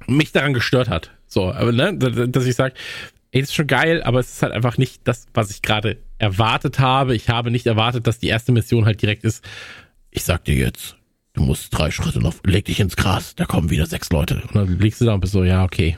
mich 0.05 0.31
daran 0.31 0.53
gestört 0.53 0.89
hat. 0.89 1.11
So, 1.25 1.51
aber 1.51 1.71
ne, 1.71 1.97
dass 1.97 2.45
ich 2.45 2.55
sage, 2.55 2.75
ey, 3.31 3.41
das 3.41 3.49
ist 3.49 3.55
schon 3.55 3.67
geil, 3.67 4.03
aber 4.03 4.19
es 4.19 4.31
ist 4.31 4.43
halt 4.43 4.53
einfach 4.53 4.77
nicht 4.77 5.01
das, 5.07 5.25
was 5.33 5.49
ich 5.49 5.63
gerade 5.63 5.97
erwartet 6.17 6.79
habe. 6.79 7.15
Ich 7.15 7.29
habe 7.29 7.51
nicht 7.51 7.67
erwartet, 7.67 8.07
dass 8.07 8.19
die 8.19 8.27
erste 8.27 8.51
Mission 8.51 8.85
halt 8.85 9.01
direkt 9.01 9.23
ist. 9.23 9.43
Ich 10.11 10.23
sag 10.23 10.45
dir 10.45 10.55
jetzt, 10.55 10.95
du 11.33 11.43
musst 11.43 11.77
drei 11.77 11.91
Schritte 11.91 12.19
noch, 12.19 12.35
leg 12.45 12.65
dich 12.65 12.79
ins 12.79 12.95
Gras, 12.95 13.35
da 13.35 13.45
kommen 13.45 13.69
wieder 13.69 13.85
sechs 13.85 14.09
Leute. 14.09 14.41
Und 14.47 14.55
dann 14.55 14.79
liegst 14.79 15.01
du 15.01 15.05
da 15.05 15.13
und 15.13 15.21
bist 15.21 15.33
so, 15.33 15.43
ja, 15.43 15.63
okay. 15.63 15.97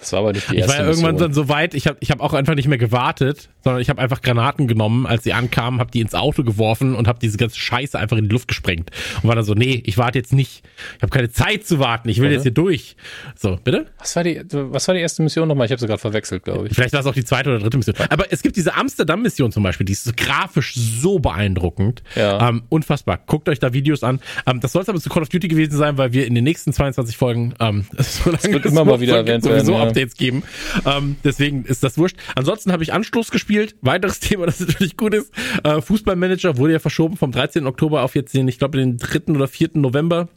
Das 0.00 0.12
war 0.12 0.20
aber 0.20 0.32
nicht 0.32 0.50
die 0.50 0.56
erste 0.56 0.72
Ich 0.72 0.78
war 0.78 0.84
ja 0.84 0.90
irgendwann 0.90 1.14
Mission. 1.14 1.30
dann 1.30 1.34
so 1.34 1.48
weit, 1.48 1.74
ich 1.74 1.86
habe 1.86 1.98
ich 2.00 2.10
hab 2.10 2.20
auch 2.20 2.34
einfach 2.34 2.54
nicht 2.54 2.68
mehr 2.68 2.78
gewartet, 2.78 3.48
sondern 3.64 3.82
ich 3.82 3.90
habe 3.90 4.00
einfach 4.00 4.22
Granaten 4.22 4.66
genommen, 4.68 5.06
als 5.06 5.24
sie 5.24 5.32
ankamen, 5.32 5.80
habe 5.80 5.90
die 5.90 6.00
ins 6.00 6.14
Auto 6.14 6.44
geworfen 6.44 6.94
und 6.94 7.08
habe 7.08 7.18
diese 7.18 7.36
ganze 7.36 7.58
Scheiße 7.58 7.98
einfach 7.98 8.16
in 8.16 8.24
die 8.24 8.32
Luft 8.32 8.48
gesprengt. 8.48 8.90
Und 9.22 9.28
war 9.28 9.34
dann 9.34 9.44
so, 9.44 9.54
nee, 9.54 9.82
ich 9.84 9.98
warte 9.98 10.18
jetzt 10.18 10.32
nicht. 10.32 10.62
Ich 10.96 11.02
habe 11.02 11.10
keine 11.10 11.30
Zeit 11.30 11.66
zu 11.66 11.78
warten, 11.78 12.08
ich 12.08 12.18
will 12.18 12.26
Oder? 12.26 12.34
jetzt 12.34 12.42
hier 12.42 12.52
durch. 12.52 12.96
So, 13.36 13.58
bitte? 13.62 13.86
Was 13.98 14.16
war 14.16 14.24
die, 14.24 14.42
was 14.50 14.86
war 14.88 14.94
die 14.94 15.00
erste 15.00 15.22
Mission 15.22 15.48
nochmal? 15.48 15.66
Ich 15.66 15.72
habe 15.72 15.80
sie 15.80 15.86
gerade 15.86 16.00
verwechselt, 16.00 16.44
glaube 16.44 16.68
ich. 16.68 16.74
Vielleicht 16.74 16.92
war 16.92 17.00
es 17.00 17.06
auch 17.06 17.14
die 17.14 17.24
zweite 17.24 17.50
oder 17.50 17.58
dritte 17.58 17.76
Mission. 17.76 17.96
Aber 18.10 18.32
es 18.32 18.42
gibt 18.42 18.56
diese 18.56 18.74
Amsterdam-Mission 18.74 19.52
zum 19.52 19.62
Beispiel, 19.62 19.84
die 19.84 19.92
ist 19.92 20.16
grafisch 20.16 20.74
so 20.74 21.18
beeindruckend. 21.18 22.02
Ja. 22.14 22.48
Ähm, 22.48 22.62
unfassbar. 22.68 23.18
Guckt 23.26 23.48
euch 23.48 23.58
da 23.58 23.72
Videos 23.72 24.02
an. 24.02 24.20
Ähm, 24.46 24.60
das 24.60 24.72
soll 24.72 24.82
es 24.82 24.88
aber 24.88 25.00
zu 25.00 25.10
Call 25.10 25.22
of 25.22 25.28
Duty 25.28 25.48
gewesen 25.48 25.76
sein, 25.76 25.98
weil 25.98 26.12
wir 26.12 26.26
in 26.26 26.34
den 26.34 26.44
nächsten 26.44 26.72
22 26.72 27.16
Folgen, 27.16 27.54
ähm, 27.60 27.84
so 27.98 28.30
lange 28.30 28.38
es 28.42 28.52
wird 28.52 28.66
immer 28.66 28.84
mal 28.84 29.00
wieder 29.00 29.16
erwähnt 29.16 29.44
sowieso 29.44 29.72
werden, 29.72 29.87
ja. 29.87 29.87
Updates 29.88 30.16
geben. 30.16 30.42
Ähm, 30.86 31.16
deswegen 31.24 31.64
ist 31.64 31.82
das 31.82 31.98
wurscht. 31.98 32.16
Ansonsten 32.34 32.72
habe 32.72 32.82
ich 32.82 32.92
Anstoß 32.92 33.30
gespielt. 33.30 33.76
Weiteres 33.80 34.20
Thema, 34.20 34.46
das 34.46 34.60
natürlich 34.60 34.96
gut 34.96 35.14
ist. 35.14 35.32
Äh, 35.64 35.80
Fußballmanager 35.80 36.56
wurde 36.56 36.74
ja 36.74 36.78
verschoben 36.78 37.16
vom 37.16 37.32
13. 37.32 37.66
Oktober 37.66 38.02
auf 38.02 38.14
jetzt 38.14 38.34
den, 38.34 38.48
ich 38.48 38.58
glaube, 38.58 38.78
den 38.78 38.96
3. 38.96 39.32
oder 39.34 39.48
4. 39.48 39.70
November. 39.74 40.28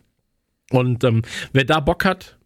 Und 0.72 1.04
ähm, 1.04 1.22
wer 1.54 1.66
da 1.66 1.80
Bock 1.80 2.06
hat, 2.06 2.38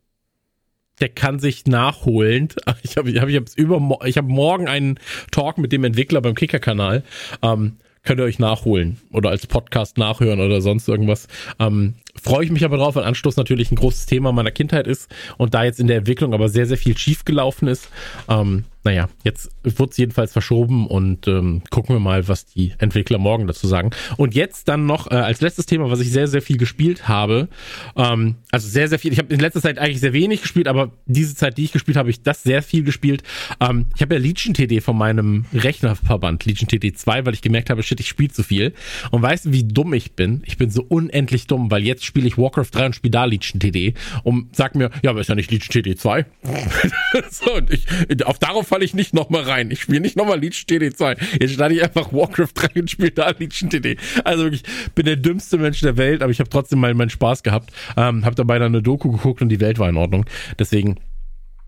der 0.99 1.09
kann 1.09 1.39
sich 1.39 1.65
nachholen. 1.65 2.49
Ich 2.83 2.97
habe 2.97 3.09
ich 3.09 3.19
hab, 3.19 3.29
ich 3.29 3.35
hab 3.35 3.49
über 3.55 3.99
ich 4.05 4.17
habe 4.17 4.27
morgen 4.27 4.67
einen 4.67 4.99
Talk 5.31 5.57
mit 5.57 5.71
dem 5.71 5.83
Entwickler 5.83 6.21
beim 6.21 6.35
Kicker-Kanal. 6.35 7.03
Ähm, 7.41 7.77
könnt 8.03 8.19
ihr 8.19 8.23
euch 8.23 8.39
nachholen 8.39 8.97
oder 9.11 9.31
als 9.31 9.47
Podcast 9.47 9.97
nachhören 9.97 10.39
oder 10.39 10.61
sonst 10.61 10.87
irgendwas. 10.87 11.27
Ähm, 11.59 11.95
Freue 12.21 12.45
ich 12.45 12.51
mich 12.51 12.65
aber 12.65 12.77
drauf, 12.77 12.95
weil 12.95 13.03
Anstoß 13.03 13.35
natürlich 13.35 13.71
ein 13.71 13.75
großes 13.75 14.05
Thema 14.05 14.31
meiner 14.31 14.51
Kindheit 14.51 14.87
ist 14.87 15.13
und 15.37 15.53
da 15.53 15.63
jetzt 15.63 15.79
in 15.79 15.87
der 15.87 15.97
Entwicklung 15.97 16.33
aber 16.33 16.49
sehr, 16.49 16.65
sehr 16.65 16.77
viel 16.77 16.97
schief 16.97 17.25
gelaufen 17.25 17.67
ist. 17.67 17.89
Ähm, 18.29 18.63
naja, 18.85 19.09
jetzt 19.23 19.49
wird 19.63 19.91
es 19.91 19.97
jedenfalls 19.97 20.31
verschoben 20.31 20.85
und 20.85 21.27
ähm, 21.27 21.63
gucken 21.71 21.95
wir 21.95 21.99
mal, 21.99 22.27
was 22.27 22.45
die 22.45 22.73
Entwickler 22.77 23.17
morgen 23.17 23.47
dazu 23.47 23.65
sagen. 23.65 23.89
Und 24.15 24.35
jetzt 24.35 24.67
dann 24.67 24.85
noch 24.85 25.09
äh, 25.09 25.15
als 25.15 25.41
letztes 25.41 25.65
Thema, 25.65 25.89
was 25.89 25.99
ich 26.01 26.11
sehr, 26.11 26.27
sehr 26.27 26.43
viel 26.43 26.57
gespielt 26.57 27.07
habe. 27.07 27.49
Ähm, 27.95 28.35
also 28.51 28.69
sehr, 28.69 28.87
sehr 28.87 28.99
viel. 28.99 29.11
Ich 29.11 29.17
habe 29.17 29.33
in 29.33 29.39
letzter 29.39 29.61
Zeit 29.61 29.79
eigentlich 29.79 30.01
sehr 30.01 30.13
wenig 30.13 30.43
gespielt, 30.43 30.67
aber 30.67 30.91
diese 31.07 31.35
Zeit, 31.35 31.57
die 31.57 31.63
ich 31.63 31.71
gespielt 31.71 31.97
habe, 31.97 32.11
ich 32.11 32.21
das 32.21 32.43
sehr 32.43 32.61
viel 32.61 32.83
gespielt. 32.83 33.23
Ähm, 33.59 33.87
ich 33.95 34.03
habe 34.03 34.15
ja 34.15 34.21
Legion 34.21 34.53
TD 34.53 34.81
von 34.81 34.95
meinem 34.95 35.45
Rechnerverband, 35.51 36.45
Legion 36.45 36.67
TD 36.67 36.95
2, 36.95 37.25
weil 37.25 37.33
ich 37.33 37.41
gemerkt 37.41 37.71
habe, 37.71 37.81
shit, 37.81 37.99
ich 37.99 38.07
spiele 38.07 38.31
zu 38.31 38.43
viel. 38.43 38.73
Und 39.09 39.23
weißt 39.23 39.47
du, 39.47 39.51
wie 39.51 39.63
dumm 39.63 39.95
ich 39.95 40.11
bin? 40.11 40.43
Ich 40.45 40.57
bin 40.57 40.69
so 40.69 40.85
unendlich 40.87 41.47
dumm, 41.47 41.71
weil 41.71 41.83
jetzt 41.83 42.04
spiele 42.05 42.27
ich 42.27 42.37
Warcraft 42.37 42.69
3 42.71 42.85
und 42.87 42.95
spiele 42.95 43.11
da 43.11 43.25
Legion 43.25 43.59
TD 43.59 43.93
und 44.23 44.55
sag 44.55 44.75
mir, 44.75 44.89
ja, 45.03 45.11
aber 45.11 45.21
ist 45.21 45.29
ja 45.29 45.35
nicht 45.35 45.51
Legion 45.51 45.83
TD 45.83 45.97
2. 45.97 46.25
so, 47.29 47.55
und 47.55 47.71
ich, 47.71 47.85
auf 48.25 48.39
darauf 48.39 48.67
falle 48.67 48.85
ich 48.85 48.93
nicht 48.93 49.13
nochmal 49.13 49.43
rein. 49.43 49.71
Ich 49.71 49.81
spiele 49.81 49.99
nicht 49.99 50.15
nochmal 50.15 50.39
Legion 50.39 50.65
TD2. 50.67 51.17
Jetzt 51.39 51.53
starte 51.53 51.73
ich 51.73 51.83
einfach 51.83 52.13
Warcraft 52.13 52.53
3 52.53 52.81
und 52.81 52.91
spiele 52.91 53.11
da 53.11 53.29
Legion 53.29 53.69
TD. 53.69 53.97
Also 54.23 54.43
wirklich, 54.43 54.63
bin 54.93 55.05
der 55.05 55.15
dümmste 55.15 55.57
Mensch 55.57 55.81
der 55.81 55.97
Welt, 55.97 56.21
aber 56.21 56.31
ich 56.31 56.39
habe 56.39 56.49
trotzdem 56.49 56.79
mal 56.79 56.93
meinen 56.93 57.09
Spaß 57.09 57.43
gehabt. 57.43 57.71
Ähm, 57.97 58.25
habe 58.25 58.35
dabei 58.35 58.59
dann 58.59 58.73
eine 58.73 58.81
Doku 58.81 59.11
geguckt 59.11 59.41
und 59.41 59.49
die 59.49 59.59
Welt 59.59 59.79
war 59.79 59.89
in 59.89 59.97
Ordnung. 59.97 60.25
Deswegen 60.59 60.97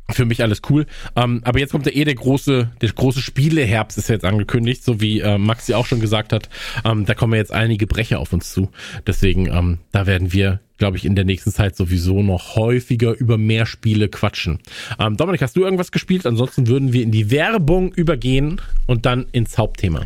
für 0.09 0.25
mich 0.25 0.41
alles 0.41 0.61
cool. 0.69 0.85
Ähm, 1.15 1.41
aber 1.43 1.59
jetzt 1.59 1.71
kommt 1.71 1.85
ja 1.85 1.91
eh 1.91 2.03
der 2.05 2.15
große, 2.15 2.69
der 2.81 2.89
große 2.89 3.21
Spieleherbst 3.21 3.97
ist 3.97 4.09
jetzt 4.09 4.25
angekündigt, 4.25 4.83
so 4.83 5.01
wie 5.01 5.19
äh, 5.19 5.37
Maxi 5.37 5.73
auch 5.73 5.85
schon 5.85 5.99
gesagt 5.99 6.33
hat. 6.33 6.49
Ähm, 6.85 7.05
da 7.05 7.13
kommen 7.13 7.33
jetzt 7.33 7.51
einige 7.51 7.87
Brecher 7.87 8.19
auf 8.19 8.33
uns 8.33 8.51
zu. 8.51 8.69
Deswegen, 9.05 9.47
ähm, 9.47 9.79
da 9.91 10.07
werden 10.07 10.31
wir, 10.31 10.61
glaube 10.77 10.97
ich, 10.97 11.05
in 11.05 11.15
der 11.15 11.25
nächsten 11.25 11.51
Zeit 11.51 11.75
sowieso 11.75 12.23
noch 12.23 12.55
häufiger 12.55 13.17
über 13.17 13.37
mehr 13.37 13.65
Spiele 13.65 14.07
quatschen. 14.07 14.59
Ähm, 14.99 15.17
Dominik, 15.17 15.41
hast 15.41 15.55
du 15.55 15.63
irgendwas 15.63 15.91
gespielt? 15.91 16.25
Ansonsten 16.25 16.67
würden 16.67 16.93
wir 16.93 17.03
in 17.03 17.11
die 17.11 17.29
Werbung 17.31 17.91
übergehen 17.91 18.61
und 18.85 19.05
dann 19.05 19.27
ins 19.31 19.57
Hauptthema. 19.57 20.05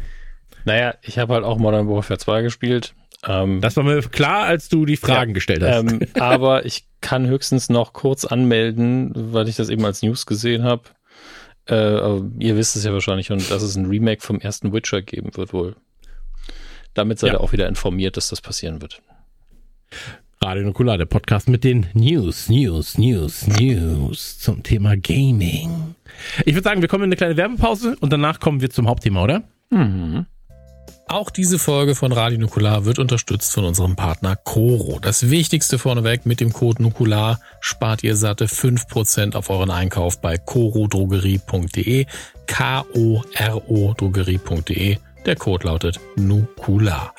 Naja, 0.66 0.96
ich 1.02 1.18
habe 1.18 1.34
halt 1.34 1.44
auch 1.44 1.58
Modern 1.58 1.88
Warfare 1.88 2.20
2 2.20 2.44
gespielt. 2.44 2.94
Ähm, 3.28 3.62
das 3.62 3.78
war 3.78 3.84
mir 3.84 4.02
klar, 4.02 4.46
als 4.46 4.70
du 4.70 4.86
die 4.86 4.98
Fragen 4.98 5.32
ja, 5.32 5.36
gestellt 5.36 5.64
hast. 5.64 5.92
Ähm, 5.92 6.00
aber 6.20 6.66
ich 6.66 6.86
kann 7.02 7.28
höchstens 7.28 7.70
noch 7.70 7.94
kurz 7.94 8.26
anmelden, 8.26 9.12
weil 9.16 9.48
ich 9.48 9.56
das 9.56 9.70
eben 9.70 9.86
als 9.86 10.02
News 10.02 10.26
gesehen 10.26 10.64
habe. 10.64 10.84
Äh, 11.68 12.20
ihr 12.40 12.58
wisst 12.58 12.76
es 12.76 12.84
ja 12.84 12.94
wahrscheinlich 12.94 13.28
schon, 13.28 13.38
dass 13.38 13.62
es 13.62 13.76
ein 13.76 13.86
Remake 13.86 14.22
vom 14.22 14.40
ersten 14.40 14.74
Witcher 14.74 15.02
geben 15.02 15.36
wird 15.36 15.54
wohl. 15.54 15.76
Damit 16.94 17.20
seid 17.20 17.30
ja. 17.30 17.36
ihr 17.38 17.42
auch 17.42 17.54
wieder 17.54 17.68
informiert, 17.68 18.18
dass 18.18 18.30
das 18.30 18.42
passieren 18.42 18.82
wird. 18.82 19.02
Radio 20.44 20.64
Nukular, 20.64 20.98
der 20.98 21.06
Podcast 21.06 21.48
mit 21.48 21.64
den 21.64 21.86
News, 21.94 22.50
News, 22.50 22.98
News, 22.98 23.46
News 23.46 24.40
zum 24.40 24.64
Thema 24.64 24.98
Gaming. 24.98 25.96
Ich 26.46 26.56
würde 26.56 26.64
sagen, 26.64 26.82
wir 26.82 26.88
kommen 26.88 27.04
in 27.04 27.10
eine 27.10 27.16
kleine 27.16 27.38
Werbepause 27.38 27.96
und 28.00 28.12
danach 28.12 28.40
kommen 28.40 28.60
wir 28.60 28.72
zum 28.72 28.88
Hauptthema, 28.88 29.24
oder? 29.24 29.44
Mhm. 29.70 30.26
Auch 31.08 31.30
diese 31.30 31.60
Folge 31.60 31.94
von 31.94 32.14
Radio 32.14 32.40
Nukular 32.40 32.86
wird 32.86 32.98
unterstützt 32.98 33.52
von 33.52 33.66
unserem 33.66 33.98
Partner 33.98 34.38
Coro. 34.38 35.00
Das 35.02 35.30
Wichtigste 35.30 35.78
vorneweg, 35.78 36.26
mit 36.26 36.40
dem 36.40 36.54
Code 36.54 36.82
Nukular 36.82 37.42
spart 37.60 38.02
ihr 38.04 38.16
satte 38.16 38.46
5% 38.46 39.36
auf 39.36 39.50
euren 39.50 39.72
Einkauf 39.72 40.22
bei 40.22 40.38
corodrogerie.de, 40.38 42.06
K-O-R-O 42.48 43.94
Drogerie.de 43.94 44.98
der 45.26 45.36
Code 45.36 45.68
lautet 45.68 46.00
NUKULA. 46.16 47.14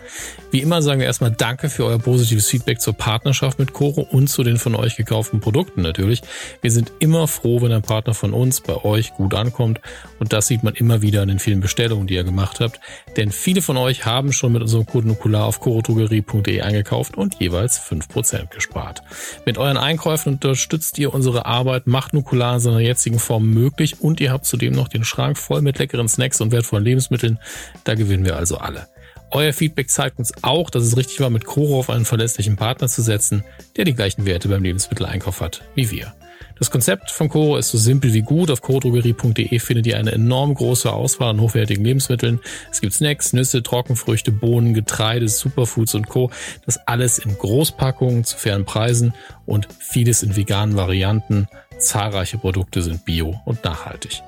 Wie 0.50 0.60
immer 0.60 0.82
sagen 0.82 1.00
wir 1.00 1.06
erstmal 1.06 1.30
Danke 1.30 1.70
für 1.70 1.84
euer 1.84 1.98
positives 1.98 2.48
Feedback 2.48 2.80
zur 2.80 2.94
Partnerschaft 2.94 3.58
mit 3.58 3.72
Coro 3.72 4.02
und 4.02 4.28
zu 4.28 4.42
den 4.42 4.58
von 4.58 4.74
euch 4.74 4.96
gekauften 4.96 5.40
Produkten 5.40 5.82
natürlich. 5.82 6.22
Wir 6.60 6.70
sind 6.70 6.92
immer 6.98 7.26
froh, 7.28 7.62
wenn 7.62 7.72
ein 7.72 7.82
Partner 7.82 8.14
von 8.14 8.32
uns 8.32 8.60
bei 8.60 8.84
euch 8.84 9.14
gut 9.14 9.34
ankommt 9.34 9.80
und 10.18 10.32
das 10.32 10.46
sieht 10.46 10.62
man 10.62 10.74
immer 10.74 11.02
wieder 11.02 11.22
an 11.22 11.28
den 11.28 11.38
vielen 11.38 11.60
Bestellungen, 11.60 12.06
die 12.06 12.14
ihr 12.14 12.24
gemacht 12.24 12.60
habt. 12.60 12.80
Denn 13.16 13.30
viele 13.32 13.62
von 13.62 13.76
euch 13.76 14.04
haben 14.04 14.32
schon 14.32 14.52
mit 14.52 14.62
unserem 14.62 14.86
Code 14.86 15.08
NUKULA 15.08 15.44
auf 15.44 15.60
corodrogerie.de 15.60 16.60
eingekauft 16.60 17.16
und 17.16 17.40
jeweils 17.40 17.80
5% 17.80 18.48
gespart. 18.48 19.02
Mit 19.46 19.58
euren 19.58 19.76
Einkäufen 19.76 20.34
unterstützt 20.34 20.98
ihr 20.98 21.14
unsere 21.14 21.46
Arbeit, 21.46 21.86
macht 21.86 22.12
Nukular 22.12 22.54
in 22.54 22.60
seiner 22.60 22.80
jetzigen 22.80 23.18
Form 23.18 23.48
möglich 23.48 24.00
und 24.00 24.20
ihr 24.20 24.32
habt 24.32 24.46
zudem 24.46 24.74
noch 24.74 24.88
den 24.88 25.04
Schrank 25.04 25.38
voll 25.38 25.62
mit 25.62 25.78
leckeren 25.78 26.08
Snacks 26.08 26.40
und 26.40 26.52
wertvollen 26.52 26.84
Lebensmitteln. 26.84 27.38
Da 27.84 27.91
gewinnen 27.94 28.24
wir 28.24 28.36
also 28.36 28.58
alle. 28.58 28.88
Euer 29.30 29.52
Feedback 29.52 29.88
zeigt 29.88 30.18
uns 30.18 30.32
auch, 30.42 30.68
dass 30.68 30.82
es 30.84 30.96
richtig 30.96 31.20
war, 31.20 31.30
mit 31.30 31.46
Koro 31.46 31.78
auf 31.78 31.88
einen 31.88 32.04
verlässlichen 32.04 32.56
Partner 32.56 32.88
zu 32.88 33.00
setzen, 33.00 33.44
der 33.76 33.86
die 33.86 33.94
gleichen 33.94 34.26
Werte 34.26 34.48
beim 34.48 34.62
Lebensmitteleinkauf 34.62 35.40
hat 35.40 35.62
wie 35.74 35.90
wir. 35.90 36.12
Das 36.58 36.70
Konzept 36.70 37.10
von 37.10 37.28
Koro 37.28 37.56
ist 37.56 37.70
so 37.70 37.78
simpel 37.78 38.12
wie 38.12 38.22
gut. 38.22 38.50
Auf 38.50 38.60
korodrogerie.de 38.60 39.58
findet 39.58 39.86
ihr 39.86 39.98
eine 39.98 40.12
enorm 40.12 40.54
große 40.54 40.92
Auswahl 40.92 41.30
an 41.30 41.40
hochwertigen 41.40 41.84
Lebensmitteln. 41.84 42.40
Es 42.70 42.80
gibt 42.80 42.92
Snacks, 42.92 43.32
Nüsse, 43.32 43.62
Trockenfrüchte, 43.62 44.30
Bohnen, 44.30 44.74
Getreide, 44.74 45.28
Superfoods 45.28 45.94
und 45.94 46.08
Co. 46.08 46.30
Das 46.64 46.78
alles 46.86 47.18
in 47.18 47.36
Großpackungen 47.36 48.24
zu 48.24 48.36
fairen 48.36 48.64
Preisen 48.64 49.14
und 49.46 49.66
vieles 49.80 50.22
in 50.22 50.36
veganen 50.36 50.76
Varianten. 50.76 51.48
Zahlreiche 51.78 52.38
Produkte 52.38 52.82
sind 52.82 53.04
bio 53.04 53.40
und 53.44 53.64
nachhaltig. 53.64 54.22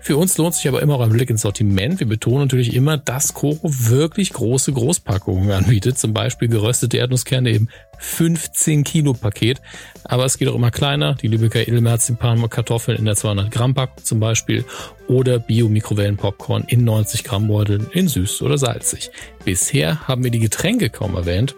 Für 0.00 0.16
uns 0.16 0.38
lohnt 0.38 0.54
sich 0.54 0.68
aber 0.68 0.82
immer 0.82 0.94
auch 0.94 1.00
ein 1.00 1.10
Blick 1.10 1.30
ins 1.30 1.42
Sortiment. 1.42 2.00
Wir 2.00 2.06
betonen 2.06 2.42
natürlich 2.42 2.74
immer, 2.74 2.96
dass 2.96 3.34
Koro 3.34 3.60
wirklich 3.62 4.32
große 4.32 4.72
Großpackungen 4.72 5.50
anbietet. 5.50 5.98
Zum 5.98 6.14
Beispiel 6.14 6.48
geröstete 6.48 6.96
Erdnusskerne 6.96 7.50
im 7.50 7.68
15 7.98 8.84
Kilo 8.84 9.12
Paket. 9.12 9.60
Aber 10.04 10.24
es 10.24 10.38
geht 10.38 10.48
auch 10.48 10.54
immer 10.54 10.70
kleiner. 10.70 11.14
Die 11.14 11.28
Lübecker 11.28 11.60
Edelmerzipan 11.60 12.48
Kartoffeln 12.48 12.98
in 12.98 13.04
der 13.04 13.16
200 13.16 13.50
Gramm 13.50 13.74
Packung 13.74 14.04
zum 14.04 14.20
Beispiel. 14.20 14.64
Oder 15.08 15.38
Bio-Mikrowellen 15.38 16.16
Popcorn 16.16 16.64
in 16.68 16.84
90 16.84 17.24
Gramm 17.24 17.48
Beuteln 17.48 17.86
in 17.92 18.08
süß 18.08 18.42
oder 18.42 18.58
salzig. 18.58 19.10
Bisher 19.44 20.06
haben 20.06 20.24
wir 20.24 20.30
die 20.30 20.38
Getränke 20.38 20.90
kaum 20.90 21.14
erwähnt. 21.14 21.54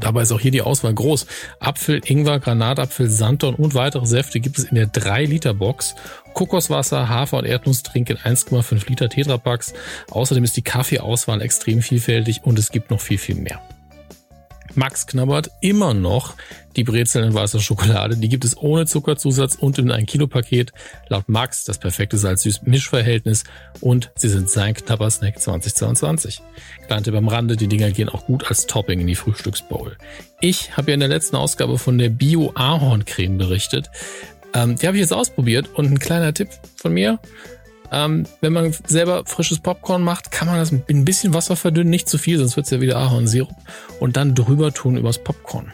Dabei 0.00 0.22
ist 0.22 0.32
auch 0.32 0.40
hier 0.40 0.50
die 0.50 0.62
Auswahl 0.62 0.94
groß. 0.94 1.26
Apfel, 1.58 2.00
Ingwer, 2.04 2.38
Granatapfel, 2.38 3.08
Sanddorn 3.08 3.54
und 3.54 3.74
weitere 3.74 4.06
Säfte 4.06 4.40
gibt 4.40 4.58
es 4.58 4.64
in 4.64 4.74
der 4.74 4.88
3-Liter-Box. 4.88 5.94
Kokoswasser, 6.36 7.08
Hafer- 7.08 7.38
und 7.38 7.46
Erdnusstrink 7.46 8.10
in 8.10 8.18
1,5 8.18 8.88
Liter 8.90 9.08
Tetrapacks. 9.08 9.72
Außerdem 10.10 10.44
ist 10.44 10.54
die 10.56 10.62
Kaffeeauswahl 10.62 11.40
extrem 11.40 11.80
vielfältig 11.80 12.42
und 12.44 12.58
es 12.58 12.70
gibt 12.70 12.90
noch 12.90 13.00
viel, 13.00 13.16
viel 13.16 13.36
mehr. 13.36 13.58
Max 14.74 15.06
knabbert 15.06 15.50
immer 15.62 15.94
noch 15.94 16.34
die 16.76 16.84
Brezeln 16.84 17.24
in 17.24 17.34
weißer 17.34 17.60
Schokolade. 17.60 18.18
Die 18.18 18.28
gibt 18.28 18.44
es 18.44 18.58
ohne 18.58 18.84
Zuckerzusatz 18.84 19.54
und 19.54 19.78
in 19.78 19.90
ein 19.90 20.04
Kilo 20.04 20.26
Paket. 20.26 20.72
Laut 21.08 21.26
Max 21.30 21.64
das 21.64 21.78
perfekte 21.78 22.18
Salz-Süß-Mischverhältnis 22.18 23.44
und 23.80 24.10
sie 24.16 24.28
sind 24.28 24.50
sein 24.50 24.74
Knabbersnack 24.74 25.40
2022. 25.40 26.42
Kleinte 26.86 27.12
beim 27.12 27.28
Rande, 27.28 27.56
die 27.56 27.68
Dinger 27.68 27.92
gehen 27.92 28.10
auch 28.10 28.26
gut 28.26 28.46
als 28.48 28.66
Topping 28.66 29.00
in 29.00 29.06
die 29.06 29.14
Frühstücksbowl. 29.14 29.96
Ich 30.42 30.76
habe 30.76 30.90
ja 30.90 30.94
in 30.94 31.00
der 31.00 31.08
letzten 31.08 31.36
Ausgabe 31.36 31.78
von 31.78 31.96
der 31.96 32.10
Bio-Ahorn-Creme 32.10 33.38
berichtet. 33.38 33.90
Ähm, 34.56 34.76
die 34.76 34.86
habe 34.86 34.96
ich 34.96 35.02
jetzt 35.02 35.12
ausprobiert 35.12 35.68
und 35.74 35.92
ein 35.92 35.98
kleiner 35.98 36.32
Tipp 36.32 36.48
von 36.76 36.94
mir. 36.94 37.18
Ähm, 37.92 38.26
wenn 38.40 38.54
man 38.54 38.74
selber 38.86 39.24
frisches 39.26 39.60
Popcorn 39.60 40.02
macht, 40.02 40.30
kann 40.30 40.48
man 40.48 40.56
das 40.56 40.72
mit 40.72 40.88
ein 40.88 41.04
bisschen 41.04 41.34
Wasser 41.34 41.56
verdünnen, 41.56 41.90
nicht 41.90 42.08
zu 42.08 42.16
viel, 42.16 42.38
sonst 42.38 42.56
wird 42.56 42.64
es 42.64 42.70
ja 42.70 42.80
wieder 42.80 42.96
Ahornsirup 42.96 43.54
und 44.00 44.16
dann 44.16 44.34
drüber 44.34 44.72
tun 44.72 44.96
übers 44.96 45.22
Popcorn. 45.22 45.72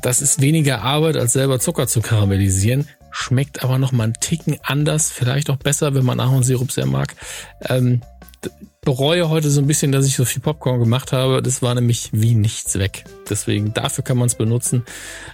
Das 0.00 0.22
ist 0.22 0.40
weniger 0.40 0.80
Arbeit, 0.82 1.16
als 1.16 1.34
selber 1.34 1.60
Zucker 1.60 1.86
zu 1.86 2.00
karamellisieren, 2.00 2.88
schmeckt 3.10 3.62
aber 3.62 3.78
noch 3.78 3.92
mal 3.92 4.04
einen 4.04 4.14
Ticken 4.14 4.56
anders, 4.62 5.10
vielleicht 5.10 5.50
auch 5.50 5.56
besser, 5.56 5.94
wenn 5.94 6.04
man 6.04 6.20
Ahornsirup 6.20 6.72
sehr 6.72 6.86
mag. 6.86 7.14
Ähm, 7.68 8.00
bereue 8.84 9.28
heute 9.28 9.50
so 9.50 9.60
ein 9.60 9.66
bisschen, 9.66 9.92
dass 9.92 10.06
ich 10.06 10.14
so 10.14 10.24
viel 10.24 10.42
Popcorn 10.42 10.78
gemacht 10.78 11.12
habe. 11.12 11.42
Das 11.42 11.62
war 11.62 11.74
nämlich 11.74 12.10
wie 12.12 12.34
nichts 12.34 12.78
weg. 12.78 13.04
Deswegen 13.28 13.74
dafür 13.74 14.04
kann 14.04 14.18
man 14.18 14.26
es 14.26 14.34
benutzen. 14.34 14.84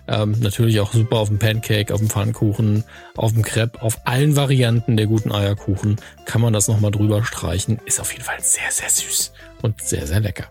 Ähm, 0.09 0.36
natürlich 0.40 0.80
auch 0.80 0.92
super 0.92 1.16
auf 1.16 1.28
dem 1.28 1.38
Pancake, 1.38 1.92
auf 1.92 2.01
dem 2.01 2.09
Pfannkuchen, 2.09 2.84
auf 3.16 3.32
dem 3.32 3.42
Crepe, 3.42 3.82
auf 3.82 4.01
allen 4.05 4.36
Varianten 4.36 4.96
der 4.96 5.07
guten 5.07 5.32
Eierkuchen 5.32 5.96
kann 6.24 6.40
man 6.40 6.53
das 6.53 6.68
nochmal 6.68 6.92
drüber 6.92 7.24
streichen. 7.24 7.80
Ist 7.84 8.01
auf 8.01 8.12
jeden 8.12 8.24
Fall 8.24 8.38
sehr, 8.40 8.70
sehr 8.70 8.88
süß 8.88 9.32
und 9.62 9.82
sehr, 9.82 10.07
sehr 10.07 10.20
lecker. 10.20 10.44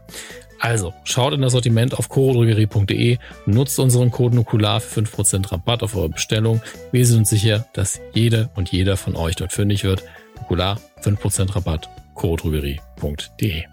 Also, 0.62 0.94
schaut 1.06 1.34
in 1.34 1.42
das 1.42 1.54
Sortiment 1.54 1.98
auf 1.98 2.10
chorodrogerie.de, 2.10 3.18
nutzt 3.46 3.80
unseren 3.80 4.12
Code 4.12 4.36
Nukular 4.36 4.82
für 4.82 5.00
5% 5.00 5.54
Rabatt 5.54 5.84
auf 5.84 5.96
eure 5.96 6.10
Bestellung. 6.10 6.62
Wir 6.92 7.06
sind 7.08 7.20
uns 7.20 7.30
sicher, 7.30 7.66
dass 7.72 8.02
jede 8.14 8.50
und 8.56 8.70
jeder 8.70 8.98
von 8.98 9.16
euch 9.16 9.38
dort 9.38 9.54
fündig 9.54 9.86
wird. 9.86 10.04
Nukular, 10.38 10.78
5% 11.02 11.56
Rabatt 11.56 11.90
chorodrogerie.de. 12.20 13.64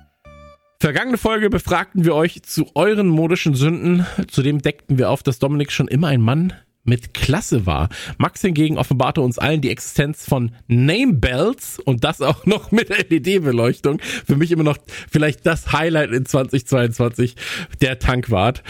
Vergangene 0.78 1.18
Folge 1.18 1.50
befragten 1.50 2.04
wir 2.04 2.14
euch 2.14 2.42
zu 2.44 2.66
euren 2.74 3.08
modischen 3.08 3.54
Sünden. 3.54 4.06
Zudem 4.28 4.62
deckten 4.62 4.98
wir 4.98 5.10
auf, 5.10 5.24
dass 5.24 5.40
Dominik 5.40 5.72
schon 5.72 5.88
immer 5.88 6.08
ein 6.08 6.20
Mann 6.20 6.52
mit 6.86 7.14
Klasse 7.14 7.66
war. 7.66 7.88
Max 8.18 8.40
hingegen 8.40 8.78
offenbarte 8.78 9.20
uns 9.20 9.38
allen 9.38 9.60
die 9.60 9.70
Existenz 9.70 10.24
von 10.24 10.52
Name 10.68 11.14
Bells 11.14 11.78
und 11.78 12.04
das 12.04 12.20
auch 12.20 12.46
noch 12.46 12.72
mit 12.72 12.88
LED-Beleuchtung. 12.88 14.00
Für 14.00 14.36
mich 14.36 14.52
immer 14.52 14.64
noch 14.64 14.78
vielleicht 15.10 15.46
das 15.46 15.72
Highlight 15.72 16.10
in 16.10 16.26
2022, 16.26 17.36
der 17.80 17.98
Tankwart. 17.98 18.62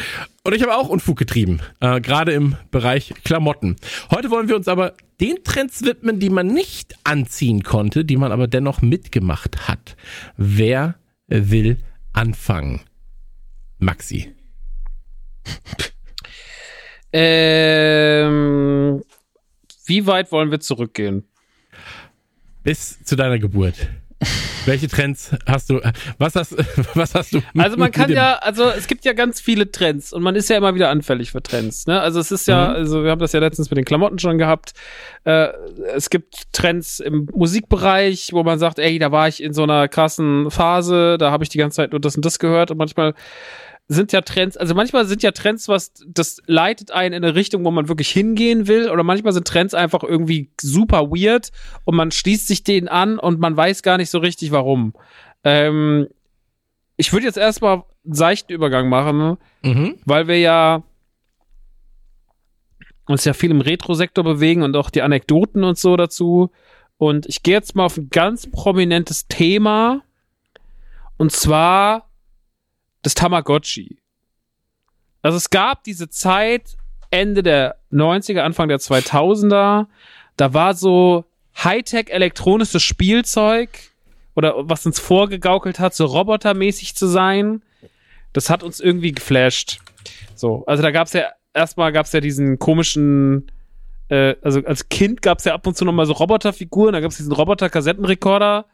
Und 0.45 0.55
ich 0.55 0.62
habe 0.62 0.77
auch 0.77 0.89
Unfug 0.89 1.19
getrieben, 1.19 1.61
äh, 1.81 2.01
gerade 2.01 2.33
im 2.33 2.55
Bereich 2.71 3.12
Klamotten. 3.25 3.77
Heute 4.11 4.31
wollen 4.31 4.49
wir 4.49 4.57
uns 4.57 4.69
aber 4.69 4.95
den 5.21 5.43
Trends 5.45 5.83
widmen, 5.83 6.21
die 6.21 6.31
man 6.31 6.47
nicht 6.47 6.95
anziehen 7.05 7.62
konnte, 7.62 8.05
die 8.05 8.17
man 8.17 8.33
aber 8.33 8.47
dennoch 8.47 8.83
mitgemacht 8.83 9.69
hat. 9.69 9.97
Wer 10.37 10.97
will 11.27 11.79
anfangen? 12.12 12.81
Maxi. 13.79 14.35
Ähm, 17.12 19.02
wie 19.86 20.07
weit 20.07 20.32
wollen 20.32 20.50
wir 20.50 20.61
zurückgehen? 20.61 21.24
Bis 22.62 23.02
zu 23.04 23.16
deiner 23.16 23.38
Geburt. 23.38 23.88
Welche 24.64 24.88
Trends 24.88 25.30
hast 25.46 25.70
du? 25.70 25.80
Was 26.18 26.34
hast, 26.34 26.57
was 26.94 27.14
hast 27.14 27.34
du? 27.34 27.40
Also 27.57 27.76
man 27.76 27.92
kann 27.92 28.11
ja, 28.11 28.34
also 28.36 28.64
es 28.64 28.88
gibt 28.88 29.04
ja 29.04 29.12
ganz 29.12 29.40
viele 29.40 29.70
Trends 29.70 30.12
und 30.12 30.22
man 30.22 30.34
ist 30.34 30.50
ja 30.50 30.57
immer 30.57 30.74
wieder 30.74 30.90
anfällig 30.90 31.30
für 31.30 31.42
Trends. 31.42 31.86
Ne? 31.86 32.00
Also 32.00 32.18
es 32.18 32.32
ist 32.32 32.48
ja, 32.48 32.70
mhm. 32.70 32.74
also 32.74 33.04
wir 33.04 33.11
haben 33.11 33.20
das 33.20 33.32
ja 33.32 33.40
letztens 33.40 33.70
mit 33.70 33.76
den 33.76 33.84
Klamotten 33.84 34.18
schon 34.18 34.38
gehabt. 34.38 34.72
Äh, 35.24 35.48
es 35.94 36.11
gibt 36.11 36.52
Trends 36.52 36.98
im 36.98 37.28
Musikbereich, 37.32 38.30
wo 38.32 38.42
man 38.42 38.59
sagt, 38.59 38.78
ey, 38.78 38.98
da 38.98 39.12
war 39.12 39.28
ich 39.28 39.42
in 39.42 39.52
so 39.52 39.62
einer 39.62 39.86
krassen 39.86 40.50
Phase, 40.50 41.16
da 41.18 41.30
habe 41.30 41.44
ich 41.44 41.50
die 41.50 41.59
ganze 41.59 41.76
Zeit 41.76 41.92
nur 41.92 42.00
das 42.00 42.16
und 42.16 42.24
das 42.24 42.38
gehört 42.38 42.70
und 42.70 42.78
manchmal 42.78 43.14
sind 43.89 44.12
ja 44.12 44.20
Trends, 44.20 44.57
also 44.57 44.74
manchmal 44.74 45.07
sind 45.07 45.22
ja 45.22 45.30
Trends, 45.30 45.68
was 45.68 45.93
das 46.07 46.43
leitet 46.47 46.91
einen 46.91 47.14
in 47.14 47.24
eine 47.24 47.34
Richtung, 47.34 47.64
wo 47.64 47.70
man 47.70 47.89
wirklich 47.89 48.11
hingehen 48.11 48.66
will, 48.66 48.91
oder 48.91 49.05
manchmal 49.05 49.32
sind 49.32 49.47
Trends 49.47 49.74
einfach 49.74 50.03
irgendwie 50.03 50.51
super 50.61 51.11
weird 51.11 51.51
und 51.84 51.95
man 51.95 52.11
schließt 52.11 52.49
sich 52.49 52.64
denen 52.64 52.88
an 52.88 53.18
und 53.18 53.38
man 53.38 53.57
weiß 53.57 53.83
gar 53.83 53.96
nicht 53.96 54.11
so 54.11 54.18
richtig 54.18 54.50
warum. 54.50 54.95
Ähm, 55.45 56.08
ich 56.96 57.13
würde 57.13 57.26
jetzt 57.26 57.38
erstmal 57.38 57.84
einen 58.04 58.14
seichten 58.14 58.53
Übergang 58.53 58.88
machen, 58.88 59.37
mhm. 59.63 59.95
weil 60.04 60.26
wir 60.26 60.38
ja 60.38 60.83
uns 63.07 63.25
ja 63.25 63.34
viel 63.34 63.53
im 63.53 63.61
Retro-Sektor 63.61 64.25
bewegen 64.25 64.63
und 64.63 64.76
auch 64.76 64.91
die 64.91 65.03
Anekdoten 65.03 65.63
und 65.63 65.79
so 65.79 65.96
dazu. 65.96 66.50
Und 66.99 67.26
ich 67.26 67.42
gehe 67.42 67.54
jetzt 67.54 67.76
mal 67.76 67.84
auf 67.84 67.96
ein 67.96 68.11
ganz 68.11 68.50
prominentes 68.50 69.29
Thema. 69.29 70.03
Und 71.17 71.30
zwar 71.30 72.08
das 73.07 73.14
Tamagotchi. 73.14 73.99
Also 75.22 75.37
es 75.37 75.50
gab 75.50 75.84
diese 75.84 76.08
Zeit 76.11 76.76
Ende 77.11 77.45
der 77.45 77.76
90er, 77.92 78.41
Anfang 78.41 78.68
der 78.68 78.78
2000er, 78.78 79.87
da 80.37 80.54
war 80.54 80.74
so 80.74 81.24
Hightech 81.62 82.11
elektronisches 82.11 82.83
Spielzeug 82.83 83.70
oder 84.34 84.54
was 84.68 84.84
uns 84.84 84.99
vorgegaukelt 84.99 85.78
hat, 85.78 85.95
so 85.95 86.04
robotermäßig 86.04 86.96
zu 86.96 87.07
sein. 87.07 87.62
Das 88.33 88.50
hat 88.50 88.64
uns 88.64 88.80
irgendwie 88.80 89.12
geflasht. 89.12 89.78
So, 90.34 90.64
also 90.66 90.83
da 90.83 90.91
gab's 90.91 91.12
ja 91.12 91.30
erstmal 91.54 91.92
gab's 91.92 92.12
ja 92.12 92.20
diesen 92.20 92.58
komischen 92.58 93.50
äh, 94.08 94.34
also 94.42 94.61
als 94.64 94.88
Kind 94.88 95.22
gab's 95.22 95.45
ja 95.45 95.54
ab 95.54 95.66
und 95.66 95.76
zu 95.76 95.84
noch 95.84 95.92
mal 95.92 96.07
so 96.07 96.12
Roboterfiguren, 96.12 96.92
da 96.92 97.00
gab's 97.00 97.16
diesen 97.16 97.33
Roboter-Kassettenrekorder 97.33 98.66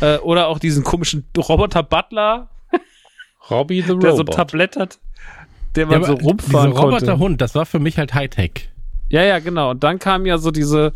Äh, 0.00 0.18
oder 0.18 0.48
auch 0.48 0.58
diesen 0.58 0.84
komischen 0.84 1.26
Roboter 1.36 1.82
Butler, 1.82 2.48
Robbie 3.50 3.82
the 3.82 3.88
der 3.98 4.10
Robot. 4.10 4.16
so 4.16 4.22
ein 4.22 4.26
Tablett 4.26 4.76
hat, 4.76 4.98
der 5.76 5.86
man 5.86 6.02
Ja, 6.02 6.06
so 6.06 6.14
rumfahren 6.14 6.72
konnte. 6.72 6.96
Roboterhund, 6.96 7.40
das 7.40 7.54
war 7.54 7.66
für 7.66 7.78
mich 7.78 7.98
halt 7.98 8.14
Hightech. 8.14 8.68
Ja, 9.08 9.22
ja, 9.22 9.38
genau. 9.40 9.70
Und 9.70 9.82
dann 9.82 9.98
kam 9.98 10.24
ja 10.26 10.38
so 10.38 10.50
diese, 10.50 10.92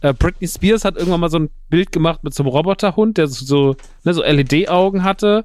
äh, 0.00 0.12
Britney 0.12 0.46
Spears 0.46 0.84
hat 0.84 0.96
irgendwann 0.96 1.20
mal 1.20 1.30
so 1.30 1.38
ein 1.38 1.50
Bild 1.70 1.90
gemacht 1.92 2.22
mit 2.24 2.34
so 2.34 2.42
einem 2.42 2.50
Roboterhund, 2.50 3.16
der 3.16 3.26
so, 3.26 3.44
so, 3.44 3.76
ne, 4.04 4.12
so 4.12 4.22
LED-Augen 4.22 5.02
hatte. 5.02 5.44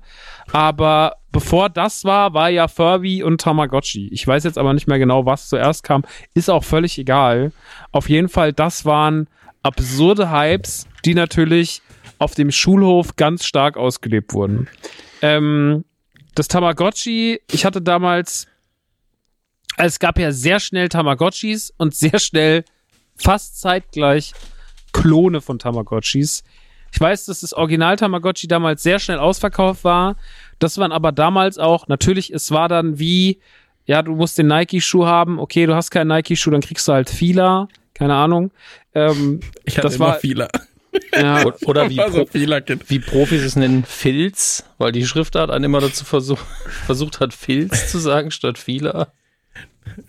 Aber 0.52 1.16
bevor 1.32 1.70
das 1.70 2.04
war, 2.04 2.34
war 2.34 2.50
ja 2.50 2.68
Furby 2.68 3.24
und 3.24 3.40
Tamagotchi. 3.40 4.10
Ich 4.12 4.28
weiß 4.28 4.44
jetzt 4.44 4.58
aber 4.58 4.74
nicht 4.74 4.88
mehr 4.88 5.00
genau, 5.00 5.26
was 5.26 5.48
zuerst 5.48 5.84
kam. 5.84 6.04
Ist 6.34 6.50
auch 6.50 6.64
völlig 6.66 6.98
egal. 6.98 7.54
Auf 7.92 8.10
jeden 8.10 8.28
Fall, 8.28 8.52
das 8.52 8.84
waren 8.84 9.28
absurde 9.64 10.30
Hypes, 10.32 10.88
die 11.06 11.14
natürlich 11.14 11.82
auf 12.18 12.36
dem 12.36 12.52
Schulhof 12.52 13.16
ganz 13.16 13.46
stark 13.46 13.78
ausgelebt 13.78 14.34
wurden. 14.34 14.68
Ähm, 15.22 15.86
das 16.36 16.48
Tamagotchi, 16.48 17.42
ich 17.52 17.66
hatte 17.66 17.82
damals 17.82 18.48
es 19.78 20.00
gab 20.00 20.20
ja 20.20 20.32
sehr 20.32 20.60
schnell 20.60 20.90
Tamagotchis 20.90 21.74
und 21.78 21.96
sehr 21.96 22.20
schnell 22.20 22.66
fast 23.16 23.62
zeitgleich 23.62 24.34
Klone 24.92 25.40
von 25.42 25.58
Tamagotchis. 25.60 26.44
Ich 26.92 27.00
weiß, 27.00 27.26
dass 27.26 27.42
das 27.42 27.54
Original 27.54 27.96
Tamagotchi 27.96 28.48
damals 28.48 28.84
sehr 28.84 29.00
schnell 29.00 29.20
ausverkauft 29.20 29.84
war. 29.84 30.18
Das 30.58 30.78
waren 30.80 30.92
aber 30.92 31.12
damals 31.12 31.58
auch, 31.60 31.88
natürlich, 31.88 32.34
es 32.34 32.52
war 32.52 32.68
dann 32.68 33.00
wie, 33.00 33.40
ja, 33.86 34.02
du 34.02 34.16
musst 34.16 34.38
den 34.38 34.48
Nike-Schuh 34.48 35.06
haben. 35.06 35.40
Okay, 35.40 35.66
du 35.66 35.76
hast 35.76 35.92
keinen 35.92 36.08
Nike-Schuh, 36.10 36.50
dann 36.52 36.62
kriegst 36.62 36.88
du 36.88 36.92
halt 36.94 37.10
Fila. 37.10 37.68
Keine 37.94 38.16
Ahnung. 38.16 38.52
Ähm, 38.96 39.40
Ich 39.66 39.78
hatte 39.78 39.88
Das 39.88 39.96
immer 39.96 40.08
war- 40.08 40.20
Fehler. 40.20 40.50
Ja, 41.14 41.46
Oder 41.66 41.90
wie, 41.90 41.98
war 41.98 42.12
so 42.12 42.26
Pro 42.26 42.40
wie 42.88 43.00
Profis 43.00 43.42
es 43.42 43.56
nennen, 43.56 43.84
Filz, 43.84 44.64
weil 44.78 44.92
die 44.92 45.06
Schriftart 45.06 45.50
einen 45.50 45.66
immer 45.66 45.82
dazu 45.82 46.06
versuch 46.06 46.40
versucht 46.86 47.20
hat, 47.20 47.34
Filz 47.34 47.92
zu 47.92 48.00
sagen 48.00 48.32
statt 48.32 48.58
Fehler. 48.58 49.14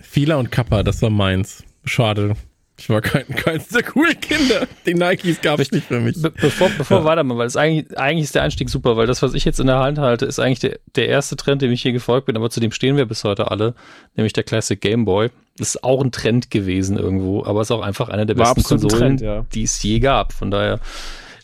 Fila 0.00 0.36
und 0.36 0.50
Kappa, 0.50 0.82
das 0.82 1.02
war 1.02 1.10
meins. 1.10 1.64
Schade. 1.84 2.36
Ich 2.80 2.88
war 2.88 3.02
kein, 3.02 3.26
keins 3.28 3.68
der 3.68 3.82
coolen 3.82 4.18
Kinder. 4.18 4.66
Die 4.86 4.94
Nikes 4.94 5.42
gab 5.42 5.60
es 5.60 5.70
nicht 5.70 5.86
für 5.86 6.00
mich. 6.00 6.20
Be 6.20 6.30
bevor 6.30 6.70
bevor 6.70 7.00
Ja. 7.00 7.04
weitermachen, 7.04 7.36
weil 7.36 7.46
es 7.46 7.56
eigentlich, 7.56 7.98
eigentlich 7.98 8.24
ist 8.24 8.34
der 8.34 8.42
Einstieg 8.42 8.70
super, 8.70 8.96
weil 8.96 9.06
das, 9.06 9.20
was 9.20 9.34
ich 9.34 9.44
jetzt 9.44 9.60
in 9.60 9.66
der 9.66 9.80
Hand 9.80 9.98
halte, 9.98 10.24
ist 10.24 10.38
eigentlich 10.38 10.60
der, 10.60 10.78
der 10.96 11.08
erste 11.08 11.36
Trend, 11.36 11.60
dem 11.60 11.72
ich 11.72 11.82
hier 11.82 11.92
gefolgt 11.92 12.24
bin, 12.26 12.36
aber 12.38 12.48
zu 12.48 12.58
dem 12.58 12.72
stehen 12.72 12.96
wir 12.96 13.04
bis 13.04 13.22
heute 13.22 13.50
alle, 13.50 13.74
nämlich 14.16 14.32
der 14.32 14.44
Classic 14.44 14.80
Game 14.80 15.04
Boy. 15.04 15.28
Das 15.60 15.74
ist 15.74 15.84
auch 15.84 16.02
ein 16.02 16.10
Trend 16.10 16.50
gewesen 16.50 16.96
irgendwo, 16.96 17.44
aber 17.44 17.60
ist 17.60 17.70
auch 17.70 17.82
einfach 17.82 18.08
eine 18.08 18.24
der 18.24 18.38
War 18.38 18.54
besten 18.54 18.66
Konsolen, 18.66 19.18
Trend, 19.18 19.20
ja. 19.20 19.44
die 19.52 19.64
es 19.64 19.82
je 19.82 19.98
gab. 20.00 20.32
Von 20.32 20.50
daher 20.50 20.80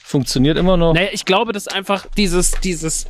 funktioniert 0.03 0.57
immer 0.57 0.79
noch. 0.79 0.95
Naja, 0.95 1.11
ich 1.13 1.27
glaube, 1.27 1.53
dass 1.53 1.69
einfach 1.69 2.07
dieses, 2.17 2.53
dieses. 2.53 3.07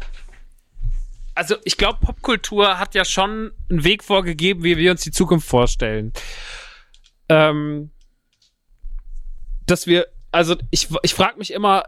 Also, 1.36 1.54
ich 1.62 1.76
glaube, 1.76 2.00
Popkultur 2.00 2.80
hat 2.80 2.96
ja 2.96 3.04
schon 3.04 3.52
einen 3.70 3.84
Weg 3.84 4.02
vorgegeben, 4.02 4.64
wie 4.64 4.76
wir 4.76 4.90
uns 4.90 5.02
die 5.02 5.12
Zukunft 5.12 5.46
vorstellen. 5.46 6.12
Ähm, 7.28 7.90
dass 9.66 9.86
wir, 9.86 10.08
also 10.32 10.56
ich, 10.72 10.88
ich 11.02 11.14
frage 11.14 11.38
mich 11.38 11.52
immer, 11.52 11.84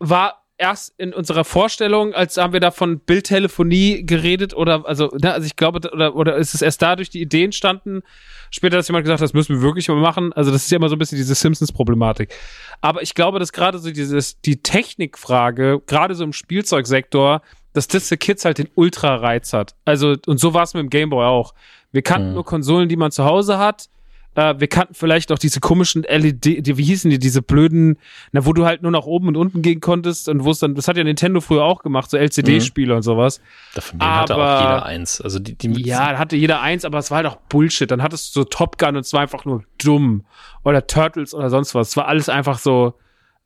war 0.00 0.39
erst 0.60 0.92
in 0.98 1.14
unserer 1.14 1.44
Vorstellung, 1.44 2.12
als 2.12 2.36
haben 2.36 2.52
wir 2.52 2.60
da 2.60 2.70
von 2.70 3.00
Bildtelefonie 3.00 4.04
geredet 4.04 4.54
oder, 4.54 4.86
also, 4.86 5.10
ne, 5.20 5.32
also 5.32 5.46
ich 5.46 5.56
glaube, 5.56 5.90
oder, 5.90 6.14
oder 6.14 6.36
ist 6.36 6.54
es 6.54 6.60
erst 6.60 6.82
dadurch 6.82 7.08
die 7.08 7.22
Idee 7.22 7.44
entstanden, 7.44 8.02
später, 8.50 8.76
dass 8.76 8.86
jemand 8.86 9.04
gesagt 9.04 9.20
hat, 9.20 9.24
das 9.24 9.32
müssen 9.32 9.56
wir 9.56 9.62
wirklich 9.62 9.88
mal 9.88 9.96
machen. 9.96 10.32
Also 10.34 10.50
das 10.50 10.64
ist 10.64 10.70
ja 10.70 10.76
immer 10.76 10.88
so 10.90 10.96
ein 10.96 10.98
bisschen 10.98 11.16
diese 11.16 11.34
Simpsons-Problematik. 11.34 12.34
Aber 12.82 13.02
ich 13.02 13.14
glaube, 13.14 13.38
dass 13.38 13.52
gerade 13.52 13.78
so 13.78 13.90
dieses, 13.90 14.40
die 14.42 14.62
Technikfrage, 14.62 15.80
gerade 15.86 16.14
so 16.14 16.24
im 16.24 16.32
Spielzeugsektor, 16.32 17.40
dass 17.72 17.88
das 17.88 18.08
für 18.08 18.16
Kids 18.16 18.44
halt 18.44 18.58
den 18.58 18.68
Ultra-Reiz 18.74 19.52
hat. 19.52 19.74
Also, 19.84 20.16
und 20.26 20.38
so 20.38 20.52
war 20.52 20.64
es 20.64 20.74
mit 20.74 20.82
dem 20.82 20.90
Gameboy 20.90 21.24
auch. 21.24 21.54
Wir 21.92 22.02
kannten 22.02 22.28
Mhm. 22.28 22.34
nur 22.34 22.44
Konsolen, 22.44 22.88
die 22.88 22.96
man 22.96 23.10
zu 23.12 23.24
Hause 23.24 23.58
hat. 23.58 23.88
Äh, 24.34 24.54
wir 24.58 24.68
kannten 24.68 24.94
vielleicht 24.94 25.32
auch 25.32 25.38
diese 25.38 25.60
komischen 25.60 26.02
LED, 26.02 26.66
die, 26.66 26.76
wie 26.78 26.84
hießen 26.84 27.10
die, 27.10 27.18
diese 27.18 27.42
blöden, 27.42 27.98
na, 28.32 28.46
wo 28.46 28.52
du 28.52 28.64
halt 28.64 28.82
nur 28.82 28.92
nach 28.92 29.04
oben 29.04 29.28
und 29.28 29.36
unten 29.36 29.62
gehen 29.62 29.80
konntest 29.80 30.28
und 30.28 30.44
wo 30.44 30.52
es 30.52 30.60
dann, 30.60 30.74
das 30.74 30.86
hat 30.86 30.96
ja 30.96 31.04
Nintendo 31.04 31.40
früher 31.40 31.64
auch 31.64 31.82
gemacht, 31.82 32.10
so 32.10 32.16
LCD-Spiele 32.16 32.94
und 32.94 33.02
sowas. 33.02 33.40
Davon 33.74 34.00
hatte 34.00 34.36
auch 34.36 34.60
jeder 34.60 34.86
eins. 34.86 35.20
Also 35.20 35.38
die, 35.38 35.56
die 35.56 35.82
Ja, 35.82 36.12
da 36.12 36.18
hatte 36.18 36.36
jeder 36.36 36.60
eins, 36.60 36.84
aber 36.84 36.98
es 36.98 37.10
war 37.10 37.16
halt 37.16 37.26
auch 37.26 37.36
Bullshit. 37.48 37.90
Dann 37.90 38.02
hattest 38.02 38.34
du 38.34 38.40
so 38.40 38.44
Top 38.44 38.78
Gun 38.78 38.96
und 38.96 39.04
es 39.04 39.12
war 39.12 39.20
einfach 39.20 39.44
nur 39.44 39.64
dumm. 39.82 40.24
Oder 40.62 40.86
Turtles 40.86 41.34
oder 41.34 41.50
sonst 41.50 41.74
was. 41.74 41.88
Es 41.88 41.96
war 41.96 42.06
alles 42.06 42.28
einfach 42.28 42.58
so 42.58 42.94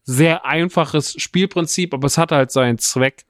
sehr 0.02 0.44
einfaches 0.44 1.14
Spielprinzip, 1.18 1.94
aber 1.94 2.06
es 2.06 2.18
hatte 2.18 2.36
halt 2.36 2.50
seinen 2.50 2.78
Zweck. 2.78 3.24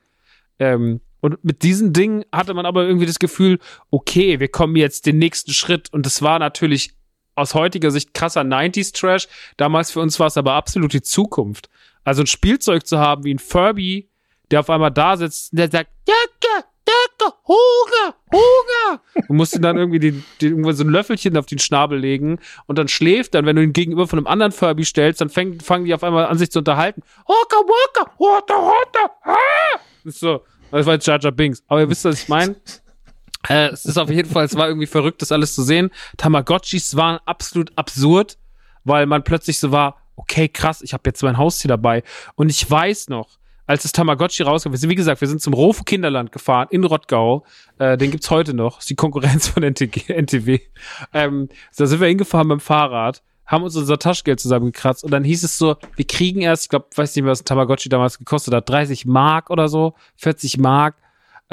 Ähm, 0.59 1.01
und 1.21 1.43
mit 1.45 1.63
diesen 1.63 1.93
Dingen 1.93 2.25
hatte 2.33 2.53
man 2.53 2.67
aber 2.67 2.85
irgendwie 2.85 3.07
das 3.07 3.19
Gefühl, 3.19 3.59
okay, 3.91 4.41
wir 4.41 4.49
kommen 4.49 4.77
jetzt 4.77 5.07
den 5.07 5.19
nächsten 5.19 5.53
Schritt. 5.53 5.91
Und 5.93 6.07
es 6.07 6.21
war 6.21 6.39
natürlich 6.39 6.91
aus 7.35 7.55
heutiger 7.55 7.91
Sicht 7.91 8.15
krasser 8.15 8.43
90s-Trash. 8.43 9.29
Damals 9.57 9.91
für 9.91 10.01
uns 10.01 10.19
war 10.21 10.27
es 10.29 10.37
aber 10.37 10.53
absolut 10.55 10.93
die 10.93 11.03
Zukunft. 11.03 11.69
Also 12.05 12.23
ein 12.23 12.27
Spielzeug 12.27 12.87
zu 12.87 12.99
haben 12.99 13.25
wie 13.25 13.35
ein 13.35 13.39
Furby, 13.39 14.09
der 14.51 14.61
auf 14.61 14.71
einmal 14.71 14.91
da 14.91 15.17
sitzt 15.17 15.53
und 15.53 15.59
der 15.59 15.71
sagt, 15.71 15.91
Jacke, 16.07 16.67
Jacke, 16.87 17.35
Hunger, 17.47 18.15
Hunger. 18.31 19.01
Du 19.27 19.33
musst 19.33 19.55
ihm 19.55 19.63
dann 19.63 19.79
irgendwie 19.79 19.99
den, 19.99 20.25
den, 20.41 20.51
irgendwo 20.51 20.73
so 20.73 20.85
ein 20.85 20.91
Löffelchen 20.91 21.37
auf 21.37 21.47
den 21.47 21.59
Schnabel 21.59 21.99
legen 21.99 22.39
und 22.67 22.79
dann 22.79 22.89
schläft 22.89 23.35
dann, 23.35 23.47
wenn 23.47 23.57
du 23.57 23.63
ihn 23.63 23.73
gegenüber 23.73 24.07
von 24.07 24.19
einem 24.19 24.27
anderen 24.27 24.53
Furby 24.53 24.85
stellst, 24.85 25.21
dann 25.21 25.31
fängt, 25.31 25.63
fangen 25.63 25.87
die 25.87 25.95
auf 25.95 26.05
einmal 26.05 26.27
an, 26.27 26.37
sich 26.37 26.51
zu 26.51 26.59
unterhalten. 26.59 27.03
Waka, 27.27 27.57
waka, 27.57 28.13
waka, 28.19 28.55
waka, 28.55 29.11
ah! 29.25 29.81
Das 30.05 30.15
ist 30.15 30.21
so, 30.21 30.43
das 30.71 30.87
war 30.87 30.95
jetzt 30.95 31.07
Jar 31.07 31.21
Jar 31.21 31.33
Binks. 31.33 31.63
Aber 31.69 31.81
ihr 31.81 31.89
wisst, 31.89 32.05
was 32.05 32.23
ich 32.23 32.29
meine. 32.29 32.57
Äh, 33.49 33.69
es 33.69 33.85
ist 33.85 33.99
auf 33.99 34.11
jeden 34.11 34.31
Fall, 34.31 34.45
es 34.45 34.57
war 34.57 34.69
irgendwie 34.69 34.87
verrückt, 34.87 35.23
das 35.23 35.33
alles 35.33 35.55
zu 35.55 35.63
sehen. 35.63 35.91
Tamagotchis 36.17 36.97
waren 36.97 37.19
absolut 37.27 37.73
absurd, 37.77 38.39
weil 38.85 39.07
man 39.07 39.25
plötzlich 39.25 39.59
so 39.59 39.73
war, 39.73 39.97
okay, 40.17 40.49
krass, 40.49 40.83
ich 40.83 40.93
habe 40.93 41.03
jetzt 41.07 41.23
mein 41.23 41.39
Haustier 41.39 41.69
dabei. 41.69 42.03
Und 42.37 42.51
ich 42.51 42.69
weiß 42.71 43.09
noch, 43.09 43.39
als 43.67 43.83
das 43.83 43.93
Tamagotchi 43.93 44.43
rauskam, 44.43 44.73
wir 44.73 44.79
sind, 44.79 44.91
wie 44.91 44.95
gesagt, 44.95 45.21
wir 45.21 45.29
sind 45.29 45.41
zum 45.41 45.55
Rofo 45.55 45.85
Kinderland 45.85 46.33
gefahren 46.33 46.69
in 46.71 46.85
Rottgau. 46.85 47.45
Äh, 47.79 47.97
den 47.97 48.11
gibt's 48.11 48.31
heute 48.31 48.55
noch. 48.55 48.81
ist 48.81 48.91
die 48.91 48.95
Konkurrenz 48.95 49.49
von 49.49 49.63
NTG, 49.63 50.09
NTW. 50.13 50.61
Ähm, 51.13 51.49
da 51.77 51.87
sind 51.87 52.01
wir 52.01 52.09
hingefahren 52.09 52.49
mit 52.49 52.59
dem 52.59 52.61
Fahrrad, 52.61 53.23
haben 53.47 53.65
uns 53.65 53.77
unser 53.77 53.99
Taschengeld 53.99 54.41
zusammengekratzt 54.41 55.05
und 55.05 55.11
dann 55.11 55.25
hieß 55.25 55.45
es 55.45 55.57
so, 55.59 55.77
wir 55.97 56.07
kriegen 56.07 56.43
erst, 56.43 56.65
ich 56.65 56.69
glaube, 56.69 56.87
weiß 56.95 57.15
nicht 57.17 57.25
mehr, 57.25 57.33
was 57.33 57.43
ein 57.43 57.47
Tamagotchi 57.47 57.89
damals 57.89 58.19
gekostet 58.19 58.55
hat, 58.55 58.69
30 58.69 59.07
Mark 59.07 59.51
oder 59.51 59.69
so, 59.69 59.95
40 60.17 60.59
Mark. 60.59 60.97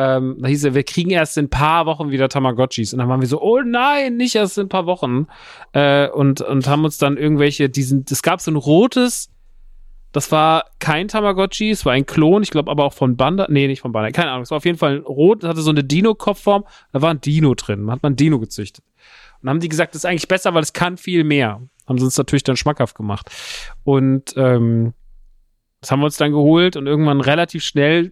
Ähm, 0.02 0.38
da 0.40 0.48
hieß 0.48 0.66
es, 0.66 0.74
wir 0.74 0.84
kriegen 0.84 1.12
erst 1.12 1.38
in 1.38 1.46
ein 1.46 1.50
paar 1.50 1.86
Wochen 1.86 2.10
wieder 2.10 2.28
Tamagotchis. 2.28 2.94
Und 2.94 3.00
dann 3.00 3.10
waren 3.10 3.22
wir 3.22 3.28
so, 3.28 3.40
oh 3.40 3.62
nein, 3.62 4.18
nicht 4.18 4.36
erst 4.36 4.58
in 4.58 4.66
ein 4.66 4.70
paar 4.70 4.88
Wochen. 4.88 5.28
Äh, 5.74 6.10
und, 6.10 6.42
und 6.42 6.68
haben 6.68 6.84
uns 6.86 6.98
dann 6.98 7.18
irgendwelche, 7.18 7.70
diesen, 7.70 8.04
es 8.10 8.24
gab 8.24 8.42
so 8.42 8.50
ein 8.50 8.56
rotes, 8.56 9.30
das 10.12 10.32
war 10.32 10.66
kein 10.80 11.08
Tamagotchi, 11.08 11.70
es 11.70 11.86
war 11.86 11.94
ein 11.94 12.06
Klon, 12.06 12.42
ich 12.42 12.50
glaube 12.50 12.72
aber 12.72 12.84
auch 12.84 12.94
von 12.94 13.16
Banda, 13.16 13.48
nee, 13.50 13.68
nicht 13.68 13.82
von 13.82 13.92
Banda, 13.92 14.12
keine 14.12 14.32
Ahnung, 14.32 14.44
es 14.44 14.52
war 14.52 14.58
auf 14.58 14.66
jeden 14.66 14.78
Fall 14.78 14.98
rot, 14.98 15.44
es 15.44 15.50
hatte 15.50 15.62
so 15.62 15.70
eine 15.70 15.84
Dino-Kopfform, 15.84 16.66
da 16.92 17.02
war 17.02 17.12
ein 17.12 17.22
Dino 17.22 17.54
drin, 17.54 17.90
hat 17.92 18.04
man 18.04 18.14
ein 18.14 18.18
Dino 18.18 18.40
gezüchtet. 18.40 18.84
Und 19.42 19.46
dann 19.46 19.52
haben 19.52 19.60
die 19.60 19.70
gesagt, 19.70 19.94
das 19.94 20.04
ist 20.04 20.06
eigentlich 20.06 20.28
besser, 20.28 20.54
weil 20.54 20.64
es 20.64 20.74
kann 20.74 20.98
viel 20.98 21.24
mehr. 21.24 21.62
Haben 21.88 21.98
sie 21.98 22.06
uns 22.06 22.18
natürlich 22.18 22.44
dann 22.44 22.58
schmackhaft 22.58 22.96
gemacht. 22.96 23.30
Und 23.84 24.34
ähm, 24.36 24.94
das 25.80 25.92
haben 25.92 26.00
wir 26.00 26.06
uns 26.06 26.18
dann 26.18 26.32
geholt 26.32 26.76
und 26.76 26.88
irgendwann 26.88 27.22
relativ 27.22 27.64
schnell, 27.64 28.12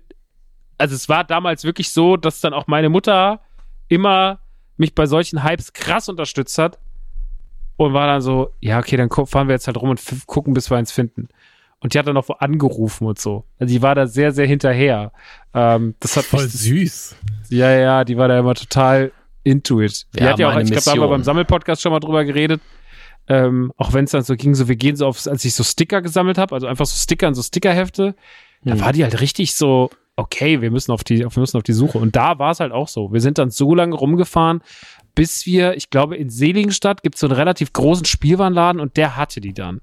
also 0.79 0.95
es 0.95 1.07
war 1.09 1.23
damals 1.23 1.63
wirklich 1.63 1.91
so, 1.91 2.17
dass 2.17 2.41
dann 2.41 2.53
auch 2.53 2.67
meine 2.67 2.89
Mutter 2.89 3.41
immer 3.87 4.39
mich 4.77 4.95
bei 4.95 5.05
solchen 5.05 5.43
Hypes 5.43 5.73
krass 5.73 6.09
unterstützt 6.09 6.57
hat 6.57 6.79
und 7.77 7.93
war 7.93 8.07
dann 8.07 8.21
so, 8.21 8.49
ja, 8.59 8.79
okay, 8.79 8.97
dann 8.97 9.09
fahren 9.09 9.47
wir 9.47 9.53
jetzt 9.55 9.67
halt 9.67 9.77
rum 9.77 9.89
und 9.89 10.01
gucken, 10.25 10.53
bis 10.53 10.69
wir 10.69 10.77
eins 10.77 10.91
finden. 10.91 11.29
Und 11.81 11.93
die 11.93 11.99
hat 11.99 12.07
dann 12.07 12.17
auch 12.17 12.27
wo 12.27 12.33
angerufen 12.33 13.07
und 13.07 13.19
so. 13.19 13.45
Also 13.57 13.73
die 13.73 13.81
war 13.81 13.95
da 13.95 14.05
sehr, 14.07 14.31
sehr 14.33 14.45
hinterher. 14.45 15.11
Ähm, 15.53 15.95
das 16.01 16.17
hat 16.17 16.25
Voll 16.25 16.43
mich, 16.43 16.51
süß. 16.53 17.15
ja, 17.49 17.71
ja, 17.71 18.03
die 18.03 18.17
war 18.17 18.27
da 18.27 18.37
immer 18.39 18.53
total 18.55 19.11
into 19.43 19.79
it. 19.81 20.05
Die 20.13 20.23
hat 20.23 20.33
haben 20.33 20.41
ja 20.41 20.49
auch, 20.49 20.59
ich 20.59 20.67
glaube, 20.69 20.83
da 20.83 20.91
haben 20.91 20.99
wir 20.99 21.07
beim 21.07 21.23
Sammelpodcast 21.23 21.81
schon 21.81 21.91
mal 21.93 22.01
drüber 22.01 22.25
geredet. 22.25 22.61
Ähm, 23.27 23.71
auch 23.77 23.93
wenn 23.93 24.05
es 24.05 24.11
dann 24.11 24.23
so 24.23 24.35
ging, 24.35 24.55
so 24.55 24.67
wir 24.67 24.75
gehen 24.75 24.95
so 24.95 25.05
auf, 25.07 25.25
als 25.27 25.45
ich 25.45 25.53
so 25.53 25.63
Sticker 25.63 26.01
gesammelt 26.01 26.37
habe, 26.37 26.53
also 26.55 26.67
einfach 26.67 26.85
so 26.85 26.97
Sticker 26.97 27.27
und 27.27 27.35
so 27.35 27.43
Stickerhefte, 27.43 28.15
da 28.63 28.73
Hm. 28.73 28.81
war 28.81 28.91
die 28.91 29.03
halt 29.03 29.21
richtig 29.21 29.53
so, 29.53 29.89
okay, 30.19 30.61
wir 30.61 30.71
müssen 30.71 30.91
auf 30.91 31.03
die, 31.03 31.19
wir 31.19 31.39
müssen 31.39 31.57
auf 31.57 31.63
die 31.63 31.73
Suche. 31.73 31.97
Und 31.97 32.15
da 32.15 32.39
war 32.39 32.51
es 32.51 32.59
halt 32.59 32.71
auch 32.71 32.87
so. 32.87 33.11
Wir 33.11 33.21
sind 33.21 33.37
dann 33.37 33.49
so 33.49 33.73
lange 33.73 33.95
rumgefahren, 33.95 34.61
bis 35.15 35.45
wir, 35.45 35.75
ich 35.75 35.89
glaube, 35.89 36.15
in 36.15 36.29
Seligenstadt 36.29 37.03
gibt 37.03 37.15
es 37.15 37.21
so 37.21 37.27
einen 37.27 37.35
relativ 37.35 37.73
großen 37.73 38.05
Spielwarenladen 38.05 38.79
und 38.79 38.95
der 38.95 39.17
hatte 39.17 39.41
die 39.41 39.53
dann. 39.53 39.81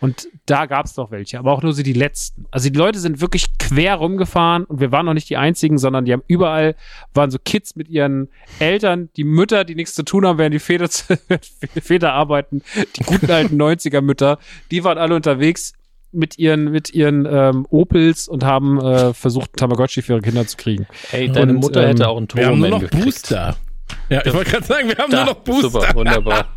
Und 0.00 0.28
da 0.46 0.66
gab 0.66 0.86
es 0.86 0.96
noch 0.96 1.10
welche, 1.10 1.38
aber 1.38 1.52
auch 1.52 1.62
nur 1.62 1.72
so 1.72 1.82
die 1.82 1.92
letzten. 1.92 2.46
Also 2.50 2.70
die 2.70 2.78
Leute 2.78 2.98
sind 2.98 3.20
wirklich 3.20 3.58
quer 3.58 3.96
rumgefahren 3.96 4.64
und 4.64 4.80
wir 4.80 4.92
waren 4.92 5.06
noch 5.06 5.14
nicht 5.14 5.28
die 5.28 5.36
einzigen, 5.36 5.78
sondern 5.78 6.04
die 6.04 6.12
haben 6.12 6.22
überall, 6.26 6.74
waren 7.12 7.30
so 7.30 7.38
Kids 7.44 7.76
mit 7.76 7.88
ihren 7.88 8.28
Eltern, 8.60 9.10
die 9.16 9.24
Mütter, 9.24 9.64
die 9.64 9.74
nichts 9.74 9.94
zu 9.94 10.04
tun 10.04 10.26
haben, 10.26 10.38
während 10.38 10.54
die 10.54 10.58
Väter, 10.58 10.88
Väter 11.82 12.12
arbeiten, 12.14 12.62
die 12.96 13.04
guten 13.04 13.30
alten 13.30 13.60
90er-Mütter, 13.60 14.38
die 14.70 14.84
waren 14.84 14.98
alle 14.98 15.14
unterwegs. 15.14 15.74
Mit 16.12 16.38
ihren, 16.38 16.70
mit 16.70 16.94
ihren 16.94 17.26
ähm, 17.30 17.66
Opels 17.70 18.28
und 18.28 18.44
haben 18.44 18.80
äh, 18.80 19.12
versucht, 19.14 19.54
Tamagotchi 19.56 20.02
für 20.02 20.14
ihre 20.14 20.22
Kinder 20.22 20.46
zu 20.46 20.56
kriegen. 20.56 20.86
Ey, 21.12 21.30
deine 21.30 21.52
Und, 21.52 21.60
Mutter 21.60 21.82
ähm, 21.82 21.88
hätte 21.88 22.08
auch 22.08 22.16
einen 22.16 22.28
Wir 22.32 22.46
haben 22.46 22.58
nur 22.58 22.68
Turboman 22.68 22.82
noch 22.82 22.90
gekriegt. 22.90 23.04
Booster. 23.04 23.56
Ja, 24.10 24.22
ich 24.24 24.32
wollte 24.34 24.50
gerade 24.50 24.66
sagen, 24.66 24.88
wir 24.88 24.96
haben 24.96 25.10
Da, 25.10 25.24
nur 25.24 25.34
noch 25.34 25.40
Booster. 25.40 25.70
Super, 25.70 25.94
wunderbar. 25.94 26.48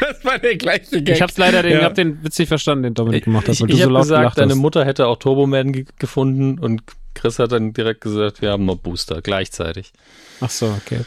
Das 0.00 0.24
war 0.24 0.38
der 0.38 0.56
gleiche 0.56 1.02
Gag. 1.02 1.16
Ich 1.16 1.22
hab's 1.22 1.38
leider, 1.38 1.62
den, 1.62 1.72
Ja. 1.78 1.82
hab 1.84 1.94
den 1.94 2.22
Witz 2.24 2.38
nicht 2.38 2.48
verstanden, 2.48 2.82
den 2.82 2.94
Dominik 2.94 3.24
gemacht 3.24 3.46
hat, 3.48 3.54
Ich, 3.54 3.60
weil 3.60 3.68
du 3.68 3.74
ich 3.74 3.78
so 3.78 3.84
habe 3.84 3.92
laut 3.94 4.02
gesagt, 4.02 4.20
gelacht 4.20 4.38
deine 4.38 4.50
hast. 4.52 4.58
Mutter 4.58 4.84
hätte 4.84 5.06
auch 5.06 5.16
Turboman 5.16 5.72
ge 5.72 5.84
gefunden 5.98 6.58
und 6.58 6.82
Chris 7.14 7.38
hat 7.38 7.52
dann 7.52 7.72
direkt 7.72 8.00
gesagt, 8.00 8.42
wir 8.42 8.50
haben 8.50 8.64
noch 8.64 8.76
Booster 8.76 9.22
gleichzeitig. 9.22 9.92
Ach 10.40 10.50
so, 10.50 10.66
okay. 10.84 11.00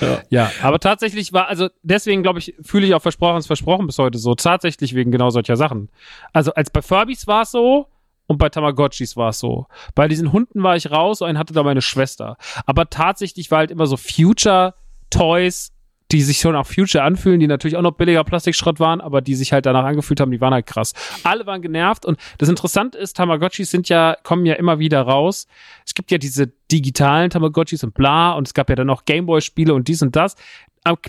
Ja. 0.00 0.22
Ja, 0.30 0.50
aber 0.62 0.78
tatsächlich 0.78 1.32
war, 1.32 1.48
also 1.48 1.68
deswegen 1.82 2.22
glaube 2.22 2.38
ich, 2.38 2.54
fühle 2.62 2.86
ich 2.86 2.94
auch 2.94 3.02
versprochen, 3.02 3.38
ist 3.38 3.46
versprochen 3.46 3.86
bis 3.86 3.98
heute 3.98 4.18
so. 4.18 4.34
Tatsächlich 4.34 4.94
wegen 4.94 5.10
genau 5.10 5.30
solcher 5.30 5.56
Sachen. 5.56 5.90
Also 6.32 6.52
als 6.54 6.70
bei 6.70 6.82
Furbies 6.82 7.26
war 7.26 7.42
es 7.42 7.50
so 7.50 7.88
und 8.26 8.38
bei 8.38 8.48
Tamagotchis 8.48 9.16
war 9.16 9.30
es 9.30 9.38
so. 9.38 9.66
Bei 9.94 10.08
diesen 10.08 10.32
Hunden 10.32 10.62
war 10.62 10.76
ich 10.76 10.90
raus 10.90 11.22
einen 11.22 11.38
hatte 11.38 11.54
da 11.54 11.62
meine 11.62 11.82
Schwester. 11.82 12.36
Aber 12.66 12.90
tatsächlich 12.90 13.50
war 13.50 13.58
halt 13.58 13.70
immer 13.70 13.86
so 13.86 13.96
Future 13.96 14.74
Toys, 15.10 15.72
die 16.12 16.22
sich 16.22 16.38
schon 16.38 16.54
auch 16.54 16.66
Future 16.66 17.02
anfühlen, 17.02 17.40
die 17.40 17.46
natürlich 17.46 17.76
auch 17.76 17.82
noch 17.82 17.92
billiger 17.92 18.22
Plastikschrott 18.24 18.78
waren, 18.78 19.00
aber 19.00 19.20
die 19.20 19.34
sich 19.34 19.52
halt 19.52 19.66
danach 19.66 19.84
angefühlt 19.84 20.20
haben, 20.20 20.30
die 20.30 20.40
waren 20.40 20.54
halt 20.54 20.66
krass. 20.66 20.92
Alle 21.24 21.46
waren 21.46 21.62
genervt 21.62 22.06
und 22.06 22.18
das 22.38 22.48
Interessante 22.48 22.98
ist, 22.98 23.16
Tamagotchis 23.16 23.70
sind 23.70 23.88
ja, 23.88 24.16
kommen 24.22 24.46
ja 24.46 24.54
immer 24.54 24.78
wieder 24.78 25.02
raus. 25.02 25.46
Es 25.84 25.94
gibt 25.94 26.10
ja 26.10 26.18
diese 26.18 26.52
digitalen 26.70 27.30
Tamagotchis 27.30 27.82
und 27.84 27.94
bla 27.94 28.32
und 28.32 28.46
es 28.46 28.54
gab 28.54 28.68
ja 28.68 28.76
dann 28.76 28.86
noch 28.86 29.04
Gameboy-Spiele 29.04 29.74
und 29.74 29.88
dies 29.88 30.02
und 30.02 30.14
das. 30.14 30.36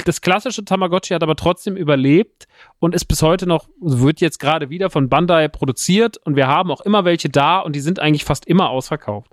Das 0.06 0.22
klassische 0.22 0.66
Tamagotchi 0.66 1.14
hat 1.14 1.22
aber 1.22 1.36
trotzdem 1.36 1.78
überlebt 1.78 2.48
und 2.80 2.96
ist 2.96 3.06
bis 3.06 3.22
heute 3.22 3.46
noch, 3.46 3.68
wird 3.80 4.22
jetzt 4.22 4.40
gerade 4.40 4.72
wieder 4.72 4.90
von 4.90 5.08
Bandai 5.08 5.50
produziert 5.50 6.18
und 6.18 6.36
wir 6.36 6.48
haben 6.48 6.72
auch 6.72 6.82
immer 6.82 7.06
welche 7.06 7.30
da 7.30 7.60
und 7.60 7.76
die 7.76 7.80
sind 7.80 8.00
eigentlich 8.00 8.26
fast 8.26 8.48
immer 8.48 8.72
ausverkauft. 8.72 9.32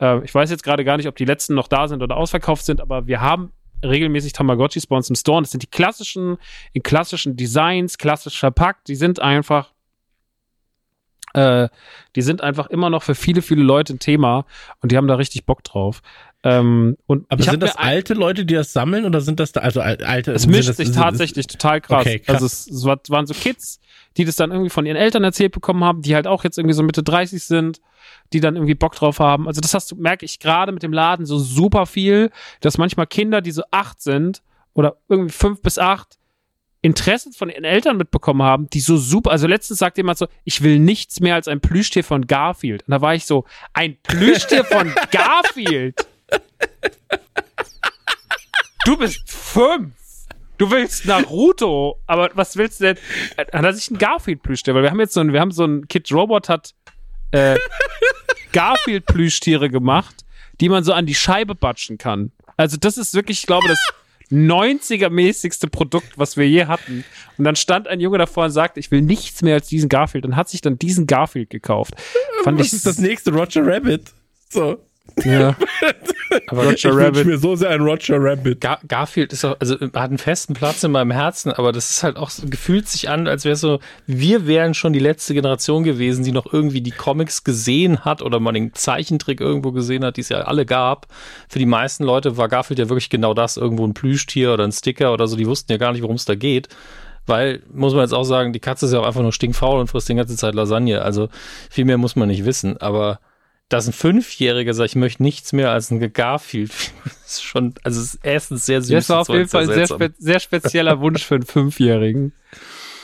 Äh, 0.00 0.22
ich 0.24 0.32
weiß 0.32 0.50
jetzt 0.50 0.62
gerade 0.62 0.84
gar 0.84 0.98
nicht, 0.98 1.08
ob 1.08 1.16
die 1.16 1.24
letzten 1.24 1.54
noch 1.54 1.66
da 1.66 1.88
sind 1.88 2.00
oder 2.00 2.16
ausverkauft 2.16 2.64
sind, 2.64 2.80
aber 2.80 3.08
wir 3.08 3.20
haben 3.20 3.50
regelmäßig 3.82 4.32
Tamagotchis 4.32 4.86
bei 4.86 4.96
uns 4.96 5.08
im 5.10 5.16
Store 5.16 5.38
und 5.38 5.44
das 5.44 5.50
sind 5.52 5.62
die 5.62 5.66
klassischen, 5.70 6.38
in 6.72 6.82
klassischen 6.82 7.36
Designs, 7.36 7.98
klassisch 7.98 8.38
verpackt, 8.38 8.88
die 8.88 8.94
sind 8.96 9.20
einfach 9.20 9.72
äh, 11.34 11.68
die 12.14 12.20
sind 12.22 12.42
einfach 12.42 12.66
immer 12.66 12.90
noch 12.90 13.02
für 13.02 13.14
viele, 13.14 13.40
viele 13.40 13.62
Leute 13.62 13.94
ein 13.94 13.98
Thema 13.98 14.44
und 14.80 14.92
die 14.92 14.96
haben 14.98 15.08
da 15.08 15.14
richtig 15.14 15.46
Bock 15.46 15.64
drauf. 15.64 16.02
Ähm, 16.44 16.98
und 17.06 17.24
Aber 17.30 17.42
sind 17.42 17.62
das 17.62 17.76
alte 17.76 18.12
Leute, 18.14 18.44
die 18.44 18.54
das 18.54 18.72
sammeln 18.72 19.04
oder 19.06 19.20
sind 19.22 19.40
das 19.40 19.52
da, 19.52 19.60
also 19.60 19.80
al- 19.80 20.02
alte? 20.04 20.32
es 20.32 20.46
mischt 20.46 20.68
das, 20.68 20.76
sich 20.76 20.90
tatsächlich 20.90 21.46
total 21.46 21.80
krass. 21.80 22.00
Okay, 22.02 22.18
krass. 22.18 22.34
Also 22.34 22.46
es, 22.46 22.66
es 22.66 22.84
war- 22.84 23.00
waren 23.08 23.26
so 23.26 23.32
Kids, 23.32 23.80
die 24.16 24.24
das 24.24 24.36
dann 24.36 24.50
irgendwie 24.50 24.70
von 24.70 24.86
ihren 24.86 24.96
Eltern 24.96 25.24
erzählt 25.24 25.52
bekommen 25.52 25.84
haben, 25.84 26.02
die 26.02 26.14
halt 26.14 26.26
auch 26.26 26.44
jetzt 26.44 26.58
irgendwie 26.58 26.74
so 26.74 26.82
Mitte 26.82 27.02
30 27.02 27.42
sind, 27.42 27.80
die 28.32 28.40
dann 28.40 28.56
irgendwie 28.56 28.74
Bock 28.74 28.94
drauf 28.94 29.18
haben. 29.20 29.46
Also 29.46 29.60
das 29.60 29.74
hast 29.74 29.90
du, 29.90 29.96
merke 29.96 30.24
ich 30.24 30.38
gerade 30.38 30.72
mit 30.72 30.82
dem 30.82 30.92
Laden 30.92 31.26
so 31.26 31.38
super 31.38 31.86
viel, 31.86 32.30
dass 32.60 32.78
manchmal 32.78 33.06
Kinder, 33.06 33.40
die 33.40 33.52
so 33.52 33.62
acht 33.70 34.00
sind 34.00 34.42
oder 34.74 34.96
irgendwie 35.08 35.32
fünf 35.32 35.62
bis 35.62 35.78
acht, 35.78 36.18
Interesse 36.84 37.30
von 37.32 37.48
ihren 37.48 37.62
Eltern 37.62 37.96
mitbekommen 37.96 38.42
haben, 38.42 38.68
die 38.68 38.80
so 38.80 38.96
super, 38.96 39.30
also 39.30 39.46
letztens 39.46 39.78
sagte 39.78 40.00
jemand 40.00 40.18
so, 40.18 40.26
ich 40.42 40.62
will 40.62 40.80
nichts 40.80 41.20
mehr 41.20 41.36
als 41.36 41.46
ein 41.46 41.60
Plüschtier 41.60 42.02
von 42.02 42.26
Garfield. 42.26 42.82
Und 42.82 42.90
da 42.90 43.00
war 43.00 43.14
ich 43.14 43.24
so, 43.24 43.44
ein 43.72 43.96
Plüschtier 44.02 44.64
von 44.64 44.92
Garfield? 45.12 46.08
Du 48.84 48.96
bist 48.96 49.22
fünf. 49.30 49.94
Du 50.62 50.70
willst 50.70 51.06
Naruto, 51.06 52.00
aber 52.06 52.30
was 52.34 52.56
willst 52.56 52.78
du 52.78 52.84
denn? 52.84 52.96
Hat 53.36 53.64
er 53.64 53.72
sich 53.72 53.90
ein 53.90 53.98
Garfield-Plüschtier? 53.98 54.76
Weil 54.76 54.84
wir 54.84 54.92
haben 54.92 55.00
jetzt 55.00 55.12
so 55.12 55.18
ein, 55.18 55.32
wir 55.32 55.40
haben 55.40 55.50
so 55.50 55.64
ein 55.64 55.88
Kid 55.88 56.12
Robot 56.12 56.48
hat 56.48 56.72
äh, 57.32 57.58
Garfield-Plüschtiere 58.52 59.70
gemacht, 59.70 60.24
die 60.60 60.68
man 60.68 60.84
so 60.84 60.92
an 60.92 61.04
die 61.04 61.16
Scheibe 61.16 61.56
batschen 61.56 61.98
kann. 61.98 62.30
Also 62.56 62.76
das 62.76 62.96
ist 62.96 63.12
wirklich, 63.12 63.40
ich 63.40 63.46
glaube, 63.48 63.66
das 63.66 63.80
90er-mäßigste 64.30 65.68
Produkt, 65.68 66.16
was 66.16 66.36
wir 66.36 66.48
je 66.48 66.66
hatten. 66.66 67.04
Und 67.38 67.44
dann 67.44 67.56
stand 67.56 67.88
ein 67.88 67.98
Junge 67.98 68.18
davor 68.18 68.44
und 68.44 68.52
sagte, 68.52 68.78
ich 68.78 68.92
will 68.92 69.02
nichts 69.02 69.42
mehr 69.42 69.54
als 69.54 69.66
diesen 69.66 69.88
Garfield 69.88 70.24
und 70.26 70.36
hat 70.36 70.48
sich 70.48 70.60
dann 70.60 70.78
diesen 70.78 71.08
Garfield 71.08 71.50
gekauft. 71.50 71.94
Fand 72.44 72.60
Was 72.60 72.68
ich 72.68 72.74
ist 72.74 72.86
das 72.86 72.98
nächste 72.98 73.32
Roger 73.32 73.66
Rabbit? 73.66 74.12
So. 74.48 74.78
Ja. 75.24 75.56
Aber 76.48 76.72
Ich 76.72 76.84
wünsche 76.84 77.24
mir 77.24 77.38
so 77.38 77.54
sehr 77.56 77.70
einen 77.70 77.84
Roger 77.84 78.16
Rabbit. 78.18 78.60
Gar 78.60 78.80
Garfield 78.88 79.32
ist 79.32 79.44
auch, 79.44 79.56
also 79.60 79.74
hat 79.74 79.94
einen 79.94 80.18
festen 80.18 80.54
Platz 80.54 80.82
in 80.82 80.92
meinem 80.92 81.10
Herzen, 81.10 81.52
aber 81.52 81.72
das 81.72 81.90
ist 81.90 82.02
halt 82.02 82.16
auch 82.16 82.30
so, 82.30 82.46
gefühlt 82.46 82.88
sich 82.88 83.10
an, 83.10 83.26
als 83.28 83.44
wäre 83.44 83.56
so, 83.56 83.80
wir 84.06 84.46
wären 84.46 84.74
schon 84.74 84.92
die 84.92 84.98
letzte 84.98 85.34
Generation 85.34 85.84
gewesen, 85.84 86.24
die 86.24 86.32
noch 86.32 86.50
irgendwie 86.50 86.80
die 86.80 86.90
Comics 86.90 87.44
gesehen 87.44 88.04
hat 88.04 88.22
oder 88.22 88.40
mal 88.40 88.52
den 88.52 88.72
Zeichentrick 88.74 89.40
irgendwo 89.40 89.72
gesehen 89.72 90.04
hat, 90.04 90.16
die 90.16 90.22
es 90.22 90.30
ja 90.30 90.42
alle 90.42 90.64
gab. 90.64 91.06
Für 91.48 91.58
die 91.58 91.66
meisten 91.66 92.04
Leute 92.04 92.36
war 92.36 92.48
Garfield 92.48 92.78
ja 92.78 92.88
wirklich 92.88 93.10
genau 93.10 93.34
das, 93.34 93.56
irgendwo 93.56 93.86
ein 93.86 93.94
Plüschtier 93.94 94.54
oder 94.54 94.64
ein 94.64 94.72
Sticker 94.72 95.12
oder 95.12 95.26
so, 95.26 95.36
die 95.36 95.46
wussten 95.46 95.70
ja 95.70 95.78
gar 95.78 95.92
nicht, 95.92 96.02
worum 96.02 96.16
es 96.16 96.24
da 96.24 96.34
geht. 96.34 96.68
Weil, 97.26 97.62
muss 97.72 97.92
man 97.92 98.02
jetzt 98.02 98.14
auch 98.14 98.24
sagen, 98.24 98.52
die 98.52 98.58
Katze 98.58 98.86
ist 98.86 98.92
ja 98.92 99.00
auch 99.00 99.06
einfach 99.06 99.22
nur 99.22 99.32
stinkfaul 99.32 99.78
und 99.78 99.86
frisst 99.86 100.08
die 100.08 100.14
ganze 100.14 100.36
Zeit 100.36 100.54
Lasagne. 100.54 101.02
Also 101.02 101.28
viel 101.70 101.84
mehr 101.84 101.98
muss 101.98 102.16
man 102.16 102.28
nicht 102.28 102.44
wissen. 102.44 102.78
Aber 102.78 103.20
dass 103.72 103.86
ein 103.86 103.92
Fünfjähriger 103.92 104.74
sagt, 104.74 104.90
ich 104.90 104.96
möchte 104.96 105.22
nichts 105.22 105.52
mehr 105.52 105.70
als 105.70 105.90
ein 105.90 106.12
Garfield, 106.12 106.72
ist 107.24 107.42
schon, 107.42 107.74
also 107.82 108.00
es 108.00 108.14
ist 108.14 108.20
erstens 108.22 108.66
sehr 108.66 108.82
süß. 108.82 108.94
Das 108.94 109.08
war 109.08 109.20
auf 109.20 109.28
jeden 109.30 109.48
Fall 109.48 109.62
ein 109.62 109.74
sehr, 109.74 109.86
spe 109.86 110.12
sehr 110.18 110.40
spezieller 110.40 111.00
Wunsch 111.00 111.24
für 111.24 111.36
einen 111.36 111.46
Fünfjährigen. 111.46 112.32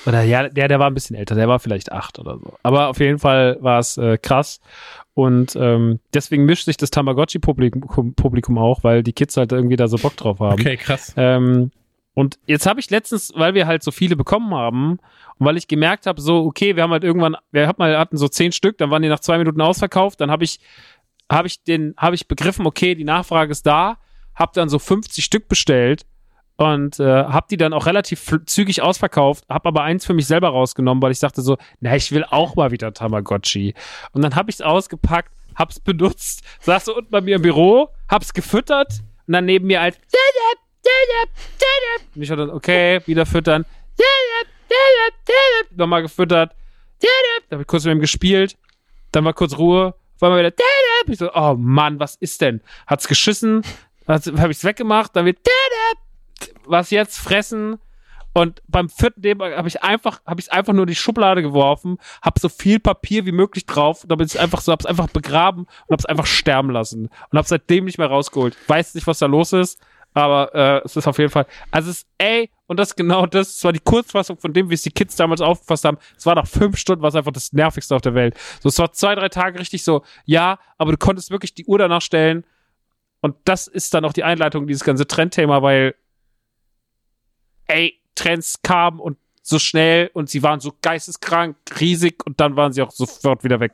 Oder 0.07 0.23
ja, 0.23 0.49
der, 0.49 0.69
der 0.69 0.79
war 0.79 0.89
ein 0.89 0.95
bisschen 0.95 1.17
älter, 1.17 1.35
der 1.35 1.49
war 1.49 1.59
vielleicht 1.59 1.93
acht 1.93 2.19
oder 2.19 2.39
so. 2.39 2.55
Aber 2.63 2.89
auf 2.89 3.01
jeden 3.01 3.19
Fall 3.19 3.57
war 3.61 3.79
es 3.79 3.97
äh, 3.97 4.19
krass. 4.19 4.61
Und 5.15 5.57
ähm, 5.57 6.01
deswegen 6.15 6.45
mischt 6.45 6.67
sich 6.67 6.77
das 6.77 6.91
Tamagotchi-Publikum 6.91 8.15
Publikum 8.15 8.59
auch, 8.59 8.85
weil 8.85 9.03
die 9.03 9.13
Kids 9.13 9.37
halt 9.37 9.53
irgendwie 9.53 9.77
da 9.77 9.89
so 9.89 9.97
Bock 9.97 10.17
drauf 10.17 10.39
haben. 10.39 10.61
Okay, 10.61 10.77
krass. 10.77 11.13
Ähm, 11.17 11.73
und 12.19 12.41
jetzt 12.47 12.67
habe 12.67 12.81
ich 12.81 12.91
letztens, 12.91 13.33
weil 13.37 13.55
wir 13.55 13.69
halt 13.69 13.85
so 13.85 13.93
viele 13.93 14.17
bekommen 14.17 14.53
haben 14.53 14.99
und 15.39 15.47
weil 15.47 15.57
ich 15.57 15.69
gemerkt 15.69 16.05
habe, 16.05 16.21
so, 16.21 16.47
okay, 16.47 16.75
wir 16.75 16.83
haben 16.83 16.91
halt 16.91 17.05
irgendwann, 17.05 17.37
wir 17.53 17.69
hatten, 17.69 18.17
so 18.17 18.27
zehn 18.27 18.51
Stück, 18.51 18.77
dann 18.79 18.91
waren 18.91 19.03
die 19.03 19.09
nach 19.09 19.21
zwei 19.21 19.39
Minuten 19.39 19.61
ausverkauft, 19.61 20.21
dann 20.21 20.29
habe 20.29 20.43
ich, 20.43 20.59
habe 21.31 21.47
ich 21.47 21.63
den, 21.63 21.95
habe 21.97 22.17
ich 22.17 22.27
begriffen, 22.27 22.67
okay, 22.67 22.97
die 22.97 23.05
Nachfrage 23.05 23.53
ist 23.53 23.65
da, 23.67 23.99
habe 24.35 24.51
dann 24.53 24.69
so 24.69 24.81
50 24.81 25.25
Stück 25.25 25.47
bestellt 25.47 26.07
und 26.57 26.99
äh, 26.99 27.05
habe 27.05 27.47
die 27.53 27.57
dann 27.57 27.73
auch 27.73 27.87
relativ 27.87 28.35
zügig 28.47 28.83
ausverkauft, 28.83 29.45
habe 29.49 29.69
aber 29.69 29.85
eins 29.85 30.05
für 30.05 30.15
mich 30.15 30.27
selber 30.27 30.49
rausgenommen, 30.49 31.01
weil 31.01 31.13
ich 31.13 31.21
dachte 31.21 31.41
so, 31.41 31.57
na, 31.79 31.95
ich 31.95 32.11
will 32.11 32.25
auch 32.25 32.57
mal 32.57 32.73
wieder 32.73 32.93
Tamagotchi. 32.93 33.75
Und 34.11 34.23
dann 34.23 34.35
habe 34.35 34.51
ich 34.51 34.57
es 34.57 34.63
ausgepackt, 34.63 35.31
hab's 35.55 35.79
benutzt, 35.79 36.43
saß 36.63 36.87
so 36.87 36.97
unten 36.97 37.13
bei 37.13 37.21
mir 37.21 37.37
im 37.37 37.43
Büro, 37.43 37.91
hab's 38.09 38.35
gefüttert 38.35 39.05
und 39.29 39.35
dann 39.35 39.45
neben 39.45 39.69
mir 39.69 39.81
halt 39.81 40.01
und 42.15 42.23
ich 42.23 42.31
hatte 42.31 42.47
dann, 42.47 42.57
okay, 42.57 43.01
wieder 43.07 43.27
füttern. 43.27 43.65
Nochmal 45.71 46.03
gefüttert. 46.03 46.55
Da 47.49 47.55
habe 47.55 47.63
ich 47.63 47.69
kurz 47.69 47.85
mit 47.85 47.95
ihm 47.95 48.01
gespielt. 48.01 48.57
Dann 49.13 49.25
war 49.25 49.33
kurz 49.33 49.57
Ruhe. 49.57 49.95
War 50.19 50.31
mal 50.31 50.39
wieder. 50.39 50.53
Ich 51.07 51.19
so, 51.19 51.33
oh 51.33 51.55
Mann, 51.57 52.01
was 52.01 52.17
ist 52.17 52.41
denn? 52.41 52.61
Hat's 52.87 53.09
geschissen? 53.09 53.63
Habe 54.07 54.51
ich's 54.51 54.65
weggemacht? 54.65 55.15
Dann 55.15 55.27
wird. 55.27 55.39
Was 56.65 56.91
jetzt? 56.91 57.19
Fressen. 57.19 57.79
Und 58.35 58.63
beim 58.69 58.89
vierten 58.89 59.23
Leben 59.23 59.43
habe 59.43 59.69
ich 59.69 59.83
einfach, 59.83 60.21
habe 60.25 60.41
ich 60.41 60.53
einfach 60.53 60.73
nur 60.73 60.85
in 60.85 60.89
die 60.89 60.95
Schublade 60.95 61.43
geworfen, 61.43 61.99
habe 62.23 62.39
so 62.39 62.49
viel 62.49 62.79
Papier 62.79 63.27
wie 63.27 63.33
möglich 63.33 63.67
drauf, 63.67 64.05
damit 64.07 64.33
ich 64.33 64.39
einfach 64.39 64.61
so, 64.61 64.71
habe 64.71 64.81
es 64.81 64.87
einfach 64.87 65.09
begraben 65.09 65.63
und 65.63 65.93
habe 65.93 66.01
es 66.01 66.07
einfach 66.07 66.27
sterben 66.27 66.71
lassen 66.71 67.09
und 67.31 67.39
habe 67.39 67.49
seitdem 67.49 67.87
nicht 67.87 67.99
mehr 67.99 68.07
rausgeholt. 68.07 68.57
Weiß 68.69 68.95
nicht, 68.95 69.07
was 69.07 69.19
da 69.19 69.27
los 69.27 69.53
ist, 69.53 69.81
aber 70.19 70.55
äh, 70.55 70.83
es 70.85 70.97
ist 70.97 71.07
auf 71.07 71.19
jeden 71.19 71.31
Fall, 71.31 71.47
also 71.71 71.91
es 71.91 71.99
ist, 71.99 72.09
ey, 72.19 72.51
und 72.67 72.79
das 72.79 72.95
genau 72.95 73.27
das, 73.27 73.57
es 73.57 73.65
war 73.65 73.73
die 73.73 73.81
Kurzfassung 73.81 74.39
von 74.39 74.53
dem, 74.53 74.71
wie 74.71 74.75
es 74.75 74.83
die 74.83 74.91
Kids 74.91 75.17
damals 75.17 75.41
aufgefasst 75.41 75.85
haben. 75.85 75.99
Es 76.17 76.27
war 76.27 76.35
nach 76.35 76.47
fünf 76.47 76.77
Stunden, 76.77 77.03
was 77.03 77.15
einfach 77.15 77.33
das 77.33 77.53
nervigste 77.53 77.97
auf 77.97 78.03
der 78.03 78.15
Welt. 78.15 78.37
So, 78.61 78.69
es 78.69 78.79
war 78.79 78.93
zwei, 78.93 79.15
drei 79.15 79.29
Tage 79.29 79.59
richtig 79.59 79.83
so, 79.83 80.03
ja, 80.25 80.59
aber 80.77 80.93
du 80.93 80.99
konntest 80.99 81.31
wirklich 81.31 81.55
die 81.55 81.67
Uhr 81.67 81.79
danach 81.79 82.03
stellen. 82.03 82.45
Und 83.21 83.37
das 83.45 83.67
ist 83.67 83.95
dann 83.95 84.05
auch 84.05 84.13
die 84.13 84.23
Einleitung 84.25 84.67
dieses 84.67 84.85
ganze 84.85 85.07
Trendthema, 85.07 85.63
weil, 85.63 85.95
ey, 87.67 88.01
Trends 88.15 88.63
kamen 88.63 89.01
und 89.01 89.19
so 89.43 89.59
schnell 89.59 90.11
und 90.13 90.29
sie 90.29 90.43
waren 90.43 90.61
so 90.61 90.73
geisteskrank, 90.83 91.57
riesig 91.81 92.25
und 92.27 92.39
dann 92.39 92.57
waren 92.57 92.73
sie 92.73 92.83
auch 92.83 92.91
sofort 92.91 93.45
wieder 93.45 93.61
weg. 93.61 93.73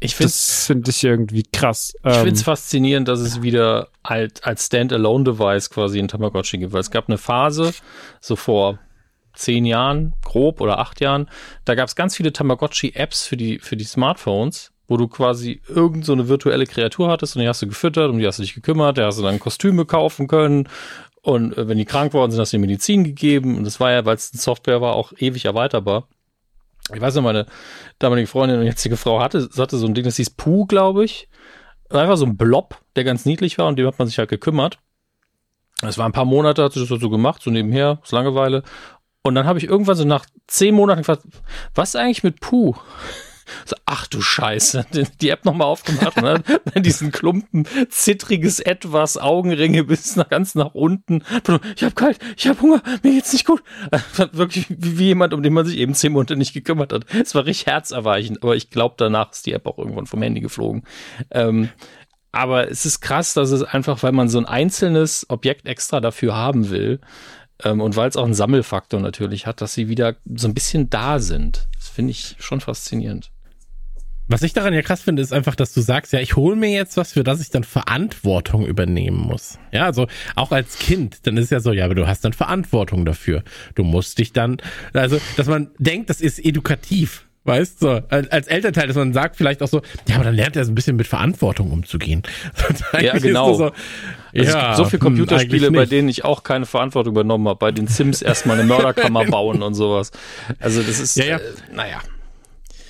Ich 0.00 0.16
finde 0.16 0.32
Das 0.32 0.66
finde 0.66 0.90
ich 0.90 1.04
irgendwie 1.04 1.42
krass. 1.52 1.94
Ich 2.04 2.14
finde 2.14 2.30
es 2.30 2.40
Ähm, 2.40 2.44
faszinierend, 2.44 3.06
dass 3.08 3.20
es 3.20 3.42
wieder 3.42 3.88
halt 4.04 4.44
als 4.44 4.66
Standalone-Device 4.66 5.70
quasi 5.70 5.98
in 5.98 6.08
Tamagotchi 6.08 6.58
gibt, 6.58 6.72
weil 6.72 6.80
es 6.80 6.90
gab 6.90 7.08
eine 7.08 7.18
Phase, 7.18 7.72
so 8.20 8.34
vor 8.34 8.78
zehn 9.34 9.64
Jahren, 9.64 10.14
grob 10.24 10.60
oder 10.60 10.78
acht 10.78 11.00
Jahren, 11.00 11.28
da 11.64 11.74
gab 11.74 11.88
es 11.88 11.96
ganz 11.96 12.16
viele 12.16 12.32
Tamagotchi-Apps 12.32 13.26
für 13.26 13.36
die, 13.36 13.58
für 13.58 13.76
die 13.76 13.84
Smartphones, 13.84 14.72
wo 14.88 14.96
du 14.96 15.06
quasi 15.06 15.60
irgend 15.68 16.04
so 16.04 16.12
eine 16.12 16.28
virtuelle 16.28 16.66
Kreatur 16.66 17.10
hattest 17.10 17.36
und 17.36 17.42
die 17.42 17.48
hast 17.48 17.62
du 17.62 17.66
gefüttert, 17.66 18.10
um 18.10 18.18
die 18.18 18.26
hast 18.26 18.38
du 18.38 18.42
dich 18.42 18.54
gekümmert, 18.54 18.98
da 18.98 19.06
hast 19.06 19.18
du 19.18 19.22
dann 19.22 19.38
Kostüme 19.38 19.84
kaufen 19.84 20.26
können 20.26 20.68
und 21.22 21.56
äh, 21.56 21.68
wenn 21.68 21.78
die 21.78 21.84
krank 21.84 22.12
worden 22.12 22.30
sind, 22.30 22.40
hast 22.40 22.52
du 22.52 22.56
dir 22.56 22.62
Medizin 22.62 23.04
gegeben 23.04 23.56
und 23.56 23.64
das 23.64 23.80
war 23.80 23.92
ja, 23.92 24.04
weil 24.04 24.16
es 24.16 24.32
eine 24.32 24.40
Software 24.40 24.80
war, 24.80 24.94
auch 24.94 25.12
ewig 25.18 25.44
erweiterbar. 25.44 26.08
Ich 26.94 27.00
weiß 27.00 27.14
noch, 27.14 27.22
meine 27.22 27.46
damalige 27.98 28.26
Freundin 28.26 28.58
und 28.58 28.66
jetzige 28.66 28.96
Frau 28.96 29.20
hatte, 29.20 29.48
hatte 29.56 29.76
so 29.76 29.86
ein 29.86 29.94
Ding, 29.94 30.04
das 30.04 30.16
hieß 30.16 30.30
Puh, 30.30 30.66
glaube 30.66 31.04
ich. 31.04 31.28
Einfach 31.88 32.16
so 32.16 32.26
ein 32.26 32.36
Blob, 32.36 32.76
der 32.96 33.04
ganz 33.04 33.24
niedlich 33.24 33.58
war 33.58 33.66
und 33.66 33.78
dem 33.78 33.86
hat 33.86 33.98
man 33.98 34.06
sich 34.06 34.18
halt 34.18 34.30
gekümmert. 34.30 34.78
Es 35.82 35.98
war 35.98 36.06
ein 36.06 36.12
paar 36.12 36.24
Monate, 36.24 36.62
hat 36.62 36.72
sie 36.72 36.86
das 36.86 36.88
so 36.88 37.10
gemacht, 37.10 37.42
so 37.42 37.50
nebenher, 37.50 37.98
aus 38.02 38.12
Langeweile. 38.12 38.62
Und 39.22 39.34
dann 39.34 39.46
habe 39.46 39.58
ich 39.58 39.66
irgendwann 39.66 39.96
so 39.96 40.04
nach 40.04 40.26
zehn 40.46 40.74
Monaten 40.74 41.00
gefragt, 41.00 41.22
was 41.74 41.96
eigentlich 41.96 42.22
mit 42.22 42.40
Puh? 42.40 42.74
So, 43.64 43.76
ach 43.86 44.06
du 44.06 44.20
Scheiße, 44.20 44.86
die 45.20 45.28
App 45.28 45.44
nochmal 45.44 45.66
aufgemacht 45.66 46.16
und 46.16 46.24
dann, 46.24 46.44
dann 46.72 46.82
diesen 46.82 47.12
Klumpen, 47.12 47.66
zittriges 47.88 48.60
Etwas, 48.60 49.16
Augenringe 49.16 49.84
bis 49.84 50.16
nach, 50.16 50.28
ganz 50.28 50.54
nach 50.54 50.74
unten. 50.74 51.22
Ich 51.76 51.82
habe 51.82 51.94
kalt, 51.94 52.18
ich 52.36 52.46
habe 52.46 52.60
Hunger, 52.60 52.82
mir 53.02 53.12
geht's 53.12 53.32
nicht 53.32 53.46
gut. 53.46 53.62
Wirklich 54.32 54.66
wie 54.68 55.06
jemand, 55.06 55.34
um 55.34 55.42
den 55.42 55.52
man 55.52 55.66
sich 55.66 55.78
eben 55.78 55.94
zehn 55.94 56.12
Monate 56.12 56.36
nicht 56.36 56.52
gekümmert 56.52 56.92
hat. 56.92 57.06
Es 57.14 57.34
war 57.34 57.46
richtig 57.46 57.66
herzerweichend, 57.66 58.42
aber 58.42 58.56
ich 58.56 58.70
glaube, 58.70 58.94
danach 58.98 59.32
ist 59.32 59.46
die 59.46 59.52
App 59.52 59.66
auch 59.66 59.78
irgendwann 59.78 60.06
vom 60.06 60.22
Handy 60.22 60.40
geflogen. 60.40 60.84
Ähm, 61.30 61.70
aber 62.32 62.70
es 62.70 62.86
ist 62.86 63.00
krass, 63.00 63.34
dass 63.34 63.50
es 63.50 63.62
einfach, 63.64 64.02
weil 64.04 64.12
man 64.12 64.28
so 64.28 64.38
ein 64.38 64.46
einzelnes 64.46 65.26
Objekt 65.28 65.66
extra 65.66 66.00
dafür 66.00 66.36
haben 66.36 66.70
will, 66.70 67.00
ähm, 67.64 67.80
und 67.80 67.96
weil 67.96 68.08
es 68.08 68.16
auch 68.16 68.24
einen 68.24 68.34
Sammelfaktor 68.34 69.00
natürlich 69.00 69.46
hat, 69.46 69.60
dass 69.60 69.74
sie 69.74 69.88
wieder 69.88 70.16
so 70.34 70.48
ein 70.48 70.54
bisschen 70.54 70.90
da 70.90 71.18
sind. 71.18 71.68
Das 71.76 71.88
finde 71.88 72.12
ich 72.12 72.36
schon 72.38 72.60
faszinierend. 72.60 73.30
Was 74.30 74.42
ich 74.42 74.52
daran 74.52 74.72
ja 74.72 74.82
krass 74.82 75.02
finde, 75.02 75.22
ist 75.22 75.32
einfach, 75.32 75.56
dass 75.56 75.74
du 75.74 75.80
sagst, 75.80 76.12
ja, 76.12 76.20
ich 76.20 76.36
hole 76.36 76.54
mir 76.54 76.70
jetzt 76.70 76.96
was, 76.96 77.12
für 77.12 77.24
das 77.24 77.40
ich 77.40 77.50
dann 77.50 77.64
Verantwortung 77.64 78.64
übernehmen 78.64 79.16
muss. 79.16 79.58
Ja, 79.72 79.86
also 79.86 80.06
auch 80.36 80.52
als 80.52 80.78
Kind, 80.78 81.26
dann 81.26 81.36
ist 81.36 81.50
ja 81.50 81.58
so, 81.58 81.72
ja, 81.72 81.84
aber 81.84 81.96
du 81.96 82.06
hast 82.06 82.24
dann 82.24 82.32
Verantwortung 82.32 83.04
dafür. 83.04 83.42
Du 83.74 83.82
musst 83.82 84.18
dich 84.18 84.32
dann, 84.32 84.58
also, 84.92 85.20
dass 85.36 85.48
man 85.48 85.72
denkt, 85.78 86.10
das 86.10 86.20
ist 86.20 86.38
edukativ. 86.44 87.26
Weißt 87.42 87.82
du, 87.82 87.86
so, 87.86 88.02
als 88.08 88.46
Elternteil, 88.46 88.86
dass 88.86 88.94
man 88.94 89.12
sagt 89.12 89.34
vielleicht 89.34 89.62
auch 89.62 89.68
so, 89.68 89.82
ja, 90.06 90.14
aber 90.14 90.24
dann 90.24 90.36
lernt 90.36 90.54
er 90.54 90.64
so 90.64 90.70
ein 90.70 90.76
bisschen 90.76 90.94
mit 90.94 91.08
Verantwortung 91.08 91.72
umzugehen. 91.72 92.22
ja, 93.00 93.18
genau. 93.18 93.54
So, 93.54 93.64
also 93.64 93.74
ja, 94.32 94.42
es 94.42 94.54
gibt 94.54 94.76
so 94.76 94.84
viele 94.84 95.00
hm, 95.00 95.06
Computerspiele, 95.08 95.72
bei 95.72 95.86
denen 95.86 96.08
ich 96.08 96.24
auch 96.24 96.44
keine 96.44 96.66
Verantwortung 96.66 97.14
übernommen 97.14 97.48
habe. 97.48 97.58
Bei 97.58 97.72
den 97.72 97.88
Sims 97.88 98.22
erstmal 98.22 98.60
eine 98.60 98.68
Mörderkammer 98.68 99.24
bauen 99.30 99.62
und 99.62 99.74
sowas. 99.74 100.12
Also 100.60 100.82
das 100.82 101.00
ist, 101.00 101.16
ja, 101.16 101.24
ja. 101.24 101.36
Äh, 101.38 101.40
naja. 101.74 102.00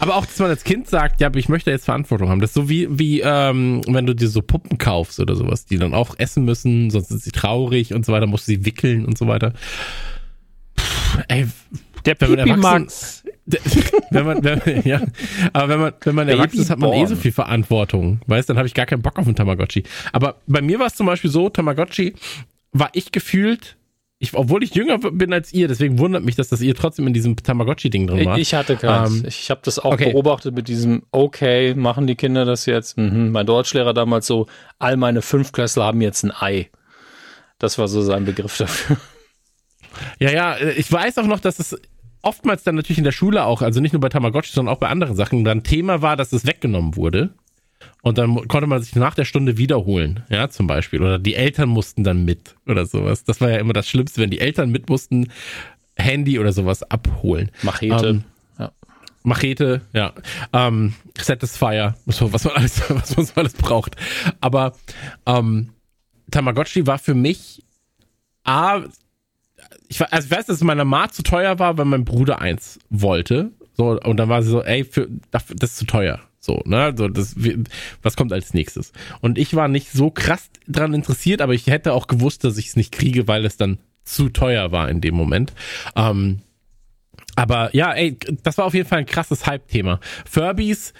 Aber 0.00 0.16
auch, 0.16 0.24
dass 0.26 0.38
man 0.38 0.48
als 0.48 0.64
Kind 0.64 0.88
sagt, 0.88 1.20
ja, 1.20 1.26
aber 1.26 1.38
ich 1.38 1.48
möchte 1.48 1.70
jetzt 1.70 1.84
Verantwortung 1.84 2.30
haben. 2.30 2.40
Das 2.40 2.50
ist 2.50 2.54
so 2.54 2.68
wie, 2.68 2.88
wie 2.90 3.20
ähm, 3.20 3.82
wenn 3.86 4.06
du 4.06 4.14
dir 4.14 4.28
so 4.28 4.40
Puppen 4.40 4.78
kaufst 4.78 5.20
oder 5.20 5.36
sowas, 5.36 5.66
die 5.66 5.76
dann 5.76 5.94
auch 5.94 6.18
essen 6.18 6.44
müssen, 6.44 6.90
sonst 6.90 7.08
sind 7.08 7.22
sie 7.22 7.30
traurig 7.30 7.92
und 7.92 8.06
so 8.06 8.12
weiter, 8.12 8.26
musst 8.26 8.48
du 8.48 8.52
sie 8.52 8.64
wickeln 8.64 9.04
und 9.04 9.18
so 9.18 9.28
weiter. 9.28 9.52
Puh, 10.74 11.20
ey, 11.28 11.46
der 12.06 12.14
Pipi 12.14 12.56
Max. 12.56 13.24
wenn 14.10 14.24
man, 14.24 14.44
wenn, 14.44 14.82
ja, 14.84 15.02
aber 15.52 15.68
wenn 15.68 15.80
man, 15.80 15.92
wenn 16.02 16.14
man 16.14 16.28
erwachsen 16.28 16.60
ist, 16.60 16.70
hat 16.70 16.78
man 16.78 16.92
eh 16.92 17.04
so 17.06 17.16
viel 17.16 17.32
Verantwortung. 17.32 18.20
Weißt, 18.26 18.48
dann 18.48 18.56
habe 18.56 18.68
ich 18.68 18.74
gar 18.74 18.86
keinen 18.86 19.02
Bock 19.02 19.18
auf 19.18 19.26
einen 19.26 19.36
Tamagotchi. 19.36 19.82
Aber 20.12 20.36
bei 20.46 20.62
mir 20.62 20.78
war 20.78 20.86
es 20.86 20.94
zum 20.94 21.06
Beispiel 21.06 21.30
so, 21.30 21.48
Tamagotchi 21.48 22.14
war 22.72 22.90
ich 22.92 23.12
gefühlt 23.12 23.76
ich, 24.22 24.34
obwohl 24.34 24.62
ich 24.62 24.74
jünger 24.74 24.98
bin 24.98 25.32
als 25.32 25.50
ihr, 25.50 25.66
deswegen 25.66 25.98
wundert 25.98 26.22
mich, 26.22 26.36
dass 26.36 26.50
das 26.50 26.60
ihr 26.60 26.74
trotzdem 26.74 27.06
in 27.06 27.14
diesem 27.14 27.36
Tamagotchi-Ding 27.36 28.06
drin 28.06 28.26
war. 28.26 28.38
Ich 28.38 28.52
hatte 28.52 28.76
keins. 28.76 29.20
Ähm, 29.20 29.24
ich 29.26 29.50
habe 29.50 29.62
das 29.64 29.78
auch 29.78 29.94
okay. 29.94 30.12
beobachtet 30.12 30.54
mit 30.54 30.68
diesem, 30.68 31.04
okay, 31.10 31.74
machen 31.74 32.06
die 32.06 32.16
Kinder 32.16 32.44
das 32.44 32.66
jetzt? 32.66 32.98
Mhm. 32.98 33.32
Mein 33.32 33.46
Deutschlehrer 33.46 33.94
damals 33.94 34.26
so, 34.26 34.46
all 34.78 34.98
meine 34.98 35.22
Fünfklässler 35.22 35.86
haben 35.86 36.02
jetzt 36.02 36.22
ein 36.22 36.32
Ei. 36.38 36.68
Das 37.58 37.78
war 37.78 37.88
so 37.88 38.02
sein 38.02 38.26
Begriff 38.26 38.58
dafür. 38.58 38.98
Ja, 40.18 40.30
ja, 40.30 40.56
ich 40.58 40.92
weiß 40.92 41.16
auch 41.16 41.26
noch, 41.26 41.40
dass 41.40 41.58
es 41.58 41.80
oftmals 42.20 42.62
dann 42.62 42.74
natürlich 42.74 42.98
in 42.98 43.04
der 43.04 43.12
Schule 43.12 43.44
auch, 43.46 43.62
also 43.62 43.80
nicht 43.80 43.92
nur 43.92 44.00
bei 44.00 44.10
Tamagotchi, 44.10 44.52
sondern 44.52 44.74
auch 44.74 44.80
bei 44.80 44.88
anderen 44.88 45.16
Sachen, 45.16 45.44
dann 45.44 45.62
Thema 45.62 46.02
war, 46.02 46.18
dass 46.18 46.34
es 46.34 46.46
weggenommen 46.46 46.94
wurde. 46.94 47.30
Und 48.02 48.18
dann 48.18 48.48
konnte 48.48 48.66
man 48.66 48.82
sich 48.82 48.94
nach 48.96 49.14
der 49.14 49.24
Stunde 49.24 49.58
wiederholen, 49.58 50.24
ja, 50.30 50.48
zum 50.48 50.66
Beispiel. 50.66 51.02
Oder 51.02 51.18
die 51.18 51.34
Eltern 51.34 51.68
mussten 51.68 52.04
dann 52.04 52.24
mit 52.24 52.56
oder 52.66 52.86
sowas. 52.86 53.24
Das 53.24 53.40
war 53.40 53.50
ja 53.50 53.58
immer 53.58 53.72
das 53.72 53.88
Schlimmste, 53.88 54.20
wenn 54.20 54.30
die 54.30 54.40
Eltern 54.40 54.70
mit 54.70 54.88
mussten, 54.88 55.30
Handy 55.96 56.38
oder 56.38 56.52
sowas 56.52 56.82
abholen. 56.82 57.50
Machete. 57.62 58.08
Ähm, 58.08 58.24
ja. 58.58 58.72
Machete, 59.22 59.82
ja. 59.92 60.14
Ähm, 60.52 60.94
Satisfier, 61.18 61.94
so, 62.06 62.32
was 62.32 62.44
man 62.44 62.54
alles, 62.56 62.82
was 62.88 63.16
man 63.16 63.26
so 63.26 63.32
alles 63.36 63.52
braucht. 63.54 63.96
Aber 64.40 64.72
ähm, 65.26 65.70
Tamagotchi 66.30 66.86
war 66.86 66.98
für 66.98 67.14
mich 67.14 67.62
A, 68.44 68.82
ich, 69.88 70.00
also 70.00 70.26
ich 70.26 70.30
weiß, 70.30 70.46
dass 70.46 70.56
es 70.56 70.64
meiner 70.64 70.84
Ma 70.84 71.10
zu 71.10 71.22
teuer 71.22 71.58
war, 71.58 71.76
weil 71.76 71.84
mein 71.84 72.04
Bruder 72.04 72.40
eins 72.40 72.78
wollte. 72.88 73.50
So, 73.74 74.00
und 74.00 74.16
dann 74.16 74.28
war 74.28 74.42
sie 74.42 74.50
so, 74.50 74.62
ey, 74.62 74.84
für, 74.84 75.08
das 75.30 75.50
ist 75.50 75.76
zu 75.76 75.84
teuer. 75.84 76.20
So, 76.42 76.62
ne, 76.64 76.94
so 76.96 77.08
das, 77.08 77.36
was 78.02 78.16
kommt 78.16 78.32
als 78.32 78.54
nächstes? 78.54 78.92
Und 79.20 79.36
ich 79.36 79.54
war 79.54 79.68
nicht 79.68 79.92
so 79.92 80.10
krass 80.10 80.48
dran 80.66 80.94
interessiert, 80.94 81.42
aber 81.42 81.52
ich 81.52 81.66
hätte 81.66 81.92
auch 81.92 82.06
gewusst, 82.06 82.44
dass 82.44 82.56
ich 82.56 82.68
es 82.68 82.76
nicht 82.76 82.92
kriege, 82.92 83.28
weil 83.28 83.44
es 83.44 83.58
dann 83.58 83.78
zu 84.04 84.30
teuer 84.30 84.72
war 84.72 84.88
in 84.88 85.02
dem 85.02 85.14
Moment. 85.14 85.52
Ähm, 85.94 86.40
aber 87.36 87.74
ja, 87.76 87.92
ey, 87.92 88.18
das 88.42 88.56
war 88.56 88.64
auf 88.64 88.72
jeden 88.72 88.88
Fall 88.88 89.00
ein 89.00 89.06
krasses 89.06 89.46
Hype-Thema. 89.46 90.00
Furbies 90.24 90.94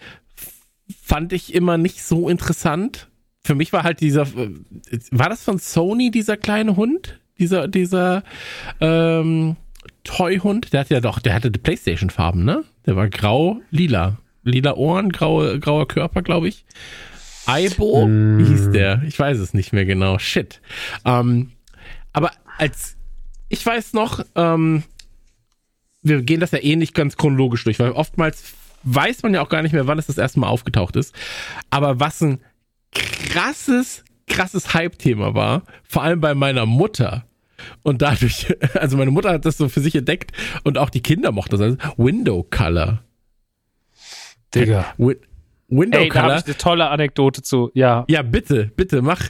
fand 1.03 1.33
ich 1.33 1.55
immer 1.55 1.79
nicht 1.79 2.05
so 2.05 2.29
interessant. 2.29 3.09
Für 3.43 3.55
mich 3.55 3.73
war 3.73 3.83
halt 3.83 4.01
dieser, 4.01 4.27
war 5.11 5.31
das 5.31 5.43
von 5.43 5.59
Sony, 5.59 6.11
dieser 6.11 6.37
kleine 6.37 6.77
Hund? 6.77 7.19
Dieser, 7.39 7.67
dieser, 7.67 8.25
ähm, 8.81 9.57
Toy-Hund? 10.05 10.75
Der 10.75 10.81
hatte 10.81 10.95
ja 10.95 11.01
doch, 11.01 11.19
der 11.19 11.33
hatte 11.33 11.51
die 11.51 11.59
Playstation-Farben, 11.59 12.45
ne? 12.45 12.65
Der 12.85 12.97
war 12.97 13.09
grau-lila 13.09 13.61
lila 13.71 14.19
Ohren, 14.77 15.11
graue, 15.11 15.59
grauer 15.61 15.89
Körper, 15.89 16.23
glaube 16.23 16.49
ich. 16.49 16.65
Aibo 17.47 18.07
mm. 18.07 18.39
Wie 18.39 18.45
hieß 18.45 18.71
der? 18.71 19.03
Ich 19.07 19.19
weiß 19.19 19.39
es 19.39 19.55
nicht 19.55 19.73
mehr 19.73 19.85
genau. 19.85 20.19
Shit. 20.19 20.61
Ähm, 21.05 21.53
aber 22.13 22.31
als 22.59 22.97
ich 23.49 23.65
weiß 23.65 23.93
noch, 23.93 24.25
ähm, 24.37 24.85
wir 26.03 26.23
gehen 26.23 26.41
das 26.41 26.53
ja 26.53 26.59
eh 26.59 26.77
nicht 26.77 26.95
ganz 26.95 27.17
chronologisch 27.17 27.65
durch, 27.65 27.79
weil 27.79 27.93
oftmals 27.93 28.55
weiß 28.85 29.23
man 29.23 29.35
ja 29.35 29.43
auch 29.43 29.49
gar 29.49 29.63
nicht 29.63 29.73
mehr, 29.73 29.87
wann 29.87 29.99
es 29.99 30.07
das 30.07 30.19
erste 30.19 30.41
Mal 30.41 30.49
aufgetaucht 30.49 30.97
ist. 30.97 31.15
Aber 31.69 32.01
was 32.01 32.21
ein 32.23 32.41
krasses, 32.93 34.05
krasses 34.27 34.73
Hype-Thema 34.73 35.35
war, 35.35 35.65
vor 35.83 36.03
allem 36.03 36.21
bei 36.21 36.35
meiner 36.35 36.65
Mutter. 36.65 37.27
Und 37.83 38.01
dadurch, 38.03 38.47
also 38.75 38.97
meine 38.97 39.11
Mutter 39.11 39.31
hat 39.33 39.45
das 39.45 39.59
so 39.59 39.69
für 39.69 39.81
sich 39.81 39.95
entdeckt 39.95 40.33
und 40.65 40.79
auch 40.79 40.91
die 40.91 41.03
Kinder 41.03 41.33
mochten 41.33 41.53
das. 41.53 41.61
Also 41.61 41.77
Window 41.97 42.47
Color. 42.49 43.03
Digga. 44.55 44.95
Win 44.99 45.17
Window 45.69 45.99
Ey, 45.99 46.09
Color. 46.09 46.23
da 46.23 46.29
habe 46.31 46.41
ich 46.41 46.47
eine 46.47 46.57
tolle 46.59 46.89
Anekdote 46.89 47.43
zu. 47.43 47.71
Ja. 47.75 48.05
Ja, 48.09 48.23
bitte, 48.23 48.73
bitte, 48.75 49.03
mach. 49.03 49.23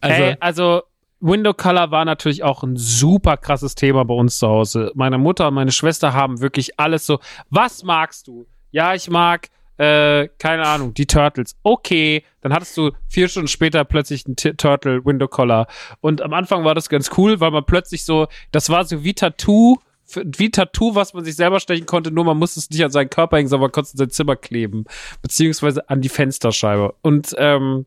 Also, 0.00 0.22
Ey, 0.22 0.36
also 0.40 0.82
Window 1.20 1.54
Color 1.54 1.90
war 1.90 2.04
natürlich 2.04 2.42
auch 2.42 2.62
ein 2.62 2.76
super 2.76 3.38
krasses 3.38 3.74
Thema 3.74 4.04
bei 4.04 4.14
uns 4.14 4.38
zu 4.38 4.46
Hause. 4.46 4.92
Meine 4.94 5.16
Mutter 5.18 5.48
und 5.48 5.54
meine 5.54 5.72
Schwester 5.72 6.12
haben 6.12 6.40
wirklich 6.40 6.78
alles 6.78 7.06
so, 7.06 7.18
was 7.48 7.82
magst 7.82 8.28
du? 8.28 8.46
Ja, 8.70 8.94
ich 8.94 9.08
mag, 9.08 9.48
äh, 9.78 10.28
keine 10.38 10.66
Ahnung, 10.66 10.92
die 10.92 11.06
Turtles. 11.06 11.56
Okay, 11.62 12.22
dann 12.42 12.52
hattest 12.52 12.76
du 12.76 12.90
vier 13.08 13.28
Stunden 13.28 13.48
später 13.48 13.84
plötzlich 13.84 14.26
einen 14.26 14.36
T 14.36 14.52
Turtle 14.52 15.04
Window 15.06 15.28
Collar. 15.28 15.66
Und 16.00 16.20
am 16.20 16.34
Anfang 16.34 16.64
war 16.64 16.74
das 16.74 16.90
ganz 16.90 17.10
cool, 17.16 17.40
weil 17.40 17.50
man 17.50 17.64
plötzlich 17.64 18.04
so, 18.04 18.26
das 18.52 18.68
war 18.68 18.84
so 18.84 19.02
wie 19.02 19.14
Tattoo 19.14 19.78
wie 20.14 20.50
Tattoo, 20.50 20.94
was 20.94 21.14
man 21.14 21.24
sich 21.24 21.36
selber 21.36 21.60
stechen 21.60 21.86
konnte, 21.86 22.10
nur 22.10 22.24
man 22.24 22.38
musste 22.38 22.60
es 22.60 22.70
nicht 22.70 22.84
an 22.84 22.90
seinen 22.90 23.10
Körper 23.10 23.36
hängen, 23.36 23.48
sondern 23.48 23.66
man 23.66 23.72
konnte 23.72 23.88
es 23.88 23.94
in 23.94 23.98
sein 23.98 24.10
Zimmer 24.10 24.36
kleben, 24.36 24.84
beziehungsweise 25.22 25.88
an 25.88 26.00
die 26.00 26.08
Fensterscheibe. 26.08 26.94
Und 27.02 27.34
ähm, 27.38 27.86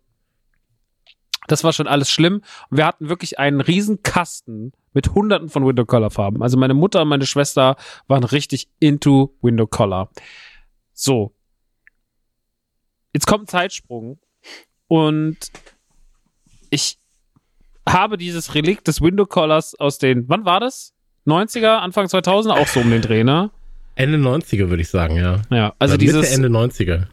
das 1.47 1.63
war 1.63 1.73
schon 1.73 1.87
alles 1.87 2.09
schlimm. 2.09 2.41
Und 2.69 2.77
wir 2.77 2.85
hatten 2.85 3.09
wirklich 3.09 3.39
einen 3.39 3.61
riesen 3.61 4.03
Kasten 4.03 4.71
mit 4.93 5.13
hunderten 5.13 5.49
von 5.49 5.65
Window 5.65 5.85
Color 5.85 6.11
Farben. 6.11 6.43
Also 6.43 6.57
meine 6.57 6.73
Mutter 6.73 7.01
und 7.01 7.07
meine 7.07 7.25
Schwester 7.25 7.75
waren 8.07 8.23
richtig 8.23 8.69
into 8.79 9.35
Window 9.41 9.67
Color. 9.67 10.09
So. 10.93 11.33
Jetzt 13.13 13.25
kommt 13.25 13.45
ein 13.45 13.47
Zeitsprung 13.47 14.19
und 14.87 15.37
ich 16.69 16.99
habe 17.87 18.17
dieses 18.17 18.53
Relikt 18.53 18.87
des 18.87 19.01
Window 19.01 19.25
Collars 19.25 19.73
aus 19.73 19.97
den, 19.97 20.29
wann 20.29 20.45
war 20.45 20.59
das? 20.59 20.93
90er, 21.31 21.77
Anfang 21.77 22.09
2000 22.09 22.55
auch 22.55 22.67
so 22.67 22.79
um 22.79 22.89
den 22.89 23.01
Dreh, 23.01 23.23
ne? 23.23 23.51
Ende 23.95 24.17
90er 24.17 24.69
würde 24.69 24.81
ich 24.81 24.89
sagen, 24.89 25.17
ja. 25.17 25.41
Ja, 25.49 25.73
also 25.77 25.93
Oder 25.93 25.99
dieses 25.99 26.21
Mitte, 26.31 26.47
Ende 26.47 26.57
90er. 26.57 27.07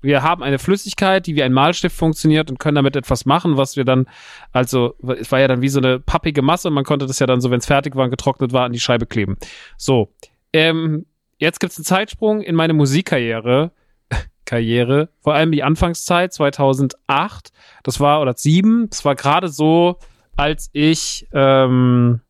Wir 0.00 0.24
haben 0.24 0.42
eine 0.42 0.58
Flüssigkeit, 0.58 1.26
die 1.26 1.36
wie 1.36 1.44
ein 1.44 1.52
Malstift 1.52 1.96
funktioniert 1.96 2.50
und 2.50 2.58
können 2.58 2.74
damit 2.74 2.96
etwas 2.96 3.24
machen, 3.24 3.56
was 3.56 3.76
wir 3.76 3.84
dann, 3.84 4.06
also 4.50 4.96
es 5.16 5.30
war 5.30 5.38
ja 5.38 5.46
dann 5.46 5.62
wie 5.62 5.68
so 5.68 5.78
eine 5.78 6.00
pappige 6.00 6.42
Masse 6.42 6.68
und 6.68 6.74
man 6.74 6.84
konnte 6.84 7.06
das 7.06 7.20
ja 7.20 7.26
dann 7.26 7.40
so, 7.40 7.50
wenn 7.52 7.60
es 7.60 7.66
fertig 7.66 7.94
war 7.94 8.04
und 8.04 8.10
getrocknet 8.10 8.52
war, 8.52 8.64
an 8.64 8.72
die 8.72 8.80
Scheibe 8.80 9.06
kleben. 9.06 9.36
So, 9.76 10.12
ähm, 10.52 11.06
jetzt 11.38 11.60
gibt's 11.60 11.78
einen 11.78 11.84
Zeitsprung 11.84 12.42
in 12.42 12.56
meine 12.56 12.72
Musikkarriere. 12.72 13.70
Karriere, 14.44 15.10
vor 15.20 15.34
allem 15.34 15.52
die 15.52 15.62
Anfangszeit 15.62 16.32
2008, 16.32 17.52
das 17.84 18.00
war 18.00 18.20
oder 18.20 18.34
7, 18.36 18.90
das 18.90 19.04
war 19.04 19.14
gerade 19.14 19.48
so, 19.48 19.98
als 20.36 20.68
ich 20.72 21.28
ähm, 21.32 22.20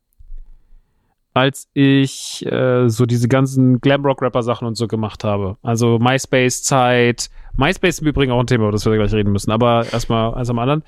als 1.33 1.67
ich 1.73 2.45
äh, 2.45 2.87
so 2.89 3.05
diese 3.05 3.27
ganzen 3.27 3.79
Glamrock-Rapper-Sachen 3.81 4.67
und 4.67 4.75
so 4.75 4.87
gemacht 4.87 5.23
habe. 5.23 5.57
Also 5.63 5.97
MySpace-Zeit. 5.97 7.29
MySpace 7.55 7.95
ist 7.95 8.01
im 8.01 8.07
Übrigen 8.07 8.31
auch 8.31 8.39
ein 8.39 8.47
Thema, 8.47 8.63
über 8.63 8.71
das 8.71 8.85
wir 8.85 8.95
gleich 8.95 9.13
reden 9.13 9.31
müssen, 9.31 9.51
aber 9.51 9.85
erstmal 9.91 10.35
eins 10.35 10.49
am 10.49 10.59
anderen. 10.59 10.83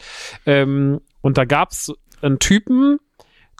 Ähm, 0.45 1.01
und 1.21 1.37
da 1.37 1.45
gab's 1.45 1.91
einen 2.21 2.39
Typen, 2.39 2.99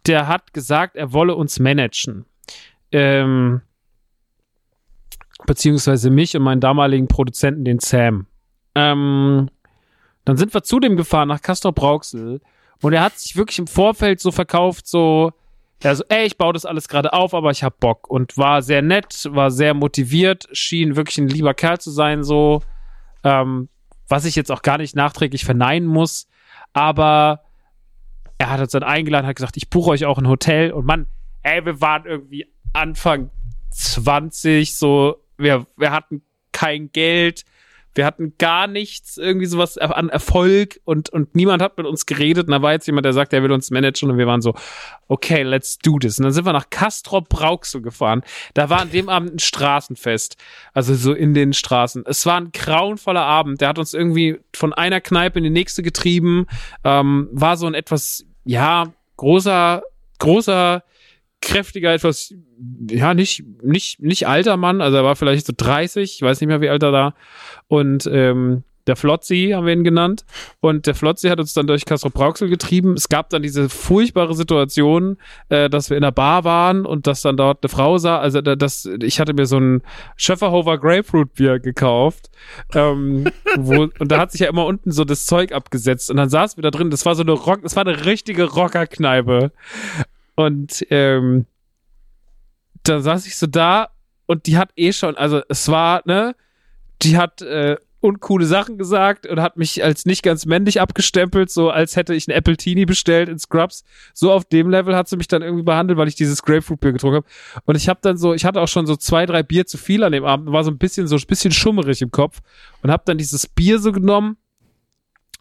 der 0.06 0.28
hat 0.28 0.53
gesagt, 0.53 0.95
er 0.95 1.12
wolle 1.14 1.36
uns 1.36 1.60
managen. 1.60 2.26
Ähm, 2.91 3.62
beziehungsweise 5.45 6.10
mich 6.12 6.36
und 6.36 6.44
meinen 6.44 6.62
damaligen 6.62 7.07
Produzenten, 7.07 7.66
den 7.66 7.80
Sam. 7.80 8.28
Ähm, 8.76 9.49
dann 10.24 10.38
sind 10.38 10.53
wir 10.53 10.64
zu 10.64 10.80
dem 10.80 10.98
gefahren 10.98 11.28
nach 11.28 11.41
Castor 11.41 11.72
Brauxel 11.72 12.41
und 12.82 12.94
er 12.94 13.02
hat 13.02 13.18
sich 13.18 13.36
wirklich 13.36 13.60
im 13.60 13.68
Vorfeld 13.68 14.20
so 14.20 14.32
verkauft, 14.32 14.88
so, 14.88 15.32
er 15.81 15.95
so, 15.95 16.03
ey, 16.10 16.26
ich 16.26 16.38
baue 16.38 16.53
das 16.53 16.65
alles 16.65 16.88
gerade 16.88 17.14
auf, 17.14 17.34
aber 17.34 17.52
ich 17.52 17.64
hab 17.64 17.80
Bock. 17.80 18.10
Und 18.10 18.38
war 18.38 18.61
sehr 18.61 18.81
nett, 18.81 19.27
war 19.31 19.52
sehr 19.52 19.73
motiviert, 19.73 20.47
schien 20.52 20.95
wirklich 20.95 21.18
ein 21.18 21.27
lieber 21.27 21.53
Kerl 21.53 21.80
zu 21.80 21.91
sein, 21.91 22.23
so, 22.23 22.61
ähm, 23.23 23.69
was 24.07 24.26
ich 24.26 24.35
jetzt 24.35 24.52
auch 24.52 24.61
gar 24.61 24.77
nicht 24.77 24.95
nachträglich 24.95 25.45
verneinen 25.45 25.88
muss, 25.88 26.27
aber 26.73 27.41
er 28.38 28.49
hat 28.49 28.60
uns 28.60 28.72
dann 28.72 28.84
eingeladen, 28.84 29.27
hat 29.27 29.35
gesagt, 29.35 29.57
ich 29.57 29.69
buche 29.69 29.91
euch 29.91 30.06
auch 30.06 30.18
ein 30.18 30.27
Hotel. 30.27 30.72
Und 30.72 30.85
Mann, 30.85 31.07
ey, 31.43 31.65
wir 31.65 31.80
waren 31.81 32.06
irgendwie 32.06 32.47
Anfang 32.73 33.30
20, 33.72 34.77
so, 34.77 35.22
wir, 35.38 35.65
wir 35.77 35.91
hatten 35.91 36.22
kein 36.52 36.91
Geld, 36.91 37.45
wir 37.95 38.05
hatten 38.05 38.34
gar 38.38 38.67
nichts, 38.67 39.17
irgendwie 39.17 39.45
sowas 39.45 39.77
an 39.77 40.09
Erfolg 40.09 40.80
und, 40.84 41.09
und 41.09 41.34
niemand 41.34 41.61
hat 41.61 41.77
mit 41.77 41.88
uns 41.88 42.05
geredet. 42.05 42.47
Und 42.47 42.51
da 42.51 42.61
war 42.61 42.73
jetzt 42.73 42.85
jemand, 42.88 43.05
der 43.05 43.13
sagt, 43.13 43.31
er 43.34 43.41
will 43.41 43.53
uns 43.53 43.72
managen 43.72 44.11
und 44.11 44.17
wir 44.17 44.27
waren 44.27 44.41
so, 44.41 44.53
okay, 45.07 45.43
let's 45.43 45.80
do 45.80 45.97
this. 45.97 46.19
Und 46.19 46.23
dann 46.23 46.34
sind 46.34 46.45
wir 46.45 46.53
nach 46.53 46.69
Castrop 46.69 47.30
Brauxel 47.30 47.81
gefahren. 47.81 48.22
Da 48.53 48.69
war 48.69 48.81
an 48.81 48.91
dem 48.91 49.07
Abend 49.07 49.35
ein 49.35 49.39
Straßenfest. 49.39 50.35
Also 50.73 50.93
so 50.93 51.13
in 51.13 51.34
den 51.34 51.53
Straßen. 51.53 52.03
Es 52.05 52.26
war 52.26 52.35
ein 52.35 52.51
grauenvoller 52.51 53.23
Abend. 53.23 53.61
Der 53.61 53.69
hat 53.69 53.80
uns 53.80 53.93
irgendwie 53.93 54.39
von 54.53 54.73
einer 54.73 54.99
Kneipe 54.99 55.39
in 55.39 55.45
die 55.45 55.49
nächste 55.49 55.81
getrieben. 55.81 56.47
Ähm, 56.84 57.30
war 57.31 57.55
so 57.55 57.65
ein 57.65 57.73
etwas, 57.73 58.26
ja, 58.43 58.93
großer, 59.15 59.84
großer, 60.19 60.84
kräftiger, 61.41 61.94
etwas, 61.94 62.34
ja, 62.90 63.14
nicht, 63.14 63.44
nicht, 63.62 64.02
nicht 64.02 64.28
alter 64.28 64.57
Mann, 64.57 64.82
also 64.82 64.98
er 64.98 65.03
war 65.03 65.16
vielleicht 65.16 65.45
so 65.45 65.53
30, 65.56 66.16
ich 66.16 66.22
weiß 66.22 66.41
nicht 66.41 66.48
mehr, 66.48 66.62
wie 66.62 66.70
alt 66.70 66.84
er 66.84 66.91
da. 66.91 67.14
Und 67.68 68.07
ähm, 68.12 68.64
der 68.88 68.95
Flotzi 68.95 69.52
haben 69.53 69.66
wir 69.66 69.74
ihn 69.74 69.84
genannt. 69.84 70.26
Und 70.60 70.86
der 70.86 70.95
Flotzi 70.95 71.30
hat 71.30 71.40
uns 71.40 71.53
dann 71.53 71.66
durch 71.66 71.86
Castro 71.86 72.10
Brauxel 72.10 72.49
getrieben. 72.49 72.94
Es 72.94 73.10
gab 73.10 73.30
dann 73.30 73.41
diese 73.41 73.70
furchtbare 73.70 74.36
Situation, 74.36 75.18
äh, 75.49 75.70
dass 75.70 75.90
wir 75.90 75.98
in 75.98 76.03
der 76.03 76.12
Bar 76.12 76.44
waren 76.44 76.86
und 76.86 77.07
dass 77.07 77.22
dann 77.22 77.38
dort 77.38 77.64
eine 77.64 77.70
Frau 77.70 77.98
sah. 77.98 78.20
Also 78.20 78.41
das, 78.41 78.86
ich 79.02 79.20
hatte 79.20 79.34
mir 79.34 79.48
so 79.48 79.60
ein 79.60 79.82
Schöfferhofer 80.18 80.78
Grapefruit 80.78 81.34
Bier 81.34 81.60
gekauft. 81.60 82.30
Ähm, 82.74 83.28
wo, 83.57 83.88
und 83.99 84.12
da 84.12 84.20
hat 84.20 84.32
sich 84.32 84.41
ja 84.41 84.49
immer 84.49 84.66
unten 84.66 84.91
so 84.91 85.03
das 85.03 85.26
Zeug 85.26 85.52
abgesetzt. 85.52 86.12
Und 86.12 86.18
dann 86.18 86.30
saß 86.30 86.57
wir 86.57 86.62
da 86.62 86.72
drin. 86.72 86.91
Das 86.91 87.06
war 87.06 87.16
so 87.16 87.24
eine 87.24 87.32
Rock, 87.32 87.64
das 87.64 87.76
war 87.76 87.86
eine 87.86 88.06
richtige 88.06 88.44
Rockerkneipe. 88.44 89.52
Und 90.36 90.86
ähm, 90.90 91.45
da 92.84 92.99
saß 92.99 93.26
ich 93.26 93.38
so 93.38 93.48
da 93.48 93.90
und 94.26 94.48
die 94.48 94.57
hat 94.57 94.72
eh 94.76 94.94
schon, 94.94 95.16
also 95.18 95.41
es 95.49 95.68
war, 95.70 96.02
ne, 96.06 96.36
die 97.02 97.18
hat 97.18 97.41
äh, 97.41 97.78
uncoole 98.06 98.45
Sachen 98.45 98.78
gesagt 98.78 99.26
und 99.26 99.41
hat 99.41 99.57
mich 99.57 99.84
als 99.84 100.06
nicht 100.06 100.22
ganz 100.22 100.45
männlich 100.45 100.80
abgestempelt, 100.80 101.49
so 101.49 101.72
als 101.72 101.95
hätte 101.95 102.14
ich 102.14 102.28
ein 102.28 102.32
Apple 102.32 102.56
Teenie 102.56 102.86
bestellt 102.86 103.30
in 103.30 103.40
Scrubs. 103.40 103.84
So 104.14 104.32
auf 104.32 104.45
dem 104.45 104.70
Level 104.70 104.95
hat 104.95 105.10
sie 105.10 105.18
mich 105.18 105.28
dann 105.28 105.41
irgendwie 105.41 105.64
behandelt, 105.64 105.98
weil 105.98 106.07
ich 106.07 106.16
dieses 106.16 106.44
Grapefruit-Bier 106.44 106.94
getrunken 106.94 107.18
habe. 107.18 107.28
Und 107.66 107.76
ich 107.76 107.90
habe 107.90 107.99
dann 108.03 108.18
so, 108.18 108.34
ich 108.34 108.45
hatte 108.45 108.62
auch 108.62 108.68
schon 108.68 108.86
so 108.86 108.95
zwei, 108.95 109.26
drei 109.26 109.41
Bier 109.41 109.66
zu 109.66 109.78
viel 109.78 110.03
an 110.03 110.12
dem 110.12 110.24
Abend, 110.24 110.52
war 110.52 110.64
so 110.64 110.70
ein 110.70 110.78
bisschen 110.78 111.07
so 111.07 111.16
ein 111.16 111.24
bisschen 111.28 111.52
schummerig 111.52 112.02
im 112.02 112.12
Kopf 112.12 112.41
und 112.84 112.91
habe 112.91 113.03
dann 113.06 113.18
dieses 113.18 113.48
Bier 113.48 113.80
so 113.80 113.91
genommen 113.91 114.38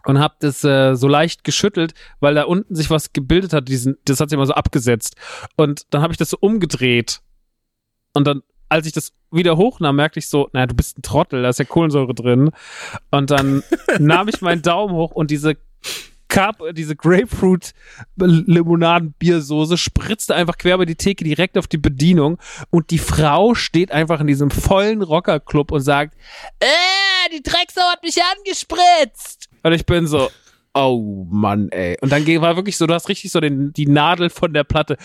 und 0.04 0.18
hab 0.18 0.40
das 0.40 0.64
äh, 0.64 0.94
so 0.94 1.08
leicht 1.08 1.44
geschüttelt, 1.44 1.94
weil 2.20 2.34
da 2.34 2.44
unten 2.44 2.74
sich 2.74 2.88
was 2.90 3.12
gebildet 3.12 3.52
hat, 3.52 3.68
diesen, 3.68 3.96
das 4.04 4.20
hat 4.20 4.30
sich 4.30 4.36
immer 4.36 4.46
so 4.46 4.54
abgesetzt. 4.54 5.16
Und 5.56 5.86
dann 5.90 6.02
habe 6.02 6.12
ich 6.12 6.18
das 6.18 6.30
so 6.30 6.36
umgedreht. 6.40 7.20
Und 8.12 8.26
dann, 8.26 8.42
als 8.68 8.86
ich 8.86 8.92
das 8.92 9.12
wieder 9.30 9.56
hochnahm, 9.56 9.96
merkte 9.96 10.18
ich 10.18 10.28
so, 10.28 10.48
naja, 10.52 10.66
du 10.66 10.74
bist 10.74 10.98
ein 10.98 11.02
Trottel, 11.02 11.42
da 11.42 11.48
ist 11.48 11.58
ja 11.58 11.64
Kohlensäure 11.64 12.14
drin. 12.14 12.50
Und 13.10 13.30
dann 13.30 13.62
nahm 13.98 14.28
ich 14.28 14.40
meinen 14.40 14.62
Daumen 14.62 14.94
hoch 14.94 15.12
und 15.12 15.30
diese 15.30 15.56
Cup, 16.28 16.62
diese 16.72 16.96
Grapefruit-Limonaden-Biersoße 16.96 19.78
spritzte 19.78 20.34
einfach 20.34 20.58
quer 20.58 20.74
über 20.74 20.86
die 20.86 20.96
Theke 20.96 21.22
direkt 21.22 21.56
auf 21.56 21.68
die 21.68 21.78
Bedienung 21.78 22.38
und 22.70 22.90
die 22.90 22.98
Frau 22.98 23.54
steht 23.54 23.92
einfach 23.92 24.20
in 24.20 24.26
diesem 24.26 24.50
vollen 24.50 25.02
Rockerclub 25.02 25.70
und 25.70 25.82
sagt, 25.82 26.16
äh, 26.58 26.66
die 27.32 27.42
Drecksau 27.42 27.82
hat 27.82 28.02
mich 28.02 28.16
angespritzt. 28.36 29.48
Und 29.64 29.72
ich 29.72 29.86
bin 29.86 30.06
so, 30.06 30.30
oh 30.74 31.26
Mann, 31.30 31.70
ey. 31.70 31.96
Und 32.00 32.12
dann 32.12 32.26
war 32.42 32.56
wirklich 32.56 32.76
so, 32.76 32.86
du 32.86 32.92
hast 32.92 33.08
richtig 33.08 33.32
so 33.32 33.40
den, 33.40 33.72
die 33.72 33.86
Nadel 33.86 34.28
von 34.28 34.52
der 34.52 34.64
Platte. 34.64 34.98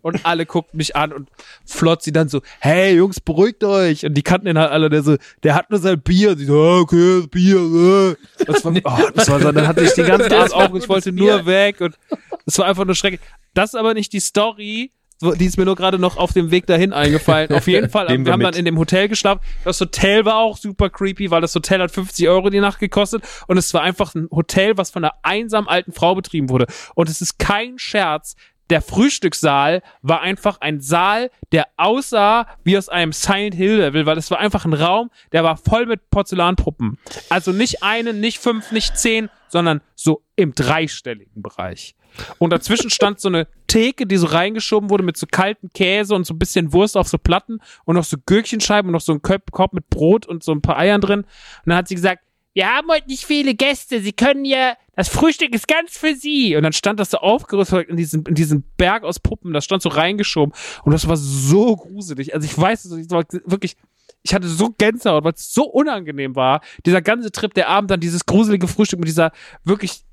Und 0.00 0.24
alle 0.24 0.46
guckten 0.46 0.78
mich 0.78 0.96
an 0.96 1.12
und 1.12 1.28
flott 1.66 2.02
sie 2.02 2.12
dann 2.12 2.28
so, 2.28 2.40
hey 2.60 2.96
Jungs, 2.96 3.20
beruhigt 3.20 3.62
euch. 3.64 4.06
Und 4.06 4.14
die 4.14 4.22
kannten 4.22 4.46
ihn 4.46 4.58
halt 4.58 4.70
alle, 4.70 4.88
der 4.88 5.02
so, 5.02 5.16
der 5.42 5.54
hat 5.54 5.70
nur 5.70 5.78
sein 5.78 6.00
Bier. 6.00 6.30
Und 6.30 6.38
sie 6.38 6.46
so, 6.46 6.58
okay, 6.58 7.26
Bier. 7.30 7.58
Äh. 7.58 8.44
Das 8.46 8.64
war, 8.64 8.72
oh, 8.72 9.10
das 9.14 9.28
war 9.28 9.40
so, 9.40 9.52
dann 9.52 9.68
hatte 9.68 9.82
ich 9.82 9.92
die 9.92 10.04
ganze 10.04 10.34
Abend 10.34 10.54
auf 10.54 10.70
und 10.70 10.82
ich 10.82 10.88
wollte 10.88 11.12
nur 11.12 11.44
weg. 11.44 11.80
Und 11.82 11.98
es 12.46 12.58
war 12.58 12.66
einfach 12.66 12.86
nur 12.86 12.94
schrecklich. 12.94 13.20
Das 13.52 13.70
ist 13.70 13.74
aber 13.74 13.92
nicht 13.92 14.12
die 14.12 14.20
Story, 14.20 14.92
die 15.22 15.46
ist 15.46 15.56
mir 15.56 15.64
nur 15.64 15.76
gerade 15.76 15.98
noch 15.98 16.16
auf 16.16 16.32
dem 16.32 16.50
Weg 16.50 16.66
dahin 16.66 16.92
eingefallen. 16.92 17.50
Auf 17.52 17.66
jeden 17.66 17.88
Fall, 17.90 18.08
wir, 18.08 18.24
wir 18.24 18.32
haben 18.32 18.38
mit. 18.38 18.48
dann 18.48 18.54
in 18.54 18.64
dem 18.64 18.78
Hotel 18.78 19.08
geschlafen. 19.08 19.40
Das 19.64 19.80
Hotel 19.80 20.24
war 20.24 20.36
auch 20.36 20.56
super 20.56 20.90
creepy, 20.90 21.30
weil 21.30 21.40
das 21.40 21.54
Hotel 21.54 21.80
hat 21.80 21.90
50 21.90 22.28
Euro 22.28 22.50
die 22.50 22.60
Nacht 22.60 22.78
gekostet 22.78 23.22
und 23.46 23.56
es 23.56 23.72
war 23.72 23.82
einfach 23.82 24.14
ein 24.14 24.28
Hotel, 24.30 24.76
was 24.76 24.90
von 24.90 25.04
einer 25.04 25.14
einsamen 25.22 25.68
alten 25.68 25.92
Frau 25.92 26.14
betrieben 26.14 26.50
wurde. 26.50 26.66
Und 26.94 27.08
es 27.08 27.20
ist 27.20 27.38
kein 27.38 27.78
Scherz. 27.78 28.36
Der 28.68 28.82
Frühstückssaal 28.82 29.82
war 30.02 30.22
einfach 30.22 30.60
ein 30.60 30.80
Saal, 30.80 31.30
der 31.52 31.68
aussah 31.76 32.46
wie 32.64 32.76
aus 32.76 32.88
einem 32.88 33.12
Silent 33.12 33.54
Hill 33.54 33.76
Level, 33.76 34.06
weil 34.06 34.18
es 34.18 34.30
war 34.30 34.40
einfach 34.40 34.64
ein 34.64 34.72
Raum, 34.72 35.10
der 35.30 35.44
war 35.44 35.56
voll 35.56 35.86
mit 35.86 36.10
Porzellanpuppen. 36.10 36.98
Also 37.28 37.52
nicht 37.52 37.84
eine, 37.84 38.12
nicht 38.12 38.38
fünf, 38.38 38.72
nicht 38.72 38.98
zehn, 38.98 39.30
sondern 39.48 39.82
so 39.94 40.22
im 40.34 40.52
dreistelligen 40.52 41.42
Bereich. 41.42 41.94
Und 42.38 42.50
dazwischen 42.50 42.90
stand 42.90 43.20
so 43.20 43.28
eine 43.28 43.46
Theke, 43.66 44.06
die 44.06 44.16
so 44.16 44.26
reingeschoben 44.26 44.90
wurde 44.90 45.04
mit 45.04 45.16
so 45.16 45.26
kalten 45.30 45.70
Käse 45.72 46.14
und 46.14 46.26
so 46.26 46.34
ein 46.34 46.38
bisschen 46.38 46.72
Wurst 46.72 46.96
auf 46.96 47.08
so 47.08 47.18
Platten 47.18 47.60
und 47.84 47.96
noch 47.96 48.04
so 48.04 48.16
Gürkchenscheiben 48.24 48.88
und 48.88 48.92
noch 48.92 49.00
so 49.00 49.12
ein 49.12 49.22
Korb 49.22 49.72
mit 49.72 49.88
Brot 49.90 50.26
und 50.26 50.42
so 50.42 50.52
ein 50.52 50.62
paar 50.62 50.78
Eiern 50.78 51.00
drin. 51.00 51.20
Und 51.20 51.26
dann 51.66 51.76
hat 51.76 51.88
sie 51.88 51.94
gesagt, 51.94 52.22
wir 52.56 52.74
haben 52.74 52.88
heute 52.88 53.08
nicht 53.08 53.26
viele 53.26 53.54
Gäste. 53.54 54.00
Sie 54.00 54.14
können 54.14 54.46
ja, 54.46 54.78
das 54.94 55.10
Frühstück 55.10 55.54
ist 55.54 55.68
ganz 55.68 55.94
für 55.94 56.14
Sie. 56.14 56.56
Und 56.56 56.62
dann 56.62 56.72
stand 56.72 56.98
das 56.98 57.10
so 57.10 57.18
aufgerüstet 57.18 57.90
in 57.90 57.98
diesem, 57.98 58.24
in 58.26 58.34
diesem 58.34 58.64
Berg 58.78 59.04
aus 59.04 59.20
Puppen. 59.20 59.52
Das 59.52 59.66
stand 59.66 59.82
so 59.82 59.90
reingeschoben. 59.90 60.54
Und 60.82 60.92
das 60.92 61.06
war 61.06 61.18
so 61.18 61.76
gruselig. 61.76 62.34
Also 62.34 62.46
ich 62.46 62.56
weiß, 62.56 62.86
ich 62.92 63.10
war 63.10 63.24
wirklich, 63.44 63.76
ich 64.22 64.32
hatte 64.32 64.48
so 64.48 64.70
Gänsehaut, 64.70 65.22
weil 65.22 65.34
es 65.34 65.52
so 65.52 65.64
unangenehm 65.64 66.34
war. 66.34 66.62
Dieser 66.86 67.02
ganze 67.02 67.30
Trip, 67.30 67.52
der 67.52 67.68
Abend, 67.68 67.90
dann 67.90 68.00
dieses 68.00 68.24
gruselige 68.24 68.68
Frühstück 68.68 69.00
mit 69.00 69.08
dieser 69.08 69.32
wirklich 69.64 70.05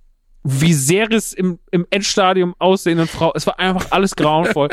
es 0.43 1.33
im, 1.33 1.59
im 1.71 1.87
Endstadium 1.89 2.55
aussehenden 2.59 3.07
Frau. 3.07 3.31
Es 3.35 3.47
war 3.47 3.59
einfach 3.59 3.87
alles 3.91 4.15
grauenvoll. 4.15 4.69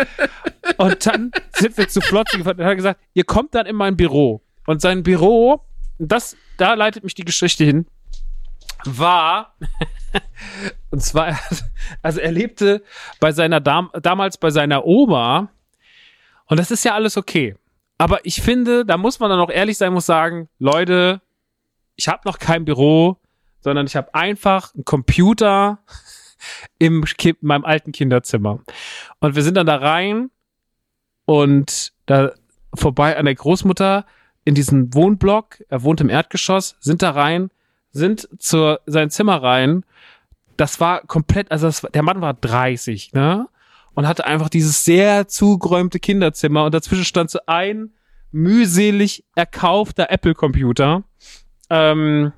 und 0.76 1.06
dann 1.06 1.30
sind 1.52 1.76
wir 1.76 1.88
zu 1.88 2.00
Flotzi 2.00 2.38
gefahren 2.38 2.58
und 2.58 2.64
hat 2.64 2.76
gesagt, 2.76 3.00
ihr 3.14 3.24
kommt 3.24 3.54
dann 3.54 3.66
in 3.66 3.76
mein 3.76 3.96
Büro. 3.96 4.42
Und 4.66 4.80
sein 4.80 5.02
Büro, 5.02 5.64
das, 5.98 6.36
da 6.56 6.74
leitet 6.74 7.04
mich 7.04 7.14
die 7.14 7.24
Geschichte 7.24 7.64
hin, 7.64 7.86
war, 8.84 9.54
und 10.90 11.02
zwar, 11.02 11.38
also 12.02 12.20
er 12.20 12.32
lebte 12.32 12.82
bei 13.20 13.32
seiner 13.32 13.60
Dam 13.60 13.90
damals 14.00 14.38
bei 14.38 14.50
seiner 14.50 14.86
Oma. 14.86 15.50
Und 16.46 16.58
das 16.58 16.70
ist 16.70 16.84
ja 16.84 16.94
alles 16.94 17.16
okay. 17.16 17.56
Aber 17.98 18.24
ich 18.24 18.40
finde, 18.40 18.84
da 18.84 18.96
muss 18.96 19.20
man 19.20 19.30
dann 19.30 19.40
auch 19.40 19.50
ehrlich 19.50 19.76
sein, 19.76 19.92
muss 19.92 20.06
sagen, 20.06 20.48
Leute, 20.58 21.20
ich 21.96 22.08
habe 22.08 22.22
noch 22.24 22.38
kein 22.38 22.64
Büro 22.64 23.19
sondern 23.60 23.86
ich 23.86 23.96
habe 23.96 24.14
einfach 24.14 24.74
einen 24.74 24.84
Computer 24.84 25.78
im 26.78 27.04
in 27.22 27.36
meinem 27.40 27.64
alten 27.64 27.92
Kinderzimmer. 27.92 28.60
Und 29.20 29.36
wir 29.36 29.42
sind 29.42 29.56
dann 29.56 29.66
da 29.66 29.76
rein 29.76 30.30
und 31.26 31.92
da 32.06 32.32
vorbei 32.74 33.16
an 33.16 33.26
der 33.26 33.34
Großmutter 33.34 34.06
in 34.44 34.54
diesen 34.54 34.94
Wohnblock, 34.94 35.62
er 35.68 35.82
wohnt 35.82 36.00
im 36.00 36.08
Erdgeschoss, 36.08 36.76
sind 36.80 37.02
da 37.02 37.10
rein, 37.10 37.50
sind 37.92 38.28
zu 38.38 38.78
sein 38.86 39.10
Zimmer 39.10 39.42
rein. 39.42 39.84
Das 40.56 40.80
war 40.80 41.02
komplett, 41.02 41.50
also 41.50 41.66
das, 41.66 41.82
der 41.92 42.02
Mann 42.02 42.20
war 42.20 42.34
30, 42.34 43.12
ne? 43.12 43.48
Und 43.94 44.06
hatte 44.06 44.24
einfach 44.24 44.48
dieses 44.48 44.84
sehr 44.84 45.28
zugeräumte 45.28 45.98
Kinderzimmer 45.98 46.64
und 46.64 46.74
dazwischen 46.74 47.04
stand 47.04 47.28
so 47.28 47.40
ein 47.46 47.92
mühselig 48.30 49.24
erkaufter 49.34 50.10
Apple-Computer. 50.10 51.02
Ähm, 51.68 52.32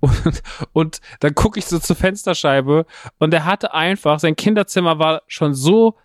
und, 0.00 0.42
und 0.72 1.00
dann 1.20 1.34
gucke 1.34 1.58
ich 1.58 1.66
so 1.66 1.78
zur 1.78 1.96
Fensterscheibe 1.96 2.86
und 3.18 3.34
er 3.34 3.44
hatte 3.44 3.74
einfach, 3.74 4.18
sein 4.20 4.36
Kinderzimmer 4.36 4.98
war 4.98 5.22
schon 5.26 5.54
so 5.54 5.96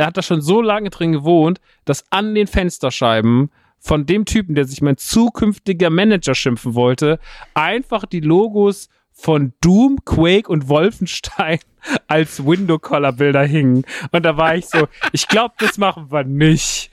er 0.00 0.06
hat 0.06 0.16
da 0.16 0.22
schon 0.22 0.40
so 0.40 0.62
lange 0.62 0.88
drin 0.88 1.12
gewohnt, 1.12 1.60
dass 1.84 2.10
an 2.10 2.34
den 2.34 2.46
Fensterscheiben 2.46 3.50
von 3.78 4.06
dem 4.06 4.24
Typen, 4.24 4.54
der 4.54 4.64
sich 4.64 4.80
mein 4.80 4.96
zukünftiger 4.96 5.90
Manager 5.90 6.34
schimpfen 6.34 6.74
wollte, 6.74 7.20
einfach 7.52 8.06
die 8.06 8.20
Logos 8.20 8.88
von 9.12 9.52
Doom, 9.60 9.98
Quake 10.06 10.48
und 10.48 10.68
Wolfenstein 10.68 11.58
als 12.06 12.44
Window-Color-Bilder 12.44 13.44
hingen. 13.44 13.84
Und 14.10 14.24
da 14.24 14.38
war 14.38 14.56
ich 14.56 14.66
so, 14.68 14.88
ich 15.12 15.28
glaube, 15.28 15.54
das 15.58 15.76
machen 15.76 16.10
wir 16.10 16.24
nicht. 16.24 16.90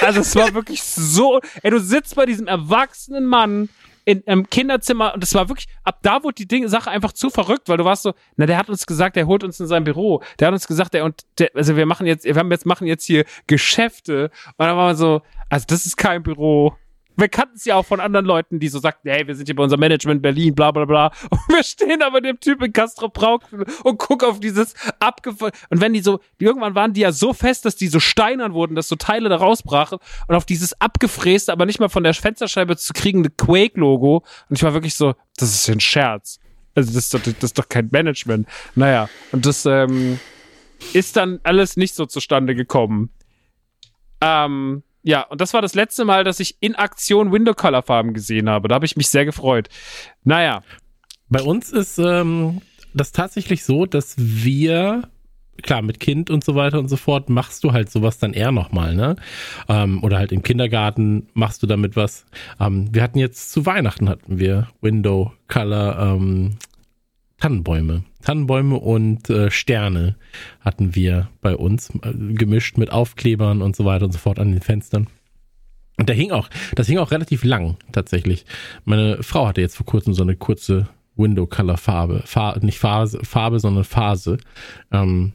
Also 0.00 0.20
es 0.20 0.36
war 0.36 0.54
wirklich 0.54 0.82
so, 0.82 1.40
ey, 1.62 1.72
du 1.72 1.80
sitzt 1.80 2.14
bei 2.14 2.26
diesem 2.26 2.46
erwachsenen 2.46 3.24
Mann 3.26 3.68
in 4.04 4.26
einem 4.26 4.48
Kinderzimmer 4.48 5.14
und 5.14 5.22
es 5.24 5.34
war 5.34 5.48
wirklich, 5.48 5.68
ab 5.82 5.98
da 6.02 6.22
wurde 6.22 6.34
die 6.34 6.48
Ding, 6.48 6.68
Sache 6.68 6.90
einfach 6.90 7.12
zu 7.12 7.30
verrückt, 7.30 7.68
weil 7.68 7.76
du 7.76 7.84
warst 7.84 8.02
so, 8.02 8.12
na, 8.36 8.46
der 8.46 8.58
hat 8.58 8.68
uns 8.68 8.86
gesagt, 8.86 9.16
der 9.16 9.26
holt 9.26 9.44
uns 9.44 9.60
in 9.60 9.66
sein 9.66 9.84
Büro. 9.84 10.22
Der 10.38 10.48
hat 10.48 10.52
uns 10.52 10.66
gesagt, 10.66 10.94
der 10.94 11.04
und 11.04 11.22
der, 11.38 11.50
also 11.54 11.76
wir 11.76 11.86
machen 11.86 12.06
jetzt, 12.06 12.24
wir 12.24 12.34
haben 12.34 12.50
jetzt, 12.50 12.66
machen 12.66 12.86
jetzt 12.86 13.04
hier 13.04 13.24
Geschäfte. 13.46 14.24
Und 14.46 14.54
dann 14.58 14.76
war 14.76 14.86
man 14.86 14.96
so, 14.96 15.22
also 15.48 15.64
das 15.68 15.86
ist 15.86 15.96
kein 15.96 16.22
Büro 16.22 16.76
wir 17.16 17.28
kannten 17.28 17.56
es 17.56 17.64
ja 17.64 17.76
auch 17.76 17.86
von 17.86 18.00
anderen 18.00 18.26
Leuten, 18.26 18.58
die 18.58 18.68
so 18.68 18.78
sagten, 18.78 19.08
hey, 19.08 19.26
wir 19.26 19.34
sind 19.34 19.46
hier 19.46 19.54
bei 19.54 19.62
unserem 19.62 19.80
Management 19.80 20.22
Berlin, 20.22 20.54
bla 20.54 20.70
bla 20.70 20.84
bla. 20.84 21.12
Und 21.30 21.40
wir 21.48 21.62
stehen 21.62 22.02
aber 22.02 22.20
dem 22.20 22.40
Typ 22.40 22.62
in 22.62 22.72
Castro 22.72 23.08
Brauk 23.08 23.42
und 23.84 23.98
gucken 23.98 24.28
auf 24.28 24.40
dieses 24.40 24.74
abgefallen. 24.98 25.52
Und 25.70 25.80
wenn 25.80 25.92
die 25.92 26.00
so, 26.00 26.20
irgendwann 26.38 26.74
waren 26.74 26.92
die 26.92 27.02
ja 27.02 27.12
so 27.12 27.32
fest, 27.32 27.64
dass 27.64 27.76
die 27.76 27.88
so 27.88 28.00
steinern 28.00 28.52
wurden, 28.52 28.74
dass 28.74 28.88
so 28.88 28.96
Teile 28.96 29.28
da 29.28 29.36
rausbrachen 29.36 29.98
und 30.28 30.34
auf 30.34 30.44
dieses 30.44 30.80
abgefräste, 30.80 31.52
aber 31.52 31.66
nicht 31.66 31.80
mal 31.80 31.88
von 31.88 32.04
der 32.04 32.14
Fensterscheibe 32.14 32.76
zu 32.76 32.92
kriegende 32.92 33.30
Quake-Logo. 33.30 34.24
Und 34.48 34.56
ich 34.56 34.62
war 34.62 34.74
wirklich 34.74 34.94
so, 34.94 35.14
das 35.36 35.54
ist 35.54 35.68
ein 35.68 35.80
Scherz. 35.80 36.40
Also 36.74 36.92
das 36.92 37.04
ist 37.04 37.14
doch, 37.14 37.20
das 37.20 37.34
ist 37.42 37.58
doch 37.58 37.68
kein 37.68 37.88
Management. 37.92 38.48
Naja, 38.74 39.08
und 39.30 39.46
das 39.46 39.64
ähm, 39.66 40.18
ist 40.92 41.16
dann 41.16 41.40
alles 41.44 41.76
nicht 41.76 41.94
so 41.94 42.06
zustande 42.06 42.54
gekommen. 42.54 43.10
Ähm, 44.20 44.82
ja, 45.04 45.22
und 45.22 45.40
das 45.40 45.52
war 45.52 45.62
das 45.62 45.74
letzte 45.74 46.04
Mal, 46.04 46.24
dass 46.24 46.40
ich 46.40 46.56
in 46.60 46.74
Aktion 46.74 47.30
Window 47.30 47.54
Color 47.54 47.82
Farben 47.82 48.14
gesehen 48.14 48.48
habe. 48.48 48.68
Da 48.68 48.74
habe 48.74 48.86
ich 48.86 48.96
mich 48.96 49.08
sehr 49.08 49.24
gefreut. 49.24 49.68
Naja. 50.24 50.62
Bei 51.28 51.42
uns 51.42 51.70
ist 51.70 51.98
ähm, 51.98 52.60
das 52.94 53.12
tatsächlich 53.12 53.64
so, 53.64 53.86
dass 53.86 54.14
wir 54.16 55.08
klar, 55.62 55.82
mit 55.82 56.00
Kind 56.00 56.30
und 56.30 56.42
so 56.42 56.54
weiter 56.54 56.78
und 56.78 56.88
so 56.88 56.96
fort 56.96 57.28
machst 57.28 57.64
du 57.64 57.72
halt 57.72 57.90
sowas 57.90 58.18
dann 58.18 58.32
eher 58.32 58.52
nochmal, 58.52 58.94
ne? 58.94 59.16
Ähm, 59.68 60.02
oder 60.02 60.18
halt 60.18 60.32
im 60.32 60.42
Kindergarten 60.42 61.28
machst 61.34 61.62
du 61.62 61.66
damit 61.66 61.96
was. 61.96 62.24
Ähm, 62.58 62.88
wir 62.92 63.02
hatten 63.02 63.18
jetzt 63.18 63.52
zu 63.52 63.66
Weihnachten 63.66 64.08
hatten 64.08 64.38
wir 64.38 64.68
Window 64.80 65.32
Color 65.48 65.98
ähm, 65.98 66.56
Tannenbäume. 67.44 68.04
Tannenbäume 68.22 68.76
und 68.76 69.28
äh, 69.28 69.50
Sterne 69.50 70.16
hatten 70.60 70.94
wir 70.94 71.28
bei 71.42 71.54
uns, 71.54 71.90
äh, 71.90 72.14
gemischt 72.14 72.78
mit 72.78 72.90
Aufklebern 72.90 73.60
und 73.60 73.76
so 73.76 73.84
weiter 73.84 74.06
und 74.06 74.12
so 74.12 74.18
fort 74.18 74.38
an 74.38 74.50
den 74.50 74.62
Fenstern. 74.62 75.08
Und 75.98 76.08
der 76.08 76.16
hing 76.16 76.30
auch, 76.30 76.48
das 76.74 76.86
hing 76.86 76.96
auch 76.96 77.10
relativ 77.10 77.44
lang 77.44 77.76
tatsächlich. 77.92 78.46
Meine 78.86 79.22
Frau 79.22 79.46
hatte 79.46 79.60
jetzt 79.60 79.76
vor 79.76 79.84
kurzem 79.84 80.14
so 80.14 80.22
eine 80.22 80.36
kurze 80.36 80.88
Window 81.16 81.46
Color 81.46 81.76
Farbe, 81.76 82.22
Fa 82.24 82.58
nicht 82.62 82.78
Phase, 82.78 83.20
Farbe, 83.22 83.60
sondern 83.60 83.84
Phase. 83.84 84.38
Ähm, 84.90 85.34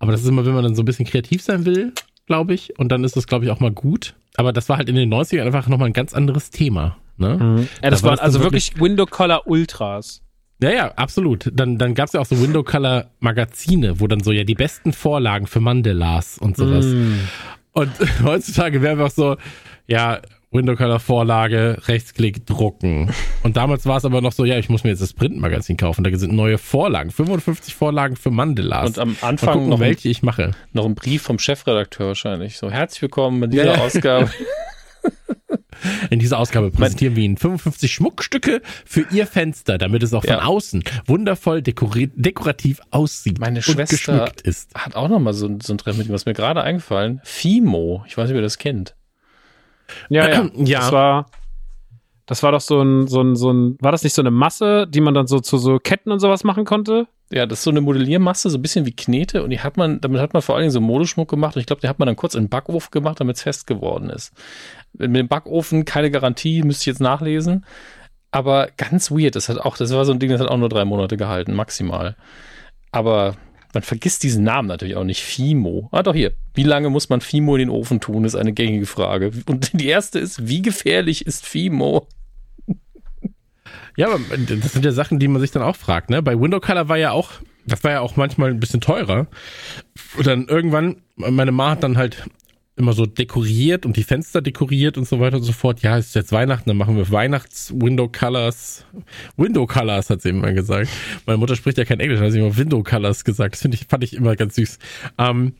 aber 0.00 0.12
das 0.12 0.20
ist 0.20 0.28
immer, 0.28 0.44
wenn 0.44 0.52
man 0.52 0.64
dann 0.64 0.74
so 0.74 0.82
ein 0.82 0.84
bisschen 0.84 1.06
kreativ 1.06 1.40
sein 1.40 1.64
will, 1.64 1.94
glaube 2.26 2.52
ich. 2.52 2.78
Und 2.78 2.92
dann 2.92 3.02
ist 3.02 3.16
das, 3.16 3.26
glaube 3.26 3.46
ich, 3.46 3.50
auch 3.50 3.60
mal 3.60 3.72
gut. 3.72 4.14
Aber 4.36 4.52
das 4.52 4.68
war 4.68 4.76
halt 4.76 4.90
in 4.90 4.94
den 4.94 5.10
90ern 5.10 5.46
einfach 5.46 5.68
nochmal 5.68 5.88
ein 5.88 5.94
ganz 5.94 6.12
anderes 6.12 6.50
Thema. 6.50 6.98
Ne? 7.16 7.38
Mhm. 7.38 7.68
Ja, 7.82 7.88
das 7.88 8.02
da 8.02 8.08
waren 8.08 8.18
also 8.18 8.40
wirklich, 8.40 8.72
wirklich 8.72 8.82
Window 8.82 9.06
Color 9.06 9.46
Ultras. 9.46 10.20
Ja, 10.60 10.70
ja, 10.70 10.92
absolut. 10.94 11.50
Dann, 11.52 11.78
dann 11.78 11.94
gab 11.94 12.06
es 12.06 12.14
ja 12.14 12.20
auch 12.20 12.26
so 12.26 12.40
Window 12.40 12.64
Color 12.64 13.10
Magazine, 13.20 14.00
wo 14.00 14.06
dann 14.08 14.20
so 14.20 14.32
ja 14.32 14.44
die 14.44 14.54
besten 14.54 14.92
Vorlagen 14.92 15.46
für 15.46 15.60
Mandelas 15.60 16.38
und 16.38 16.56
sowas. 16.56 16.86
Mm. 16.86 17.20
Und 17.72 17.90
heutzutage 18.24 18.82
wäre 18.82 18.92
einfach 18.92 19.10
so, 19.10 19.36
ja, 19.86 20.20
Window 20.50 20.74
Color 20.74 20.98
Vorlage, 20.98 21.76
Rechtsklick, 21.86 22.46
drucken. 22.46 23.10
Und 23.42 23.56
damals 23.56 23.86
war 23.86 23.98
es 23.98 24.04
aber 24.04 24.20
noch 24.20 24.32
so, 24.32 24.44
ja, 24.44 24.58
ich 24.58 24.68
muss 24.68 24.82
mir 24.82 24.90
jetzt 24.90 25.02
das 25.02 25.12
Printmagazin 25.12 25.76
kaufen. 25.76 26.02
Da 26.02 26.16
sind 26.16 26.32
neue 26.32 26.58
Vorlagen, 26.58 27.10
55 27.10 27.74
Vorlagen 27.74 28.16
für 28.16 28.30
Mandelas. 28.30 28.88
Und 28.88 28.98
am 28.98 29.16
Anfang 29.20 29.54
gucken, 29.54 29.68
noch 29.68 29.80
welche 29.80 30.08
ich 30.08 30.22
mache. 30.22 30.52
Noch 30.72 30.86
ein 30.86 30.94
Brief 30.94 31.22
vom 31.22 31.38
Chefredakteur 31.38 32.08
wahrscheinlich. 32.08 32.56
So, 32.56 32.70
herzlich 32.70 33.02
willkommen 33.02 33.40
bei 33.40 33.46
dieser 33.46 33.66
ja, 33.66 33.74
ja. 33.74 33.80
Ausgabe. 33.82 34.30
In 36.10 36.18
dieser 36.18 36.38
Ausgabe 36.38 36.70
präsentieren 36.70 37.14
wir 37.16 37.22
Ihnen 37.22 37.36
55 37.36 37.92
Schmuckstücke 37.92 38.62
für 38.84 39.06
Ihr 39.10 39.26
Fenster, 39.26 39.78
damit 39.78 40.02
es 40.02 40.12
auch 40.12 40.24
von 40.24 40.36
außen 40.36 40.82
wundervoll 41.06 41.62
dekorativ 41.62 42.80
aussieht 42.90 43.38
Meine 43.38 43.62
Schwester 43.62 44.30
ist. 44.42 44.74
hat 44.74 44.96
auch 44.96 45.08
noch 45.08 45.20
mal 45.20 45.34
so, 45.34 45.48
so 45.62 45.74
ein 45.74 45.78
Treffen 45.78 45.98
mit 45.98 46.08
ihm, 46.08 46.12
was 46.12 46.26
mir 46.26 46.34
gerade 46.34 46.62
eingefallen. 46.62 47.20
Fimo, 47.22 48.04
ich 48.06 48.16
weiß 48.16 48.28
nicht, 48.28 48.34
wer 48.34 48.42
das 48.42 48.58
kennt. 48.58 48.94
Ja, 50.08 50.28
ja, 50.28 50.50
ja. 50.54 50.80
Das 50.80 50.92
war, 50.92 51.26
das 52.26 52.42
war 52.42 52.52
doch 52.52 52.60
so 52.60 52.82
ein, 52.82 53.06
so 53.06 53.22
ein, 53.22 53.36
so 53.36 53.52
ein, 53.52 53.78
war 53.80 53.92
das 53.92 54.02
nicht 54.02 54.14
so 54.14 54.22
eine 54.22 54.30
Masse, 54.30 54.86
die 54.86 55.00
man 55.00 55.14
dann 55.14 55.26
so 55.26 55.40
zu 55.40 55.58
so 55.58 55.78
Ketten 55.78 56.12
und 56.12 56.20
sowas 56.20 56.44
machen 56.44 56.64
konnte? 56.64 57.06
Ja, 57.30 57.44
das 57.44 57.58
ist 57.58 57.64
so 57.64 57.70
eine 57.70 57.82
Modelliermasse, 57.82 58.48
so 58.48 58.56
ein 58.56 58.62
bisschen 58.62 58.86
wie 58.86 58.96
Knete 58.96 59.42
und 59.42 59.50
die 59.50 59.60
hat 59.60 59.76
man, 59.76 60.00
damit 60.00 60.20
hat 60.20 60.32
man 60.32 60.40
vor 60.40 60.54
allen 60.54 60.62
Dingen 60.62 60.72
so 60.72 60.80
Modeschmuck 60.80 61.28
gemacht 61.28 61.56
und 61.56 61.60
ich 61.60 61.66
glaube, 61.66 61.80
die 61.80 61.88
hat 61.88 61.98
man 61.98 62.06
dann 62.06 62.16
kurz 62.16 62.34
in 62.34 62.44
den 62.44 62.48
Backofen 62.48 62.90
gemacht, 62.90 63.20
damit 63.20 63.36
es 63.36 63.42
fest 63.42 63.66
geworden 63.66 64.08
ist. 64.08 64.32
Mit 64.92 65.14
dem 65.14 65.28
Backofen 65.28 65.84
keine 65.84 66.10
Garantie, 66.10 66.62
müsste 66.62 66.82
ich 66.82 66.86
jetzt 66.86 67.00
nachlesen. 67.00 67.64
Aber 68.30 68.68
ganz 68.76 69.10
weird, 69.10 69.36
das 69.36 69.48
hat 69.48 69.58
auch, 69.58 69.76
das 69.76 69.92
war 69.92 70.04
so 70.04 70.12
ein 70.12 70.18
Ding, 70.18 70.30
das 70.30 70.40
hat 70.40 70.48
auch 70.48 70.56
nur 70.58 70.68
drei 70.68 70.84
Monate 70.84 71.16
gehalten, 71.16 71.54
maximal. 71.54 72.16
Aber 72.90 73.36
man 73.74 73.82
vergisst 73.82 74.22
diesen 74.22 74.44
Namen 74.44 74.68
natürlich 74.68 74.96
auch 74.96 75.04
nicht. 75.04 75.22
Fimo. 75.22 75.88
Ah, 75.92 76.02
doch 76.02 76.14
hier. 76.14 76.32
Wie 76.54 76.62
lange 76.62 76.90
muss 76.90 77.08
man 77.08 77.20
Fimo 77.20 77.54
in 77.54 77.60
den 77.60 77.70
Ofen 77.70 78.00
tun, 78.00 78.24
ist 78.24 78.34
eine 78.34 78.52
gängige 78.52 78.86
Frage. 78.86 79.30
Und 79.46 79.78
die 79.78 79.86
erste 79.86 80.18
ist, 80.18 80.48
wie 80.48 80.62
gefährlich 80.62 81.26
ist 81.26 81.46
Fimo? 81.46 82.06
Ja, 83.96 84.06
aber 84.06 84.20
das 84.36 84.72
sind 84.72 84.84
ja 84.84 84.92
Sachen, 84.92 85.18
die 85.18 85.28
man 85.28 85.40
sich 85.40 85.50
dann 85.50 85.62
auch 85.62 85.76
fragt, 85.76 86.08
ne? 86.08 86.22
Bei 86.22 86.38
Window 86.38 86.60
Color 86.60 86.88
war 86.88 86.96
ja 86.96 87.10
auch, 87.10 87.32
das 87.66 87.82
war 87.82 87.90
ja 87.90 88.00
auch 88.00 88.16
manchmal 88.16 88.50
ein 88.50 88.60
bisschen 88.60 88.80
teurer. 88.80 89.26
Und 90.16 90.26
dann 90.26 90.46
irgendwann, 90.46 91.02
meine 91.16 91.52
Ma 91.52 91.72
hat 91.72 91.82
dann 91.82 91.96
halt 91.96 92.24
immer 92.78 92.92
so 92.92 93.06
dekoriert 93.06 93.84
und 93.84 93.96
die 93.96 94.02
Fenster 94.02 94.40
dekoriert 94.40 94.96
und 94.96 95.06
so 95.06 95.20
weiter 95.20 95.36
und 95.36 95.42
so 95.42 95.52
fort. 95.52 95.82
Ja, 95.82 95.98
ist 95.98 96.14
jetzt 96.14 96.32
Weihnachten, 96.32 96.68
dann 96.68 96.76
machen 96.76 96.96
wir 96.96 97.10
Weihnachts-Window 97.10 98.08
Colors. 98.08 98.84
Window 99.36 99.66
Colors 99.66 100.10
hat 100.10 100.22
sie 100.22 100.30
immer 100.30 100.52
gesagt. 100.52 100.88
Meine 101.26 101.38
Mutter 101.38 101.56
spricht 101.56 101.78
ja 101.78 101.84
kein 101.84 102.00
Englisch, 102.00 102.20
hat 102.20 102.32
sie 102.32 102.38
immer 102.38 102.56
Window 102.56 102.82
Colors 102.82 103.24
gesagt. 103.24 103.54
Das 103.54 103.64
ich, 103.72 103.86
fand 103.86 104.04
ich 104.04 104.14
immer 104.14 104.36
ganz 104.36 104.54
süß. 104.54 104.78
Ähm, 105.18 105.54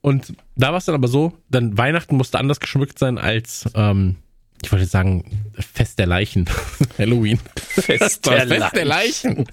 und 0.00 0.34
da 0.56 0.70
war 0.70 0.78
es 0.78 0.84
dann 0.84 0.94
aber 0.94 1.08
so, 1.08 1.32
dann 1.48 1.76
Weihnachten 1.76 2.16
musste 2.16 2.38
anders 2.38 2.60
geschmückt 2.60 2.98
sein 2.98 3.18
als, 3.18 3.68
ähm, 3.74 4.16
ich 4.62 4.70
wollte 4.70 4.84
sagen, 4.84 5.24
Fest 5.54 5.98
der 5.98 6.06
Leichen. 6.06 6.46
Halloween. 6.98 7.38
Fest, 7.56 8.26
der, 8.26 8.46
Fest 8.46 8.76
der 8.76 8.84
Leichen. 8.84 9.46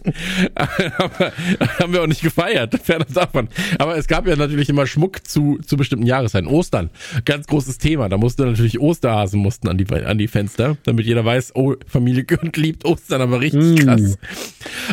Aber 0.53 1.31
haben 1.79 1.93
wir 1.93 2.01
auch 2.01 2.07
nicht 2.07 2.21
gefeiert, 2.21 2.75
fernab 2.83 3.13
davon. 3.13 3.47
Aber 3.79 3.97
es 3.97 4.07
gab 4.07 4.27
ja 4.27 4.35
natürlich 4.35 4.69
immer 4.69 4.85
Schmuck 4.85 5.25
zu, 5.25 5.59
zu 5.65 5.77
bestimmten 5.77 6.05
Jahreszeiten. 6.05 6.47
Ostern, 6.47 6.89
ganz 7.25 7.47
großes 7.47 7.77
Thema. 7.77 8.09
Da 8.09 8.17
musste 8.17 8.45
natürlich 8.45 8.79
Osterhasen 8.79 9.39
mussten 9.39 9.69
an 9.69 9.77
die, 9.77 9.87
an 9.93 10.17
die 10.17 10.27
Fenster, 10.27 10.77
damit 10.83 11.05
jeder 11.05 11.23
weiß, 11.23 11.55
oh, 11.55 11.75
Familie 11.87 12.23
Günd 12.25 12.57
liebt 12.57 12.85
Ostern, 12.85 13.21
aber 13.21 13.39
richtig 13.39 13.83
mm. 13.83 13.85
krass. 13.85 14.17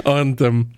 Und 0.05 0.41
ähm, 0.41 0.71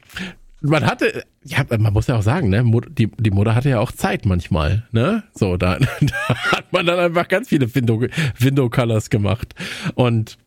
man 0.61 0.87
hatte, 0.87 1.25
ja, 1.45 1.65
man 1.79 1.93
muss 1.93 2.07
ja 2.07 2.17
auch 2.17 2.23
sagen, 2.23 2.49
ne, 2.49 2.65
die, 2.91 3.11
die 3.19 3.31
Mutter 3.31 3.55
hatte 3.55 3.69
ja 3.69 3.81
auch 3.81 3.93
Zeit 3.93 4.27
manchmal, 4.27 4.87
ne? 4.91 5.23
So, 5.35 5.57
da, 5.57 5.79
da 6.01 6.29
hat 6.53 6.73
man 6.73 6.87
dann 6.87 6.99
einfach 6.99 7.29
ganz 7.29 7.49
viele 7.49 7.73
Window, 7.75 8.03
Window 8.39 8.71
Colors 8.71 9.11
gemacht. 9.11 9.55
Und 9.95 10.39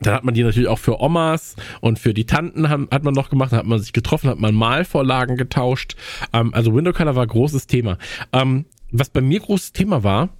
dann 0.00 0.14
hat 0.14 0.24
man 0.24 0.34
die 0.34 0.42
natürlich 0.42 0.68
auch 0.68 0.78
für 0.78 1.00
Omas 1.00 1.56
und 1.80 1.98
für 1.98 2.14
die 2.14 2.24
Tanten 2.24 2.70
haben, 2.70 2.88
hat 2.90 3.04
man 3.04 3.14
noch 3.14 3.28
gemacht, 3.28 3.52
dann 3.52 3.58
hat 3.60 3.66
man 3.66 3.78
sich 3.78 3.92
getroffen, 3.92 4.30
hat 4.30 4.38
man 4.38 4.54
Malvorlagen 4.54 5.36
getauscht. 5.36 5.96
Ähm, 6.32 6.54
also 6.54 6.74
Window 6.74 6.92
Color 6.92 7.16
war 7.16 7.26
großes 7.26 7.66
Thema. 7.66 7.98
Ähm, 8.32 8.64
was 8.90 9.10
bei 9.10 9.20
mir 9.20 9.40
großes 9.40 9.72
Thema 9.72 10.02
war, 10.02 10.30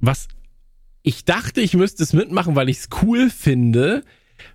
was 0.00 0.28
ich 1.02 1.24
dachte, 1.24 1.60
ich 1.60 1.74
müsste 1.74 2.02
es 2.02 2.12
mitmachen, 2.12 2.56
weil 2.56 2.68
ich 2.68 2.78
es 2.78 2.88
cool 3.02 3.30
finde, 3.30 4.04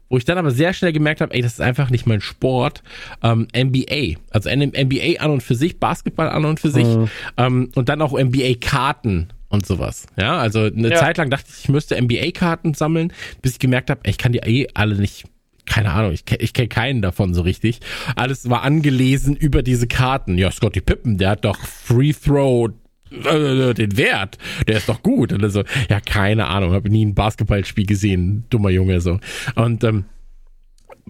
wo 0.09 0.17
ich 0.17 0.25
dann 0.25 0.37
aber 0.37 0.51
sehr 0.51 0.73
schnell 0.73 0.91
gemerkt 0.91 1.21
habe, 1.21 1.33
ey, 1.33 1.41
das 1.41 1.53
ist 1.53 1.61
einfach 1.61 1.89
nicht 1.89 2.05
mein 2.05 2.21
Sport. 2.21 2.83
Ähm, 3.23 3.47
NBA, 3.55 4.19
also 4.31 4.49
NBA 4.49 5.19
an 5.19 5.31
und 5.31 5.43
für 5.43 5.55
sich, 5.55 5.79
Basketball 5.79 6.29
an 6.29 6.45
und 6.45 6.59
für 6.59 6.71
sich 6.71 6.87
mhm. 6.87 7.09
ähm, 7.37 7.71
und 7.75 7.89
dann 7.89 8.01
auch 8.01 8.19
NBA-Karten 8.19 9.29
und 9.49 9.65
sowas. 9.65 10.07
Ja, 10.17 10.37
also 10.37 10.61
eine 10.61 10.89
ja. 10.89 10.97
Zeit 10.97 11.17
lang 11.17 11.29
dachte 11.29 11.47
ich, 11.49 11.63
ich 11.63 11.69
müsste 11.69 11.99
NBA-Karten 12.01 12.73
sammeln, 12.73 13.13
bis 13.41 13.53
ich 13.53 13.59
gemerkt 13.59 13.89
habe, 13.89 14.01
ich 14.05 14.17
kann 14.17 14.31
die 14.31 14.39
eh 14.39 14.67
alle 14.73 14.95
nicht 14.95 15.25
keine 15.65 15.91
Ahnung, 15.91 16.13
ich, 16.13 16.23
ich 16.39 16.53
kenne 16.53 16.67
keinen 16.67 17.03
davon 17.03 17.35
so 17.35 17.43
richtig. 17.43 17.79
Alles 18.15 18.49
war 18.49 18.63
angelesen 18.63 19.35
über 19.35 19.61
diese 19.61 19.85
Karten. 19.85 20.35
Ja, 20.39 20.49
Scotty 20.49 20.81
Pippen, 20.81 21.19
der 21.19 21.29
hat 21.29 21.45
doch 21.45 21.59
Free 21.59 22.11
Throw 22.11 22.71
den 23.11 23.97
Wert, 23.97 24.37
der 24.67 24.77
ist 24.77 24.89
doch 24.89 25.01
gut. 25.03 25.33
Und 25.33 25.47
so, 25.49 25.63
ja, 25.89 25.99
keine 25.99 26.47
Ahnung, 26.47 26.73
habe 26.73 26.89
nie 26.89 27.05
ein 27.05 27.15
Basketballspiel 27.15 27.85
gesehen, 27.85 28.45
dummer 28.49 28.69
Junge 28.69 29.01
so. 29.01 29.19
Und 29.55 29.83
ähm, 29.83 30.05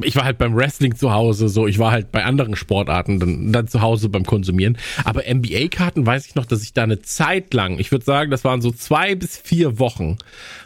ich 0.01 0.15
war 0.15 0.23
halt 0.23 0.37
beim 0.37 0.55
Wrestling 0.55 0.95
zu 0.95 1.11
Hause, 1.11 1.49
so, 1.49 1.67
ich 1.67 1.79
war 1.79 1.91
halt 1.91 2.11
bei 2.11 2.23
anderen 2.23 2.55
Sportarten 2.55 3.19
dann, 3.19 3.51
dann 3.51 3.67
zu 3.67 3.81
Hause 3.81 4.09
beim 4.09 4.25
Konsumieren. 4.25 4.77
Aber 5.03 5.23
NBA-Karten 5.29 6.05
weiß 6.05 6.27
ich 6.27 6.35
noch, 6.35 6.45
dass 6.45 6.63
ich 6.63 6.73
da 6.73 6.83
eine 6.83 7.01
Zeit 7.01 7.53
lang, 7.53 7.79
ich 7.79 7.91
würde 7.91 8.05
sagen, 8.05 8.31
das 8.31 8.43
waren 8.43 8.61
so 8.61 8.71
zwei 8.71 9.15
bis 9.15 9.37
vier 9.37 9.79
Wochen, 9.79 10.17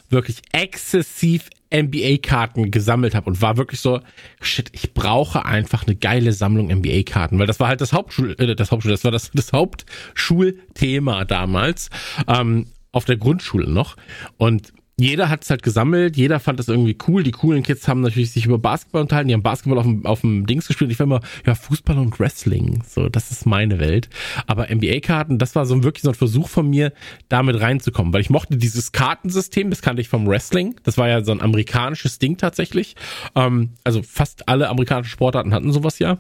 wirklich 0.10 0.38
exzessiv 0.52 1.50
NBA-Karten 1.74 2.72
gesammelt 2.72 3.16
habe 3.16 3.30
und 3.30 3.42
war 3.42 3.58
wirklich 3.58 3.80
so, 3.80 4.00
shit, 4.42 4.70
ich 4.74 4.94
brauche 4.94 5.46
einfach 5.46 5.88
eine 5.88 5.96
geile 5.96 6.32
Sammlung 6.32 6.68
NBA-Karten, 6.68 7.40
weil 7.40 7.48
das 7.48 7.60
war 7.60 7.68
halt 7.68 7.82
das 7.82 7.94
Hauptschul, 7.94 8.36
äh, 8.38 8.56
das 8.56 8.72
Hauptschul, 8.72 8.92
das 8.92 9.04
war 9.04 9.12
das, 9.12 9.32
das 9.34 9.52
Hauptschulthema 9.54 11.26
damals, 11.26 11.90
ähm, 12.28 12.68
auf 12.92 13.06
der 13.06 13.18
Grundschule 13.18 13.70
noch. 13.70 13.98
Und 14.38 14.72
jeder 15.04 15.28
hat 15.30 15.44
es 15.44 15.50
halt 15.50 15.64
gesammelt, 15.64 16.16
jeder 16.16 16.40
fand 16.40 16.60
das 16.60 16.70
irgendwie 16.70 16.98
cool. 17.08 17.24
Die 17.24 17.32
coolen 17.32 17.62
Kids 17.62 17.88
haben 17.88 18.02
natürlich 18.02 18.32
sich 18.32 18.46
über 18.46 18.58
Basketball 18.58 19.02
unterhalten, 19.02 19.28
die 19.28 19.34
haben 19.34 19.44
Basketball 19.44 19.78
auf 19.78 19.86
dem, 19.86 20.06
auf 20.06 20.22
dem 20.22 20.46
Dings 20.48 20.68
gespielt. 20.68 20.92
Ich 20.92 21.00
war 21.00 21.06
immer, 21.06 21.20
ja, 21.46 21.56
Fußball 21.56 21.98
und 21.98 22.20
Wrestling, 22.20 22.84
so, 22.88 23.10
das 23.10 23.30
ist 23.30 23.46
meine 23.46 23.80
Welt. 23.80 24.10
Aber 24.48 24.74
NBA-Karten, 24.74 25.38
das 25.40 25.56
war 25.56 25.66
so 25.66 25.84
wirklich 25.84 26.04
so 26.04 26.10
ein 26.10 26.16
Versuch 26.16 26.48
von 26.48 26.70
mir, 26.70 26.94
damit 27.28 27.60
reinzukommen, 27.60 28.14
weil 28.14 28.22
ich 28.22 28.30
mochte 28.30 28.56
dieses 28.56 28.94
Kartensystem, 28.94 29.70
das 29.70 29.82
kannte 29.82 30.02
ich 30.02 30.08
vom 30.08 30.26
Wrestling. 30.26 30.76
Das 30.84 30.98
war 30.98 31.10
ja 31.10 31.24
so 31.24 31.34
ein 31.34 31.42
amerikanisches 31.42 32.20
Ding 32.20 32.38
tatsächlich. 32.38 32.96
Ähm, 33.36 33.72
also 33.84 34.02
fast 34.04 34.48
alle 34.48 34.70
amerikanischen 34.70 35.12
Sportarten 35.12 35.54
hatten 35.54 35.74
sowas 35.74 36.00
ja 36.00 36.18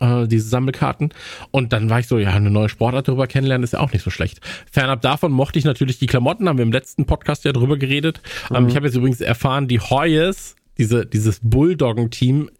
äh, 0.00 0.26
diese 0.26 0.48
Sammelkarten. 0.48 1.10
Und 1.50 1.72
dann 1.72 1.90
war 1.90 2.00
ich 2.00 2.06
so, 2.06 2.18
ja, 2.18 2.30
eine 2.30 2.50
neue 2.50 2.68
Sportart 2.68 3.08
darüber 3.08 3.26
kennenlernen 3.26 3.64
ist 3.64 3.72
ja 3.72 3.80
auch 3.80 3.92
nicht 3.92 4.02
so 4.02 4.10
schlecht. 4.10 4.40
Fernab 4.70 5.02
davon 5.02 5.32
mochte 5.32 5.58
ich 5.58 5.64
natürlich 5.64 5.98
die 5.98 6.06
Klamotten, 6.06 6.48
haben 6.48 6.58
wir 6.58 6.64
im 6.64 6.72
letzten 6.72 7.04
Podcast 7.06 7.44
ja 7.44 7.52
drüber 7.52 7.76
geredet. 7.76 8.20
Ähm, 8.50 8.50
mhm. 8.50 8.56
Ähm, 8.56 8.68
ich 8.68 8.76
habe 8.76 8.86
jetzt 8.86 8.96
übrigens 8.96 9.20
erfahren, 9.20 9.68
die 9.68 9.80
Hoyes, 9.80 10.56
diese, 10.78 11.06
dieses 11.06 11.40
Bulldoggen-Team, 11.42 12.50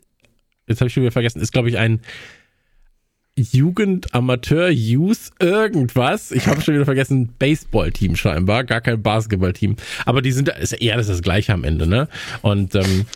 jetzt 0.66 0.80
habe 0.80 0.88
ich 0.88 0.94
schon 0.94 1.02
wieder 1.02 1.12
vergessen, 1.12 1.40
ist, 1.40 1.52
glaube 1.52 1.68
ich, 1.68 1.78
ein 1.78 2.00
Jugend, 3.38 4.14
Amateur, 4.14 4.68
Youth, 4.68 5.30
irgendwas. 5.38 6.32
Ich 6.32 6.48
habe 6.48 6.60
schon 6.60 6.74
wieder 6.74 6.84
vergessen, 6.84 7.34
Baseball-Team 7.38 8.16
scheinbar, 8.16 8.64
gar 8.64 8.80
kein 8.80 9.00
Basketball-Team. 9.00 9.76
Aber 10.04 10.22
die 10.22 10.32
sind, 10.32 10.48
ist 10.48 10.72
eher 10.72 10.96
das, 10.96 11.06
ist 11.06 11.12
das 11.12 11.22
gleiche 11.22 11.52
am 11.52 11.62
Ende, 11.62 11.86
ne? 11.86 12.08
Und 12.42 12.74
ähm, 12.74 13.06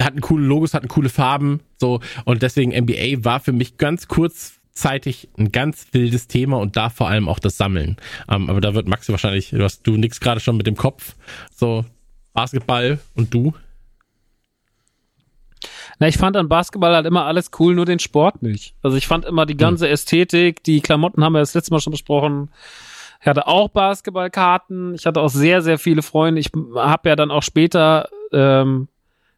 hatten 0.00 0.20
coole 0.20 0.44
Logos, 0.44 0.74
hatten 0.74 0.88
coole 0.88 1.08
Farben, 1.08 1.60
so 1.78 2.00
und 2.24 2.42
deswegen 2.42 2.72
NBA 2.72 3.24
war 3.24 3.40
für 3.40 3.52
mich 3.52 3.78
ganz 3.78 4.08
kurzzeitig 4.08 5.28
ein 5.38 5.52
ganz 5.52 5.88
wildes 5.92 6.28
Thema 6.28 6.58
und 6.58 6.76
da 6.76 6.90
vor 6.90 7.08
allem 7.08 7.28
auch 7.28 7.38
das 7.38 7.56
Sammeln. 7.56 7.96
Ähm, 8.28 8.50
aber 8.50 8.60
da 8.60 8.74
wird 8.74 8.88
Maxi 8.88 9.12
wahrscheinlich, 9.12 9.50
du 9.50 9.62
hast 9.62 9.86
du 9.86 9.96
nix 9.96 10.20
gerade 10.20 10.40
schon 10.40 10.56
mit 10.56 10.66
dem 10.66 10.76
Kopf, 10.76 11.14
so 11.54 11.84
Basketball 12.32 12.98
und 13.14 13.32
du. 13.32 13.54
Na, 15.98 16.08
ich 16.08 16.18
fand 16.18 16.36
an 16.36 16.48
Basketball 16.48 16.94
halt 16.94 17.06
immer 17.06 17.24
alles 17.24 17.50
cool, 17.58 17.74
nur 17.74 17.86
den 17.86 17.98
Sport 17.98 18.42
nicht. 18.42 18.74
Also 18.82 18.96
ich 18.96 19.06
fand 19.06 19.24
immer 19.24 19.46
die 19.46 19.56
ganze 19.56 19.86
hm. 19.86 19.92
Ästhetik, 19.92 20.62
die 20.62 20.80
Klamotten 20.80 21.24
haben 21.24 21.32
wir 21.32 21.40
das 21.40 21.54
letzte 21.54 21.72
Mal 21.72 21.80
schon 21.80 21.92
besprochen. 21.92 22.50
Ich 23.20 23.26
hatte 23.26 23.46
auch 23.46 23.70
Basketballkarten. 23.70 24.94
Ich 24.94 25.06
hatte 25.06 25.20
auch 25.20 25.30
sehr, 25.30 25.62
sehr 25.62 25.78
viele 25.78 26.02
Freunde. 26.02 26.40
Ich 26.40 26.50
habe 26.76 27.08
ja 27.08 27.16
dann 27.16 27.30
auch 27.30 27.42
später 27.42 28.08
ähm, 28.32 28.88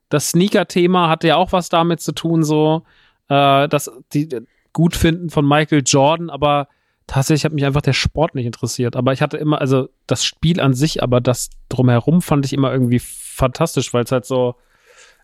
das 0.08 0.30
Sneaker-Thema 0.30 1.08
hatte 1.08 1.28
ja 1.28 1.36
auch 1.36 1.52
was 1.52 1.68
damit 1.68 2.00
zu 2.00 2.12
tun, 2.12 2.42
so, 2.42 2.82
äh, 3.28 3.68
dass 3.68 3.90
die 4.12 4.28
gut 4.72 4.96
finden 4.96 5.30
von 5.30 5.46
Michael 5.46 5.82
Jordan, 5.84 6.30
aber 6.30 6.68
tatsächlich 7.06 7.44
hat 7.44 7.52
mich 7.52 7.64
einfach 7.64 7.82
der 7.82 7.94
Sport 7.94 8.34
nicht 8.34 8.46
interessiert. 8.46 8.94
Aber 8.94 9.12
ich 9.12 9.22
hatte 9.22 9.36
immer, 9.36 9.60
also 9.60 9.88
das 10.06 10.24
Spiel 10.24 10.60
an 10.60 10.74
sich, 10.74 11.02
aber 11.02 11.20
das 11.20 11.50
drumherum 11.68 12.22
fand 12.22 12.44
ich 12.46 12.52
immer 12.52 12.72
irgendwie 12.72 13.00
fantastisch, 13.00 13.92
weil 13.92 14.04
es 14.04 14.12
halt 14.12 14.24
so, 14.24 14.56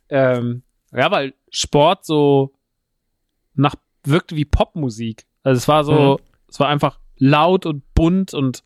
ähm, 0.09 0.63
ja, 0.93 1.11
weil 1.11 1.35
Sport 1.51 2.05
so 2.05 2.53
nach 3.55 3.77
wirkte 4.05 4.37
wie 4.37 4.45
Popmusik. 4.45 5.27
Also 5.43 5.59
es 5.59 5.69
war 5.69 5.85
so, 5.85 6.19
mhm. 6.19 6.25
es 6.49 6.59
war 6.59 6.69
einfach 6.69 6.99
laut 7.17 7.67
und 7.67 7.83
bunt 7.95 8.35
und 8.35 8.63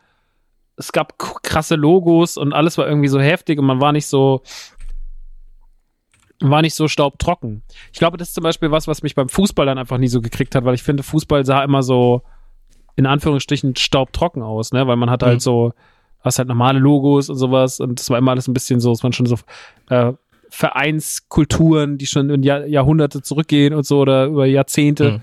es 0.77 0.93
gab 0.93 1.19
krasse 1.19 1.75
Logos 1.75 2.37
und 2.37 2.53
alles 2.53 2.79
war 2.79 2.87
irgendwie 2.87 3.09
so 3.09 3.21
heftig 3.21 3.59
und 3.59 3.67
man 3.67 3.81
war 3.81 3.93
nicht 3.93 4.07
so, 4.07 4.43
war 6.41 6.63
nicht 6.63 6.75
so 6.75 6.89
staubtrocken. 6.89 7.63
Ich 7.93 7.99
glaube, 7.99 8.17
das 8.17 8.29
ist 8.29 8.35
zum 8.35 8.45
Beispiel 8.45 8.71
was, 8.71 8.87
was 8.87 9.03
mich 9.03 9.15
beim 9.15 9.29
Fußball 9.29 9.67
dann 9.67 9.79
einfach 9.79 9.99
nie 9.99 10.09
so 10.09 10.21
gekriegt 10.21 10.55
hat, 10.55 10.65
weil 10.65 10.75
ich 10.75 10.83
finde, 10.83 11.03
Fußball 11.03 11.45
sah 11.45 11.65
immer 11.65 11.83
so 11.83 12.23
in 12.97 13.07
Anführungsstrichen 13.07 13.77
staubtrocken 13.77 14.43
aus, 14.43 14.73
ne? 14.73 14.87
Weil 14.87 14.97
man 14.97 15.11
hat 15.11 15.23
halt 15.23 15.37
mhm. 15.37 15.41
so, 15.41 15.73
hast 16.21 16.39
halt 16.39 16.49
normale 16.49 16.79
Logos 16.79 17.29
und 17.29 17.37
sowas 17.37 17.81
und 17.81 17.99
das 17.99 18.11
war 18.11 18.19
immer 18.19 18.33
alles 18.33 18.49
ein 18.49 18.55
bisschen 18.55 18.81
so, 18.81 18.93
es 18.93 19.03
waren 19.03 19.13
schon 19.13 19.27
so 19.27 19.37
äh, 19.89 20.13
Vereinskulturen, 20.51 21.99
die 21.99 22.07
schon 22.07 22.31
in 22.31 22.43
Jahr, 22.43 22.67
Jahrhunderte 22.67 23.23
zurückgehen 23.23 23.75
und 23.75 23.87
so 23.87 24.01
oder 24.01 24.27
über 24.27 24.47
Jahrzehnte. 24.47 25.13
Mhm. 25.13 25.21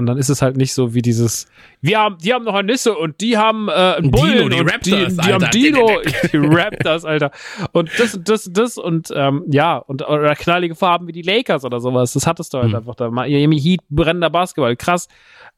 Und 0.00 0.06
dann 0.06 0.18
ist 0.18 0.28
es 0.30 0.42
halt 0.42 0.56
nicht 0.56 0.72
so 0.72 0.94
wie 0.94 1.02
dieses, 1.02 1.46
wir 1.80 1.98
haben, 1.98 2.18
die 2.18 2.32
haben 2.32 2.44
noch 2.44 2.54
ein 2.54 2.66
Nisse 2.66 2.96
und 2.96 3.20
die 3.20 3.36
haben 3.36 3.68
äh, 3.68 3.72
einen 3.72 4.10
Bullen 4.10 4.32
Dino, 4.32 4.48
die 4.48 4.60
und 4.60 4.70
Raptors, 4.70 5.16
die, 5.16 5.22
die 5.22 5.32
haben 5.32 5.50
Dino, 5.50 6.00
die 6.32 6.36
Raptors, 6.36 7.04
Alter. 7.04 7.30
Und 7.72 7.90
das 7.98 8.14
und 8.14 8.28
das 8.28 8.46
und 8.46 8.56
das 8.56 8.78
und 8.78 9.12
ähm, 9.14 9.44
ja, 9.48 9.76
und 9.76 10.02
oder 10.08 10.34
knallige 10.34 10.74
Farben 10.74 11.06
wie 11.06 11.12
die 11.12 11.22
Lakers 11.22 11.64
oder 11.64 11.80
sowas. 11.80 12.12
Das 12.14 12.26
hattest 12.26 12.54
du 12.54 12.58
halt 12.58 12.70
mhm. 12.70 12.76
einfach 12.76 12.94
da. 12.94 13.10
Miami 13.10 13.60
Heat, 13.60 13.80
brennender 13.90 14.30
Basketball, 14.30 14.74
krass. 14.74 15.08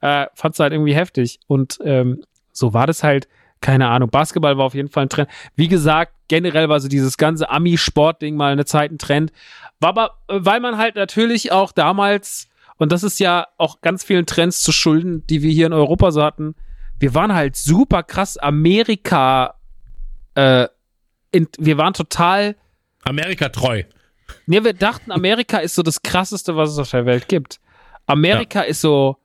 Äh, 0.00 0.26
fandst 0.34 0.58
du 0.58 0.64
halt 0.64 0.72
irgendwie 0.72 0.94
heftig. 0.94 1.38
Und 1.46 1.78
ähm, 1.84 2.22
so 2.52 2.74
war 2.74 2.86
das 2.86 3.02
halt, 3.02 3.28
keine 3.60 3.88
Ahnung. 3.88 4.10
Basketball 4.10 4.58
war 4.58 4.66
auf 4.66 4.74
jeden 4.74 4.88
Fall 4.88 5.04
ein 5.04 5.08
Trend. 5.08 5.28
Wie 5.54 5.68
gesagt, 5.68 6.12
generell 6.28 6.68
war 6.68 6.80
so 6.80 6.88
dieses 6.88 7.16
ganze 7.16 7.48
Ami-Sport-Ding 7.48 8.34
mal 8.34 8.52
eine 8.52 8.64
Zeit 8.64 8.90
ein 8.90 8.98
Trend. 8.98 9.32
War 9.80 9.90
aber, 9.90 10.10
äh, 10.28 10.40
weil 10.40 10.60
man 10.60 10.76
halt 10.76 10.96
natürlich 10.96 11.52
auch 11.52 11.72
damals 11.72 12.48
und 12.82 12.90
das 12.90 13.04
ist 13.04 13.20
ja 13.20 13.46
auch 13.58 13.80
ganz 13.80 14.02
vielen 14.02 14.26
Trends 14.26 14.60
zu 14.60 14.72
schulden, 14.72 15.24
die 15.28 15.40
wir 15.42 15.52
hier 15.52 15.66
in 15.66 15.72
Europa 15.72 16.10
so 16.10 16.20
hatten. 16.20 16.56
Wir 16.98 17.14
waren 17.14 17.32
halt 17.32 17.54
super 17.54 18.02
krass 18.02 18.36
Amerika, 18.36 19.54
äh, 20.34 20.66
in, 21.30 21.46
wir 21.58 21.78
waren 21.78 21.94
total 21.94 22.56
Amerika 23.04 23.50
treu. 23.50 23.84
Ne, 24.46 24.64
wir 24.64 24.72
dachten, 24.72 25.12
Amerika 25.12 25.58
ist 25.58 25.76
so 25.76 25.84
das 25.84 26.02
krasseste, 26.02 26.56
was 26.56 26.70
es 26.70 26.78
auf 26.78 26.90
der 26.90 27.06
Welt 27.06 27.28
gibt. 27.28 27.60
Amerika 28.06 28.62
ja. 28.62 28.66
ist 28.66 28.80
so, 28.80 29.16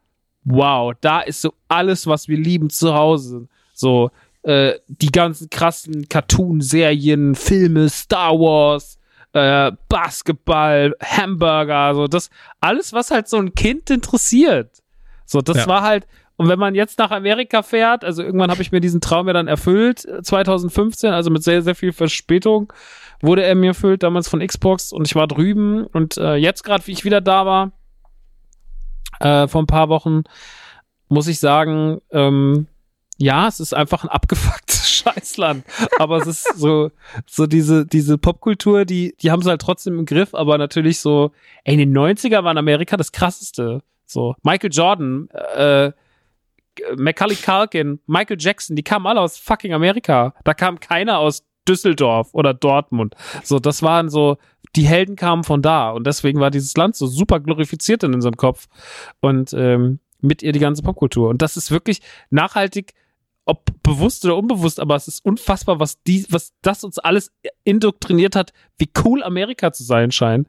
wow, 0.43 0.93
da 1.01 1.21
ist 1.21 1.41
so 1.41 1.55
alles, 1.67 2.05
was 2.05 2.27
wir 2.27 2.37
lieben 2.37 2.69
zu 2.69 2.93
Hause. 2.93 3.47
So, 3.73 4.11
äh, 4.43 4.75
die 4.87 5.11
ganzen 5.11 5.49
krassen 5.49 6.07
Cartoon-Serien, 6.07 7.33
Filme, 7.33 7.89
Star 7.89 8.33
Wars, 8.33 8.96
äh, 9.37 9.71
Basketball, 9.89 10.95
Hamburger, 11.01 11.95
so 11.95 12.07
das, 12.07 12.29
alles, 12.59 12.93
was 12.93 13.11
halt 13.11 13.27
so 13.27 13.37
ein 13.37 13.53
Kind 13.53 13.89
interessiert. 13.89 14.83
So, 15.25 15.41
das 15.41 15.57
ja. 15.57 15.67
war 15.67 15.81
halt, 15.83 16.07
und 16.37 16.47
wenn 16.49 16.59
man 16.59 16.75
jetzt 16.75 16.99
nach 16.99 17.11
Amerika 17.11 17.63
fährt, 17.63 18.05
also 18.05 18.23
irgendwann 18.23 18.51
habe 18.51 18.61
ich 18.61 18.71
mir 18.71 18.79
diesen 18.79 19.01
Traum 19.01 19.27
ja 19.27 19.33
dann 19.33 19.47
erfüllt, 19.47 19.99
2015, 19.99 21.11
also 21.11 21.29
mit 21.29 21.43
sehr, 21.43 21.61
sehr 21.61 21.75
viel 21.75 21.93
Verspätung 21.93 22.71
wurde 23.21 23.43
er 23.43 23.55
mir 23.55 23.69
erfüllt, 23.69 24.03
damals 24.03 24.27
von 24.27 24.45
Xbox 24.45 24.91
und 24.93 25.07
ich 25.07 25.15
war 25.15 25.27
drüben 25.27 25.85
und 25.87 26.17
äh, 26.17 26.35
jetzt 26.35 26.63
gerade, 26.63 26.85
wie 26.85 26.91
ich 26.91 27.03
wieder 27.03 27.21
da 27.21 27.45
war, 27.45 27.71
äh, 29.19 29.47
vor 29.47 29.63
ein 29.63 29.67
paar 29.67 29.89
Wochen, 29.89 30.23
muss 31.09 31.27
ich 31.27 31.39
sagen, 31.39 31.99
ähm, 32.11 32.67
ja, 33.17 33.47
es 33.47 33.59
ist 33.59 33.73
einfach 33.73 34.03
ein 34.03 34.09
abgefucktes 34.09 34.89
Scheißland. 35.03 35.63
Aber 35.99 36.17
es 36.17 36.27
ist 36.27 36.57
so, 36.57 36.91
so 37.25 37.47
diese, 37.47 37.85
diese 37.85 38.17
Popkultur, 38.17 38.85
die, 38.85 39.15
die 39.21 39.31
haben 39.31 39.41
sie 39.41 39.49
halt 39.49 39.61
trotzdem 39.61 39.99
im 39.99 40.05
Griff, 40.05 40.33
aber 40.33 40.57
natürlich 40.57 40.99
so, 40.99 41.31
ey, 41.63 41.73
in 41.73 41.79
den 41.79 41.97
90er 41.97 42.43
war 42.43 42.51
in 42.51 42.57
Amerika 42.57 42.97
das 42.97 43.11
krasseste. 43.11 43.81
So, 44.05 44.35
Michael 44.43 44.71
Jordan, 44.71 45.29
äh, 45.55 45.91
Macaulay 46.95 47.35
Culkin, 47.35 47.99
Michael 48.05 48.37
Jackson, 48.39 48.75
die 48.75 48.83
kamen 48.83 49.07
alle 49.07 49.19
aus 49.19 49.37
fucking 49.37 49.73
Amerika. 49.73 50.33
Da 50.43 50.53
kam 50.53 50.79
keiner 50.79 51.17
aus 51.17 51.43
Düsseldorf 51.67 52.29
oder 52.33 52.53
Dortmund. 52.53 53.15
So, 53.43 53.59
das 53.59 53.81
waren 53.81 54.09
so, 54.09 54.37
die 54.75 54.85
Helden 54.85 55.15
kamen 55.15 55.43
von 55.43 55.61
da 55.61 55.89
und 55.89 56.05
deswegen 56.05 56.39
war 56.39 56.51
dieses 56.51 56.77
Land 56.77 56.95
so 56.95 57.07
super 57.07 57.39
glorifiziert 57.39 58.03
in 58.03 58.13
unserem 58.13 58.37
Kopf 58.37 58.67
und 59.21 59.53
ähm, 59.53 59.99
mit 60.21 60.43
ihr 60.43 60.51
die 60.51 60.59
ganze 60.59 60.83
Popkultur. 60.83 61.29
Und 61.29 61.41
das 61.41 61.57
ist 61.57 61.71
wirklich 61.71 62.01
nachhaltig 62.29 62.93
ob 63.47 63.65
bewusst 63.81 64.25
oder 64.25 64.37
unbewusst, 64.37 64.79
aber 64.79 64.95
es 64.95 65.07
ist 65.07 65.23
unfassbar, 65.25 65.79
was 65.79 66.01
die, 66.03 66.25
was 66.29 66.53
das 66.61 66.83
uns 66.83 66.99
alles 66.99 67.31
indoktriniert 67.63 68.35
hat, 68.35 68.53
wie 68.77 68.89
cool 69.03 69.23
Amerika 69.23 69.71
zu 69.71 69.83
sein 69.83 70.11
scheint. 70.11 70.47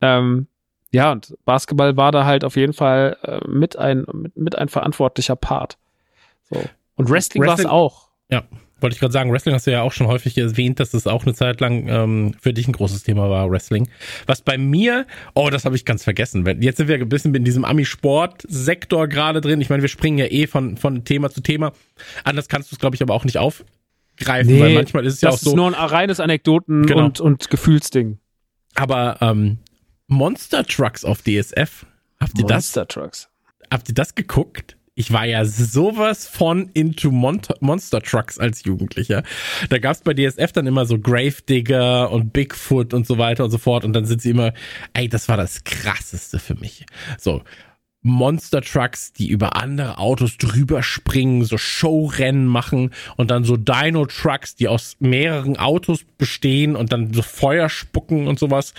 Ähm, 0.00 0.48
ja, 0.90 1.12
und 1.12 1.36
Basketball 1.44 1.96
war 1.96 2.12
da 2.12 2.24
halt 2.24 2.44
auf 2.44 2.56
jeden 2.56 2.72
Fall 2.72 3.18
äh, 3.22 3.46
mit 3.46 3.76
ein 3.76 4.06
mit, 4.12 4.36
mit 4.36 4.58
ein 4.58 4.68
verantwortlicher 4.68 5.36
Part. 5.36 5.76
So. 6.50 6.64
Und 6.96 7.10
Wrestling, 7.10 7.42
Wrestling 7.42 7.46
war 7.46 7.58
es 7.58 7.66
auch. 7.66 8.08
Ja, 8.30 8.44
wollte 8.80 8.94
ich 8.94 9.00
gerade 9.00 9.12
sagen, 9.12 9.32
Wrestling 9.32 9.54
hast 9.54 9.66
du 9.66 9.72
ja 9.72 9.82
auch 9.82 9.92
schon 9.92 10.06
häufig 10.06 10.36
erwähnt, 10.38 10.80
dass 10.80 10.94
es 10.94 11.06
auch 11.06 11.24
eine 11.24 11.34
Zeit 11.34 11.60
lang 11.60 11.88
ähm, 11.88 12.34
für 12.40 12.52
dich 12.52 12.68
ein 12.68 12.72
großes 12.72 13.02
Thema 13.02 13.28
war, 13.28 13.50
Wrestling. 13.50 13.88
Was 14.26 14.40
bei 14.40 14.56
mir, 14.58 15.06
oh, 15.34 15.50
das 15.50 15.64
habe 15.64 15.76
ich 15.76 15.84
ganz 15.84 16.04
vergessen. 16.04 16.46
Jetzt 16.60 16.76
sind 16.76 16.88
wir 16.88 16.96
ein 16.96 17.08
bisschen 17.08 17.34
in 17.34 17.44
diesem 17.44 17.64
Ami-Sport-Sektor 17.64 19.08
gerade 19.08 19.40
drin. 19.40 19.60
Ich 19.60 19.70
meine, 19.70 19.82
wir 19.82 19.88
springen 19.88 20.18
ja 20.18 20.26
eh 20.26 20.46
von, 20.46 20.76
von 20.76 21.04
Thema 21.04 21.30
zu 21.30 21.40
Thema. 21.40 21.72
Anders 22.24 22.48
kannst 22.48 22.70
du 22.70 22.76
es, 22.76 22.80
glaube 22.80 22.96
ich, 22.96 23.02
aber 23.02 23.14
auch 23.14 23.24
nicht 23.24 23.38
aufgreifen, 23.38 24.54
nee, 24.54 24.60
weil 24.60 24.74
manchmal 24.74 25.04
ist 25.06 25.14
es 25.14 25.20
ja 25.20 25.30
auch 25.30 25.32
so. 25.32 25.46
Das 25.46 25.52
ist 25.52 25.56
nur 25.56 25.66
ein 25.66 25.74
reines 25.74 26.20
Anekdoten- 26.20 26.86
genau. 26.86 27.04
und, 27.04 27.20
und 27.20 27.50
Gefühlsding. 27.50 28.18
Aber 28.74 29.18
ähm, 29.20 29.58
Monster 30.06 30.64
Trucks 30.64 31.04
auf 31.04 31.22
DSF. 31.22 31.84
Habt 32.20 32.38
ihr 32.38 32.46
Monster 32.48 32.84
das? 32.84 32.94
Trucks. 32.94 33.28
Habt 33.70 33.88
ihr 33.88 33.94
das 33.94 34.14
geguckt? 34.14 34.77
Ich 34.98 35.12
war 35.12 35.24
ja 35.24 35.44
sowas 35.44 36.26
von 36.26 36.70
into 36.74 37.12
Mon 37.12 37.40
Monster 37.60 38.02
Trucks 38.02 38.36
als 38.36 38.64
Jugendlicher. 38.64 39.22
Da 39.68 39.78
gab's 39.78 40.00
bei 40.00 40.12
DSF 40.12 40.50
dann 40.50 40.66
immer 40.66 40.86
so 40.86 40.98
Gravedigger 40.98 42.10
und 42.10 42.32
Bigfoot 42.32 42.92
und 42.92 43.06
so 43.06 43.16
weiter 43.16 43.44
und 43.44 43.52
so 43.52 43.58
fort. 43.58 43.84
Und 43.84 43.92
dann 43.92 44.06
sind 44.06 44.20
sie 44.20 44.30
immer, 44.30 44.52
ey, 44.94 45.08
das 45.08 45.28
war 45.28 45.36
das 45.36 45.62
krasseste 45.62 46.40
für 46.40 46.56
mich. 46.56 46.84
So, 47.16 47.42
Monster 48.02 48.60
Trucks, 48.60 49.12
die 49.12 49.28
über 49.28 49.56
andere 49.56 49.98
Autos 49.98 50.36
drüber 50.36 50.82
springen, 50.82 51.44
so 51.44 51.58
Showrennen 51.58 52.46
machen 52.46 52.90
und 53.16 53.30
dann 53.30 53.44
so 53.44 53.56
Dino 53.56 54.06
Trucks, 54.06 54.54
die 54.54 54.68
aus 54.68 54.96
mehreren 55.00 55.56
Autos 55.58 56.04
bestehen 56.16 56.76
und 56.76 56.92
dann 56.92 57.12
so 57.12 57.22
Feuer 57.22 57.68
spucken 57.68 58.28
und 58.28 58.38
sowas. 58.38 58.72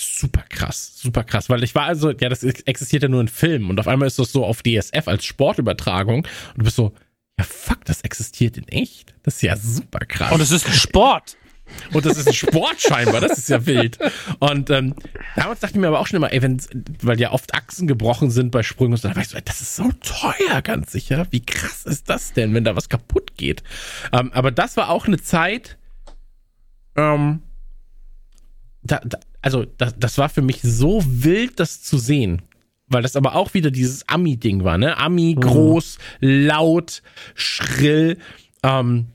Super 0.00 0.44
krass, 0.48 0.92
super 0.96 1.24
krass, 1.24 1.50
weil 1.50 1.62
ich 1.62 1.74
war 1.74 1.84
also, 1.84 2.10
ja, 2.10 2.28
das 2.28 2.42
existiert 2.42 3.02
ja 3.02 3.08
nur 3.08 3.20
in 3.20 3.28
Filmen 3.28 3.68
und 3.70 3.78
auf 3.78 3.86
einmal 3.86 4.06
ist 4.06 4.18
das 4.18 4.32
so 4.32 4.44
auf 4.44 4.62
DSF 4.62 5.08
als 5.08 5.24
Sportübertragung 5.24 6.20
und 6.20 6.58
du 6.58 6.64
bist 6.64 6.76
so, 6.76 6.94
ja 7.38 7.44
fuck, 7.44 7.84
das 7.84 8.00
existiert 8.02 8.56
in 8.56 8.66
echt. 8.68 9.14
Das 9.22 9.36
ist 9.36 9.42
ja 9.42 9.56
super 9.56 10.00
krass. 10.00 10.32
Und 10.32 10.40
es 10.40 10.50
ist 10.50 10.66
ein 10.66 10.72
Sport. 10.72 11.36
Und 11.92 12.04
das 12.04 12.18
ist 12.18 12.26
ein 12.26 12.34
Sport 12.34 12.80
scheinbar, 12.80 13.20
das 13.20 13.38
ist 13.38 13.48
ja 13.48 13.64
wild. 13.64 13.98
Und 14.38 14.70
ähm, 14.70 14.94
damals 15.36 15.60
dachte 15.60 15.74
ich 15.74 15.80
mir 15.80 15.88
aber 15.88 16.00
auch 16.00 16.06
schon 16.06 16.16
immer, 16.16 16.32
ey, 16.32 16.42
wenn, 16.42 16.60
weil 17.00 17.20
ja 17.20 17.30
oft 17.30 17.54
Achsen 17.54 17.86
gebrochen 17.86 18.30
sind 18.30 18.50
bei 18.50 18.62
Sprüngen 18.62 18.94
und 18.94 19.00
so, 19.00 19.08
da 19.08 19.14
war 19.14 19.22
ich 19.22 19.28
so, 19.28 19.36
ey, 19.36 19.44
das 19.44 19.60
ist 19.60 19.76
so 19.76 19.90
teuer, 20.00 20.62
ganz 20.62 20.92
sicher. 20.92 21.26
Wie 21.30 21.44
krass 21.44 21.84
ist 21.84 22.08
das 22.08 22.32
denn, 22.32 22.54
wenn 22.54 22.64
da 22.64 22.74
was 22.74 22.88
kaputt 22.88 23.36
geht? 23.36 23.62
Ähm, 24.12 24.32
aber 24.32 24.50
das 24.50 24.76
war 24.76 24.90
auch 24.90 25.06
eine 25.06 25.20
Zeit, 25.20 25.78
ähm, 26.96 27.42
da, 28.82 29.00
da, 29.04 29.18
also 29.42 29.64
das, 29.78 29.94
das 29.98 30.18
war 30.18 30.28
für 30.28 30.42
mich 30.42 30.60
so 30.62 31.02
wild, 31.06 31.60
das 31.60 31.82
zu 31.82 31.98
sehen. 31.98 32.42
Weil 32.88 33.02
das 33.02 33.14
aber 33.14 33.36
auch 33.36 33.54
wieder 33.54 33.70
dieses 33.70 34.08
Ami-Ding 34.08 34.64
war, 34.64 34.76
ne? 34.76 34.96
Ami, 34.98 35.36
groß, 35.38 35.98
laut, 36.18 37.02
schrill. 37.34 38.18
Ähm, 38.64 39.06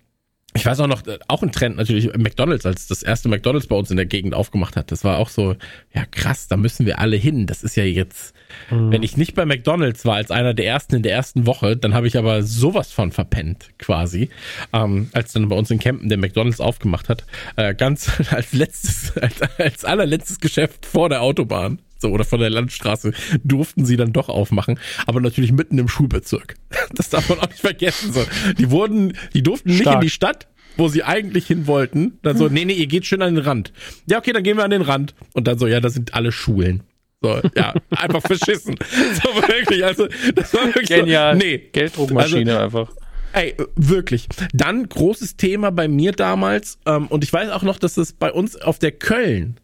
ich 0.56 0.66
weiß 0.66 0.80
auch 0.80 0.88
noch, 0.88 1.04
auch 1.28 1.44
ein 1.44 1.52
Trend 1.52 1.76
natürlich, 1.76 2.16
McDonalds, 2.18 2.66
als 2.66 2.88
das 2.88 3.04
erste 3.04 3.28
McDonalds 3.28 3.68
bei 3.68 3.76
uns 3.76 3.92
in 3.92 3.98
der 3.98 4.06
Gegend 4.06 4.34
aufgemacht 4.34 4.78
hat. 4.78 4.90
Das 4.90 5.04
war 5.04 5.20
auch 5.20 5.28
so, 5.28 5.56
ja 5.94 6.06
krass, 6.10 6.48
da 6.48 6.56
müssen 6.56 6.86
wir 6.86 7.00
alle 7.00 7.18
hin. 7.18 7.46
Das 7.46 7.62
ist 7.62 7.76
ja 7.76 7.84
jetzt, 7.84 8.34
mhm. 8.72 8.92
wenn 8.92 9.04
ich 9.04 9.18
nicht 9.18 9.36
bei 9.36 9.46
McDonalds 9.46 10.06
war 10.06 10.16
als 10.16 10.32
einer 10.32 10.54
der 10.54 10.66
ersten 10.66 10.96
in 10.96 11.04
der 11.04 11.12
ersten 11.12 11.46
Woche, 11.46 11.76
dann 11.76 11.94
habe 11.94 12.08
ich 12.08 12.18
aber 12.18 12.42
sowas 12.42 12.94
von 12.94 13.12
verpennt, 13.12 13.72
quasi. 13.78 14.30
Ähm, 14.72 15.10
als 15.12 15.34
dann 15.34 15.50
bei 15.50 15.58
uns 15.58 15.70
in 15.72 15.80
Campen 15.80 16.08
der 16.08 16.18
McDonalds 16.18 16.62
aufgemacht 16.62 17.10
hat. 17.10 17.26
Äh, 17.58 17.76
ganz 17.76 18.10
als 18.32 18.54
letztes, 18.54 19.18
als, 19.18 19.42
als 19.58 19.84
allerletztes 19.84 20.40
Geschäft 20.40 20.86
vor 20.86 21.10
der 21.10 21.22
Autobahn 21.22 21.80
so 22.06 22.12
oder 22.12 22.24
von 22.24 22.40
der 22.40 22.50
Landstraße 22.50 23.14
durften 23.44 23.86
sie 23.86 23.98
dann 23.98 24.14
doch 24.14 24.30
aufmachen, 24.30 24.80
aber 25.08 25.20
natürlich 25.22 25.52
mitten 25.52 25.78
im 25.78 25.88
Schulbezirk. 25.88 26.56
Das 26.94 27.10
darf 27.10 27.28
man 27.30 27.40
auch 27.40 27.50
nicht 27.50 27.62
vergessen. 27.62 28.14
So, 28.14 28.24
die 28.58 28.70
wurden, 28.70 29.18
die 29.34 29.42
durften 29.42 29.70
nicht 29.70 29.82
Stark. 29.82 29.96
in 29.96 30.02
die 30.02 30.10
Stadt, 30.10 30.48
wo 30.78 30.88
sie 30.88 31.04
eigentlich 31.04 31.48
hin 31.48 31.68
wollten. 31.68 32.20
Dann 32.22 32.38
so, 32.38 32.48
nee, 32.48 32.64
nee, 32.64 32.74
ihr 32.74 32.88
geht 32.88 33.06
schön 33.06 33.22
an 33.22 33.36
den 33.36 33.44
Rand. 33.44 33.74
Ja, 34.10 34.20
okay, 34.20 34.32
dann 34.32 34.44
gehen 34.44 34.56
wir 34.56 34.64
an 34.64 34.70
den 34.70 34.84
Rand. 34.84 35.16
Und 35.34 35.48
dann 35.48 35.58
so, 35.58 35.68
ja, 35.68 35.82
das 35.82 35.94
sind 35.94 36.14
alle 36.14 36.32
Schulen. 36.32 36.84
So, 37.22 37.42
ja, 37.56 37.74
einfach 37.90 38.22
verschissen. 38.22 38.76
So 39.24 39.30
wirklich, 39.48 39.84
also 39.84 40.08
das 40.36 40.54
war 40.54 40.66
wirklich 40.68 40.90
Genial. 40.90 41.34
So, 41.34 41.46
nee. 41.46 41.58
Gelddruckmaschine 41.58 42.60
also, 42.60 42.80
einfach. 42.80 42.96
Ey, 43.34 43.56
wirklich. 43.76 44.28
Dann 44.54 44.88
großes 44.88 45.38
Thema 45.38 45.72
bei 45.72 45.88
mir 45.88 46.12
damals, 46.12 46.78
ähm, 46.86 47.08
und 47.08 47.24
ich 47.24 47.34
weiß 47.34 47.50
auch 47.50 47.64
noch, 47.64 47.80
dass 47.80 47.98
es 47.98 48.14
bei 48.14 48.32
uns 48.32 48.56
auf 48.56 48.80
der 48.80 48.92
Köln 48.92 49.60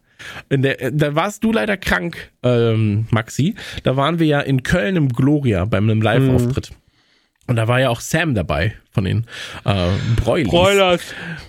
der, 0.50 0.90
da 0.90 1.14
warst 1.14 1.44
du 1.44 1.52
leider 1.52 1.76
krank, 1.76 2.32
ähm, 2.42 3.06
Maxi. 3.10 3.54
Da 3.82 3.96
waren 3.96 4.18
wir 4.18 4.26
ja 4.26 4.40
in 4.40 4.62
Köln 4.62 4.96
im 4.96 5.08
Gloria 5.08 5.64
bei 5.64 5.78
einem 5.78 6.02
Live-Auftritt. 6.02 6.70
Mhm. 6.70 6.76
Und 7.48 7.56
da 7.56 7.66
war 7.66 7.80
ja 7.80 7.90
auch 7.90 8.00
Sam 8.00 8.34
dabei 8.34 8.74
von 8.92 9.04
den 9.04 9.26
äh, 9.64 9.88
Broilers. 10.16 10.50
Broilers. 10.50 11.02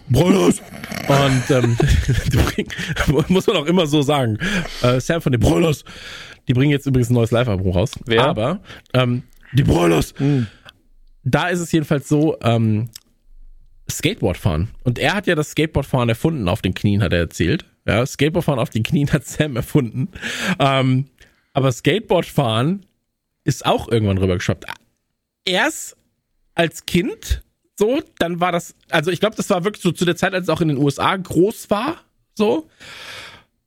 Broilers. 0.10 0.62
Und 1.08 1.52
ähm, 1.52 1.78
muss 3.30 3.48
man 3.48 3.58
auch 3.58 3.66
immer 3.66 3.86
so 3.86 4.02
sagen. 4.02 4.38
Äh, 4.82 5.00
Sam 5.00 5.22
von 5.22 5.32
den 5.32 5.42
Broilers. 5.42 5.86
Die 6.48 6.54
bringen 6.54 6.72
jetzt 6.72 6.88
übrigens 6.88 7.10
ein 7.10 7.14
neues 7.14 7.32
Live-Album 7.32 7.72
raus. 7.72 7.92
Wer? 8.06 8.26
Aber 8.26 8.60
ähm, 8.94 9.24
die 9.54 9.64
Broilers. 9.64 10.14
Mhm. 10.20 10.48
Da 11.24 11.48
ist 11.50 11.60
es 11.60 11.72
jedenfalls 11.72 12.10
so, 12.10 12.38
ähm, 12.42 12.90
Skateboard 13.90 14.38
fahren. 14.38 14.70
Und 14.84 15.00
er 15.00 15.14
hat 15.14 15.28
ja 15.28 15.36
das 15.36 15.52
Skateboardfahren 15.52 16.10
erfunden 16.10 16.48
auf 16.48 16.62
den 16.62 16.74
Knien, 16.74 17.02
hat 17.02 17.14
er 17.14 17.20
erzählt. 17.20 17.66
Ja, 17.86 18.06
Skateboardfahren 18.06 18.60
auf 18.60 18.70
den 18.70 18.84
Knien 18.84 19.12
hat 19.12 19.26
Sam 19.26 19.56
erfunden. 19.56 20.10
Ähm, 20.60 21.06
aber 21.54 21.72
Skateboardfahren 21.72 22.86
ist 23.44 23.66
auch 23.66 23.90
irgendwann 23.90 24.18
rübergeschwappt. 24.18 24.66
Erst 25.46 25.98
als 26.56 26.86
Kind 26.86 27.44
so, 27.76 28.02
dann 28.20 28.40
war 28.40 28.52
das, 28.52 28.76
also 28.90 29.12
ich 29.12 29.20
glaube, 29.20 29.36
das 29.36 29.50
war 29.50 29.64
wirklich 29.64 29.82
so 29.82 29.92
zu 29.92 30.06
der 30.06 30.16
Zeit, 30.16 30.34
als 30.34 30.44
es 30.44 30.50
auch 30.50 30.62
in 30.62 30.68
den 30.68 30.78
USA 30.78 31.16
groß 31.16 31.70
war, 31.70 31.98
so. 32.36 32.70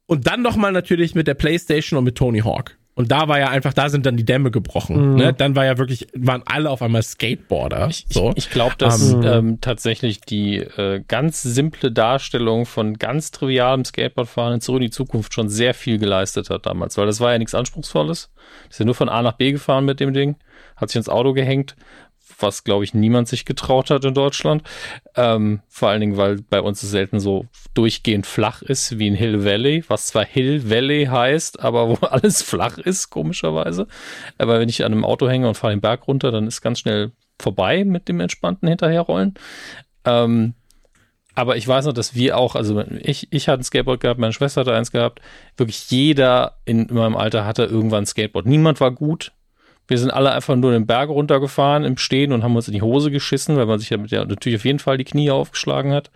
Und 0.06 0.26
dann 0.28 0.42
nochmal 0.42 0.72
natürlich 0.72 1.14
mit 1.14 1.26
der 1.26 1.34
Playstation 1.34 1.98
und 1.98 2.04
mit 2.04 2.16
Tony 2.16 2.40
Hawk. 2.40 2.78
Und 2.96 3.12
da 3.12 3.28
war 3.28 3.38
ja 3.38 3.50
einfach, 3.50 3.74
da 3.74 3.90
sind 3.90 4.06
dann 4.06 4.16
die 4.16 4.24
Dämme 4.24 4.50
gebrochen. 4.50 5.10
Mhm. 5.10 5.16
Ne? 5.16 5.34
Dann 5.34 5.54
war 5.54 5.66
ja 5.66 5.76
wirklich, 5.76 6.06
waren 6.14 6.42
alle 6.46 6.70
auf 6.70 6.80
einmal 6.80 7.02
Skateboarder. 7.02 7.88
Ich, 7.88 8.06
so. 8.08 8.30
ich, 8.30 8.46
ich 8.46 8.50
glaube, 8.50 8.74
dass 8.78 9.12
um, 9.12 9.22
ähm, 9.22 9.32
ähm, 9.32 9.60
tatsächlich 9.60 10.22
die 10.22 10.56
äh, 10.56 11.02
ganz 11.06 11.42
simple 11.42 11.92
Darstellung 11.92 12.64
von 12.64 12.94
ganz 12.94 13.32
trivialem 13.32 13.84
Skateboardfahren 13.84 14.54
in 14.54 14.60
Zurück 14.62 14.80
in 14.80 14.86
die 14.86 14.90
Zukunft 14.90 15.34
schon 15.34 15.50
sehr 15.50 15.74
viel 15.74 15.98
geleistet 15.98 16.48
hat 16.48 16.64
damals, 16.64 16.96
weil 16.96 17.04
das 17.04 17.20
war 17.20 17.32
ja 17.32 17.38
nichts 17.38 17.54
Anspruchsvolles. 17.54 18.30
Das 18.64 18.76
ist 18.76 18.78
ja 18.78 18.86
nur 18.86 18.94
von 18.94 19.10
A 19.10 19.20
nach 19.20 19.34
B 19.34 19.52
gefahren 19.52 19.84
mit 19.84 20.00
dem 20.00 20.14
Ding, 20.14 20.36
hat 20.76 20.88
sich 20.88 20.96
ins 20.96 21.10
Auto 21.10 21.34
gehängt, 21.34 21.76
was, 22.38 22.64
glaube 22.64 22.84
ich, 22.84 22.94
niemand 22.94 23.28
sich 23.28 23.44
getraut 23.44 23.90
hat 23.90 24.04
in 24.04 24.14
Deutschland. 24.14 24.62
Ähm, 25.14 25.60
vor 25.68 25.88
allen 25.88 26.00
Dingen, 26.00 26.16
weil 26.16 26.42
bei 26.42 26.60
uns 26.60 26.82
es 26.82 26.90
selten 26.90 27.20
so 27.20 27.46
durchgehend 27.74 28.26
flach 28.26 28.62
ist 28.62 28.98
wie 28.98 29.08
in 29.08 29.14
Hill 29.14 29.44
Valley, 29.44 29.84
was 29.88 30.06
zwar 30.06 30.24
Hill 30.24 30.68
Valley 30.70 31.06
heißt, 31.06 31.60
aber 31.60 31.88
wo 31.88 31.94
alles 32.06 32.42
flach 32.42 32.78
ist, 32.78 33.10
komischerweise. 33.10 33.86
Aber 34.38 34.60
wenn 34.60 34.68
ich 34.68 34.84
an 34.84 34.92
einem 34.92 35.04
Auto 35.04 35.28
hänge 35.28 35.48
und 35.48 35.56
fahre 35.56 35.74
den 35.74 35.80
Berg 35.80 36.06
runter, 36.08 36.30
dann 36.30 36.46
ist 36.46 36.60
ganz 36.60 36.80
schnell 36.80 37.12
vorbei 37.38 37.84
mit 37.84 38.08
dem 38.08 38.20
entspannten 38.20 38.68
Hinterherrollen. 38.68 39.34
Ähm, 40.04 40.54
aber 41.34 41.58
ich 41.58 41.68
weiß 41.68 41.84
noch, 41.84 41.92
dass 41.92 42.14
wir 42.14 42.38
auch, 42.38 42.54
also 42.54 42.82
ich, 43.02 43.28
ich 43.30 43.48
hatte 43.48 43.60
ein 43.60 43.64
Skateboard 43.64 44.00
gehabt, 44.00 44.18
meine 44.18 44.32
Schwester 44.32 44.62
hatte 44.62 44.74
eins 44.74 44.90
gehabt. 44.90 45.20
Wirklich 45.58 45.90
jeder 45.90 46.56
in 46.64 46.86
meinem 46.90 47.14
Alter 47.14 47.44
hatte 47.44 47.64
irgendwann 47.64 48.04
ein 48.04 48.06
Skateboard. 48.06 48.46
Niemand 48.46 48.80
war 48.80 48.90
gut. 48.90 49.32
Wir 49.88 49.98
sind 49.98 50.10
alle 50.10 50.32
einfach 50.32 50.56
nur 50.56 50.72
den 50.72 50.86
Berg 50.86 51.08
runtergefahren 51.10 51.84
im 51.84 51.96
Stehen 51.96 52.32
und 52.32 52.42
haben 52.42 52.56
uns 52.56 52.68
in 52.68 52.74
die 52.74 52.82
Hose 52.82 53.10
geschissen, 53.10 53.56
weil 53.56 53.66
man 53.66 53.78
sich 53.78 53.90
ja, 53.90 53.98
mit 53.98 54.10
der, 54.10 54.24
natürlich 54.24 54.58
auf 54.58 54.64
jeden 54.64 54.78
Fall 54.78 54.98
die 54.98 55.04
Knie 55.04 55.30
aufgeschlagen 55.30 55.92
hat. 55.92 56.10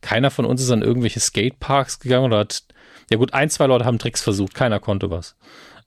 Keiner 0.00 0.30
von 0.30 0.44
uns 0.44 0.62
ist 0.62 0.70
an 0.70 0.82
irgendwelche 0.82 1.20
Skateparks 1.20 2.00
gegangen 2.00 2.26
oder 2.26 2.38
hat, 2.38 2.62
ja 3.10 3.18
gut, 3.18 3.34
ein, 3.34 3.50
zwei 3.50 3.66
Leute 3.66 3.84
haben 3.84 3.98
Tricks 3.98 4.22
versucht, 4.22 4.54
keiner 4.54 4.80
konnte 4.80 5.10
was. 5.10 5.36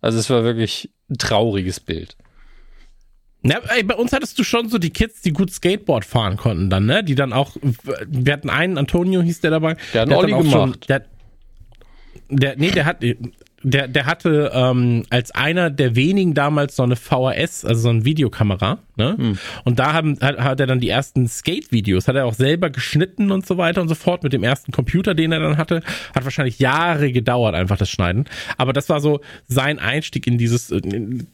Also 0.01 0.19
es 0.19 0.29
war 0.29 0.43
wirklich 0.43 0.91
ein 1.09 1.17
trauriges 1.17 1.79
Bild. 1.79 2.15
Na, 3.41 3.59
ey, 3.75 3.83
bei 3.83 3.95
uns 3.95 4.11
hattest 4.11 4.39
du 4.39 4.43
schon 4.43 4.69
so 4.69 4.79
die 4.79 4.89
Kids, 4.89 5.21
die 5.21 5.31
gut 5.31 5.51
Skateboard 5.51 6.03
fahren 6.03 6.35
konnten 6.35 6.69
dann, 6.71 6.87
ne? 6.87 7.03
Die 7.03 7.13
dann 7.13 7.31
auch, 7.31 7.55
wir 8.07 8.33
hatten 8.33 8.49
einen, 8.49 8.79
Antonio 8.79 9.21
hieß 9.21 9.41
der 9.41 9.51
dabei. 9.51 9.77
Der 9.93 10.01
hat 10.01 10.09
einen 10.09 10.17
Olli 10.17 10.31
gemacht. 10.31 10.51
Schon, 10.51 10.75
der, 10.87 11.05
der, 12.29 12.57
nee, 12.57 12.71
der 12.71 12.85
hat, 12.85 13.03
der, 13.67 13.87
der 13.87 14.05
hatte 14.05 14.51
ähm, 14.53 15.05
als 15.09 15.31
einer 15.31 15.71
der 15.71 15.95
wenigen 15.95 16.35
damals 16.35 16.75
so 16.75 16.83
eine 16.83 16.95
VHS, 16.95 17.65
also 17.65 17.81
so 17.81 17.89
eine 17.89 18.05
Videokamera, 18.05 18.77
ne? 18.95 19.15
Hm. 19.17 19.39
Und 19.63 19.79
da 19.79 19.91
haben, 19.93 20.19
hat, 20.21 20.37
hat 20.37 20.59
er 20.59 20.67
dann 20.67 20.79
die 20.79 20.89
ersten 20.89 21.27
Skate-Videos, 21.27 22.07
hat 22.07 22.15
er 22.15 22.27
auch 22.27 22.35
selber 22.35 22.69
geschnitten 22.69 23.31
und 23.31 23.47
so 23.47 23.57
weiter 23.57 23.81
und 23.81 23.87
so 23.87 23.95
fort 23.95 24.21
mit 24.21 24.33
dem 24.33 24.43
ersten 24.43 24.71
Computer, 24.71 25.15
den 25.15 25.31
er 25.31 25.39
dann 25.39 25.57
hatte. 25.57 25.81
Hat 26.13 26.23
wahrscheinlich 26.23 26.59
Jahre 26.59 27.11
gedauert, 27.11 27.55
einfach 27.55 27.77
das 27.77 27.89
Schneiden. 27.89 28.25
Aber 28.59 28.71
das 28.71 28.87
war 28.89 29.01
so 29.01 29.21
sein 29.47 29.79
Einstieg 29.79 30.27
in 30.27 30.37
dieses 30.37 30.69
äh, 30.69 30.81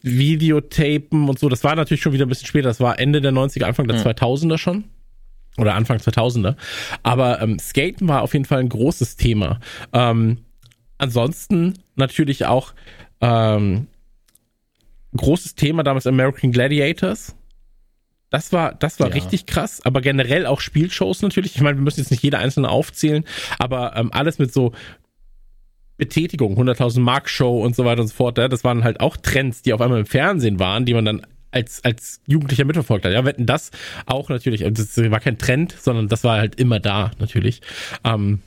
Videotapen 0.02 1.28
und 1.28 1.38
so. 1.38 1.50
Das 1.50 1.66
war 1.66 1.76
natürlich 1.76 2.02
schon 2.02 2.14
wieder 2.14 2.26
ein 2.26 2.30
bisschen 2.30 2.48
später. 2.48 2.70
Das 2.70 2.80
war 2.80 2.98
Ende 2.98 3.20
der 3.20 3.34
90er, 3.34 3.66
Anfang 3.66 3.90
der 3.90 3.98
hm. 3.98 4.10
2000er 4.10 4.58
schon 4.58 4.86
oder 5.58 5.76
Anfang 5.76 5.98
2000er. 5.98 6.56
Aber 7.04 7.42
ähm, 7.42 7.60
Skaten 7.60 8.08
war 8.08 8.22
auf 8.22 8.32
jeden 8.32 8.46
Fall 8.46 8.60
ein 8.60 8.70
großes 8.70 9.18
Thema. 9.18 9.60
Ähm, 9.92 10.38
ansonsten 11.02 11.74
natürlich 11.96 12.46
auch 12.46 12.74
ähm, 13.20 13.88
großes 15.16 15.56
Thema 15.56 15.84
damals 15.84 16.08
American 16.08 16.52
Gladiators. 16.52 17.36
Das 18.30 18.54
war, 18.54 18.74
das 18.76 19.00
war 19.00 19.08
ja. 19.08 19.14
richtig 19.14 19.46
krass, 19.46 19.82
aber 19.84 20.00
generell 20.00 20.46
auch 20.46 20.62
Spielshows 20.62 21.22
natürlich. 21.22 21.56
Ich 21.56 21.62
meine, 21.62 21.78
wir 21.78 21.84
müssen 21.84 22.00
jetzt 22.00 22.12
nicht 22.12 22.24
jede 22.24 22.38
einzelne 22.38 22.70
aufzählen, 22.70 23.26
aber 23.60 23.96
ähm, 23.98 24.10
alles 24.14 24.40
mit 24.40 24.54
so 24.54 24.72
Betätigung, 25.98 26.58
100.000 26.58 27.02
Mark 27.02 27.30
Show 27.30 27.62
und 27.62 27.76
so 27.76 27.84
weiter 27.84 28.02
und 28.02 28.08
so 28.08 28.16
fort. 28.16 28.38
Ja, 28.38 28.48
das 28.48 28.64
waren 28.64 28.84
halt 28.84 29.02
auch 29.02 29.18
Trends, 29.18 29.64
die 29.64 29.74
auf 29.74 29.82
einmal 29.82 30.00
im 30.00 30.06
Fernsehen 30.06 30.60
waren, 30.60 30.86
die 30.86 30.94
man 30.94 31.06
dann 31.06 31.28
als, 31.52 31.84
als 31.84 32.22
Jugendlicher 32.26 32.64
mitverfolgt 32.64 33.06
hat. 33.06 33.12
Ja, 33.12 33.26
wetten 33.26 33.46
das 33.46 33.72
auch 34.06 34.30
natürlich. 34.30 34.64
Das 34.72 34.98
war 34.98 35.20
kein 35.20 35.38
Trend, 35.38 35.76
sondern 35.78 36.08
das 36.08 36.24
war 36.24 36.38
halt 36.38 36.56
immer 36.56 36.80
da, 36.80 37.12
natürlich. 37.20 37.62
Ähm, 38.06 38.42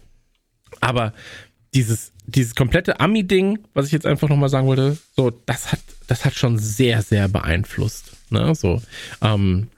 aber 0.80 1.12
dieses, 1.74 2.12
dieses 2.26 2.54
komplette 2.54 3.00
Ami-Ding, 3.00 3.58
was 3.74 3.86
ich 3.86 3.92
jetzt 3.92 4.06
einfach 4.06 4.28
nochmal 4.28 4.48
sagen 4.48 4.66
wollte, 4.66 4.96
so, 5.16 5.30
das 5.30 5.72
hat, 5.72 5.80
das 6.06 6.24
hat 6.24 6.34
schon 6.34 6.58
sehr, 6.58 7.02
sehr 7.02 7.28
beeinflusst. 7.28 8.12
Ne? 8.30 8.54
So, 8.54 8.80
ähm, 9.20 9.68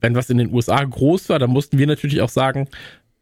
wenn 0.00 0.14
was 0.14 0.30
in 0.30 0.38
den 0.38 0.52
USA 0.52 0.82
groß 0.82 1.28
war, 1.28 1.38
dann 1.38 1.50
mussten 1.50 1.78
wir 1.78 1.86
natürlich 1.86 2.20
auch 2.20 2.28
sagen, 2.28 2.68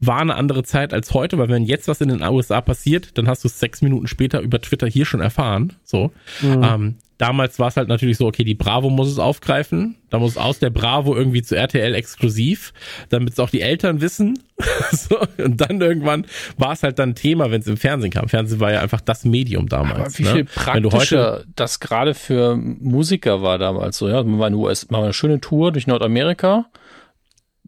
war 0.00 0.20
eine 0.20 0.36
andere 0.36 0.62
Zeit 0.62 0.94
als 0.94 1.12
heute, 1.12 1.38
weil 1.38 1.48
wenn 1.48 1.64
jetzt 1.64 1.88
was 1.88 2.00
in 2.00 2.08
den 2.08 2.22
USA 2.22 2.60
passiert, 2.60 3.18
dann 3.18 3.26
hast 3.26 3.42
du 3.42 3.48
es 3.48 3.58
sechs 3.58 3.82
Minuten 3.82 4.06
später 4.06 4.40
über 4.40 4.60
Twitter 4.60 4.86
hier 4.86 5.04
schon 5.04 5.20
erfahren. 5.20 5.74
So. 5.82 6.12
Mhm. 6.40 6.62
Ähm, 6.62 6.94
damals 7.18 7.58
war 7.58 7.68
es 7.68 7.76
halt 7.76 7.88
natürlich 7.88 8.16
so, 8.16 8.26
okay, 8.26 8.44
die 8.44 8.54
Bravo 8.54 8.88
muss 8.88 9.08
es 9.08 9.18
aufgreifen. 9.18 9.96
Da 10.08 10.18
muss 10.18 10.32
es 10.32 10.36
aus 10.38 10.58
der 10.58 10.70
Bravo 10.70 11.14
irgendwie 11.14 11.42
zu 11.42 11.56
RTL 11.56 11.94
exklusiv, 11.94 12.72
damit 13.10 13.34
es 13.34 13.40
auch 13.40 13.50
die 13.50 13.60
Eltern 13.60 14.00
wissen. 14.00 14.38
so, 14.92 15.18
und 15.36 15.60
dann 15.60 15.80
irgendwann 15.80 16.24
war 16.56 16.72
es 16.72 16.82
halt 16.82 16.98
dann 16.98 17.14
Thema, 17.14 17.50
wenn 17.50 17.60
es 17.60 17.66
im 17.66 17.76
Fernsehen 17.76 18.10
kam. 18.10 18.28
Fernsehen 18.28 18.60
war 18.60 18.72
ja 18.72 18.80
einfach 18.80 19.00
das 19.00 19.24
Medium 19.24 19.68
damals. 19.68 19.98
Aber 19.98 20.18
wie 20.18 20.22
ne? 20.22 20.32
viel 20.32 20.44
praktischer 20.44 21.44
das 21.54 21.80
gerade 21.80 22.14
für 22.14 22.56
Musiker 22.56 23.42
war 23.42 23.58
damals 23.58 23.98
so, 23.98 24.08
ja. 24.08 24.22
Man 24.22 24.38
war 24.38 24.48
in 24.48 24.54
US, 24.54 24.88
man 24.90 25.00
war 25.00 25.04
eine 25.06 25.12
schöne 25.12 25.40
Tour 25.40 25.72
durch 25.72 25.86
Nordamerika. 25.86 26.66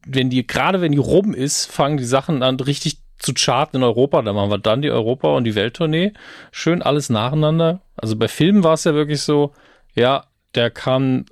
Wenn 0.06 0.31
die, 0.31 0.47
gerade 0.47 0.81
wenn 0.81 0.93
die 0.93 0.98
rum 0.98 1.35
ist, 1.35 1.66
fangen 1.66 1.98
die 1.98 2.05
Sachen 2.05 2.43
an 2.43 2.59
richtig 2.59 2.98
zu 3.20 3.32
charten 3.34 3.76
in 3.80 3.84
Europa. 3.84 4.20
Da 4.22 4.32
machen 4.32 4.51
wir 4.51 4.59
dann 4.59 4.82
die 4.82 4.90
Europa- 4.90 5.36
und 5.36 5.44
die 5.44 5.55
Welttournee. 5.55 6.12
Schön 6.51 6.82
alles 6.82 7.10
nacheinander. 7.10 7.82
Also 7.97 8.16
bei 8.16 8.28
Filmen 8.28 8.64
war 8.64 8.74
es 8.74 8.84
ja 8.84 8.94
wirklich 8.94 9.22
so, 9.22 9.52
ja, 9.94 10.24
der 10.55 10.70
kam 10.70 11.26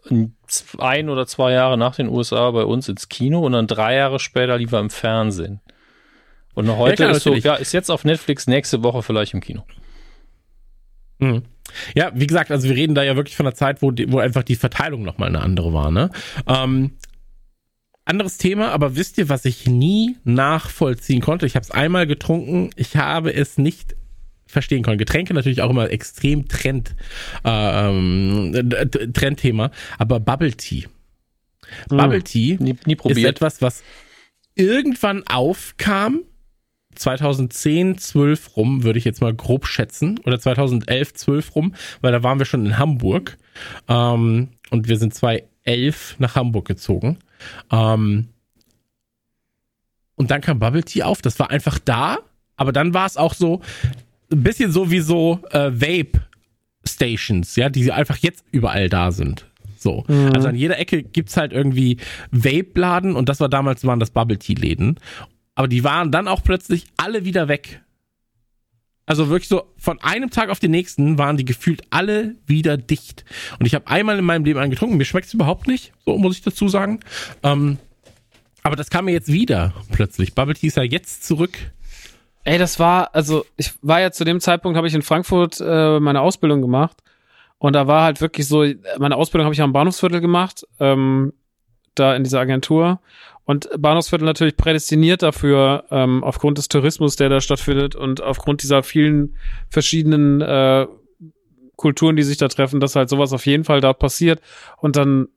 ein 0.78 1.08
oder 1.08 1.26
zwei 1.26 1.52
Jahre 1.52 1.76
nach 1.76 1.96
den 1.96 2.08
USA 2.08 2.50
bei 2.50 2.64
uns 2.64 2.88
ins 2.88 3.08
Kino 3.08 3.40
und 3.40 3.52
dann 3.52 3.66
drei 3.66 3.96
Jahre 3.96 4.20
später 4.20 4.58
lief 4.58 4.72
er 4.72 4.80
im 4.80 4.90
Fernsehen. 4.90 5.60
Und 6.54 6.68
heute 6.76 7.04
ja, 7.04 7.08
klar, 7.08 7.16
ist 7.16 7.22
so, 7.22 7.34
ja, 7.34 7.54
ist 7.54 7.72
jetzt 7.72 7.90
auf 7.90 8.04
Netflix, 8.04 8.46
nächste 8.46 8.82
Woche 8.82 9.02
vielleicht 9.02 9.34
im 9.34 9.40
Kino. 9.40 9.64
Mhm. 11.18 11.42
Ja, 11.94 12.10
wie 12.14 12.26
gesagt, 12.26 12.50
also 12.50 12.68
wir 12.68 12.76
reden 12.76 12.94
da 12.94 13.02
ja 13.02 13.16
wirklich 13.16 13.36
von 13.36 13.46
einer 13.46 13.54
Zeit, 13.54 13.82
wo, 13.82 13.92
wo 14.08 14.18
einfach 14.18 14.42
die 14.42 14.56
Verteilung 14.56 15.02
nochmal 15.02 15.28
eine 15.28 15.40
andere 15.40 15.72
war, 15.72 15.90
ne? 15.90 16.10
Ähm, 16.46 16.96
anderes 18.08 18.38
Thema, 18.38 18.70
aber 18.70 18.96
wisst 18.96 19.18
ihr, 19.18 19.28
was 19.28 19.44
ich 19.44 19.66
nie 19.66 20.16
nachvollziehen 20.24 21.20
konnte? 21.20 21.46
Ich 21.46 21.54
habe 21.54 21.64
es 21.64 21.70
einmal 21.70 22.06
getrunken, 22.06 22.70
ich 22.76 22.96
habe 22.96 23.32
es 23.32 23.58
nicht 23.58 23.96
verstehen 24.46 24.82
können. 24.82 24.98
Getränke 24.98 25.34
natürlich 25.34 25.60
auch 25.62 25.70
immer 25.70 25.90
extrem 25.90 26.48
Trend, 26.48 26.94
äh, 27.44 27.88
ähm, 27.88 28.70
Trendthema, 29.12 29.70
aber 29.98 30.20
Bubble 30.20 30.52
Tea. 30.52 30.86
Hm. 31.90 31.98
Bubble 31.98 32.22
Tea 32.22 32.56
nie, 32.58 32.76
nie 32.86 32.96
ist 33.04 33.24
etwas, 33.24 33.60
was 33.60 33.82
irgendwann 34.54 35.26
aufkam, 35.26 36.22
2010, 36.94 37.98
12 37.98 38.56
rum, 38.56 38.82
würde 38.82 38.98
ich 38.98 39.04
jetzt 39.04 39.20
mal 39.20 39.34
grob 39.34 39.66
schätzen, 39.66 40.18
oder 40.24 40.40
2011, 40.40 41.14
12 41.14 41.54
rum, 41.54 41.74
weil 42.00 42.12
da 42.12 42.22
waren 42.22 42.38
wir 42.38 42.46
schon 42.46 42.66
in 42.66 42.78
Hamburg 42.78 43.38
ähm, 43.86 44.48
und 44.70 44.88
wir 44.88 44.96
sind 44.96 45.14
2011 45.14 46.16
nach 46.18 46.34
Hamburg 46.34 46.66
gezogen. 46.66 47.18
Ähm, 47.70 48.28
und 50.16 50.30
dann 50.30 50.40
kam 50.40 50.58
Bubble 50.58 50.82
Tea 50.82 51.04
auf, 51.04 51.22
das 51.22 51.38
war 51.38 51.50
einfach 51.50 51.78
da, 51.78 52.18
aber 52.56 52.72
dann 52.72 52.92
war 52.94 53.06
es 53.06 53.16
auch 53.16 53.34
so, 53.34 53.60
ein 54.32 54.42
bisschen 54.42 54.72
so 54.72 54.90
wie 54.90 55.00
so 55.00 55.40
äh, 55.50 55.70
Vape 55.72 56.20
Stations, 56.86 57.56
ja, 57.56 57.68
die 57.68 57.90
einfach 57.92 58.16
jetzt 58.18 58.44
überall 58.50 58.88
da 58.88 59.12
sind. 59.12 59.46
So. 59.76 60.04
Mhm. 60.08 60.32
Also 60.34 60.48
an 60.48 60.56
jeder 60.56 60.78
Ecke 60.78 61.02
gibt's 61.02 61.36
halt 61.36 61.52
irgendwie 61.52 61.98
Vape-Laden 62.30 63.14
und 63.14 63.28
das 63.28 63.40
war 63.40 63.48
damals 63.48 63.84
waren 63.84 64.00
das 64.00 64.10
Bubble 64.10 64.38
Tea-Läden. 64.38 64.98
Aber 65.54 65.68
die 65.68 65.84
waren 65.84 66.10
dann 66.10 66.28
auch 66.28 66.42
plötzlich 66.42 66.86
alle 66.96 67.24
wieder 67.24 67.48
weg. 67.48 67.82
Also 69.08 69.28
wirklich 69.28 69.48
so 69.48 69.64
von 69.76 70.00
einem 70.00 70.30
Tag 70.30 70.50
auf 70.50 70.60
den 70.60 70.70
nächsten 70.70 71.18
waren 71.18 71.36
die 71.36 71.44
gefühlt 71.44 71.82
alle 71.90 72.36
wieder 72.46 72.76
dicht. 72.76 73.24
Und 73.58 73.66
ich 73.66 73.74
habe 73.74 73.88
einmal 73.88 74.18
in 74.18 74.24
meinem 74.24 74.44
Leben 74.44 74.60
einen 74.60 74.70
getrunken. 74.70 74.96
Mir 74.96 75.04
schmeckt 75.04 75.26
es 75.26 75.34
überhaupt 75.34 75.66
nicht, 75.66 75.92
so 76.04 76.16
muss 76.16 76.36
ich 76.36 76.42
dazu 76.42 76.68
sagen. 76.68 77.00
Ähm, 77.42 77.78
aber 78.62 78.76
das 78.76 78.90
kam 78.90 79.06
mir 79.06 79.12
jetzt 79.12 79.32
wieder 79.32 79.72
plötzlich. 79.90 80.34
Bubble 80.34 80.54
Tea 80.54 80.68
ist 80.68 80.76
ja 80.76 80.82
jetzt 80.82 81.26
zurück 81.26 81.58
Ey, 82.48 82.56
das 82.56 82.78
war, 82.78 83.14
also 83.14 83.44
ich 83.58 83.74
war 83.82 84.00
ja 84.00 84.10
zu 84.10 84.24
dem 84.24 84.40
Zeitpunkt, 84.40 84.78
habe 84.78 84.86
ich 84.86 84.94
in 84.94 85.02
Frankfurt 85.02 85.60
äh, 85.60 86.00
meine 86.00 86.22
Ausbildung 86.22 86.62
gemacht. 86.62 86.96
Und 87.58 87.74
da 87.74 87.86
war 87.86 88.04
halt 88.04 88.22
wirklich 88.22 88.48
so, 88.48 88.64
meine 88.98 89.16
Ausbildung 89.16 89.44
habe 89.44 89.52
ich 89.52 89.60
am 89.60 89.74
Bahnhofsviertel 89.74 90.22
gemacht, 90.22 90.64
ähm, 90.80 91.34
da 91.98 92.14
in 92.14 92.24
dieser 92.24 92.40
Agentur. 92.40 93.00
Und 93.44 93.70
Bahnhofsviertel 93.78 94.26
natürlich 94.26 94.56
prädestiniert 94.56 95.22
dafür, 95.22 95.84
ähm, 95.90 96.22
aufgrund 96.22 96.58
des 96.58 96.68
Tourismus, 96.68 97.16
der 97.16 97.30
da 97.30 97.40
stattfindet 97.40 97.96
und 97.96 98.20
aufgrund 98.20 98.62
dieser 98.62 98.82
vielen 98.82 99.36
verschiedenen 99.70 100.42
äh, 100.42 100.86
Kulturen, 101.76 102.16
die 102.16 102.24
sich 102.24 102.36
da 102.36 102.48
treffen, 102.48 102.80
dass 102.80 102.96
halt 102.96 103.08
sowas 103.08 103.32
auf 103.32 103.46
jeden 103.46 103.64
Fall 103.64 103.80
da 103.80 103.94
passiert. 103.94 104.42
Und 104.76 104.96
dann 104.96 105.28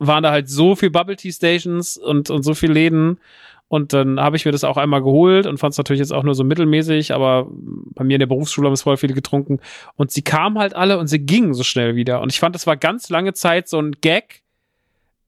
waren 0.00 0.24
da 0.24 0.32
halt 0.32 0.48
so 0.48 0.74
viel 0.74 0.90
Bubble 0.90 1.14
Tea 1.14 1.30
Stations 1.30 1.96
und, 1.96 2.30
und 2.30 2.42
so 2.42 2.54
viele 2.54 2.72
Läden. 2.72 3.20
Und 3.68 3.92
dann 3.92 4.18
habe 4.18 4.36
ich 4.36 4.44
mir 4.44 4.50
das 4.50 4.64
auch 4.64 4.76
einmal 4.76 5.00
geholt 5.00 5.46
und 5.46 5.58
fand 5.58 5.72
es 5.72 5.78
natürlich 5.78 6.00
jetzt 6.00 6.12
auch 6.12 6.24
nur 6.24 6.34
so 6.34 6.42
mittelmäßig, 6.42 7.14
aber 7.14 7.46
bei 7.94 8.02
mir 8.02 8.14
in 8.14 8.20
der 8.20 8.26
Berufsschule 8.26 8.66
haben 8.66 8.72
es 8.72 8.82
voll 8.82 8.96
viele 8.96 9.14
getrunken. 9.14 9.60
Und 9.94 10.10
sie 10.10 10.22
kamen 10.22 10.58
halt 10.58 10.74
alle 10.74 10.98
und 10.98 11.06
sie 11.06 11.20
gingen 11.20 11.54
so 11.54 11.62
schnell 11.62 11.94
wieder. 11.94 12.20
Und 12.22 12.32
ich 12.32 12.40
fand, 12.40 12.56
das 12.56 12.66
war 12.66 12.76
ganz 12.76 13.08
lange 13.10 13.34
Zeit 13.34 13.68
so 13.68 13.78
ein 13.78 13.92
Gag 14.00 14.39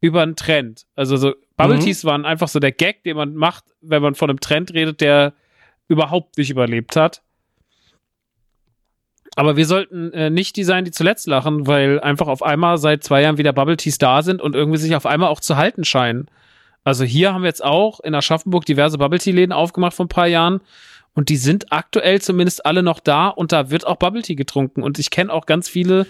über 0.02 0.22
einen 0.22 0.36
Trend. 0.36 0.84
Also 0.96 1.16
so 1.16 1.32
Bubble 1.56 1.76
mhm. 1.76 1.80
Teas 1.80 2.04
waren 2.04 2.26
einfach 2.26 2.48
so 2.48 2.58
der 2.58 2.72
Gag, 2.72 3.04
den 3.04 3.16
man 3.16 3.34
macht, 3.34 3.64
wenn 3.80 4.02
man 4.02 4.14
von 4.14 4.28
einem 4.28 4.40
Trend 4.40 4.74
redet, 4.74 5.00
der 5.00 5.32
überhaupt 5.88 6.36
nicht 6.36 6.50
überlebt 6.50 6.96
hat. 6.96 7.22
Aber 9.36 9.56
wir 9.56 9.64
sollten 9.64 10.12
äh, 10.12 10.28
nicht 10.28 10.56
die 10.56 10.64
sein, 10.64 10.84
die 10.84 10.90
zuletzt 10.90 11.26
lachen, 11.26 11.66
weil 11.66 12.00
einfach 12.00 12.26
auf 12.26 12.42
einmal 12.42 12.76
seit 12.78 13.04
zwei 13.04 13.22
Jahren 13.22 13.38
wieder 13.38 13.52
Bubble 13.52 13.76
Teas 13.76 13.96
da 13.96 14.22
sind 14.22 14.42
und 14.42 14.54
irgendwie 14.54 14.76
sich 14.76 14.94
auf 14.94 15.06
einmal 15.06 15.28
auch 15.28 15.40
zu 15.40 15.56
halten 15.56 15.84
scheinen. 15.84 16.28
Also 16.84 17.04
hier 17.04 17.32
haben 17.32 17.42
wir 17.42 17.48
jetzt 17.48 17.64
auch 17.64 18.00
in 18.00 18.14
Aschaffenburg 18.14 18.66
diverse 18.66 18.98
Bubble 18.98 19.20
Tea 19.20 19.30
Läden 19.30 19.52
aufgemacht 19.52 19.94
vor 19.94 20.06
ein 20.06 20.08
paar 20.08 20.26
Jahren. 20.26 20.60
Und 21.14 21.28
die 21.28 21.36
sind 21.36 21.72
aktuell 21.72 22.20
zumindest 22.20 22.66
alle 22.66 22.82
noch 22.82 22.98
da 22.98 23.28
und 23.28 23.52
da 23.52 23.70
wird 23.70 23.86
auch 23.86 23.96
Bubble 23.96 24.22
Tea 24.22 24.34
getrunken. 24.34 24.82
Und 24.82 24.98
ich 24.98 25.10
kenne 25.10 25.32
auch 25.32 25.46
ganz 25.46 25.68
viele, 25.68 26.06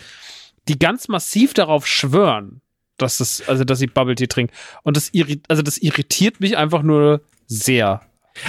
die 0.68 0.78
ganz 0.78 1.08
massiv 1.08 1.52
darauf 1.52 1.86
schwören, 1.86 2.62
dass 2.98 3.20
es, 3.20 3.48
also 3.48 3.64
dass 3.64 3.78
sie 3.78 3.86
Bubble 3.86 4.14
Tea 4.14 4.26
trinken. 4.26 4.54
Und 4.82 4.96
das 4.96 5.10
irritiert, 5.12 5.44
also 5.48 5.62
das 5.62 5.78
irritiert 5.78 6.40
mich 6.40 6.56
einfach 6.56 6.82
nur 6.82 7.22
sehr. 7.46 8.02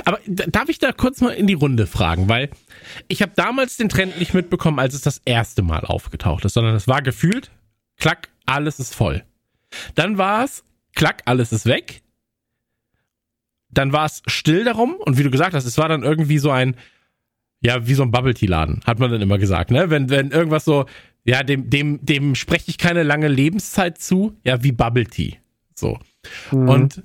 Aber 0.05 0.19
darf 0.27 0.69
ich 0.69 0.79
da 0.79 0.91
kurz 0.91 1.19
mal 1.21 1.31
in 1.31 1.47
die 1.47 1.53
Runde 1.53 1.87
fragen, 1.87 2.29
weil 2.29 2.49
ich 3.07 3.21
habe 3.21 3.33
damals 3.35 3.77
den 3.77 3.89
Trend 3.89 4.17
nicht 4.17 4.33
mitbekommen, 4.33 4.79
als 4.79 4.93
es 4.93 5.01
das 5.01 5.21
erste 5.25 5.61
Mal 5.61 5.81
aufgetaucht 5.81 6.45
ist, 6.45 6.53
sondern 6.53 6.75
es 6.75 6.87
war 6.87 7.01
gefühlt, 7.01 7.51
klack, 7.97 8.29
alles 8.45 8.79
ist 8.79 8.95
voll. 8.95 9.23
Dann 9.95 10.17
war 10.17 10.45
es, 10.45 10.63
klack, 10.95 11.21
alles 11.25 11.51
ist 11.51 11.65
weg 11.65 12.03
dann 13.73 13.93
war 13.93 14.05
es 14.05 14.21
still 14.27 14.63
darum 14.63 14.95
und 14.95 15.17
wie 15.17 15.23
du 15.23 15.31
gesagt 15.31 15.53
hast, 15.53 15.65
es 15.65 15.77
war 15.77 15.89
dann 15.89 16.03
irgendwie 16.03 16.37
so 16.37 16.51
ein, 16.51 16.75
ja, 17.61 17.87
wie 17.87 17.93
so 17.93 18.03
ein 18.03 18.11
Bubble 18.11 18.33
Tea 18.33 18.45
Laden, 18.45 18.81
hat 18.85 18.99
man 18.99 19.11
dann 19.11 19.21
immer 19.21 19.37
gesagt, 19.37 19.71
ne? 19.71 19.89
Wenn, 19.89 20.09
wenn 20.09 20.31
irgendwas 20.31 20.65
so, 20.65 20.85
ja, 21.25 21.43
dem, 21.43 21.69
dem, 21.69 21.99
dem 22.03 22.35
spreche 22.35 22.69
ich 22.69 22.77
keine 22.77 23.03
lange 23.03 23.27
Lebenszeit 23.27 23.97
zu, 23.97 24.37
ja, 24.43 24.63
wie 24.63 24.71
Bubble 24.71 25.05
Tea. 25.05 25.37
So. 25.75 25.99
Mhm. 26.51 26.69
Und 26.69 27.03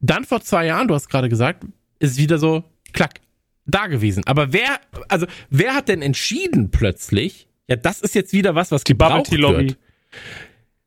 dann 0.00 0.24
vor 0.24 0.42
zwei 0.42 0.66
Jahren, 0.66 0.88
du 0.88 0.94
hast 0.94 1.08
gerade 1.08 1.28
gesagt, 1.28 1.64
ist 1.98 2.18
wieder 2.18 2.38
so, 2.38 2.64
klack, 2.92 3.20
da 3.66 3.86
gewesen. 3.86 4.24
Aber 4.26 4.52
wer, 4.52 4.80
also, 5.08 5.26
wer 5.50 5.74
hat 5.74 5.88
denn 5.88 6.02
entschieden 6.02 6.70
plötzlich, 6.70 7.48
ja, 7.68 7.76
das 7.76 8.00
ist 8.00 8.14
jetzt 8.14 8.32
wieder 8.32 8.54
was, 8.54 8.70
was 8.70 8.84
die 8.84 8.94
Bubble 8.94 9.22
Tea 9.22 9.36
Lobby. 9.36 9.68
Wird. 9.68 9.78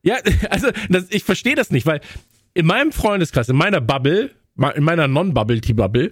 Ja, 0.03 0.17
also, 0.49 0.69
das, 0.89 1.07
ich 1.09 1.23
verstehe 1.23 1.55
das 1.55 1.71
nicht, 1.71 1.85
weil 1.85 2.01
in 2.53 2.65
meinem 2.65 2.91
Freundeskreis, 2.91 3.49
in 3.49 3.55
meiner 3.55 3.81
Bubble, 3.81 4.31
in 4.75 4.83
meiner 4.83 5.07
Non-Bubble-Tea-Bubble, 5.07 6.11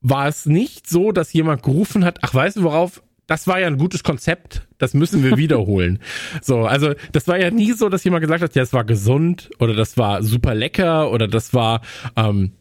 war 0.00 0.28
es 0.28 0.46
nicht 0.46 0.88
so, 0.88 1.12
dass 1.12 1.32
jemand 1.32 1.62
gerufen 1.62 2.04
hat, 2.04 2.18
ach, 2.22 2.34
weißt 2.34 2.56
du 2.56 2.62
worauf, 2.62 3.02
das 3.30 3.46
war 3.46 3.60
ja 3.60 3.68
ein 3.68 3.78
gutes 3.78 4.02
Konzept, 4.02 4.66
das 4.78 4.92
müssen 4.92 5.22
wir 5.22 5.36
wiederholen. 5.36 6.00
so, 6.42 6.66
also 6.66 6.94
das 7.12 7.28
war 7.28 7.38
ja 7.38 7.52
nie 7.52 7.72
so, 7.74 7.88
dass 7.88 8.02
jemand 8.02 8.22
gesagt 8.22 8.42
hat, 8.42 8.56
ja, 8.56 8.62
es 8.62 8.72
war 8.72 8.82
gesund 8.82 9.50
oder 9.60 9.72
das 9.72 9.96
war 9.96 10.24
super 10.24 10.52
lecker 10.56 11.12
oder 11.12 11.28
das 11.28 11.54
war 11.54 11.80
ähm, 12.16 12.54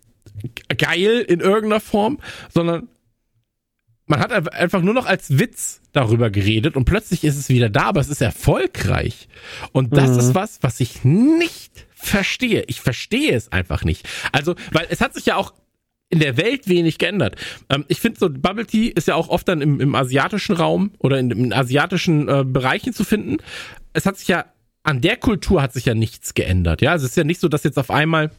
geil 0.78 1.26
in 1.28 1.40
irgendeiner 1.40 1.80
Form, 1.80 2.20
sondern 2.54 2.88
man 4.06 4.20
hat 4.20 4.54
einfach 4.54 4.84
nur 4.84 4.94
noch 4.94 5.08
als 5.08 5.40
Witz 5.40 5.82
darüber 5.92 6.30
geredet 6.30 6.76
und 6.76 6.86
plötzlich 6.86 7.24
ist 7.24 7.38
es 7.38 7.50
wieder 7.50 7.70
da, 7.70 7.86
aber 7.86 8.02
es 8.02 8.10
ist 8.10 8.22
erfolgreich. 8.22 9.28
Und 9.72 9.98
das 9.98 10.12
mhm. 10.12 10.20
ist 10.20 10.36
was, 10.36 10.60
was 10.62 10.80
ich 10.82 11.04
nicht 11.04 11.88
verstehe. 11.96 12.64
Ich 12.68 12.80
verstehe 12.82 13.34
es 13.36 13.52
einfach 13.52 13.84
nicht. 13.84 14.08
Also, 14.32 14.54
weil 14.72 14.86
es 14.92 15.02
hat 15.02 15.16
sich 15.16 15.26
ja 15.26 15.36
auch 15.36 15.54
in 16.10 16.20
der 16.20 16.38
Welt 16.38 16.68
wenig 16.68 16.98
geändert. 16.98 17.36
Ähm, 17.70 17.86
ich 17.88 18.00
finde 18.00 18.20
so, 18.20 18.30
Bubble 18.30 18.66
Tea 18.66 18.88
ist 18.88 19.08
ja 19.08 19.16
auch 19.16 19.30
oft 19.30 19.48
dann 19.48 19.62
im, 19.62 19.80
im 19.80 19.96
asiatischen 19.96 20.56
Raum 20.56 20.92
oder 21.00 21.20
in, 21.20 21.32
in 21.32 21.54
asiatischen 21.54 22.28
äh, 22.28 22.44
Bereichen 22.46 22.94
zu 22.94 23.04
finden. 23.04 23.38
Es 23.94 24.06
hat 24.06 24.18
sich 24.18 24.28
ja, 24.28 24.46
an 24.84 25.02
der 25.02 25.18
Kultur 25.18 25.62
hat 25.62 25.74
sich 25.74 25.86
ja 25.86 25.94
nichts 25.94 26.34
geändert. 26.34 26.82
Ja, 26.82 26.92
also 26.92 27.06
es 27.06 27.12
ist 27.12 27.18
ja 27.18 27.24
nicht 27.24 27.40
so, 27.40 27.48
dass 27.48 27.64
jetzt 27.64 27.78
auf 27.78 27.92
einmal 27.92 28.32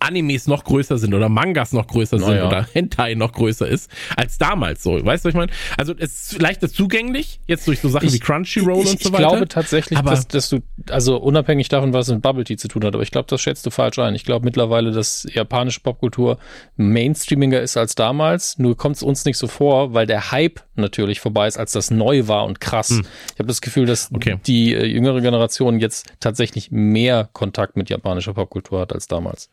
Animes 0.00 0.46
noch 0.46 0.64
größer 0.64 0.98
sind 0.98 1.14
oder 1.14 1.28
Mangas 1.28 1.72
noch 1.72 1.86
größer 1.86 2.18
sind 2.18 2.28
Naja. 2.28 2.46
oder 2.46 2.66
Hentai 2.72 3.14
noch 3.14 3.32
größer 3.32 3.66
ist 3.68 3.90
als 4.16 4.38
damals 4.38 4.82
so. 4.82 4.92
Weißt 5.04 5.24
du, 5.24 5.28
was 5.28 5.32
ich 5.34 5.36
meine? 5.38 5.52
Also 5.76 5.94
es 5.98 6.32
ist 6.32 6.40
leichter 6.42 6.68
zugänglich, 6.68 7.40
jetzt 7.46 7.66
durch 7.66 7.80
so 7.80 7.88
Sachen 7.88 8.06
Ich- 8.06 8.14
wie 8.14 8.18
Crunchyroll 8.18 8.82
ich, 8.84 8.90
und 8.90 9.00
so 9.02 9.08
ich 9.08 9.12
weiter. 9.14 9.28
glaube 9.28 9.48
tatsächlich, 9.48 9.98
Aber- 9.98 10.10
dass, 10.10 10.28
dass 10.28 10.48
du, 10.48 10.60
also 10.90 11.16
unabhängig 11.16 11.68
davon, 11.68 11.92
was 11.92 12.08
es 12.08 12.14
mit 12.14 12.22
Bubble 12.22 12.44
Tea 12.44 12.56
zu 12.56 12.68
tun 12.68 12.84
hat, 12.84 12.94
aber 12.94 13.02
ich 13.02 13.10
glaube, 13.10 13.26
das 13.28 13.40
schätzt 13.40 13.64
du 13.66 13.70
falsch 13.70 13.98
ein. 13.98 14.14
Ich 14.14 14.24
glaube 14.24 14.44
mittlerweile, 14.44 14.90
dass 14.92 15.26
japanische 15.32 15.80
Popkultur 15.80 16.38
mainstreamiger 16.76 17.60
ist 17.60 17.76
als 17.76 17.94
damals. 17.94 18.58
Nur 18.58 18.76
kommt 18.76 18.96
es 18.96 19.02
uns 19.02 19.24
nicht 19.24 19.36
so 19.36 19.46
vor, 19.46 19.94
weil 19.94 20.06
der 20.06 20.30
Hype 20.30 20.60
natürlich 20.76 21.20
vorbei 21.20 21.46
ist, 21.48 21.58
als 21.58 21.72
das 21.72 21.90
neu 21.90 22.28
war 22.28 22.44
und 22.44 22.60
krass. 22.60 22.90
Ich 23.34 23.38
habe 23.38 23.48
das 23.48 23.60
Gefühl, 23.60 23.86
dass 23.86 24.10
Hm. 24.10 24.16
Okay. 24.16 24.40
die 24.46 24.74
äh, 24.74 24.84
jüngere 24.86 25.20
Generation 25.20 25.80
jetzt 25.80 26.06
tatsächlich 26.20 26.70
mehr 26.70 27.28
Kontakt 27.32 27.76
mit 27.76 27.90
japanischer 27.90 28.34
Popkultur 28.34 28.80
hat 28.80 28.92
als 28.92 29.06
damals. 29.08 29.50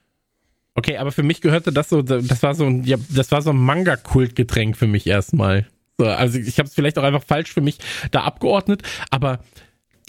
Okay, 0.76 0.98
aber 0.98 1.14
für 1.14 1.24
mich 1.24 1.40
gehörte 1.40 1.72
das 1.72 1.90
so, 1.90 2.02
das 2.02 2.44
war 2.44 2.54
so 2.54 2.66
ein, 2.66 2.84
ja, 2.84 2.98
das 3.10 3.32
war 3.32 3.42
so 3.42 3.52
ein 3.52 3.58
Manga-Kultgetränk 3.58 4.76
für 4.76 4.88
mich 4.88 5.08
erstmal. 5.08 5.66
So, 5.98 6.06
also 6.06 6.38
ich 6.38 6.60
habe 6.60 6.68
es 6.68 6.76
vielleicht 6.76 6.98
auch 7.00 7.04
einfach 7.04 7.24
falsch 7.24 7.54
für 7.54 7.62
mich 7.62 7.78
da 8.12 8.24
abgeordnet, 8.24 8.84
aber 9.10 9.40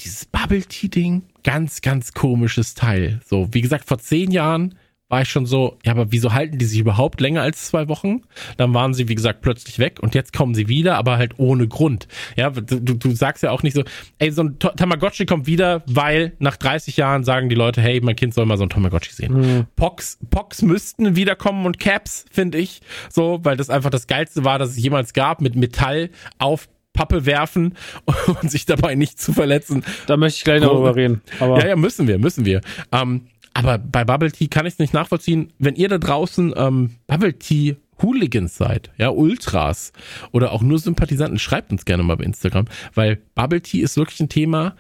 dieses 0.00 0.24
Bubble 0.24 0.62
Tea 0.62 0.88
Ding, 0.88 1.22
ganz, 1.44 1.80
ganz 1.80 2.12
komisches 2.12 2.74
Teil. 2.74 3.20
So, 3.24 3.48
wie 3.52 3.60
gesagt, 3.60 3.86
vor 3.86 3.98
zehn 3.98 4.32
Jahren 4.32 4.74
war 5.08 5.22
ich 5.22 5.28
schon 5.28 5.46
so, 5.46 5.78
ja, 5.84 5.92
aber 5.92 6.10
wieso 6.10 6.32
halten 6.32 6.58
die 6.58 6.64
sich 6.64 6.80
überhaupt 6.80 7.20
länger 7.20 7.42
als 7.42 7.66
zwei 7.66 7.88
Wochen? 7.88 8.22
Dann 8.56 8.74
waren 8.74 8.92
sie, 8.92 9.08
wie 9.08 9.14
gesagt, 9.14 9.40
plötzlich 9.40 9.78
weg 9.78 9.98
und 10.00 10.14
jetzt 10.14 10.32
kommen 10.32 10.54
sie 10.54 10.68
wieder, 10.68 10.96
aber 10.96 11.16
halt 11.16 11.38
ohne 11.38 11.68
Grund. 11.68 12.08
Ja, 12.36 12.50
du, 12.50 12.80
du 12.80 13.10
sagst 13.14 13.42
ja 13.44 13.52
auch 13.52 13.62
nicht 13.62 13.74
so, 13.74 13.84
ey, 14.18 14.32
so 14.32 14.42
ein 14.42 14.58
Tamagotchi 14.58 15.24
kommt 15.24 15.46
wieder, 15.46 15.82
weil 15.86 16.32
nach 16.40 16.56
30 16.56 16.96
Jahren 16.96 17.22
sagen 17.22 17.48
die 17.48 17.54
Leute, 17.54 17.80
hey, 17.80 18.00
mein 18.02 18.16
Kind 18.16 18.34
soll 18.34 18.46
mal 18.46 18.58
so 18.58 18.64
ein 18.64 18.70
Tamagotchi 18.70 19.12
sehen. 19.12 19.66
Pox, 19.76 20.18
Pox 20.30 20.62
müssten 20.62 21.14
wiederkommen 21.14 21.66
und 21.66 21.78
Caps, 21.78 22.24
finde 22.30 22.58
ich, 22.58 22.80
so, 23.08 23.38
weil 23.42 23.56
das 23.56 23.70
einfach 23.70 23.90
das 23.90 24.08
Geilste 24.08 24.44
war, 24.44 24.58
das 24.58 24.70
es 24.70 24.78
jemals 24.78 25.12
gab, 25.12 25.40
mit 25.40 25.54
Metall 25.54 26.10
auf 26.38 26.68
Pappe 26.96 27.26
werfen 27.26 27.74
und 28.42 28.50
sich 28.50 28.66
dabei 28.66 28.96
nicht 28.96 29.20
zu 29.20 29.32
verletzen. 29.32 29.84
Da 30.06 30.16
möchte 30.16 30.38
ich 30.38 30.44
gleich 30.44 30.62
noch 30.62 30.72
drüber 30.72 30.96
reden. 30.96 31.20
Aber 31.38 31.60
Ja, 31.60 31.68
ja, 31.68 31.76
müssen 31.76 32.08
wir, 32.08 32.18
müssen 32.18 32.44
wir. 32.44 32.60
Ähm, 32.90 33.26
aber 33.56 33.78
bei 33.78 34.04
Bubble 34.04 34.30
Tea 34.30 34.48
kann 34.48 34.66
ich 34.66 34.74
es 34.74 34.78
nicht 34.78 34.92
nachvollziehen. 34.92 35.50
Wenn 35.58 35.76
ihr 35.76 35.88
da 35.88 35.96
draußen 35.96 36.52
ähm, 36.56 36.96
Bubble 37.06 37.38
Tea 37.38 37.76
Hooligans 38.02 38.54
seid, 38.54 38.90
ja, 38.98 39.08
Ultras 39.08 39.94
oder 40.30 40.52
auch 40.52 40.60
nur 40.60 40.78
Sympathisanten, 40.78 41.38
schreibt 41.38 41.72
uns 41.72 41.86
gerne 41.86 42.02
mal 42.02 42.16
bei 42.16 42.24
Instagram, 42.24 42.66
weil 42.92 43.16
Bubble 43.34 43.62
Tea 43.62 43.80
ist 43.80 43.96
wirklich 43.96 44.20
ein 44.20 44.28
Thema. 44.28 44.76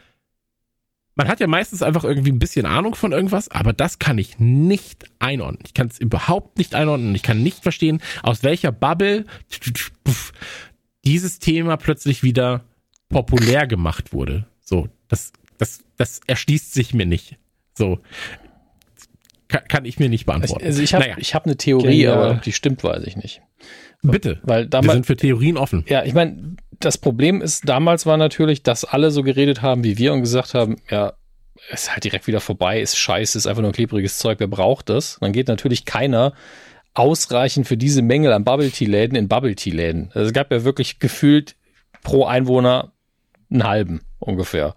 Man 1.14 1.26
hat 1.28 1.40
ja 1.40 1.46
meistens 1.46 1.82
einfach 1.82 2.04
irgendwie 2.04 2.30
ein 2.30 2.38
bisschen 2.38 2.66
Ahnung 2.66 2.94
von 2.94 3.12
irgendwas, 3.12 3.50
aber 3.50 3.72
das 3.72 3.98
kann 3.98 4.18
ich 4.18 4.38
nicht 4.38 5.06
einordnen. 5.20 5.62
Ich 5.64 5.72
kann 5.72 5.86
es 5.86 5.98
überhaupt 5.98 6.58
nicht 6.58 6.74
einordnen. 6.74 7.14
Ich 7.14 7.22
kann 7.22 7.42
nicht 7.42 7.62
verstehen, 7.62 8.02
aus 8.22 8.42
welcher 8.42 8.72
Bubble 8.72 9.24
dieses 11.06 11.38
Thema 11.38 11.78
plötzlich 11.78 12.22
wieder 12.22 12.64
populär 13.08 13.66
gemacht 13.66 14.12
wurde. 14.12 14.46
So, 14.60 14.90
das, 15.08 15.32
das, 15.56 15.82
das 15.96 16.20
erschließt 16.26 16.74
sich 16.74 16.92
mir 16.92 17.06
nicht. 17.06 17.38
So. 17.72 18.00
Kann, 19.48 19.62
kann 19.68 19.84
ich 19.84 19.98
mir 19.98 20.08
nicht 20.08 20.22
Ich, 20.22 20.26
beantworten. 20.26 20.64
also 20.64 20.82
ich 20.82 20.92
habe 20.94 21.04
Naja, 21.04 21.16
ich 21.18 21.34
hab 21.34 21.44
eine 21.46 21.56
Theorie, 21.56 21.88
Genial. 22.02 22.14
aber 22.18 22.30
ob 22.32 22.42
die 22.42 22.52
stimmt, 22.52 22.82
weiß 22.82 23.04
ich 23.04 23.16
nicht. 23.16 23.42
bitte. 24.02 24.40
Weil 24.42 24.64
Wir 24.64 24.68
damals, 24.70 24.92
sind 24.94 25.06
für 25.06 25.16
Theorien 25.16 25.56
offen. 25.56 25.84
Ja, 25.88 26.04
ich 26.04 26.14
meine, 26.14 26.56
das 26.80 26.98
Problem 26.98 27.40
ist, 27.42 27.68
damals 27.68 28.06
war 28.06 28.16
natürlich, 28.16 28.62
dass 28.62 28.84
alle 28.84 29.10
so 29.10 29.22
geredet 29.22 29.62
haben 29.62 29.84
wie 29.84 29.98
wir 29.98 30.12
und 30.12 30.20
gesagt 30.20 30.54
haben, 30.54 30.76
ja, 30.90 31.12
ist 31.70 31.90
halt 31.92 32.04
direkt 32.04 32.26
wieder 32.26 32.40
vorbei, 32.40 32.80
ist 32.80 32.98
scheiße, 32.98 33.38
ist 33.38 33.46
einfach 33.46 33.62
nur 33.62 33.72
klebriges 33.72 34.18
Zeug, 34.18 34.40
wer 34.40 34.46
braucht 34.48 34.88
das? 34.90 35.18
Dann 35.20 35.32
geht 35.32 35.48
natürlich 35.48 35.84
keiner 35.84 36.32
ausreichend 36.94 37.66
für 37.66 37.76
diese 37.76 38.02
Mängel 38.02 38.32
an 38.32 38.44
Bubble 38.44 38.70
Tea 38.70 38.86
Läden 38.86 39.16
in 39.16 39.28
Bubble 39.28 39.54
Tea 39.54 39.70
Läden. 39.70 40.10
Also 40.14 40.26
es 40.28 40.32
gab 40.32 40.50
ja 40.50 40.64
wirklich 40.64 40.98
gefühlt 40.98 41.56
pro 42.02 42.24
Einwohner 42.24 42.92
einen 43.50 43.64
halben 43.64 44.00
ungefähr. 44.18 44.74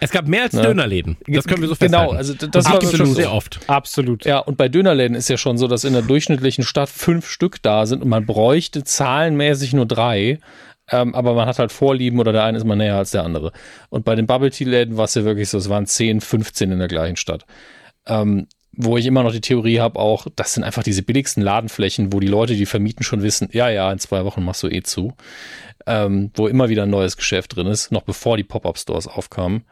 Es 0.00 0.10
gab 0.10 0.26
mehr 0.28 0.44
als 0.44 0.52
Ne? 0.52 0.62
Dönerläden. 0.62 1.16
Das 1.26 1.46
können 1.46 1.62
wir 1.62 1.68
so 1.68 1.74
Genau, 1.78 2.10
festhalten. 2.12 2.16
also 2.16 2.34
d- 2.34 2.48
das 2.50 2.64
war 2.70 2.80
schon 2.82 3.06
so. 3.06 3.14
sehr 3.14 3.32
oft. 3.32 3.60
absolut. 3.66 4.24
Ja, 4.24 4.38
und 4.38 4.56
bei 4.56 4.68
Dönerläden 4.68 5.16
ist 5.16 5.28
ja 5.28 5.36
schon 5.36 5.58
so, 5.58 5.66
dass 5.66 5.84
in 5.84 5.92
der 5.92 6.02
durchschnittlichen 6.02 6.62
Stadt 6.64 6.88
fünf 6.88 7.26
Stück 7.28 7.62
da 7.62 7.86
sind 7.86 8.02
und 8.02 8.08
man 8.08 8.26
bräuchte 8.26 8.84
zahlenmäßig 8.84 9.72
nur 9.72 9.86
drei. 9.86 10.38
Ähm, 10.90 11.14
aber 11.14 11.34
man 11.34 11.46
hat 11.46 11.58
halt 11.58 11.72
Vorlieben 11.72 12.18
oder 12.20 12.32
der 12.32 12.44
eine 12.44 12.58
ist 12.58 12.64
mal 12.64 12.76
näher 12.76 12.96
als 12.96 13.12
der 13.12 13.24
andere. 13.24 13.52
Und 13.88 14.04
bei 14.04 14.14
den 14.14 14.26
Bubble 14.26 14.50
Tea 14.50 14.64
Läden 14.66 14.96
war 14.96 15.04
es 15.04 15.14
ja 15.14 15.24
wirklich 15.24 15.48
so, 15.48 15.56
es 15.58 15.68
waren 15.68 15.86
10, 15.86 16.20
15 16.20 16.70
in 16.72 16.78
der 16.80 16.88
gleichen 16.88 17.16
Stadt. 17.16 17.46
Ähm, 18.06 18.46
wo 18.74 18.96
ich 18.96 19.04
immer 19.06 19.22
noch 19.22 19.32
die 19.32 19.40
Theorie 19.42 19.80
habe, 19.80 19.98
auch, 19.98 20.26
das 20.34 20.54
sind 20.54 20.64
einfach 20.64 20.82
diese 20.82 21.02
billigsten 21.02 21.42
Ladenflächen, 21.42 22.12
wo 22.12 22.20
die 22.20 22.26
Leute, 22.26 22.54
die 22.56 22.64
vermieten, 22.66 23.04
schon 23.04 23.22
wissen, 23.22 23.48
ja, 23.52 23.68
ja, 23.68 23.92
in 23.92 23.98
zwei 23.98 24.24
Wochen 24.24 24.42
machst 24.42 24.62
du 24.62 24.68
eh 24.68 24.82
zu. 24.82 25.12
Ähm, 25.86 26.30
wo 26.34 26.46
immer 26.46 26.68
wieder 26.68 26.84
ein 26.84 26.90
neues 26.90 27.16
Geschäft 27.16 27.56
drin 27.56 27.66
ist, 27.66 27.90
noch 27.92 28.02
bevor 28.02 28.36
die 28.36 28.44
Pop-Up-Stores 28.44 29.08
aufkamen. 29.08 29.64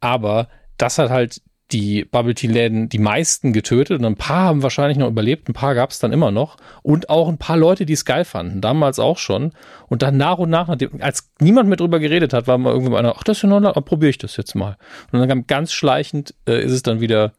Aber 0.00 0.48
das 0.78 0.98
hat 0.98 1.10
halt 1.10 1.42
die 1.72 2.04
Bubble 2.04 2.34
Tea 2.34 2.48
Läden 2.48 2.88
die 2.88 2.98
meisten 2.98 3.52
getötet 3.52 3.98
und 3.98 4.04
ein 4.04 4.16
paar 4.16 4.46
haben 4.46 4.62
wahrscheinlich 4.62 4.98
noch 4.98 5.08
überlebt, 5.08 5.48
ein 5.48 5.52
paar 5.52 5.74
gab 5.74 5.90
es 5.90 5.98
dann 5.98 6.12
immer 6.12 6.30
noch. 6.30 6.56
Und 6.82 7.10
auch 7.10 7.28
ein 7.28 7.38
paar 7.38 7.56
Leute, 7.56 7.86
die 7.86 7.92
es 7.92 8.04
geil 8.04 8.24
fanden, 8.24 8.60
damals 8.60 8.98
auch 8.98 9.18
schon. 9.18 9.52
Und 9.88 10.02
dann 10.02 10.16
nach 10.16 10.38
und 10.38 10.50
nach, 10.50 10.68
als 11.00 11.30
niemand 11.40 11.68
mehr 11.68 11.76
drüber 11.76 12.00
geredet 12.00 12.32
hat, 12.32 12.46
war 12.46 12.58
mal 12.58 12.72
irgendwann 12.72 12.96
einer, 12.96 13.14
ach 13.16 13.22
das 13.22 13.38
ist 13.38 13.42
ja 13.44 13.60
noch, 13.60 13.84
probiere 13.84 14.10
ich 14.10 14.18
das 14.18 14.36
jetzt 14.36 14.54
mal. 14.54 14.76
Und 15.12 15.20
dann 15.20 15.28
kam 15.28 15.46
ganz 15.46 15.72
schleichend 15.72 16.34
äh, 16.46 16.62
ist 16.62 16.72
es 16.72 16.82
dann 16.82 17.00
wieder 17.00 17.32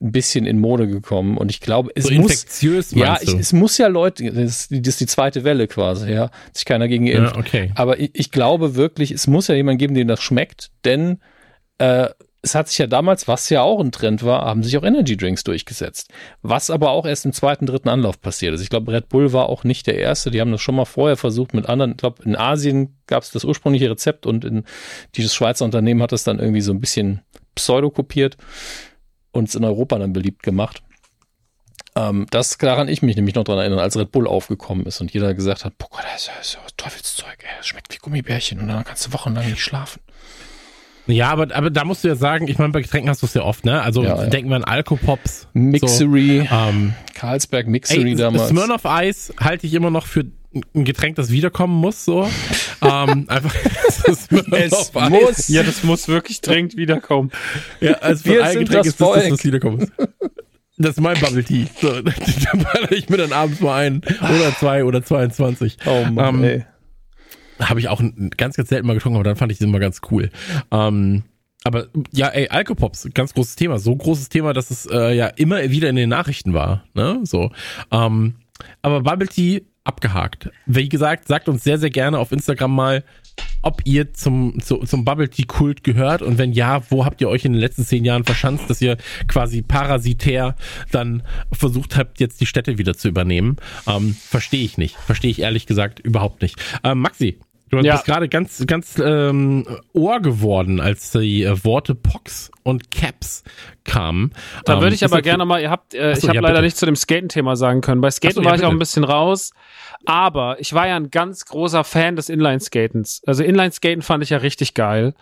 ein 0.00 0.12
bisschen 0.12 0.46
in 0.46 0.60
Mode 0.60 0.88
gekommen 0.88 1.38
und 1.38 1.50
ich 1.50 1.60
glaube, 1.60 1.90
es 1.94 2.04
So 2.04 2.14
muss 2.14 2.44
ja, 2.92 3.18
ich, 3.20 3.32
es 3.34 3.52
muss 3.52 3.78
ja 3.78 3.86
Leute, 3.86 4.30
das 4.30 4.68
ist, 4.70 4.72
das 4.72 4.94
ist 4.94 5.00
die 5.00 5.06
zweite 5.06 5.42
Welle 5.42 5.68
quasi, 5.68 6.12
ja, 6.12 6.30
sich 6.52 6.66
keiner 6.66 6.86
gegen 6.86 7.06
geimpft. 7.06 7.34
ja, 7.34 7.40
okay. 7.40 7.72
Aber 7.74 7.98
ich, 7.98 8.10
ich 8.12 8.30
glaube 8.30 8.74
wirklich, 8.74 9.10
es 9.10 9.26
muss 9.26 9.48
ja 9.48 9.54
jemand 9.54 9.78
geben, 9.78 9.94
dem 9.94 10.08
das 10.08 10.20
schmeckt, 10.20 10.70
denn 10.84 11.20
äh, 11.78 12.08
es 12.42 12.54
hat 12.54 12.68
sich 12.68 12.78
ja 12.78 12.86
damals, 12.86 13.26
was 13.26 13.50
ja 13.50 13.62
auch 13.62 13.80
ein 13.80 13.90
Trend 13.90 14.22
war, 14.22 14.44
haben 14.44 14.62
sich 14.62 14.76
auch 14.78 14.84
Energy 14.84 15.16
Drinks 15.16 15.42
durchgesetzt. 15.42 16.12
Was 16.42 16.70
aber 16.70 16.90
auch 16.90 17.04
erst 17.04 17.24
im 17.24 17.32
zweiten, 17.32 17.66
dritten 17.66 17.88
Anlauf 17.88 18.20
passiert 18.20 18.54
ist. 18.54 18.60
Ich 18.60 18.70
glaube, 18.70 18.92
Red 18.92 19.08
Bull 19.08 19.32
war 19.32 19.48
auch 19.48 19.64
nicht 19.64 19.88
der 19.88 19.98
erste. 19.98 20.30
Die 20.30 20.40
haben 20.40 20.52
das 20.52 20.60
schon 20.60 20.76
mal 20.76 20.84
vorher 20.84 21.16
versucht 21.16 21.54
mit 21.54 21.68
anderen. 21.68 21.92
Ich 21.92 21.96
glaube, 21.96 22.22
in 22.22 22.36
Asien 22.36 22.98
gab 23.08 23.24
es 23.24 23.32
das 23.32 23.42
ursprüngliche 23.42 23.90
Rezept 23.90 24.26
und 24.26 24.44
in 24.44 24.62
dieses 25.16 25.34
Schweizer 25.34 25.64
Unternehmen 25.64 26.02
hat 26.02 26.12
das 26.12 26.22
dann 26.22 26.38
irgendwie 26.38 26.60
so 26.60 26.72
ein 26.72 26.80
bisschen 26.80 27.20
pseudo-kopiert 27.56 28.36
und 28.36 28.44
es 29.44 29.54
in 29.54 29.64
Europa 29.64 29.98
dann 29.98 30.12
beliebt 30.12 30.42
gemacht. 30.42 30.82
Ähm, 31.94 32.26
das 32.30 32.58
daran 32.58 32.88
ich 32.88 33.02
mich 33.02 33.16
nämlich 33.16 33.34
noch 33.34 33.44
dran 33.44 33.58
erinnern, 33.58 33.78
als 33.78 33.96
Red 33.96 34.12
Bull 34.12 34.26
aufgekommen 34.26 34.84
ist 34.86 35.00
und 35.00 35.12
jeder 35.12 35.32
gesagt 35.34 35.64
hat, 35.64 35.78
boah, 35.78 35.88
das 36.12 36.22
ist 36.22 36.26
ja 36.28 36.32
so 36.42 36.58
Teufelszeug, 36.76 37.38
ey, 37.40 37.48
das 37.56 37.66
schmeckt 37.66 37.92
wie 37.94 37.98
Gummibärchen 37.98 38.60
und 38.60 38.68
dann 38.68 38.84
kannst 38.84 39.06
du 39.06 39.12
wochenlang 39.12 39.48
nicht 39.48 39.62
schlafen. 39.62 40.00
Ja, 41.06 41.30
aber, 41.30 41.54
aber 41.54 41.70
da 41.70 41.84
musst 41.84 42.02
du 42.04 42.08
ja 42.08 42.16
sagen, 42.16 42.48
ich 42.48 42.58
meine, 42.58 42.72
bei 42.72 42.82
Getränken 42.82 43.08
hast 43.08 43.22
du 43.22 43.26
es 43.26 43.34
ja 43.34 43.42
oft, 43.42 43.64
ne? 43.64 43.80
Also 43.80 44.02
Ja, 44.02 44.22
ja. 44.22 44.26
denken 44.26 44.50
wir 44.50 44.56
an 44.56 44.64
Alkopops. 44.64 45.46
Mixery, 45.52 46.46
So, 46.50 46.54
ähm, 46.54 46.94
Carlsberg 47.14 47.68
Mixery 47.68 48.10
ey, 48.10 48.14
damals. 48.16 48.48
Smirnoff 48.48 48.84
Eis 48.86 49.32
halte 49.40 49.66
ich 49.66 49.74
immer 49.74 49.90
noch 49.90 50.06
für 50.06 50.24
ein 50.74 50.84
Getränk, 50.84 51.16
das 51.16 51.30
wiederkommen 51.30 51.74
muss, 51.74 52.04
so. 52.04 52.28
Ähm, 52.82 53.24
einfach 53.28 53.54
Smirnoff 54.14 54.96
Eis. 54.96 55.48
Ja, 55.48 55.62
das 55.62 55.82
muss 55.84 56.08
wirklich 56.08 56.40
dringend 56.40 56.76
wiederkommen. 56.76 57.30
Ja, 57.80 57.92
also 57.94 58.24
Wir 58.26 58.44
ein 58.44 58.52
sind 58.52 58.68
Getränk 58.68 58.84
das 58.84 58.86
ist 58.88 59.00
das, 59.00 59.08
das, 59.08 59.18
Volk. 59.22 59.30
das 59.30 59.44
wiederkommen 59.44 59.78
muss. 59.78 60.06
Das 60.78 60.90
ist 60.90 61.00
mein 61.00 61.18
Bubble 61.18 61.42
Tea. 61.42 61.66
So, 61.80 61.88
da 62.02 62.12
baller 62.52 62.92
ich 62.92 63.08
mir 63.08 63.16
dann 63.16 63.32
abends 63.32 63.60
mal 63.60 63.86
ein. 63.86 64.02
Oder 64.20 64.54
zwei 64.58 64.84
oder 64.84 65.02
22. 65.02 65.78
oh 65.86 66.04
Mann, 66.10 66.36
Ähm, 66.36 66.44
ey. 66.44 66.66
Habe 67.60 67.80
ich 67.80 67.88
auch 67.88 68.02
ganz, 68.36 68.56
ganz 68.56 68.68
selten 68.68 68.86
mal 68.86 68.92
getrunken, 68.92 69.16
aber 69.16 69.24
dann 69.24 69.36
fand 69.36 69.50
ich 69.50 69.58
das 69.58 69.66
immer 69.66 69.78
ganz 69.78 70.02
cool. 70.10 70.30
Ähm, 70.70 71.22
aber 71.64 71.86
ja, 72.12 72.28
ey, 72.28 72.48
Alkopops, 72.48 73.08
ganz 73.14 73.32
großes 73.32 73.56
Thema. 73.56 73.78
So 73.78 73.96
großes 73.96 74.28
Thema, 74.28 74.52
dass 74.52 74.70
es 74.70 74.86
äh, 74.86 75.16
ja 75.16 75.28
immer 75.28 75.70
wieder 75.70 75.88
in 75.88 75.96
den 75.96 76.10
Nachrichten 76.10 76.52
war. 76.52 76.84
Ne? 76.92 77.20
So. 77.24 77.50
Ähm, 77.90 78.34
aber 78.82 79.00
Bubble 79.00 79.28
Tea 79.28 79.62
abgehakt. 79.86 80.50
Wie 80.66 80.88
gesagt, 80.88 81.28
sagt 81.28 81.48
uns 81.48 81.64
sehr, 81.64 81.78
sehr 81.78 81.90
gerne 81.90 82.18
auf 82.18 82.32
Instagram 82.32 82.74
mal, 82.74 83.04
ob 83.62 83.82
ihr 83.84 84.14
zum, 84.14 84.60
zu, 84.60 84.78
zum 84.78 85.04
Bubble 85.04 85.28
Tea 85.28 85.44
Kult 85.44 85.84
gehört 85.84 86.22
und 86.22 86.38
wenn 86.38 86.52
ja, 86.52 86.82
wo 86.90 87.04
habt 87.04 87.20
ihr 87.20 87.28
euch 87.28 87.44
in 87.44 87.52
den 87.52 87.60
letzten 87.60 87.84
zehn 87.84 88.04
Jahren 88.04 88.24
verschanzt, 88.24 88.70
dass 88.70 88.80
ihr 88.80 88.96
quasi 89.28 89.62
parasitär 89.62 90.54
dann 90.92 91.22
versucht 91.52 91.96
habt, 91.96 92.20
jetzt 92.20 92.40
die 92.40 92.46
Städte 92.46 92.78
wieder 92.78 92.94
zu 92.94 93.08
übernehmen? 93.08 93.56
Ähm, 93.86 94.14
Verstehe 94.14 94.64
ich 94.64 94.78
nicht. 94.78 94.96
Verstehe 94.96 95.30
ich 95.30 95.40
ehrlich 95.40 95.66
gesagt 95.66 95.98
überhaupt 95.98 96.42
nicht. 96.42 96.56
Ähm, 96.84 97.00
Maxi, 97.00 97.38
du 97.70 97.78
Ja. 97.78 97.92
bist 97.94 98.04
gerade 98.06 98.28
ganz, 98.28 98.64
ganz 98.66 99.00
ähm, 99.02 99.66
ohr 99.92 100.20
geworden, 100.20 100.80
als 100.80 101.10
die 101.10 101.42
äh, 101.44 101.64
Worte 101.64 101.94
Pox 101.94 102.50
und 102.62 102.90
Caps 102.90 103.42
kamen. 103.84 104.32
Da 104.64 104.74
Ähm, 104.74 104.80
würde 104.80 104.94
ich 104.94 105.04
aber 105.04 105.22
gerne 105.22 105.44
mal, 105.44 105.60
ihr 105.60 105.70
habt, 105.70 105.94
äh, 105.94 106.12
Ach 106.12 106.16
so, 106.16 106.22
ich 106.22 106.28
habe 106.28 106.36
ja, 106.36 106.40
leider 106.42 106.54
bitte. 106.54 106.64
nicht 106.64 106.76
zu 106.76 106.86
dem 106.86 106.96
Skaten-Thema 106.96 107.56
sagen 107.56 107.80
können. 107.80 108.00
Bei 108.00 108.10
Skaten 108.10 108.30
Ach 108.32 108.34
so, 108.36 108.42
ja, 108.42 108.48
war 108.50 108.56
ich 108.56 108.64
auch 108.64 108.70
ein 108.70 108.78
bisschen 108.78 109.04
raus, 109.04 109.52
aber 110.04 110.60
ich 110.60 110.72
war 110.72 110.86
ja 110.88 110.96
ein 110.96 111.10
ganz 111.10 111.44
großer 111.46 111.84
Fan 111.84 112.16
des 112.16 112.28
Inline-Skatens. 112.28 113.22
Also 113.26 113.42
Inline-Skaten 113.42 114.02
fand 114.02 114.22
ich 114.22 114.30
ja 114.30 114.38
richtig 114.38 114.74
geil. 114.74 115.14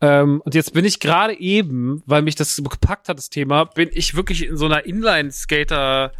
Ähm, 0.00 0.42
und 0.44 0.54
jetzt 0.54 0.74
bin 0.74 0.84
ich 0.84 1.00
gerade 1.00 1.38
eben, 1.38 2.02
weil 2.06 2.20
mich 2.22 2.34
das 2.34 2.56
gepackt 2.56 3.08
hat, 3.08 3.16
das 3.18 3.30
Thema, 3.30 3.64
bin 3.64 3.88
ich 3.92 4.14
wirklich 4.14 4.46
in 4.46 4.56
so 4.56 4.66
einer 4.66 4.84
Inline-Skater 4.84 6.12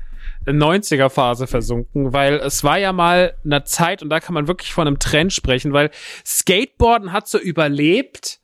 90er-Phase 0.47 1.47
versunken, 1.47 2.12
weil 2.12 2.35
es 2.35 2.64
war 2.64 2.78
ja 2.78 2.93
mal 2.93 3.35
eine 3.44 3.64
Zeit, 3.64 4.02
und 4.02 4.10
da 4.10 4.20
kann 4.20 4.35
man 4.35 4.48
wirklich 4.48 4.73
von 4.73 4.86
einem 4.86 4.98
Trend 4.98 5.32
sprechen, 5.32 5.73
weil 5.73 5.90
Skateboarden 6.24 7.12
hat 7.12 7.28
so 7.28 7.39
überlebt 7.39 8.40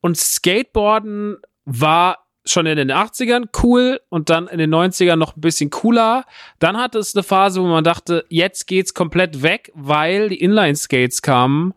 und 0.00 0.16
Skateboarden 0.16 1.36
war 1.64 2.18
schon 2.44 2.66
in 2.66 2.76
den 2.76 2.90
80ern 2.90 3.48
cool 3.62 4.00
und 4.08 4.30
dann 4.30 4.48
in 4.48 4.58
den 4.58 4.74
90ern 4.74 5.16
noch 5.16 5.36
ein 5.36 5.40
bisschen 5.40 5.70
cooler. 5.70 6.24
Dann 6.58 6.78
hatte 6.78 6.98
es 6.98 7.14
eine 7.14 7.22
Phase, 7.22 7.60
wo 7.60 7.66
man 7.66 7.84
dachte, 7.84 8.24
jetzt 8.28 8.66
geht's 8.66 8.94
komplett 8.94 9.42
weg, 9.42 9.70
weil 9.74 10.30
die 10.30 10.40
Inline-Skates 10.40 11.22
kamen. 11.22 11.74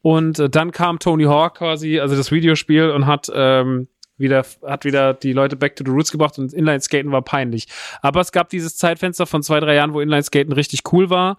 Und 0.00 0.38
äh, 0.38 0.48
dann 0.48 0.72
kam 0.72 0.98
Tony 0.98 1.24
Hawk 1.24 1.58
quasi, 1.58 2.00
also 2.00 2.16
das 2.16 2.30
Videospiel, 2.30 2.90
und 2.90 3.06
hat 3.06 3.30
ähm, 3.34 3.88
wieder, 4.16 4.44
hat 4.66 4.84
wieder 4.84 5.14
die 5.14 5.32
Leute 5.32 5.56
back 5.56 5.76
to 5.76 5.84
the 5.84 5.90
roots 5.90 6.12
gebracht 6.12 6.38
und 6.38 6.52
Inline-Skaten 6.52 7.12
war 7.12 7.22
peinlich. 7.22 7.66
Aber 8.00 8.20
es 8.20 8.32
gab 8.32 8.48
dieses 8.48 8.76
Zeitfenster 8.76 9.26
von 9.26 9.42
zwei, 9.42 9.60
drei 9.60 9.74
Jahren, 9.74 9.94
wo 9.94 10.00
Inline-Skaten 10.00 10.52
richtig 10.52 10.80
cool 10.92 11.10
war. 11.10 11.38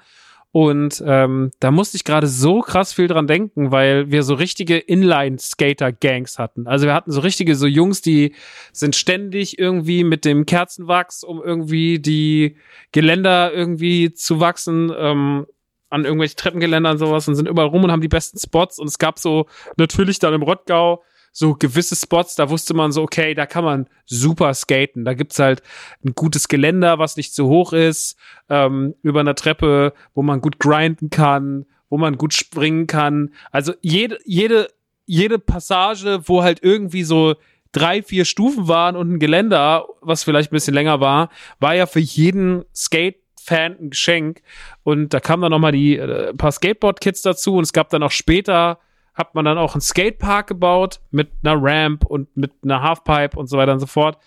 Und 0.53 1.03
ähm, 1.07 1.49
da 1.59 1.71
musste 1.71 1.97
ich 1.97 2.03
gerade 2.03 2.27
so 2.27 2.59
krass 2.61 2.93
viel 2.93 3.07
dran 3.07 3.25
denken, 3.25 3.71
weil 3.71 4.11
wir 4.11 4.21
so 4.21 4.35
richtige 4.35 4.77
Inline-Skater-Gangs 4.77 6.37
hatten. 6.37 6.67
Also 6.67 6.85
wir 6.85 6.93
hatten 6.93 7.11
so 7.11 7.21
richtige, 7.21 7.55
so 7.55 7.65
Jungs, 7.65 8.03
die 8.03 8.35
sind 8.71 8.95
ständig 8.95 9.57
irgendwie 9.57 10.03
mit 10.03 10.25
dem 10.25 10.45
Kerzenwachs, 10.45 11.23
um 11.23 11.41
irgendwie 11.43 11.97
die 11.97 12.57
Geländer 12.91 13.51
irgendwie 13.51 14.13
zu 14.13 14.39
wachsen, 14.39 14.93
ähm, 14.95 15.47
an 15.89 16.05
irgendwelche 16.05 16.35
Treppengeländer 16.35 16.91
und 16.91 16.97
sowas 16.99 17.27
und 17.27 17.33
sind 17.33 17.47
überall 17.47 17.69
rum 17.69 17.83
und 17.83 17.91
haben 17.91 18.01
die 18.01 18.07
besten 18.07 18.37
Spots. 18.37 18.77
Und 18.77 18.87
es 18.87 18.99
gab 18.99 19.17
so 19.17 19.47
natürlich 19.77 20.19
dann 20.19 20.35
im 20.35 20.43
Rottgau 20.43 21.03
so 21.33 21.55
gewisse 21.55 21.95
Spots, 21.95 22.35
da 22.35 22.49
wusste 22.49 22.75
man 22.75 22.91
so, 22.91 23.01
okay, 23.01 23.33
da 23.33 23.47
kann 23.47 23.65
man 23.65 23.87
super 24.05 24.53
skaten. 24.53 25.03
Da 25.03 25.15
gibt's 25.15 25.39
halt 25.39 25.63
ein 26.05 26.13
gutes 26.13 26.47
Geländer, 26.47 26.99
was 26.99 27.17
nicht 27.17 27.33
zu 27.33 27.47
hoch 27.47 27.73
ist, 27.73 28.17
ähm, 28.49 28.93
über 29.01 29.21
einer 29.21 29.35
Treppe, 29.35 29.93
wo 30.13 30.21
man 30.21 30.41
gut 30.41 30.59
grinden 30.59 31.09
kann, 31.09 31.65
wo 31.89 31.97
man 31.97 32.17
gut 32.17 32.35
springen 32.35 32.85
kann. 32.85 33.33
Also 33.51 33.73
jede, 33.81 34.19
jede, 34.25 34.69
jede 35.07 35.39
Passage, 35.39 36.21
wo 36.25 36.43
halt 36.43 36.59
irgendwie 36.61 37.03
so 37.03 37.35
drei, 37.71 38.03
vier 38.03 38.25
Stufen 38.25 38.67
waren 38.67 38.95
und 38.95 39.13
ein 39.13 39.19
Geländer, 39.19 39.87
was 40.01 40.23
vielleicht 40.23 40.51
ein 40.51 40.55
bisschen 40.55 40.75
länger 40.75 40.99
war, 40.99 41.29
war 41.59 41.73
ja 41.73 41.87
für 41.87 41.99
jeden 41.99 42.63
Skate 42.75 43.17
Fan 43.41 43.75
ein 43.79 43.89
Geschenk. 43.89 44.41
Und 44.83 45.13
da 45.13 45.19
kamen 45.19 45.41
dann 45.41 45.51
noch 45.51 45.59
mal 45.59 45.71
die 45.71 45.97
äh, 45.97 46.33
paar 46.33 46.51
Skateboard-Kits 46.51 47.23
dazu 47.23 47.55
und 47.55 47.63
es 47.63 47.73
gab 47.73 47.89
dann 47.89 48.03
auch 48.03 48.11
später 48.11 48.79
hat 49.13 49.35
man 49.35 49.45
dann 49.45 49.57
auch 49.57 49.73
einen 49.73 49.81
Skatepark 49.81 50.47
gebaut 50.47 50.99
mit 51.11 51.29
einer 51.43 51.55
Ramp 51.61 52.05
und 52.05 52.35
mit 52.35 52.51
einer 52.63 52.81
Halfpipe 52.81 53.37
und 53.37 53.47
so 53.47 53.57
weiter 53.57 53.73
und 53.73 53.79
so 53.79 53.85
fort. 53.85 54.17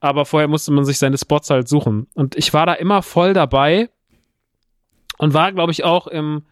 Aber 0.00 0.24
vorher 0.24 0.48
musste 0.48 0.72
man 0.72 0.84
sich 0.84 0.98
seine 0.98 1.18
Spots 1.18 1.50
halt 1.50 1.68
suchen. 1.68 2.06
Und 2.14 2.36
ich 2.36 2.54
war 2.54 2.64
da 2.64 2.72
immer 2.72 3.02
voll 3.02 3.34
dabei 3.34 3.90
und 5.18 5.34
war, 5.34 5.52
glaube 5.52 5.72
ich, 5.72 5.84
auch 5.84 6.06
im, 6.06 6.46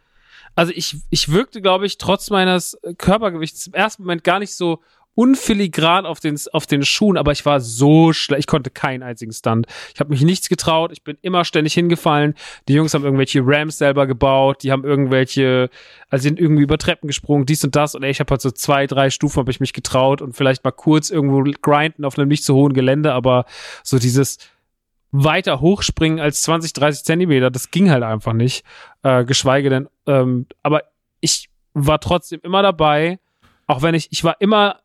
also 0.54 0.72
ich, 0.74 0.96
ich 1.08 1.32
wirkte, 1.32 1.62
glaube 1.62 1.86
ich, 1.86 1.96
trotz 1.96 2.28
meines 2.28 2.78
Körpergewichts 2.98 3.68
im 3.68 3.74
ersten 3.74 4.02
Moment 4.02 4.24
gar 4.24 4.38
nicht 4.38 4.54
so 4.54 4.82
unfiligran 5.18 6.06
auf 6.06 6.20
den, 6.20 6.38
auf 6.52 6.68
den 6.68 6.84
Schuhen, 6.84 7.16
aber 7.16 7.32
ich 7.32 7.44
war 7.44 7.58
so 7.58 8.12
schlecht. 8.12 8.38
Ich 8.38 8.46
konnte 8.46 8.70
keinen 8.70 9.02
einzigen 9.02 9.32
Stunt. 9.32 9.66
Ich 9.92 9.98
habe 9.98 10.10
mich 10.10 10.22
nichts 10.22 10.48
getraut. 10.48 10.92
Ich 10.92 11.02
bin 11.02 11.18
immer 11.22 11.44
ständig 11.44 11.74
hingefallen. 11.74 12.34
Die 12.68 12.74
Jungs 12.74 12.94
haben 12.94 13.02
irgendwelche 13.02 13.40
Rams 13.44 13.78
selber 13.78 14.06
gebaut. 14.06 14.62
Die 14.62 14.70
haben 14.70 14.84
irgendwelche, 14.84 15.70
also 16.08 16.22
sind 16.22 16.38
irgendwie 16.38 16.62
über 16.62 16.78
Treppen 16.78 17.08
gesprungen, 17.08 17.46
dies 17.46 17.64
und 17.64 17.74
das. 17.74 17.96
Und 17.96 18.04
ey, 18.04 18.12
ich 18.12 18.20
habe 18.20 18.30
halt 18.30 18.40
so 18.40 18.52
zwei, 18.52 18.86
drei 18.86 19.10
Stufen 19.10 19.40
habe 19.40 19.50
ich 19.50 19.58
mich 19.58 19.72
getraut 19.72 20.22
und 20.22 20.36
vielleicht 20.36 20.62
mal 20.62 20.70
kurz 20.70 21.10
irgendwo 21.10 21.42
grinden 21.62 22.04
auf 22.04 22.16
einem 22.16 22.28
nicht 22.28 22.44
so 22.44 22.54
hohen 22.54 22.72
Gelände, 22.72 23.12
aber 23.12 23.44
so 23.82 23.98
dieses 23.98 24.38
weiter 25.10 25.60
hochspringen 25.60 26.20
als 26.20 26.42
20, 26.42 26.74
30 26.74 27.04
Zentimeter, 27.04 27.50
das 27.50 27.72
ging 27.72 27.90
halt 27.90 28.04
einfach 28.04 28.34
nicht. 28.34 28.64
Äh, 29.02 29.24
geschweige 29.24 29.68
denn, 29.68 29.88
ähm, 30.06 30.46
aber 30.62 30.84
ich 31.18 31.50
war 31.74 31.98
trotzdem 31.98 32.38
immer 32.44 32.62
dabei, 32.62 33.18
auch 33.66 33.82
wenn 33.82 33.96
ich, 33.96 34.12
ich 34.12 34.22
war 34.22 34.36
immer 34.38 34.78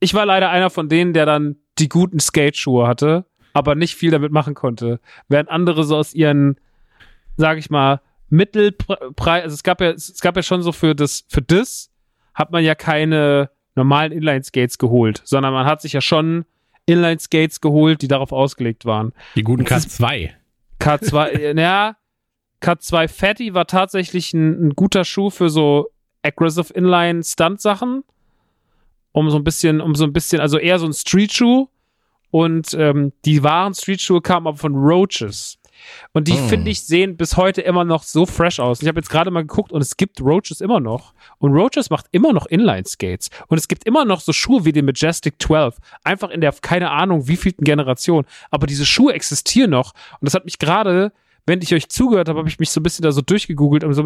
ich 0.00 0.14
war 0.14 0.26
leider 0.26 0.50
einer 0.50 0.70
von 0.70 0.88
denen, 0.88 1.12
der 1.12 1.26
dann 1.26 1.56
die 1.78 1.88
guten 1.88 2.20
Skateschuhe 2.20 2.86
hatte, 2.86 3.26
aber 3.52 3.74
nicht 3.74 3.94
viel 3.94 4.10
damit 4.10 4.32
machen 4.32 4.54
konnte. 4.54 5.00
Während 5.28 5.48
andere 5.48 5.84
so 5.84 5.96
aus 5.96 6.14
ihren, 6.14 6.56
sag 7.36 7.58
ich 7.58 7.70
mal, 7.70 8.00
Mittelpreis, 8.30 9.44
also 9.44 9.54
es 9.54 9.62
gab 9.62 9.80
ja, 9.80 9.90
es 9.90 10.20
gab 10.20 10.36
ja 10.36 10.42
schon 10.42 10.62
so 10.62 10.72
für 10.72 10.94
das, 10.94 11.24
für 11.28 11.42
das 11.42 11.90
hat 12.34 12.52
man 12.52 12.62
ja 12.62 12.74
keine 12.74 13.50
normalen 13.74 14.12
Inline-Skates 14.12 14.78
geholt, 14.78 15.22
sondern 15.24 15.52
man 15.52 15.66
hat 15.66 15.80
sich 15.80 15.92
ja 15.92 16.00
schon 16.00 16.44
Inline-Skates 16.86 17.60
geholt, 17.60 18.02
die 18.02 18.08
darauf 18.08 18.32
ausgelegt 18.32 18.84
waren. 18.84 19.12
Die 19.34 19.42
guten 19.42 19.64
K2. 19.64 20.30
K2, 20.80 21.58
ja, 21.58 21.96
K2 22.62 23.08
Fatty 23.08 23.54
war 23.54 23.66
tatsächlich 23.66 24.34
ein, 24.34 24.68
ein 24.68 24.70
guter 24.74 25.04
Schuh 25.04 25.30
für 25.30 25.48
so 25.48 25.90
aggressive 26.22 26.72
Inline-Stunt-Sachen 26.72 28.04
um 29.18 29.30
so 29.30 29.36
ein 29.36 29.44
bisschen, 29.44 29.80
um 29.80 29.94
so 29.94 30.04
ein 30.04 30.12
bisschen, 30.12 30.40
also 30.40 30.58
eher 30.58 30.78
so 30.78 30.86
ein 30.86 30.92
Streetschuh. 30.92 31.68
Und 32.30 32.74
ähm, 32.74 33.12
die 33.24 33.42
wahren 33.42 33.74
Streetschuhe 33.74 34.20
kamen 34.20 34.46
aber 34.46 34.58
von 34.58 34.74
Roaches. 34.74 35.58
Und 36.12 36.28
die, 36.28 36.32
oh. 36.32 36.48
finde 36.48 36.70
ich, 36.70 36.82
sehen 36.82 37.16
bis 37.16 37.36
heute 37.36 37.62
immer 37.62 37.84
noch 37.84 38.02
so 38.02 38.26
fresh 38.26 38.60
aus. 38.60 38.82
Ich 38.82 38.88
habe 38.88 38.98
jetzt 38.98 39.10
gerade 39.10 39.30
mal 39.30 39.42
geguckt 39.42 39.72
und 39.72 39.80
es 39.80 39.96
gibt 39.96 40.20
Roaches 40.20 40.60
immer 40.60 40.80
noch. 40.80 41.14
Und 41.38 41.52
Roaches 41.52 41.90
macht 41.90 42.06
immer 42.12 42.32
noch 42.32 42.46
Inline-Skates. 42.46 43.30
Und 43.46 43.58
es 43.58 43.68
gibt 43.68 43.84
immer 43.84 44.04
noch 44.04 44.20
so 44.20 44.32
Schuhe 44.32 44.64
wie 44.64 44.72
den 44.72 44.84
Majestic 44.84 45.40
12. 45.40 45.76
Einfach 46.04 46.30
in 46.30 46.40
der, 46.40 46.52
keine 46.52 46.90
Ahnung, 46.90 47.28
wievielten 47.28 47.64
Generation. 47.64 48.24
Aber 48.50 48.66
diese 48.66 48.84
Schuhe 48.84 49.12
existieren 49.12 49.70
noch. 49.70 49.94
Und 50.20 50.26
das 50.26 50.34
hat 50.34 50.44
mich 50.44 50.58
gerade 50.58 51.12
während 51.48 51.64
ich 51.64 51.74
euch 51.74 51.88
zugehört 51.88 52.28
habe, 52.28 52.38
habe 52.38 52.48
ich 52.48 52.58
mich 52.58 52.70
so 52.70 52.80
ein 52.80 52.82
bisschen 52.82 53.02
da 53.02 53.12
so 53.12 53.22
durchgegoogelt 53.22 53.82
und 53.84 53.94
so 53.94 54.04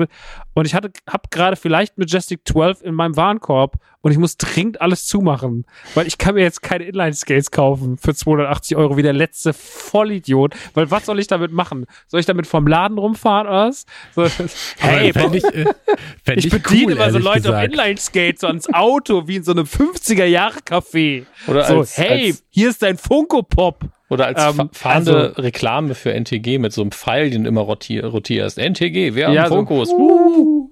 und 0.54 0.66
ich 0.66 0.74
hatte 0.74 0.92
habe 1.08 1.24
gerade 1.30 1.56
vielleicht 1.56 1.98
Majestic 1.98 2.40
12 2.46 2.82
in 2.82 2.94
meinem 2.94 3.16
Warenkorb 3.16 3.78
und 4.00 4.10
ich 4.10 4.18
muss 4.18 4.36
dringend 4.36 4.80
alles 4.80 5.06
zumachen, 5.06 5.64
weil 5.94 6.06
ich 6.06 6.18
kann 6.18 6.34
mir 6.34 6.42
jetzt 6.42 6.62
keine 6.62 6.84
Inline 6.84 7.14
Skates 7.14 7.50
kaufen 7.50 7.98
für 7.98 8.14
280 8.14 8.76
Euro 8.76 8.96
wie 8.96 9.02
der 9.02 9.12
letzte 9.12 9.52
Vollidiot, 9.52 10.54
weil 10.74 10.90
was 10.90 11.06
soll 11.06 11.18
ich 11.20 11.28
damit 11.28 11.52
machen? 11.52 11.86
Soll 12.08 12.20
ich 12.20 12.26
damit 12.26 12.46
vom 12.46 12.66
Laden 12.66 12.98
rumfahren 12.98 13.46
oder 13.46 13.68
was? 13.68 13.86
So, 14.14 14.26
hey, 14.78 15.12
fänd 15.12 15.36
ich, 15.36 15.44
äh, 15.44 15.66
fänd 16.24 16.38
ich, 16.38 16.46
ich 16.46 16.50
bediene 16.50 16.86
cool, 16.86 16.92
immer 16.92 17.10
so 17.10 17.18
Leute 17.18 17.42
gesagt. 17.42 17.56
auf 17.56 17.64
Inline 17.64 17.98
Skates 17.98 18.40
so 18.40 18.48
ans 18.48 18.72
Auto 18.72 19.28
wie 19.28 19.36
in 19.36 19.44
so 19.44 19.52
einem 19.52 19.66
50er 19.66 20.24
Jahre 20.24 20.58
Café. 20.60 21.24
Oder 21.46 21.64
so, 21.64 21.78
als, 21.78 21.96
hey, 21.96 22.30
als 22.30 22.44
hier 22.50 22.70
ist 22.70 22.82
dein 22.82 22.98
Funko 22.98 23.42
Pop. 23.42 23.84
Oder 24.12 24.26
als 24.26 24.58
ähm, 24.58 24.68
fahrende 24.72 25.28
also, 25.30 25.40
Reklame 25.40 25.94
für 25.94 26.12
NTG 26.12 26.58
mit 26.58 26.74
so 26.74 26.82
einem 26.82 26.92
Pfeil, 26.92 27.30
den 27.30 27.44
du 27.44 27.48
immer 27.48 27.62
rotier, 27.62 28.04
rotierst. 28.04 28.58
NTG, 28.58 29.14
wer 29.14 29.30
ja, 29.30 29.44
am 29.44 29.48
Fokus. 29.48 29.88
So, 29.88 29.96
uh. 29.96 30.70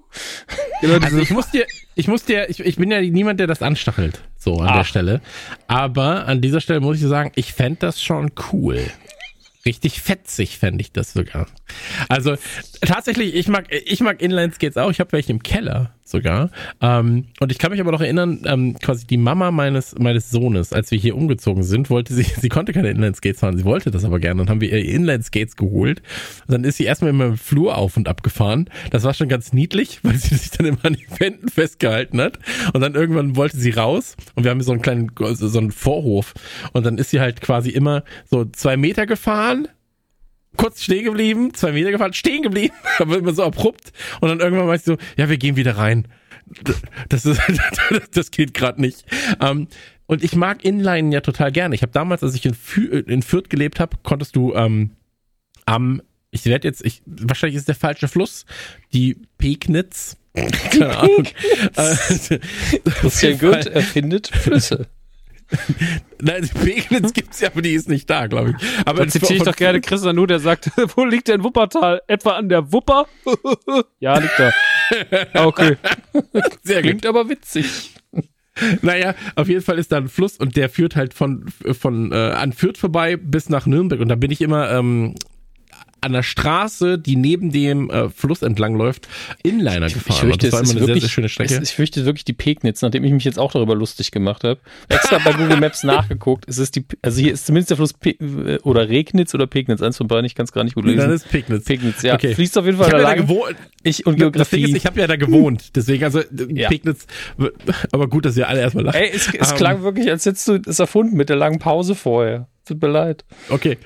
genau, 0.79 1.03
also 1.03 1.17
ich 1.17 1.31
muss 1.31 1.49
dir, 1.49 1.65
ich 1.95 2.07
muss 2.07 2.23
dir, 2.23 2.51
ich, 2.51 2.59
ich 2.59 2.75
bin 2.75 2.91
ja 2.91 3.01
niemand, 3.01 3.39
der 3.39 3.47
das 3.47 3.63
anstachelt, 3.63 4.21
so 4.37 4.57
an 4.59 4.67
Ach. 4.69 4.75
der 4.77 4.83
Stelle. 4.83 5.21
Aber 5.65 6.27
an 6.27 6.41
dieser 6.41 6.61
Stelle 6.61 6.81
muss 6.81 7.01
ich 7.01 7.07
sagen, 7.07 7.31
ich 7.33 7.53
fände 7.53 7.79
das 7.79 7.99
schon 7.99 8.31
cool. 8.53 8.79
Richtig 9.65 10.01
fetzig 10.01 10.59
fände 10.59 10.81
ich 10.81 10.91
das 10.91 11.13
sogar. 11.13 11.47
Also 12.09 12.35
tatsächlich, 12.81 13.33
ich 13.33 13.47
mag, 13.47 13.65
ich 13.71 14.01
mag 14.01 14.21
Inline-Skates 14.21 14.77
auch. 14.77 14.91
Ich 14.91 14.99
habe 14.99 15.13
welche 15.13 15.31
im 15.31 15.41
Keller 15.41 15.95
sogar. 16.11 16.49
Ähm, 16.81 17.25
und 17.39 17.51
ich 17.51 17.57
kann 17.57 17.71
mich 17.71 17.81
aber 17.81 17.91
noch 17.91 18.01
erinnern, 18.01 18.41
ähm, 18.45 18.77
quasi 18.79 19.07
die 19.07 19.17
Mama 19.17 19.51
meines, 19.51 19.97
meines 19.97 20.29
Sohnes, 20.29 20.73
als 20.73 20.91
wir 20.91 20.99
hier 20.99 21.15
umgezogen 21.15 21.63
sind, 21.63 21.89
wollte 21.89 22.13
sie, 22.13 22.23
sie 22.39 22.49
konnte 22.49 22.73
keine 22.73 22.89
Inline-Skates 22.89 23.39
fahren, 23.39 23.57
sie 23.57 23.65
wollte 23.65 23.91
das 23.91 24.05
aber 24.05 24.19
gerne. 24.19 24.41
Dann 24.41 24.49
haben 24.49 24.61
wir 24.61 24.71
ihr 24.71 24.85
Inline-Skates 24.85 25.55
geholt. 25.55 26.01
Und 26.47 26.53
dann 26.53 26.63
ist 26.63 26.77
sie 26.77 26.85
erstmal 26.85 27.11
immer 27.11 27.25
im 27.25 27.37
Flur 27.37 27.77
auf 27.77 27.97
und 27.97 28.07
ab 28.07 28.23
gefahren. 28.23 28.69
Das 28.91 29.03
war 29.03 29.13
schon 29.13 29.29
ganz 29.29 29.53
niedlich, 29.53 29.99
weil 30.03 30.17
sie 30.17 30.35
sich 30.35 30.51
dann 30.51 30.67
immer 30.67 30.83
an 30.83 30.93
den 30.93 31.19
Wänden 31.19 31.49
festgehalten 31.49 32.21
hat. 32.21 32.39
Und 32.73 32.81
dann 32.81 32.95
irgendwann 32.95 33.35
wollte 33.35 33.57
sie 33.57 33.71
raus 33.71 34.15
und 34.35 34.43
wir 34.43 34.51
haben 34.51 34.61
so 34.61 34.71
einen 34.71 34.81
kleinen, 34.81 35.11
so 35.33 35.57
einen 35.57 35.71
Vorhof. 35.71 36.33
Und 36.73 36.85
dann 36.85 36.97
ist 36.97 37.09
sie 37.09 37.19
halt 37.19 37.41
quasi 37.41 37.69
immer 37.69 38.03
so 38.29 38.45
zwei 38.45 38.77
Meter 38.77 39.05
gefahren, 39.05 39.67
kurz 40.57 40.83
stehen 40.83 41.05
geblieben, 41.05 41.53
zwei 41.53 41.71
Meter 41.71 41.91
gefahren, 41.91 42.13
stehen 42.13 42.43
geblieben, 42.43 42.75
aber 42.99 43.17
immer 43.17 43.33
so 43.33 43.43
abrupt. 43.43 43.91
Und 44.19 44.29
dann 44.29 44.39
irgendwann 44.39 44.73
ich 44.75 44.83
so, 44.83 44.97
ja, 45.17 45.29
wir 45.29 45.37
gehen 45.37 45.55
wieder 45.55 45.77
rein. 45.77 46.07
Das, 47.09 47.25
ist, 47.25 47.39
das 48.13 48.31
geht 48.31 48.53
gerade 48.53 48.81
nicht. 48.81 49.05
Um, 49.39 49.47
ähm, 49.47 49.67
und 50.07 50.25
ich 50.25 50.35
mag 50.35 50.65
Inline 50.65 51.13
ja 51.13 51.21
total 51.21 51.53
gerne. 51.53 51.73
Ich 51.73 51.83
habe 51.83 51.93
damals, 51.93 52.21
als 52.21 52.35
ich 52.35 52.45
in, 52.45 52.53
Fü 52.53 52.99
in 53.07 53.21
Fürth 53.21 53.49
gelebt 53.49 53.79
habe, 53.79 53.95
konntest 54.03 54.35
du 54.35 54.53
ähm, 54.55 54.91
am, 55.65 56.01
ich 56.31 56.43
werde 56.43 56.67
jetzt, 56.67 56.83
ich, 56.85 57.01
wahrscheinlich 57.05 57.55
ist 57.55 57.69
der 57.69 57.75
falsche 57.75 58.09
Fluss, 58.09 58.45
die 58.93 59.15
Pegnitz, 59.37 60.17
keine 60.33 60.97
Ahnung. 60.97 61.27
Christian 62.83 63.39
Goethe 63.39 63.71
erfindet 63.73 64.27
Flüsse. 64.27 64.87
Nein, 66.21 66.49
Pegnitz 66.63 67.13
gibt's 67.13 67.39
ja, 67.39 67.49
aber 67.49 67.61
die 67.61 67.73
ist 67.73 67.89
nicht 67.89 68.09
da, 68.09 68.27
glaube 68.27 68.51
ich. 68.51 68.85
Aber 68.85 68.99
Dann 68.99 69.09
zitiere 69.09 69.35
ich 69.35 69.43
doch 69.43 69.55
gerne 69.55 69.81
Chris 69.81 70.03
Nanu, 70.03 70.25
der 70.25 70.39
sagt, 70.39 70.71
wo 70.95 71.05
liegt 71.05 71.27
denn 71.27 71.43
Wuppertal? 71.43 72.01
Etwa 72.07 72.31
an 72.31 72.49
der 72.49 72.71
Wupper? 72.71 73.07
ja, 73.99 74.17
liegt 74.17 74.39
da. 74.39 74.51
Ah, 75.33 75.45
okay. 75.45 75.77
Sehr 76.63 76.81
Klingt 76.81 77.03
gut. 77.03 77.09
aber 77.09 77.29
witzig. 77.29 77.95
Naja, 78.81 79.15
auf 79.35 79.47
jeden 79.47 79.61
Fall 79.61 79.79
ist 79.79 79.91
da 79.91 79.97
ein 79.97 80.09
Fluss 80.09 80.37
und 80.37 80.57
der 80.57 80.69
führt 80.69 80.95
halt 80.95 81.13
von, 81.13 81.45
von 81.71 82.11
äh, 82.11 82.15
an 82.15 82.51
Fürth 82.51 82.77
vorbei 82.77 83.15
bis 83.15 83.49
nach 83.49 83.65
Nürnberg 83.65 84.01
und 84.01 84.09
da 84.09 84.15
bin 84.15 84.29
ich 84.29 84.41
immer 84.41 84.69
ähm, 84.71 85.15
an 86.01 86.13
der 86.13 86.23
Straße, 86.23 86.97
die 86.99 87.15
neben 87.15 87.51
dem 87.51 87.89
äh, 87.89 88.09
Fluss 88.09 88.41
entlang 88.41 88.75
läuft, 88.75 89.07
Inliner 89.43 89.87
gefahren. 89.87 90.03
Ich 90.09 90.15
fürchte, 90.15 90.47
das 90.47 90.53
war 90.53 90.59
immer 90.59 90.63
ist 90.63 90.71
eine 90.71 90.79
sehr, 90.79 90.87
wirklich, 90.87 91.03
sehr 91.03 91.09
schöne 91.09 91.29
Strecke. 91.29 91.53
Es, 91.55 91.69
ich 91.69 91.75
fürchte 91.75 92.05
wirklich 92.05 92.25
die 92.25 92.33
Pegnitz, 92.33 92.81
nachdem 92.81 93.03
ich 93.03 93.11
mich 93.11 93.23
jetzt 93.23 93.37
auch 93.39 93.51
darüber 93.51 93.75
lustig 93.75 94.11
gemacht 94.11 94.43
habe. 94.43 94.59
Extra 94.89 95.19
bei 95.23 95.33
Google 95.33 95.57
Maps 95.59 95.83
nachgeguckt. 95.85 96.45
Es 96.47 96.57
ist 96.57 96.75
die, 96.75 96.85
also 97.01 97.21
hier 97.21 97.33
ist 97.33 97.45
zumindest 97.45 97.69
der 97.69 97.77
Fluss 97.77 97.93
Pe 97.93 98.15
oder 98.63 98.89
Regnitz 98.89 99.33
oder 99.35 99.47
Pegnitz, 99.47 99.81
eins 99.81 99.97
von 99.97 100.07
beiden, 100.07 100.25
ich 100.25 100.35
kann 100.35 100.45
es 100.45 100.51
gar 100.51 100.63
nicht 100.63 100.73
gut 100.75 100.85
lesen. 100.85 100.99
Dann 100.99 101.11
ist 101.11 101.29
Pegnitz. 101.29 101.65
Pegnitz, 101.65 102.01
ja. 102.01 102.15
Okay. 102.15 102.33
Fließt 102.35 102.57
auf 102.57 102.65
jeden 102.65 102.77
Fall 102.77 102.87
Ich 102.87 102.91
da 102.93 102.97
habe 102.97 103.03
ja 103.07 103.15
da 103.15 103.15
lang. 103.19 103.27
gewohnt. 103.27 103.55
Ich 103.83 104.05
und 104.05 104.15
Geografie. 104.17 104.63
ist, 104.63 104.75
ich 104.75 104.85
habe 104.85 104.99
ja 104.99 105.07
da 105.07 105.15
gewohnt, 105.15 105.75
deswegen, 105.75 106.03
also 106.03 106.21
Ja. 106.49 106.67
Pegnitz, 106.69 107.05
aber 107.91 108.07
gut, 108.07 108.25
dass 108.25 108.35
wir 108.35 108.47
alle 108.47 108.59
erstmal 108.61 108.85
lachen. 108.85 108.99
Ey, 109.01 109.09
es, 109.13 109.27
es 109.33 109.51
Ähm, 109.51 109.57
klang 109.57 109.83
wirklich, 109.83 110.09
als 110.09 110.25
hättest 110.25 110.47
du 110.47 110.59
es 110.67 110.79
erfunden 110.79 111.15
mit 111.15 111.29
der 111.29 111.35
langen 111.35 111.59
Pause 111.59 111.95
vorher. 111.95 112.47
Tut 112.63 112.79
mir 112.79 112.89
leid. 112.89 113.25
Okay. 113.49 113.77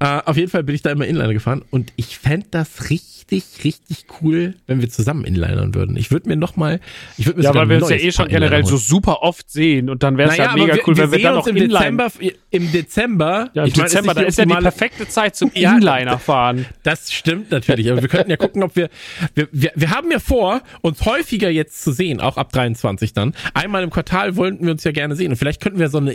Äh, 0.00 0.20
auf 0.24 0.36
jeden 0.38 0.50
Fall 0.50 0.64
bin 0.64 0.74
ich 0.74 0.80
da 0.80 0.90
immer 0.90 1.06
Inliner 1.06 1.34
gefahren 1.34 1.62
und 1.70 1.92
ich 1.96 2.16
fände 2.18 2.46
das 2.50 2.88
richtig, 2.88 3.42
richtig 3.64 4.06
cool, 4.22 4.54
wenn 4.66 4.80
wir 4.80 4.88
zusammen 4.88 5.24
Inlinern 5.24 5.74
würden. 5.74 5.94
Ich 5.96 6.10
würde 6.10 6.30
mir 6.30 6.36
noch 6.36 6.56
mal, 6.56 6.80
ich 7.18 7.26
würde 7.26 7.38
mir 7.38 7.44
Ja, 7.44 7.50
sogar 7.50 7.62
weil 7.68 7.76
wir 7.76 7.82
uns 7.82 7.90
ja 7.90 7.96
eh 7.96 8.12
schon 8.12 8.28
generell 8.28 8.64
so 8.64 8.78
super 8.78 9.20
oft 9.22 9.50
sehen 9.50 9.90
und 9.90 10.02
dann 10.02 10.16
wäre 10.16 10.30
es 10.30 10.38
Naja, 10.38 10.52
halt 10.52 10.58
mega 10.60 10.74
wir, 10.74 10.88
cool, 10.88 10.96
wir 10.96 11.02
wenn 11.04 11.10
wir 11.12 11.18
sehen 11.18 11.24
dann 11.24 11.36
uns 11.36 11.44
noch 11.46 11.50
im 11.52 11.56
Inline. 11.56 11.78
Dezember, 11.80 12.10
im 12.50 12.72
Dezember. 12.72 13.50
Ja, 13.52 13.62
im 13.64 13.68
ich 13.68 13.76
meine, 13.76 13.86
es 13.86 13.92
Dezember, 13.92 14.10
ist 14.12 14.16
da 14.16 14.22
ist 14.22 14.38
ja 14.38 14.44
die 14.46 14.62
perfekte 14.62 15.08
Zeit 15.08 15.36
zum 15.36 15.50
Ja, 15.54 15.74
Inliner 15.76 16.18
fahren. 16.18 16.64
Das 16.82 17.12
stimmt 17.12 17.50
natürlich, 17.50 17.90
aber 17.92 18.00
wir 18.00 18.08
könnten 18.08 18.30
ja 18.30 18.38
gucken, 18.38 18.62
ob 18.62 18.74
wir, 18.74 18.88
wir, 19.34 19.48
wir, 19.52 19.72
wir 19.74 19.90
haben 19.90 20.10
ja 20.10 20.18
vor, 20.18 20.62
uns 20.80 21.04
häufiger 21.04 21.50
jetzt 21.50 21.82
zu 21.84 21.92
sehen, 21.92 22.20
auch 22.22 22.38
ab 22.38 22.52
23 22.52 23.12
dann. 23.12 23.34
Einmal 23.52 23.82
im 23.82 23.90
Quartal 23.90 24.36
wollten 24.36 24.64
wir 24.64 24.72
uns 24.72 24.82
ja 24.82 24.92
gerne 24.92 25.14
sehen 25.14 25.30
und 25.30 25.36
vielleicht 25.36 25.60
könnten 25.60 25.78
wir 25.78 25.90
so 25.90 25.98
eine 25.98 26.14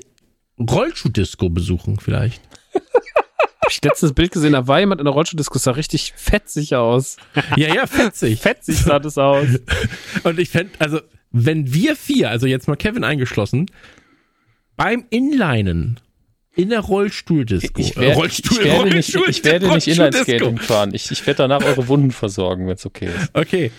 Rollschuh-Disco 0.60 1.50
besuchen, 1.50 2.00
vielleicht. 2.00 2.42
Hab 2.74 3.72
ich 3.72 3.84
letztes 3.84 4.14
Bild 4.14 4.32
gesehen, 4.32 4.54
da 4.54 4.68
war 4.68 4.80
jemand 4.80 5.02
in 5.02 5.06
der 5.06 5.14
Rollstuhl-Disco, 5.14 5.58
sah 5.60 5.72
richtig 5.72 6.14
fetzig 6.16 6.76
aus. 6.76 7.18
Ja, 7.56 7.74
ja, 7.74 7.88
fetzig. 7.88 8.40
Fetzig 8.42 8.78
sah 8.78 9.00
das 9.00 9.18
aus. 9.18 9.48
Und 10.24 10.40
ich 10.40 10.50
fände, 10.50 10.72
also, 10.80 11.02
wenn 11.32 11.74
wir 11.74 11.96
vier, 11.96 12.30
also 12.30 12.48
jetzt 12.48 12.68
mal 12.68 12.76
Kevin 12.76 13.04
eingeschlossen, 13.04 13.68
beim 14.76 15.06
Inlinen 15.10 16.00
in 16.56 16.70
der 16.70 16.80
Rollstuhl-Disco, 16.80 17.80
Ich, 17.80 17.96
äh, 17.96 18.02
werd, 18.02 18.18
Rollstuhl, 18.18 18.60
ich 18.60 18.66
werde 18.66 18.90
nicht, 18.90 19.16
ich 19.16 19.44
werde 19.44 19.70
nicht. 19.70 19.88
Inlineskating 19.88 20.58
fahren. 20.58 20.94
Ich, 20.94 21.12
ich 21.12 21.26
werde 21.28 21.38
danach 21.38 21.64
eure 21.64 21.88
Wunden 21.88 22.12
versorgen, 22.12 22.68
wenn 22.68 22.76
es 22.76 22.86
okay 22.86 23.08
ist. 23.08 23.30
Okay. 23.34 23.72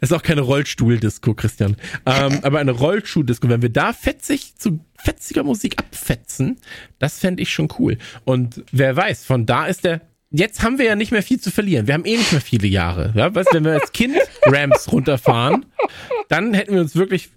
Ist 0.00 0.12
auch 0.12 0.22
keine 0.22 0.42
Rollstuhl-Disco, 0.42 1.34
Christian. 1.34 1.76
Ähm, 2.04 2.40
aber 2.42 2.58
eine 2.58 2.72
Rollschuh-Disco, 2.72 3.48
wenn 3.48 3.62
wir 3.62 3.70
da 3.70 3.92
fetzig 3.92 4.56
zu 4.56 4.80
fetziger 5.06 5.44
Musik 5.44 5.78
abfetzen, 5.78 6.58
das 6.98 7.20
fände 7.20 7.42
ich 7.42 7.50
schon 7.50 7.68
cool. 7.78 7.96
Und 8.24 8.64
wer 8.72 8.96
weiß, 8.96 9.24
von 9.24 9.46
da 9.46 9.66
ist 9.66 9.84
der. 9.84 10.00
Jetzt 10.30 10.62
haben 10.62 10.78
wir 10.78 10.84
ja 10.84 10.96
nicht 10.96 11.12
mehr 11.12 11.22
viel 11.22 11.40
zu 11.40 11.52
verlieren. 11.52 11.86
Wir 11.86 11.94
haben 11.94 12.04
eh 12.04 12.16
nicht 12.16 12.32
mehr 12.32 12.40
viele 12.40 12.66
Jahre. 12.66 13.12
Ja, 13.14 13.32
weißt, 13.32 13.50
wenn 13.54 13.64
wir 13.64 13.74
als 13.74 13.92
Kind 13.92 14.16
Rams 14.42 14.90
runterfahren, 14.90 15.64
dann 16.28 16.52
hätten 16.52 16.74
wir 16.74 16.80
uns 16.80 16.96
wirklich 16.96 17.30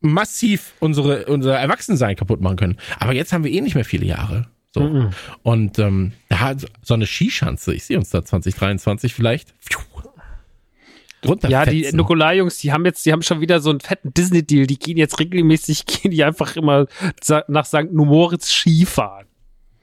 massiv 0.00 0.72
unsere, 0.80 1.26
unser 1.26 1.58
Erwachsensein 1.58 2.16
kaputt 2.16 2.40
machen 2.40 2.56
können. 2.56 2.78
Aber 2.98 3.12
jetzt 3.12 3.34
haben 3.34 3.44
wir 3.44 3.52
eh 3.52 3.60
nicht 3.60 3.74
mehr 3.74 3.84
viele 3.84 4.06
Jahre. 4.06 4.48
So. 4.72 5.10
Und 5.42 5.78
ähm, 5.78 6.12
da 6.30 6.54
so 6.82 6.94
eine 6.94 7.06
Skischanze, 7.06 7.74
ich 7.74 7.84
sehe 7.84 7.98
uns 7.98 8.08
da 8.08 8.24
2023 8.24 9.12
vielleicht. 9.12 9.52
Ja, 11.48 11.66
die. 11.66 11.90
Nukular-Jungs, 11.92 12.58
die 12.58 12.72
haben 12.72 12.84
jetzt, 12.84 13.04
die 13.04 13.12
haben 13.12 13.22
schon 13.22 13.40
wieder 13.40 13.60
so 13.60 13.70
einen 13.70 13.80
fetten 13.80 14.14
Disney-Deal. 14.14 14.66
Die 14.66 14.78
gehen 14.78 14.96
jetzt 14.96 15.18
regelmäßig, 15.18 15.86
gehen 15.86 16.10
die 16.10 16.24
einfach 16.24 16.56
immer 16.56 16.86
nach 17.48 17.66
St. 17.66 17.92
Moritz 17.92 18.50
Skifahren. 18.50 19.26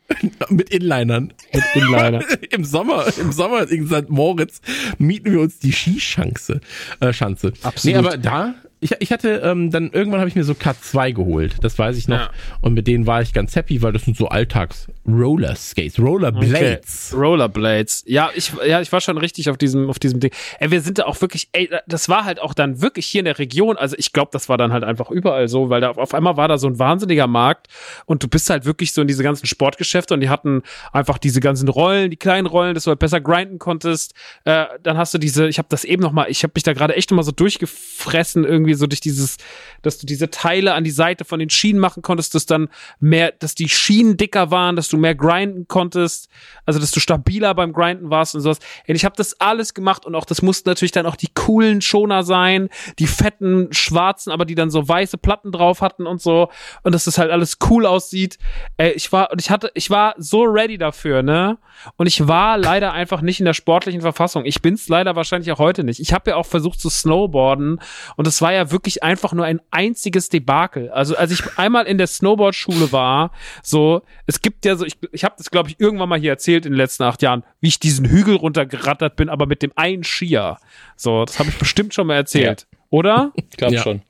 mit 0.49 0.69
Inlinern. 0.69 1.33
Mit 1.53 1.63
Inliner. 1.75 2.23
Im 2.51 2.63
Sommer, 2.63 3.05
im 3.17 3.31
Sommer 3.31 3.69
in 3.69 3.87
St. 3.87 4.09
Moritz 4.09 4.61
mieten 4.97 5.31
wir 5.31 5.41
uns 5.41 5.59
die 5.59 5.71
Skischanze. 5.71 6.61
Äh, 6.99 7.11
Schanze. 7.13 7.53
Absolut. 7.63 8.01
Nee, 8.01 8.07
aber 8.07 8.17
da, 8.17 8.55
ich, 8.79 8.91
ich 8.99 9.11
hatte, 9.11 9.41
ähm, 9.43 9.71
dann 9.71 9.91
irgendwann 9.91 10.19
habe 10.19 10.29
ich 10.29 10.35
mir 10.35 10.43
so 10.43 10.53
K2 10.53 11.13
geholt. 11.13 11.55
Das 11.61 11.79
weiß 11.79 11.97
ich 11.97 12.07
noch. 12.07 12.17
Ja. 12.17 12.29
Und 12.61 12.73
mit 12.75 12.85
denen 12.85 13.07
war 13.07 13.21
ich 13.21 13.33
ganz 13.33 13.55
happy, 13.55 13.81
weil 13.81 13.91
das 13.91 14.03
sind 14.03 14.15
so 14.15 14.27
Alltags-Roller 14.27 15.55
Skates, 15.55 15.99
Rollerblades. 15.99 17.11
Okay. 17.11 17.21
Rollerblades. 17.21 18.03
Ja, 18.05 18.29
ich, 18.35 18.51
ja, 18.67 18.79
ich 18.79 18.91
war 18.91 19.01
schon 19.01 19.17
richtig 19.17 19.49
auf 19.49 19.57
diesem, 19.57 19.89
auf 19.89 19.97
diesem 19.97 20.19
Ding. 20.19 20.31
Ey, 20.59 20.69
wir 20.69 20.81
sind 20.81 20.99
da 20.99 21.05
auch 21.05 21.19
wirklich, 21.21 21.49
ey, 21.53 21.69
das 21.87 22.07
war 22.07 22.25
halt 22.25 22.39
auch 22.39 22.53
dann 22.53 22.81
wirklich 22.81 23.07
hier 23.07 23.19
in 23.19 23.25
der 23.25 23.39
Region. 23.39 23.77
Also 23.77 23.95
ich 23.97 24.13
glaube, 24.13 24.29
das 24.31 24.47
war 24.47 24.57
dann 24.57 24.71
halt 24.71 24.83
einfach 24.83 25.09
überall 25.09 25.47
so, 25.47 25.69
weil 25.69 25.81
da 25.81 25.91
auf 25.91 26.13
einmal 26.13 26.37
war 26.37 26.47
da 26.47 26.59
so 26.59 26.67
ein 26.67 26.77
wahnsinniger 26.77 27.27
Markt 27.27 27.67
und 28.05 28.23
du 28.23 28.27
bist 28.27 28.49
halt 28.49 28.65
wirklich 28.65 28.93
so 28.93 29.01
in 29.01 29.07
diese 29.07 29.23
ganzen 29.23 29.47
Sportgeschäfte 29.47 30.13
und 30.13 30.21
die 30.21 30.29
hatten 30.29 30.61
einfach 30.93 31.17
diese 31.17 31.39
ganzen 31.39 31.67
Rollen, 31.67 32.11
die 32.11 32.17
kleinen 32.17 32.45
Rollen, 32.45 32.75
dass 32.75 32.83
du 32.83 32.89
halt 32.89 32.99
besser 32.99 33.21
grinden 33.21 33.57
konntest. 33.57 34.13
Äh, 34.43 34.65
dann 34.83 34.97
hast 34.97 35.13
du 35.15 35.17
diese, 35.17 35.47
ich 35.47 35.57
habe 35.57 35.67
das 35.69 35.83
eben 35.83 36.03
noch 36.03 36.11
mal, 36.11 36.27
ich 36.29 36.43
habe 36.43 36.51
mich 36.55 36.63
da 36.63 36.73
gerade 36.73 36.95
echt 36.95 37.09
noch 37.09 37.15
mal 37.15 37.23
so 37.23 37.31
durchgefressen 37.31 38.43
irgendwie 38.43 38.66
so 38.75 38.87
durch 38.87 39.01
dieses, 39.01 39.37
dass 39.81 39.97
du 39.97 40.05
diese 40.05 40.29
Teile 40.29 40.73
an 40.73 40.83
die 40.83 40.91
Seite 40.91 41.25
von 41.25 41.39
den 41.39 41.49
Schienen 41.49 41.79
machen 41.79 42.01
konntest, 42.01 42.35
dass 42.35 42.45
dann 42.45 42.69
mehr, 42.99 43.31
dass 43.31 43.55
die 43.55 43.69
Schienen 43.69 44.17
dicker 44.17 44.51
waren, 44.51 44.75
dass 44.75 44.89
du 44.89 44.97
mehr 44.97 45.15
grinden 45.15 45.67
konntest, 45.67 46.29
also 46.65 46.79
dass 46.79 46.91
du 46.91 46.99
stabiler 46.99 47.53
beim 47.53 47.73
Grinden 47.73 48.09
warst 48.09 48.35
und 48.35 48.41
sowas. 48.41 48.59
Und 48.87 48.95
ich 48.95 49.05
habe 49.05 49.15
das 49.15 49.39
alles 49.39 49.73
gemacht 49.73 50.05
und 50.05 50.15
auch 50.15 50.25
das 50.25 50.41
mussten 50.41 50.69
natürlich 50.69 50.91
dann 50.91 51.05
auch 51.05 51.15
die 51.15 51.29
coolen 51.33 51.81
Schoner 51.81 52.23
sein, 52.23 52.69
die 52.99 53.07
fetten 53.07 53.71
schwarzen, 53.71 54.31
aber 54.31 54.45
die 54.45 54.55
dann 54.55 54.69
so 54.69 54.87
weiße 54.87 55.17
Platten 55.17 55.51
drauf 55.51 55.81
hatten 55.81 56.05
und 56.05 56.21
so 56.21 56.49
und 56.83 56.93
dass 56.93 57.05
das 57.05 57.17
halt 57.17 57.31
alles 57.31 57.57
cool 57.69 57.85
aussieht. 57.85 58.37
Ey, 58.77 58.91
ich 58.91 59.11
war 59.11 59.31
und 59.31 59.41
ich 59.41 59.49
hatte, 59.49 59.71
ich 59.73 59.89
war 59.89 60.15
so 60.17 60.43
ready 60.43 60.77
dafür, 60.77 61.23
ne? 61.23 61.57
Und 61.95 62.07
ich 62.07 62.27
war 62.27 62.57
leider 62.57 62.93
einfach 62.93 63.21
nicht 63.21 63.39
in 63.39 63.45
der 63.45 63.53
sportlichen 63.53 64.01
Verfassung. 64.01 64.45
Ich 64.45 64.61
bin's 64.61 64.89
leider 64.89 65.15
wahrscheinlich 65.15 65.51
auch 65.51 65.59
heute 65.59 65.83
nicht. 65.83 65.99
Ich 65.99 66.13
habe 66.13 66.31
ja 66.31 66.35
auch 66.35 66.45
versucht 66.45 66.79
zu 66.79 66.89
snowboarden 66.89 67.79
und 68.15 68.27
es 68.27 68.41
war 68.41 68.53
ja 68.53 68.56
wirklich 68.71 69.03
einfach 69.03 69.33
nur 69.33 69.45
ein 69.45 69.61
einziges 69.71 70.29
Debakel. 70.29 70.89
Also 70.89 71.15
als 71.15 71.31
ich 71.31 71.41
einmal 71.57 71.85
in 71.85 71.97
der 71.97 72.07
Snowboard-Schule 72.07 72.91
war, 72.91 73.31
so, 73.63 74.01
es 74.25 74.41
gibt 74.41 74.65
ja 74.65 74.75
so, 74.75 74.85
ich, 74.85 74.97
ich 75.11 75.23
habe 75.23 75.35
das 75.37 75.51
glaube 75.51 75.69
ich 75.69 75.79
irgendwann 75.79 76.09
mal 76.09 76.19
hier 76.19 76.31
erzählt 76.31 76.65
in 76.65 76.73
den 76.73 76.77
letzten 76.77 77.03
acht 77.03 77.21
Jahren, 77.21 77.43
wie 77.61 77.67
ich 77.67 77.79
diesen 77.79 78.05
Hügel 78.05 78.35
runtergerattert 78.35 79.15
bin, 79.15 79.29
aber 79.29 79.45
mit 79.45 79.61
dem 79.61 79.71
einen 79.75 80.03
Skier. 80.03 80.57
So, 80.95 81.25
das 81.25 81.39
habe 81.39 81.49
ich 81.49 81.57
bestimmt 81.57 81.93
schon 81.93 82.07
mal 82.07 82.15
erzählt, 82.15 82.67
oder? 82.89 83.31
Ich 83.35 83.57
glaube 83.57 83.75
Ja. 83.75 83.81
schon. 83.83 84.01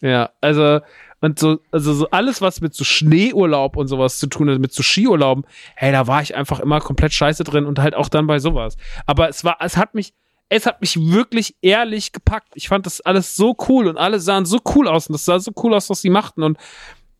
Ja, 0.00 0.30
also 0.40 0.80
und 1.20 1.38
so 1.38 1.60
also 1.70 1.92
so 1.94 2.10
alles 2.10 2.40
was 2.42 2.60
mit 2.60 2.74
so 2.74 2.82
Schneeurlaub 2.82 3.76
und 3.76 3.86
sowas 3.86 4.18
zu 4.18 4.26
tun 4.26 4.50
hat, 4.50 4.58
mit 4.58 4.72
so 4.72 4.82
Skiurlauben, 4.82 5.44
hey, 5.76 5.92
da 5.92 6.08
war 6.08 6.20
ich 6.22 6.34
einfach 6.34 6.58
immer 6.58 6.80
komplett 6.80 7.12
scheiße 7.12 7.44
drin 7.44 7.64
und 7.66 7.78
halt 7.78 7.94
auch 7.94 8.08
dann 8.08 8.26
bei 8.26 8.40
sowas. 8.40 8.76
Aber 9.06 9.28
es 9.28 9.44
war 9.44 9.58
es 9.60 9.76
hat 9.76 9.94
mich 9.94 10.14
es 10.52 10.66
hat 10.66 10.80
mich 10.80 10.98
wirklich 11.00 11.56
ehrlich 11.62 12.12
gepackt. 12.12 12.48
Ich 12.54 12.68
fand 12.68 12.84
das 12.86 13.00
alles 13.00 13.36
so 13.36 13.56
cool 13.68 13.86
und 13.88 13.96
alle 13.96 14.20
sahen 14.20 14.44
so 14.44 14.60
cool 14.74 14.86
aus 14.86 15.06
und 15.06 15.14
das 15.14 15.24
sah 15.24 15.38
so 15.38 15.52
cool 15.62 15.74
aus, 15.74 15.88
was 15.88 16.02
sie 16.02 16.10
machten 16.10 16.42
und 16.42 16.58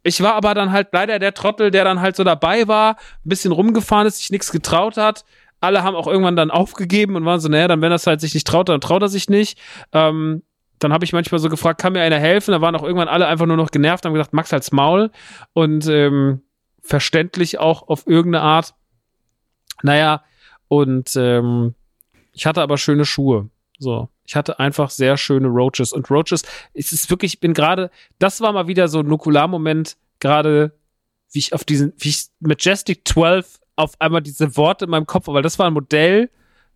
ich 0.05 0.21
war 0.21 0.35
aber 0.35 0.55
dann 0.55 0.73
halt 0.73 0.89
leider 0.93 1.19
der 1.19 1.33
Trottel, 1.33 1.71
der 1.71 1.85
dann 1.85 2.01
halt 2.01 2.17
so 2.17 2.25
dabei 2.25 2.67
war, 2.67 2.97
ein 3.25 3.29
bisschen 3.29 3.53
rumgefahren 3.53 4.07
ist, 4.07 4.19
sich 4.19 4.31
nichts 4.31 4.51
getraut 4.51 4.97
hat. 4.97 5.25
Alle 5.61 5.85
haben 5.85 5.95
auch 5.95 6.09
irgendwann 6.09 6.35
dann 6.35 6.51
aufgegeben 6.51 7.15
und 7.15 7.25
waren 7.25 7.39
so, 7.39 7.49
naja, 7.49 7.69
dann 7.69 7.81
wenn 7.83 7.93
es 7.93 8.07
halt 8.07 8.21
sich 8.21 8.35
nicht 8.35 8.47
traut, 8.47 8.69
dann 8.69 8.81
traut 8.81 9.03
er 9.03 9.09
sich 9.09 9.29
nicht. 9.29 9.61
Ähm, 9.93 10.43
dann 10.81 10.93
habe 10.93 11.05
ich 11.05 11.13
manchmal 11.13 11.39
so 11.39 11.49
gefragt, 11.49 11.81
kann 11.81 11.93
mir 11.93 12.03
einer 12.03 12.19
helfen? 12.19 12.51
Da 12.51 12.61
waren 12.61 12.75
auch 12.75 12.83
irgendwann 12.83 13.07
alle 13.07 13.29
einfach 13.29 13.47
nur 13.47 13.57
noch 13.57 13.71
genervt, 13.71 14.05
haben 14.05 14.13
gesagt, 14.13 14.33
Max 14.33 14.53
halt's 14.53 14.73
Maul. 14.73 15.13
Und 15.53 15.87
ähm, 15.87 16.43
verständlich 16.83 17.61
auch 17.61 17.87
auf 17.87 18.09
irgendeine 18.09 18.43
Art. 18.43 18.75
Naja, 19.83 20.25
und 20.67 21.15
ähm, 21.15 21.77
ich 22.33 22.47
hatte 22.47 22.63
aber 22.63 22.79
schöne 22.79 23.05
Schuhe. 23.05 23.49
So, 23.79 24.09
ich 24.25 24.37
hatte 24.37 24.61
einfach 24.61 24.91
sehr 24.91 25.17
schöne 25.17 25.49
Roaches. 25.49 25.93
Und 25.93 26.11
Roaches, 26.11 26.45
es 26.75 26.93
ist 26.93 27.11
wirklich, 27.11 27.35
ich 27.35 27.41
bin 27.41 27.55
gerade, 27.55 27.91
das 28.19 28.41
war 28.41 28.53
mal 28.53 28.69
wieder 28.69 28.89
so 28.89 29.01
ein 29.01 29.07
Nukular-Moment, 29.07 29.97
gerade 30.21 30.73
wie 31.33 31.41
ich 31.41 31.53
auf 31.53 31.65
diesen, 31.65 31.93
wie 31.99 32.11
ich 32.11 32.27
Majestic 32.41 33.07
12 33.07 33.61
auf 33.77 34.01
einmal 34.01 34.23
diese 34.23 34.57
Worte 34.57 34.85
in 34.85 34.91
meinem 34.91 35.07
Kopf, 35.07 35.27
weil 35.29 35.43
das 35.43 35.59
war 35.59 35.67
ein 35.67 35.73
Modell 35.73 36.31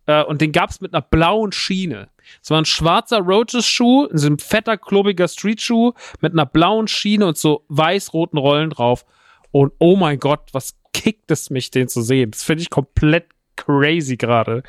äh, 0.05 0.23
und 0.23 0.41
den 0.41 0.51
gab's 0.51 0.81
mit 0.81 0.93
einer 0.93 1.01
blauen 1.01 1.51
Schiene. 1.51 2.09
Es 2.41 2.49
war 2.49 2.59
ein 2.59 2.65
schwarzer 2.65 3.19
Roaches-Schuh, 3.19 4.09
so 4.11 4.27
ein 4.27 4.39
fetter, 4.39 4.77
klobiger 4.77 5.27
Street-Schuh 5.27 5.93
mit 6.19 6.33
einer 6.33 6.45
blauen 6.45 6.87
Schiene 6.87 7.25
und 7.25 7.37
so 7.37 7.63
weiß-roten 7.69 8.37
Rollen 8.37 8.71
drauf. 8.71 9.05
Und 9.51 9.71
oh 9.79 9.95
mein 9.95 10.19
Gott, 10.19 10.49
was 10.51 10.75
kickt 10.91 11.31
es 11.31 11.49
mich, 11.49 11.71
den 11.71 11.87
zu 11.87 12.01
sehen. 12.01 12.31
Das 12.31 12.43
finde 12.43 12.63
ich 12.63 12.69
komplett 12.69 13.27
crazy 13.57 14.15
gerade. 14.15 14.63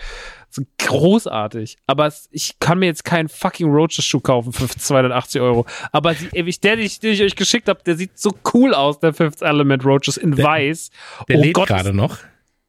So 0.51 0.63
großartig. 0.79 1.77
Aber 1.87 2.07
es, 2.07 2.29
ich 2.33 2.59
kann 2.59 2.79
mir 2.79 2.87
jetzt 2.87 3.05
keinen 3.05 3.29
fucking 3.29 3.71
Roaches-Schuh 3.71 4.21
kaufen 4.21 4.53
für 4.53 4.67
280 4.69 5.41
Euro. 5.41 5.67
Aber 5.93 6.15
ey, 6.33 6.43
der, 6.59 6.77
den 6.77 6.85
ich, 6.85 6.99
den 7.01 7.13
ich 7.13 7.23
euch 7.23 7.37
geschickt 7.37 7.69
habe, 7.69 7.83
der 7.85 7.97
sieht 7.97 8.19
so 8.19 8.33
cool 8.55 8.75
aus, 8.75 8.99
der 8.99 9.13
Fifth 9.15 9.43
Element 9.43 9.85
Roaches 9.85 10.17
in 10.17 10.33
Der- 10.35 10.45
weiß. 10.45 10.91
Der 11.29 11.39
oh 11.39 11.53
Gott, 11.53 11.69
gerade 11.69 11.93
noch. 11.93 12.17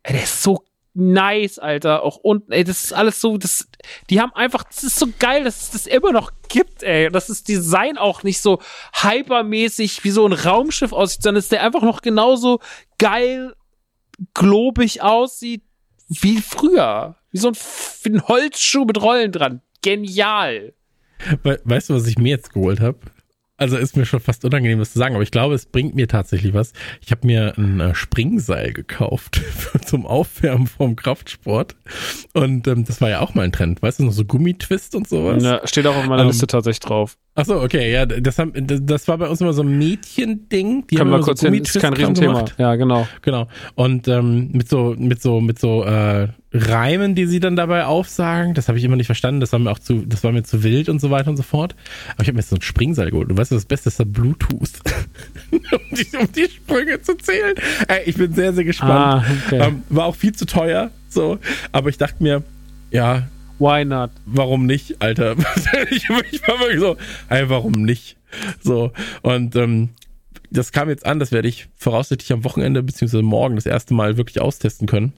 Ey, 0.04 0.14
der 0.14 0.24
ist 0.24 0.44
so 0.44 0.64
nice, 0.94 1.58
Alter. 1.58 2.04
Auch 2.04 2.18
unten, 2.18 2.52
ey, 2.52 2.66
das 2.66 2.84
ist 2.84 2.94
alles 2.94 3.22
so, 3.22 3.38
das, 3.38 3.68
die 4.10 4.20
haben 4.20 4.34
einfach, 4.34 4.64
das 4.66 4.84
ist 4.84 5.00
so 5.00 5.08
geil, 5.18 5.46
dass 5.46 5.62
es 5.62 5.72
das 5.72 5.88
immer 5.88 6.12
noch 6.12 6.32
gibt, 6.50 6.84
ey. 6.84 7.10
Dass 7.10 7.28
das 7.28 7.44
Design 7.44 7.98
auch 7.98 8.24
nicht 8.24 8.41
so 8.41 8.60
hypermäßig 9.02 10.04
wie 10.04 10.12
so 10.12 10.26
ein 10.26 10.34
Raumschiff 10.34 10.91
aussieht, 10.91 11.24
sondern 11.24 11.41
dass 11.41 11.50
der 11.50 11.64
einfach 11.64 11.82
noch 11.84 12.02
genauso 12.02 12.60
geil, 12.98 13.54
globig 14.34 15.02
aussieht, 15.02 15.64
wie 16.10 16.41
früher. 16.41 17.15
Wie 17.31 17.38
so 17.38 17.49
ein, 17.49 17.56
wie 18.03 18.10
ein 18.10 18.27
Holzschuh 18.27 18.86
mit 18.86 19.02
Rollen 19.02 19.31
dran. 19.31 19.61
Genial. 19.81 20.73
We 21.44 21.60
weißt 21.64 21.90
du, 21.90 21.94
was 21.94 22.07
ich 22.07 22.18
mir 22.18 22.30
jetzt 22.30 22.53
geholt 22.53 22.80
habe? 22.80 22.99
Also 23.60 23.76
ist 23.76 23.98
mir 23.98 24.06
schon 24.06 24.22
fast 24.22 24.45
unangenehm, 24.45 24.80
das 24.80 24.94
zu 24.94 24.99
sagen, 24.99 25.15
aber 25.15 25.23
ich 25.23 25.31
glaube, 25.31 25.53
es 25.53 25.65
bringt 25.65 25.94
mir 25.94 26.07
tatsächlich 26.07 26.53
was. 26.53 26.72
Ich 27.02 27.11
habe 27.11 27.27
mir 27.27 27.57
ein 27.57 27.81
äh, 27.81 27.94
Springseil 27.94 28.72
gekauft 28.72 29.41
zum 29.86 30.06
Aufwärmen 30.06 30.65
vom 30.65 30.95
Kraftsport. 30.95 31.76
Und 32.34 32.68
ähm, 32.68 32.86
das 32.86 33.02
war 33.02 33.10
ja 33.10 33.19
auch 33.19 33.34
mal 33.34 33.44
ein 33.44 33.52
Trend. 33.52 33.81
Weißt 33.81 33.99
du, 33.99 34.06
noch 34.06 34.14
so 34.14 34.23
Gummitwist 34.23 34.95
und 34.95 35.10
sowas? 35.10 35.44
Ja, 35.44 35.68
steht 35.68 35.86
auch 35.88 35.98
auf 35.98 36.06
meiner 36.06 36.22
ähm, 36.22 36.30
Liste 36.30 36.48
tatsächlich 36.48 36.80
drauf. 36.80 37.18
Ach 37.35 37.45
so, 37.45 37.61
okay, 37.61 37.91
ja, 37.91 38.06
das, 38.06 38.38
haben, 38.38 38.51
das 38.56 39.07
war 39.07 39.18
bei 39.18 39.27
uns 39.27 39.39
immer 39.39 39.53
so 39.53 39.61
ein 39.61 39.77
Mädchending. 39.77 40.88
Die 40.88 40.95
Können 40.95 41.11
haben 41.11 41.19
wir 41.19 41.23
kurz 41.23 41.39
so 41.39 41.47
hin, 41.47 41.61
ist 41.61 41.80
kein 41.80 41.93
Riesenthema. 41.93 42.34
Gemacht. 42.34 42.56
Ja, 42.57 42.76
genau. 42.76 43.07
Genau. 43.22 43.47
Und 43.76 44.07
ähm, 44.10 44.49
mit 44.51 44.68
so, 44.68 44.95
mit 44.97 45.22
so, 45.22 45.39
mit 45.39 45.57
so 45.57 45.84
äh, 45.85 46.27
Reimen, 46.51 47.15
die 47.15 47.27
sie 47.27 47.39
dann 47.39 47.56
dabei 47.56 47.85
aufsagen, 47.85 48.56
das 48.56 48.68
habe 48.68 48.77
ich 48.77 48.84
immer 48.84 48.95
nicht 48.95 49.06
verstanden. 49.06 49.39
Das 49.39 49.53
war 49.53 49.60
mir 49.60 49.72
auch 49.72 49.80
zu, 49.80 50.06
das 50.06 50.23
war 50.23 50.31
mir 50.31 50.43
zu 50.43 50.64
wild 50.64 50.89
und 50.89 50.99
so 50.99 51.11
weiter 51.11 51.30
und 51.30 51.38
so 51.38 51.43
fort. 51.43 51.76
Aber 52.14 52.23
ich 52.23 52.27
habe 52.27 52.34
mir 52.34 52.39
jetzt 52.41 52.49
so 52.49 52.57
ein 52.57 52.61
Springseil 52.61 53.11
geholt. 53.11 53.31
Du 53.31 53.38
weißt, 53.38 53.51
das 53.51 53.65
Beste 53.65 53.89
ist 53.89 53.99
da 53.99 54.03
Bluetooth, 54.03 54.72
um, 55.51 55.60
die, 55.91 56.18
um 56.18 56.31
die 56.31 56.49
Sprünge 56.49 57.01
zu 57.01 57.15
zählen. 57.15 57.56
Ey, 57.88 58.01
ich 58.06 58.18
bin 58.18 58.34
sehr, 58.34 58.51
sehr 58.51 58.65
gespannt. 58.65 58.91
Ah, 58.91 59.26
okay. 59.45 59.60
ähm, 59.61 59.84
war 59.89 60.07
auch 60.07 60.15
viel 60.15 60.34
zu 60.34 60.45
teuer, 60.45 60.89
so. 61.07 61.38
Aber 61.72 61.89
ich 61.89 61.97
dachte 61.97 62.22
mir, 62.22 62.43
ja, 62.91 63.27
Why 63.60 63.86
not? 63.86 64.11
Warum 64.26 64.65
nicht, 64.65 65.02
Alter? 65.02 65.36
ich, 65.91 66.10
war 66.10 66.60
wirklich 66.60 66.80
so, 66.80 66.98
ey, 67.30 67.49
warum 67.49 67.73
nicht? 67.73 68.18
So, 68.61 68.91
und 69.22 69.56
ähm, 69.56 69.90
das 70.49 70.72
kam 70.72 70.90
jetzt 70.90 71.06
an, 71.06 71.19
das 71.19 71.31
werde 71.31 71.48
ich 71.48 71.68
voraussichtlich 71.76 72.31
am 72.31 72.44
Wochenende 72.44 72.81
beziehungsweise 72.81 73.23
morgen 73.23 73.56
das 73.56 73.65
erste 73.65 73.94
Mal 73.94 74.18
wirklich 74.18 74.41
austesten 74.41 74.88
können. 74.88 75.14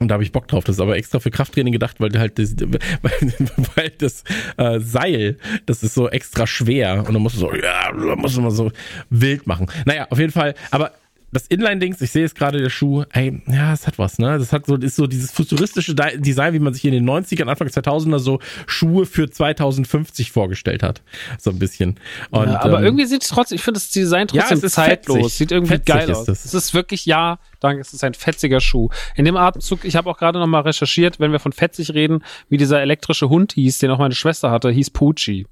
Und 0.00 0.08
da 0.08 0.14
habe 0.14 0.22
ich 0.22 0.30
Bock 0.30 0.46
drauf. 0.46 0.62
Das 0.62 0.76
ist 0.76 0.80
aber 0.80 0.96
extra 0.96 1.18
für 1.18 1.30
Krafttraining 1.30 1.72
gedacht, 1.72 1.98
weil 1.98 2.16
halt 2.18 2.38
das, 2.38 2.54
weil, 3.02 3.32
weil 3.74 3.90
das 3.98 4.22
äh, 4.56 4.78
Seil, 4.78 5.36
das 5.66 5.82
ist 5.82 5.94
so 5.94 6.08
extra 6.08 6.46
schwer 6.46 7.04
und 7.06 7.12
dann 7.12 7.22
musst 7.22 7.36
du 7.36 7.40
so, 7.40 7.54
ja, 7.54 7.92
da 7.92 8.16
musst 8.16 8.36
du 8.36 8.40
mal 8.40 8.50
so 8.50 8.70
wild 9.10 9.46
machen. 9.46 9.66
Naja, 9.84 10.06
auf 10.10 10.18
jeden 10.18 10.32
Fall. 10.32 10.54
Aber 10.70 10.92
das 11.30 11.46
Inline-Dings, 11.46 12.00
ich 12.00 12.10
sehe 12.10 12.22
jetzt 12.22 12.34
gerade 12.34 12.60
der 12.60 12.70
Schuh, 12.70 13.04
ey, 13.12 13.42
ja, 13.46 13.72
es 13.74 13.86
hat 13.86 13.98
was, 13.98 14.18
ne? 14.18 14.38
Das 14.38 14.52
hat 14.52 14.66
so, 14.66 14.76
ist 14.76 14.96
so 14.96 15.06
dieses 15.06 15.30
futuristische 15.30 15.94
Design, 15.94 16.54
wie 16.54 16.58
man 16.58 16.72
sich 16.72 16.84
in 16.86 16.92
den 16.92 17.08
90ern, 17.08 17.48
Anfang 17.48 17.68
2000er 17.68 18.18
so 18.18 18.40
Schuhe 18.66 19.04
für 19.04 19.28
2050 19.28 20.32
vorgestellt 20.32 20.82
hat. 20.82 21.02
So 21.38 21.50
ein 21.50 21.58
bisschen. 21.58 22.00
Und, 22.30 22.48
ja, 22.48 22.60
aber 22.62 22.78
ähm, 22.78 22.84
irgendwie 22.84 23.04
sieht 23.04 23.22
es 23.22 23.28
trotzdem, 23.28 23.56
ich 23.56 23.62
finde 23.62 23.78
das 23.78 23.90
Design 23.90 24.28
trotzdem 24.28 24.58
ja, 24.58 24.68
zeitlos. 24.68 25.16
Fetzig. 25.18 25.32
Sieht 25.34 25.52
irgendwie 25.52 25.74
fetzig 25.74 25.86
geil 25.86 26.12
aus. 26.12 26.28
Es 26.28 26.54
ist 26.54 26.72
wirklich, 26.72 27.04
ja, 27.04 27.38
danke, 27.60 27.82
es 27.82 27.92
ist 27.92 28.02
ein 28.04 28.14
fetziger 28.14 28.60
Schuh. 28.60 28.88
In 29.14 29.26
dem 29.26 29.36
Atemzug, 29.36 29.84
ich 29.84 29.96
habe 29.96 30.08
auch 30.08 30.16
gerade 30.16 30.38
nochmal 30.38 30.62
recherchiert, 30.62 31.20
wenn 31.20 31.32
wir 31.32 31.40
von 31.40 31.52
fetzig 31.52 31.92
reden, 31.92 32.24
wie 32.48 32.56
dieser 32.56 32.80
elektrische 32.80 33.28
Hund 33.28 33.52
hieß, 33.52 33.78
den 33.78 33.90
auch 33.90 33.98
meine 33.98 34.14
Schwester 34.14 34.50
hatte, 34.50 34.70
hieß 34.70 34.90
Pucci. 34.90 35.46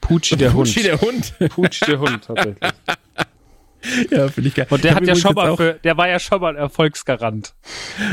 Pucci 0.00 0.36
der 0.36 0.52
Hund. 0.52 0.68
Pucci 0.68 0.82
der 0.82 1.00
Hund. 1.00 1.34
Pucci 1.50 1.84
der 1.86 2.00
Hund, 2.00 2.24
tatsächlich. 2.26 2.70
Ja, 4.10 4.28
finde 4.28 4.48
ich 4.48 4.54
geil. 4.54 4.66
Und 4.70 4.84
der 4.84 4.94
hat 4.94 5.06
ja 5.06 5.14
schon 5.14 5.34
mal 5.34 5.56
für, 5.56 5.74
der 5.74 5.96
war 5.96 6.08
ja 6.08 6.18
schon 6.18 6.40
mal 6.40 6.50
ein 6.50 6.56
Erfolgsgarant. 6.56 7.54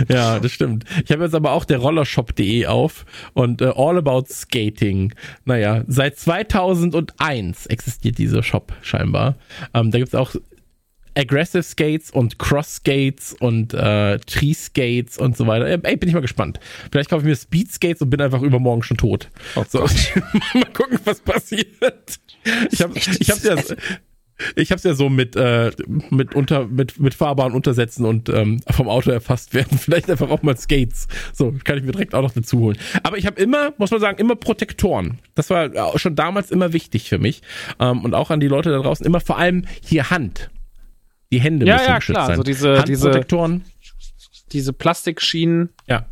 Ja, 0.08 0.40
das 0.40 0.52
stimmt. 0.52 0.86
Ich 1.04 1.12
habe 1.12 1.24
jetzt 1.24 1.36
aber 1.36 1.52
auch 1.52 1.66
der 1.66 1.80
Rollershop.de 1.80 2.66
auf 2.68 3.06
und 3.34 3.62
äh, 3.62 3.72
All 3.76 3.98
About 3.98 4.26
Skating. 4.30 5.14
Naja, 5.46 5.84
seit 5.88 6.18
2001 6.18 7.66
existiert 7.68 8.18
dieser 8.18 8.44
Shop 8.44 8.74
scheinbar. 8.82 9.36
Ähm, 9.74 9.92
da 9.92 10.00
gibt's 10.00 10.16
auch 10.16 10.36
Aggressive 11.18 11.64
Skates 11.64 12.12
und 12.12 12.38
Cross 12.38 12.76
Skates 12.76 13.36
und 13.40 13.74
äh, 13.74 14.20
Tree 14.20 14.54
Skates 14.54 15.18
und 15.18 15.36
so 15.36 15.48
weiter. 15.48 15.68
Ey, 15.68 15.98
bin 15.98 16.08
ich 16.08 16.14
mal 16.14 16.22
gespannt. 16.22 16.60
Vielleicht 16.92 17.10
kaufe 17.10 17.24
ich 17.24 17.28
mir 17.28 17.36
Speed 17.36 17.72
Skates 17.72 18.02
und 18.02 18.12
bin 18.12 18.22
einfach 18.22 18.44
übermorgen 18.44 18.84
schon 18.84 18.98
tot. 18.98 19.30
Oh 19.56 19.66
so, 19.68 19.80
mal 20.54 20.66
gucken, 20.74 21.00
was 21.06 21.20
passiert. 21.22 22.20
Ich 22.72 22.82
habe 22.82 22.94
ich 22.98 23.32
hab 23.32 23.44
ja 23.44 23.56
ich 24.56 24.72
habe 24.72 24.78
es 24.78 24.84
ja 24.84 24.94
so 24.94 25.10
mit 25.10 25.36
äh, 25.36 25.72
mit 26.10 26.36
unter 26.36 26.68
mit 26.68 27.00
mit 27.00 27.14
Fahrbahn 27.14 27.54
untersetzen 27.54 28.06
und 28.06 28.30
ähm, 28.30 28.62
vom 28.70 28.88
Auto 28.88 29.12
erfasst 29.12 29.54
werden. 29.54 29.78
Vielleicht 29.78 30.10
einfach 30.10 30.30
auch 30.30 30.44
mal 30.44 30.58
Skates. 30.58 31.08
So 31.34 31.54
kann 31.64 31.78
ich 31.78 31.84
mir 31.84 31.92
direkt 31.92 32.14
auch 32.14 32.22
noch 32.22 32.34
dazu 32.34 32.60
holen. 32.60 32.78
Aber 33.04 33.18
ich 33.18 33.26
habe 33.26 33.42
immer, 33.42 33.74
muss 33.78 33.92
man 33.92 34.00
sagen, 34.00 34.20
immer 34.20 34.36
Protektoren. 34.36 35.20
Das 35.36 35.50
war 35.50 35.98
schon 35.98 36.16
damals 36.16 36.52
immer 36.52 36.74
wichtig 36.74 37.10
für 37.10 37.18
mich 37.18 37.42
ähm, 37.80 38.04
und 38.04 38.14
auch 38.14 38.30
an 38.30 38.40
die 38.40 38.48
Leute 38.48 38.70
da 38.70 38.80
draußen 38.80 39.06
immer 39.06 39.20
vor 39.20 39.38
allem 39.38 39.66
hier 39.82 40.10
Hand. 40.10 40.50
Die 41.32 41.42
Hände 41.42 41.66
ja, 41.66 41.76
müssen 41.76 41.88
ja, 41.88 41.96
geschützt 41.98 42.16
klar. 42.16 42.28
sein. 42.28 42.38
So 42.38 42.44
diese 42.44 42.78
Handprotektoren. 42.80 43.64
Diese, 43.82 44.44
diese 44.52 44.74
Plastikschienen. 44.74 45.70
Ja, 45.88 46.06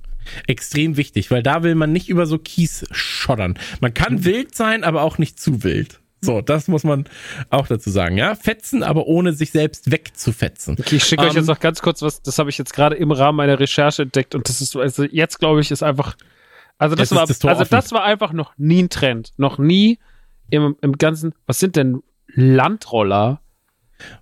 extrem 0.48 0.98
wichtig, 0.98 1.32
weil 1.32 1.44
da 1.44 1.64
will 1.64 1.76
man 1.76 1.92
nicht 1.92 2.10
über 2.10 2.26
so 2.26 2.38
Kies 2.38 2.86
schoddern. 2.92 3.58
Man 3.80 3.94
kann 3.94 4.16
mhm. 4.16 4.26
wild 4.26 4.56
sein, 4.56 4.84
aber 4.84 5.04
auch 5.04 5.18
nicht 5.18 5.40
zu 5.40 5.64
wild. 5.64 6.00
So, 6.22 6.42
das 6.42 6.68
muss 6.68 6.84
man 6.84 7.06
auch 7.50 7.68
dazu 7.68 7.90
sagen, 7.90 8.18
ja. 8.18 8.36
Fetzen, 8.36 8.84
aber 8.84 9.06
ohne 9.08 9.34
sich 9.34 9.52
selbst 9.52 9.92
wegzufetzen. 9.92 10.76
Okay, 10.80 10.96
ich 10.96 11.04
schicke 11.04 11.24
ähm, 11.24 11.30
euch 11.30 11.36
jetzt 11.36 11.48
noch 11.48 11.60
ganz 11.60 11.82
kurz 11.82 12.02
was, 12.02 12.22
das 12.22 12.40
habe 12.40 12.50
ich 12.50 12.58
jetzt 12.58 12.74
gerade 12.74 12.96
im 12.96 13.12
Rahmen 13.12 13.38
meiner 13.38 13.60
Recherche 13.60 14.04
entdeckt 14.04 14.34
und 14.34 14.50
das 14.50 14.62
ist, 14.62 14.76
also 14.76 15.04
jetzt 15.04 15.40
glaube 15.40 15.62
ich, 15.62 15.72
ist 15.72 15.84
einfach, 15.84 16.16
also 16.78 16.96
das 16.96 17.12
war, 17.12 17.26
das 17.26 17.44
also 17.46 17.64
das 17.64 17.92
war 17.92 18.04
einfach 18.04 18.34
noch 18.34 18.54
nie 18.58 18.84
ein 18.84 18.90
Trend. 18.90 19.34
Noch 19.38 19.58
nie 19.58 20.00
im, 20.50 20.76
im 20.82 20.98
ganzen, 20.98 21.34
was 21.46 21.60
sind 21.60 21.76
denn 21.76 22.02
Landroller? 22.28 23.42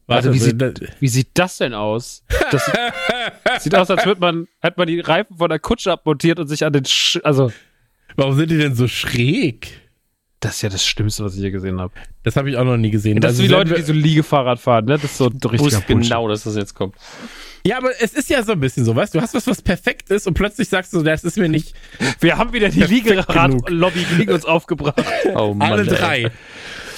Warte, 0.05 0.29
also 0.29 0.33
wie, 0.33 0.39
sieht, 0.39 0.93
wie 0.99 1.07
sieht 1.07 1.29
das 1.33 1.57
denn 1.57 1.73
aus? 1.73 2.23
Das 2.51 2.71
sieht 3.59 3.73
aus, 3.75 3.89
als 3.89 4.05
würde 4.05 4.21
man, 4.21 4.47
hätte 4.59 4.75
man 4.77 4.87
die 4.87 4.99
Reifen 4.99 5.37
von 5.37 5.49
der 5.49 5.59
Kutsche 5.59 5.91
abmontiert 5.91 6.39
und 6.39 6.47
sich 6.47 6.63
an 6.63 6.73
den, 6.73 6.85
Sch 6.85 7.19
also. 7.23 7.51
Warum 8.15 8.35
sind 8.35 8.51
die 8.51 8.57
denn 8.57 8.75
so 8.75 8.87
schräg? 8.87 9.82
Das 10.43 10.55
ist 10.55 10.61
ja 10.61 10.67
das 10.67 10.85
Schlimmste, 10.85 11.23
was 11.23 11.35
ich 11.35 11.41
je 11.41 11.51
gesehen 11.51 11.79
habe. 11.79 11.93
Das 12.23 12.35
habe 12.35 12.49
ich 12.49 12.57
auch 12.57 12.65
noch 12.65 12.75
nie 12.75 12.91
gesehen. 12.91 13.21
Das 13.21 13.29
also 13.29 13.43
ist 13.43 13.49
wie 13.49 13.53
Leute, 13.53 13.75
die 13.75 13.81
so 13.81 13.93
Liegefahrrad 13.93 14.59
fahren, 14.59 14.83
ne? 14.83 14.95
Das 14.95 15.05
ist 15.05 15.17
so 15.17 15.27
ein 15.27 15.39
richtiger 15.41 15.79
genau, 15.87 16.27
dass 16.27 16.43
das 16.43 16.57
jetzt 16.57 16.73
kommt. 16.73 16.95
Ja, 17.65 17.77
aber 17.77 17.91
es 18.01 18.13
ist 18.13 18.29
ja 18.29 18.43
so 18.43 18.51
ein 18.51 18.59
bisschen 18.59 18.83
so, 18.83 18.93
weißt 18.93 19.13
du, 19.13 19.19
du 19.19 19.23
hast 19.23 19.33
was, 19.33 19.47
was 19.47 19.61
perfekt 19.61 20.09
ist 20.09 20.27
und 20.27 20.33
plötzlich 20.33 20.67
sagst 20.67 20.91
du, 20.91 21.01
das 21.01 21.23
ist 21.23 21.37
mir 21.37 21.47
nicht. 21.47 21.73
Wir 22.19 22.37
haben 22.37 22.51
wieder 22.51 22.67
die 22.67 22.83
Liegerad-Lobby 22.83 24.05
gegen 24.17 24.33
uns 24.33 24.45
aufgebracht. 24.45 25.01
Oh 25.33 25.53
Mann, 25.53 25.71
Alle 25.71 25.85
drei. 25.85 26.23
Ey. 26.23 26.31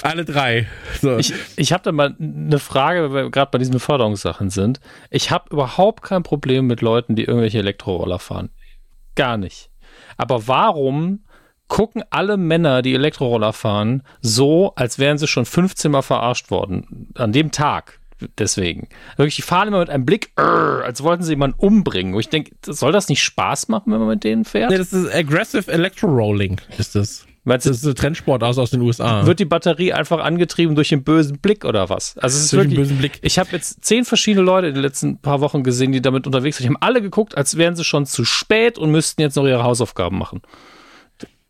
Alle 0.02 0.24
drei. 0.24 0.66
So. 1.00 1.16
Ich, 1.16 1.32
ich 1.54 1.72
habe 1.72 1.84
da 1.84 1.92
mal 1.92 2.16
eine 2.18 2.58
Frage, 2.58 3.12
weil 3.12 3.24
wir 3.24 3.30
gerade 3.30 3.50
bei 3.52 3.58
diesen 3.58 3.72
Beförderungssachen 3.72 4.50
sind. 4.50 4.80
Ich 5.10 5.30
habe 5.30 5.44
überhaupt 5.50 6.02
kein 6.02 6.24
Problem 6.24 6.66
mit 6.66 6.80
Leuten, 6.80 7.14
die 7.14 7.24
irgendwelche 7.24 7.58
Elektroroller 7.58 8.18
fahren. 8.18 8.50
Gar 9.14 9.36
nicht. 9.36 9.70
Aber 10.16 10.48
warum 10.48 11.20
gucken 11.68 12.02
alle 12.10 12.36
Männer, 12.36 12.82
die 12.82 12.94
Elektroroller 12.94 13.52
fahren, 13.52 14.02
so, 14.20 14.72
als 14.76 14.98
wären 14.98 15.18
sie 15.18 15.26
schon 15.26 15.44
15 15.44 15.90
Mal 15.90 16.02
verarscht 16.02 16.50
worden. 16.50 17.08
An 17.14 17.32
dem 17.32 17.50
Tag. 17.50 18.00
Deswegen. 18.38 18.88
Wirklich, 19.16 19.36
die 19.36 19.42
fahren 19.42 19.68
immer 19.68 19.80
mit 19.80 19.90
einem 19.90 20.06
Blick, 20.06 20.30
als 20.36 21.02
wollten 21.02 21.22
sie 21.22 21.32
jemanden 21.32 21.58
umbringen. 21.58 22.14
Wo 22.14 22.20
ich 22.20 22.30
denke, 22.30 22.52
soll 22.64 22.92
das 22.92 23.08
nicht 23.08 23.22
Spaß 23.22 23.68
machen, 23.68 23.92
wenn 23.92 23.98
man 23.98 24.08
mit 24.08 24.24
denen 24.24 24.44
fährt? 24.44 24.70
Nee, 24.70 24.78
das 24.78 24.92
ist 24.92 25.14
Aggressive 25.14 25.70
Electro-Rolling, 25.70 26.60
ist 26.78 26.94
das. 26.94 27.26
Meinst 27.44 27.64
das 27.64 27.76
ist 27.76 27.86
ein 27.86 27.94
Trendsport 27.94 28.42
aus, 28.42 28.58
aus 28.58 28.70
den 28.70 28.80
USA. 28.80 29.24
Wird 29.24 29.38
die 29.38 29.44
Batterie 29.44 29.92
einfach 29.92 30.18
angetrieben 30.18 30.74
durch 30.74 30.88
den 30.88 31.04
bösen 31.04 31.38
Blick 31.38 31.64
oder 31.64 31.88
was? 31.88 32.18
Also 32.18 32.38
es 32.38 32.44
ist 32.44 32.52
durch 32.52 32.64
wirklich, 32.64 32.74
den 32.74 32.82
bösen 32.82 32.98
Blick. 32.98 33.18
Ich 33.22 33.38
habe 33.38 33.50
jetzt 33.52 33.84
zehn 33.84 34.04
verschiedene 34.04 34.44
Leute 34.44 34.66
in 34.66 34.74
den 34.74 34.82
letzten 34.82 35.18
paar 35.18 35.40
Wochen 35.40 35.62
gesehen, 35.62 35.92
die 35.92 36.02
damit 36.02 36.26
unterwegs 36.26 36.56
sind. 36.56 36.64
Die 36.64 36.70
haben 36.70 36.82
alle 36.82 37.00
geguckt, 37.00 37.36
als 37.36 37.56
wären 37.56 37.76
sie 37.76 37.84
schon 37.84 38.04
zu 38.04 38.24
spät 38.24 38.78
und 38.78 38.90
müssten 38.90 39.20
jetzt 39.20 39.36
noch 39.36 39.46
ihre 39.46 39.62
Hausaufgaben 39.62 40.18
machen. 40.18 40.42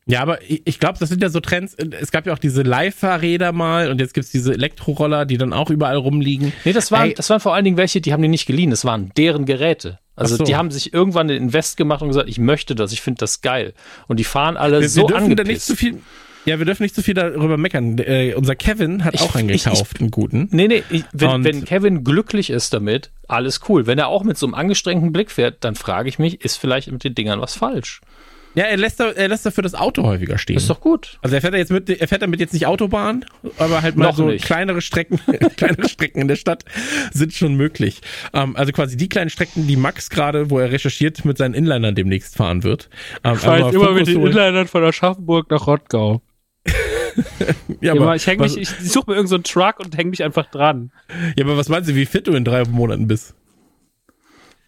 Ja, 0.09 0.23
aber 0.23 0.39
ich, 0.49 0.79
glaube, 0.79 1.01
das 1.01 1.09
sind 1.09 1.21
ja 1.21 1.29
so 1.31 1.41
Trends. 1.41 1.75
Es 1.75 2.13
gab 2.13 2.27
ja 2.27 2.33
auch 2.33 2.39
diese 2.39 2.63
Live-Fahrräder 2.63 3.51
mal 3.51 3.91
und 3.91 4.01
jetzt 4.01 4.15
gibt's 4.15 4.31
diese 4.31 4.53
Elektroroller, 4.53 5.27
die 5.27 5.37
dann 5.37 5.53
auch 5.53 5.69
überall 5.69 5.97
rumliegen. 5.97 6.53
Nee, 6.65 6.73
das 6.73 6.93
waren, 6.93 7.09
Ey. 7.09 7.15
das 7.15 7.29
waren 7.29 7.41
vor 7.41 7.55
allen 7.55 7.65
Dingen 7.65 7.77
welche, 7.77 8.01
die 8.01 8.13
haben 8.13 8.23
die 8.23 8.29
nicht 8.29 8.47
geliehen. 8.47 8.71
Das 8.71 8.85
waren 8.85 9.11
deren 9.17 9.47
Geräte. 9.47 9.99
Also 10.15 10.37
so. 10.37 10.45
die 10.45 10.55
haben 10.55 10.71
sich 10.71 10.95
irgendwann 10.95 11.27
den 11.27 11.43
Invest 11.43 11.77
gemacht 11.77 12.03
und 12.03 12.09
gesagt, 12.09 12.29
ich 12.29 12.39
möchte 12.39 12.77
das, 12.77 12.93
ich 12.93 13.03
finde 13.03 13.19
das 13.19 13.41
geil. 13.41 13.75
Und 14.07 14.21
die 14.21 14.25
fahren 14.25 14.57
alle 14.57 14.81
wir, 14.81 14.89
so 14.89 15.03
wir 15.03 15.07
dürfen 15.09 15.25
angepisst. 15.25 15.49
Da 15.49 15.53
nicht 15.53 15.63
zu 15.63 15.77
viel 15.77 16.01
ja, 16.47 16.61
wir 16.61 16.65
dürfen 16.65 16.85
nicht 16.85 16.95
zu 16.95 17.03
viel 17.03 17.15
darüber 17.15 17.57
meckern. 17.57 17.99
Äh, 17.99 18.35
unser 18.37 18.55
Kevin 18.55 19.05
hat 19.05 19.15
ich, 19.15 19.21
auch 19.21 19.35
einen 19.35 19.49
gekauft, 19.49 19.95
ich, 19.97 20.01
einen 20.01 20.13
guten. 20.13 20.49
Nee, 20.53 20.69
nee, 20.69 20.85
ich, 20.91 21.03
wenn, 21.13 21.43
wenn 21.43 21.65
Kevin 21.65 22.05
glücklich 22.05 22.51
ist 22.51 22.73
damit, 22.73 23.11
alles 23.27 23.63
cool. 23.69 23.89
Wenn 23.89 23.99
er 23.99 24.07
auch 24.07 24.23
mit 24.23 24.39
so 24.39 24.47
einem 24.47 24.55
angestrengten 24.55 25.13
Blick 25.13 25.33
fährt, 25.33 25.65
dann 25.65 25.75
frage 25.75 26.09
ich 26.09 26.21
mich, 26.21 26.45
ist 26.45 26.57
vielleicht 26.57 26.91
mit 26.93 27.03
den 27.03 27.17
Dingern 27.17 27.41
was 27.41 27.57
falsch? 27.57 28.01
Ja, 28.57 28.65
er 28.65 28.79
lässt, 28.79 28.99
da, 28.99 29.11
er 29.11 29.29
lässt 29.29 29.45
dafür 29.45 29.63
das 29.63 29.75
Auto 29.75 30.03
häufiger 30.03 30.39
stehen. 30.39 30.57
ist 30.57 30.71
doch 30.71 30.81
gut. 30.81 31.19
Also 31.21 31.37
er 31.37 31.43
fährt 31.43 31.55
jetzt 31.55 31.71
mit, 31.71 31.91
er 31.91 32.09
fährt 32.09 32.23
damit 32.23 32.41
jetzt 32.41 32.55
nicht 32.55 32.67
Autobahn, 32.67 33.27
aber 33.59 33.83
halt 33.83 33.97
mal 33.97 34.07
Noch 34.07 34.17
so 34.17 34.29
nicht. 34.29 34.47
kleinere 34.47 34.81
Strecken, 34.81 35.21
kleinere 35.57 35.87
Strecken 35.91 36.23
in 36.23 36.27
der 36.29 36.37
Stadt 36.37 36.65
sind 37.13 37.35
schon 37.35 37.55
möglich. 37.55 38.01
Ähm, 38.33 38.57
also 38.57 38.73
quasi 38.73 38.97
die 38.97 39.11
kleinen 39.11 39.29
Strecken, 39.29 39.67
die 39.67 39.77
Max 39.77 40.09
gerade, 40.09 40.51
wo 40.51 40.59
er 40.59 40.73
recherchiert, 40.73 41.27
mit 41.27 41.37
seinen 41.37 41.53
Inlinern 41.53 41.95
demnächst 41.95 42.35
fahren 42.35 42.63
wird. 42.63 42.89
Ähm, 43.25 43.35
ich 43.35 43.41
fahre 43.41 43.75
immer 43.75 43.93
mit 43.93 44.07
den 44.07 44.23
Inlinern 44.23 44.67
von 44.67 44.83
Aschaffenburg 44.85 45.51
nach 45.51 45.67
Rottgau. 45.67 46.23
ja, 47.83 47.93
aber 47.93 48.17
ich 48.17 48.27
häng 48.27 48.41
mich, 48.41 48.57
ich, 48.57 48.71
ich 48.81 48.91
suche 48.91 49.11
mir 49.11 49.17
irgendeinen 49.17 49.45
so 49.45 49.53
Truck 49.53 49.81
und 49.81 49.97
häng 49.99 50.09
mich 50.09 50.25
einfach 50.25 50.51
dran. 50.51 50.93
Ja, 51.37 51.45
aber 51.45 51.59
was 51.59 51.69
meinst 51.69 51.91
du, 51.91 51.95
wie 51.95 52.07
fit 52.07 52.27
du 52.27 52.33
in 52.33 52.45
drei 52.45 52.65
Monaten 52.65 53.07
bist? 53.07 53.35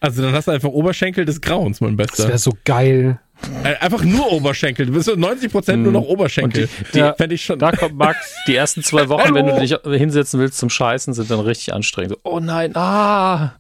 Also 0.00 0.22
dann 0.22 0.32
hast 0.32 0.46
du 0.46 0.52
einfach 0.52 0.68
Oberschenkel 0.68 1.24
des 1.24 1.40
Grauens, 1.40 1.80
mein 1.80 1.96
Bester. 1.96 2.16
Das 2.18 2.28
wäre 2.28 2.38
so 2.38 2.52
geil. 2.64 3.20
Äh, 3.64 3.76
Einfach 3.76 4.02
nur 4.02 4.32
Oberschenkel. 4.32 4.86
Du 4.86 4.92
bist 4.92 5.06
so 5.06 5.14
90 5.14 5.50
Prozent 5.52 5.82
nur 5.82 5.92
noch 5.92 6.02
Oberschenkel. 6.02 6.64
Und 6.64 6.70
die- 6.70 6.92
die- 6.92 6.98
Ja. 6.98 7.14
Fände 7.14 7.34
ich 7.34 7.44
schon. 7.44 7.58
Da 7.58 7.72
kommt 7.72 7.96
Max. 7.96 8.34
Die 8.46 8.54
ersten 8.56 8.82
zwei 8.82 9.08
Wochen, 9.08 9.34
wenn 9.34 9.46
du 9.46 9.58
dich 9.60 9.74
hinsetzen 9.98 10.40
willst 10.40 10.58
zum 10.58 10.70
Scheißen, 10.70 11.14
sind 11.14 11.30
dann 11.30 11.40
richtig 11.40 11.72
anstrengend. 11.72 12.12
So, 12.12 12.18
oh 12.24 12.40
nein, 12.40 12.74
ah. 12.76 13.52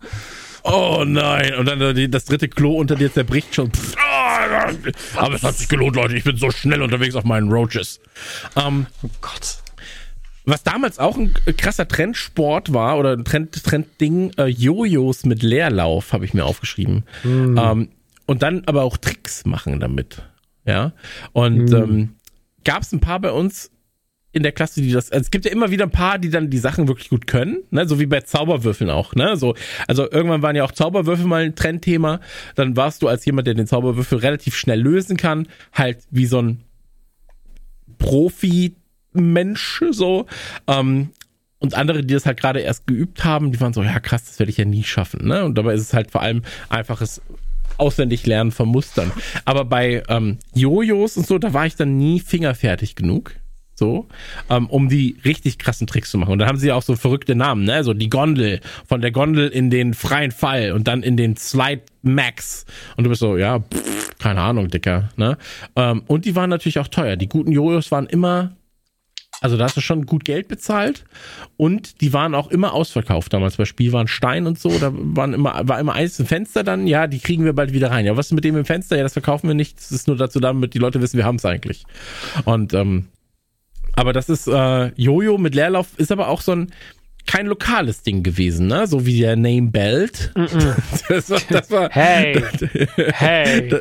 Oh 0.64 1.04
nein. 1.06 1.54
Und 1.54 1.66
dann 1.66 1.94
die, 1.94 2.10
das 2.10 2.24
dritte 2.26 2.48
Klo 2.48 2.74
unter 2.76 2.96
dir 2.96 3.12
zerbricht 3.12 3.54
schon. 3.54 3.70
Pff, 3.72 3.94
ah, 3.98 4.68
Aber 5.16 5.34
es 5.34 5.42
hat 5.42 5.54
sich 5.56 5.68
gelohnt, 5.68 5.96
Leute. 5.96 6.16
Ich 6.16 6.24
bin 6.24 6.36
so 6.36 6.50
schnell 6.50 6.82
unterwegs 6.82 7.14
auf 7.14 7.24
meinen 7.24 7.50
Roaches. 7.50 8.00
Ähm, 8.56 8.86
Oh 9.02 9.08
Gott. 9.20 9.58
was 10.44 10.62
damals 10.64 10.98
auch 10.98 11.16
ein 11.16 11.32
krasser 11.56 11.86
Trendsport 11.88 12.72
war 12.74 12.98
oder 12.98 13.12
ein 13.12 13.24
Trend, 13.24 13.62
Trendding, 13.64 14.32
äh, 14.38 14.46
Jojos 14.46 15.24
mit 15.24 15.42
Leerlauf, 15.42 16.12
habe 16.12 16.24
ich 16.24 16.34
mir 16.34 16.44
aufgeschrieben. 16.44 17.04
Ähm, 17.24 17.88
und 18.28 18.42
dann 18.42 18.62
aber 18.66 18.82
auch 18.82 18.98
Tricks 18.98 19.46
machen 19.46 19.80
damit. 19.80 20.22
Ja. 20.66 20.92
Und 21.32 21.72
ähm, 21.72 22.10
gab 22.62 22.82
es 22.82 22.92
ein 22.92 23.00
paar 23.00 23.20
bei 23.20 23.32
uns 23.32 23.70
in 24.32 24.42
der 24.42 24.52
Klasse, 24.52 24.82
die 24.82 24.92
das. 24.92 25.10
Also 25.10 25.22
es 25.22 25.30
gibt 25.30 25.46
ja 25.46 25.50
immer 25.50 25.70
wieder 25.70 25.84
ein 25.84 25.90
paar, 25.90 26.18
die 26.18 26.28
dann 26.28 26.50
die 26.50 26.58
Sachen 26.58 26.88
wirklich 26.88 27.08
gut 27.08 27.26
können, 27.26 27.62
ne? 27.70 27.88
So 27.88 27.98
wie 27.98 28.04
bei 28.04 28.20
Zauberwürfeln 28.20 28.90
auch, 28.90 29.14
ne? 29.14 29.38
So, 29.38 29.54
also 29.86 30.10
irgendwann 30.10 30.42
waren 30.42 30.54
ja 30.54 30.64
auch 30.64 30.72
Zauberwürfel 30.72 31.24
mal 31.24 31.42
ein 31.42 31.54
Trendthema. 31.54 32.20
Dann 32.54 32.76
warst 32.76 33.00
du 33.00 33.08
als 33.08 33.24
jemand, 33.24 33.46
der 33.46 33.54
den 33.54 33.66
Zauberwürfel 33.66 34.18
relativ 34.18 34.54
schnell 34.54 34.82
lösen 34.82 35.16
kann, 35.16 35.48
halt 35.72 36.00
wie 36.10 36.26
so 36.26 36.42
ein 36.42 36.60
Profi-Mensch, 37.96 39.84
so. 39.90 40.26
Ähm, 40.66 41.08
und 41.60 41.74
andere, 41.74 42.04
die 42.04 42.12
das 42.12 42.26
halt 42.26 42.38
gerade 42.38 42.60
erst 42.60 42.86
geübt 42.86 43.24
haben, 43.24 43.52
die 43.52 43.60
waren 43.60 43.72
so, 43.72 43.82
ja 43.82 43.98
krass, 44.00 44.26
das 44.26 44.38
werde 44.38 44.50
ich 44.50 44.58
ja 44.58 44.66
nie 44.66 44.84
schaffen, 44.84 45.26
ne? 45.26 45.46
Und 45.46 45.56
dabei 45.56 45.72
ist 45.72 45.80
es 45.80 45.94
halt 45.94 46.10
vor 46.10 46.20
allem 46.20 46.42
einfaches 46.68 47.22
auswendig 47.78 48.26
lernen 48.26 48.50
von 48.52 48.68
Mustern. 48.68 49.10
Aber 49.44 49.64
bei 49.64 50.02
ähm, 50.08 50.38
Jojos 50.54 51.16
und 51.16 51.26
so, 51.26 51.38
da 51.38 51.52
war 51.52 51.66
ich 51.66 51.76
dann 51.76 51.96
nie 51.96 52.20
fingerfertig 52.20 52.94
genug. 52.96 53.34
So, 53.74 54.08
ähm, 54.50 54.68
um 54.70 54.88
die 54.88 55.18
richtig 55.24 55.56
krassen 55.56 55.86
Tricks 55.86 56.10
zu 56.10 56.18
machen. 56.18 56.32
Und 56.32 56.40
dann 56.40 56.48
haben 56.48 56.58
sie 56.58 56.66
ja 56.66 56.74
auch 56.74 56.82
so 56.82 56.96
verrückte 56.96 57.36
Namen, 57.36 57.62
ne? 57.62 57.84
So 57.84 57.94
die 57.94 58.10
Gondel, 58.10 58.58
von 58.88 59.00
der 59.00 59.12
Gondel 59.12 59.46
in 59.46 59.70
den 59.70 59.94
freien 59.94 60.32
Fall 60.32 60.72
und 60.72 60.88
dann 60.88 61.04
in 61.04 61.16
den 61.16 61.36
Slide 61.36 61.82
Max. 62.02 62.66
Und 62.96 63.04
du 63.04 63.10
bist 63.10 63.20
so, 63.20 63.36
ja, 63.36 63.60
pff, 63.60 64.18
keine 64.18 64.40
Ahnung, 64.40 64.66
Dicker, 64.66 65.10
ne? 65.16 65.38
Ähm, 65.76 66.02
und 66.08 66.24
die 66.24 66.34
waren 66.34 66.50
natürlich 66.50 66.80
auch 66.80 66.88
teuer. 66.88 67.14
Die 67.14 67.28
guten 67.28 67.52
Jojos 67.52 67.92
waren 67.92 68.06
immer, 68.06 68.50
also 69.40 69.56
da 69.56 69.64
hast 69.64 69.76
du 69.76 69.80
schon 69.80 70.06
gut 70.06 70.24
Geld 70.24 70.48
bezahlt 70.48 71.04
und 71.56 72.00
die 72.00 72.12
waren 72.12 72.34
auch 72.34 72.48
immer 72.48 72.72
ausverkauft 72.72 73.32
damals 73.32 73.56
bei 73.56 73.64
Spielwarenstein 73.64 74.46
und 74.46 74.58
so. 74.58 74.76
Da 74.78 74.90
waren 74.92 75.32
immer, 75.32 75.60
war 75.62 75.78
immer 75.78 75.94
eins 75.94 76.18
im 76.18 76.26
Fenster 76.26 76.64
dann, 76.64 76.86
ja, 76.86 77.06
die 77.06 77.20
kriegen 77.20 77.44
wir 77.44 77.52
bald 77.52 77.72
wieder 77.72 77.90
rein. 77.90 78.04
Ja, 78.04 78.16
was 78.16 78.26
ist 78.26 78.32
mit 78.32 78.44
dem 78.44 78.56
im 78.56 78.64
Fenster? 78.64 78.96
Ja, 78.96 79.04
das 79.04 79.12
verkaufen 79.12 79.46
wir 79.46 79.54
nicht. 79.54 79.78
Das 79.78 79.92
ist 79.92 80.08
nur 80.08 80.16
dazu 80.16 80.40
da, 80.40 80.48
damit 80.48 80.74
die 80.74 80.78
Leute 80.78 81.00
wissen, 81.00 81.16
wir 81.16 81.24
haben 81.24 81.36
es 81.36 81.44
eigentlich. 81.44 81.84
Und 82.44 82.74
ähm, 82.74 83.06
aber 83.94 84.12
das 84.12 84.28
ist 84.28 84.46
äh, 84.46 84.92
Jojo 84.94 85.38
mit 85.38 85.54
Leerlauf 85.54 85.88
ist 85.98 86.12
aber 86.12 86.28
auch 86.28 86.40
so 86.40 86.52
ein 86.52 86.72
kein 87.28 87.46
lokales 87.46 88.02
Ding 88.02 88.22
gewesen, 88.24 88.66
ne? 88.66 88.86
So 88.88 89.06
wie 89.06 89.20
der 89.20 89.36
Name 89.36 89.70
Belt. 89.70 90.32
Das 91.08 91.30
war, 91.30 91.40
das 91.48 91.70
war 91.70 91.88
Hey, 91.90 92.42
hey. 93.12 93.80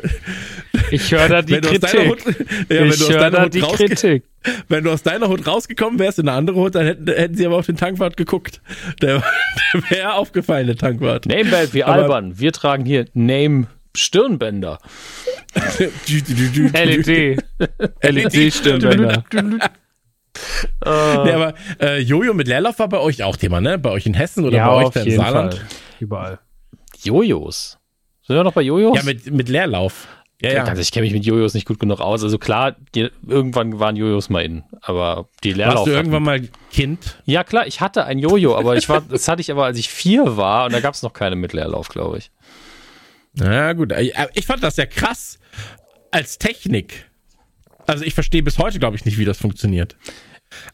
Ich 0.90 1.10
höre 1.12 1.28
da 1.28 1.42
die 1.42 1.54
wenn 1.54 1.60
Kritik. 1.62 2.08
Hut, 2.08 2.18
ja, 2.26 2.34
wenn 2.68 2.86
ich 2.88 2.98
du 2.98 3.04
aus 3.04 3.10
höre 3.10 3.18
deiner 3.18 3.30
da 3.36 3.44
Hut 3.44 3.54
die 3.54 3.60
Kritik. 3.60 4.24
wenn 4.68 4.84
du 4.84 4.90
aus 4.92 5.02
deiner 5.02 5.28
Hut 5.28 5.46
rausgekommen 5.46 5.98
wärst 5.98 6.18
in 6.18 6.28
eine 6.28 6.36
andere 6.38 6.58
Hut, 6.60 6.74
dann 6.74 6.86
hätten, 6.86 7.06
hätten 7.08 7.34
sie 7.34 7.44
aber 7.46 7.56
auf 7.56 7.66
den 7.66 7.76
Tankwart 7.76 8.16
geguckt. 8.16 8.60
Der, 9.02 9.22
der 9.74 9.90
wäre 9.90 10.14
aufgefallen, 10.14 10.66
der 10.66 10.76
Tankwart. 10.76 11.26
Namebelt, 11.26 11.74
wie 11.74 11.84
Aber- 11.84 12.02
albern. 12.02 12.38
Wir 12.38 12.52
tragen 12.52 12.84
hier 12.84 13.06
Name 13.14 13.66
Stirnbänder. 13.94 14.78
LED. 15.78 17.38
LED-Stirnbänder. 18.02 19.24
Nee, 20.84 21.32
aber 21.32 21.54
äh, 21.80 22.00
Jojo 22.00 22.34
mit 22.34 22.48
Leerlauf 22.48 22.78
war 22.78 22.88
bei 22.88 22.98
euch 22.98 23.22
auch 23.22 23.36
Thema, 23.36 23.60
ne? 23.60 23.78
Bei 23.78 23.90
euch 23.90 24.06
in 24.06 24.14
Hessen 24.14 24.44
oder 24.44 24.58
bei 24.64 24.84
euch 24.84 24.90
da 24.90 25.00
im 25.00 25.10
Saarland? 25.16 25.54
Fall. 25.54 25.66
Überall. 26.00 26.38
Jojos. 27.02 27.78
Sind 28.26 28.36
wir 28.36 28.44
noch 28.44 28.52
bei 28.52 28.62
Jojos? 28.62 28.96
Ja, 28.96 29.02
mit, 29.04 29.30
mit 29.30 29.48
Leerlauf. 29.48 30.06
Ja, 30.40 30.52
ja. 30.52 30.64
Also 30.64 30.82
ich 30.82 30.92
kenne 30.92 31.04
mich 31.04 31.12
mit 31.12 31.24
Jojos 31.24 31.54
nicht 31.54 31.66
gut 31.66 31.80
genug 31.80 32.00
aus. 32.00 32.22
Also 32.22 32.38
klar, 32.38 32.76
die, 32.94 33.10
irgendwann 33.26 33.80
waren 33.80 33.96
Jojos 33.96 34.28
mal 34.30 34.44
in, 34.44 34.62
aber 34.80 35.28
die 35.42 35.52
Leerlauf. 35.52 35.76
Warst 35.78 35.86
du 35.88 35.92
irgendwann 35.92 36.22
mal 36.22 36.40
Kind? 36.70 37.20
ja 37.24 37.42
klar, 37.42 37.66
ich 37.66 37.80
hatte 37.80 38.04
ein 38.04 38.18
Jojo, 38.18 38.56
aber 38.56 38.76
ich 38.76 38.88
war, 38.88 39.00
das 39.08 39.26
hatte 39.26 39.40
ich 39.40 39.50
aber, 39.50 39.64
als 39.64 39.78
ich 39.78 39.88
vier 39.88 40.36
war 40.36 40.66
und 40.66 40.72
da 40.72 40.80
gab 40.80 40.94
es 40.94 41.02
noch 41.02 41.12
keine 41.12 41.34
mit 41.34 41.54
Leerlauf, 41.54 41.88
glaube 41.88 42.18
ich. 42.18 42.30
Na 43.34 43.72
gut, 43.72 43.92
äh, 43.92 44.12
ich 44.34 44.46
fand 44.46 44.62
das 44.62 44.76
ja 44.76 44.86
krass 44.86 45.38
als 46.12 46.38
Technik. 46.38 47.06
Also 47.86 48.04
ich 48.04 48.14
verstehe 48.14 48.42
bis 48.42 48.58
heute, 48.58 48.78
glaube 48.78 48.96
ich, 48.96 49.04
nicht, 49.04 49.18
wie 49.18 49.24
das 49.24 49.38
funktioniert. 49.38 49.96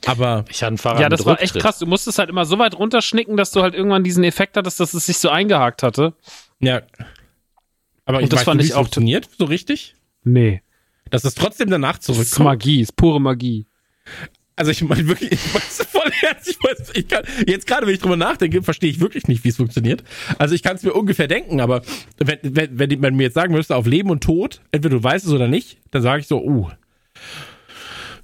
Aber 0.06 0.44
Ich 0.48 0.62
hatte 0.62 0.74
ein 0.74 0.78
Fahrrad 0.78 1.00
Ja, 1.00 1.08
das 1.08 1.24
war 1.26 1.40
echt 1.42 1.54
krass. 1.54 1.78
Du 1.78 1.86
musstest 1.86 2.18
halt 2.18 2.28
immer 2.30 2.44
so 2.44 2.58
weit 2.58 2.78
runterschnicken, 2.78 3.36
dass 3.36 3.50
du 3.50 3.62
halt 3.62 3.74
irgendwann 3.74 4.04
diesen 4.04 4.22
Effekt 4.24 4.56
hattest, 4.56 4.78
dass 4.80 4.94
es 4.94 5.06
sich 5.06 5.18
so 5.18 5.28
eingehakt 5.30 5.82
hatte. 5.82 6.14
ja. 6.60 6.82
Aber 8.06 8.18
Und 8.18 8.24
ich 8.24 8.30
das 8.30 8.40
weiß 8.40 8.44
fand 8.44 8.58
nicht, 8.58 8.66
wie 8.66 8.68
ich 8.70 8.74
auch- 8.74 8.80
funktioniert, 8.80 9.28
so 9.38 9.46
richtig. 9.46 9.94
Nee. 10.24 10.62
Dass 11.10 11.24
es 11.24 11.34
trotzdem 11.34 11.70
danach 11.70 11.96
Das 11.98 12.08
ist 12.10 12.14
zurückkommt. 12.32 12.44
Magie, 12.44 12.80
ist 12.82 12.96
pure 12.96 13.18
Magie. 13.20 13.66
Also 14.56 14.70
ich 14.70 14.82
meine 14.82 15.08
wirklich, 15.08 15.32
ich 15.32 15.54
weiß 15.54 15.86
voll 15.90 16.10
ernst, 16.22 16.48
ich 16.48 16.58
weiß, 16.62 16.90
ich 16.94 17.08
kann, 17.08 17.24
jetzt 17.46 17.66
gerade 17.66 17.86
wenn 17.86 17.94
ich 17.94 18.00
drüber 18.00 18.16
nachdenke, 18.16 18.62
verstehe 18.62 18.90
ich 18.90 19.00
wirklich 19.00 19.26
nicht, 19.26 19.42
wie 19.42 19.48
es 19.48 19.56
funktioniert. 19.56 20.04
Also 20.38 20.54
ich 20.54 20.62
kann 20.62 20.76
es 20.76 20.82
mir 20.82 20.92
ungefähr 20.92 21.28
denken, 21.28 21.60
aber 21.62 21.82
wenn, 22.18 22.38
wenn, 22.42 22.78
wenn 22.78 23.00
man 23.00 23.14
mir 23.16 23.24
jetzt 23.24 23.34
sagen 23.34 23.54
müsste, 23.54 23.74
auf 23.74 23.86
Leben 23.86 24.10
und 24.10 24.22
Tod, 24.22 24.60
entweder 24.70 24.96
du 24.98 25.02
weißt 25.02 25.24
es 25.26 25.32
oder 25.32 25.48
nicht, 25.48 25.78
dann 25.90 26.02
sage 26.02 26.20
ich 26.20 26.26
so, 26.28 26.42
uh, 26.44 26.68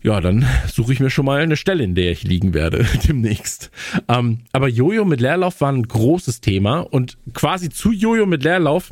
ja, 0.03 0.21
dann 0.21 0.47
suche 0.67 0.93
ich 0.93 1.01
mir 1.01 1.11
schon 1.11 1.27
mal 1.27 1.41
eine 1.41 1.57
Stelle, 1.57 1.85
in 1.85 1.95
der 1.95 2.11
ich 2.13 2.23
liegen 2.23 2.55
werde 2.55 2.87
demnächst. 3.09 3.71
Ähm, 4.09 4.41
aber 4.53 4.69
Jojo 4.69 5.05
mit 5.05 5.21
Leerlauf 5.21 5.61
war 5.61 5.73
ein 5.73 5.87
großes 5.87 6.41
Thema 6.41 6.81
und 6.81 7.19
quasi 7.35 7.69
zu 7.71 7.93
Jojo 7.93 8.27
mit 8.27 8.43
Leerlauf 8.43 8.91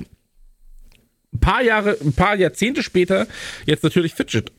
ein 1.33 1.41
paar 1.41 1.63
Jahre, 1.63 1.97
ein 2.01 2.15
paar 2.15 2.37
Jahrzehnte 2.37 2.83
später 2.83 3.27
jetzt 3.67 3.85
natürlich 3.85 4.15
Fidget 4.15 4.53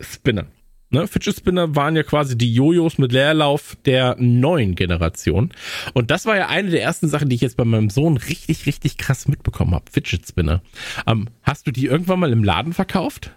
Spinner. 0.00 0.46
Ne? 0.90 1.08
Fidget 1.08 1.36
Spinner 1.36 1.74
waren 1.74 1.96
ja 1.96 2.02
quasi 2.02 2.38
die 2.38 2.52
Jojos 2.54 2.98
mit 2.98 3.10
Leerlauf 3.10 3.76
der 3.84 4.16
neuen 4.18 4.74
Generation. 4.74 5.50
Und 5.92 6.10
das 6.10 6.26
war 6.26 6.36
ja 6.36 6.48
eine 6.48 6.70
der 6.70 6.82
ersten 6.82 7.08
Sachen, 7.08 7.28
die 7.28 7.34
ich 7.34 7.40
jetzt 7.40 7.56
bei 7.56 7.64
meinem 7.64 7.90
Sohn 7.90 8.16
richtig, 8.16 8.66
richtig 8.66 8.96
krass 8.96 9.26
mitbekommen 9.26 9.74
habe. 9.74 9.90
Fidget 9.90 10.28
Spinner. 10.28 10.62
Ähm, 11.06 11.28
hast 11.42 11.66
du 11.66 11.72
die 11.72 11.86
irgendwann 11.86 12.20
mal 12.20 12.32
im 12.32 12.44
Laden 12.44 12.74
verkauft? 12.74 13.32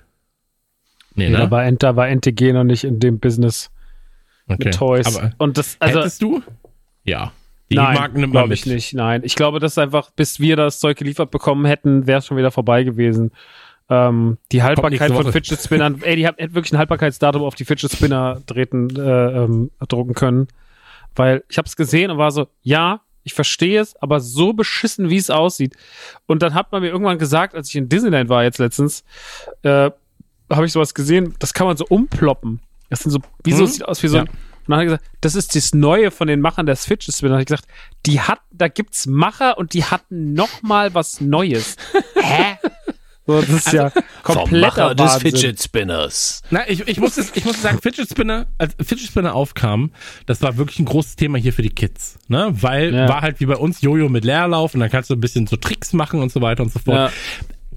Nee, 1.18 1.31
Da 1.31 1.39
ne? 1.45 1.52
war, 1.52 1.65
Ent- 1.65 1.84
da 1.84 1.95
war 1.95 2.07
NTG 2.07 2.53
noch 2.53 2.64
nicht 2.64 2.84
in 2.85 2.99
dem 2.99 3.19
Business 3.19 3.69
Okay. 4.48 4.65
mit 4.65 4.76
Toys. 4.76 5.18
Aber 5.18 5.31
Und 5.39 5.57
das, 5.57 5.76
also, 5.80 5.99
hättest 5.99 6.22
du? 6.22 6.41
Ja. 7.03 7.34
Die 7.69 7.76
nein, 7.76 7.95
Marken 7.95 8.22
nimmt 8.22 8.34
man 8.34 8.44
glaube 8.44 8.53
ich 8.53 8.65
mit. 8.65 8.76
nicht. 8.76 8.94
Nein, 8.94 9.22
ich 9.26 9.35
glaube, 9.35 9.60
das 9.60 9.73
ist 9.73 9.77
einfach, 9.77 10.10
bis 10.11 10.39
wir 10.39 10.56
das 10.56 10.80
Zeug 10.80 10.95
geliefert 10.98 11.31
bekommen 11.31 11.65
hätten, 11.65 12.07
wäre 12.07 12.19
es 12.19 12.26
schon 12.26 12.38
wieder 12.38 12.52
vorbei 12.52 12.84
gewesen. 12.84 13.31
Ähm, 13.89 14.38
die 14.53 14.64
Haltbarkeit 14.64 15.11
von. 15.11 15.31
Fidget 15.34 15.60
Spinnern, 15.61 15.99
ey, 16.03 16.15
die 16.15 16.26
hätte 16.26 16.53
wirklich 16.53 16.72
ein 16.72 16.77
Haltbarkeitsdatum 16.77 17.44
auf 17.44 17.56
die 17.56 17.65
Fidget 17.65 17.91
Spinner 17.91 18.41
treten, 18.45 18.89
äh, 18.95 19.44
ähm, 19.44 19.72
drucken 19.88 20.14
können. 20.14 20.48
Weil 21.15 21.44
ich 21.49 21.57
habe 21.57 21.65
es 21.68 21.76
gesehen 21.76 22.10
und 22.11 22.18
war 22.18 22.31
so, 22.31 22.48
ja, 22.61 23.02
ich 23.23 23.34
verstehe 23.34 23.81
es, 23.81 23.95
aber 24.02 24.22
so 24.22 24.53
beschissen, 24.53 25.10
wie 25.10 25.18
es 25.18 25.30
aussieht. 25.30 25.76
Und 26.26 26.41
dann 26.44 26.53
hat 26.53 26.72
man 26.72 26.81
mir 26.81 26.88
irgendwann 26.89 27.18
gesagt, 27.18 27.53
als 27.56 27.68
ich 27.69 27.76
in 27.76 27.89
Disneyland 27.89 28.30
war 28.30 28.44
jetzt 28.44 28.60
letztens, 28.60 29.03
äh, 29.64 29.91
habe 30.52 30.65
ich 30.65 30.72
sowas 30.72 30.94
gesehen, 30.94 31.36
das 31.40 31.53
kann 31.53 31.68
man 31.68 31.78
so 31.78 31.86
umploppen. 31.88 32.61
Das 32.90 33.02
sind 33.02 33.11
so, 33.11 33.19
wie 33.44 33.52
so, 33.53 33.64
Mhm. 33.64 33.68
sieht 33.68 33.86
aus 33.86 34.02
wie 34.03 34.07
so 34.07 34.18
Ja. 34.18 34.24
ein, 34.24 34.30
und 34.30 34.36
dann 34.68 34.76
hat 34.80 34.82
er 34.82 34.86
gesagt, 34.86 35.06
das 35.22 35.36
ist 35.36 35.56
das 35.56 35.74
Neue 35.74 36.11
von 36.11 36.28
den 36.28 36.41
Machern 36.41 36.65
des 36.65 36.86
Fidget 36.86 37.14
Spinner. 37.15 37.32
Da 37.32 37.36
habe 37.36 37.41
ich 37.44 37.48
gesagt, 37.48 37.68
die 38.06 38.19
hat, 38.22 38.40
da 38.52 38.68
gibt's 38.68 39.06
Macher 39.07 39.57
und 39.57 39.74
die 39.74 39.84
hatten 39.86 40.34
noch 40.34 40.61
mal 40.61 40.94
was 40.94 41.22
Neues. 41.22 41.76
Hä? 42.15 42.57
So, 43.26 43.41
das 43.41 43.49
ist 43.49 43.74
ja 43.74 43.91
kompletter 44.24 44.98
Wahnsinn. 44.98 45.57
Spinners. 45.57 46.41
Na, 46.49 46.61
ich, 46.69 46.88
ich, 46.88 46.98
muss 46.98 47.18
es, 47.18 47.36
ich 47.36 47.44
muss 47.44 47.61
sagen, 47.61 47.80
Fidget 47.82 48.10
Spinner, 48.10 48.48
als 48.57 48.74
Fidget 48.76 49.07
Spinner 49.10 49.36
aufkam, 49.36 49.91
das 50.28 50.41
war 50.41 50.56
wirklich 50.56 50.80
ein 50.80 50.86
großes 50.86 51.18
Thema 51.18 51.38
hier 51.38 51.52
für 51.52 51.61
die 51.61 51.69
Kids. 51.69 52.18
Ne? 52.30 52.48
Weil 52.52 52.94
Ja. 52.94 53.10
war 53.10 53.22
halt 53.22 53.41
wie 53.41 53.45
bei 53.45 53.57
uns 53.57 53.82
Jojo 53.82 54.07
mit 54.07 54.24
Leerlauf 54.24 54.74
und 54.76 54.80
dann 54.80 54.90
kannst 54.90 55.10
du 55.10 55.14
ein 55.15 55.19
bisschen 55.19 55.45
so 55.45 55.57
Tricks 55.57 55.91
machen 55.91 56.22
und 56.22 56.32
so 56.32 56.41
weiter 56.41 56.64
und 56.64 56.72
so 56.72 56.80
fort. 56.80 57.11
Ja. 57.11 57.11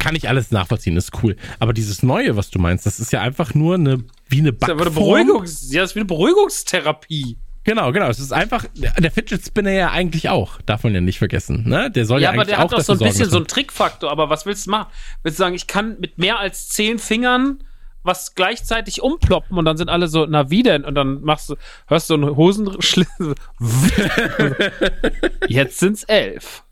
Kann 0.00 0.16
ich 0.16 0.28
alles 0.28 0.50
nachvollziehen, 0.50 0.96
ist 0.96 1.12
cool. 1.22 1.36
Aber 1.58 1.74
dieses 1.74 2.02
Neue, 2.02 2.34
was 2.34 2.50
du 2.50 2.58
meinst, 2.58 2.86
das 2.86 2.98
ist 2.98 3.12
ja 3.12 3.20
einfach 3.20 3.54
nur 3.54 3.74
eine, 3.74 4.02
wie 4.28 4.38
eine 4.38 4.52
Das 4.52 4.68
ist 4.68 4.70
eine 4.70 4.78
Backform. 4.78 4.94
Beruhigungs, 4.94 5.72
ja, 5.72 5.82
das 5.82 5.90
ist 5.90 5.94
wie 5.94 6.00
eine 6.00 6.06
Beruhigungstherapie. 6.06 7.36
Genau, 7.64 7.92
genau. 7.92 8.08
Es 8.08 8.18
ist 8.18 8.32
einfach, 8.32 8.64
der 8.74 9.10
Fidget 9.10 9.44
Spinner 9.44 9.72
ja 9.72 9.90
eigentlich 9.90 10.30
auch, 10.30 10.62
darf 10.62 10.82
man 10.84 10.94
ja 10.94 11.02
nicht 11.02 11.18
vergessen. 11.18 11.68
Ne? 11.68 11.90
Der 11.90 12.06
soll 12.06 12.20
ja, 12.20 12.24
Ja, 12.24 12.28
aber 12.30 12.40
eigentlich 12.42 12.48
der 12.48 12.58
auch 12.58 12.62
hat 12.70 12.72
doch 12.72 12.80
so 12.80 12.92
ein 12.92 12.98
sorgen, 12.98 13.10
bisschen 13.10 13.24
dass 13.24 13.32
so 13.32 13.36
einen 13.36 13.46
Trickfaktor. 13.46 14.10
Aber 14.10 14.30
was 14.30 14.46
willst 14.46 14.66
du 14.66 14.70
machen? 14.70 14.90
Willst 15.22 15.38
du 15.38 15.42
sagen, 15.42 15.54
ich 15.54 15.66
kann 15.66 16.00
mit 16.00 16.16
mehr 16.16 16.38
als 16.38 16.70
zehn 16.70 16.98
Fingern 16.98 17.62
was 18.02 18.34
gleichzeitig 18.34 19.02
umploppen 19.02 19.58
und 19.58 19.66
dann 19.66 19.76
sind 19.76 19.90
alle 19.90 20.08
so, 20.08 20.24
na 20.24 20.48
wie 20.50 20.62
denn? 20.62 20.84
Und 20.84 20.94
dann 20.94 21.20
machst 21.20 21.50
du, 21.50 21.56
hörst 21.86 22.08
du 22.08 22.14
einen 22.14 22.34
Hosenschlitz. 22.34 23.08
Jetzt 25.48 25.78
sind's 25.78 26.04
elf. 26.04 26.64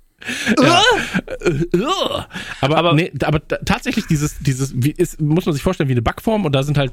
Ja. 0.61 0.83
aber, 2.61 2.77
aber, 2.77 2.93
nee, 2.95 3.13
aber 3.23 3.47
tatsächlich 3.47 4.07
dieses, 4.07 4.39
dieses, 4.41 4.73
wie 4.75 4.91
ist, 4.91 5.21
muss 5.21 5.47
man 5.47 5.53
sich 5.53 5.63
vorstellen, 5.63 5.89
wie 5.89 5.95
eine 5.95 6.03
Backform 6.03 6.45
und 6.45 6.53
da 6.53 6.63
sind 6.63 6.77
halt 6.77 6.93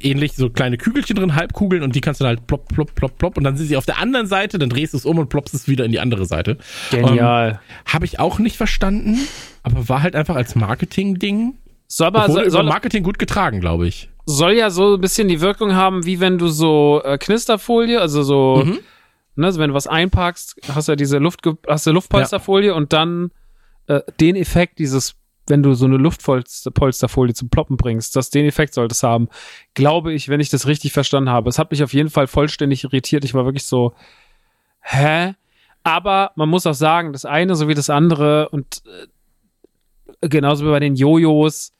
ähnlich 0.00 0.32
so 0.34 0.50
kleine 0.50 0.78
Kügelchen 0.78 1.16
drin, 1.16 1.34
Halbkugeln 1.34 1.82
und 1.82 1.94
die 1.94 2.00
kannst 2.00 2.20
du 2.20 2.24
halt 2.24 2.46
plopp, 2.46 2.68
plopp, 2.68 2.94
plopp, 2.94 3.18
plopp 3.18 3.36
und 3.36 3.44
dann 3.44 3.56
sind 3.56 3.66
sie 3.66 3.76
auf 3.76 3.86
der 3.86 3.98
anderen 3.98 4.26
Seite, 4.26 4.58
dann 4.58 4.70
drehst 4.70 4.94
du 4.94 4.98
es 4.98 5.04
um 5.04 5.18
und 5.18 5.28
ploppst 5.28 5.54
es 5.54 5.68
wieder 5.68 5.84
in 5.84 5.92
die 5.92 6.00
andere 6.00 6.26
Seite. 6.26 6.58
Genial. 6.90 7.50
Ähm, 7.50 7.92
Habe 7.92 8.04
ich 8.06 8.18
auch 8.18 8.38
nicht 8.38 8.56
verstanden, 8.56 9.18
aber 9.62 9.88
war 9.88 10.02
halt 10.02 10.16
einfach 10.16 10.36
als 10.36 10.54
Marketing-Ding. 10.54 11.54
Soll 11.86 12.06
aber, 12.06 12.30
soll, 12.30 12.50
soll 12.50 12.64
Marketing 12.64 13.02
gut 13.02 13.18
getragen, 13.18 13.60
glaube 13.60 13.86
ich. 13.86 14.08
Soll 14.26 14.52
ja 14.52 14.70
so 14.70 14.94
ein 14.94 15.00
bisschen 15.00 15.28
die 15.28 15.40
Wirkung 15.42 15.74
haben, 15.74 16.06
wie 16.06 16.18
wenn 16.18 16.38
du 16.38 16.48
so 16.48 17.02
äh, 17.04 17.18
Knisterfolie, 17.18 18.00
also 18.00 18.22
so, 18.22 18.62
mhm. 18.64 18.78
Ne, 19.36 19.46
also 19.46 19.60
wenn 19.60 19.68
du 19.68 19.74
was 19.74 19.86
einpackst, 19.86 20.56
hast 20.74 20.88
du 20.88 20.92
ja 20.92 20.96
diese 20.96 21.18
Luft, 21.18 21.40
hast 21.68 21.86
du 21.86 21.92
Luftpolsterfolie 21.92 22.70
ja. 22.70 22.74
und 22.74 22.92
dann 22.92 23.30
äh, 23.86 24.00
den 24.20 24.36
Effekt 24.36 24.78
dieses 24.78 25.16
wenn 25.46 25.62
du 25.62 25.74
so 25.74 25.84
eine 25.84 25.96
Luftpolsterfolie 25.96 27.34
zum 27.34 27.50
Ploppen 27.50 27.76
bringst, 27.76 28.16
dass 28.16 28.30
den 28.30 28.46
Effekt 28.46 28.74
sollte 28.74 28.92
es 28.92 29.02
haben, 29.02 29.28
glaube 29.74 30.12
ich, 30.12 30.28
wenn 30.28 30.40
ich 30.40 30.48
das 30.48 30.66
richtig 30.66 30.92
verstanden 30.92 31.30
habe. 31.30 31.50
Es 31.50 31.58
hat 31.58 31.70
mich 31.70 31.82
auf 31.82 31.92
jeden 31.92 32.10
Fall 32.10 32.26
vollständig 32.26 32.84
irritiert. 32.84 33.24
Ich 33.24 33.34
war 33.34 33.44
wirklich 33.44 33.66
so, 33.66 33.92
hä? 34.80 35.34
Aber 35.82 36.32
man 36.36 36.48
muss 36.48 36.66
auch 36.66 36.74
sagen, 36.74 37.12
das 37.12 37.26
eine 37.26 37.56
sowie 37.56 37.74
das 37.74 37.90
andere 37.90 38.48
und 38.48 38.82
äh, 38.86 40.28
genauso 40.28 40.64
wie 40.64 40.70
bei 40.70 40.80
den 40.80 40.94
Jojos, 40.94 41.74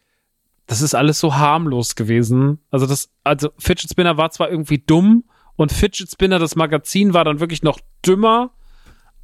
das 0.66 0.82
ist 0.82 0.94
alles 0.94 1.18
so 1.18 1.34
harmlos 1.34 1.94
gewesen. 1.94 2.58
Also 2.70 2.86
das, 2.86 3.10
also 3.22 3.50
Fidget 3.58 3.90
Spinner 3.90 4.18
war 4.18 4.30
zwar 4.30 4.50
irgendwie 4.50 4.78
dumm 4.78 5.24
und 5.56 5.72
Fidget 5.72 6.10
Spinner, 6.10 6.38
das 6.38 6.56
Magazin, 6.56 7.14
war 7.14 7.24
dann 7.24 7.40
wirklich 7.40 7.62
noch 7.62 7.78
dümmer 8.04 8.50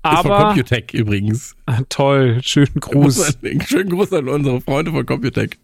aber, 0.03 0.19
ist 0.19 0.27
von 0.27 0.47
Computech 0.47 0.95
übrigens. 0.95 1.57
Toll, 1.89 2.41
schönen 2.43 2.81
Gruß. 2.81 3.39
Schönen 3.67 3.91
Gruß 3.91 4.13
an 4.15 4.29
unsere 4.29 4.61
Freunde 4.61 4.93
von 4.93 5.05
Computech. 5.05 5.59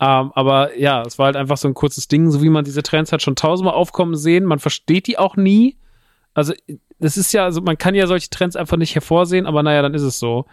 Ähm, 0.00 0.32
aber 0.34 0.76
ja, 0.78 1.02
es 1.02 1.18
war 1.18 1.26
halt 1.26 1.36
einfach 1.36 1.58
so 1.58 1.68
ein 1.68 1.74
kurzes 1.74 2.08
Ding, 2.08 2.30
so 2.30 2.42
wie 2.42 2.48
man 2.48 2.64
diese 2.64 2.82
Trends 2.82 3.12
halt 3.12 3.22
schon 3.22 3.36
tausendmal 3.36 3.74
aufkommen 3.74 4.16
sehen. 4.16 4.44
Man 4.44 4.58
versteht 4.58 5.06
die 5.06 5.18
auch 5.18 5.36
nie. 5.36 5.76
Also, 6.34 6.54
das 6.98 7.16
ist 7.16 7.32
ja, 7.32 7.44
also 7.44 7.60
man 7.60 7.76
kann 7.76 7.94
ja 7.94 8.06
solche 8.06 8.30
Trends 8.30 8.56
einfach 8.56 8.78
nicht 8.78 8.94
hervorsehen, 8.94 9.46
aber 9.46 9.62
naja, 9.62 9.82
dann 9.82 9.94
ist 9.94 10.02
es 10.02 10.18
so. 10.18 10.46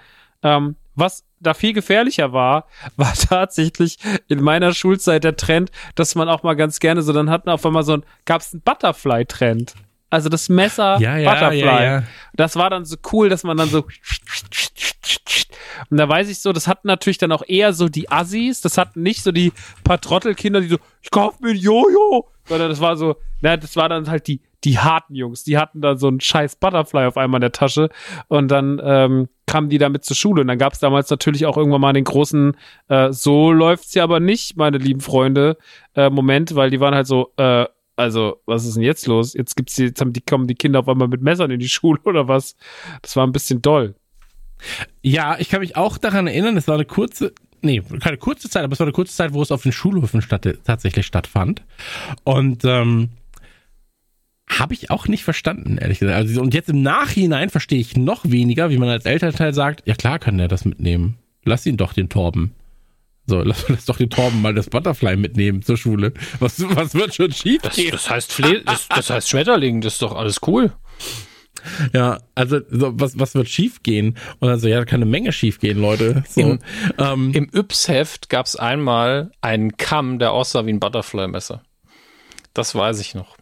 Ähm, 0.43 0.75
was 0.95 1.23
da 1.39 1.53
viel 1.53 1.73
gefährlicher 1.73 2.33
war, 2.33 2.67
war 2.97 3.13
tatsächlich 3.13 3.97
in 4.27 4.41
meiner 4.41 4.73
Schulzeit 4.73 5.23
der 5.23 5.35
Trend, 5.35 5.71
dass 5.95 6.15
man 6.15 6.29
auch 6.29 6.43
mal 6.43 6.55
ganz 6.55 6.79
gerne 6.79 7.01
so, 7.01 7.13
dann 7.13 7.29
hatten 7.29 7.49
auf 7.49 7.65
einmal 7.65 7.83
so 7.83 7.93
ein, 7.93 8.03
gab 8.25 8.41
es 8.41 8.53
einen 8.53 8.61
Butterfly-Trend. 8.61 9.75
Also 10.11 10.27
das 10.27 10.49
Messer 10.49 10.99
ja, 10.99 11.17
ja, 11.17 11.31
Butterfly. 11.31 11.83
Ja. 11.83 12.03
Das 12.33 12.55
war 12.55 12.71
dann 12.71 12.83
so 12.85 12.97
cool, 13.11 13.29
dass 13.29 13.43
man 13.43 13.57
dann 13.57 13.69
so 13.69 13.85
und 15.89 15.97
da 15.97 16.09
weiß 16.09 16.29
ich 16.29 16.39
so, 16.39 16.51
das 16.51 16.67
hatten 16.67 16.87
natürlich 16.87 17.17
dann 17.17 17.31
auch 17.31 17.43
eher 17.47 17.73
so 17.73 17.89
die 17.89 18.11
Assis, 18.11 18.61
das 18.61 18.77
hatten 18.77 19.01
nicht 19.01 19.23
so 19.23 19.31
die 19.31 19.53
paar 19.83 20.01
Trottelkinder, 20.01 20.61
die 20.61 20.67
so, 20.67 20.77
ich 21.01 21.11
kauf 21.11 21.39
mir 21.39 21.51
ein 21.51 21.57
Jojo, 21.57 22.29
sondern 22.45 22.69
das 22.69 22.79
war 22.79 22.97
so, 22.97 23.15
na, 23.41 23.57
das 23.57 23.75
war 23.75 23.89
dann 23.89 24.09
halt 24.09 24.27
die, 24.27 24.41
die 24.63 24.79
harten 24.79 25.15
Jungs, 25.15 25.43
die 25.43 25.57
hatten 25.57 25.81
dann 25.81 25.97
so 25.97 26.07
einen 26.07 26.19
scheiß 26.19 26.57
Butterfly 26.57 27.05
auf 27.05 27.17
einmal 27.17 27.39
in 27.39 27.41
der 27.41 27.51
Tasche 27.51 27.89
und 28.27 28.49
dann 28.49 28.81
ähm, 28.83 29.29
kamen 29.45 29.69
die 29.69 29.77
damit 29.77 30.05
zur 30.05 30.15
Schule 30.15 30.41
und 30.41 30.47
dann 30.47 30.57
gab 30.57 30.73
es 30.73 30.79
damals 30.79 31.09
natürlich 31.09 31.45
auch 31.45 31.57
irgendwann 31.57 31.81
mal 31.81 31.93
den 31.93 32.03
großen, 32.03 32.55
äh, 32.87 33.11
so 33.11 33.51
läuft's 33.51 33.93
ja 33.93 34.03
aber 34.03 34.19
nicht, 34.19 34.57
meine 34.57 34.77
lieben 34.77 35.01
Freunde, 35.01 35.57
äh, 35.95 36.09
Moment, 36.09 36.55
weil 36.55 36.69
die 36.69 36.79
waren 36.79 36.93
halt 36.93 37.07
so, 37.07 37.33
äh, 37.37 37.65
also, 37.95 38.41
was 38.45 38.65
ist 38.65 38.77
denn 38.77 38.83
jetzt 38.83 39.07
los? 39.07 39.33
Jetzt 39.33 39.57
gibt's 39.57 39.75
die, 39.75 39.83
jetzt 39.83 39.99
haben 39.99 40.13
die, 40.13 40.21
kommen 40.21 40.47
die 40.47 40.55
Kinder 40.55 40.79
auf 40.79 40.87
einmal 40.87 41.09
mit 41.09 41.21
Messern 41.21 41.51
in 41.51 41.59
die 41.59 41.67
Schule 41.69 41.99
oder 42.05 42.27
was? 42.27 42.55
Das 43.01 43.15
war 43.17 43.27
ein 43.27 43.33
bisschen 43.33 43.61
doll. 43.61 43.95
Ja, 45.01 45.37
ich 45.37 45.49
kann 45.49 45.59
mich 45.59 45.75
auch 45.75 45.97
daran 45.97 46.27
erinnern, 46.27 46.55
es 46.55 46.67
war 46.67 46.75
eine 46.75 46.85
kurze, 46.85 47.33
nee, 47.61 47.81
keine 47.99 48.17
kurze 48.17 48.49
Zeit, 48.49 48.63
aber 48.63 48.73
es 48.73 48.79
war 48.79 48.87
eine 48.87 48.93
kurze 48.93 49.15
Zeit, 49.15 49.33
wo 49.33 49.41
es 49.41 49.51
auf 49.51 49.63
den 49.63 49.71
Schulhöfen 49.71 50.21
statt, 50.21 50.47
tatsächlich 50.63 51.05
stattfand. 51.05 51.63
Und 52.23 52.63
ähm, 52.63 53.09
habe 54.49 54.73
ich 54.73 54.89
auch 54.89 55.07
nicht 55.07 55.23
verstanden, 55.23 55.77
ehrlich 55.77 55.99
gesagt. 55.99 56.17
Also, 56.17 56.41
und 56.41 56.53
jetzt 56.53 56.69
im 56.69 56.81
Nachhinein 56.81 57.49
verstehe 57.49 57.79
ich 57.79 57.95
noch 57.95 58.23
weniger, 58.25 58.69
wie 58.69 58.77
man 58.77 58.89
als 58.89 59.05
Elternteil 59.05 59.53
sagt, 59.53 59.87
ja 59.87 59.95
klar 59.95 60.19
kann 60.19 60.37
der 60.37 60.47
das 60.47 60.65
mitnehmen. 60.65 61.17
Lass 61.45 61.65
ihn 61.65 61.77
doch 61.77 61.93
den 61.93 62.09
Torben. 62.09 62.53
So, 63.27 63.41
lass, 63.43 63.69
lass 63.69 63.85
doch 63.85 63.97
den 63.97 64.09
Torben 64.09 64.41
mal 64.41 64.53
das 64.53 64.69
Butterfly 64.69 65.15
mitnehmen 65.15 65.61
zur 65.61 65.77
Schule. 65.77 66.13
Was, 66.39 66.59
was 66.75 66.95
wird 66.95 67.13
schon 67.13 67.31
schief 67.31 67.61
das? 67.61 67.75
Das 67.91 68.09
heißt, 68.09 68.33
Fle 68.33 68.63
das, 68.63 68.87
das 68.87 69.09
heißt 69.09 69.29
Schmetterling, 69.29 69.81
das 69.81 69.93
ist 69.93 70.01
doch 70.01 70.15
alles 70.15 70.39
cool. 70.47 70.73
Ja, 71.93 72.19
also 72.35 72.61
so, 72.69 72.91
was, 72.99 73.19
was 73.19 73.35
wird 73.35 73.49
schief 73.49 73.83
gehen? 73.83 74.17
Und 74.39 74.47
dann 74.47 74.59
so, 74.59 74.67
ja, 74.67 74.79
da 74.79 74.85
kann 74.85 75.01
eine 75.01 75.09
Menge 75.09 75.31
schief 75.31 75.59
gehen, 75.59 75.79
Leute. 75.79 76.23
So, 76.27 76.41
Im, 76.41 76.59
ähm, 76.97 77.31
im 77.33 77.49
Yps-Heft 77.53 78.29
gab 78.29 78.45
es 78.45 78.55
einmal 78.55 79.31
einen 79.41 79.75
Kamm, 79.77 80.19
der 80.19 80.31
aussah 80.31 80.65
wie 80.65 80.71
ein 80.71 80.79
Butterfly-Messer. 80.79 81.61
Das 82.53 82.75
weiß 82.75 82.99
ich 82.99 83.13
noch. 83.13 83.38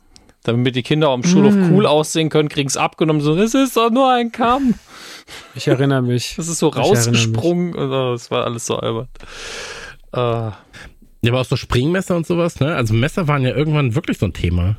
Damit 0.47 0.77
die 0.77 0.83
Kinder 0.83 1.09
am 1.09 1.23
Schulhof 1.23 1.53
mm. 1.53 1.73
cool 1.73 1.85
aussehen 1.85 2.29
können, 2.29 2.47
kriegen 2.47 2.69
es 2.69 2.77
abgenommen. 2.77 3.21
So, 3.21 3.35
das 3.35 3.53
ist 3.53 3.75
doch 3.75 3.91
nur 3.91 4.09
ein 4.09 4.31
Kamm. 4.31 4.75
Ich 5.55 5.67
erinnere 5.67 6.01
mich. 6.01 6.33
Das 6.37 6.47
ist 6.47 6.59
so 6.59 6.69
rausgesprungen. 6.69 7.73
Das 7.73 8.31
war 8.31 8.45
alles 8.45 8.65
so 8.65 8.77
albern. 8.77 9.09
Äh. 10.13 10.19
Ja, 10.19 10.53
aber 11.27 11.41
auch 11.41 11.45
so 11.45 11.57
Springmesser 11.57 12.15
und 12.15 12.25
sowas, 12.25 12.61
ne? 12.61 12.75
Also 12.75 12.93
Messer 12.93 13.27
waren 13.27 13.43
ja 13.43 13.53
irgendwann 13.53 13.93
wirklich 13.93 14.19
so 14.19 14.25
ein 14.25 14.33
Thema. 14.33 14.77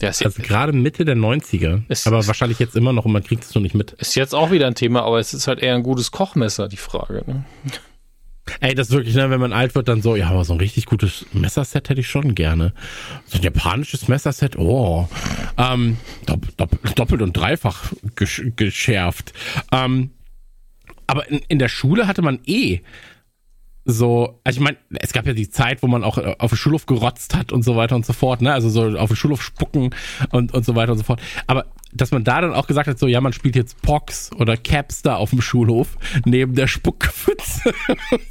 Ja, 0.00 0.08
also 0.08 0.30
gerade 0.40 0.72
Mitte 0.72 1.04
der 1.04 1.16
90er. 1.16 1.82
Ist, 1.88 2.06
aber 2.06 2.24
wahrscheinlich 2.24 2.60
jetzt 2.60 2.76
immer 2.76 2.92
noch 2.92 3.06
und 3.06 3.12
man 3.12 3.24
kriegt 3.24 3.42
es 3.42 3.50
so 3.50 3.58
nicht 3.58 3.74
mit. 3.74 3.92
Ist 3.92 4.14
jetzt 4.14 4.32
auch 4.32 4.52
wieder 4.52 4.68
ein 4.68 4.76
Thema, 4.76 5.02
aber 5.02 5.18
es 5.18 5.34
ist 5.34 5.48
halt 5.48 5.58
eher 5.58 5.74
ein 5.74 5.82
gutes 5.82 6.12
Kochmesser, 6.12 6.68
die 6.68 6.76
Frage. 6.76 7.24
Ne? 7.26 7.44
Ey, 8.60 8.74
das 8.74 8.88
ist 8.88 8.94
wirklich, 8.94 9.14
ne, 9.14 9.30
wenn 9.30 9.40
man 9.40 9.52
alt 9.52 9.74
wird, 9.74 9.88
dann 9.88 10.02
so, 10.02 10.16
ja, 10.16 10.28
aber 10.28 10.44
so 10.44 10.52
ein 10.52 10.58
richtig 10.58 10.86
gutes 10.86 11.26
Messerset 11.32 11.88
hätte 11.88 12.00
ich 12.00 12.08
schon 12.08 12.34
gerne. 12.34 12.72
So 13.26 13.38
ein 13.38 13.44
japanisches 13.44 14.08
Messerset, 14.08 14.56
oh. 14.56 15.08
Ähm, 15.56 15.96
dopp, 16.26 16.56
dopp, 16.56 16.94
doppelt 16.96 17.22
und 17.22 17.36
dreifach 17.36 17.92
geschärft. 18.56 19.32
Ähm, 19.72 20.10
aber 21.06 21.28
in, 21.28 21.40
in 21.48 21.58
der 21.58 21.68
Schule 21.68 22.06
hatte 22.06 22.22
man 22.22 22.40
eh 22.46 22.80
so, 23.84 24.40
also 24.44 24.60
ich 24.60 24.64
meine, 24.64 24.76
es 25.00 25.12
gab 25.12 25.26
ja 25.26 25.32
die 25.32 25.48
Zeit, 25.48 25.82
wo 25.82 25.86
man 25.86 26.04
auch 26.04 26.18
äh, 26.18 26.36
auf 26.38 26.50
den 26.50 26.56
Schulhof 26.56 26.86
gerotzt 26.86 27.34
hat 27.34 27.50
und 27.52 27.62
so 27.62 27.76
weiter 27.76 27.96
und 27.96 28.04
so 28.04 28.12
fort, 28.12 28.42
ne? 28.42 28.52
Also 28.52 28.68
so 28.68 28.98
auf 28.98 29.08
den 29.08 29.16
Schulhof 29.16 29.42
spucken 29.42 29.94
und, 30.30 30.52
und 30.52 30.64
so 30.64 30.74
weiter 30.76 30.92
und 30.92 30.98
so 30.98 31.04
fort. 31.04 31.20
Aber 31.46 31.66
dass 31.92 32.10
man 32.10 32.22
da 32.22 32.40
dann 32.40 32.52
auch 32.52 32.66
gesagt 32.66 32.88
hat, 32.88 32.98
so, 32.98 33.06
ja, 33.06 33.20
man 33.20 33.32
spielt 33.32 33.56
jetzt 33.56 33.80
Pox 33.82 34.30
oder 34.36 34.56
Caps 34.56 35.02
da 35.02 35.16
auf 35.16 35.30
dem 35.30 35.40
Schulhof 35.40 35.96
neben 36.24 36.54
der 36.54 36.66
Spuckpfütze 36.66 37.72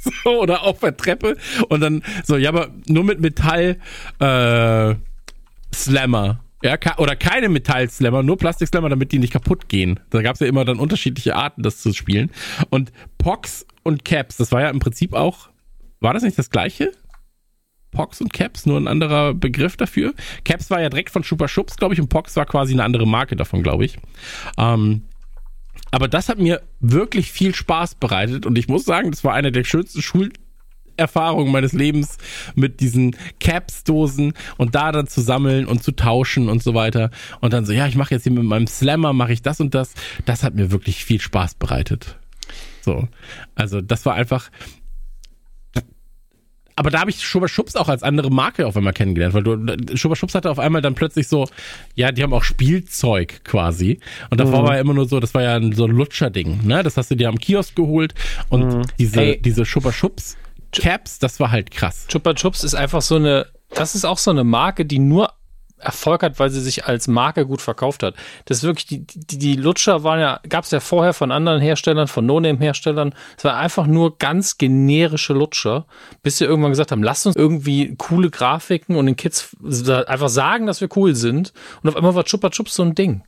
so, 0.24 0.40
oder 0.40 0.62
auf 0.62 0.80
der 0.80 0.96
Treppe 0.96 1.36
und 1.68 1.80
dann 1.80 2.02
so, 2.24 2.36
ja, 2.36 2.48
aber 2.48 2.70
nur 2.86 3.04
mit 3.04 3.20
Metall 3.20 3.76
äh, 4.18 4.94
Slammer. 5.74 6.40
Ja, 6.62 6.76
oder 6.98 7.16
keine 7.16 7.48
Metall-Slammer, 7.48 8.22
nur 8.22 8.36
Plastik-Slammer, 8.36 8.90
damit 8.90 9.12
die 9.12 9.18
nicht 9.18 9.32
kaputt 9.32 9.70
gehen. 9.70 9.98
Da 10.10 10.20
gab 10.20 10.34
es 10.34 10.40
ja 10.40 10.46
immer 10.46 10.66
dann 10.66 10.78
unterschiedliche 10.78 11.34
Arten, 11.34 11.62
das 11.62 11.78
zu 11.78 11.94
spielen. 11.94 12.30
Und 12.68 12.92
Pox 13.16 13.64
und 13.82 14.04
Caps, 14.04 14.36
das 14.36 14.52
war 14.52 14.60
ja 14.60 14.70
im 14.70 14.78
Prinzip 14.78 15.12
auch, 15.14 15.48
war 16.00 16.14
das 16.14 16.22
nicht 16.22 16.38
das 16.38 16.50
gleiche? 16.50 16.92
Pox 17.90 18.20
und 18.20 18.32
Caps, 18.32 18.66
nur 18.66 18.78
ein 18.78 18.88
anderer 18.88 19.34
Begriff 19.34 19.76
dafür. 19.76 20.14
Caps 20.44 20.70
war 20.70 20.80
ja 20.80 20.88
direkt 20.88 21.10
von 21.10 21.22
Super 21.22 21.48
Schubs, 21.48 21.76
glaube 21.76 21.94
ich, 21.94 22.00
und 22.00 22.08
Pox 22.08 22.36
war 22.36 22.46
quasi 22.46 22.72
eine 22.72 22.84
andere 22.84 23.06
Marke 23.06 23.36
davon, 23.36 23.62
glaube 23.62 23.84
ich. 23.84 23.98
Ähm, 24.56 25.02
aber 25.90 26.08
das 26.08 26.28
hat 26.28 26.38
mir 26.38 26.62
wirklich 26.78 27.32
viel 27.32 27.54
Spaß 27.54 27.96
bereitet 27.96 28.46
und 28.46 28.56
ich 28.56 28.68
muss 28.68 28.84
sagen, 28.84 29.10
das 29.10 29.24
war 29.24 29.34
eine 29.34 29.50
der 29.50 29.64
schönsten 29.64 30.02
Schulerfahrungen 30.02 31.50
meines 31.50 31.72
Lebens 31.72 32.18
mit 32.54 32.80
diesen 32.80 33.16
Caps-Dosen 33.40 34.34
und 34.56 34.74
da 34.76 34.92
dann 34.92 35.08
zu 35.08 35.20
sammeln 35.20 35.66
und 35.66 35.82
zu 35.82 35.90
tauschen 35.92 36.48
und 36.48 36.62
so 36.62 36.74
weiter. 36.74 37.10
Und 37.40 37.52
dann 37.52 37.66
so, 37.66 37.72
ja, 37.72 37.88
ich 37.88 37.96
mache 37.96 38.14
jetzt 38.14 38.22
hier 38.22 38.32
mit 38.32 38.44
meinem 38.44 38.68
Slammer, 38.68 39.12
mache 39.12 39.32
ich 39.32 39.42
das 39.42 39.60
und 39.60 39.74
das. 39.74 39.94
Das 40.26 40.44
hat 40.44 40.54
mir 40.54 40.70
wirklich 40.70 41.04
viel 41.04 41.20
Spaß 41.20 41.54
bereitet. 41.54 42.19
So. 42.82 43.08
Also, 43.54 43.80
das 43.80 44.06
war 44.06 44.14
einfach. 44.14 44.50
Aber 46.76 46.88
da 46.88 47.00
habe 47.00 47.10
ich 47.10 47.22
Schubert 47.22 47.50
Schubs 47.50 47.76
auch 47.76 47.88
als 47.88 48.02
andere 48.02 48.30
Marke 48.30 48.66
auf 48.66 48.74
einmal 48.74 48.94
kennengelernt, 48.94 49.34
weil 49.34 49.42
du, 49.42 49.96
Schubert 49.98 50.16
Schubs 50.16 50.34
hatte 50.34 50.50
auf 50.50 50.58
einmal 50.58 50.80
dann 50.80 50.94
plötzlich 50.94 51.28
so, 51.28 51.46
ja, 51.94 52.10
die 52.10 52.22
haben 52.22 52.32
auch 52.32 52.44
Spielzeug 52.44 53.44
quasi. 53.44 54.00
Und 54.30 54.40
davor 54.40 54.62
mhm. 54.62 54.66
war 54.66 54.74
ja 54.76 54.80
immer 54.80 54.94
nur 54.94 55.06
so, 55.06 55.20
das 55.20 55.34
war 55.34 55.42
ja 55.42 55.60
so 55.74 55.84
ein 55.84 55.90
Lutscherding, 55.90 56.66
ne? 56.66 56.82
Das 56.82 56.96
hast 56.96 57.10
du 57.10 57.16
dir 57.16 57.28
am 57.28 57.38
Kiosk 57.38 57.76
geholt 57.76 58.14
und 58.48 58.78
mhm. 58.78 58.82
diese, 58.98 59.20
hey. 59.20 59.42
diese 59.42 59.66
Schubert 59.66 59.94
Schubs 59.94 60.38
Caps, 60.72 61.18
das 61.18 61.40
war 61.40 61.50
halt 61.50 61.70
krass. 61.70 62.06
Chupa 62.08 62.34
Chups 62.34 62.64
ist 62.64 62.74
einfach 62.74 63.02
so 63.02 63.16
eine, 63.16 63.46
das 63.70 63.94
ist 63.94 64.04
auch 64.04 64.18
so 64.18 64.30
eine 64.30 64.44
Marke, 64.44 64.84
die 64.84 64.98
nur 64.98 65.32
Erfolg 65.80 66.22
hat, 66.22 66.38
weil 66.38 66.50
sie 66.50 66.60
sich 66.60 66.86
als 66.86 67.08
Marke 67.08 67.46
gut 67.46 67.60
verkauft 67.60 68.02
hat. 68.02 68.14
Das 68.44 68.58
ist 68.58 68.62
wirklich, 68.64 68.86
die, 68.86 69.06
die, 69.06 69.38
die 69.38 69.56
Lutscher 69.56 70.04
waren 70.04 70.20
ja, 70.20 70.40
gab 70.48 70.64
es 70.64 70.70
ja 70.70 70.80
vorher 70.80 71.12
von 71.12 71.32
anderen 71.32 71.60
Herstellern, 71.60 72.08
von 72.08 72.26
No-Name-Herstellern. 72.26 73.14
Es 73.36 73.44
war 73.44 73.56
einfach 73.56 73.86
nur 73.86 74.18
ganz 74.18 74.58
generische 74.58 75.32
Lutscher, 75.32 75.86
bis 76.22 76.38
sie 76.38 76.44
irgendwann 76.44 76.72
gesagt 76.72 76.92
haben, 76.92 77.02
lasst 77.02 77.26
uns 77.26 77.36
irgendwie 77.36 77.94
coole 77.96 78.30
Grafiken 78.30 78.96
und 78.96 79.06
den 79.06 79.16
Kids 79.16 79.56
einfach 80.06 80.28
sagen, 80.28 80.66
dass 80.66 80.80
wir 80.80 80.88
cool 80.96 81.14
sind. 81.14 81.52
Und 81.82 81.88
auf 81.88 81.96
einmal 81.96 82.14
war 82.14 82.24
Chupa 82.24 82.50
Chups 82.50 82.74
so 82.74 82.82
ein 82.82 82.94
Ding. 82.94 83.22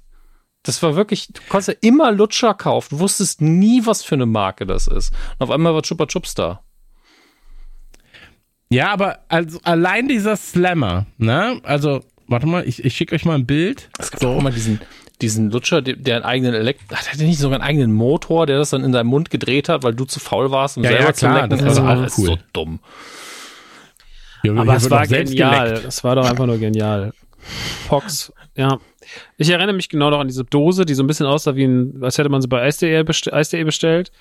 Das 0.62 0.82
war 0.82 0.94
wirklich, 0.94 1.28
du 1.28 1.40
konntest 1.48 1.68
ja 1.68 1.74
immer 1.80 2.12
Lutscher 2.12 2.54
kaufen, 2.54 3.00
wusstest 3.00 3.40
nie, 3.40 3.84
was 3.84 4.02
für 4.02 4.14
eine 4.14 4.26
Marke 4.26 4.64
das 4.64 4.86
ist. 4.86 5.12
Und 5.38 5.44
auf 5.44 5.50
einmal 5.50 5.74
war 5.74 5.82
Chupa 5.82 6.06
Chups 6.06 6.34
da. 6.34 6.62
Ja, 8.72 8.90
aber 8.90 9.18
also 9.28 9.58
allein 9.64 10.08
dieser 10.08 10.34
Slammer, 10.36 11.04
ne? 11.18 11.60
Also, 11.62 12.00
warte 12.32 12.46
mal, 12.46 12.66
ich, 12.66 12.84
ich 12.84 12.96
schicke 12.96 13.14
euch 13.14 13.24
mal 13.24 13.34
ein 13.34 13.46
Bild. 13.46 13.88
Es 13.98 14.10
gab 14.10 14.20
so. 14.20 14.30
auch 14.30 14.38
immer 14.38 14.50
diesen, 14.50 14.80
diesen 15.20 15.50
Lutscher, 15.50 15.80
der, 15.82 16.16
einen 16.16 16.24
eigenen 16.24 16.54
Elekt 16.54 16.80
hat 16.90 17.18
der 17.18 17.26
nicht 17.26 17.38
sogar 17.38 17.60
einen 17.60 17.68
eigenen 17.68 17.92
Motor, 17.92 18.46
der 18.46 18.58
das 18.58 18.70
dann 18.70 18.82
in 18.82 18.92
deinem 18.92 19.06
Mund 19.06 19.30
gedreht 19.30 19.68
hat, 19.68 19.84
weil 19.84 19.94
du 19.94 20.04
zu 20.04 20.18
faul 20.18 20.50
warst, 20.50 20.76
um 20.76 20.82
ja, 20.84 20.90
selber 20.90 21.04
ja, 21.04 21.14
zu 21.14 21.26
klar, 21.26 21.34
lecken. 21.42 21.50
Das 21.50 21.62
also 21.62 21.82
war 21.84 21.90
alles 21.90 22.18
cool. 22.18 22.26
so 22.26 22.38
dumm. 22.52 22.80
Ja, 24.42 24.54
aber 24.54 24.74
es 24.74 24.90
war 24.90 25.06
genial. 25.06 25.84
Es 25.86 26.02
war 26.02 26.16
doch 26.16 26.28
einfach 26.28 26.46
nur 26.46 26.58
genial. 26.58 27.12
Fox, 27.88 28.32
ja. 28.56 28.78
Ich 29.36 29.50
erinnere 29.50 29.74
mich 29.74 29.88
genau 29.88 30.10
noch 30.10 30.20
an 30.20 30.28
diese 30.28 30.44
Dose, 30.44 30.84
die 30.84 30.94
so 30.94 31.02
ein 31.02 31.06
bisschen 31.06 31.26
aussah 31.26 31.54
wie 31.54 31.64
ein, 31.64 32.02
als 32.02 32.18
hätte 32.18 32.28
man 32.28 32.40
sie 32.40 32.48
bei 32.48 32.62
Eis.de 32.62 33.02
bestell, 33.04 33.64
bestellt. 33.64 34.12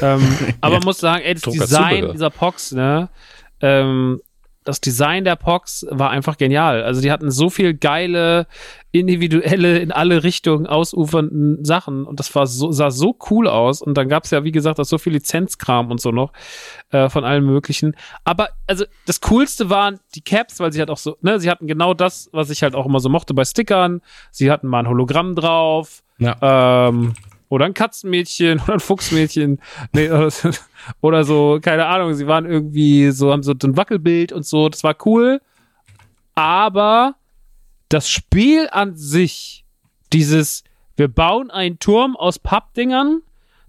Ähm, 0.00 0.22
aber 0.60 0.76
man 0.76 0.84
muss 0.84 0.98
sagen, 0.98 1.22
ey, 1.24 1.34
das 1.34 1.42
Design 1.42 2.12
dieser 2.12 2.30
Pox, 2.30 2.72
ne, 2.72 3.08
ähm, 3.60 4.20
das 4.68 4.82
Design 4.82 5.24
der 5.24 5.36
Pox 5.36 5.86
war 5.88 6.10
einfach 6.10 6.36
genial. 6.36 6.82
Also 6.82 7.00
die 7.00 7.10
hatten 7.10 7.30
so 7.30 7.48
viel 7.48 7.72
geile, 7.72 8.46
individuelle, 8.92 9.78
in 9.78 9.92
alle 9.92 10.24
Richtungen 10.24 10.66
ausufernden 10.66 11.64
Sachen 11.64 12.04
und 12.04 12.20
das 12.20 12.34
war 12.34 12.46
so, 12.46 12.70
sah 12.70 12.90
so 12.90 13.16
cool 13.30 13.48
aus. 13.48 13.80
Und 13.80 13.94
dann 13.96 14.10
gab 14.10 14.24
es 14.24 14.30
ja, 14.30 14.44
wie 14.44 14.52
gesagt, 14.52 14.78
auch 14.78 14.84
so 14.84 14.98
viel 14.98 15.14
Lizenzkram 15.14 15.90
und 15.90 16.02
so 16.02 16.10
noch 16.10 16.34
äh, 16.90 17.08
von 17.08 17.24
allen 17.24 17.46
möglichen. 17.46 17.96
Aber 18.24 18.50
also 18.66 18.84
das 19.06 19.22
Coolste 19.22 19.70
waren 19.70 20.00
die 20.14 20.20
Caps, 20.20 20.60
weil 20.60 20.70
sie 20.70 20.80
halt 20.80 20.90
auch 20.90 20.98
so, 20.98 21.16
ne, 21.22 21.40
sie 21.40 21.48
hatten 21.48 21.66
genau 21.66 21.94
das, 21.94 22.28
was 22.32 22.50
ich 22.50 22.62
halt 22.62 22.74
auch 22.74 22.84
immer 22.84 23.00
so 23.00 23.08
mochte 23.08 23.32
bei 23.32 23.46
Stickern. 23.46 24.02
Sie 24.30 24.50
hatten 24.50 24.66
mal 24.66 24.80
ein 24.80 24.88
Hologramm 24.88 25.34
drauf. 25.34 26.02
Ja. 26.18 26.88
Ähm, 26.88 27.14
oder 27.48 27.64
ein 27.64 27.74
Katzenmädchen 27.74 28.60
oder 28.64 28.74
ein 28.74 28.80
Fuchsmädchen. 28.80 29.60
Nee, 29.92 30.10
oder 31.00 31.24
so, 31.24 31.58
keine 31.60 31.86
Ahnung, 31.86 32.14
sie 32.14 32.26
waren 32.26 32.46
irgendwie 32.46 33.10
so, 33.10 33.32
haben 33.32 33.42
so 33.42 33.52
ein 33.52 33.76
Wackelbild 33.76 34.32
und 34.32 34.46
so, 34.46 34.68
das 34.68 34.84
war 34.84 34.96
cool. 35.06 35.40
Aber 36.34 37.16
das 37.88 38.08
Spiel 38.08 38.68
an 38.70 38.96
sich, 38.96 39.64
dieses, 40.12 40.64
wir 40.96 41.08
bauen 41.08 41.50
einen 41.50 41.78
Turm 41.78 42.16
aus 42.16 42.38
Pappdingern, 42.38 43.22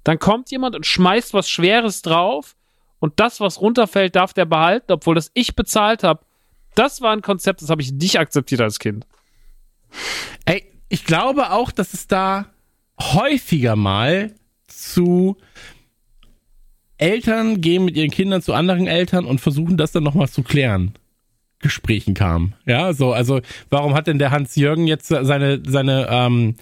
dann 0.03 0.19
kommt 0.19 0.51
jemand 0.51 0.75
und 0.75 0.85
schmeißt 0.85 1.33
was 1.33 1.49
Schweres 1.49 2.01
drauf 2.01 2.55
und 2.99 3.19
das, 3.19 3.39
was 3.39 3.61
runterfällt, 3.61 4.15
darf 4.15 4.33
der 4.33 4.45
behalten, 4.45 4.91
obwohl 4.91 5.15
das 5.15 5.31
ich 5.33 5.55
bezahlt 5.55 6.03
habe. 6.03 6.21
Das 6.75 7.01
war 7.01 7.11
ein 7.11 7.21
Konzept, 7.21 7.61
das 7.61 7.69
habe 7.69 7.81
ich 7.81 7.91
nicht 7.91 8.19
akzeptiert 8.19 8.61
als 8.61 8.79
Kind. 8.79 9.05
Ey, 10.45 10.65
ich 10.87 11.05
glaube 11.05 11.51
auch, 11.51 11.71
dass 11.71 11.93
es 11.93 12.07
da 12.07 12.47
häufiger 13.01 13.75
mal 13.75 14.33
zu 14.67 15.37
Eltern 16.97 17.61
gehen 17.61 17.85
mit 17.85 17.95
ihren 17.95 18.11
Kindern 18.11 18.41
zu 18.41 18.53
anderen 18.53 18.87
Eltern 18.87 19.25
und 19.25 19.39
versuchen 19.39 19.77
das 19.77 19.91
dann 19.91 20.03
nochmal 20.03 20.29
zu 20.29 20.43
klären. 20.43 20.93
Gesprächen 21.59 22.13
kam. 22.13 22.53
Ja, 22.65 22.93
so, 22.93 23.11
also 23.11 23.41
warum 23.69 23.93
hat 23.93 24.07
denn 24.07 24.19
der 24.19 24.31
Hans-Jürgen 24.31 24.87
jetzt 24.87 25.07
seine, 25.07 25.61
seine 25.65 26.07
ähm, 26.09 26.55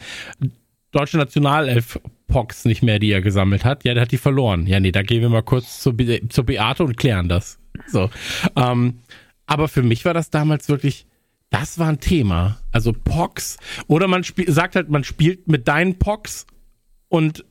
deutsche 0.91 1.17
Nationalelf-Pox 1.17 2.65
nicht 2.65 2.81
mehr, 2.81 2.97
die 2.97 3.11
er 3.11 3.21
gesammelt 3.21 3.63
hat? 3.63 3.83
Ja, 3.83 3.93
der 3.93 4.03
hat 4.03 4.11
die 4.11 4.17
verloren. 4.17 4.65
Ja, 4.65 4.79
nee, 4.79 4.91
da 4.91 5.03
gehen 5.03 5.21
wir 5.21 5.29
mal 5.29 5.43
kurz 5.43 5.81
zur, 5.81 5.93
Be 5.93 6.27
zur 6.29 6.45
Beate 6.45 6.83
und 6.83 6.97
klären 6.97 7.29
das. 7.29 7.59
So. 7.87 8.09
Ähm, 8.55 8.99
aber 9.45 9.67
für 9.67 9.83
mich 9.83 10.03
war 10.03 10.15
das 10.15 10.31
damals 10.31 10.67
wirklich, 10.67 11.05
das 11.49 11.79
war 11.79 11.87
ein 11.87 11.99
Thema. 11.99 12.57
Also 12.71 12.93
Pox. 12.93 13.57
Oder 13.87 14.07
man 14.07 14.23
sagt 14.47 14.75
halt, 14.75 14.89
man 14.89 15.03
spielt 15.03 15.47
mit 15.47 15.67
deinen 15.67 15.97
Pox 15.99 16.45
und 17.09 17.45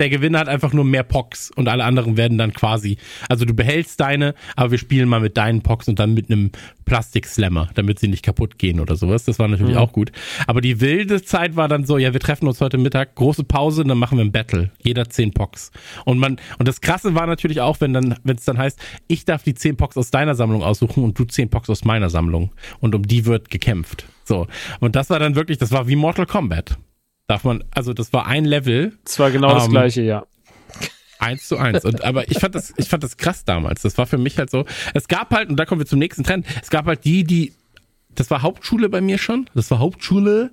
der 0.00 0.10
Gewinner 0.10 0.40
hat 0.40 0.48
einfach 0.48 0.72
nur 0.72 0.84
mehr 0.84 1.02
Pox 1.02 1.50
und 1.54 1.68
alle 1.68 1.84
anderen 1.84 2.16
werden 2.16 2.38
dann 2.38 2.52
quasi, 2.52 2.96
also 3.28 3.44
du 3.44 3.54
behältst 3.54 4.00
deine, 4.00 4.34
aber 4.56 4.72
wir 4.72 4.78
spielen 4.78 5.08
mal 5.08 5.20
mit 5.20 5.36
deinen 5.36 5.62
Pox 5.62 5.88
und 5.88 5.98
dann 5.98 6.14
mit 6.14 6.30
einem 6.30 6.50
Plastik-Slammer, 6.86 7.68
damit 7.74 8.00
sie 8.00 8.08
nicht 8.08 8.24
kaputt 8.24 8.58
gehen 8.58 8.80
oder 8.80 8.96
sowas. 8.96 9.24
Das 9.24 9.38
war 9.38 9.46
natürlich 9.46 9.74
mhm. 9.74 9.80
auch 9.80 9.92
gut. 9.92 10.10
Aber 10.46 10.60
die 10.60 10.80
wilde 10.80 11.22
Zeit 11.22 11.54
war 11.54 11.68
dann 11.68 11.84
so, 11.84 11.98
ja, 11.98 12.12
wir 12.12 12.20
treffen 12.20 12.48
uns 12.48 12.60
heute 12.60 12.78
Mittag, 12.78 13.14
große 13.14 13.44
Pause 13.44 13.82
und 13.82 13.88
dann 13.88 13.98
machen 13.98 14.18
wir 14.18 14.24
ein 14.24 14.32
Battle. 14.32 14.70
Jeder 14.82 15.08
zehn 15.08 15.32
Pox. 15.32 15.70
Und 16.04 16.18
man, 16.18 16.40
und 16.58 16.66
das 16.66 16.80
Krasse 16.80 17.14
war 17.14 17.26
natürlich 17.26 17.60
auch, 17.60 17.80
wenn 17.80 17.92
dann, 17.92 18.16
wenn 18.24 18.36
es 18.36 18.44
dann 18.44 18.58
heißt, 18.58 18.80
ich 19.06 19.24
darf 19.24 19.42
die 19.42 19.54
zehn 19.54 19.76
Pox 19.76 19.96
aus 19.96 20.10
deiner 20.10 20.34
Sammlung 20.34 20.62
aussuchen 20.62 21.04
und 21.04 21.18
du 21.18 21.24
zehn 21.24 21.48
Pox 21.50 21.70
aus 21.70 21.84
meiner 21.84 22.10
Sammlung. 22.10 22.50
Und 22.80 22.94
um 22.94 23.06
die 23.06 23.26
wird 23.26 23.50
gekämpft. 23.50 24.06
So. 24.24 24.46
Und 24.80 24.96
das 24.96 25.10
war 25.10 25.18
dann 25.18 25.36
wirklich, 25.36 25.58
das 25.58 25.70
war 25.70 25.86
wie 25.86 25.96
Mortal 25.96 26.26
Kombat. 26.26 26.78
Darf 27.30 27.44
man, 27.44 27.62
also 27.70 27.92
das 27.92 28.12
war 28.12 28.26
ein 28.26 28.44
Level. 28.44 28.98
Das 29.04 29.20
war 29.20 29.30
genau 29.30 29.50
ähm, 29.50 29.58
das 29.58 29.68
gleiche, 29.68 30.02
ja. 30.02 30.26
Eins 31.20 31.46
zu 31.46 31.58
eins. 31.58 31.84
Und, 31.84 32.02
aber 32.02 32.28
ich 32.28 32.40
fand 32.40 32.56
das, 32.56 32.74
ich 32.76 32.88
fand 32.88 33.04
das 33.04 33.18
krass 33.18 33.44
damals. 33.44 33.82
Das 33.82 33.96
war 33.98 34.08
für 34.08 34.18
mich 34.18 34.36
halt 34.36 34.50
so. 34.50 34.64
Es 34.94 35.06
gab 35.06 35.30
halt, 35.32 35.48
und 35.48 35.56
da 35.56 35.64
kommen 35.64 35.80
wir 35.80 35.86
zum 35.86 36.00
nächsten 36.00 36.24
Trend, 36.24 36.44
es 36.60 36.70
gab 36.70 36.86
halt 36.86 37.04
die, 37.04 37.22
die, 37.22 37.52
das 38.16 38.32
war 38.32 38.42
Hauptschule 38.42 38.88
bei 38.88 39.00
mir 39.00 39.16
schon. 39.16 39.48
Das 39.54 39.70
war 39.70 39.78
Hauptschule. 39.78 40.50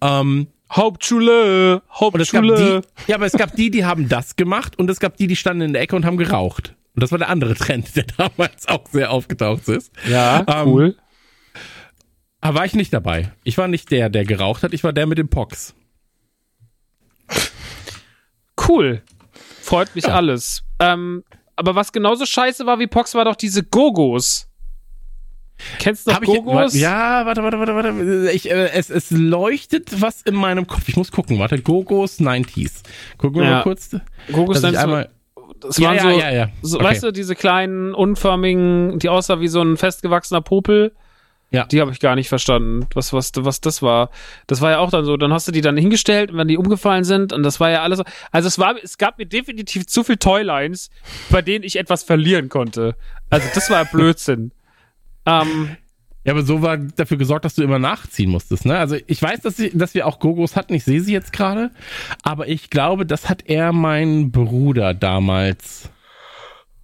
Ähm, 0.00 0.48
Hauptschule, 0.68 1.82
Hauptschule. 1.92 2.82
Die, 2.82 3.08
ja, 3.08 3.14
aber 3.14 3.26
es 3.26 3.34
gab 3.34 3.54
die, 3.54 3.70
die 3.70 3.84
haben 3.84 4.08
das 4.08 4.34
gemacht 4.34 4.76
und 4.80 4.90
es 4.90 4.98
gab 4.98 5.16
die, 5.16 5.28
die 5.28 5.36
standen 5.36 5.62
in 5.62 5.72
der 5.74 5.82
Ecke 5.82 5.94
und 5.94 6.04
haben 6.04 6.16
geraucht. 6.16 6.74
Und 6.96 7.04
das 7.04 7.12
war 7.12 7.18
der 7.18 7.28
andere 7.28 7.54
Trend, 7.54 7.94
der 7.94 8.06
damals 8.16 8.66
auch 8.66 8.88
sehr 8.90 9.12
aufgetaucht 9.12 9.68
ist. 9.68 9.92
Ja, 10.08 10.44
ähm, 10.48 10.68
cool. 10.68 10.96
Aber 12.40 12.58
war 12.58 12.64
ich 12.64 12.74
nicht 12.74 12.92
dabei. 12.92 13.30
Ich 13.44 13.58
war 13.58 13.68
nicht 13.68 13.92
der, 13.92 14.08
der 14.08 14.24
geraucht 14.24 14.64
hat, 14.64 14.74
ich 14.74 14.82
war 14.82 14.92
der 14.92 15.06
mit 15.06 15.18
dem 15.18 15.28
Pox. 15.28 15.76
Cool. 18.68 19.02
Freut 19.62 19.94
mich 19.94 20.04
ja. 20.04 20.14
alles. 20.14 20.62
Ähm, 20.80 21.24
aber 21.56 21.74
was 21.74 21.92
genauso 21.92 22.26
scheiße 22.26 22.66
war 22.66 22.78
wie 22.78 22.86
Pox, 22.86 23.14
war 23.14 23.24
doch 23.24 23.36
diese 23.36 23.62
Gogos. 23.62 24.48
Kennst 25.78 26.06
du 26.06 26.12
noch 26.12 26.20
Gogos? 26.20 26.74
Ich, 26.74 26.80
ja, 26.82 27.24
warte, 27.24 27.42
warte, 27.42 27.58
warte, 27.58 27.74
warte. 27.74 28.30
Ich, 28.32 28.50
äh, 28.50 28.70
es, 28.70 28.90
es 28.90 29.10
leuchtet 29.10 30.00
was 30.02 30.22
in 30.22 30.34
meinem 30.34 30.66
Kopf. 30.66 30.88
Ich 30.88 30.96
muss 30.96 31.10
gucken, 31.12 31.38
warte. 31.38 31.60
Gogos 31.60 32.18
90s. 32.20 32.82
Gucken 33.16 33.40
wir 33.40 33.44
ja. 33.44 33.50
mal 33.56 33.62
kurz. 33.62 33.96
Gogos 34.32 34.62
90s. 34.62 34.76
Einmal 34.76 35.10
das 35.60 35.80
waren 35.80 35.96
ja, 35.96 36.02
so, 36.02 36.08
ja, 36.10 36.30
ja, 36.30 36.48
so 36.62 36.76
okay. 36.76 36.86
weißt 36.86 37.02
du, 37.04 37.12
diese 37.12 37.34
kleinen, 37.34 37.94
unförmigen, 37.94 38.98
die 38.98 39.08
aussah 39.08 39.40
wie 39.40 39.48
so 39.48 39.62
ein 39.62 39.76
festgewachsener 39.76 40.40
Popel. 40.40 40.92
Ja. 41.50 41.64
Die 41.66 41.80
habe 41.80 41.92
ich 41.92 42.00
gar 42.00 42.16
nicht 42.16 42.28
verstanden, 42.28 42.86
was, 42.94 43.12
was, 43.12 43.32
was 43.36 43.60
das 43.60 43.80
war. 43.80 44.10
Das 44.46 44.60
war 44.60 44.72
ja 44.72 44.78
auch 44.78 44.90
dann 44.90 45.04
so, 45.04 45.16
dann 45.16 45.32
hast 45.32 45.46
du 45.46 45.52
die 45.52 45.60
dann 45.60 45.76
hingestellt, 45.76 46.30
wenn 46.32 46.48
die 46.48 46.56
umgefallen 46.56 47.04
sind 47.04 47.32
und 47.32 47.44
das 47.44 47.60
war 47.60 47.70
ja 47.70 47.82
alles. 47.82 48.02
Also 48.32 48.48
es 48.48 48.58
war, 48.58 48.74
es 48.82 48.98
gab 48.98 49.18
mir 49.18 49.26
definitiv 49.26 49.86
zu 49.86 50.02
viel 50.02 50.16
Toylines, 50.16 50.90
bei 51.30 51.42
denen 51.42 51.64
ich 51.64 51.76
etwas 51.76 52.02
verlieren 52.02 52.48
konnte. 52.48 52.96
Also 53.30 53.48
das 53.54 53.70
war 53.70 53.84
Blödsinn. 53.84 54.50
ähm, 55.26 55.76
ja, 56.24 56.32
aber 56.32 56.42
so 56.42 56.60
war 56.60 56.76
dafür 56.76 57.16
gesorgt, 57.16 57.44
dass 57.44 57.54
du 57.54 57.62
immer 57.62 57.78
nachziehen 57.78 58.30
musstest, 58.30 58.66
ne? 58.66 58.76
Also 58.76 58.96
ich 59.06 59.22
weiß, 59.22 59.42
dass, 59.42 59.60
ich, 59.60 59.70
dass 59.72 59.94
wir 59.94 60.08
auch 60.08 60.18
Gogos 60.18 60.56
hatten, 60.56 60.74
ich 60.74 60.82
sehe 60.82 61.00
sie 61.00 61.12
jetzt 61.12 61.32
gerade, 61.32 61.70
aber 62.24 62.48
ich 62.48 62.68
glaube, 62.68 63.06
das 63.06 63.28
hat 63.28 63.44
er 63.46 63.72
mein 63.72 64.32
Bruder 64.32 64.92
damals 64.92 65.88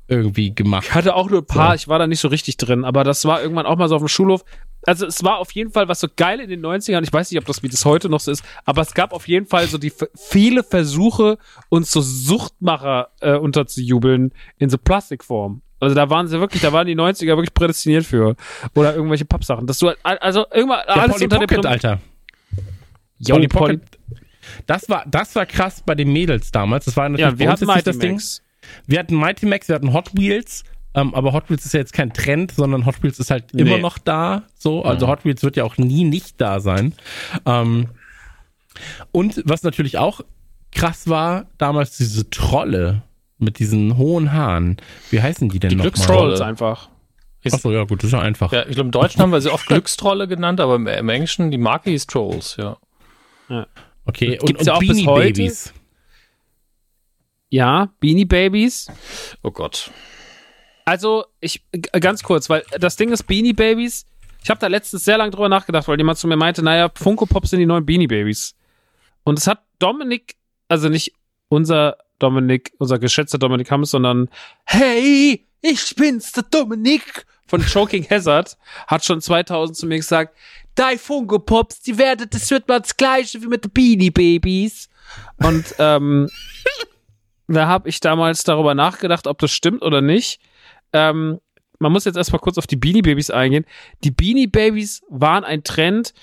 irgendwie 0.09 0.55
gemacht. 0.55 0.87
Ich 0.89 0.95
hatte 0.95 1.15
auch 1.15 1.31
nur 1.31 1.41
ein 1.41 1.47
paar, 1.47 1.71
so. 1.71 1.75
ich 1.77 1.89
war 1.89 1.99
da 1.99 2.07
nicht 2.07 2.21
so 2.21 2.29
richtig 2.29 2.57
drin, 2.57 2.85
aber 2.85 3.05
das 3.05 3.25
war 3.25 3.43
irgendwann 3.43 3.67
auch 3.67 3.77
mal 3.77 3.89
so 3.89 3.97
auf 3.97 4.03
dem 4.03 4.09
Schulhof. 4.09 4.45
Also 4.85 5.07
es 5.07 5.23
war 5.23 5.39
auf 5.39 5.53
jeden 5.53 5.71
Fall 5.71 5.89
was 5.89 6.01
so 6.01 6.09
geil 6.15 6.41
in 6.41 6.51
den 6.51 6.61
90ern. 6.61 7.03
Ich 7.03 7.13
weiß 7.13 7.31
nicht, 7.31 7.39
ob 7.39 7.47
das 7.47 7.63
wie 7.63 7.69
das 7.69 7.85
heute 7.85 8.09
noch 8.09 8.21
so 8.21 8.31
ist, 8.31 8.45
aber 8.65 8.83
es 8.83 8.95
gab 8.95 9.13
auf 9.13 9.29
jeden 9.29 9.47
Fall 9.47 9.67
so 9.69 9.79
die 9.79 9.93
viele 10.15 10.65
Versuche, 10.65 11.39
uns 11.69 11.93
so 11.93 12.01
Suchtmacher 12.01 13.11
äh, 13.21 13.37
unterzujubeln 13.37 14.33
in 14.59 14.71
so 14.71 14.79
Plastikform. 14.79 15.63
Also 15.79 15.95
da 15.95 16.11
waren 16.11 16.29
sie 16.29 16.39
wirklich, 16.39 16.63
da 16.63 16.73
waren 16.73 16.87
die 16.87 16.95
90er 16.95 17.29
wirklich 17.29 17.55
prädestiniert 17.55 18.05
für. 18.05 18.37
Oder 18.75 18.95
irgendwelche 18.95 19.25
Pappsachen. 19.25 19.67
Dass 19.67 19.79
du 19.79 19.91
also 20.05 20.47
irgendwann 20.53 20.81
ja, 20.87 20.95
alles 20.95 21.13
Polly 21.15 21.25
unter 21.25 21.39
Pocket, 21.39 21.65
dem 21.65 21.71
Alter. 21.71 22.01
Yo, 23.19 23.35
Polly 23.35 23.49
Pocket. 23.49 23.81
Das 24.67 24.89
war, 24.89 25.05
das 25.09 25.35
war 25.35 25.47
krass 25.47 25.83
bei 25.85 25.95
den 25.95 26.13
Mädels 26.13 26.51
damals. 26.53 26.85
Das 26.85 26.97
war 26.97 27.09
natürlich 27.09 27.33
ja, 27.33 27.39
wir 27.39 27.51
hatten 27.51 27.67
das 27.85 27.99
Ding. 27.99 28.21
Wir 28.86 28.99
hatten 28.99 29.17
Mighty 29.17 29.47
Max, 29.47 29.68
wir 29.68 29.75
hatten 29.75 29.92
Hot 29.92 30.10
Wheels, 30.15 30.65
ähm, 30.94 31.15
aber 31.15 31.33
Hot 31.33 31.49
Wheels 31.49 31.65
ist 31.65 31.75
ja 31.75 31.81
jetzt 31.81 31.92
kein 31.92 32.12
Trend, 32.12 32.52
sondern 32.52 32.86
Hot 32.86 33.02
Wheels 33.02 33.18
ist 33.18 33.31
halt 33.31 33.55
nee. 33.55 33.62
immer 33.62 33.78
noch 33.78 33.99
da. 33.99 34.44
So, 34.59 34.84
also 34.84 35.07
mhm. 35.07 35.10
Hot 35.10 35.25
Wheels 35.25 35.42
wird 35.42 35.57
ja 35.57 35.65
auch 35.65 35.78
nie 35.78 36.05
nicht 36.05 36.41
da 36.41 36.60
sein. 36.60 36.94
Ähm, 37.47 37.89
und 39.10 39.42
was 39.44 39.62
natürlich 39.62 39.99
auch 39.99 40.20
krass 40.70 41.09
war, 41.09 41.47
damals 41.59 41.97
diese 41.97 42.31
Trolle 42.31 43.02
mit 43.39 43.59
diesen 43.59 43.97
hohen 43.97 44.33
Haaren. 44.33 44.76
Wie 45.10 45.20
heißen 45.20 45.49
die 45.49 45.59
denn 45.59 45.70
die 45.70 45.76
noch? 45.76 45.84
Glückstrolls 45.84 46.41
einfach. 46.41 46.89
Achso, 47.44 47.73
ja, 47.73 47.84
gut, 47.84 48.01
das 48.02 48.09
ist 48.09 48.12
ja 48.12 48.20
einfach. 48.20 48.52
Ja, 48.52 48.60
ich 48.60 48.75
glaube, 48.75 48.89
im 48.89 48.91
Deutschen 48.92 49.20
haben 49.20 49.33
wir 49.33 49.41
sie 49.41 49.52
oft 49.52 49.67
Glückstrolle 49.68 50.28
genannt, 50.28 50.60
aber 50.60 50.76
im, 50.76 50.86
im, 50.86 51.09
Englischen 51.09 51.51
die 51.51 51.59
Marke 51.59 51.91
hieß 51.91 52.07
Trolls, 52.07 52.57
ja. 52.57 52.76
ja. 53.49 53.67
Okay, 54.05 54.39
und, 54.41 54.59
und 54.59 54.67
ja 54.67 54.75
auch 54.75 54.81
Beanie 54.81 55.07
Babies. 55.07 55.73
Ja, 57.53 57.91
Beanie 58.01 58.25
Babies. 58.25 58.87
Oh 59.43 59.51
Gott. 59.51 59.91
Also, 60.87 61.27
ich, 61.39 61.63
ganz 62.01 62.23
kurz, 62.23 62.49
weil 62.49 62.65
das 62.81 62.97
Ding 62.97 63.13
ist 63.13 63.25
Beanie 63.25 63.53
Babies. 63.53 64.07
Ich 64.43 64.49
habe 64.49 64.59
da 64.59 64.69
letztens 64.69 65.05
sehr 65.05 65.19
lange 65.19 65.33
drüber 65.33 65.51
nachgedacht, 65.51 65.87
weil 65.87 65.99
jemand 65.99 66.17
zu 66.17 66.27
mir 66.27 66.37
meinte, 66.37 66.63
naja, 66.63 66.91
Funko 66.95 67.27
Pops 67.27 67.51
sind 67.51 67.61
die 67.61 67.67
neuen 67.67 67.85
Beanie 67.85 68.07
Babies. 68.07 68.55
Und 69.23 69.39
es 69.39 69.47
hat 69.47 69.63
Dominik, 69.79 70.37
also 70.69 70.89
nicht 70.89 71.13
unser 71.49 71.99
Dominik, 72.19 72.73
unser 72.79 72.99
geschätzter 72.99 73.37
Dominik 73.37 73.71
Hammes, 73.71 73.91
sondern 73.91 74.31
Hey, 74.65 75.47
ich 75.61 75.95
bin's, 75.95 76.33
der 76.33 76.45
Dominik 76.45 77.27
von 77.47 77.61
Choking 77.61 78.09
Hazard, 78.09 78.57
hat 78.87 79.05
schon 79.05 79.21
2000 79.21 79.77
zu 79.77 79.87
mir 79.87 79.99
gesagt, 79.99 80.35
die 80.79 80.97
Funko 80.97 81.39
Pops, 81.39 81.83
die 81.83 81.99
werden, 81.99 82.29
das 82.31 82.51
wird 82.51 82.67
mal 82.67 82.81
das 82.81 82.97
gleiche 82.97 83.43
wie 83.43 83.47
mit 83.47 83.65
den 83.65 83.73
Beanie 83.73 84.11
Babies. 84.11 84.89
Und 85.37 85.67
ähm, 85.79 86.31
da 87.49 87.67
habe 87.67 87.89
ich 87.89 88.01
damals 88.01 88.45
darüber 88.45 88.75
nachgedacht, 88.75 89.27
ob 89.27 89.39
das 89.39 89.51
stimmt 89.51 89.83
oder 89.83 90.01
nicht. 90.01 90.41
Ähm, 90.93 91.41
man 91.79 91.93
muss 91.93 92.05
jetzt 92.05 92.17
erstmal 92.17 92.41
kurz 92.41 92.59
auf 92.59 92.67
die 92.67 92.77
Beanie 92.77 93.03
Babies 93.03 93.31
eingehen. 93.31 93.67
Die 94.05 94.11
Beanie 94.11 94.47
Babies 94.47 95.03
waren 95.09 95.45
ein 95.45 95.65
Trend, 95.65 96.15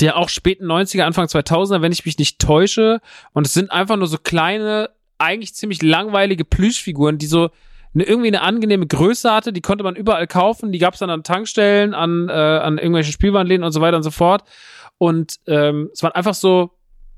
der 0.00 0.16
auch 0.16 0.28
späten 0.28 0.66
90er, 0.66 1.02
Anfang 1.02 1.26
2000er, 1.26 1.82
wenn 1.82 1.92
ich 1.92 2.04
mich 2.04 2.18
nicht 2.18 2.40
täusche. 2.40 3.00
Und 3.32 3.46
es 3.46 3.52
sind 3.52 3.70
einfach 3.70 3.96
nur 3.96 4.06
so 4.06 4.18
kleine, 4.18 4.90
eigentlich 5.18 5.54
ziemlich 5.54 5.82
langweilige 5.82 6.44
Plüschfiguren, 6.44 7.18
die 7.18 7.26
so 7.26 7.50
eine, 7.94 8.04
irgendwie 8.04 8.28
eine 8.28 8.42
angenehme 8.42 8.86
Größe 8.86 9.30
hatte. 9.30 9.52
Die 9.52 9.60
konnte 9.60 9.84
man 9.84 9.94
überall 9.94 10.26
kaufen. 10.26 10.72
Die 10.72 10.78
gab 10.78 10.94
es 10.94 11.00
dann 11.00 11.10
an 11.10 11.22
Tankstellen, 11.22 11.94
an, 11.94 12.28
äh, 12.28 12.32
an 12.32 12.78
irgendwelchen 12.78 13.12
Spielwarenläden 13.12 13.64
und 13.64 13.72
so 13.72 13.80
weiter 13.80 13.96
und 13.96 14.02
so 14.02 14.10
fort. 14.10 14.42
Und 14.98 15.36
ähm, 15.46 15.90
es 15.92 16.02
waren 16.02 16.12
einfach 16.12 16.34
so, 16.34 16.72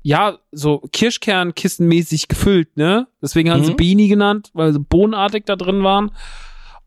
ja, 0.07 0.37
so 0.53 0.79
Kirschkernkissenmäßig 0.93 2.29
gefüllt, 2.29 2.77
ne? 2.77 3.07
Deswegen 3.21 3.51
haben 3.51 3.59
mhm. 3.59 3.65
sie 3.65 3.73
Beanie 3.73 4.07
genannt, 4.07 4.51
weil 4.53 4.71
sie 4.71 4.79
bohnenartig 4.79 5.43
da 5.43 5.57
drin 5.57 5.83
waren 5.83 6.11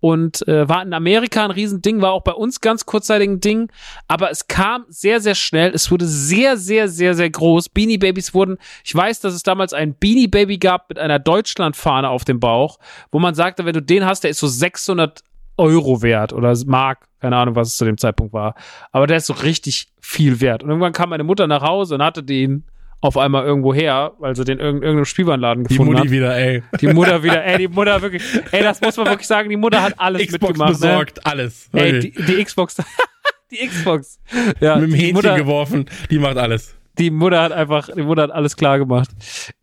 und 0.01 0.49
äh, 0.49 0.67
war 0.67 0.81
in 0.81 0.95
Amerika 0.95 1.45
ein 1.45 1.51
Riesending, 1.51 2.01
war 2.01 2.13
auch 2.13 2.23
bei 2.23 2.33
uns 2.33 2.63
ganz 2.63 2.87
kurzzeitig 2.87 3.29
ein 3.29 3.41
Ding, 3.41 3.71
aber 4.09 4.31
es 4.31 4.49
kam 4.49 4.87
sehr, 4.89 5.21
sehr 5.21 5.35
schnell, 5.35 5.73
es 5.75 5.91
wurde 5.91 6.07
sehr, 6.07 6.57
sehr, 6.57 6.89
sehr, 6.89 7.13
sehr 7.13 7.29
groß. 7.29 7.69
Beanie 7.69 7.99
Babies 7.99 8.33
wurden, 8.33 8.57
ich 8.85 8.95
weiß, 8.95 9.21
dass 9.21 9.35
es 9.35 9.43
damals 9.43 9.75
ein 9.75 9.95
Beanie 9.97 10.29
Baby 10.29 10.57
gab 10.57 10.89
mit 10.89 10.99
einer 10.99 11.19
Deutschlandfahne 11.19 12.09
auf 12.09 12.25
dem 12.25 12.41
Bauch, 12.41 12.79
wo 13.13 13.19
man 13.19 13.35
sagte, 13.35 13.67
wenn 13.67 13.75
du 13.75 13.83
den 13.83 14.07
hast, 14.07 14.25
der 14.25 14.31
ist 14.31 14.39
so 14.39 14.47
600 14.47 15.23
Euro 15.59 16.01
wert 16.01 16.33
oder 16.33 16.57
Mark, 16.65 17.07
keine 17.21 17.37
Ahnung, 17.37 17.55
was 17.55 17.69
es 17.69 17.77
zu 17.77 17.85
dem 17.85 17.99
Zeitpunkt 17.99 18.33
war, 18.33 18.55
aber 18.93 19.07
der 19.07 19.19
ist 19.19 19.27
so 19.27 19.35
richtig 19.35 19.89
viel 20.01 20.41
wert. 20.41 20.63
Und 20.63 20.71
irgendwann 20.71 20.95
kam 20.95 21.11
meine 21.11 21.25
Mutter 21.25 21.47
nach 21.47 21.61
Hause 21.61 21.97
und 21.97 22.03
hatte 22.03 22.23
den 22.23 22.65
auf 23.01 23.17
einmal 23.17 23.45
irgendwo 23.45 23.73
her, 23.73 24.13
weil 24.19 24.37
sie 24.37 24.45
den 24.45 24.59
in 24.59 24.65
irgendeinem 24.67 25.05
Spielwarenladen 25.05 25.65
gefunden 25.65 25.97
hat. 25.97 26.05
Die 26.05 26.09
Mutti 26.09 26.17
wieder, 26.17 26.37
ey. 26.37 26.63
Die 26.81 26.89
Mutter 26.89 27.23
wieder, 27.23 27.45
ey, 27.45 27.59
die 27.59 27.69
Mutter 27.69 28.03
wirklich, 28.03 28.23
ey, 28.53 28.63
das 28.63 28.81
muss 28.81 28.97
man 28.97 29.07
wirklich 29.07 29.27
sagen, 29.27 29.49
die 29.49 29.57
Mutter 29.57 29.83
hat 29.83 29.95
alles 29.97 30.27
Xbox 30.27 30.43
mitgemacht. 30.43 30.73
Ne? 30.73 30.75
besorgt, 30.75 31.17
ne? 31.17 31.27
alles. 31.27 31.71
Ey, 31.73 32.01
die, 32.01 32.11
die 32.11 32.45
Xbox, 32.45 32.77
die 33.51 33.67
Xbox. 33.67 34.21
Ja, 34.61 34.77
Mit 34.77 34.91
dem 34.91 34.95
Hähnchen 34.95 35.15
Mutter, 35.15 35.37
geworfen, 35.37 35.87
die 36.11 36.19
macht 36.19 36.37
alles. 36.37 36.77
Die 36.99 37.11
Mutter 37.11 37.41
hat 37.41 37.53
einfach, 37.53 37.89
die 37.95 38.03
Mutter 38.03 38.23
hat 38.23 38.33
alles 38.33 38.57
klar 38.57 38.79
gemacht. 38.79 39.09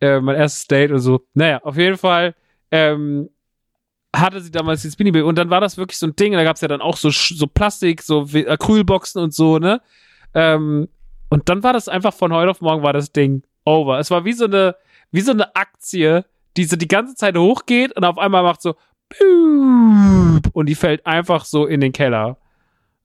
Äh, 0.00 0.20
mein 0.20 0.34
erstes 0.34 0.66
Date 0.66 0.90
und 0.90 0.98
so. 0.98 1.20
Naja, 1.34 1.60
auf 1.62 1.76
jeden 1.76 1.96
Fall, 1.96 2.34
ähm, 2.72 3.28
hatte 4.16 4.40
sie 4.40 4.50
damals 4.50 4.82
die 4.82 4.90
Spinny 4.90 5.20
und 5.20 5.36
dann 5.36 5.50
war 5.50 5.60
das 5.60 5.76
wirklich 5.76 5.98
so 5.98 6.06
ein 6.06 6.16
Ding, 6.16 6.32
da 6.32 6.42
gab's 6.42 6.60
ja 6.60 6.68
dann 6.68 6.80
auch 6.80 6.96
so, 6.96 7.10
so 7.10 7.46
Plastik, 7.46 8.02
so 8.02 8.22
Acrylboxen 8.22 9.22
und 9.22 9.34
so, 9.34 9.58
ne? 9.58 9.80
Ähm, 10.34 10.88
und 11.28 11.48
dann 11.48 11.62
war 11.62 11.72
das 11.72 11.88
einfach 11.88 12.14
von 12.14 12.32
heute 12.32 12.50
auf 12.50 12.60
morgen 12.60 12.82
war 12.82 12.92
das 12.92 13.12
Ding 13.12 13.42
over. 13.64 13.98
Es 13.98 14.10
war 14.10 14.24
wie 14.24 14.32
so 14.32 14.44
eine, 14.46 14.76
wie 15.10 15.20
so 15.20 15.32
eine 15.32 15.54
Aktie, 15.54 16.24
die 16.56 16.64
so 16.64 16.76
die 16.76 16.88
ganze 16.88 17.14
Zeit 17.14 17.36
hochgeht 17.36 17.92
und 17.96 18.04
auf 18.04 18.18
einmal 18.18 18.42
macht 18.42 18.62
so 18.62 18.76
und 20.52 20.66
die 20.66 20.74
fällt 20.74 21.06
einfach 21.06 21.44
so 21.44 21.66
in 21.66 21.80
den 21.80 21.92
Keller. 21.92 22.36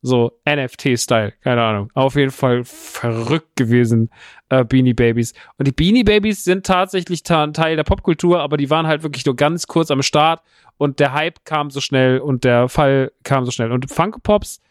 So 0.05 0.37
NFT-Style, 0.45 1.31
keine 1.41 1.63
Ahnung. 1.63 1.89
Auf 1.93 2.15
jeden 2.15 2.31
Fall 2.31 2.65
verrückt 2.65 3.55
gewesen, 3.55 4.09
äh, 4.49 4.65
Beanie 4.65 4.93
Babies. 4.93 5.33
Und 5.57 5.65
die 5.65 5.71
Beanie 5.71 6.03
Babies 6.03 6.43
sind 6.43 6.65
tatsächlich 6.65 7.23
Teil 7.23 7.77
der 7.77 7.85
Popkultur, 7.85 8.41
aber 8.41 8.57
die 8.57 8.69
waren 8.69 8.85
halt 8.85 9.03
wirklich 9.03 9.25
nur 9.25 9.37
ganz 9.37 9.65
kurz 9.65 9.91
am 9.91 10.01
Start 10.01 10.41
und 10.77 10.99
der 10.99 11.13
Hype 11.13 11.45
kam 11.45 11.69
so 11.69 11.79
schnell 11.79 12.19
und 12.19 12.43
der 12.43 12.67
Fall 12.67 13.13
kam 13.23 13.45
so 13.45 13.51
schnell. 13.51 13.71
Und 13.71 13.89
Funko 13.89 14.19
Pops 14.19 14.61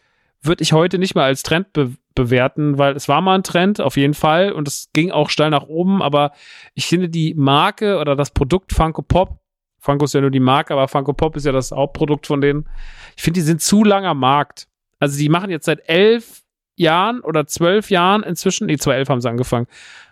würde 0.43 0.61
ich 0.61 0.73
heute 0.73 0.99
nicht 0.99 1.15
mehr 1.15 1.23
als 1.23 1.43
Trend 1.43 1.73
be 1.73 1.93
bewerten, 2.15 2.77
weil 2.77 2.95
es 2.95 3.09
war 3.09 3.21
mal 3.21 3.33
ein 3.33 3.43
Trend, 3.43 3.81
auf 3.81 3.97
jeden 3.97 4.13
Fall, 4.13 4.51
und 4.51 4.67
es 4.67 4.89
ging 4.93 5.09
auch 5.09 5.31
steil 5.31 5.49
nach 5.49 5.63
oben, 5.63 6.03
aber 6.03 6.31
ich 6.75 6.85
finde 6.85 7.09
die 7.09 7.33
Marke 7.33 7.97
oder 7.97 8.15
das 8.15 8.29
Produkt 8.29 8.71
Funko 8.71 9.01
Pop, 9.01 9.39
Funko 9.79 10.05
ist 10.05 10.13
ja 10.13 10.21
nur 10.21 10.29
die 10.29 10.39
Marke, 10.39 10.73
aber 10.73 10.87
Funko 10.87 11.13
Pop 11.13 11.35
ist 11.35 11.45
ja 11.45 11.51
das 11.51 11.71
Hauptprodukt 11.71 12.27
von 12.27 12.39
denen, 12.39 12.69
ich 13.17 13.23
finde, 13.23 13.39
die 13.39 13.45
sind 13.45 13.61
zu 13.61 13.83
langer 13.83 14.13
Markt. 14.13 14.67
Also 14.99 15.17
die 15.17 15.27
machen 15.27 15.49
jetzt 15.49 15.65
seit 15.65 15.89
elf 15.89 16.43
Jahren 16.75 17.19
oder 17.19 17.47
zwölf 17.47 17.89
Jahren 17.89 18.23
inzwischen, 18.23 18.67
nee, 18.67 18.77
2011 18.77 19.09
haben 19.09 19.21
sie 19.21 19.29
angefangen, 19.29 19.67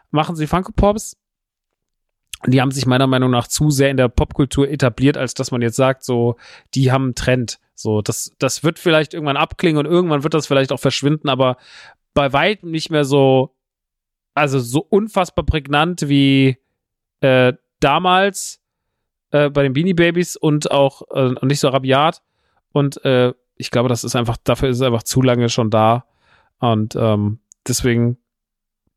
machen 0.09 0.35
sie 0.35 0.47
Funko 0.47 0.73
Pops. 0.73 1.17
Die 2.47 2.59
haben 2.59 2.71
sich 2.71 2.85
meiner 2.85 3.07
Meinung 3.07 3.31
nach 3.31 3.47
zu 3.47 3.69
sehr 3.69 3.91
in 3.91 3.97
der 3.97 4.09
Popkultur 4.09 4.67
etabliert, 4.67 5.15
als 5.15 5.35
dass 5.35 5.51
man 5.51 5.61
jetzt 5.61 5.75
sagt, 5.75 6.03
so, 6.03 6.35
die 6.73 6.91
haben 6.91 7.03
einen 7.05 7.15
Trend. 7.15 7.59
So, 7.81 8.01
das, 8.01 8.35
das 8.39 8.63
wird 8.63 8.79
vielleicht 8.79 9.13
irgendwann 9.13 9.37
abklingen 9.37 9.85
und 9.85 9.91
irgendwann 9.91 10.23
wird 10.23 10.33
das 10.33 10.47
vielleicht 10.47 10.71
auch 10.71 10.79
verschwinden, 10.79 11.29
aber 11.29 11.57
bei 12.13 12.33
weitem 12.33 12.71
nicht 12.71 12.89
mehr 12.91 13.05
so, 13.05 13.55
also 14.33 14.59
so 14.59 14.85
unfassbar 14.89 15.45
prägnant 15.45 16.07
wie 16.07 16.57
äh, 17.21 17.53
damals 17.79 18.61
äh, 19.31 19.49
bei 19.49 19.63
den 19.63 19.73
Beanie 19.73 19.93
Babies 19.93 20.35
und 20.35 20.71
auch 20.71 21.03
äh, 21.11 21.33
nicht 21.45 21.59
so 21.59 21.69
rabiat. 21.69 22.21
Und 22.71 23.03
äh, 23.03 23.33
ich 23.55 23.71
glaube, 23.71 23.89
das 23.89 24.03
ist 24.03 24.15
einfach, 24.15 24.37
dafür 24.43 24.69
ist 24.69 24.77
es 24.77 24.83
einfach 24.83 25.03
zu 25.03 25.21
lange 25.21 25.49
schon 25.49 25.69
da. 25.69 26.05
Und 26.59 26.95
ähm, 26.95 27.39
deswegen 27.67 28.17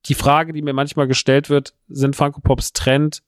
die 0.07 0.15
Frage, 0.15 0.53
die 0.53 0.63
mir 0.63 0.75
manchmal 0.75 1.07
gestellt 1.07 1.51
wird, 1.51 1.75
sind 1.89 2.17
Funko 2.17 2.41
Pops 2.41 2.73
Trend, 2.73 3.23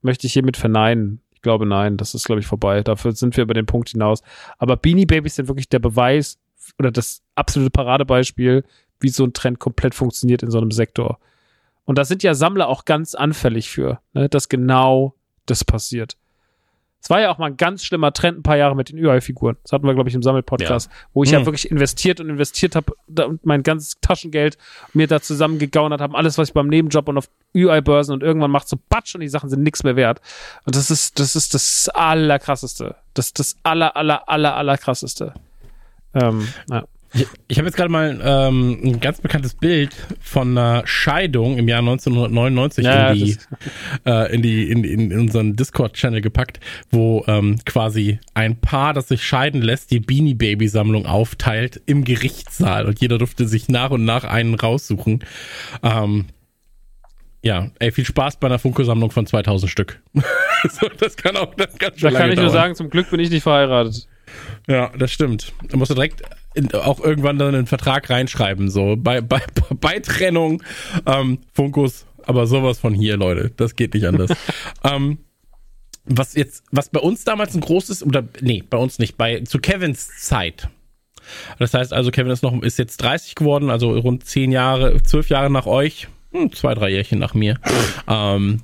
möchte 0.00 0.26
ich 0.26 0.32
hiermit 0.32 0.56
verneinen. 0.56 1.20
Ich 1.42 1.44
glaube, 1.44 1.66
nein, 1.66 1.96
das 1.96 2.14
ist, 2.14 2.24
glaube 2.24 2.40
ich, 2.40 2.46
vorbei. 2.46 2.84
Dafür 2.84 3.10
sind 3.16 3.36
wir 3.36 3.42
über 3.42 3.52
den 3.52 3.66
Punkt 3.66 3.88
hinaus. 3.88 4.22
Aber 4.58 4.76
Beanie 4.76 5.06
Babies 5.06 5.34
sind 5.34 5.48
wirklich 5.48 5.68
der 5.68 5.80
Beweis 5.80 6.38
oder 6.78 6.92
das 6.92 7.20
absolute 7.34 7.72
Paradebeispiel, 7.72 8.62
wie 9.00 9.08
so 9.08 9.24
ein 9.24 9.32
Trend 9.32 9.58
komplett 9.58 9.92
funktioniert 9.92 10.44
in 10.44 10.52
so 10.52 10.58
einem 10.58 10.70
Sektor. 10.70 11.18
Und 11.84 11.98
da 11.98 12.04
sind 12.04 12.22
ja 12.22 12.34
Sammler 12.34 12.68
auch 12.68 12.84
ganz 12.84 13.16
anfällig 13.16 13.70
für, 13.70 13.98
ne, 14.12 14.28
dass 14.28 14.48
genau 14.48 15.16
das 15.46 15.64
passiert. 15.64 16.16
Es 17.02 17.10
war 17.10 17.20
ja 17.20 17.32
auch 17.32 17.38
mal 17.38 17.46
ein 17.46 17.56
ganz 17.56 17.84
schlimmer 17.84 18.12
Trend 18.12 18.38
ein 18.38 18.42
paar 18.44 18.56
Jahre 18.56 18.76
mit 18.76 18.88
den 18.88 19.04
UI-Figuren. 19.04 19.56
Das 19.64 19.72
hatten 19.72 19.84
wir, 19.88 19.94
glaube 19.94 20.08
ich, 20.08 20.14
im 20.14 20.22
Sammelpodcast, 20.22 20.88
ja. 20.88 20.96
wo 21.12 21.24
ich 21.24 21.32
mhm. 21.32 21.38
ja 21.38 21.46
wirklich 21.46 21.68
investiert 21.68 22.20
und 22.20 22.30
investiert 22.30 22.76
habe 22.76 22.94
und 23.26 23.44
mein 23.44 23.64
ganzes 23.64 23.98
Taschengeld 24.00 24.56
mir 24.92 25.08
da 25.08 25.20
zusammengegaunert 25.20 26.00
habe, 26.00 26.16
alles, 26.16 26.38
was 26.38 26.48
ich 26.48 26.54
beim 26.54 26.68
Nebenjob 26.68 27.08
und 27.08 27.18
auf 27.18 27.28
UI-Börsen 27.56 28.14
und 28.14 28.22
irgendwann 28.22 28.52
macht 28.52 28.68
so 28.68 28.78
Batsch 28.88 29.16
und 29.16 29.20
die 29.20 29.28
Sachen 29.28 29.50
sind 29.50 29.64
nichts 29.64 29.82
mehr 29.82 29.96
wert. 29.96 30.20
Und 30.64 30.76
das 30.76 30.92
ist, 30.92 31.18
das 31.18 31.34
ist 31.34 31.54
das 31.54 31.88
allerkrasseste. 31.88 32.94
Das 33.14 33.26
ist 33.26 33.38
das 33.40 33.56
aller, 33.64 33.96
aller, 33.96 34.28
aller, 34.28 34.54
aller 34.54 34.78
krasseste. 34.78 35.34
Ähm, 36.14 36.46
ja. 36.70 36.84
Ich, 37.14 37.26
ich 37.48 37.58
habe 37.58 37.68
jetzt 37.68 37.76
gerade 37.76 37.90
mal 37.90 38.20
ähm, 38.24 38.78
ein 38.82 39.00
ganz 39.00 39.20
bekanntes 39.20 39.54
Bild 39.54 39.94
von 40.20 40.56
einer 40.56 40.82
Scheidung 40.86 41.58
im 41.58 41.68
Jahr 41.68 41.80
1999 41.80 42.84
ja, 42.84 43.10
in, 43.10 43.18
die, 43.18 43.36
äh, 44.06 44.34
in, 44.34 44.42
die, 44.42 44.70
in, 44.70 44.84
in, 44.84 45.10
in 45.10 45.20
unseren 45.20 45.54
Discord-Channel 45.54 46.22
gepackt, 46.22 46.60
wo 46.90 47.24
ähm, 47.26 47.58
quasi 47.66 48.18
ein 48.34 48.56
Paar, 48.60 48.94
das 48.94 49.08
sich 49.08 49.22
scheiden 49.24 49.60
lässt, 49.60 49.90
die 49.90 50.00
Beanie 50.00 50.34
Baby 50.34 50.68
Sammlung 50.68 51.04
aufteilt 51.04 51.82
im 51.86 52.04
Gerichtssaal 52.04 52.86
und 52.86 53.00
jeder 53.00 53.18
durfte 53.18 53.46
sich 53.46 53.68
nach 53.68 53.90
und 53.90 54.04
nach 54.04 54.24
einen 54.24 54.54
raussuchen. 54.54 55.24
Ähm, 55.82 56.26
ja, 57.42 57.70
ey, 57.80 57.90
viel 57.90 58.04
Spaß 58.06 58.36
bei 58.36 58.46
einer 58.46 58.58
Funko-Sammlung 58.58 59.10
von 59.10 59.26
2000 59.26 59.70
Stück. 59.70 60.00
so, 60.70 60.88
das 60.98 61.16
kann 61.16 61.36
auch, 61.36 61.54
das 61.56 61.76
kann 61.76 61.92
Da 62.00 62.10
kann 62.10 62.30
ich 62.30 62.36
dauern. 62.36 62.46
nur 62.46 62.52
sagen, 62.52 62.74
zum 62.74 62.88
Glück 62.88 63.10
bin 63.10 63.20
ich 63.20 63.30
nicht 63.30 63.42
verheiratet. 63.42 64.06
Ja, 64.68 64.92
das 64.96 65.10
stimmt. 65.10 65.52
Da 65.68 65.76
musst 65.76 65.90
du 65.90 65.94
direkt 65.94 66.22
in, 66.54 66.72
auch 66.74 67.00
irgendwann 67.00 67.38
dann 67.38 67.54
einen 67.54 67.66
Vertrag 67.66 68.10
reinschreiben, 68.10 68.70
so 68.70 68.96
bei, 68.96 69.20
bei, 69.20 69.40
bei 69.80 69.98
Trennung, 70.00 70.62
ähm, 71.06 71.38
Funkus, 71.52 72.06
aber 72.24 72.46
sowas 72.46 72.78
von 72.78 72.94
hier, 72.94 73.16
Leute, 73.16 73.50
das 73.56 73.76
geht 73.76 73.94
nicht 73.94 74.06
anders. 74.06 74.30
ähm, 74.84 75.18
was 76.04 76.34
jetzt, 76.34 76.64
was 76.72 76.88
bei 76.88 77.00
uns 77.00 77.24
damals 77.24 77.54
ein 77.54 77.60
großes, 77.60 78.04
oder 78.04 78.24
nee, 78.40 78.62
bei 78.68 78.78
uns 78.78 78.98
nicht, 78.98 79.16
bei 79.16 79.40
zu 79.40 79.58
Kevins 79.58 80.08
Zeit. 80.18 80.68
Das 81.58 81.72
heißt 81.74 81.92
also, 81.92 82.10
Kevin 82.10 82.32
ist 82.32 82.42
noch, 82.42 82.60
ist 82.62 82.78
jetzt 82.78 82.96
30 82.98 83.36
geworden, 83.36 83.70
also 83.70 83.96
rund 83.96 84.24
10 84.24 84.50
Jahre, 84.50 85.00
12 85.02 85.28
Jahre 85.28 85.50
nach 85.50 85.66
euch. 85.66 86.08
Hm, 86.32 86.50
zwei, 86.52 86.74
drei 86.74 86.88
Jährchen 86.88 87.18
nach 87.18 87.34
mir. 87.34 87.58
ähm, 88.08 88.60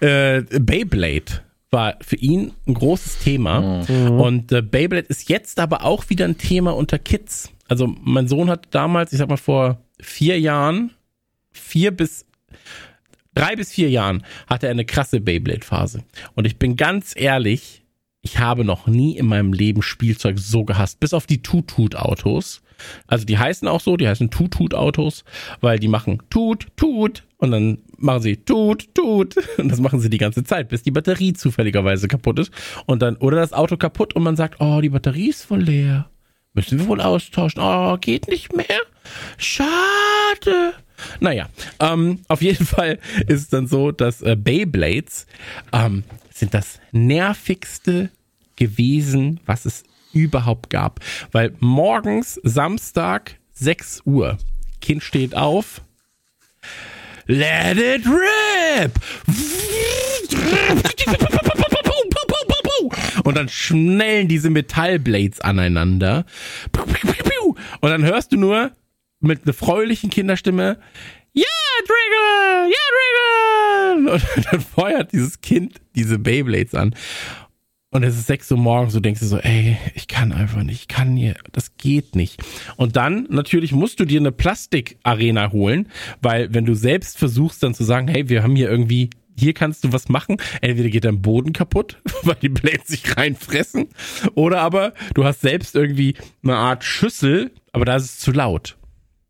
äh, 0.00 0.42
Beyblade 0.42 1.42
war 1.70 1.96
für 2.00 2.16
ihn 2.16 2.52
ein 2.66 2.74
großes 2.74 3.18
Thema. 3.18 3.84
Mhm. 3.88 4.20
Und 4.20 4.52
äh, 4.52 4.62
Beyblade 4.62 5.08
ist 5.08 5.28
jetzt 5.28 5.58
aber 5.58 5.84
auch 5.84 6.08
wieder 6.08 6.24
ein 6.24 6.38
Thema 6.38 6.74
unter 6.74 6.98
Kids. 6.98 7.50
Also 7.68 7.94
mein 8.02 8.28
Sohn 8.28 8.48
hat 8.50 8.68
damals, 8.70 9.12
ich 9.12 9.18
sag 9.18 9.28
mal 9.28 9.36
vor 9.36 9.80
vier 10.00 10.38
Jahren, 10.38 10.92
vier 11.52 11.90
bis 11.90 12.26
drei 13.34 13.56
bis 13.56 13.72
vier 13.72 13.90
Jahren 13.90 14.24
hatte 14.46 14.66
er 14.66 14.72
eine 14.72 14.84
krasse 14.84 15.20
Beyblade-Phase. 15.20 16.02
Und 16.34 16.46
ich 16.46 16.58
bin 16.58 16.76
ganz 16.76 17.12
ehrlich, 17.16 17.84
ich 18.22 18.38
habe 18.38 18.64
noch 18.64 18.86
nie 18.86 19.16
in 19.16 19.26
meinem 19.26 19.52
Leben 19.52 19.82
Spielzeug 19.82 20.38
so 20.38 20.64
gehasst. 20.64 20.98
Bis 21.00 21.14
auf 21.14 21.26
die 21.26 21.42
Tutut-Autos. 21.42 22.62
Also 23.06 23.24
die 23.24 23.38
heißen 23.38 23.68
auch 23.68 23.80
so, 23.80 23.96
die 23.96 24.08
heißen 24.08 24.30
Tut-Tut-Autos, 24.30 25.24
weil 25.60 25.78
die 25.78 25.88
machen 25.88 26.22
Tut, 26.30 26.68
Tut 26.76 27.24
und 27.38 27.50
dann 27.50 27.78
machen 27.98 28.22
sie 28.22 28.36
Tut, 28.36 28.94
Tut 28.94 29.36
und 29.58 29.68
das 29.68 29.80
machen 29.80 30.00
sie 30.00 30.10
die 30.10 30.18
ganze 30.18 30.44
Zeit, 30.44 30.68
bis 30.68 30.82
die 30.82 30.90
Batterie 30.90 31.32
zufälligerweise 31.32 32.08
kaputt 32.08 32.38
ist 32.38 32.52
und 32.86 33.02
dann 33.02 33.16
oder 33.16 33.38
das 33.38 33.52
Auto 33.52 33.76
kaputt 33.76 34.14
und 34.14 34.22
man 34.22 34.36
sagt, 34.36 34.60
oh, 34.60 34.80
die 34.80 34.90
Batterie 34.90 35.30
ist 35.30 35.44
voll 35.44 35.62
leer. 35.62 36.10
Müssen 36.54 36.78
wir 36.78 36.88
wohl 36.88 37.02
austauschen. 37.02 37.60
Oh, 37.60 37.98
geht 38.00 38.28
nicht 38.28 38.56
mehr. 38.56 38.80
Schade. 39.36 40.72
Naja, 41.20 41.50
ähm, 41.80 42.20
auf 42.28 42.40
jeden 42.40 42.64
Fall 42.66 42.98
ist 43.26 43.42
es 43.42 43.48
dann 43.48 43.66
so, 43.66 43.92
dass 43.92 44.22
äh, 44.22 44.36
Beyblades 44.36 45.26
ähm, 45.72 46.04
sind 46.32 46.54
das 46.54 46.80
nervigste 46.92 48.10
gewesen, 48.56 49.40
was 49.44 49.66
es 49.66 49.84
überhaupt 50.16 50.70
gab. 50.70 51.00
Weil 51.32 51.54
morgens, 51.60 52.40
Samstag, 52.42 53.36
6 53.52 54.02
Uhr, 54.04 54.38
Kind 54.80 55.02
steht 55.02 55.36
auf, 55.36 55.82
let 57.26 57.76
it 57.78 58.06
rip! 58.06 58.92
Und 63.24 63.36
dann 63.36 63.48
schnellen 63.48 64.28
diese 64.28 64.50
Metallblades 64.50 65.40
aneinander. 65.40 66.24
Und 67.80 67.90
dann 67.90 68.04
hörst 68.04 68.32
du 68.32 68.36
nur 68.36 68.72
mit 69.20 69.44
einer 69.44 69.54
fröhlichen 69.54 70.10
Kinderstimme, 70.10 70.78
ja, 71.32 71.44
Dragon! 71.86 72.70
Ja, 72.70 72.76
Dragon! 72.94 74.08
Und 74.08 74.46
dann 74.52 74.60
feuert 74.60 75.12
dieses 75.12 75.40
Kind 75.40 75.80
diese 75.94 76.18
Beyblades 76.18 76.74
an. 76.74 76.94
Und 77.96 78.02
es 78.02 78.18
ist 78.18 78.26
sechs 78.26 78.52
Uhr 78.52 78.58
morgens, 78.58 78.92
du 78.92 79.00
denkst 79.00 79.20
dir 79.20 79.26
so, 79.26 79.38
ey, 79.38 79.78
ich 79.94 80.06
kann 80.06 80.30
einfach 80.30 80.62
nicht, 80.62 80.82
ich 80.82 80.88
kann 80.88 81.16
hier, 81.16 81.34
das 81.52 81.78
geht 81.78 82.14
nicht. 82.14 82.42
Und 82.76 82.94
dann 82.94 83.26
natürlich 83.30 83.72
musst 83.72 83.98
du 83.98 84.04
dir 84.04 84.20
eine 84.20 84.32
Plastikarena 84.32 85.50
holen, 85.50 85.88
weil 86.20 86.52
wenn 86.52 86.66
du 86.66 86.74
selbst 86.74 87.16
versuchst 87.16 87.62
dann 87.62 87.72
zu 87.72 87.84
sagen, 87.84 88.06
hey, 88.06 88.28
wir 88.28 88.42
haben 88.42 88.54
hier 88.54 88.68
irgendwie, 88.68 89.08
hier 89.34 89.54
kannst 89.54 89.82
du 89.82 89.94
was 89.94 90.10
machen, 90.10 90.36
entweder 90.60 90.90
geht 90.90 91.06
dein 91.06 91.22
Boden 91.22 91.54
kaputt, 91.54 91.96
weil 92.22 92.36
die 92.42 92.50
Blades 92.50 92.88
sich 92.88 93.16
reinfressen, 93.16 93.88
oder 94.34 94.60
aber 94.60 94.92
du 95.14 95.24
hast 95.24 95.40
selbst 95.40 95.74
irgendwie 95.74 96.16
eine 96.42 96.56
Art 96.56 96.84
Schüssel, 96.84 97.50
aber 97.72 97.86
da 97.86 97.96
ist 97.96 98.04
es 98.04 98.18
zu 98.18 98.30
laut. 98.30 98.75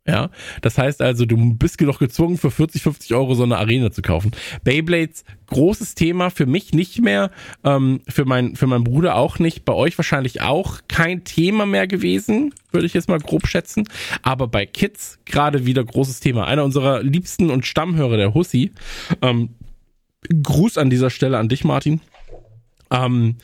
Ja, 0.06 0.30
das 0.62 0.78
heißt 0.78 1.02
also, 1.02 1.26
du 1.26 1.54
bist 1.54 1.80
doch 1.80 1.98
gezwungen, 1.98 2.38
für 2.38 2.52
40, 2.52 2.82
50 2.82 3.14
Euro 3.14 3.34
so 3.34 3.42
eine 3.42 3.58
Arena 3.58 3.90
zu 3.90 4.02
kaufen. 4.02 4.30
Beyblades, 4.62 5.24
großes 5.46 5.96
Thema, 5.96 6.30
für 6.30 6.46
mich 6.46 6.72
nicht 6.72 7.02
mehr, 7.02 7.32
ähm, 7.64 8.00
für, 8.08 8.24
mein, 8.24 8.54
für 8.54 8.68
meinen 8.68 8.84
Bruder 8.84 9.16
auch 9.16 9.40
nicht, 9.40 9.64
bei 9.64 9.72
euch 9.72 9.98
wahrscheinlich 9.98 10.42
auch 10.42 10.80
kein 10.86 11.24
Thema 11.24 11.66
mehr 11.66 11.88
gewesen, 11.88 12.54
würde 12.70 12.86
ich 12.86 12.94
jetzt 12.94 13.08
mal 13.08 13.18
grob 13.18 13.48
schätzen. 13.48 13.88
Aber 14.22 14.46
bei 14.46 14.64
Kids 14.64 15.18
gerade 15.24 15.66
wieder 15.66 15.82
großes 15.84 16.20
Thema. 16.20 16.46
Einer 16.46 16.64
unserer 16.64 17.02
liebsten 17.02 17.50
und 17.50 17.66
Stammhörer, 17.66 18.16
der 18.16 18.32
Hussi. 18.32 18.72
Ähm, 19.22 19.50
Gruß 20.42 20.78
an 20.78 20.90
dieser 20.90 21.10
Stelle 21.10 21.38
an 21.38 21.48
dich, 21.48 21.64
Martin. 21.64 22.00
Ähm, 22.90 23.36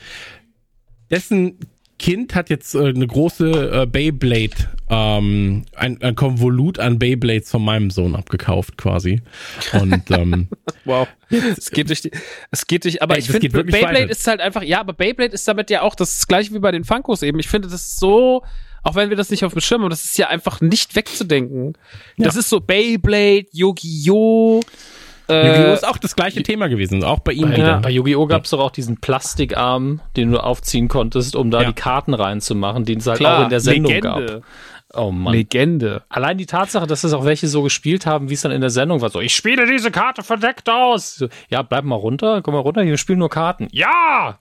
dessen 1.11 1.57
Kind 1.99 2.35
hat 2.35 2.49
jetzt 2.49 2.75
äh, 2.75 2.87
eine 2.87 3.07
große 3.07 3.83
äh, 3.83 3.85
Beyblade, 3.85 4.55
ähm, 4.89 5.63
ein, 5.75 6.01
ein 6.01 6.15
Konvolut 6.15 6.79
an 6.79 6.99
Beyblades 6.99 7.49
von 7.49 7.63
meinem 7.63 7.91
Sohn 7.91 8.15
abgekauft 8.15 8.77
quasi. 8.77 9.21
Und 9.73 10.09
ähm, 10.11 10.49
wow, 10.85 11.07
es 11.29 11.71
geht 11.71 11.89
durch 11.89 12.01
die, 12.01 12.11
es 12.51 12.67
geht 12.67 12.83
durch, 12.85 13.01
aber 13.01 13.15
ey, 13.15 13.21
ich 13.21 13.29
finde 13.29 13.49
Beyblade 13.49 13.85
weiter. 13.85 14.09
ist 14.09 14.27
halt 14.27 14.41
einfach, 14.41 14.63
ja, 14.63 14.79
aber 14.79 14.93
Beyblade 14.93 15.33
ist 15.33 15.47
damit 15.47 15.69
ja 15.69 15.81
auch 15.81 15.95
das, 15.95 16.15
das 16.15 16.27
gleiche 16.27 16.53
wie 16.53 16.59
bei 16.59 16.71
den 16.71 16.83
Funkos 16.83 17.21
eben. 17.21 17.39
Ich 17.39 17.47
finde 17.47 17.67
das 17.67 17.81
ist 17.81 17.99
so, 17.99 18.43
auch 18.83 18.95
wenn 18.95 19.09
wir 19.09 19.17
das 19.17 19.29
nicht 19.29 19.45
auf 19.45 19.53
dem 19.53 19.61
Schirm 19.61 19.83
haben, 19.83 19.89
das 19.89 20.03
ist 20.03 20.17
ja 20.17 20.27
einfach 20.27 20.61
nicht 20.61 20.95
wegzudenken. 20.95 21.73
Ja. 22.17 22.25
Das 22.25 22.35
ist 22.35 22.49
so 22.49 22.59
Beyblade! 22.59 23.47
Äh, 23.53 24.61
Yu-Gi-Oh! 25.29 25.73
ist 25.73 25.87
auch 25.87 25.97
das 25.97 26.15
gleiche 26.15 26.43
Thema 26.43 26.67
gewesen, 26.67 27.03
auch 27.03 27.19
bei 27.19 27.31
ihm 27.33 27.49
bei, 27.51 27.57
wieder. 27.57 27.79
Bei 27.79 27.89
Yu-Gi-Oh! 27.89 28.27
gab 28.27 28.45
es 28.45 28.51
doch 28.51 28.59
auch 28.59 28.71
diesen 28.71 28.97
Plastikarm, 28.97 30.01
den 30.17 30.31
du 30.31 30.39
aufziehen 30.39 30.87
konntest, 30.87 31.35
um 31.35 31.51
da 31.51 31.61
ja. 31.61 31.67
die 31.69 31.73
Karten 31.73 32.13
reinzumachen, 32.13 32.85
den 32.85 32.99
es 32.99 33.07
halt 33.07 33.19
Klar, 33.19 33.39
auch 33.39 33.43
in 33.43 33.49
der 33.49 33.59
Sendung 33.59 33.91
Legende. 33.91 34.25
gab. 34.25 34.43
Oh 34.95 35.11
Mann. 35.11 35.33
Legende. 35.33 36.03
Allein 36.07 36.37
die 36.37 36.45
Tatsache, 36.45 36.85
dass 36.85 37.03
es 37.03 37.13
auch 37.13 37.25
welche 37.25 37.47
so 37.47 37.63
gespielt 37.63 38.05
haben, 38.05 38.29
wie 38.29 38.35
es 38.35 38.41
dann 38.41 38.51
in 38.51 38.61
der 38.61 38.69
Sendung 38.69 39.01
war. 39.01 39.09
So, 39.09 39.21
ich 39.21 39.35
spiele 39.35 39.65
diese 39.65 39.89
Karte 39.89 40.21
verdeckt 40.21 40.69
aus. 40.69 41.15
So, 41.15 41.29
ja, 41.49 41.63
bleib 41.63 41.83
mal 41.83 41.95
runter, 41.95 42.43
komm 42.43 42.53
mal 42.53 42.59
runter, 42.59 42.85
wir 42.85 42.97
spielen 42.97 43.19
nur 43.19 43.29
Karten. 43.29 43.67
Ja! 43.71 44.37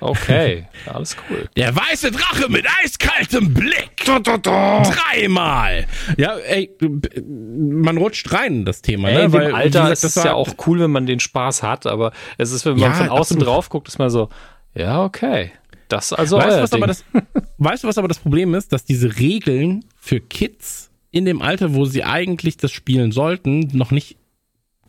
Okay, 0.00 0.66
alles 0.92 1.16
cool. 1.30 1.48
Der 1.56 1.74
weiße 1.74 2.10
Drache 2.10 2.48
mit 2.50 2.66
eiskaltem 2.82 3.54
Blick. 3.54 4.02
Da, 4.04 4.18
da, 4.18 4.36
da. 4.36 4.82
Dreimal. 4.82 5.86
Ja, 6.16 6.36
ey, 6.38 6.76
man 7.24 7.96
rutscht 7.96 8.32
rein 8.32 8.54
in 8.54 8.64
das 8.64 8.82
Thema. 8.82 9.10
Ey, 9.10 9.28
ne? 9.28 9.32
Weil, 9.32 9.54
Alter 9.54 9.82
gesagt, 9.82 9.92
ist 9.92 10.04
es 10.04 10.24
ja 10.24 10.34
auch 10.34 10.54
cool, 10.66 10.80
wenn 10.80 10.90
man 10.90 11.06
den 11.06 11.20
Spaß 11.20 11.62
hat, 11.62 11.86
aber 11.86 12.12
es 12.36 12.50
ist, 12.50 12.66
wenn 12.66 12.72
man 12.72 12.90
ja, 12.90 12.92
von 12.94 13.08
außen 13.08 13.36
absolut. 13.36 13.46
drauf 13.46 13.68
guckt, 13.68 13.86
ist 13.86 13.98
man 13.98 14.10
so, 14.10 14.28
ja, 14.74 15.04
okay. 15.04 15.52
Das 15.88 16.12
also 16.12 16.38
weißt, 16.38 16.62
was 16.62 16.72
aber 16.72 16.88
das, 16.88 17.04
weißt 17.58 17.84
du, 17.84 17.88
was 17.88 17.98
aber 17.98 18.08
das 18.08 18.18
Problem 18.18 18.54
ist? 18.54 18.72
Dass 18.72 18.84
diese 18.84 19.18
Regeln 19.18 19.84
für 19.96 20.20
Kids 20.20 20.90
in 21.12 21.24
dem 21.24 21.40
Alter, 21.40 21.74
wo 21.74 21.84
sie 21.84 22.02
eigentlich 22.02 22.56
das 22.56 22.72
spielen 22.72 23.12
sollten, 23.12 23.70
noch 23.72 23.92
nicht 23.92 24.16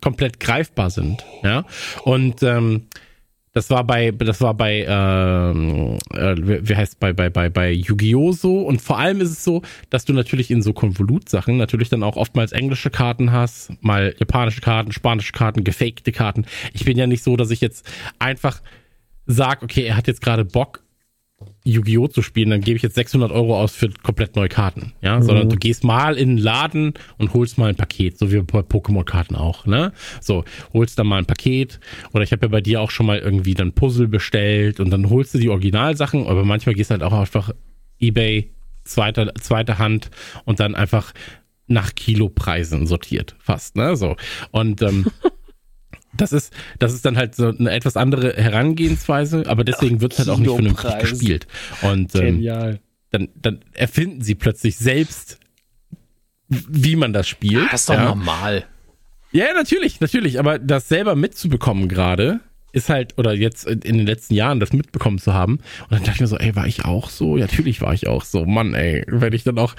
komplett 0.01 0.39
greifbar 0.39 0.89
sind. 0.89 1.23
Ja. 1.43 1.65
Und 2.03 2.41
ähm, 2.41 2.87
das 3.57 3.71
war 3.71 3.83
bei, 3.83 4.11
das 4.11 4.39
war 4.39 4.53
bei, 4.53 4.85
ähm, 4.87 5.97
äh, 6.13 6.35
wie 6.37 6.75
heißt 6.75 6.99
bei, 6.99 7.11
bei, 7.11 7.31
bei, 7.31 7.49
bei 7.49 7.71
Yu-Gi-Oh! 7.71 8.31
so. 8.31 8.61
Und 8.61 8.83
vor 8.83 8.99
allem 8.99 9.19
ist 9.19 9.31
es 9.31 9.43
so, 9.43 9.63
dass 9.89 10.05
du 10.05 10.13
natürlich 10.13 10.51
in 10.51 10.61
so 10.61 10.73
Konvolut-Sachen 10.73 11.57
natürlich 11.57 11.89
dann 11.89 12.03
auch 12.03 12.17
oftmals 12.17 12.51
englische 12.51 12.91
Karten 12.91 13.31
hast, 13.31 13.71
mal 13.81 14.13
japanische 14.19 14.61
Karten, 14.61 14.91
spanische 14.91 15.31
Karten, 15.31 15.63
gefakte 15.63 16.11
Karten. 16.11 16.45
Ich 16.73 16.85
bin 16.85 16.99
ja 16.99 17.07
nicht 17.07 17.23
so, 17.23 17.35
dass 17.35 17.49
ich 17.49 17.59
jetzt 17.59 17.89
einfach 18.19 18.61
sag, 19.25 19.63
okay, 19.63 19.85
er 19.85 19.97
hat 19.97 20.05
jetzt 20.05 20.21
gerade 20.21 20.45
Bock, 20.45 20.83
Yu-Gi-Oh! 21.67 22.07
zu 22.07 22.21
spielen, 22.21 22.49
dann 22.49 22.61
gebe 22.61 22.77
ich 22.77 22.83
jetzt 22.83 22.95
600 22.95 23.31
Euro 23.31 23.59
aus 23.59 23.75
für 23.75 23.89
komplett 23.89 24.35
neue 24.35 24.49
Karten, 24.49 24.93
ja, 25.01 25.17
mhm. 25.17 25.23
sondern 25.23 25.49
du 25.49 25.55
gehst 25.55 25.83
mal 25.83 26.17
in 26.17 26.29
den 26.29 26.37
Laden 26.37 26.93
und 27.17 27.33
holst 27.33 27.57
mal 27.57 27.69
ein 27.69 27.75
Paket, 27.75 28.17
so 28.17 28.31
wie 28.31 28.39
bei 28.39 28.59
Pokémon-Karten 28.59 29.35
auch, 29.35 29.65
ne, 29.65 29.91
so, 30.21 30.45
holst 30.73 30.97
dann 30.97 31.07
mal 31.07 31.17
ein 31.17 31.25
Paket. 31.25 31.79
Oder 32.13 32.23
ich 32.23 32.31
habe 32.31 32.45
ja 32.45 32.49
bei 32.49 32.61
dir 32.61 32.81
auch 32.81 32.91
schon 32.91 33.05
mal 33.05 33.19
irgendwie 33.19 33.53
dann 33.53 33.73
Puzzle 33.73 34.07
bestellt 34.07 34.79
und 34.79 34.89
dann 34.89 35.09
holst 35.09 35.33
du 35.33 35.39
die 35.39 35.49
Originalsachen, 35.49 36.25
aber 36.25 36.45
manchmal 36.45 36.75
gehst 36.75 36.89
du 36.89 36.93
halt 36.93 37.03
auch 37.03 37.13
einfach 37.13 37.51
Ebay, 37.99 38.51
zweite, 38.83 39.33
zweite 39.41 39.77
Hand 39.77 40.09
und 40.45 40.59
dann 40.59 40.75
einfach 40.75 41.13
nach 41.67 41.95
Kilopreisen 41.95 42.87
sortiert, 42.87 43.35
fast, 43.39 43.75
ne, 43.75 43.95
so, 43.95 44.15
und, 44.51 44.81
ähm, 44.81 45.07
Das 46.17 46.33
ist, 46.33 46.53
das 46.79 46.93
ist 46.93 47.05
dann 47.05 47.17
halt 47.17 47.35
so 47.35 47.47
eine 47.49 47.71
etwas 47.71 47.95
andere 47.97 48.33
Herangehensweise, 48.33 49.43
aber 49.47 49.63
deswegen 49.63 50.01
wird 50.01 50.13
es 50.13 50.19
halt 50.19 50.29
auch 50.29 50.39
nicht 50.39 50.51
vernünftig 50.51 50.99
gespielt. 50.99 51.47
Und 51.81 52.15
ähm, 52.15 52.43
dann, 53.11 53.29
dann 53.35 53.59
erfinden 53.73 54.21
sie 54.21 54.35
plötzlich 54.35 54.77
selbst, 54.77 55.39
wie 56.49 56.95
man 56.95 57.13
das 57.13 57.27
spielt. 57.27 57.71
Das 57.71 57.81
ist 57.81 57.89
doch 57.89 57.95
ja. 57.95 58.05
normal. 58.05 58.65
Ja, 59.31 59.53
natürlich, 59.53 59.99
natürlich, 59.99 60.39
aber 60.39 60.59
das 60.59 60.87
selber 60.87 61.15
mitzubekommen 61.15 61.87
gerade, 61.89 62.39
ist 62.77 62.89
halt, 62.89 63.17
oder 63.17 63.33
jetzt 63.33 63.65
in 63.65 63.79
den 63.79 64.05
letzten 64.05 64.33
Jahren 64.33 64.59
das 64.59 64.71
mitbekommen 64.71 65.19
zu 65.19 65.33
haben. 65.33 65.53
Und 65.55 65.91
dann 65.91 65.99
dachte 65.99 66.11
ich 66.15 66.21
mir 66.21 66.27
so, 66.27 66.37
ey, 66.37 66.55
war 66.55 66.67
ich 66.67 66.85
auch 66.85 67.09
so? 67.09 67.37
Ja, 67.37 67.45
natürlich 67.45 67.81
war 67.81 67.93
ich 67.93 68.07
auch 68.07 68.23
so. 68.23 68.45
Mann, 68.45 68.73
ey, 68.73 69.03
wenn 69.07 69.33
ich 69.33 69.43
dann 69.43 69.57
auch, 69.59 69.75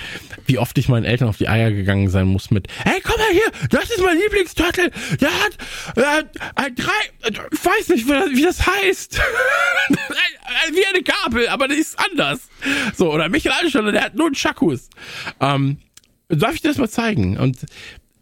wie 0.47 0.59
oft 0.59 0.77
ich 0.79 0.89
meinen 0.89 1.05
Eltern 1.05 1.29
auf 1.29 1.39
die 1.39 1.49
Eier 1.49 1.71
gegangen 1.71 2.11
sein 2.11 2.27
muss 2.27 2.51
mit, 2.51 2.69
hey, 2.85 3.01
komm 3.03 3.17
mal 3.17 3.33
hier, 3.33 3.69
das 3.71 3.91
ist 3.91 4.03
mein 4.03 4.19
Lieblingsturtle. 4.19 4.91
Der 5.21 5.31
hat 5.31 5.57
äh, 5.97 6.71
drei, 6.73 7.31
ich 7.53 7.65
weiß 7.65 7.89
nicht, 7.91 8.07
wie 8.07 8.43
das 8.43 8.67
heißt. 8.67 9.21
wie 10.73 10.87
eine 10.87 11.03
Gabel, 11.03 11.49
aber 11.49 11.69
das 11.69 11.79
ist 11.79 11.99
anders. 11.99 12.49
So, 12.97 13.13
oder 13.13 13.29
Michelangelo, 13.29 13.91
der 13.91 14.05
hat 14.05 14.15
nur 14.15 14.27
einen 14.27 14.35
Schakus. 14.35 14.89
Ähm, 15.41 15.79
darf 16.29 16.55
ich 16.55 16.63
dir 16.63 16.69
das 16.69 16.79
mal 16.79 16.89
zeigen? 16.89 17.39
Und 17.39 17.67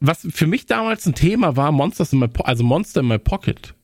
was 0.01 0.27
für 0.31 0.47
mich 0.47 0.67
damals 0.67 1.07
ein 1.07 1.15
Thema 1.15 1.57
war, 1.57 1.73
Monsters 1.73 2.13
in 2.13 2.19
my, 2.19 2.29
po 2.29 2.43
also 2.43 2.65
Monster 2.65 3.01
in 3.01 3.09
my 3.09 3.19
Pocket. 3.19 3.75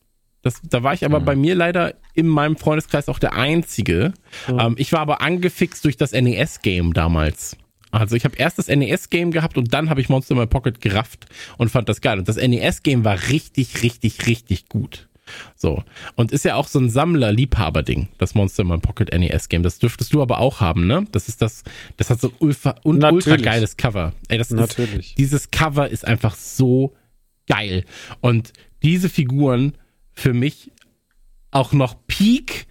Das, 0.43 0.61
da 0.69 0.83
war 0.83 0.93
ich 0.93 1.05
aber 1.05 1.21
mhm. 1.21 1.25
bei 1.25 1.37
mir 1.37 1.55
leider 1.55 1.95
in 2.15 2.27
meinem 2.27 2.57
Freundeskreis 2.57 3.09
auch 3.09 3.19
der 3.19 3.35
Einzige. 3.35 4.13
Mhm. 4.49 4.59
Ähm, 4.59 4.75
ich 4.77 4.93
war 4.93 5.01
aber 5.01 5.21
angefixt 5.23 5.85
durch 5.85 5.97
das 5.97 6.13
NES-Game 6.13 6.93
damals. 6.93 7.57
Also 7.93 8.17
ich 8.17 8.25
habe 8.25 8.37
erst 8.37 8.59
das 8.59 8.69
NES-Game 8.69 9.31
gehabt 9.31 9.57
und 9.59 9.73
dann 9.73 9.91
habe 9.91 10.01
ich 10.01 10.09
Monster 10.09 10.33
in 10.33 10.41
My 10.41 10.47
Pocket 10.47 10.81
gerafft 10.81 11.27
und 11.59 11.71
fand 11.71 11.89
das 11.89 12.01
geil. 12.01 12.19
Und 12.19 12.29
das 12.29 12.37
NES-Game 12.37 13.05
war 13.05 13.29
richtig, 13.29 13.83
richtig, 13.83 14.27
richtig 14.27 14.69
gut. 14.69 15.09
So. 15.55 15.85
Und 16.17 16.33
ist 16.33 16.45
ja 16.45 16.57
auch 16.57 16.67
so 16.67 16.81
ein 16.81 16.91
Sammler-Liebhaber-Ding, 16.91 18.09
das 18.19 18.35
Monster 18.35 18.63
in 18.63 18.69
My 18.69 18.79
Pocket 18.79 19.13
NES-Game. 19.13 19.63
Das 19.63 19.79
dürftest 19.79 20.13
du 20.13 20.23
aber 20.23 20.39
auch 20.39 20.61
haben, 20.61 20.87
ne? 20.87 21.07
Das 21.13 21.29
ist 21.29 21.43
das, 21.43 21.63
das 21.99 22.11
hat 22.11 22.21
so 22.21 22.29
ein 22.29 22.35
ultra, 22.39 22.75
un, 22.85 23.05
ultra 23.05 23.37
geiles 23.37 23.77
Cover. 23.77 24.13
Ey, 24.29 24.39
das 24.39 24.51
Natürlich. 24.51 25.11
Ist, 25.11 25.19
dieses 25.19 25.51
Cover 25.51 25.89
ist 25.89 26.07
einfach 26.07 26.35
so 26.35 26.95
geil. 27.47 27.85
Und 28.21 28.53
diese 28.83 29.09
Figuren 29.09 29.75
für 30.15 30.33
mich 30.33 30.73
auch 31.51 31.73
noch 31.73 31.97
Peak 32.07 32.67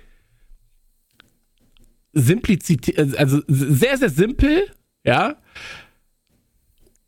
Simplizität, 2.13 3.17
also 3.17 3.41
sehr, 3.47 3.97
sehr 3.97 4.09
simpel, 4.09 4.69
ja. 5.05 5.37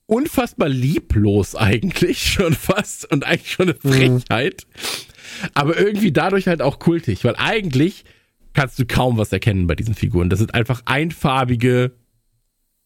Unfassbar 0.06 0.70
lieblos 0.70 1.56
eigentlich 1.56 2.24
schon 2.34 2.54
fast 2.54 3.12
und 3.12 3.26
eigentlich 3.26 3.52
schon 3.52 3.70
eine 3.70 3.78
mhm. 3.84 4.22
Frechheit. 4.22 4.66
Mhm. 4.66 5.50
Aber 5.54 5.78
irgendwie 5.78 6.12
dadurch 6.12 6.48
halt 6.48 6.62
auch 6.62 6.80
kultig, 6.80 7.24
weil 7.24 7.36
eigentlich 7.38 8.06
kannst 8.54 8.78
du 8.80 8.86
kaum 8.86 9.18
was 9.18 9.32
erkennen 9.34 9.68
bei 9.68 9.76
diesen 9.76 9.96
Figuren. 9.96 10.30
Das 10.30 10.40
sind 10.40 10.54
einfach 10.54 10.84
einfarbige, 10.86 11.94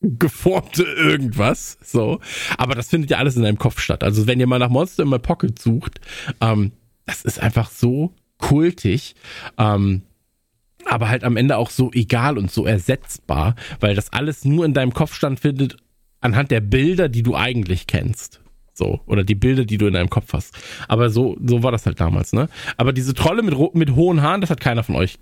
geformte 0.02 0.84
irgendwas. 0.84 1.78
So. 1.84 2.20
Aber 2.58 2.74
das 2.74 2.90
findet 2.90 3.12
ja 3.12 3.18
alles 3.18 3.36
in 3.36 3.44
deinem 3.44 3.58
Kopf 3.58 3.80
statt. 3.80 4.04
Also 4.04 4.28
wenn 4.28 4.40
ihr 4.40 4.48
mal 4.48 4.60
nach 4.60 4.70
Monster 4.70 5.04
in 5.04 5.10
my 5.10 5.20
Pocket 5.20 5.60
sucht, 5.60 6.00
ähm, 6.42 6.72
das 7.08 7.24
ist 7.24 7.40
einfach 7.40 7.72
so 7.72 8.14
kultig. 8.38 9.16
Ähm, 9.58 10.04
aber 10.86 11.10
halt 11.10 11.24
am 11.24 11.36
Ende 11.36 11.58
auch 11.58 11.72
so 11.72 11.92
egal 11.92 12.38
und 12.38 12.52
so 12.52 12.66
ersetzbar, 12.66 13.56
weil 13.80 13.96
das 13.96 14.14
alles 14.14 14.46
nur 14.46 14.64
in 14.64 14.74
deinem 14.74 14.94
Kopf 14.94 15.14
stattfindet 15.14 15.78
anhand 16.22 16.52
der 16.52 16.62
Bilder, 16.62 17.10
die 17.10 17.24
du 17.24 17.36
eigentlich 17.36 17.88
kennst. 17.88 18.42
So, 18.74 19.02
oder 19.08 19.24
die 19.24 19.36
Bilder, 19.36 19.66
die 19.66 19.78
du 19.78 19.88
in 19.88 19.94
deinem 19.94 20.10
Kopf 20.10 20.34
hast. 20.34 20.56
Aber 20.88 21.10
so, 21.10 21.36
so 21.44 21.64
war 21.64 21.72
das 21.72 21.88
halt 21.88 22.00
damals, 22.00 22.32
ne? 22.32 22.48
Aber 22.78 22.94
diese 22.94 23.16
Trolle 23.16 23.42
mit, 23.42 23.56
mit 23.74 23.96
hohen 23.96 24.22
Haaren, 24.22 24.40
das 24.40 24.52
hat 24.52 24.60
keiner 24.60 24.84
von 24.84 24.96
euch 24.96 25.18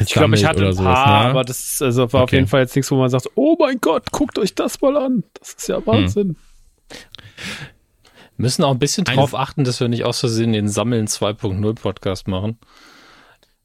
ich 0.00 0.12
glaube, 0.12 0.34
ich 0.34 0.44
hatte 0.44 0.66
ein 0.66 0.74
paar, 0.74 1.24
ne? 1.24 1.30
aber 1.30 1.44
das 1.44 1.80
also 1.80 2.12
war 2.12 2.22
okay. 2.22 2.24
auf 2.24 2.32
jeden 2.32 2.46
Fall 2.48 2.62
jetzt 2.62 2.74
nichts, 2.74 2.90
wo 2.90 2.96
man 2.96 3.10
sagt, 3.10 3.28
oh 3.36 3.56
mein 3.58 3.78
Gott, 3.80 4.10
guckt 4.10 4.38
euch 4.38 4.54
das 4.54 4.80
mal 4.80 4.96
an. 4.96 5.22
Das 5.38 5.52
ist 5.52 5.68
ja 5.68 5.86
Wahnsinn. 5.86 6.30
Hm. 6.30 6.36
Müssen 8.36 8.64
auch 8.64 8.72
ein 8.72 8.78
bisschen 8.78 9.04
drauf 9.04 9.34
achten, 9.34 9.64
dass 9.64 9.80
wir 9.80 9.88
nicht 9.88 10.04
aus 10.04 10.20
Versehen 10.20 10.52
den 10.52 10.68
Sammeln 10.68 11.06
2.0 11.06 11.74
Podcast 11.74 12.28
machen. 12.28 12.58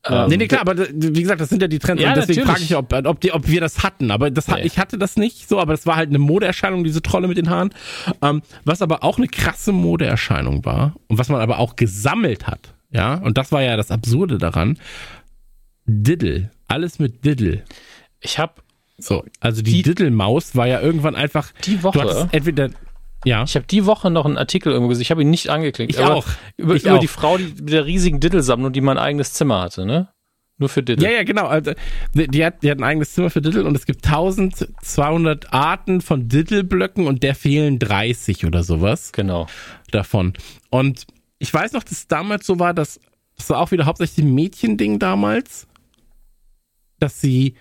Ähm, 0.06 0.30
nee, 0.30 0.38
nee, 0.38 0.48
klar, 0.48 0.62
aber 0.62 0.78
wie 0.78 1.22
gesagt, 1.22 1.42
das 1.42 1.50
sind 1.50 1.62
ja 1.62 1.68
die 1.68 1.80
Trends 1.80 2.02
ja, 2.02 2.10
und 2.10 2.16
deswegen 2.16 2.46
frage 2.46 2.62
ich, 2.62 2.76
ob, 2.76 2.94
ob, 2.94 3.20
die, 3.20 3.34
ob 3.34 3.48
wir 3.48 3.60
das 3.60 3.84
hatten. 3.84 4.12
Aber 4.12 4.32
das, 4.32 4.48
nee. 4.48 4.62
ich 4.62 4.80
hatte 4.80 4.98
das 4.98 5.18
nicht 5.18 5.50
so, 5.50 5.60
aber 5.60 5.74
das 5.74 5.86
war 5.86 5.98
halt 5.98 6.10
eine 6.10 6.20
Modeerscheinung, 6.20 6.84
diese 6.84 7.02
Trolle 7.02 7.28
mit 7.28 7.38
den 7.38 7.50
Haaren. 7.50 7.72
Ähm, 8.22 8.42
was 8.64 8.82
aber 8.82 9.04
auch 9.04 9.18
eine 9.18 9.28
krasse 9.28 9.74
Modeerscheinung 9.74 10.64
war 10.64 10.96
und 11.08 11.18
was 11.18 11.28
man 11.28 11.42
aber 11.42 11.60
auch 11.60 11.76
gesammelt 11.76 12.48
hat, 12.48 12.74
ja, 12.92 13.16
und 13.16 13.38
das 13.38 13.52
war 13.52 13.62
ja 13.62 13.76
das 13.76 13.92
Absurde 13.92 14.38
daran, 14.38 14.80
Diddle. 15.86 16.50
Alles 16.68 17.00
mit 17.00 17.26
Diddle. 17.26 17.64
Ich 18.22 18.40
habe 18.40 18.54
so, 18.98 19.26
also 19.40 19.62
die, 19.62 19.72
die 19.72 19.84
Diddle-Maus 19.84 20.56
war 20.56 20.68
ja 20.68 20.82
irgendwann 20.82 21.16
einfach. 21.16 21.52
Die 21.66 21.84
Woche. 21.84 22.30
entweder 22.32 22.70
ja. 23.26 23.44
Ich 23.44 23.56
habe 23.56 23.66
die 23.66 23.86
Woche 23.86 24.10
noch 24.10 24.26
einen 24.26 24.38
Artikel 24.38 24.72
irgendwo 24.72 24.90
gesehen. 24.90 25.04
Ich 25.04 25.12
habe 25.12 25.22
ihn 25.22 25.30
nicht 25.30 25.50
angeklickt. 25.50 25.92
Ich 25.92 26.00
auch. 26.00 26.26
Über, 26.58 26.76
ich 26.76 26.84
über 26.84 26.96
auch. 26.96 27.00
die 27.00 27.08
Frau, 27.08 27.38
die 27.38 27.46
mit 27.46 27.72
der 27.72 27.86
riesigen 27.86 28.20
Diddle-Sammlung, 28.20 28.72
die 28.74 28.82
mein 28.82 28.98
eigenes 28.98 29.34
Zimmer 29.34 29.62
hatte, 29.62 29.86
ne? 29.86 30.10
Nur 30.58 30.68
für 30.68 30.84
Diddle. 30.84 31.08
Ja, 31.08 31.16
ja, 31.16 31.24
genau. 31.24 31.48
Also, 31.48 31.72
die, 32.14 32.46
hat, 32.46 32.64
die 32.64 32.70
hat 32.70 32.80
ein 32.80 32.84
eigenes 32.84 33.14
Zimmer 33.14 33.30
für 33.30 33.42
Diddle 33.42 33.64
und 33.64 33.76
es 33.76 33.86
gibt 33.86 34.06
1200 34.06 35.54
Arten 35.54 36.02
von 36.02 36.28
Diddle-Blöcken 36.28 37.08
und 37.08 37.24
der 37.24 37.34
fehlen 37.34 37.80
30 37.80 38.46
oder 38.46 38.64
sowas. 38.64 39.14
Genau. 39.14 39.48
Davon. 39.92 40.34
Und 40.70 41.08
ich 41.38 41.54
weiß 41.54 41.72
noch, 41.72 41.84
dass 41.84 41.94
es 41.94 42.08
damals 42.08 42.46
so 42.46 42.60
war, 42.60 42.74
dass 42.74 43.00
das 43.38 43.50
war 43.50 43.60
auch 43.60 43.72
wieder 43.72 43.86
hauptsächlich 43.86 44.26
ein 44.26 44.36
Mädchending 44.36 45.00
damals 45.00 45.70
dass 47.00 47.20
sie, 47.20 47.56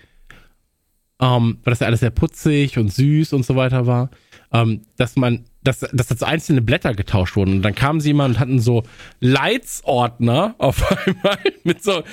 ähm, 1.19 1.59
weil 1.63 1.71
das 1.71 1.79
ja 1.79 1.87
alles 1.87 2.01
sehr 2.01 2.11
putzig 2.11 2.77
und 2.77 2.93
süß 2.93 3.33
und 3.33 3.45
so 3.45 3.55
weiter 3.55 3.87
war, 3.87 4.09
ähm, 4.51 4.81
dass 4.97 5.15
man, 5.15 5.45
dass, 5.63 5.79
dass 5.79 6.07
das 6.07 6.23
einzelne 6.23 6.61
Blätter 6.61 6.93
getauscht 6.93 7.35
wurden. 7.35 7.55
Und 7.55 7.61
dann 7.61 7.75
kamen 7.75 8.01
sie 8.01 8.11
immer 8.11 8.25
und 8.25 8.39
hatten 8.39 8.59
so 8.59 8.83
Leitsordner 9.19 10.55
auf 10.57 10.83
einmal 11.07 11.39
mit 11.63 11.83
so, 11.83 12.03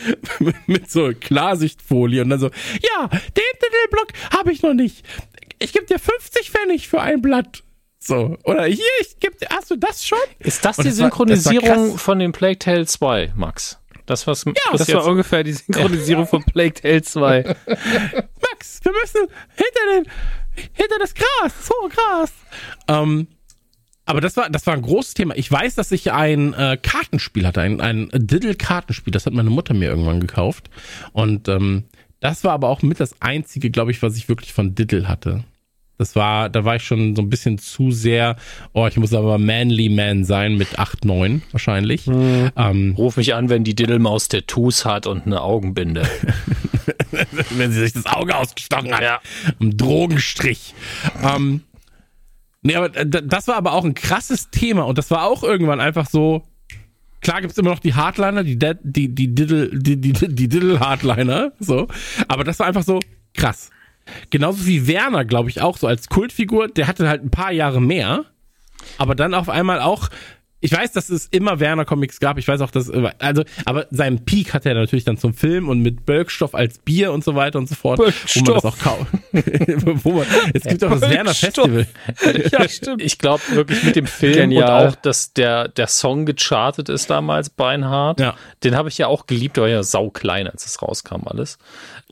mit 0.67 0.91
so 0.91 1.13
Klarsichtfolie 1.19 2.23
und 2.23 2.31
dann 2.31 2.41
so, 2.41 2.47
ja, 2.49 3.09
den 3.09 3.19
Titelblock 3.61 4.09
habe 4.37 4.53
ich 4.53 4.63
noch 4.63 4.75
nicht. 4.75 5.05
Ich 5.59 5.73
gebe 5.73 5.87
dir 5.87 5.99
50 5.99 6.51
Pfennig 6.51 6.89
für 6.89 7.01
ein 7.01 7.23
Blatt. 7.23 7.63
So. 7.99 8.37
Oder 8.45 8.67
hier, 8.67 8.85
ich 9.01 9.19
gebe 9.19 9.37
dir, 9.37 9.49
hast 9.51 9.71
du 9.71 9.77
das 9.77 10.07
schon? 10.07 10.19
Ist 10.39 10.65
das 10.65 10.79
und 10.79 10.85
die 10.85 10.91
das 10.91 10.99
Synchronisierung 10.99 11.93
war, 11.93 11.99
von 11.99 12.19
dem 12.19 12.33
Plague 12.33 12.59
Tale 12.59 12.87
2, 12.87 13.33
Max? 13.35 13.79
Das, 14.05 14.27
was, 14.29 14.45
ja, 14.45 14.53
das 14.73 14.93
war 14.93 15.05
ungefähr 15.07 15.43
die 15.43 15.55
Synchronisierung 15.55 16.29
von 16.29 16.45
Plague 16.45 16.75
Tale 16.75 17.03
2. 17.03 17.43
Max, 17.67 18.81
wir 18.83 18.93
müssen 18.93 19.27
hinter 19.57 19.81
den, 19.95 20.13
hinter 20.73 20.99
das 20.99 21.15
Gras, 21.15 21.67
so 21.67 21.75
Gras. 21.89 22.33
Ähm, 22.89 23.29
aber 24.07 24.21
das 24.21 24.37
war, 24.37 24.49
das 24.49 24.67
war 24.67 24.75
ein 24.75 24.83
großes 24.83 25.15
Thema. 25.15 25.37
Ich 25.37 25.51
weiß, 25.51 25.75
dass 25.75 25.91
ich 25.91 26.13
ein 26.13 26.55
äh, 26.55 26.79
Kartenspiel 26.81 27.47
hatte, 27.47 27.61
ein, 27.61 27.81
ein 27.81 28.09
Diddle-Kartenspiel. 28.13 29.11
Das 29.11 29.27
hat 29.27 29.33
meine 29.33 29.51
Mutter 29.51 29.75
mir 29.75 29.89
irgendwann 29.89 30.21
gekauft. 30.21 30.71
Und 31.13 31.49
ähm, 31.49 31.85
das 32.21 32.45
war 32.45 32.53
aber 32.53 32.69
auch 32.69 32.83
mit 32.83 33.01
das 33.01 33.21
einzige, 33.21 33.71
glaube 33.71 33.91
ich, 33.91 34.03
was 34.03 34.17
ich 34.17 34.29
wirklich 34.29 34.53
von 34.53 34.75
Diddle 34.75 35.09
hatte. 35.09 35.45
Das 35.99 36.15
war, 36.15 36.51
da 36.51 36.65
war 36.65 36.77
ich 36.77 36.83
schon 36.83 37.17
so 37.17 37.23
ein 37.23 37.31
bisschen 37.31 37.59
zu 37.59 37.91
sehr, 37.91 38.37
oh, 38.75 38.87
ich 38.87 38.97
muss 38.97 39.15
aber 39.15 39.39
Manly 39.39 39.89
Man 39.89 40.25
sein 40.25 40.57
mit 40.57 40.79
8, 40.79 41.05
9 41.05 41.43
wahrscheinlich. 41.53 42.07
Mhm. 42.07 42.51
Ähm, 42.55 42.95
Ruf 42.99 43.17
mich 43.17 43.35
an, 43.35 43.49
wenn 43.49 43.65
die 43.65 43.75
Diddlemaus 43.75 44.29
Tattoos 44.29 44.85
hat 44.85 45.07
und 45.07 45.27
eine 45.27 45.41
Augenbinde. 45.41 46.03
wenn 47.51 47.73
sie 47.73 47.81
sich 47.81 47.93
das 47.93 48.07
Auge 48.07 48.37
ausgestochen 48.37 48.93
hat. 48.93 49.03
Ja. 49.03 49.21
Ein 49.61 49.77
Drogenstrich. 49.77 50.75
ähm, 51.23 51.63
nee, 52.63 52.75
aber 52.77 52.89
das 52.89 53.49
war 53.49 53.57
aber 53.57 53.73
auch 53.73 53.85
ein 53.85 53.95
krasses 53.95 54.51
Thema 54.51 54.87
und 54.87 54.99
das 54.99 55.11
war 55.11 55.25
auch 55.25 55.43
irgendwann 55.43 55.81
einfach 55.81 56.09
so, 56.09 56.45
Klar 57.27 57.41
gibt's 57.41 57.59
immer 57.59 57.71
noch 57.71 57.81
die 57.81 57.95
Hardliner, 57.95 58.45
die, 58.45 58.57
die, 58.57 58.75
die, 58.85 59.09
die 59.13 59.35
Diddle, 59.35 59.71
die, 59.73 60.01
die, 60.01 60.13
die 60.13 60.49
Diddle-Hardliner, 60.49 61.51
so. 61.59 61.89
Aber 62.29 62.45
das 62.45 62.61
war 62.61 62.69
einfach 62.69 62.85
so 62.85 63.01
krass. 63.35 63.71
Genauso 64.31 64.67
wie 64.67 64.87
Werner, 64.87 65.25
glaube 65.25 65.51
ich, 65.51 65.61
auch 65.61 65.77
so 65.77 65.89
als 65.89 66.09
Kultfigur. 66.09 66.69
Der 66.69 66.87
hatte 66.87 67.09
halt 67.09 67.25
ein 67.25 67.31
paar 67.31 67.51
Jahre 67.51 67.81
mehr, 67.81 68.27
aber 68.99 69.17
dann 69.17 69.35
auf 69.35 69.49
einmal 69.49 69.81
auch 69.81 70.09
ich 70.61 70.73
weiß, 70.73 70.93
dass 70.93 71.11
es 71.11 71.27
immer 71.27 71.61
Werner 71.61 71.85
Comics 71.85 72.19
gab. 72.19 72.39
Ich 72.39 72.49
weiß 72.49 72.63
auch, 72.63 72.71
dass 72.71 72.91
also, 72.91 73.45
aber 73.67 73.87
seinen 73.91 74.25
Peak 74.25 74.55
hatte 74.55 74.71
er 74.71 74.75
natürlich 74.75 75.05
dann 75.05 75.19
zum 75.19 75.35
Film 75.35 75.69
und 75.69 75.81
mit 75.81 76.07
Bölkstoff 76.07 76.55
als 76.55 76.79
Bier 76.79 77.13
und 77.13 77.23
so 77.23 77.35
weiter 77.35 77.59
und 77.59 77.69
so 77.69 77.75
fort, 77.75 77.99
Bölkstoff. 77.99 78.47
wo 78.47 78.53
man 78.53 78.55
das 78.55 78.65
auch 78.65 78.79
kauft. 78.79 79.07
es 80.55 80.63
gibt 80.65 80.83
auch 80.83 80.99
das 80.99 81.11
Werner 81.11 81.35
Festival. 81.35 81.87
ja, 82.53 82.69
stimmt. 82.69 83.03
Ich 83.03 83.19
glaube 83.19 83.43
wirklich 83.51 83.83
mit 83.85 83.97
dem 83.97 84.07
Film 84.07 84.35
Genial. 84.35 84.87
und 84.87 84.93
auch, 84.93 84.97
dass 84.97 85.35
der 85.35 85.69
der 85.69 85.89
Song 85.89 86.25
gechartet 86.25 86.89
ist 86.89 87.11
damals 87.11 87.51
Beinhard. 87.51 88.19
Ja. 88.21 88.35
Den 88.65 88.77
habe 88.77 88.89
ich 88.89 88.97
ja 88.97 89.09
auch 89.09 89.27
geliebt, 89.27 89.57
der 89.57 89.65
war 89.65 89.71
ja 89.71 89.83
sau 89.83 90.09
klein, 90.09 90.47
als 90.47 90.65
es 90.65 90.81
rauskam 90.81 91.27
alles. 91.27 91.59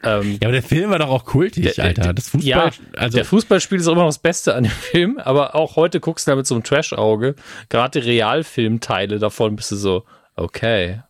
Ähm, 0.02 0.32
ja, 0.32 0.38
aber 0.42 0.52
der 0.52 0.62
Film 0.62 0.90
war 0.90 0.98
doch 0.98 1.08
auch 1.08 1.24
kultig, 1.24 1.74
der, 1.74 1.84
Alter. 1.84 2.12
Das 2.12 2.28
Fußball, 2.28 2.48
ja, 2.48 2.70
also 2.96 3.16
der 3.16 3.24
Fußballspiel 3.24 3.78
ist 3.78 3.86
auch 3.86 3.92
immer 3.92 4.02
noch 4.02 4.08
das 4.08 4.18
Beste 4.18 4.54
an 4.54 4.64
dem 4.64 4.72
Film, 4.72 5.18
aber 5.18 5.54
auch 5.54 5.76
heute 5.76 6.00
guckst 6.00 6.26
du 6.26 6.32
da 6.32 6.36
mit 6.36 6.46
so 6.46 6.54
einem 6.54 6.64
Trash-Auge, 6.64 7.36
gerade 7.68 8.00
die 8.00 8.06
Realfilmteile 8.06 9.18
davon 9.18 9.56
bist 9.56 9.70
du 9.70 9.76
so, 9.76 10.04
okay, 10.36 11.00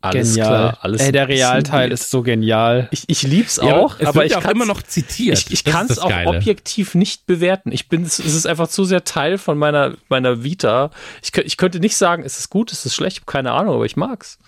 alles 0.00 0.34
genial. 0.34 0.48
klar, 0.48 0.78
alles 0.82 1.00
Ey, 1.00 1.12
der 1.12 1.26
Realteil 1.26 1.90
ist 1.90 2.10
so 2.10 2.22
genial. 2.22 2.86
Ich, 2.92 3.04
ich 3.08 3.22
lieb's 3.22 3.56
ja, 3.56 3.76
auch, 3.76 3.98
aber 4.00 4.24
ich 4.24 4.32
kann 4.32 4.52
immer 4.52 4.66
noch 4.66 4.80
zitiert. 4.82 5.38
Ich, 5.38 5.50
ich 5.50 5.64
kann 5.64 5.86
es 5.90 5.98
auch 5.98 6.08
Geile. 6.08 6.28
objektiv 6.28 6.94
nicht 6.94 7.26
bewerten. 7.26 7.72
Ich 7.72 7.88
bin, 7.88 8.04
es 8.04 8.20
ist 8.20 8.46
einfach 8.46 8.68
zu 8.68 8.84
sehr 8.84 9.02
Teil 9.02 9.38
von 9.38 9.58
meiner 9.58 9.94
meiner 10.08 10.44
Vita. 10.44 10.90
Ich, 11.20 11.36
ich 11.36 11.56
könnte 11.56 11.80
nicht 11.80 11.96
sagen, 11.96 12.22
ist 12.22 12.38
es 12.38 12.48
gut, 12.48 12.70
ist 12.70 12.86
es 12.86 12.94
schlecht, 12.94 13.26
keine 13.26 13.50
Ahnung, 13.50 13.74
aber 13.74 13.86
ich 13.86 13.96
mag's. 13.96 14.38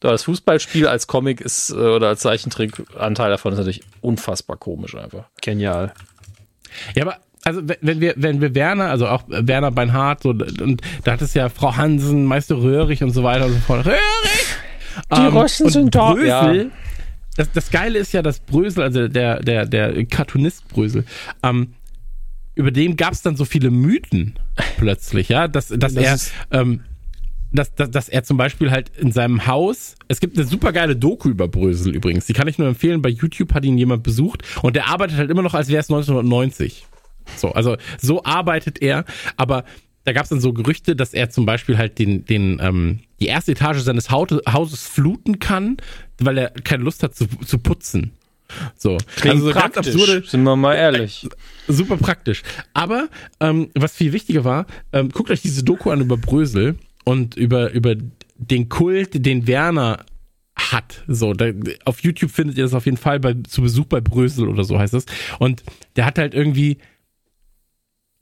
Das 0.00 0.24
Fußballspiel 0.24 0.86
als 0.86 1.06
Comic 1.06 1.40
ist 1.42 1.70
äh, 1.70 1.74
oder 1.74 2.08
als 2.08 2.20
Zeichentrick-Anteil 2.20 3.30
davon 3.30 3.52
ist 3.52 3.58
natürlich 3.58 3.82
unfassbar 4.00 4.56
komisch 4.56 4.94
einfach. 4.94 5.24
Genial. 5.42 5.92
Ja, 6.94 7.04
aber 7.04 7.18
also 7.44 7.62
wenn 7.80 8.00
wir, 8.00 8.14
wenn 8.16 8.40
wir 8.40 8.54
Werner, 8.54 8.90
also 8.90 9.06
auch 9.06 9.24
Werner 9.28 9.70
Beinhardt, 9.70 10.22
so, 10.22 10.30
und 10.30 10.82
da 11.04 11.12
hat 11.12 11.22
es 11.22 11.34
ja 11.34 11.48
Frau 11.48 11.76
Hansen, 11.76 12.24
Meister 12.24 12.56
Röhrig 12.56 13.02
und 13.02 13.10
so 13.10 13.22
weiter 13.22 13.46
und 13.46 13.52
so 13.52 13.58
fort. 13.60 13.86
Röhrig! 13.86 14.00
Die 15.14 15.20
ähm, 15.20 15.36
Russen 15.36 15.68
sind 15.68 15.94
da. 15.94 16.12
Brösel, 16.12 16.26
ja. 16.26 16.70
das, 17.36 17.52
das 17.52 17.70
Geile 17.70 17.98
ist 17.98 18.12
ja, 18.12 18.22
dass 18.22 18.40
Brösel, 18.40 18.82
also 18.82 19.08
der, 19.08 19.40
der, 19.40 19.66
der 19.66 20.04
Cartoonist 20.06 20.68
Brösel, 20.68 21.04
ähm, 21.42 21.74
über 22.54 22.70
den 22.70 22.96
gab 22.96 23.12
es 23.12 23.22
dann 23.22 23.36
so 23.36 23.44
viele 23.44 23.70
Mythen 23.70 24.38
plötzlich, 24.76 25.28
ja, 25.28 25.48
dass, 25.48 25.68
dass 25.68 25.94
das 25.94 26.32
er 26.50 26.60
ähm, 26.60 26.80
dass, 27.52 27.74
dass, 27.74 27.90
dass 27.90 28.08
er 28.08 28.22
zum 28.24 28.36
Beispiel 28.36 28.70
halt 28.70 28.90
in 28.96 29.12
seinem 29.12 29.46
Haus, 29.46 29.94
es 30.08 30.20
gibt 30.20 30.36
eine 30.36 30.46
super 30.46 30.72
geile 30.72 30.96
Doku 30.96 31.28
über 31.28 31.48
Brösel 31.48 31.94
übrigens, 31.94 32.26
die 32.26 32.32
kann 32.32 32.48
ich 32.48 32.58
nur 32.58 32.68
empfehlen, 32.68 33.02
bei 33.02 33.08
YouTube 33.08 33.54
hat 33.54 33.64
ihn 33.64 33.78
jemand 33.78 34.02
besucht 34.02 34.42
und 34.62 34.76
der 34.76 34.88
arbeitet 34.88 35.16
halt 35.16 35.30
immer 35.30 35.42
noch, 35.42 35.54
als 35.54 35.68
wäre 35.68 35.80
es 35.80 35.90
1990. 35.90 36.86
So, 37.36 37.52
also 37.52 37.76
so 38.00 38.24
arbeitet 38.24 38.82
er, 38.82 39.04
aber 39.36 39.64
da 40.04 40.12
gab 40.12 40.24
es 40.24 40.30
dann 40.30 40.40
so 40.40 40.52
Gerüchte, 40.52 40.96
dass 40.96 41.14
er 41.14 41.30
zum 41.30 41.46
Beispiel 41.46 41.76
halt 41.76 41.98
den, 41.98 42.24
den, 42.24 42.58
ähm, 42.60 43.00
die 43.20 43.26
erste 43.26 43.52
Etage 43.52 43.80
seines 43.80 44.10
Hauses 44.10 44.86
fluten 44.86 45.38
kann, 45.38 45.76
weil 46.18 46.38
er 46.38 46.50
keine 46.50 46.84
Lust 46.84 47.02
hat 47.02 47.14
zu, 47.14 47.26
zu 47.26 47.58
putzen. 47.58 48.12
So, 48.76 48.96
Klingt 49.16 49.36
also 49.36 49.48
so 49.48 49.52
ganz 49.52 49.76
absurde. 49.76 50.24
Sind 50.26 50.42
wir 50.42 50.56
mal 50.56 50.74
ehrlich. 50.74 51.24
Äh, 51.68 51.72
super 51.72 51.96
praktisch. 51.96 52.42
Aber 52.74 53.08
ähm, 53.38 53.70
was 53.74 53.94
viel 53.94 54.12
wichtiger 54.12 54.44
war, 54.44 54.66
ähm, 54.92 55.10
guckt 55.10 55.30
euch 55.30 55.42
diese 55.42 55.62
Doku 55.62 55.90
an 55.90 56.00
über 56.00 56.16
Brösel 56.16 56.76
und 57.04 57.36
über, 57.36 57.72
über 57.72 57.96
den 58.36 58.68
Kult, 58.68 59.24
den 59.26 59.46
Werner 59.46 60.04
hat. 60.56 61.04
So, 61.06 61.32
da, 61.32 61.50
auf 61.84 62.00
YouTube 62.02 62.30
findet 62.30 62.58
ihr 62.58 62.64
das 62.64 62.74
auf 62.74 62.84
jeden 62.84 62.96
Fall 62.96 63.20
bei, 63.20 63.34
zu 63.48 63.62
Besuch 63.62 63.86
bei 63.86 64.00
Brösel 64.00 64.48
oder 64.48 64.64
so 64.64 64.78
heißt 64.78 64.94
es. 64.94 65.06
Und 65.38 65.62
der 65.96 66.06
hat 66.06 66.18
halt 66.18 66.34
irgendwie, 66.34 66.78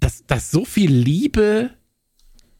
dass, 0.00 0.24
dass 0.26 0.50
so 0.50 0.64
viel 0.64 0.90
Liebe 0.90 1.70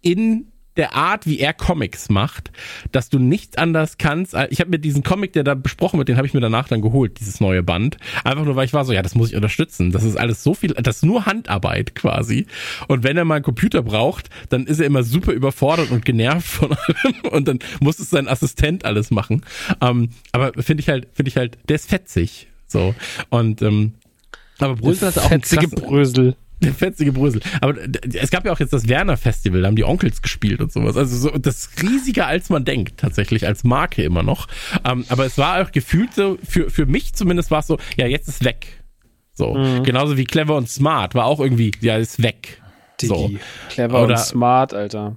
in 0.00 0.48
der 0.78 0.94
Art, 0.94 1.26
wie 1.26 1.39
er 1.40 1.52
Comics 1.52 2.08
macht, 2.08 2.50
dass 2.92 3.10
du 3.10 3.18
nichts 3.18 3.58
anders 3.58 3.98
kannst. 3.98 4.34
Ich 4.50 4.60
habe 4.60 4.70
mir 4.70 4.78
diesen 4.78 5.02
Comic, 5.02 5.32
der 5.32 5.44
da 5.44 5.55
besprochen 5.55 5.98
wird, 5.98 6.08
den 6.08 6.16
habe 6.16 6.26
ich 6.26 6.34
mir 6.34 6.40
danach 6.40 6.68
dann 6.68 6.81
geholt, 6.81 7.20
dieses 7.20 7.40
neue 7.40 7.62
Band. 7.62 7.98
Einfach 8.24 8.44
nur, 8.44 8.57
weil 8.57 8.65
ich 8.65 8.73
war 8.73 8.84
so, 8.84 8.92
ja, 8.92 9.02
das 9.02 9.15
muss 9.15 9.31
ich 9.31 9.36
unterstützen. 9.36 9.90
Das 9.90 10.05
ist 10.05 10.16
alles 10.16 10.42
so 10.42 10.55
viel, 10.55 10.73
das 10.74 10.97
ist 10.97 11.05
nur 11.05 11.26
Handarbeit 11.26 11.94
quasi. 11.94 12.47
Und 12.86 13.02
wenn 13.02 13.16
er 13.16 13.24
mal 13.24 13.36
einen 13.36 13.44
Computer 13.44 13.82
braucht, 13.82 14.31
dann 14.48 14.66
ist 14.66 14.81
er 14.81 14.86
immer 14.86 15.02
super 15.02 15.32
überfordert 15.32 15.90
und 15.90 16.05
genervt 16.05 16.47
von 16.47 16.73
allem 16.73 17.20
und 17.31 17.48
dann 17.48 17.58
muss 17.81 17.98
es 17.98 18.10
sein 18.10 18.28
Assistent 18.28 18.84
alles 18.84 19.10
machen. 19.10 19.42
Ähm, 19.81 20.10
aber 20.32 20.52
finde 20.62 20.81
ich 20.81 20.89
halt, 20.89 21.08
finde 21.12 21.28
ich 21.28 21.36
halt, 21.36 21.58
der 21.68 21.76
ist 21.76 21.89
fetzig. 21.89 22.48
So. 22.66 22.94
Und 23.31 23.62
ähm, 23.62 23.94
aber 24.58 24.76
Brösel 24.76 25.08
hat 25.08 25.18
auch 25.18 25.31
ein 25.31 25.42
Fetzige 25.42 25.68
Brösel. 25.68 26.36
Der 26.61 26.75
fetzige 26.75 27.12
Brösel. 27.12 27.41
Aber 27.61 27.75
es 28.12 28.31
gab 28.31 28.45
ja 28.45 28.53
auch 28.53 28.61
jetzt 28.61 28.73
das 28.73 28.89
Werner 28.89 29.17
Festival, 29.17 29.62
da 29.62 29.69
haben 29.69 29.77
die 29.77 29.85
Onkels 29.85 30.23
gespielt 30.23 30.61
und 30.61 30.73
sowas. 30.73 30.97
Also 30.97 31.17
so 31.17 31.39
das 31.39 31.70
riesiger 31.83 32.27
als 32.27 32.51
man 32.51 32.65
denkt, 32.65 32.99
tatsächlich, 32.99 33.47
als 33.47 33.65
Marke 33.65 34.03
immer 34.03 34.23
noch. 34.23 34.49
Ähm, 34.85 35.05
aber 35.09 35.27
es 35.27 35.39
war 35.39 35.62
auch 35.62 35.73
gefühlt 35.73 36.15
so, 36.15 36.39
für, 36.43 36.70
für 36.70 36.87
mich 36.87 37.15
zumindest 37.15 37.51
war 37.51 37.61
es 37.61 37.67
so, 37.67 37.78
ja, 37.97 38.07
jetzt 38.07 38.28
ist 38.28 38.45
weg. 38.45 38.83
So. 39.33 39.55
Mhm. 39.55 39.85
Genauso 39.85 40.17
wie 40.17 40.25
clever 40.25 40.57
und 40.57 40.69
smart 40.69 41.15
war 41.15 41.27
auch 41.27 41.41
irgendwie, 41.41 41.70
ja, 41.81 41.97
ist 41.97 42.23
weg. 42.23 42.61
Digi. 43.01 43.09
So. 43.09 43.31
Clever 43.69 44.03
Oder, 44.03 44.15
und 44.15 44.19
smart, 44.19 44.75
Alter. 44.75 45.17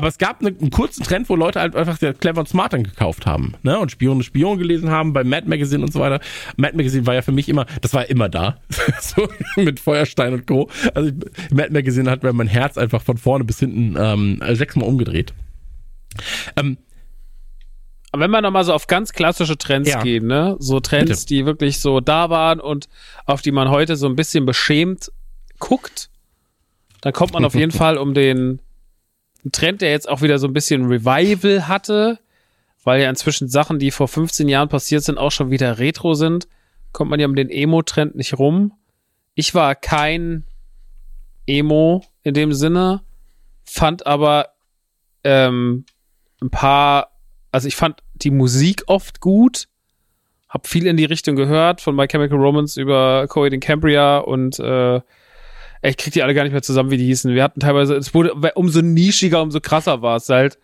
Aber 0.00 0.08
es 0.08 0.16
gab 0.16 0.40
eine, 0.40 0.48
einen 0.48 0.70
kurzen 0.70 1.04
Trend, 1.04 1.28
wo 1.28 1.36
Leute 1.36 1.60
halt 1.60 1.76
einfach 1.76 1.98
Clever 1.98 2.40
und 2.40 2.48
Smart 2.48 2.72
dann 2.72 2.84
gekauft 2.84 3.26
haben, 3.26 3.52
ne? 3.62 3.78
Und 3.78 3.90
Spion 3.90 4.16
und 4.16 4.22
Spion 4.22 4.56
gelesen 4.56 4.88
haben 4.88 5.12
bei 5.12 5.24
Mad 5.24 5.46
Magazine 5.46 5.84
und 5.84 5.92
so 5.92 6.00
weiter. 6.00 6.20
Mad 6.56 6.74
Magazine 6.74 7.06
war 7.06 7.12
ja 7.12 7.20
für 7.20 7.32
mich 7.32 7.50
immer, 7.50 7.66
das 7.82 7.92
war 7.92 8.08
immer 8.08 8.30
da. 8.30 8.56
so 9.02 9.28
mit 9.56 9.78
Feuerstein 9.78 10.32
und 10.32 10.46
Co. 10.46 10.70
Also 10.94 11.10
ich, 11.10 11.50
Mad 11.50 11.70
Magazine 11.70 12.10
hat 12.10 12.22
mir 12.22 12.32
mein 12.32 12.46
Herz 12.46 12.78
einfach 12.78 13.02
von 13.02 13.18
vorne 13.18 13.44
bis 13.44 13.58
hinten 13.58 13.94
ähm, 13.98 14.40
sechsmal 14.54 14.88
umgedreht. 14.88 15.34
Ähm, 16.56 16.78
aber 18.10 18.22
wenn 18.22 18.30
wir 18.30 18.40
nochmal 18.40 18.64
so 18.64 18.72
auf 18.72 18.86
ganz 18.86 19.12
klassische 19.12 19.58
Trends 19.58 19.90
ja. 19.90 20.02
gehen, 20.02 20.26
ne? 20.26 20.56
So 20.60 20.80
Trends, 20.80 21.10
Bitte. 21.10 21.26
die 21.26 21.44
wirklich 21.44 21.78
so 21.78 22.00
da 22.00 22.30
waren 22.30 22.58
und 22.58 22.88
auf 23.26 23.42
die 23.42 23.52
man 23.52 23.68
heute 23.68 23.96
so 23.96 24.06
ein 24.06 24.16
bisschen 24.16 24.46
beschämt 24.46 25.12
guckt, 25.58 26.08
dann 27.02 27.12
kommt 27.12 27.34
man 27.34 27.44
auf 27.44 27.54
jeden 27.54 27.70
Fall 27.80 27.98
um 27.98 28.14
den 28.14 28.62
ein 29.44 29.52
Trend, 29.52 29.80
der 29.80 29.90
jetzt 29.90 30.08
auch 30.08 30.22
wieder 30.22 30.38
so 30.38 30.46
ein 30.46 30.52
bisschen 30.52 30.86
Revival 30.86 31.68
hatte, 31.68 32.18
weil 32.84 33.02
ja 33.02 33.10
inzwischen 33.10 33.48
Sachen, 33.48 33.78
die 33.78 33.90
vor 33.90 34.08
15 34.08 34.48
Jahren 34.48 34.68
passiert 34.68 35.02
sind, 35.02 35.18
auch 35.18 35.32
schon 35.32 35.50
wieder 35.50 35.78
retro 35.78 36.14
sind, 36.14 36.48
kommt 36.92 37.10
man 37.10 37.20
ja 37.20 37.26
um 37.26 37.36
den 37.36 37.50
Emo-Trend 37.50 38.16
nicht 38.16 38.38
rum. 38.38 38.72
Ich 39.34 39.54
war 39.54 39.74
kein 39.74 40.44
Emo 41.46 42.04
in 42.22 42.34
dem 42.34 42.52
Sinne, 42.52 43.02
fand 43.64 44.06
aber 44.06 44.50
ähm, 45.24 45.84
ein 46.42 46.50
paar, 46.50 47.10
also 47.52 47.68
ich 47.68 47.76
fand 47.76 48.02
die 48.14 48.30
Musik 48.30 48.84
oft 48.86 49.20
gut, 49.20 49.68
hab 50.48 50.66
viel 50.66 50.86
in 50.86 50.96
die 50.96 51.04
Richtung 51.04 51.36
gehört, 51.36 51.80
von 51.80 51.94
My 51.94 52.06
Chemical 52.06 52.38
Romance 52.38 52.80
über 52.80 53.26
Coed 53.28 53.52
in 53.52 53.60
Cambria 53.60 54.18
und 54.18 54.58
äh, 54.58 55.00
ich 55.82 55.96
krieg 55.96 56.12
die 56.12 56.22
alle 56.22 56.34
gar 56.34 56.44
nicht 56.44 56.52
mehr 56.52 56.62
zusammen, 56.62 56.90
wie 56.90 56.96
die 56.96 57.06
hießen. 57.06 57.34
Wir 57.34 57.42
hatten 57.42 57.60
teilweise, 57.60 57.94
es 57.94 58.14
wurde 58.14 58.32
umso 58.54 58.82
nischiger, 58.82 59.42
umso 59.42 59.60
krasser 59.60 60.02
war 60.02 60.16
es 60.16 60.28
halt. 60.28 60.58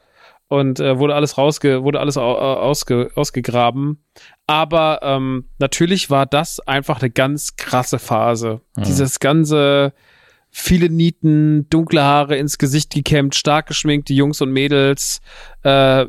Und 0.49 0.79
äh, 0.79 0.97
wurde 0.99 1.17
alles 1.17 1.39
rausge, 1.39 1.83
wurde 1.83 1.99
alles 1.99 2.17
ausge, 2.17 3.11
ausgegraben. 3.17 4.05
Aber 4.47 5.01
ähm, 5.03 5.49
natürlich 5.59 6.09
war 6.09 6.25
das 6.25 6.61
einfach 6.61 7.01
eine 7.01 7.11
ganz 7.11 7.57
krasse 7.57 7.99
Phase. 7.99 8.61
Mhm. 8.77 8.85
Dieses 8.85 9.19
ganze 9.19 9.93
viele 10.59 10.89
Nieten, 10.89 11.69
dunkle 11.69 12.03
Haare 12.03 12.37
ins 12.39 12.57
Gesicht 12.57 12.95
gekämmt, 12.95 13.35
stark 13.35 13.67
geschminkt, 13.67 14.09
die 14.09 14.17
Jungs 14.17 14.41
und 14.41 14.51
Mädels, 14.51 15.21
äh, 15.65 16.07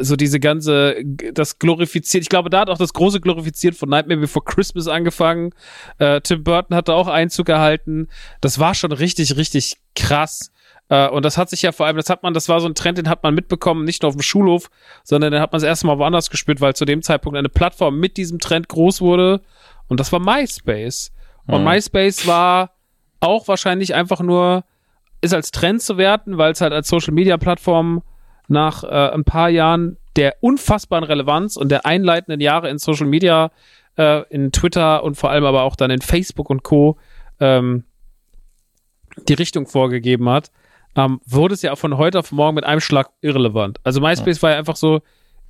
so 0.00 0.16
diese 0.16 0.40
ganze, 0.40 0.96
das 1.04 1.58
glorifiziert, 1.58 2.22
ich 2.22 2.30
glaube, 2.30 2.48
da 2.48 2.60
hat 2.60 2.70
auch 2.70 2.78
das 2.78 2.94
große 2.94 3.20
glorifiziert 3.20 3.76
von 3.76 3.90
Nightmare 3.90 4.20
Before 4.20 4.42
Christmas 4.42 4.88
angefangen. 4.88 5.50
Äh, 5.98 6.22
Tim 6.22 6.42
Burton 6.42 6.74
hatte 6.74 6.94
auch 6.94 7.08
Einzug 7.08 7.44
gehalten. 7.44 8.08
Das 8.40 8.58
war 8.58 8.74
schon 8.74 8.90
richtig, 8.90 9.36
richtig 9.36 9.76
krass. 9.94 10.50
Uh, 10.90 11.08
und 11.12 11.24
das 11.24 11.38
hat 11.38 11.48
sich 11.48 11.62
ja 11.62 11.72
vor 11.72 11.86
allem, 11.86 11.96
das 11.96 12.10
hat 12.10 12.22
man, 12.22 12.34
das 12.34 12.48
war 12.50 12.60
so 12.60 12.68
ein 12.68 12.74
Trend, 12.74 12.98
den 12.98 13.08
hat 13.08 13.22
man 13.22 13.34
mitbekommen, 13.34 13.84
nicht 13.84 14.02
nur 14.02 14.08
auf 14.08 14.16
dem 14.16 14.22
Schulhof, 14.22 14.70
sondern 15.02 15.32
den 15.32 15.40
hat 15.40 15.50
man 15.50 15.60
das 15.60 15.66
erste 15.66 15.86
Mal 15.86 15.98
woanders 15.98 16.28
gespürt, 16.28 16.60
weil 16.60 16.74
zu 16.74 16.84
dem 16.84 17.00
Zeitpunkt 17.00 17.38
eine 17.38 17.48
Plattform 17.48 17.98
mit 17.98 18.18
diesem 18.18 18.38
Trend 18.38 18.68
groß 18.68 19.00
wurde. 19.00 19.40
Und 19.88 19.98
das 20.00 20.12
war 20.12 20.20
MySpace. 20.20 21.12
Und 21.46 21.62
mhm. 21.62 21.68
MySpace 21.68 22.26
war 22.26 22.73
auch 23.24 23.48
wahrscheinlich 23.48 23.94
einfach 23.94 24.20
nur 24.20 24.64
ist 25.20 25.34
als 25.34 25.50
Trend 25.50 25.82
zu 25.82 25.96
werten, 25.96 26.38
weil 26.38 26.52
es 26.52 26.60
halt 26.60 26.72
als 26.72 26.88
Social 26.88 27.14
Media 27.14 27.36
Plattform 27.36 28.02
nach 28.46 28.84
äh, 28.84 29.10
ein 29.12 29.24
paar 29.24 29.48
Jahren 29.48 29.96
der 30.16 30.36
unfassbaren 30.40 31.04
Relevanz 31.04 31.56
und 31.56 31.70
der 31.70 31.86
einleitenden 31.86 32.40
Jahre 32.40 32.68
in 32.68 32.78
Social 32.78 33.06
Media, 33.06 33.50
äh, 33.96 34.22
in 34.28 34.52
Twitter 34.52 35.02
und 35.02 35.16
vor 35.16 35.30
allem 35.30 35.44
aber 35.44 35.62
auch 35.62 35.76
dann 35.76 35.90
in 35.90 36.02
Facebook 36.02 36.50
und 36.50 36.62
Co. 36.62 36.98
Ähm, 37.40 37.84
die 39.28 39.34
Richtung 39.34 39.66
vorgegeben 39.66 40.28
hat, 40.28 40.50
ähm, 40.96 41.20
wurde 41.24 41.54
es 41.54 41.62
ja 41.62 41.72
auch 41.72 41.78
von 41.78 41.96
heute 41.96 42.18
auf 42.18 42.32
morgen 42.32 42.56
mit 42.56 42.64
einem 42.64 42.80
Schlag 42.80 43.10
irrelevant. 43.20 43.78
Also 43.84 44.00
MySpace 44.00 44.38
ja. 44.38 44.42
war 44.42 44.50
ja 44.50 44.58
einfach 44.58 44.76
so, 44.76 45.00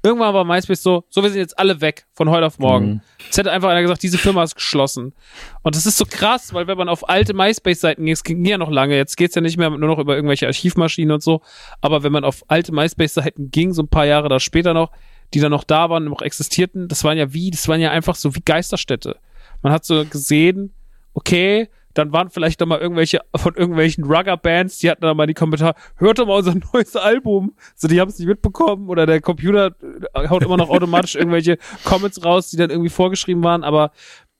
Irgendwann 0.04 0.34
war 0.34 0.44
MySpace 0.44 0.82
so, 0.82 1.04
so 1.08 1.22
wir 1.22 1.30
sind 1.30 1.40
jetzt 1.40 1.58
alle 1.58 1.80
weg 1.80 2.04
von 2.12 2.28
heute 2.28 2.44
auf 2.44 2.58
morgen. 2.58 2.86
Mhm. 2.86 3.00
Jetzt 3.24 3.38
hätte 3.38 3.50
einfach 3.50 3.70
einer 3.70 3.80
gesagt, 3.80 4.02
diese 4.02 4.18
Firma 4.18 4.42
ist 4.42 4.54
geschlossen. 4.54 5.14
Und 5.62 5.74
das 5.74 5.86
ist 5.86 5.96
so 5.96 6.04
krass, 6.04 6.52
weil 6.52 6.66
wenn 6.66 6.76
man 6.76 6.90
auf 6.90 7.08
alte 7.08 7.32
MySpace-Seiten 7.32 8.04
ging, 8.04 8.12
es 8.12 8.22
ging 8.22 8.44
ja 8.44 8.58
noch 8.58 8.70
lange, 8.70 8.96
jetzt 8.96 9.16
geht's 9.16 9.34
ja 9.34 9.40
nicht 9.40 9.56
mehr 9.56 9.70
nur 9.70 9.88
noch 9.88 9.98
über 9.98 10.14
irgendwelche 10.14 10.46
Archivmaschinen 10.46 11.10
und 11.10 11.22
so, 11.22 11.40
aber 11.80 12.02
wenn 12.02 12.12
man 12.12 12.22
auf 12.22 12.44
alte 12.48 12.70
MySpace-Seiten 12.72 13.50
ging, 13.50 13.72
so 13.72 13.82
ein 13.82 13.88
paar 13.88 14.04
Jahre 14.04 14.28
da 14.28 14.40
später 14.40 14.74
noch, 14.74 14.90
die 15.32 15.40
dann 15.40 15.52
noch 15.52 15.64
da 15.64 15.88
waren, 15.88 16.04
noch 16.04 16.20
existierten, 16.20 16.86
das 16.86 17.02
waren 17.02 17.16
ja 17.16 17.32
wie, 17.32 17.50
das 17.50 17.66
waren 17.66 17.80
ja 17.80 17.90
einfach 17.90 18.14
so 18.14 18.34
wie 18.34 18.42
Geisterstädte. 18.44 19.16
Man 19.62 19.72
hat 19.72 19.86
so 19.86 20.04
gesehen, 20.04 20.74
okay, 21.14 21.70
dann 21.94 22.12
waren 22.12 22.30
vielleicht 22.30 22.60
noch 22.60 22.66
mal 22.66 22.80
irgendwelche 22.80 23.20
von 23.34 23.54
irgendwelchen 23.54 24.04
Rugger-Bands, 24.04 24.78
die 24.78 24.90
hatten 24.90 25.02
dann 25.02 25.16
mal 25.16 25.26
die 25.26 25.34
Kommentare, 25.34 25.74
hört 25.96 26.18
doch 26.18 26.26
mal 26.26 26.36
unser 26.38 26.54
neues 26.72 26.96
Album. 26.96 27.54
So, 27.74 27.88
die 27.88 28.00
haben 28.00 28.08
es 28.08 28.18
nicht 28.18 28.28
mitbekommen 28.28 28.88
oder 28.88 29.06
der 29.06 29.20
Computer 29.20 29.74
haut 30.14 30.42
immer 30.42 30.56
noch 30.56 30.70
automatisch 30.70 31.14
irgendwelche 31.14 31.58
Comments 31.84 32.24
raus, 32.24 32.50
die 32.50 32.56
dann 32.56 32.70
irgendwie 32.70 32.90
vorgeschrieben 32.90 33.42
waren, 33.42 33.64
aber 33.64 33.92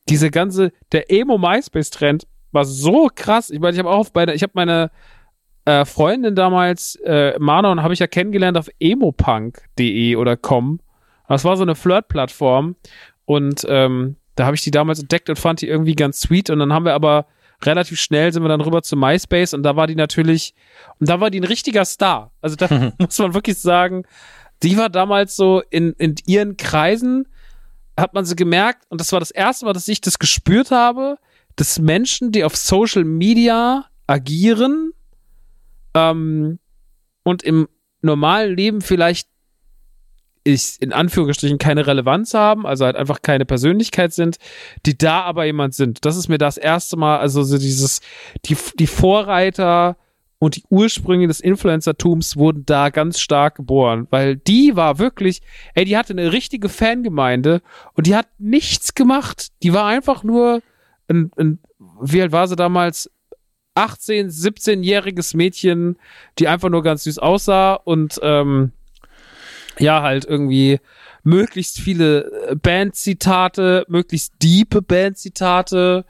diese 0.08 0.31
ganze, 0.31 0.73
der 0.92 1.10
Emo-MySpace-Trend 1.10 2.26
war 2.52 2.65
so 2.65 3.08
krass. 3.15 3.50
Ich 3.50 3.60
meine, 3.60 3.73
ich 3.73 3.78
habe 3.78 3.91
auch 3.91 3.99
auf 3.99 4.12
beide, 4.12 4.34
ich 4.34 4.42
habe 4.42 4.52
meine 4.55 4.91
äh, 5.65 5.84
Freundin 5.84 6.34
damals, 6.34 6.97
äh, 7.05 7.39
Manon, 7.39 7.83
habe 7.83 7.94
ich 7.94 8.00
ja 8.00 8.07
kennengelernt 8.07 8.58
auf 8.58 8.68
emopunk.de 8.81 10.16
oder 10.16 10.36
com. 10.36 10.81
Das 11.28 11.44
war 11.44 11.57
so 11.57 11.62
eine 11.62 11.74
Flirt-Plattform 11.74 12.76
und 13.24 13.65
ähm, 13.68 14.16
da 14.34 14.44
habe 14.47 14.57
ich 14.57 14.62
die 14.62 14.70
damals 14.70 15.00
entdeckt 15.00 15.31
und 15.31 15.39
fand 15.39 15.62
die 15.62 15.68
irgendwie 15.68 15.94
ganz 15.94 16.20
sweet 16.20 16.50
und 16.50 16.58
dann 16.58 16.73
haben 16.73 16.84
wir 16.84 16.94
aber 16.94 17.26
relativ 17.67 18.01
schnell 18.01 18.33
sind 18.33 18.43
wir 18.43 18.49
dann 18.49 18.60
rüber 18.60 18.83
zu 18.83 18.97
MySpace 18.97 19.55
und 19.55 19.62
da 19.62 19.76
war 19.76 19.86
die 19.86 19.97
natürlich, 19.97 20.55
und 20.99 21.09
da 21.09 21.20
war 21.20 21.31
die 21.31 21.41
ein 21.41 21.44
richtiger 21.44 21.84
Star. 21.84 22.33
Also 22.41 22.57
da 22.57 22.93
muss 22.99 23.18
man 23.18 23.34
wirklich 23.34 23.59
sagen, 23.59 24.05
die 24.62 24.76
war 24.76 24.89
damals 24.89 25.36
so 25.36 25.62
in, 25.70 25.93
in 25.94 26.15
ihren 26.26 26.57
Kreisen, 26.57 27.28
hat 27.97 28.15
man 28.15 28.25
sie 28.25 28.36
gemerkt, 28.36 28.84
und 28.89 29.01
das 29.01 29.12
war 29.12 29.20
das 29.20 29.31
erste 29.31 29.67
Mal, 29.67 29.73
dass 29.73 29.89
ich 29.89 30.01
das 30.01 30.18
gespürt 30.18 30.70
habe, 30.70 31.18
dass 31.57 31.78
Menschen, 31.78 32.33
die 32.33 32.44
auf 32.44 32.57
Social 32.57 33.05
Media 33.05 33.86
agieren 34.07 34.93
ähm, 35.94 36.59
und 37.23 37.43
im 37.43 37.68
normalen 38.02 38.57
Leben 38.57 38.81
vielleicht 38.81 39.28
ich 40.45 40.77
in 40.81 40.93
Anführungsstrichen 40.93 41.59
keine 41.59 41.87
Relevanz 41.87 42.35
haben, 42.35 42.67
also 42.67 42.85
halt 42.85 42.97
einfach 42.97 43.23
keine 43.23 43.47
Persönlichkeit 43.47 44.13
sind, 44.13 44.37
die 44.87 44.97
da 44.97 45.23
aber 45.23 45.47
jemand 45.47 45.75
sind. 45.75 46.05
Das 46.05 46.17
ist 46.17 46.29
mir 46.29 46.39
das 46.39 46.59
erste 46.59 46.97
Mal, 46.97 47.19
also 47.19 47.43
so 47.43 47.59
dieses, 47.59 48.01
die, 48.45 48.57
die 48.79 48.87
Vorreiter 48.87 49.97
und 50.39 50.57
die 50.57 50.65
Ursprünge 50.69 51.27
des 51.27 51.41
Influencertums 51.41 52.37
wurden 52.37 52.67
da 52.67 52.91
ganz 52.91 53.19
stark 53.21 53.57
geboren, 53.57 54.07
weil 54.11 54.37
die 54.37 54.77
war 54.77 54.99
wirklich, 54.99 55.41
ey, 55.75 55.87
die 55.87 55.97
hatte 55.97 56.13
eine 56.13 56.33
richtige 56.33 56.69
Fangemeinde 56.69 57.63
und 57.95 58.07
die 58.07 58.15
hat 58.15 58.29
nichts 58.39 58.95
gemacht. 58.95 59.49
Die 59.63 59.73
war 59.73 59.87
einfach 59.87 60.23
nur 60.23 60.61
ein, 61.09 61.31
ein 61.37 61.59
wie 62.01 62.21
alt 62.21 62.33
war 62.33 62.47
sie 62.47 62.57
damals? 62.57 63.11
18, 63.77 64.29
17-jähriges 64.29 65.37
Mädchen, 65.37 65.97
die 66.39 66.47
einfach 66.47 66.69
nur 66.69 66.83
ganz 66.83 67.05
süß 67.05 67.19
aussah 67.19 67.75
und 67.75 68.21
ähm, 68.23 68.73
ja, 69.78 70.03
halt 70.03 70.25
irgendwie 70.25 70.81
möglichst 71.23 71.81
viele 71.81 72.31
äh, 72.49 72.55
Bandzitate, 72.55 73.85
möglichst 73.89 74.35
diepe 74.43 74.83
Bandzitate, 74.83 76.05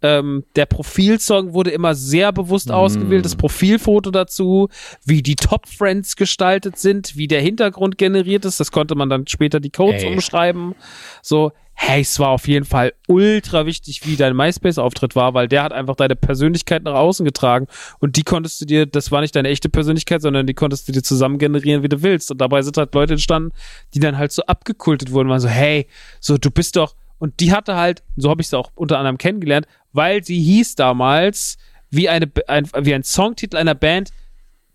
Ähm, 0.00 0.44
der 0.54 0.66
Profilsong 0.66 1.54
wurde 1.54 1.70
immer 1.70 1.96
sehr 1.96 2.30
bewusst 2.30 2.68
mm. 2.68 2.72
ausgewählt, 2.72 3.24
das 3.24 3.34
Profilfoto 3.34 4.12
dazu, 4.12 4.68
wie 5.04 5.22
die 5.22 5.34
Top 5.34 5.66
Friends 5.66 6.14
gestaltet 6.14 6.78
sind, 6.78 7.16
wie 7.16 7.26
der 7.26 7.40
Hintergrund 7.40 7.98
generiert 7.98 8.44
ist, 8.44 8.60
das 8.60 8.70
konnte 8.70 8.94
man 8.94 9.10
dann 9.10 9.26
später 9.26 9.58
die 9.58 9.70
Codes 9.70 10.04
Ey. 10.04 10.12
umschreiben. 10.12 10.76
So, 11.20 11.50
hey, 11.80 12.00
es 12.00 12.18
war 12.18 12.30
auf 12.30 12.48
jeden 12.48 12.64
Fall 12.64 12.92
ultra 13.06 13.64
wichtig, 13.64 14.04
wie 14.04 14.16
dein 14.16 14.34
MySpace-Auftritt 14.34 15.14
war, 15.14 15.34
weil 15.34 15.46
der 15.46 15.62
hat 15.62 15.72
einfach 15.72 15.94
deine 15.94 16.16
Persönlichkeit 16.16 16.82
nach 16.82 16.94
außen 16.94 17.24
getragen 17.24 17.68
und 18.00 18.16
die 18.16 18.24
konntest 18.24 18.60
du 18.60 18.64
dir, 18.64 18.84
das 18.84 19.12
war 19.12 19.20
nicht 19.20 19.36
deine 19.36 19.48
echte 19.48 19.68
Persönlichkeit, 19.68 20.20
sondern 20.20 20.48
die 20.48 20.54
konntest 20.54 20.88
du 20.88 20.92
dir 20.92 21.04
zusammen 21.04 21.38
generieren, 21.38 21.84
wie 21.84 21.88
du 21.88 22.02
willst. 22.02 22.32
Und 22.32 22.40
dabei 22.40 22.62
sind 22.62 22.76
halt 22.76 22.92
Leute 22.94 23.12
entstanden, 23.12 23.52
die 23.94 24.00
dann 24.00 24.18
halt 24.18 24.32
so 24.32 24.42
abgekultet 24.42 25.12
wurden, 25.12 25.28
waren 25.28 25.38
so, 25.38 25.48
hey, 25.48 25.86
so, 26.18 26.36
du 26.36 26.50
bist 26.50 26.74
doch, 26.74 26.96
und 27.18 27.38
die 27.38 27.52
hatte 27.52 27.76
halt, 27.76 28.02
so 28.16 28.28
habe 28.28 28.42
ich 28.42 28.48
sie 28.48 28.58
auch 28.58 28.72
unter 28.74 28.98
anderem 28.98 29.16
kennengelernt, 29.16 29.66
weil 29.92 30.24
sie 30.24 30.40
hieß 30.40 30.74
damals 30.74 31.58
wie 31.90 32.08
eine, 32.08 32.28
ein, 32.48 32.68
wie 32.80 32.92
ein 32.92 33.04
Songtitel 33.04 33.56
einer 33.56 33.76
Band, 33.76 34.10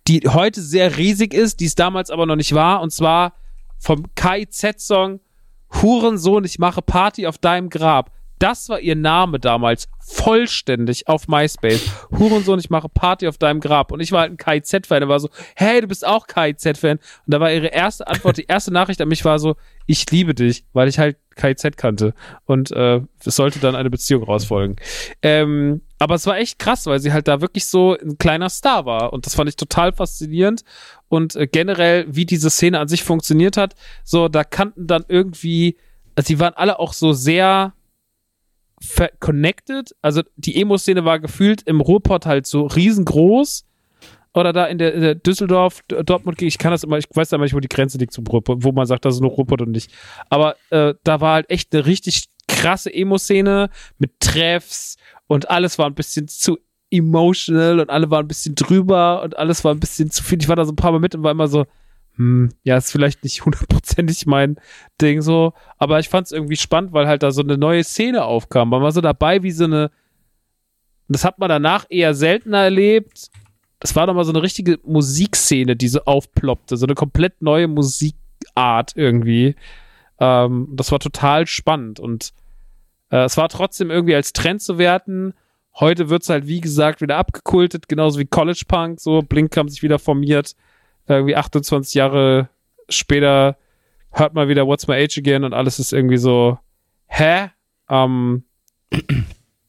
die 0.08 0.22
heute 0.30 0.62
sehr 0.62 0.98
riesig 0.98 1.34
ist, 1.34 1.60
die 1.60 1.66
es 1.66 1.76
damals 1.76 2.10
aber 2.10 2.26
noch 2.26 2.38
nicht 2.38 2.54
war, 2.54 2.82
und 2.82 2.92
zwar 2.92 3.34
vom 3.78 4.06
KIZ-Song 4.16 5.20
Hurensohn, 5.82 6.44
ich 6.44 6.60
mache 6.60 6.82
Party 6.82 7.28
auf 7.28 7.38
deinem 7.38 7.70
Grab. 7.70 8.12
Das 8.40 8.68
war 8.68 8.82
ihr 8.82 8.98
Name 8.98 9.40
damals, 9.40 9.88
vollständig 10.00 11.08
auf 11.08 11.30
MySpace. 11.30 11.90
Hurensohn, 12.12 12.60
ich 12.60 12.70
mache 12.70 12.90
Party 12.90 13.28
auf 13.28 13.38
deinem 13.38 13.62
Grab. 13.62 13.92
Und 13.92 14.02
ich 14.02 14.12
war 14.12 14.22
halt 14.22 14.34
ein 14.34 14.38
KIZ-Fan. 14.38 15.04
Er 15.04 15.08
war 15.08 15.22
so, 15.22 15.30
hey, 15.56 15.80
du 15.80 15.88
bist 15.88 16.06
auch 16.06 16.28
KIZ-Fan. 16.28 16.98
Und 16.98 17.34
da 17.34 17.40
war 17.40 17.52
ihre 17.52 17.68
erste 17.68 18.06
Antwort, 18.06 18.38
die 18.38 18.46
erste 18.46 18.74
Nachricht 18.74 19.00
an 19.00 19.08
mich 19.08 19.24
war 19.24 19.40
so, 19.40 19.56
ich 19.86 20.10
liebe 20.12 20.34
dich, 20.34 20.66
weil 20.74 20.88
ich 20.88 21.00
halt 21.00 21.18
KIZ 21.36 21.78
kannte. 21.78 22.14
Und 22.46 22.72
äh, 22.72 23.02
es 23.24 23.36
sollte 23.36 23.60
dann 23.60 23.76
eine 23.76 23.90
Beziehung 23.90 24.24
rausfolgen. 24.24 24.76
Ähm, 25.22 25.82
aber 26.00 26.16
es 26.16 26.26
war 26.26 26.38
echt 26.38 26.60
krass, 26.60 26.86
weil 26.86 27.00
sie 27.00 27.12
halt 27.12 27.28
da 27.28 27.42
wirklich 27.42 27.66
so 27.66 27.98
ein 27.98 28.18
kleiner 28.18 28.50
Star 28.50 28.86
war. 28.86 29.14
Und 29.14 29.26
das 29.26 29.36
fand 29.36 29.50
ich 29.50 29.56
total 29.56 29.94
faszinierend. 29.94 30.64
Und 31.10 31.36
äh, 31.36 31.48
generell, 31.48 32.06
wie 32.08 32.26
diese 32.26 32.50
Szene 32.50 32.80
an 32.80 32.88
sich 32.88 33.04
funktioniert 33.04 33.58
hat, 33.58 33.76
so, 34.04 34.28
da 34.28 34.44
kannten 34.44 34.88
dann 34.88 35.06
irgendwie, 35.08 35.78
also 36.16 36.28
die 36.28 36.40
waren 36.40 36.54
alle 36.54 36.80
auch 36.80 36.94
so 36.94 37.14
sehr 37.14 37.74
connected. 39.20 39.96
Also 40.02 40.24
die 40.36 40.60
Emo-Szene 40.60 41.06
war 41.06 41.20
gefühlt 41.20 41.62
im 41.64 41.82
Ruhrpott 41.82 42.26
halt 42.26 42.46
so 42.46 42.66
riesengroß. 42.66 43.66
Oder 44.34 44.52
da 44.52 44.66
in 44.66 44.78
der, 44.78 44.94
in 44.94 45.02
der 45.02 45.16
Düsseldorf, 45.16 45.82
Dortmund, 45.88 46.42
ich 46.42 46.58
kann 46.58 46.72
das 46.72 46.84
immer, 46.84 46.98
ich 46.98 47.06
weiß 47.14 47.30
da 47.30 47.38
nicht, 47.38 47.54
wo 47.54 47.60
die 47.60 47.70
Grenze 47.70 47.98
liegt 47.98 48.14
zum 48.14 48.26
Ruhrpott, 48.26 48.64
wo 48.64 48.72
man 48.72 48.88
sagt, 48.88 49.06
das 49.06 49.16
ist 49.16 49.22
nur 49.22 49.32
Ruhrpott 49.32 49.62
und 49.62 49.72
nicht. 49.72 49.92
Aber 50.30 50.56
äh, 50.72 50.96
da 51.04 51.22
war 51.22 51.36
halt 51.36 51.50
echt 51.50 51.74
eine 51.74 51.86
richtig 51.86 52.26
krasse 52.48 52.94
Emo-Szene 52.94 53.70
mit 54.00 54.20
Treffs 54.20 54.98
und 55.28 55.50
alles 55.50 55.78
war 55.78 55.86
ein 55.86 55.96
bisschen 55.96 56.28
zu 56.28 56.58
emotional 56.90 57.80
und 57.80 57.90
alle 57.90 58.10
waren 58.12 58.26
ein 58.26 58.28
bisschen 58.28 58.56
drüber 58.56 59.24
und 59.24 59.38
alles 59.38 59.64
war 59.64 59.74
ein 59.74 59.80
bisschen 59.80 60.12
zu 60.12 60.24
viel. 60.24 60.42
Ich 60.42 60.48
war 60.48 60.56
da 60.56 60.66
so 60.66 60.72
ein 60.72 60.78
paar 60.78 60.92
Mal 60.92 61.00
mit 61.00 61.16
und 61.16 61.24
war 61.24 61.32
immer 61.32 61.48
so, 61.48 61.66
hm, 62.16 62.50
ja, 62.64 62.78
ist 62.78 62.92
vielleicht 62.92 63.24
nicht 63.24 63.46
hundertprozentig 63.46 64.26
mein 64.26 64.58
Ding 65.02 65.22
so, 65.22 65.54
aber 65.78 66.00
ich 66.00 66.10
fand 66.10 66.28
es 66.28 66.32
irgendwie 66.32 66.56
spannend, 66.56 66.94
weil 66.94 67.08
halt 67.08 67.24
da 67.24 67.32
so 67.32 67.42
eine 67.42 67.58
neue 67.58 67.84
Szene 67.84 68.24
aufkam. 68.24 68.70
Man 68.70 68.82
war 68.82 68.92
so 68.92 69.02
dabei 69.02 69.42
wie 69.44 69.52
so 69.52 69.64
eine, 69.64 69.92
das 71.08 71.26
hat 71.26 71.40
man 71.40 71.50
danach 71.50 71.86
eher 71.90 72.14
seltener 72.14 72.60
erlebt. 72.60 73.30
Das 73.84 73.98
war 73.98 74.08
doch 74.08 74.14
mal 74.14 74.24
so 74.24 74.32
eine 74.32 74.42
richtige 74.42 74.80
Musikszene, 74.86 75.76
die 75.76 75.90
so 75.90 76.00
aufploppte, 76.06 76.78
so 76.78 76.86
eine 76.86 76.96
komplett 76.96 77.42
neue 77.42 77.68
Musikart 77.68 78.94
irgendwie. 78.96 79.58
Ähm, 80.22 80.70
das 80.72 80.90
war 80.94 81.00
total 81.00 81.48
spannend 81.48 82.00
und 82.00 82.32
äh, 83.12 83.26
es 83.26 83.36
war 83.36 83.50
trotzdem 83.50 83.92
irgendwie 83.92 84.16
als 84.16 84.32
Trend 84.32 84.62
zu 84.62 84.78
werten. 84.78 85.34
Heute 85.76 86.08
wird's 86.10 86.30
halt, 86.30 86.48
wie 86.48 86.62
gesagt, 86.62 87.02
wieder 87.02 87.18
abgekultet, 87.18 87.90
genauso 87.90 88.22
wie 88.22 88.26
College 88.26 88.64
Punk. 88.66 89.02
So, 89.02 89.22
Blink 89.22 89.58
haben 89.58 89.68
sich 89.68 89.84
wieder 89.84 90.00
formiert. 90.00 90.56
Irgendwie 91.06 91.36
28 91.36 91.94
Jahre 91.94 92.48
später 92.88 93.58
hört 94.12 94.34
man 94.34 94.48
wieder 94.48 94.66
What's 94.66 94.88
My 94.88 94.96
Age 94.96 95.18
Again 95.18 95.44
und 95.44 95.54
alles 95.54 95.80
ist 95.80 95.92
irgendwie 95.92 96.16
so, 96.16 96.58
hä? 97.08 97.50
Ähm, 97.90 98.46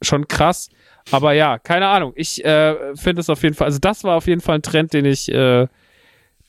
schon 0.05 0.29
krass. 0.29 0.69
Aber 1.11 1.33
ja, 1.33 1.59
keine 1.59 1.89
Ahnung. 1.89 2.13
Ich 2.17 2.45
äh, 2.45 2.75
finde 2.97 3.21
es 3.21 3.29
auf 3.29 3.43
jeden 3.43 3.55
Fall, 3.55 3.67
also 3.67 3.79
das 3.79 4.05
war 4.05 4.17
auf 4.17 4.27
jeden 4.27 4.41
Fall 4.41 4.57
ein 4.57 4.63
Trend, 4.63 4.93
den 4.93 5.05
ich, 5.05 5.31
äh, 5.31 5.67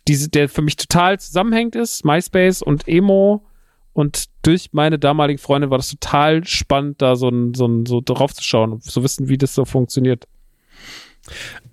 diese, 0.07 0.29
der 0.29 0.49
für 0.49 0.61
mich 0.61 0.75
total 0.75 1.19
zusammenhängt 1.19 1.75
ist. 1.75 2.05
MySpace 2.05 2.61
und 2.61 2.87
Emo 2.87 3.45
und 3.93 4.25
durch 4.43 4.69
meine 4.73 4.99
damalige 4.99 5.41
Freundin 5.41 5.69
war 5.69 5.77
das 5.77 5.89
total 5.89 6.45
spannend, 6.45 7.01
da 7.01 7.15
so, 7.15 7.31
so, 7.53 7.83
so 7.85 8.01
drauf 8.03 8.33
zu 8.33 8.43
schauen 8.43 8.73
und 8.73 8.83
zu 8.83 9.03
wissen, 9.03 9.29
wie 9.29 9.37
das 9.37 9.55
so 9.55 9.65
funktioniert. 9.65 10.27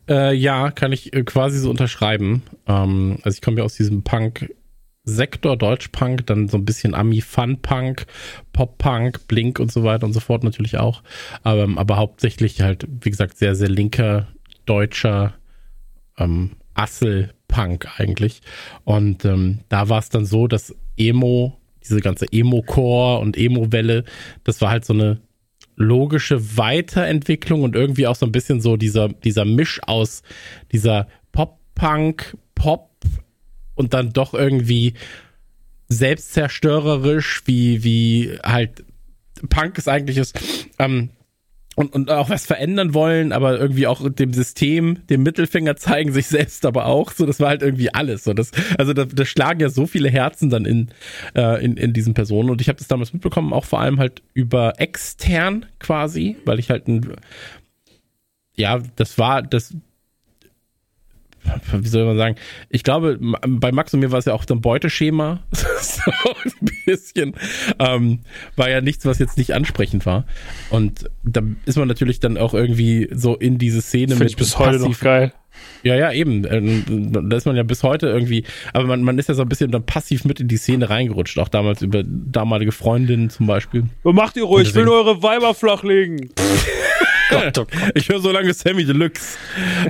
Äh, 0.09 0.35
ja, 0.35 0.71
kann 0.71 0.93
ich 0.93 1.13
äh, 1.13 1.25
quasi 1.25 1.59
so 1.59 1.69
unterschreiben. 1.69 2.43
Ähm, 2.67 3.19
also 3.23 3.35
ich 3.37 3.43
komme 3.43 3.59
ja 3.59 3.65
aus 3.65 3.75
diesem 3.75 4.03
Punk. 4.03 4.55
Sektor 5.05 5.57
Deutschpunk, 5.57 6.27
dann 6.27 6.49
so 6.49 6.57
ein 6.57 6.65
bisschen 6.65 6.95
Ami-Fun-Punk, 6.95 8.07
Pop-Punk, 8.53 9.27
Blink 9.27 9.59
und 9.59 9.73
so 9.73 9.83
weiter 9.83 10.07
und 10.07 10.13
so 10.13 10.21
fort 10.21 10.45
natürlich 10.45 10.79
auch. 10.79 11.03
Aber, 11.43 11.63
ähm, 11.63 11.79
aber 11.79 11.97
hauptsächlich 11.97 12.61
halt, 12.61 12.87
wie 13.01 13.11
gesagt, 13.11 13.37
sehr, 13.37 13.57
sehr 13.57 13.69
linker, 13.69 14.29
deutscher 14.65 15.35
ähm, 16.19 16.53
Assel-Punk 16.75 17.89
eigentlich. 17.99 18.43
Und 18.85 19.25
ähm, 19.25 19.61
da 19.69 19.89
war 19.89 19.99
es 19.99 20.09
dann 20.09 20.25
so, 20.25 20.47
dass 20.47 20.75
Emo 20.97 21.59
diese 21.83 22.01
ganze 22.01 22.27
Emo-Core 22.31 23.19
und 23.19 23.37
Emo-Welle, 23.37 24.05
das 24.45 24.61
war 24.61 24.71
halt 24.71 24.85
so 24.85 24.93
eine 24.93 25.21
logische 25.75 26.57
Weiterentwicklung 26.57 27.63
und 27.63 27.75
irgendwie 27.75 28.07
auch 28.07 28.15
so 28.15 28.27
ein 28.27 28.33
bisschen 28.33 28.61
so 28.61 28.77
dieser, 28.77 29.09
dieser 29.09 29.45
Misch 29.45 29.81
aus 29.85 30.23
dieser 30.71 31.09
Pop-Punk, 31.33 32.37
Pop 32.55 32.91
und 33.75 33.95
dann 33.95 34.13
doch 34.13 34.35
irgendwie 34.35 34.95
selbstzerstörerisch, 35.89 37.43
wie, 37.47 37.85
wie 37.85 38.39
halt 38.43 38.85
Punk 39.49 39.79
ist 39.79 39.89
eigentlich 39.89 40.19
ist, 40.19 40.39
ähm, 40.79 41.11
und, 41.75 41.95
und 41.95 42.11
auch 42.11 42.29
was 42.29 42.45
verändern 42.45 42.93
wollen, 42.93 43.33
aber 43.33 43.59
irgendwie 43.59 43.87
auch 43.87 44.07
dem 44.11 44.35
System, 44.35 45.07
dem 45.09 45.23
Mittelfinger 45.23 45.75
zeigen, 45.77 46.13
sich 46.13 46.27
selbst 46.27 46.67
aber 46.67 46.85
auch. 46.85 47.13
So, 47.13 47.25
das 47.25 47.41
war 47.41 47.49
halt 47.49 47.63
irgendwie 47.63 47.93
alles. 47.95 48.25
So, 48.25 48.35
das, 48.35 48.51
also 48.77 48.93
da, 48.93 49.07
da 49.07 49.25
schlagen 49.25 49.61
ja 49.61 49.71
so 49.71 49.87
viele 49.87 50.11
Herzen 50.11 50.51
dann 50.51 50.67
in, 50.67 50.89
äh, 51.35 51.65
in, 51.65 51.79
in 51.79 51.95
diesen 51.95 52.13
Personen. 52.13 52.51
Und 52.51 52.61
ich 52.61 52.69
habe 52.69 52.79
das 52.79 52.89
damals 52.89 53.15
mitbekommen, 53.15 53.55
auch 53.55 53.65
vor 53.65 53.81
allem 53.81 53.99
halt 53.99 54.23
über 54.35 54.75
extern 54.81 55.65
quasi, 55.79 56.37
weil 56.45 56.59
ich 56.59 56.69
halt 56.69 56.89
ein 56.89 57.17
ja, 58.55 58.81
das 58.97 59.19
war, 59.19 59.43
das 59.43 59.75
wie 61.73 61.89
soll 61.89 62.05
man 62.05 62.17
sagen, 62.17 62.37
ich 62.69 62.83
glaube, 62.83 63.19
bei 63.47 63.73
Max 63.73 63.93
und 63.95 64.01
mir 64.01 64.13
war 64.13 64.19
es 64.19 64.25
ja 64.25 64.35
auch 64.35 64.45
so 64.47 64.55
ein 64.55 64.61
Beuteschema, 64.61 65.41
so 65.53 66.11
ein 66.11 66.71
bisschen, 66.87 67.35
ähm, 67.79 68.21
war 68.57 68.71
ja 68.71 68.81
nichts, 68.81 69.05
was 69.07 69.19
jetzt 69.19 69.39
nicht 69.39 69.55
ansprechend 69.55 70.07
war. 70.07 70.25
Und 70.71 71.11
da 71.25 71.43
ist 71.65 71.77
man 71.77 71.89
natürlich 71.89 72.21
dann 72.21 72.39
auch 72.39 72.55
irgendwie 72.55 73.09
so 73.13 73.37
in 73.37 73.59
diese 73.59 73.81
Szene 73.81 74.17
Find 74.17 74.21
mit. 74.21 74.31
Ich 74.31 74.37
bis 74.37 74.59
heute 74.59 74.79
noch 74.79 75.01
geil. 75.01 75.33
Ja, 75.83 75.97
ja, 75.97 76.13
eben. 76.13 76.45
Ähm, 76.49 77.29
da 77.29 77.37
ist 77.37 77.45
man 77.45 77.57
ja 77.57 77.63
bis 77.63 77.83
heute 77.83 78.07
irgendwie, 78.07 78.45
aber 78.73 78.87
man, 78.87 79.03
man 79.03 79.19
ist 79.19 79.29
ja 79.29 79.35
so 79.35 79.43
ein 79.43 79.49
bisschen 79.49 79.71
dann 79.71 79.85
passiv 79.85 80.25
mit 80.25 80.41
in 80.41 80.49
die 80.49 80.57
Szene 80.57 80.89
reingerutscht, 80.89 81.39
auch 81.39 81.49
damals 81.49 81.83
über 81.83 82.03
damalige 82.05 82.73
Freundinnen 82.73 83.31
zum 83.31 83.47
Beispiel. 83.47 83.85
Macht 84.03 84.37
ihr 84.37 84.45
ruhig, 84.45 84.69
ich 84.69 84.75
will 84.75 84.89
eure 84.89 85.23
Weiber 85.23 85.55
flachlegen. 85.55 86.31
Gott, 87.31 87.59
oh 87.59 87.65
Gott. 87.65 87.93
Ich 87.95 88.09
höre 88.09 88.21
so 88.21 88.31
lange 88.31 88.53
Sammy 88.53 88.85
Deluxe. 88.85 89.39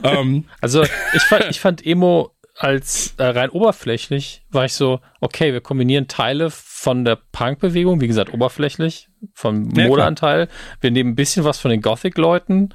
ähm. 0.02 0.44
Also 0.60 0.82
ich 0.82 1.22
fand, 1.22 1.44
ich 1.50 1.60
fand 1.60 1.84
Emo 1.84 2.32
als 2.56 3.14
äh, 3.16 3.24
rein 3.24 3.50
oberflächlich, 3.50 4.42
war 4.50 4.64
ich 4.64 4.74
so, 4.74 5.00
okay, 5.20 5.52
wir 5.52 5.60
kombinieren 5.60 6.08
Teile 6.08 6.50
von 6.50 7.04
der 7.04 7.16
Punk-Bewegung, 7.16 8.00
wie 8.00 8.08
gesagt, 8.08 8.32
oberflächlich, 8.32 9.08
vom 9.34 9.68
Modeanteil. 9.68 10.48
Wir 10.80 10.90
nehmen 10.90 11.10
ein 11.10 11.16
bisschen 11.16 11.44
was 11.44 11.58
von 11.58 11.70
den 11.70 11.80
Gothic-Leuten. 11.80 12.74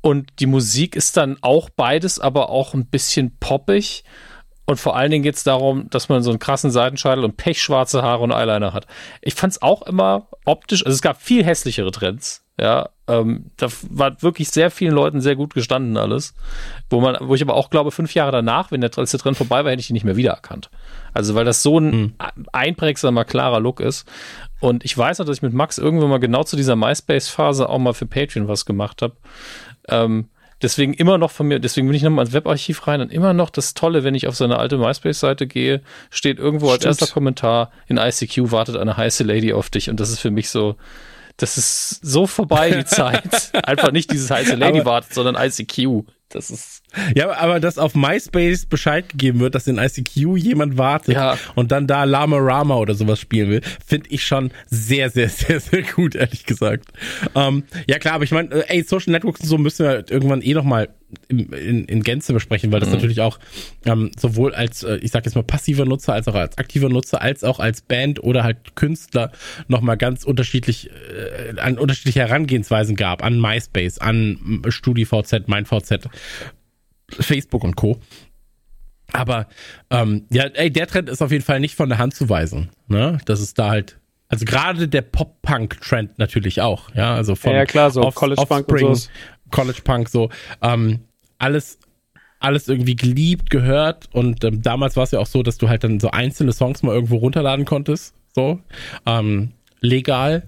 Und 0.00 0.30
die 0.40 0.46
Musik 0.46 0.96
ist 0.96 1.16
dann 1.16 1.38
auch 1.40 1.70
beides, 1.70 2.18
aber 2.18 2.50
auch 2.50 2.74
ein 2.74 2.86
bisschen 2.86 3.38
poppig. 3.38 4.04
Und 4.66 4.80
vor 4.80 4.96
allen 4.96 5.10
Dingen 5.10 5.22
geht 5.22 5.36
es 5.36 5.44
darum, 5.44 5.88
dass 5.90 6.08
man 6.08 6.22
so 6.22 6.30
einen 6.30 6.38
krassen 6.38 6.70
Seitenscheitel 6.70 7.24
und 7.24 7.36
pechschwarze 7.36 8.02
Haare 8.02 8.22
und 8.22 8.32
Eyeliner 8.32 8.72
hat. 8.72 8.86
Ich 9.20 9.34
fand 9.34 9.52
es 9.52 9.62
auch 9.62 9.82
immer 9.82 10.28
optisch, 10.44 10.84
also 10.84 10.94
es 10.94 11.02
gab 11.02 11.22
viel 11.22 11.44
hässlichere 11.44 11.90
Trends. 11.90 12.43
Ja, 12.60 12.90
ähm, 13.08 13.50
da 13.56 13.66
war 13.90 14.22
wirklich 14.22 14.48
sehr 14.48 14.70
vielen 14.70 14.94
Leuten 14.94 15.20
sehr 15.20 15.34
gut 15.34 15.54
gestanden 15.54 15.96
alles. 15.96 16.34
Wo 16.88 17.00
man, 17.00 17.16
wo 17.20 17.34
ich 17.34 17.42
aber 17.42 17.54
auch 17.54 17.68
glaube, 17.68 17.90
fünf 17.90 18.14
Jahre 18.14 18.30
danach, 18.30 18.70
wenn 18.70 18.80
der, 18.80 18.96
als 18.96 19.10
der 19.10 19.20
Trend 19.20 19.36
vorbei 19.36 19.64
war, 19.64 19.72
hätte 19.72 19.80
ich 19.80 19.90
ihn 19.90 19.94
nicht 19.94 20.04
mehr 20.04 20.16
wiedererkannt. 20.16 20.70
Also 21.12 21.34
weil 21.34 21.44
das 21.44 21.62
so 21.62 21.78
ein 21.78 21.92
hm. 21.92 22.14
einprägsamer, 22.52 23.24
klarer 23.24 23.60
Look 23.60 23.80
ist. 23.80 24.08
Und 24.60 24.84
ich 24.84 24.96
weiß 24.96 25.18
noch, 25.18 25.26
dass 25.26 25.38
ich 25.38 25.42
mit 25.42 25.52
Max 25.52 25.78
irgendwann 25.78 26.10
mal 26.10 26.18
genau 26.18 26.44
zu 26.44 26.56
dieser 26.56 26.76
MySpace-Phase 26.76 27.68
auch 27.68 27.78
mal 27.78 27.92
für 27.92 28.06
Patreon 28.06 28.46
was 28.46 28.66
gemacht 28.66 29.02
habe. 29.02 29.16
Ähm, 29.88 30.28
deswegen 30.62 30.94
immer 30.94 31.18
noch 31.18 31.32
von 31.32 31.48
mir, 31.48 31.58
deswegen 31.58 31.88
bin 31.88 31.96
ich 31.96 32.02
nochmal 32.02 32.24
ins 32.24 32.34
Webarchiv 32.34 32.86
rein 32.86 33.00
und 33.00 33.12
immer 33.12 33.34
noch 33.34 33.50
das 33.50 33.74
Tolle, 33.74 34.04
wenn 34.04 34.14
ich 34.14 34.28
auf 34.28 34.36
seine 34.36 34.58
alte 34.58 34.78
MySpace-Seite 34.78 35.48
gehe, 35.48 35.82
steht 36.10 36.38
irgendwo 36.38 36.66
als 36.66 36.76
Stimmt. 36.76 37.00
erster 37.00 37.12
Kommentar, 37.12 37.72
in 37.88 37.98
ICQ 37.98 38.52
wartet 38.52 38.76
eine 38.76 38.96
heiße 38.96 39.24
Lady 39.24 39.52
auf 39.52 39.70
dich 39.70 39.90
und 39.90 39.98
das 39.98 40.10
ist 40.10 40.20
für 40.20 40.30
mich 40.30 40.48
so, 40.48 40.76
Das 41.36 41.58
ist 41.58 41.98
so 42.02 42.26
vorbei, 42.26 42.70
die 42.70 42.84
Zeit. 42.84 43.50
Einfach 43.66 43.90
nicht 43.90 44.12
dieses 44.12 44.30
heiße 44.30 44.54
Lady 44.54 44.84
wartet, 44.84 45.14
sondern 45.14 45.34
ICQ. 45.34 46.04
Das 46.28 46.50
ist. 46.50 46.82
Ja, 47.14 47.32
aber 47.36 47.60
dass 47.60 47.78
auf 47.78 47.94
MySpace 47.94 48.66
Bescheid 48.66 49.08
gegeben 49.08 49.40
wird, 49.40 49.54
dass 49.54 49.66
in 49.66 49.78
ICQ 49.78 50.36
jemand 50.36 50.78
wartet 50.78 51.14
ja. 51.14 51.38
und 51.54 51.70
dann 51.70 51.86
da 51.86 52.04
Lama 52.04 52.38
Rama 52.38 52.76
oder 52.76 52.94
sowas 52.94 53.20
spielen 53.20 53.50
will, 53.50 53.60
finde 53.84 54.10
ich 54.10 54.24
schon 54.24 54.50
sehr, 54.66 55.10
sehr, 55.10 55.28
sehr, 55.28 55.60
sehr 55.60 55.82
gut, 55.82 56.14
ehrlich 56.14 56.44
gesagt. 56.44 56.86
Ähm, 57.34 57.64
ja 57.88 57.98
klar, 57.98 58.14
aber 58.14 58.24
ich 58.24 58.32
meine, 58.32 58.50
äh, 58.50 58.76
ey, 58.76 58.82
Social 58.82 59.12
Networks 59.12 59.40
und 59.42 59.46
so 59.46 59.58
müssen 59.58 59.86
wir 59.86 60.10
irgendwann 60.10 60.42
eh 60.42 60.54
nochmal 60.54 60.88
in, 61.28 61.84
in, 61.84 62.02
Gänze 62.02 62.32
besprechen, 62.32 62.72
weil 62.72 62.80
das 62.80 62.88
mhm. 62.88 62.96
natürlich 62.96 63.20
auch 63.20 63.38
ähm, 63.84 64.10
sowohl 64.18 64.54
als, 64.54 64.82
äh, 64.82 64.96
ich 64.96 65.10
sag 65.10 65.24
jetzt 65.24 65.34
mal, 65.34 65.42
passiver 65.42 65.84
Nutzer, 65.84 66.12
als 66.12 66.28
auch 66.28 66.34
als 66.34 66.58
aktiver 66.58 66.88
Nutzer, 66.88 67.20
als 67.20 67.44
auch 67.44 67.60
als 67.60 67.82
Band 67.82 68.22
oder 68.22 68.44
halt 68.44 68.76
Künstler 68.76 69.32
nochmal 69.68 69.96
ganz 69.96 70.24
unterschiedlich, 70.24 70.90
äh, 70.90 71.58
an 71.60 71.78
unterschiedliche 71.78 72.20
Herangehensweisen 72.20 72.96
gab, 72.96 73.22
an 73.22 73.40
MySpace, 73.40 73.98
an 73.98 74.62
StudiVZ, 74.68 75.48
MeinVZ, 75.48 76.08
Facebook 77.10 77.64
und 77.64 77.76
Co. 77.76 77.98
Aber 79.12 79.46
ähm, 79.90 80.26
ja, 80.30 80.44
ey, 80.44 80.70
der 80.70 80.86
Trend 80.86 81.08
ist 81.08 81.22
auf 81.22 81.30
jeden 81.30 81.44
Fall 81.44 81.60
nicht 81.60 81.76
von 81.76 81.88
der 81.88 81.98
Hand 81.98 82.14
zu 82.14 82.28
weisen. 82.28 82.70
Ne? 82.88 83.18
Das 83.26 83.40
ist 83.40 83.58
da 83.58 83.70
halt 83.70 83.98
also 84.28 84.46
gerade 84.46 84.88
der 84.88 85.02
Pop-Punk-Trend 85.02 86.18
natürlich 86.18 86.60
auch, 86.60 86.92
ja, 86.94 87.14
also 87.14 87.34
von 87.34 87.52
ja, 87.52 87.66
klar, 87.66 87.90
so 87.90 88.02
Off 88.02 88.14
College 88.14 88.42
Punk 88.48 88.68
und 88.68 88.96
so. 88.96 89.08
College 89.54 89.80
Punk, 89.84 90.08
so 90.08 90.30
ähm, 90.62 91.00
alles 91.38 91.78
alles 92.40 92.68
irgendwie 92.68 92.96
geliebt, 92.96 93.48
gehört 93.48 94.08
und 94.12 94.44
ähm, 94.44 94.60
damals 94.60 94.96
war 94.96 95.04
es 95.04 95.12
ja 95.12 95.18
auch 95.20 95.26
so, 95.26 95.42
dass 95.42 95.56
du 95.56 95.68
halt 95.68 95.82
dann 95.82 95.98
so 95.98 96.10
einzelne 96.10 96.52
Songs 96.52 96.82
mal 96.82 96.94
irgendwo 96.94 97.16
runterladen 97.16 97.64
konntest, 97.64 98.14
so 98.34 98.60
ähm, 99.06 99.52
legal 99.80 100.42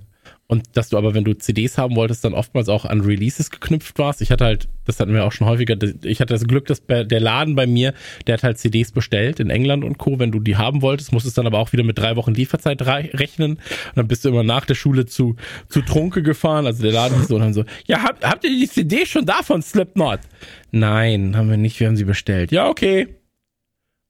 und 0.49 0.65
dass 0.75 0.91
du 0.91 0.97
aber, 0.97 1.15
wenn 1.15 1.25
du 1.25 1.34
CDs 1.34 1.76
haben 1.76 1.97
wolltest, 1.97 2.25
dann 2.25 2.33
oftmals 2.33 2.68
auch 2.68 2.84
an 2.84 3.00
Releases 3.00 3.50
geknüpft 3.50 3.99
warst. 3.99 4.23
Ich 4.23 4.31
hatte 4.31 4.44
halt, 4.44 4.68
das 4.84 5.00
hatten 5.00 5.12
wir 5.12 5.25
auch 5.25 5.33
schon 5.33 5.49
häufiger, 5.49 5.76
ich 6.02 6.20
hatte 6.20 6.34
das 6.34 6.44
Glück, 6.44 6.66
dass 6.66 6.84
der 6.86 7.20
Laden 7.20 7.57
bei 7.57 7.66
mir, 7.66 7.94
der 8.26 8.34
hat 8.34 8.44
halt 8.44 8.58
CDs 8.58 8.92
bestellt 8.92 9.41
in 9.41 9.50
England 9.50 9.83
und 9.83 9.99
Co., 9.99 10.20
wenn 10.20 10.31
du 10.31 10.39
die 10.39 10.57
haben 10.57 10.83
wolltest, 10.83 11.12
musstest 11.12 11.36
dann 11.36 11.49
aber 11.49 11.58
auch 11.58 11.73
wieder 11.73 11.83
mit 11.83 11.99
drei 11.99 12.15
Wochen 12.15 12.33
Lieferzeit 12.33 12.81
rechnen. 12.83 13.52
Und 13.52 13.97
dann 13.97 14.07
bist 14.07 14.25
du 14.25 14.28
immer 14.28 14.44
nach 14.44 14.66
der 14.66 14.76
Schule 14.76 15.07
zu, 15.07 15.34
zu 15.68 15.83
Trunke 15.83 16.23
gefahren. 16.23 16.66
Also 16.66 16.83
der 16.83 16.92
Laden 16.92 17.20
ist 17.20 17.28
so 17.28 17.34
und 17.34 17.41
dann 17.41 17.55
so, 17.55 17.65
ja, 17.86 18.05
habt, 18.05 18.25
habt 18.25 18.44
ihr 18.44 18.50
die 18.50 18.68
CD 18.68 19.05
schon 19.05 19.26
da 19.26 19.42
von 19.42 19.62
Slipknot? 19.62 20.20
Nein, 20.70 21.36
haben 21.36 21.50
wir 21.50 21.57
nicht, 21.57 21.81
wir 21.81 21.89
haben 21.89 21.97
sie 21.97 22.05
bestellt. 22.05 22.52
Ja, 22.52 22.68
okay. 22.68 23.08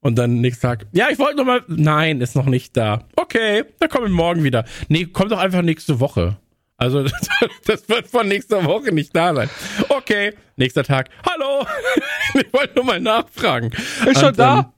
Und 0.07 0.15
dann 0.15 0.41
nächsten 0.41 0.63
Tag, 0.63 0.87
ja, 0.93 1.09
ich 1.11 1.19
wollte 1.19 1.39
noch 1.39 1.45
mal, 1.45 1.65
nein, 1.67 2.21
ist 2.21 2.37
noch 2.37 2.47
nicht 2.47 2.77
da. 2.77 3.03
Okay, 3.17 3.65
dann 3.81 3.89
kommen 3.89 4.05
wir 4.05 4.11
morgen 4.13 4.45
wieder. 4.45 4.65
Nee, 4.87 5.07
kommt 5.07 5.33
doch 5.33 5.39
einfach 5.41 5.63
nächste 5.63 5.99
Woche. 5.99 6.37
Also 6.77 7.03
das, 7.03 7.13
das, 7.67 7.89
wird 7.89 8.07
von 8.07 8.29
nächster 8.29 8.65
Woche 8.65 8.95
nicht 8.95 9.17
da 9.17 9.35
sein. 9.35 9.51
Okay, 9.89 10.35
nächster 10.55 10.85
Tag. 10.85 11.09
Hallo, 11.29 11.67
ich 12.35 12.53
wollte 12.53 12.77
nur 12.77 12.85
mal 12.85 13.01
nachfragen. 13.01 13.73
Ist 14.09 14.21
schon 14.21 14.29
Und, 14.29 14.39
da? 14.39 14.73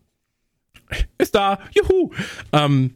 Ähm, 0.91 0.97
ist 1.19 1.35
da. 1.35 1.59
Juhu. 1.75 2.11
Ähm, 2.55 2.95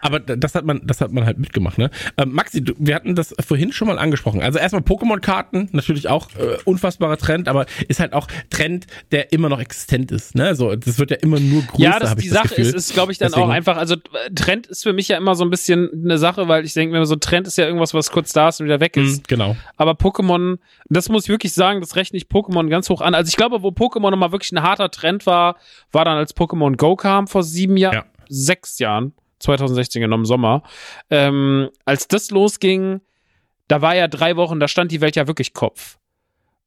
aber 0.00 0.20
das 0.20 0.54
hat 0.54 0.64
man, 0.64 0.80
das 0.84 1.00
hat 1.00 1.12
man 1.12 1.26
halt 1.26 1.38
mitgemacht, 1.38 1.78
ne? 1.78 1.90
Ähm, 2.16 2.32
Maxi, 2.32 2.62
du, 2.62 2.74
wir 2.78 2.94
hatten 2.94 3.14
das 3.14 3.34
vorhin 3.44 3.72
schon 3.72 3.88
mal 3.88 3.98
angesprochen. 3.98 4.42
Also 4.42 4.58
erstmal 4.58 4.82
Pokémon-Karten, 4.82 5.68
natürlich 5.72 6.08
auch 6.08 6.28
äh, 6.36 6.56
unfassbarer 6.64 7.16
Trend, 7.16 7.48
aber 7.48 7.66
ist 7.88 8.00
halt 8.00 8.12
auch 8.12 8.26
Trend, 8.50 8.86
der 9.12 9.32
immer 9.32 9.48
noch 9.48 9.60
existent 9.60 10.10
ist, 10.12 10.34
ne? 10.34 10.54
So, 10.54 10.74
das 10.76 10.98
wird 10.98 11.10
ja 11.10 11.16
immer 11.18 11.40
nur 11.40 11.62
größer. 11.62 11.82
Ja, 11.82 11.98
das, 11.98 12.16
die 12.16 12.28
das 12.28 12.36
Sache 12.36 12.48
Gefühl. 12.48 12.66
ist, 12.66 12.74
ist 12.74 12.94
glaube 12.94 13.12
ich, 13.12 13.18
dann 13.18 13.28
Deswegen. 13.28 13.46
auch 13.46 13.50
einfach, 13.50 13.76
also 13.76 13.96
Trend 14.34 14.66
ist 14.66 14.82
für 14.82 14.92
mich 14.92 15.08
ja 15.08 15.16
immer 15.16 15.34
so 15.34 15.44
ein 15.44 15.50
bisschen 15.50 15.90
eine 16.04 16.18
Sache, 16.18 16.48
weil 16.48 16.64
ich 16.64 16.72
denke 16.74 16.98
mir 16.98 17.04
so, 17.06 17.16
Trend 17.16 17.46
ist 17.46 17.58
ja 17.58 17.66
irgendwas, 17.66 17.94
was 17.94 18.10
kurz 18.10 18.32
da 18.32 18.48
ist 18.48 18.60
und 18.60 18.66
wieder 18.66 18.80
weg 18.80 18.96
ist. 18.96 19.18
Mhm, 19.18 19.22
genau. 19.28 19.56
Aber 19.76 19.92
Pokémon, 19.92 20.58
das 20.88 21.08
muss 21.08 21.24
ich 21.24 21.28
wirklich 21.28 21.52
sagen, 21.52 21.80
das 21.80 21.96
rechne 21.96 22.16
ich 22.16 22.24
Pokémon 22.24 22.68
ganz 22.68 22.88
hoch 22.88 23.00
an. 23.00 23.14
Also 23.14 23.28
ich 23.28 23.36
glaube, 23.36 23.62
wo 23.62 23.68
Pokémon 23.68 24.10
nochmal 24.10 24.32
wirklich 24.32 24.52
ein 24.52 24.62
harter 24.62 24.90
Trend 24.90 25.26
war, 25.26 25.56
war 25.92 26.04
dann 26.04 26.16
als 26.16 26.36
Pokémon 26.36 26.76
Go 26.76 26.96
kam 26.96 27.26
vor 27.26 27.42
sieben 27.42 27.76
Jahren, 27.76 27.94
ja. 27.94 28.04
sechs 28.28 28.78
Jahren 28.78 29.12
2016 29.40 30.00
genommen, 30.00 30.24
Sommer. 30.24 30.62
Ähm, 31.10 31.70
als 31.84 32.08
das 32.08 32.30
losging, 32.30 33.00
da 33.68 33.82
war 33.82 33.94
ja 33.94 34.08
drei 34.08 34.36
Wochen, 34.36 34.60
da 34.60 34.68
stand 34.68 34.92
die 34.92 35.00
Welt 35.00 35.16
ja 35.16 35.26
wirklich 35.26 35.52
Kopf. 35.52 35.98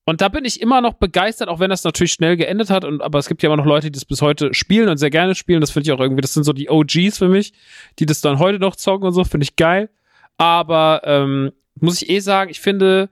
Und 0.05 0.19
da 0.19 0.27
bin 0.27 0.43
ich 0.43 0.59
immer 0.59 0.81
noch 0.81 0.95
begeistert, 0.95 1.47
auch 1.47 1.59
wenn 1.59 1.69
das 1.69 1.83
natürlich 1.85 2.11
schnell 2.11 2.35
geendet 2.35 2.69
hat. 2.69 2.83
Und, 2.83 3.01
aber 3.01 3.19
es 3.19 3.29
gibt 3.29 3.41
ja 3.41 3.47
immer 3.47 3.57
noch 3.57 3.65
Leute, 3.65 3.87
die 3.87 3.97
das 3.97 4.03
bis 4.03 4.21
heute 4.21 4.53
spielen 4.53 4.89
und 4.89 4.97
sehr 4.97 5.09
gerne 5.09 5.33
spielen. 5.33 5.61
Das 5.61 5.71
finde 5.71 5.87
ich 5.87 5.93
auch 5.93 5.99
irgendwie, 6.01 6.21
das 6.21 6.33
sind 6.33 6.43
so 6.43 6.51
die 6.51 6.69
OGs 6.69 7.17
für 7.17 7.29
mich, 7.29 7.53
die 7.99 8.05
das 8.05 8.19
dann 8.19 8.39
heute 8.39 8.59
noch 8.59 8.75
zocken 8.75 9.07
und 9.07 9.13
so, 9.13 9.23
finde 9.23 9.45
ich 9.45 9.55
geil. 9.55 9.89
Aber 10.37 11.01
ähm, 11.05 11.53
muss 11.79 12.01
ich 12.01 12.09
eh 12.09 12.19
sagen, 12.19 12.51
ich 12.51 12.59
finde, 12.59 13.09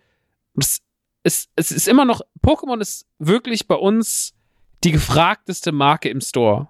es, 0.57 0.81
es, 1.23 1.49
es 1.56 1.72
ist 1.72 1.88
immer 1.88 2.03
noch, 2.03 2.22
Pokémon 2.45 2.81
ist 2.81 3.07
wirklich 3.19 3.67
bei 3.67 3.75
uns 3.75 4.33
die 4.83 4.91
gefragteste 4.91 5.72
Marke 5.72 6.09
im 6.09 6.19
Store. 6.19 6.67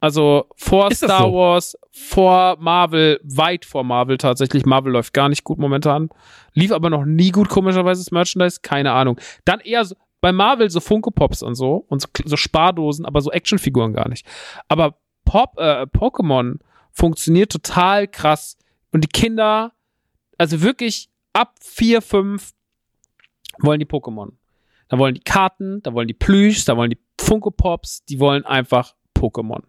Also 0.00 0.46
vor 0.56 0.92
Star 0.94 1.22
so? 1.22 1.32
Wars, 1.34 1.78
vor 1.98 2.56
Marvel, 2.60 3.20
weit 3.24 3.64
vor 3.64 3.82
Marvel 3.84 4.18
tatsächlich. 4.18 4.64
Marvel 4.64 4.92
läuft 4.92 5.12
gar 5.12 5.28
nicht 5.28 5.44
gut 5.44 5.58
momentan. 5.58 6.08
Lief 6.54 6.72
aber 6.72 6.90
noch 6.90 7.04
nie 7.04 7.30
gut, 7.30 7.48
komischerweise, 7.48 8.02
das 8.02 8.12
Merchandise. 8.12 8.60
Keine 8.62 8.92
Ahnung. 8.92 9.20
Dann 9.44 9.60
eher 9.60 9.84
so, 9.84 9.96
bei 10.20 10.32
Marvel 10.32 10.70
so 10.70 10.80
Funko 10.80 11.10
Pops 11.10 11.42
und 11.42 11.54
so 11.54 11.84
und 11.88 12.06
so, 12.24 12.36
Spardosen, 12.36 13.04
aber 13.04 13.20
so 13.20 13.30
Actionfiguren 13.30 13.92
gar 13.92 14.08
nicht. 14.08 14.26
Aber 14.68 14.98
Pop, 15.24 15.58
äh, 15.58 15.82
Pokémon 15.82 16.58
funktioniert 16.92 17.52
total 17.52 18.08
krass. 18.08 18.56
Und 18.92 19.04
die 19.04 19.08
Kinder, 19.08 19.72
also 20.38 20.62
wirklich 20.62 21.10
ab 21.32 21.56
4, 21.60 22.00
5 22.00 22.52
wollen 23.58 23.80
die 23.80 23.86
Pokémon. 23.86 24.32
Da 24.88 24.98
wollen 24.98 25.14
die 25.14 25.20
Karten, 25.20 25.82
da 25.82 25.92
wollen 25.92 26.08
die 26.08 26.14
Plüschs, 26.14 26.64
da 26.64 26.76
wollen 26.76 26.90
die 26.90 26.98
Funko 27.20 27.50
Pops, 27.50 28.04
die 28.06 28.20
wollen 28.20 28.46
einfach 28.46 28.94
Pokémon. 29.14 29.62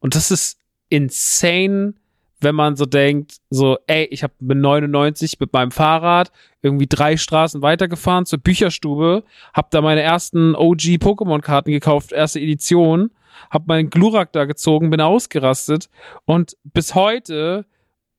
Und 0.00 0.14
das 0.14 0.30
ist 0.30 0.58
insane, 0.88 1.94
wenn 2.40 2.54
man 2.54 2.76
so 2.76 2.86
denkt, 2.86 3.38
so, 3.50 3.78
ey, 3.86 4.04
ich 4.06 4.22
habe 4.22 4.34
mit 4.40 4.58
99 4.58 5.40
mit 5.40 5.52
meinem 5.52 5.70
Fahrrad 5.70 6.30
irgendwie 6.62 6.86
drei 6.86 7.16
Straßen 7.16 7.62
weitergefahren 7.62 8.26
zur 8.26 8.38
Bücherstube, 8.38 9.24
hab 9.52 9.70
da 9.70 9.80
meine 9.80 10.02
ersten 10.02 10.54
OG 10.54 10.98
Pokémon-Karten 10.98 11.70
gekauft, 11.70 12.12
erste 12.12 12.40
Edition, 12.40 13.10
hab 13.50 13.66
meinen 13.66 13.90
Glurak 13.90 14.32
da 14.32 14.44
gezogen, 14.44 14.90
bin 14.90 15.00
ausgerastet 15.00 15.88
und 16.26 16.56
bis 16.64 16.94
heute, 16.94 17.66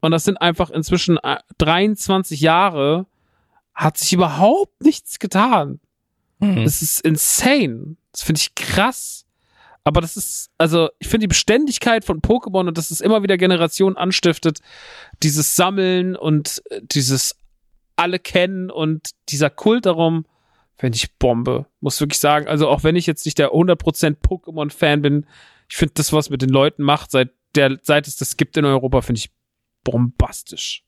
und 0.01 0.11
das 0.11 0.23
sind 0.23 0.37
einfach 0.41 0.69
inzwischen 0.69 1.17
23 1.57 2.41
äh, 2.41 2.45
Jahre, 2.45 3.05
hat 3.73 3.97
sich 3.97 4.11
überhaupt 4.13 4.83
nichts 4.83 5.19
getan. 5.19 5.79
Mhm. 6.39 6.63
Das 6.63 6.81
ist 6.81 7.01
insane. 7.01 7.95
Das 8.11 8.23
finde 8.23 8.41
ich 8.41 8.55
krass. 8.55 9.25
Aber 9.89 10.01
das 10.01 10.17
ist, 10.17 10.51
also 10.59 10.89
ich 10.99 11.07
finde 11.07 11.23
die 11.23 11.29
Beständigkeit 11.29 12.05
von 12.05 12.21
Pokémon 12.21 12.67
und 12.67 12.77
dass 12.77 12.91
es 12.91 13.01
immer 13.01 13.23
wieder 13.23 13.37
Generationen 13.37 13.97
anstiftet, 13.97 14.59
dieses 15.23 15.55
Sammeln 15.55 16.15
und 16.15 16.61
äh, 16.69 16.79
dieses 16.83 17.35
alle 17.95 18.19
kennen 18.19 18.69
und 18.69 19.09
dieser 19.29 19.49
Kult 19.49 19.87
darum, 19.87 20.27
finde 20.77 20.95
ich 20.97 21.11
Bombe. 21.17 21.65
Muss 21.79 21.99
wirklich 21.99 22.19
sagen, 22.19 22.47
also 22.47 22.69
auch 22.69 22.83
wenn 22.83 22.95
ich 22.95 23.07
jetzt 23.07 23.25
nicht 23.25 23.39
der 23.39 23.49
100% 23.49 24.17
Pokémon-Fan 24.21 25.01
bin, 25.01 25.25
ich 25.67 25.75
finde 25.75 25.95
das, 25.95 26.13
was 26.13 26.29
mit 26.29 26.43
den 26.43 26.49
Leuten 26.49 26.83
macht, 26.83 27.09
seit 27.09 27.31
der, 27.55 27.79
seit 27.81 28.07
es 28.07 28.15
das 28.15 28.37
gibt 28.37 28.57
in 28.57 28.65
Europa, 28.65 29.01
finde 29.01 29.17
ich 29.17 29.31
bombastisch. 29.83 30.83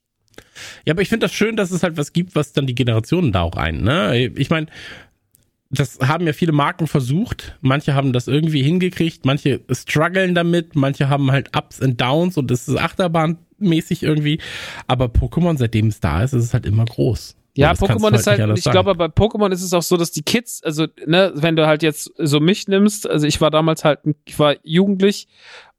Ja, 0.84 0.92
aber 0.92 1.02
ich 1.02 1.08
finde 1.08 1.24
das 1.24 1.34
schön, 1.34 1.56
dass 1.56 1.72
es 1.72 1.82
halt 1.82 1.96
was 1.96 2.12
gibt, 2.12 2.36
was 2.36 2.52
dann 2.52 2.68
die 2.68 2.76
Generationen 2.76 3.32
da 3.32 3.42
auch 3.42 3.56
ein. 3.56 3.82
Ne? 3.82 4.30
Ich 4.36 4.48
meine, 4.48 4.68
das 5.72 5.98
haben 6.00 6.26
ja 6.26 6.34
viele 6.34 6.52
Marken 6.52 6.86
versucht. 6.86 7.56
Manche 7.62 7.94
haben 7.94 8.12
das 8.12 8.28
irgendwie 8.28 8.62
hingekriegt, 8.62 9.24
manche 9.24 9.60
strugglen 9.70 10.34
damit, 10.34 10.76
manche 10.76 11.08
haben 11.08 11.32
halt 11.32 11.56
Ups 11.56 11.80
und 11.80 12.00
Downs 12.00 12.36
und 12.36 12.50
das 12.50 12.68
ist 12.68 12.76
achterbahnmäßig 12.76 14.02
irgendwie. 14.02 14.38
Aber 14.86 15.06
Pokémon, 15.06 15.56
seitdem 15.56 15.86
es 15.86 16.00
da 16.00 16.22
ist, 16.22 16.34
ist 16.34 16.44
es 16.44 16.54
halt 16.54 16.66
immer 16.66 16.84
groß. 16.84 17.36
Ja, 17.54 17.72
Pokémon 17.72 18.14
ist 18.14 18.26
halt, 18.26 18.58
ich 18.58 18.64
glaube, 18.64 18.94
bei 18.94 19.06
Pokémon 19.06 19.50
ist 19.50 19.62
es 19.62 19.74
auch 19.74 19.82
so, 19.82 19.96
dass 19.96 20.10
die 20.10 20.22
Kids, 20.22 20.62
also, 20.62 20.86
ne, 21.06 21.32
wenn 21.34 21.56
du 21.56 21.66
halt 21.66 21.82
jetzt 21.82 22.10
so 22.16 22.40
mich 22.40 22.66
nimmst, 22.68 23.08
also 23.08 23.26
ich 23.26 23.40
war 23.40 23.50
damals 23.50 23.84
halt, 23.84 24.00
ich 24.24 24.38
war 24.38 24.56
jugendlich, 24.62 25.28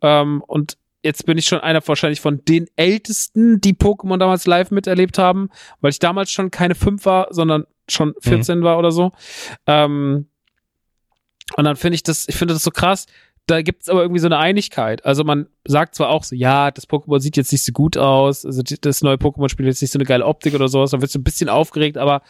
ähm, 0.02 0.44
und 0.46 0.78
jetzt 1.04 1.26
bin 1.26 1.38
ich 1.38 1.48
schon 1.48 1.60
einer 1.60 1.86
wahrscheinlich 1.88 2.22
von 2.22 2.46
den 2.46 2.68
Ältesten, 2.76 3.60
die 3.60 3.74
Pokémon 3.74 4.18
damals 4.18 4.46
live 4.46 4.70
miterlebt 4.70 5.18
haben, 5.18 5.50
weil 5.82 5.92
ich 5.92 6.00
damals 6.00 6.32
schon 6.32 6.52
keine 6.52 6.76
fünf 6.76 7.06
war, 7.06 7.28
sondern 7.32 7.66
schon 7.90 8.14
14 8.20 8.60
mhm. 8.60 8.64
war 8.64 8.78
oder 8.78 8.92
so. 8.92 9.12
Ähm, 9.68 10.28
und 11.56 11.64
dann 11.64 11.76
finde 11.76 11.96
ich 11.96 12.04
das, 12.04 12.28
ich 12.28 12.36
finde 12.36 12.54
das 12.54 12.64
so 12.64 12.72
krass. 12.72 13.06
Da 13.46 13.62
gibt 13.62 13.84
es 13.84 13.90
aber 13.90 14.02
irgendwie 14.02 14.22
so 14.22 14.28
eine 14.28 14.38
Einigkeit. 14.38 15.06
Also 15.06 15.26
man 15.26 15.48
sagt 15.66 15.96
zwar 15.96 16.10
auch 16.10 16.24
so, 16.24 16.34
ja, 16.34 16.72
das 16.72 16.88
Pokémon 16.88 17.20
sieht 17.20 17.36
jetzt 17.36 17.52
nicht 17.52 17.64
so 17.64 17.74
gut 17.74 17.98
aus, 17.98 18.46
also 18.46 18.62
das 18.64 19.02
neue 19.02 19.18
Pokémon-Spiel 19.18 19.66
jetzt 19.66 19.82
nicht 19.82 19.92
so 19.92 20.00
eine 20.00 20.06
geile 20.06 20.26
Optik 20.26 20.54
oder 20.54 20.70
sowas, 20.70 20.92
dann 20.92 21.02
wird 21.02 21.12
so 21.12 21.20
ein 21.20 21.26
bisschen 21.26 21.50
aufgeregt, 21.50 21.98
aber 21.98 22.22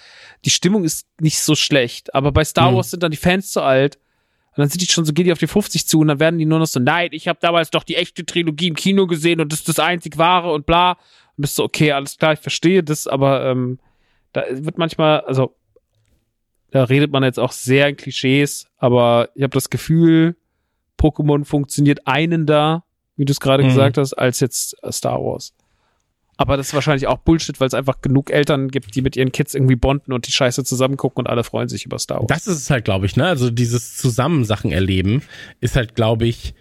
die 0.43 0.49
Stimmung 0.49 0.83
ist 0.83 1.07
nicht 1.19 1.39
so 1.39 1.53
schlecht. 1.53 2.15
Aber 2.15 2.31
bei 2.31 2.43
Star 2.43 2.71
mhm. 2.71 2.77
Wars 2.77 2.89
sind 2.89 3.03
dann 3.03 3.11
die 3.11 3.17
Fans 3.17 3.51
zu 3.51 3.61
alt. 3.61 3.97
Und 4.55 4.59
dann 4.59 4.69
sind 4.69 4.81
die 4.81 4.87
schon 4.87 5.05
so, 5.05 5.13
geht 5.13 5.27
die 5.27 5.31
auf 5.31 5.39
die 5.39 5.47
50 5.47 5.87
zu 5.87 5.99
und 5.99 6.07
dann 6.07 6.19
werden 6.19 6.37
die 6.39 6.45
nur 6.45 6.59
noch 6.59 6.67
so, 6.67 6.79
nein, 6.79 7.09
ich 7.11 7.27
habe 7.27 7.39
damals 7.41 7.69
doch 7.69 7.83
die 7.83 7.95
echte 7.95 8.25
Trilogie 8.25 8.67
im 8.67 8.75
Kino 8.75 9.07
gesehen 9.07 9.39
und 9.39 9.51
das 9.51 9.59
ist 9.59 9.69
das 9.69 9.79
einzig 9.79 10.17
wahre 10.17 10.51
und 10.51 10.65
bla. 10.65 10.91
Und 11.35 11.41
bist 11.41 11.55
so, 11.55 11.63
okay, 11.63 11.91
alles 11.91 12.17
klar, 12.17 12.33
ich 12.33 12.39
verstehe 12.39 12.83
das, 12.83 13.07
aber 13.07 13.45
ähm, 13.45 13.79
da 14.33 14.43
wird 14.49 14.77
manchmal, 14.77 15.21
also 15.21 15.55
da 16.71 16.83
redet 16.83 17.11
man 17.11 17.23
jetzt 17.23 17.39
auch 17.39 17.51
sehr 17.51 17.87
in 17.87 17.95
Klischees, 17.95 18.67
aber 18.77 19.29
ich 19.35 19.43
habe 19.43 19.53
das 19.53 19.69
Gefühl, 19.69 20.35
Pokémon 20.99 21.45
funktioniert 21.45 22.07
einen 22.07 22.45
da, 22.45 22.83
wie 23.15 23.25
du 23.25 23.31
es 23.31 23.39
gerade 23.39 23.63
mhm. 23.63 23.67
gesagt 23.67 23.97
hast, 23.97 24.13
als 24.13 24.39
jetzt 24.39 24.75
Star 24.91 25.23
Wars. 25.23 25.53
Aber 26.35 26.57
das 26.57 26.67
ist 26.67 26.73
wahrscheinlich 26.73 27.05
auch 27.05 27.19
Bullshit, 27.19 27.59
weil 27.59 27.67
es 27.67 27.75
einfach 27.75 28.01
genug 28.01 28.31
Eltern 28.31 28.69
gibt, 28.69 28.95
die 28.95 29.01
mit 29.03 29.15
ihren 29.15 29.31
Kids 29.31 29.53
irgendwie 29.53 29.75
bonden 29.75 30.11
und 30.13 30.25
die 30.27 30.31
Scheiße 30.31 30.63
zusammen 30.63 30.97
gucken 30.97 31.19
und 31.19 31.27
alle 31.27 31.43
freuen 31.43 31.69
sich 31.69 31.85
über 31.85 31.99
Star 31.99 32.19
Wars. 32.19 32.27
Das 32.27 32.47
ist 32.47 32.57
es 32.57 32.69
halt, 32.71 32.85
glaube 32.85 33.05
ich, 33.05 33.15
ne? 33.15 33.27
Also 33.27 33.51
dieses 33.51 33.97
Zusammensachen 33.97 34.71
erleben 34.71 35.21
ist 35.61 35.75
halt, 35.75 35.93
glaube 35.93 36.25
ich, 36.25 36.55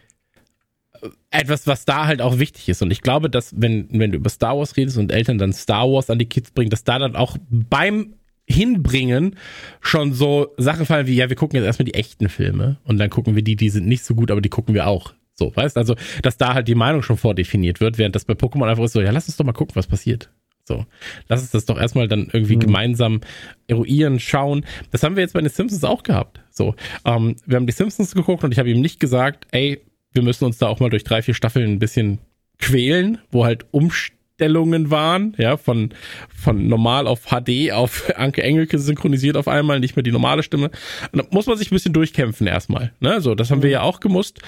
etwas, 1.30 1.66
was 1.66 1.84
da 1.84 2.06
halt 2.06 2.20
auch 2.22 2.38
wichtig 2.38 2.68
ist. 2.68 2.82
Und 2.82 2.90
ich 2.90 3.02
glaube, 3.02 3.28
dass, 3.28 3.54
wenn, 3.56 3.88
wenn 3.90 4.12
du 4.12 4.18
über 4.18 4.30
Star 4.30 4.56
Wars 4.56 4.76
redest 4.76 4.98
und 4.98 5.12
Eltern 5.12 5.38
dann 5.38 5.52
Star 5.52 5.90
Wars 5.90 6.10
an 6.10 6.18
die 6.18 6.28
Kids 6.28 6.50
bringen, 6.50 6.70
dass 6.70 6.84
da 6.84 6.98
dann 6.98 7.16
auch 7.16 7.36
beim 7.50 8.14
Hinbringen 8.46 9.36
schon 9.80 10.12
so 10.12 10.54
Sachen 10.58 10.86
fallen 10.86 11.06
wie, 11.06 11.14
ja, 11.14 11.28
wir 11.28 11.36
gucken 11.36 11.56
jetzt 11.56 11.66
erstmal 11.66 11.84
die 11.84 11.94
echten 11.94 12.28
Filme 12.28 12.78
und 12.84 12.98
dann 12.98 13.10
gucken 13.10 13.34
wir 13.34 13.42
die, 13.42 13.56
die 13.56 13.70
sind 13.70 13.86
nicht 13.86 14.04
so 14.04 14.14
gut, 14.14 14.30
aber 14.30 14.40
die 14.40 14.48
gucken 14.48 14.74
wir 14.74 14.86
auch. 14.86 15.14
So, 15.34 15.54
weißt 15.54 15.78
also, 15.78 15.96
dass 16.22 16.36
da 16.36 16.54
halt 16.54 16.68
die 16.68 16.74
Meinung 16.74 17.02
schon 17.02 17.16
vordefiniert 17.16 17.80
wird, 17.80 17.98
während 17.98 18.14
das 18.14 18.24
bei 18.24 18.34
Pokémon 18.34 18.68
einfach 18.68 18.84
ist 18.84 18.92
so, 18.92 19.00
ja, 19.00 19.10
lass 19.10 19.28
uns 19.28 19.36
doch 19.36 19.44
mal 19.44 19.52
gucken, 19.52 19.76
was 19.76 19.86
passiert. 19.86 20.30
So, 20.64 20.86
lass 21.28 21.40
uns 21.40 21.50
das 21.50 21.64
doch 21.64 21.78
erstmal 21.78 22.06
dann 22.06 22.28
irgendwie 22.32 22.56
mhm. 22.56 22.60
gemeinsam 22.60 23.20
eruieren, 23.66 24.20
schauen. 24.20 24.64
Das 24.90 25.02
haben 25.02 25.16
wir 25.16 25.22
jetzt 25.22 25.32
bei 25.32 25.40
den 25.40 25.50
Simpsons 25.50 25.82
auch 25.82 26.02
gehabt. 26.02 26.40
So, 26.50 26.74
ähm, 27.04 27.36
wir 27.46 27.56
haben 27.56 27.66
die 27.66 27.72
Simpsons 27.72 28.14
geguckt 28.14 28.44
und 28.44 28.52
ich 28.52 28.58
habe 28.58 28.70
ihm 28.70 28.80
nicht 28.80 29.00
gesagt, 29.00 29.46
ey, 29.50 29.82
wir 30.12 30.22
müssen 30.22 30.44
uns 30.44 30.58
da 30.58 30.68
auch 30.68 30.80
mal 30.80 30.90
durch 30.90 31.04
drei, 31.04 31.22
vier 31.22 31.34
Staffeln 31.34 31.72
ein 31.72 31.78
bisschen 31.78 32.18
quälen, 32.58 33.18
wo 33.30 33.44
halt 33.44 33.66
Umstellungen 33.72 34.90
waren, 34.90 35.34
ja, 35.38 35.56
von, 35.56 35.90
von 36.34 36.68
normal 36.68 37.06
auf 37.06 37.26
HD 37.26 37.72
auf 37.72 38.10
Anke 38.16 38.42
Engelke 38.42 38.78
synchronisiert 38.78 39.36
auf 39.36 39.48
einmal, 39.48 39.80
nicht 39.80 39.96
mehr 39.96 40.02
die 40.02 40.12
normale 40.12 40.42
Stimme. 40.42 40.70
Und 41.12 41.22
da 41.22 41.26
muss 41.30 41.46
man 41.46 41.58
sich 41.58 41.70
ein 41.70 41.74
bisschen 41.74 41.92
durchkämpfen 41.92 42.46
erstmal, 42.46 42.92
ne, 43.00 43.20
so, 43.20 43.34
das 43.34 43.50
haben 43.50 43.62
wir 43.62 43.70
ja 43.70 43.82
auch 43.82 44.00
gemusst. 44.00 44.40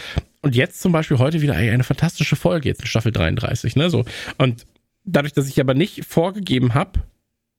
Und 0.42 0.54
jetzt 0.54 0.80
zum 0.80 0.92
Beispiel 0.92 1.18
heute 1.18 1.40
wieder 1.42 1.54
eine 1.54 1.84
fantastische 1.84 2.36
Folge, 2.36 2.68
jetzt 2.68 2.80
in 2.80 2.86
Staffel 2.86 3.12
33, 3.12 3.76
ne, 3.76 3.90
so. 3.90 4.04
Und 4.38 4.66
dadurch, 5.04 5.32
dass 5.32 5.48
ich 5.48 5.60
aber 5.60 5.74
nicht 5.74 6.04
vorgegeben 6.04 6.74
habe, 6.74 7.00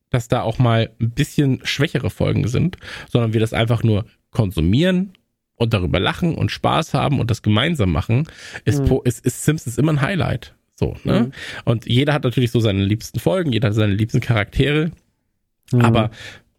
dass 0.09 0.27
da 0.27 0.41
auch 0.41 0.59
mal 0.59 0.91
ein 1.01 1.11
bisschen 1.11 1.59
schwächere 1.63 2.09
Folgen 2.09 2.47
sind, 2.47 2.77
sondern 3.09 3.33
wir 3.33 3.39
das 3.39 3.53
einfach 3.53 3.83
nur 3.83 4.05
konsumieren 4.31 5.13
und 5.55 5.73
darüber 5.73 5.99
lachen 5.99 6.35
und 6.35 6.51
Spaß 6.51 6.93
haben 6.93 7.19
und 7.19 7.31
das 7.31 7.41
gemeinsam 7.41 7.91
machen, 7.91 8.27
ist, 8.65 8.81
mhm. 8.81 8.99
ist, 9.03 9.25
ist 9.25 9.43
Simpsons 9.43 9.77
immer 9.77 9.93
ein 9.93 10.01
Highlight. 10.01 10.53
So, 10.75 10.97
ne? 11.03 11.21
Mhm. 11.21 11.31
Und 11.63 11.85
jeder 11.85 12.13
hat 12.13 12.23
natürlich 12.23 12.51
so 12.51 12.59
seine 12.59 12.83
liebsten 12.83 13.19
Folgen, 13.19 13.53
jeder 13.53 13.69
hat 13.69 13.75
seine 13.75 13.93
liebsten 13.93 14.19
Charaktere. 14.19 14.91
Mhm. 15.71 15.81
Aber 15.81 16.11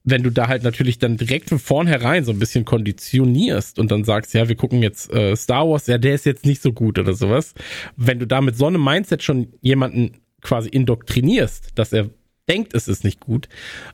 wenn 0.05 0.23
du 0.23 0.31
da 0.31 0.49
halt 0.49 0.63
natürlich 0.63 0.99
dann 0.99 1.17
direkt 1.17 1.49
von 1.49 1.59
vornherein 1.59 2.25
so 2.25 2.31
ein 2.31 2.39
bisschen 2.39 2.65
konditionierst 2.65 3.79
und 3.79 3.91
dann 3.91 4.05
sagst, 4.05 4.33
ja, 4.35 4.49
wir 4.49 4.55
gucken 4.55 4.81
jetzt 4.81 5.13
äh, 5.13 5.35
Star 5.35 5.69
Wars, 5.69 5.89
ja, 5.89 5.99
der 5.99 6.15
ist 6.15 6.25
jetzt 6.25 6.47
nicht 6.47 6.63
so 6.63 6.73
gut 6.73 6.99
oder 6.99 7.13
sowas. 7.13 7.55
Wenn 7.97 8.21
du 8.21 8.27
da 8.27 8.41
mit 8.41 8.57
so 8.57 8.67
einem 8.67 8.83
Mindset 8.83 9.23
schon 9.23 9.49
jemanden 9.61 10.13
quasi 10.43 10.69
indoktrinierst, 10.69 11.73
dass 11.75 11.93
er 11.93 12.09
denkt, 12.49 12.73
es 12.73 12.87
ist 12.87 13.03
nicht 13.03 13.21
gut, 13.21 13.49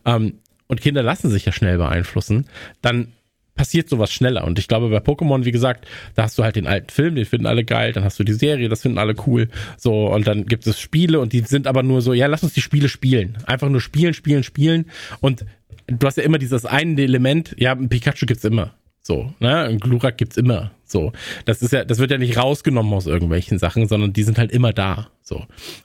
ähm, 0.05 0.35
und 0.67 0.81
Kinder 0.81 1.03
lassen 1.03 1.31
sich 1.31 1.47
ja 1.47 1.53
schnell 1.53 1.79
beeinflussen, 1.79 2.47
dann 2.83 3.13
passiert 3.55 3.89
sowas 3.89 4.13
schneller. 4.13 4.45
Und 4.45 4.59
ich 4.59 4.69
glaube, 4.69 4.89
bei 4.89 4.99
Pokémon, 4.99 5.45
wie 5.45 5.53
gesagt, 5.53 5.87
da 6.15 6.25
hast 6.25 6.39
du 6.39 6.45
halt 6.45 6.57
den 6.57 6.67
alten 6.67 6.91
Film, 6.91 7.15
den 7.15 7.25
finden 7.25 7.47
alle 7.47 7.65
geil, 7.65 7.93
dann 7.93 8.05
hast 8.05 8.19
du 8.19 8.25
die 8.25 8.33
Serie, 8.33 8.69
das 8.69 8.83
finden 8.83 8.99
alle 8.99 9.15
cool. 9.27 9.49
So, 9.77 10.07
und 10.07 10.27
dann 10.27 10.47
gibt 10.47 10.67
es 10.67 10.81
Spiele 10.81 11.21
und 11.21 11.33
die 11.33 11.41
sind 11.41 11.67
aber 11.67 11.83
nur 11.83 12.01
so, 12.03 12.13
ja, 12.13 12.27
lass 12.27 12.43
uns 12.43 12.55
die 12.55 12.63
Spiele 12.63 12.89
spielen. 12.89 13.39
Einfach 13.47 13.69
nur 13.69 13.81
spielen, 13.81 14.15
spielen, 14.15 14.43
spielen. 14.43 14.87
Und 15.21 15.45
du 15.87 16.07
hast 16.07 16.17
ja 16.17 16.23
immer 16.23 16.39
dieses 16.39 16.65
eine 16.65 17.01
Element, 17.01 17.55
ja, 17.59 17.73
ein 17.73 17.89
Pikachu 17.89 18.27
gibt's 18.27 18.45
immer. 18.45 18.75
So, 19.03 19.35
ne? 19.41 19.59
Ein 19.65 19.81
Glurak 19.81 20.17
gibt's 20.17 20.37
immer. 20.37 20.71
So. 20.85 21.13
Das 21.45 21.61
ist 21.61 21.73
ja, 21.73 21.85
das 21.85 21.99
wird 21.99 22.11
ja 22.11 22.19
nicht 22.19 22.37
rausgenommen 22.37 22.93
aus 22.95 23.07
irgendwelchen 23.07 23.59
Sachen, 23.59 23.89
sondern 23.89 24.13
die 24.13 24.23
sind 24.23 24.39
halt 24.39 24.53
immer 24.53 24.73
da. 24.73 25.11
So. 25.23 25.45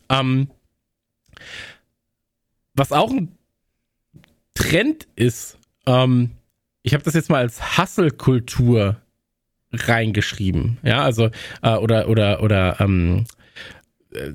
Ähm, 0.10 0.50
was 2.76 2.92
auch 2.92 3.12
ein 3.12 3.36
Trend 4.54 5.08
ist, 5.16 5.58
ähm, 5.88 6.32
ich 6.88 6.94
habe 6.94 7.04
das 7.04 7.16
jetzt 7.16 7.30
mal 7.30 7.40
als 7.40 7.78
Hustle-Kultur 7.78 8.96
reingeschrieben. 9.74 10.78
Ja, 10.84 11.04
also, 11.04 11.30
äh, 11.62 11.76
oder, 11.76 12.08
oder, 12.08 12.42
oder, 12.42 12.80
ähm, 12.80 13.26
äh, 14.14 14.32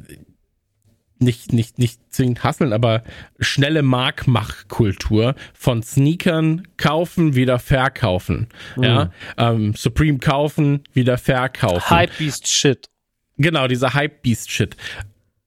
nicht, 1.18 1.54
nicht, 1.54 1.78
nicht 1.78 2.00
zwingend 2.12 2.44
hasseln, 2.44 2.74
aber 2.74 3.04
schnelle 3.38 3.82
Markmachkultur 3.82 5.34
von 5.54 5.82
Sneakern 5.82 6.68
kaufen, 6.76 7.34
wieder 7.36 7.58
verkaufen. 7.58 8.48
Mhm. 8.76 8.82
Ja, 8.82 9.10
ähm, 9.38 9.72
Supreme 9.74 10.18
kaufen, 10.18 10.82
wieder 10.92 11.16
verkaufen. 11.16 11.96
Hypebeast 11.96 12.48
Shit. 12.48 12.90
Genau, 13.38 13.66
dieser 13.66 13.94
Hypebeast 13.94 14.50
Shit. 14.50 14.76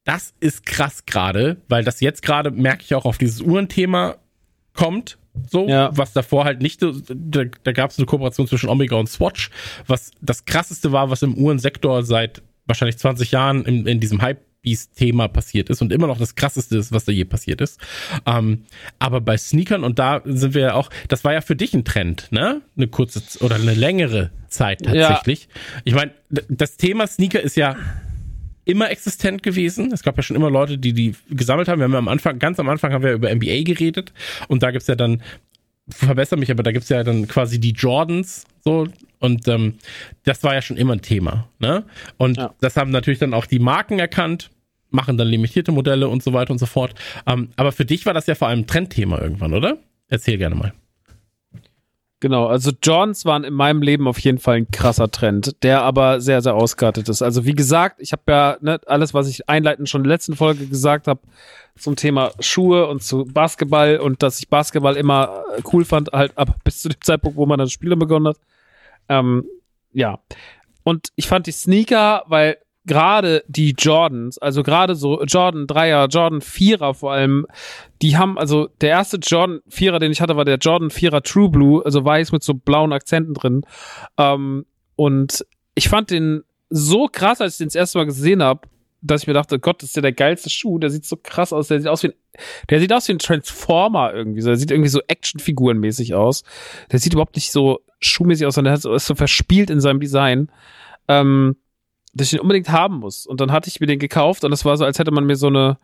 Das 0.06 0.34
ist 0.40 0.66
krass 0.66 1.06
gerade, 1.06 1.62
weil 1.68 1.84
das 1.84 2.00
jetzt 2.00 2.24
gerade 2.24 2.50
merke 2.50 2.82
ich 2.82 2.96
auch 2.96 3.06
auf 3.06 3.20
dieses 3.20 3.42
Uhrenthema 3.42 4.16
kommt 4.74 5.20
so, 5.50 5.68
ja. 5.68 5.90
was 5.96 6.14
davor 6.14 6.46
halt 6.46 6.62
nicht, 6.62 6.82
da, 6.82 6.92
da 7.64 7.72
gab 7.72 7.92
es 7.92 7.98
eine 7.98 8.06
Kooperation 8.06 8.48
zwischen 8.48 8.70
Omega 8.70 8.96
und 8.96 9.08
Swatch, 9.08 9.50
was 9.88 10.12
das 10.22 10.46
krasseste 10.46 10.92
war, 10.92 11.10
was 11.10 11.22
im 11.22 11.36
Uhrensektor 11.36 12.04
seit 12.04 12.42
wahrscheinlich 12.66 12.98
20 12.98 13.32
Jahren 13.32 13.66
in, 13.66 13.86
in 13.86 14.00
diesem 14.00 14.22
Hype 14.22 14.40
Thema 14.96 15.28
passiert 15.28 15.70
ist 15.70 15.82
und 15.82 15.94
immer 15.94 16.08
noch 16.08 16.18
das 16.18 16.34
krasseste 16.34 16.78
ist, 16.78 16.92
was 16.92 17.06
da 17.06 17.12
je 17.12 17.26
passiert 17.26 17.62
ist. 17.62 17.80
Ähm, 18.26 18.64
aber 18.98 19.22
bei 19.22 19.38
Sneakern, 19.38 19.84
und 19.84 20.00
da 20.00 20.22
sind 20.26 20.56
wir 20.56 20.62
ja 20.62 20.74
auch, 20.74 20.90
das 21.08 21.24
war 21.24 21.34
ja 21.34 21.42
für 21.42 21.56
dich 21.56 21.76
ein 21.76 21.86
Trend, 21.86 22.32
ne? 22.32 22.62
Eine 22.76 22.88
kurze 22.88 23.22
oder 23.44 23.56
eine 23.56 23.76
längere 23.76 24.32
Zeit 24.48 24.84
tatsächlich. 24.84 25.44
Ja. 25.44 25.82
Ich 25.84 25.94
meine, 25.94 26.12
das 26.30 26.78
Thema 26.78 27.06
Sneaker 27.06 27.42
ist 27.42 27.56
ja 27.56 27.76
immer 28.66 28.90
existent 28.90 29.44
gewesen. 29.44 29.92
Es 29.94 30.04
gab 30.04 30.18
ja 30.18 30.24
schon 30.24 30.36
immer 30.36 30.50
Leute, 30.50 30.78
die 30.78 30.94
die 30.94 31.16
gesammelt 31.30 31.68
haben. 31.68 31.80
Wir 31.80 31.86
haben 31.86 31.94
ja 31.94 32.00
am 32.00 32.08
Anfang, 32.08 32.40
ganz 32.40 32.60
am 32.60 32.68
Anfang 32.68 32.92
haben 32.92 33.04
wir 33.04 33.14
über 33.14 33.34
NBA 33.34 33.64
geredet 33.64 34.12
und 34.48 34.64
da 34.64 34.72
gibt's 34.72 34.88
ja 34.88 34.96
dann, 34.96 35.22
verbessere 35.88 36.40
mich, 36.40 36.52
aber 36.52 36.64
da 36.64 36.72
gibt's 36.72 36.90
ja 36.90 37.04
dann 37.04 37.28
quasi 37.28 37.60
die 37.60 37.72
Jordans 37.72 38.46
so 38.64 38.88
und 39.20 39.48
ähm, 39.48 39.76
das 40.24 40.44
war 40.44 40.54
ja 40.54 40.62
schon 40.62 40.78
immer 40.78 40.94
ein 40.94 41.02
Thema. 41.02 41.48
Ne? 41.60 41.84
Und 42.18 42.38
ja. 42.38 42.54
das 42.60 42.76
haben 42.76 42.92
natürlich 42.92 43.20
dann 43.20 43.34
auch 43.34 43.46
die 43.46 43.60
Marken 43.60 44.00
erkannt, 44.00 44.50
machen 44.90 45.18
dann 45.18 45.28
limitierte 45.28 45.72
Modelle 45.72 46.08
und 46.08 46.24
so 46.24 46.34
weiter 46.34 46.52
und 46.52 46.60
so 46.60 46.66
fort. 46.66 46.96
Ähm, 47.28 47.50
aber 47.56 47.72
für 47.72 47.86
dich 47.86 48.06
war 48.06 48.14
das 48.14 48.28
ja 48.28 48.36
vor 48.36 48.48
allem 48.48 48.60
ein 48.60 48.68
Trendthema 48.68 49.20
irgendwann, 49.20 49.54
oder? 49.54 49.78
Erzähl 50.08 50.38
gerne 50.38 50.56
mal. 50.56 50.74
Genau, 52.22 52.48
also 52.48 52.72
Johns 52.82 53.26
waren 53.26 53.44
in 53.44 53.54
meinem 53.54 53.82
Leben 53.82 54.08
auf 54.08 54.20
jeden 54.20 54.40
Fall 54.40 54.56
ein 54.58 54.72
krasser 54.72 55.12
Trend, 55.12 55.62
der 55.64 55.82
aber 55.82 56.22
sehr, 56.22 56.42
sehr 56.42 56.56
ausgeartet 56.56 57.10
ist. 57.10 57.22
Also 57.22 57.46
wie 57.46 57.54
gesagt, 57.54 57.98
ich 58.00 58.14
habe 58.14 58.24
ja 58.28 58.58
ne, 58.62 58.80
alles, 58.86 59.14
was 59.14 59.28
ich 59.28 59.50
einleitend 59.50 59.90
schon 59.90 60.02
in 60.02 60.06
der 60.06 60.14
letzten 60.14 60.36
Folge 60.36 60.66
gesagt 60.66 61.08
habe, 61.08 61.20
zum 61.78 61.98
Thema 61.98 62.32
Schuhe 62.40 62.88
und 62.88 63.04
zu 63.04 63.26
Basketball 63.26 63.98
und 63.98 64.24
dass 64.24 64.40
ich 64.40 64.48
Basketball 64.48 64.96
immer 64.96 65.44
äh, 65.58 65.62
cool 65.74 65.84
fand, 65.84 66.12
halt 66.14 66.38
ab 66.38 66.56
bis 66.64 66.82
zu 66.82 66.90
dem 66.90 67.02
Zeitpunkt, 67.02 67.38
wo 67.38 67.46
man 67.46 67.60
das 67.60 67.72
Spielen 67.72 68.00
begonnen 68.00 68.28
hat. 68.28 68.38
Ähm, 69.10 69.46
ja. 69.92 70.20
Und 70.84 71.10
ich 71.16 71.28
fand 71.28 71.48
die 71.48 71.52
Sneaker, 71.52 72.24
weil 72.28 72.58
gerade 72.86 73.44
die 73.48 73.76
Jordans, 73.78 74.38
also 74.38 74.64
gerade 74.64 74.96
so 74.96 75.24
Jordan 75.24 75.66
3er, 75.66 76.08
Jordan 76.08 76.40
4er 76.40 76.94
vor 76.94 77.14
allem, 77.14 77.48
die 78.02 78.18
haben, 78.18 78.38
also 78.38 78.68
der 78.82 78.90
erste 78.90 79.18
Jordan 79.18 79.62
4er, 79.70 80.00
den 80.00 80.12
ich 80.12 80.22
hatte, 80.22 80.36
war 80.36 80.46
der 80.46 80.58
Jordan 80.58 80.90
4er 80.90 81.24
True 81.24 81.50
Blue, 81.50 81.84
also 81.84 82.04
weiß 82.04 82.32
mit 82.32 82.44
so 82.44 82.54
blauen 82.54 82.94
Akzenten 82.94 83.34
drin. 83.34 83.66
Ähm, 84.18 84.66
und 84.96 85.46
ich 85.74 85.90
fand 85.90 86.12
den 86.12 86.44
so 86.70 87.08
krass, 87.12 87.42
als 87.42 87.54
ich 87.54 87.58
den 87.60 87.68
das 87.68 87.76
erste 87.76 87.98
Mal 87.98 88.06
gesehen 88.06 88.44
habe, 88.44 88.68
dass 89.02 89.22
ich 89.22 89.28
mir 89.28 89.34
dachte, 89.34 89.60
Gott, 89.60 89.82
das 89.82 89.90
ist 89.90 89.96
ja 89.96 90.02
der 90.02 90.14
geilste 90.14 90.50
Schuh, 90.50 90.80
der 90.80 90.90
sieht 90.90 91.06
so 91.06 91.18
krass 91.22 91.54
aus, 91.54 91.68
der 91.68 91.80
sieht 91.80 91.88
aus 91.88 92.04
wie 92.04 92.08
ein, 92.08 92.14
der 92.70 92.80
sieht 92.80 92.92
aus 92.92 93.08
wie 93.08 93.14
ein 93.14 93.20
Transformer 93.20 94.14
irgendwie, 94.14 94.42
der 94.42 94.56
sieht 94.56 94.72
irgendwie 94.72 94.90
so 94.90 95.02
Actionfigurenmäßig 95.08 96.16
aus. 96.16 96.44
Der 96.92 97.00
sieht 97.00 97.14
überhaupt 97.14 97.36
nicht 97.36 97.52
so 97.52 97.82
schuhmäßig 98.00 98.48
aus, 98.48 98.56
sondern 98.56 98.80
der 98.80 98.96
ist 98.96 99.06
so 99.06 99.16
verspielt 99.16 99.70
in 99.70 99.80
seinem 99.80 100.00
Design. 100.00 100.50
Ähm, 101.08 101.56
dass 102.16 102.28
ich 102.28 102.32
den 102.32 102.40
unbedingt 102.40 102.70
haben 102.70 102.98
muss. 102.98 103.28
Und 103.28 103.42
dann 103.42 103.52
hatte 103.52 103.68
ich 103.68 103.80
mir 103.80 103.88
den 103.88 104.00
gekauft 104.00 104.44
und 104.44 104.52
das 104.52 104.66
war 104.66 104.78
so, 104.78 104.86
als 104.86 104.98
hätte 104.98 105.12
man 105.12 105.26
mir 105.26 105.36
so 105.36 105.48
eine 105.48 105.78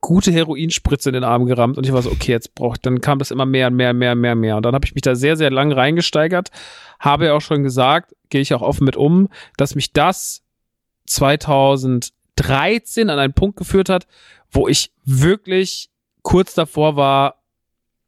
gute 0.00 0.32
Heroinspritze 0.32 1.10
in 1.10 1.14
den 1.14 1.24
Arm 1.24 1.46
gerammt 1.46 1.76
und 1.76 1.86
ich 1.86 1.92
war 1.92 2.02
so, 2.02 2.10
okay, 2.10 2.32
jetzt 2.32 2.54
braucht, 2.54 2.86
dann 2.86 3.00
kam 3.00 3.18
das 3.18 3.30
immer 3.30 3.46
mehr 3.46 3.68
und 3.68 3.76
mehr, 3.76 3.92
mehr, 3.92 4.14
mehr, 4.14 4.34
mehr. 4.34 4.56
Und 4.56 4.64
dann 4.64 4.74
habe 4.74 4.86
ich 4.86 4.94
mich 4.94 5.02
da 5.02 5.14
sehr, 5.14 5.36
sehr 5.36 5.50
lang 5.50 5.72
reingesteigert. 5.72 6.50
Habe 6.98 7.26
ja 7.26 7.34
auch 7.34 7.40
schon 7.40 7.62
gesagt, 7.62 8.14
gehe 8.30 8.40
ich 8.40 8.54
auch 8.54 8.62
offen 8.62 8.84
mit 8.84 8.96
um, 8.96 9.28
dass 9.56 9.74
mich 9.74 9.92
das 9.92 10.42
2013 11.06 13.10
an 13.10 13.18
einen 13.18 13.34
Punkt 13.34 13.56
geführt 13.56 13.88
hat, 13.88 14.06
wo 14.50 14.68
ich 14.68 14.90
wirklich 15.04 15.90
kurz 16.22 16.54
davor 16.54 16.96
war, 16.96 17.39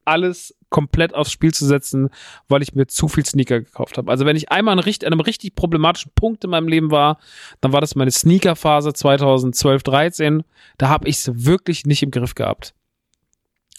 alles 0.04 0.54
komplett 0.70 1.14
aufs 1.14 1.30
Spiel 1.30 1.52
zu 1.52 1.66
setzen, 1.66 2.08
weil 2.48 2.62
ich 2.62 2.74
mir 2.74 2.86
zu 2.86 3.08
viel 3.08 3.24
Sneaker 3.26 3.60
gekauft 3.60 3.98
habe. 3.98 4.10
Also 4.10 4.24
wenn 4.24 4.36
ich 4.36 4.50
einmal 4.50 4.78
an 4.78 4.84
einem 4.84 5.20
richtig 5.20 5.54
problematischen 5.54 6.12
Punkt 6.14 6.44
in 6.44 6.50
meinem 6.50 6.68
Leben 6.68 6.90
war, 6.90 7.18
dann 7.60 7.72
war 7.72 7.80
das 7.80 7.94
meine 7.94 8.10
Sneaker-Phase 8.10 8.92
2012, 8.92 9.82
13. 9.82 10.44
Da 10.78 10.88
habe 10.88 11.08
ich 11.08 11.16
es 11.16 11.44
wirklich 11.44 11.84
nicht 11.84 12.02
im 12.02 12.10
Griff 12.10 12.34
gehabt. 12.34 12.74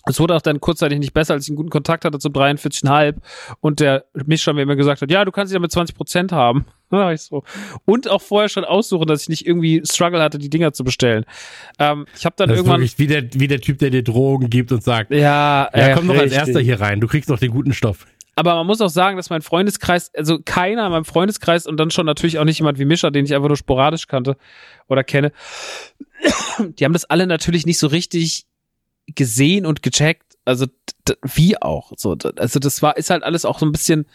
Es 0.05 0.19
wurde 0.19 0.35
auch 0.35 0.41
dann 0.41 0.59
kurzzeitig 0.59 0.99
nicht 0.99 1.13
besser, 1.13 1.33
als 1.33 1.45
ich 1.45 1.49
einen 1.49 1.55
guten 1.55 1.69
Kontakt 1.69 2.03
hatte 2.03 2.19
zum 2.19 2.33
43,5 2.33 3.15
und 3.61 3.79
der 3.79 4.05
Mischer 4.13 4.53
mir 4.53 4.63
immer 4.63 4.75
gesagt 4.75 5.01
hat, 5.01 5.09
ja, 5.09 5.23
du 5.23 5.31
kannst 5.31 5.49
sie 5.49 5.55
damit 5.55 5.71
20 5.71 5.95
Prozent 5.95 6.33
haben. 6.99 7.13
ich 7.13 7.21
so. 7.21 7.43
Und 7.85 8.09
auch 8.09 8.21
vorher 8.21 8.49
schon 8.49 8.65
aussuchen, 8.65 9.07
dass 9.07 9.23
ich 9.23 9.29
nicht 9.29 9.45
irgendwie 9.45 9.81
Struggle 9.85 10.21
hatte, 10.21 10.37
die 10.37 10.49
Dinger 10.49 10.73
zu 10.73 10.83
bestellen. 10.83 11.25
Ähm, 11.79 12.05
ich 12.15 12.25
habe 12.25 12.35
dann 12.37 12.49
das 12.49 12.57
irgendwann. 12.57 12.81
Ist 12.81 12.99
wie 12.99 13.07
der, 13.07 13.33
wie 13.33 13.47
der 13.47 13.61
Typ, 13.61 13.79
der 13.79 13.89
dir 13.89 14.03
Drogen 14.03 14.49
gibt 14.49 14.71
und 14.71 14.83
sagt, 14.83 15.11
ja, 15.11 15.69
ja 15.73 15.87
äh, 15.89 15.93
komm 15.95 16.07
doch 16.07 16.17
als 16.17 16.31
erster 16.31 16.59
hier 16.59 16.79
rein, 16.79 17.01
du 17.01 17.07
kriegst 17.07 17.29
doch 17.29 17.39
den 17.39 17.51
guten 17.51 17.73
Stoff. 17.73 18.05
Aber 18.35 18.55
man 18.55 18.65
muss 18.65 18.81
auch 18.81 18.89
sagen, 18.89 19.17
dass 19.17 19.29
mein 19.29 19.41
Freundeskreis, 19.41 20.11
also 20.15 20.39
keiner 20.43 20.85
in 20.87 20.91
meinem 20.91 21.05
Freundeskreis 21.05 21.67
und 21.67 21.77
dann 21.77 21.91
schon 21.91 22.05
natürlich 22.05 22.39
auch 22.39 22.45
nicht 22.45 22.59
jemand 22.59 22.79
wie 22.79 22.85
Mischer, 22.85 23.11
den 23.11 23.25
ich 23.25 23.35
einfach 23.35 23.47
nur 23.47 23.57
sporadisch 23.57 24.07
kannte 24.07 24.37
oder 24.87 25.03
kenne, 25.03 25.31
die 26.59 26.85
haben 26.85 26.93
das 26.93 27.05
alle 27.05 27.27
natürlich 27.27 27.65
nicht 27.65 27.77
so 27.77 27.87
richtig 27.87 28.45
gesehen 29.07 29.65
und 29.65 29.83
gecheckt. 29.83 30.37
Also 30.45 30.65
wie 31.21 31.61
auch. 31.61 31.91
So, 31.95 32.17
also 32.37 32.59
das 32.59 32.81
war 32.81 32.97
ist 32.97 33.09
halt 33.09 33.23
alles 33.23 33.45
auch 33.45 33.59
so 33.59 33.65
ein 33.65 33.71
bisschen. 33.71 34.05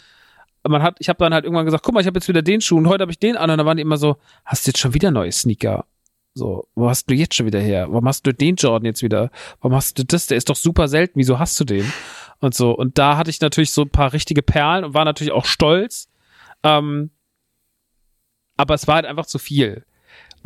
Man 0.67 0.83
hat, 0.83 0.97
ich 0.99 1.09
habe 1.09 1.19
dann 1.19 1.33
halt 1.33 1.45
irgendwann 1.45 1.65
gesagt, 1.65 1.85
guck 1.85 1.95
mal, 1.95 2.01
ich 2.01 2.07
habe 2.07 2.19
jetzt 2.19 2.29
wieder 2.29 2.43
den 2.43 2.61
Schuh 2.61 2.79
und 2.79 2.89
heute 2.89 3.03
habe 3.03 3.13
ich 3.13 3.19
den 3.19 3.37
an 3.37 3.51
und 3.51 3.59
dann 3.59 3.67
waren 3.67 3.77
die 3.77 3.83
immer 3.83 3.97
so, 3.97 4.17
hast 4.45 4.67
du 4.67 4.71
jetzt 4.71 4.79
schon 4.79 4.95
wieder 4.95 5.11
neue 5.11 5.33
Sneaker? 5.33 5.87
So, 6.35 6.69
wo 6.75 6.89
hast 6.89 7.11
du 7.11 7.15
jetzt 7.15 7.35
schon 7.35 7.47
wieder 7.47 7.61
her? 7.61 7.89
Warum 7.91 8.07
hast 8.07 8.27
du 8.27 8.33
den 8.33 8.57
Jordan 8.57 8.85
jetzt 8.87 9.03
wieder? 9.03 9.31
Warum 9.61 9.77
hast 9.77 9.99
du 9.99 10.05
das? 10.05 10.27
Der 10.27 10.37
ist 10.37 10.49
doch 10.49 10.57
super 10.57 10.87
selten. 10.87 11.19
Wieso 11.19 11.39
hast 11.39 11.59
du 11.59 11.65
den? 11.65 11.91
Und 12.41 12.55
so. 12.55 12.71
Und 12.71 12.99
da 12.99 13.17
hatte 13.17 13.31
ich 13.31 13.41
natürlich 13.41 13.73
so 13.73 13.83
ein 13.83 13.91
paar 13.91 14.13
richtige 14.13 14.43
Perlen 14.43 14.85
und 14.85 14.95
war 14.95 15.05
natürlich 15.05 15.33
auch 15.33 15.47
stolz. 15.47 16.09
Ähm, 16.63 17.11
aber 18.57 18.75
es 18.75 18.87
war 18.87 18.97
halt 18.97 19.07
einfach 19.07 19.27
zu 19.27 19.39
viel. 19.39 19.85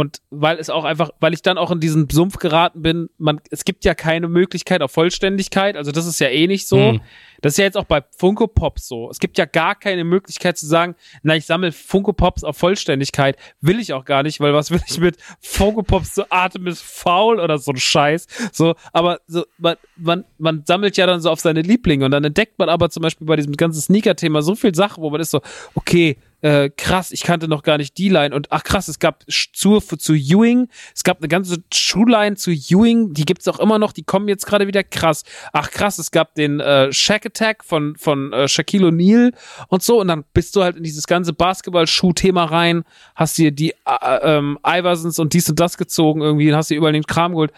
Und 0.02 0.20
weil 0.30 0.58
es 0.58 0.68
auch 0.68 0.82
einfach, 0.82 1.10
weil 1.20 1.32
ich 1.32 1.42
dann 1.42 1.58
auch 1.58 1.70
in 1.70 1.78
diesen 1.78 2.10
Sumpf 2.10 2.38
geraten 2.38 2.82
bin, 2.82 3.08
man, 3.18 3.40
es 3.52 3.64
gibt 3.64 3.84
ja 3.84 3.94
keine 3.94 4.26
Möglichkeit 4.26 4.82
auf 4.82 4.90
Vollständigkeit, 4.90 5.76
also 5.76 5.92
das 5.92 6.06
ist 6.06 6.18
ja 6.18 6.26
eh 6.26 6.48
nicht 6.48 6.66
so. 6.66 6.76
Hm. 6.76 7.00
Das 7.40 7.52
ist 7.52 7.58
ja 7.58 7.66
jetzt 7.66 7.76
auch 7.76 7.84
bei 7.84 8.02
Funko 8.18 8.48
Pops 8.48 8.88
so. 8.88 9.08
Es 9.10 9.20
gibt 9.20 9.38
ja 9.38 9.44
gar 9.44 9.76
keine 9.76 10.02
Möglichkeit 10.02 10.58
zu 10.58 10.66
sagen, 10.66 10.96
na, 11.22 11.36
ich 11.36 11.46
sammle 11.46 11.70
Funko 11.70 12.12
Pops 12.12 12.42
auf 12.42 12.56
Vollständigkeit. 12.56 13.36
Will 13.60 13.78
ich 13.78 13.92
auch 13.92 14.04
gar 14.04 14.24
nicht, 14.24 14.40
weil 14.40 14.52
was 14.54 14.72
will 14.72 14.80
ich 14.88 14.98
mit 14.98 15.18
Funko 15.40 15.84
Pops 15.84 16.16
so 16.16 16.24
Artemis 16.30 16.80
faul 16.80 17.38
oder 17.38 17.58
so 17.58 17.70
ein 17.70 17.76
Scheiß. 17.76 18.26
So, 18.50 18.74
aber 18.92 19.20
so, 19.28 19.44
man, 19.58 19.76
man, 19.96 20.24
man 20.38 20.64
sammelt 20.66 20.96
ja 20.96 21.06
dann 21.06 21.20
so 21.20 21.30
auf 21.30 21.38
seine 21.38 21.62
Lieblinge 21.62 22.04
und 22.04 22.10
dann 22.10 22.24
entdeckt 22.24 22.58
man 22.58 22.68
aber 22.68 22.90
zum 22.90 23.04
Beispiel 23.04 23.26
bei 23.28 23.36
diesem 23.36 23.56
ganzen 23.56 23.80
Sneaker-Thema 23.80 24.42
so 24.42 24.56
viel 24.56 24.74
Sachen, 24.74 25.00
wo 25.00 25.10
man 25.10 25.20
ist 25.20 25.30
so, 25.30 25.42
okay, 25.76 26.16
äh, 26.42 26.70
krass, 26.70 27.12
ich 27.12 27.22
kannte 27.22 27.48
noch 27.48 27.62
gar 27.62 27.78
nicht 27.78 27.96
die 27.98 28.08
Line. 28.08 28.34
Und 28.34 28.50
ach 28.50 28.64
krass, 28.64 28.88
es 28.88 28.98
gab 28.98 29.24
zu, 29.30 29.78
zu 29.78 30.14
Ewing, 30.14 30.68
es 30.94 31.04
gab 31.04 31.18
eine 31.18 31.28
ganze 31.28 31.62
Schuhline 31.72 32.36
zu 32.36 32.50
Ewing, 32.50 33.14
die 33.14 33.24
gibt's 33.24 33.46
auch 33.48 33.60
immer 33.60 33.78
noch, 33.78 33.92
die 33.92 34.02
kommen 34.02 34.28
jetzt 34.28 34.46
gerade 34.46 34.66
wieder. 34.66 34.82
Krass. 34.82 35.22
Ach 35.52 35.70
krass, 35.70 35.98
es 35.98 36.10
gab 36.10 36.34
den 36.34 36.60
äh, 36.60 36.92
Shack 36.92 37.26
Attack 37.26 37.64
von 37.64 37.96
von 37.96 38.32
äh, 38.32 38.48
Shaquille 38.48 38.88
O'Neal 38.88 39.32
und 39.68 39.82
so. 39.82 40.00
Und 40.00 40.08
dann 40.08 40.24
bist 40.34 40.56
du 40.56 40.62
halt 40.62 40.76
in 40.76 40.82
dieses 40.82 41.06
ganze 41.06 41.32
Basketball-Schuh-Thema 41.32 42.44
rein, 42.44 42.82
hast 43.14 43.38
dir 43.38 43.52
die 43.52 43.70
äh, 43.86 44.16
ähm, 44.22 44.58
Iversons 44.66 45.20
und 45.20 45.32
dies 45.34 45.48
und 45.48 45.60
das 45.60 45.78
gezogen 45.78 46.22
irgendwie, 46.22 46.52
hast 46.52 46.70
dir 46.70 46.76
überall 46.76 46.92
den 46.92 47.06
Kram 47.06 47.32
geholt. 47.32 47.52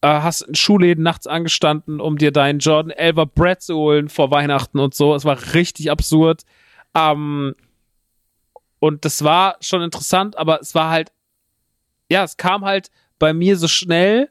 Äh, 0.00 0.08
hast 0.08 0.42
in 0.42 0.56
Schuhläden 0.56 1.04
nachts 1.04 1.28
angestanden, 1.28 2.00
um 2.00 2.18
dir 2.18 2.32
deinen 2.32 2.58
Jordan 2.58 2.90
Elver 2.90 3.26
Bread 3.26 3.62
zu 3.62 3.76
holen 3.76 4.08
vor 4.08 4.30
Weihnachten 4.32 4.80
und 4.80 4.92
so. 4.92 5.14
Es 5.14 5.24
war 5.24 5.38
richtig 5.54 5.90
absurd. 5.90 6.42
Ähm, 6.96 7.54
und 8.84 9.06
das 9.06 9.24
war 9.24 9.56
schon 9.62 9.80
interessant, 9.80 10.36
aber 10.36 10.60
es 10.60 10.74
war 10.74 10.90
halt, 10.90 11.10
ja, 12.10 12.22
es 12.22 12.36
kam 12.36 12.66
halt 12.66 12.90
bei 13.18 13.32
mir 13.32 13.56
so 13.56 13.66
schnell, 13.66 14.28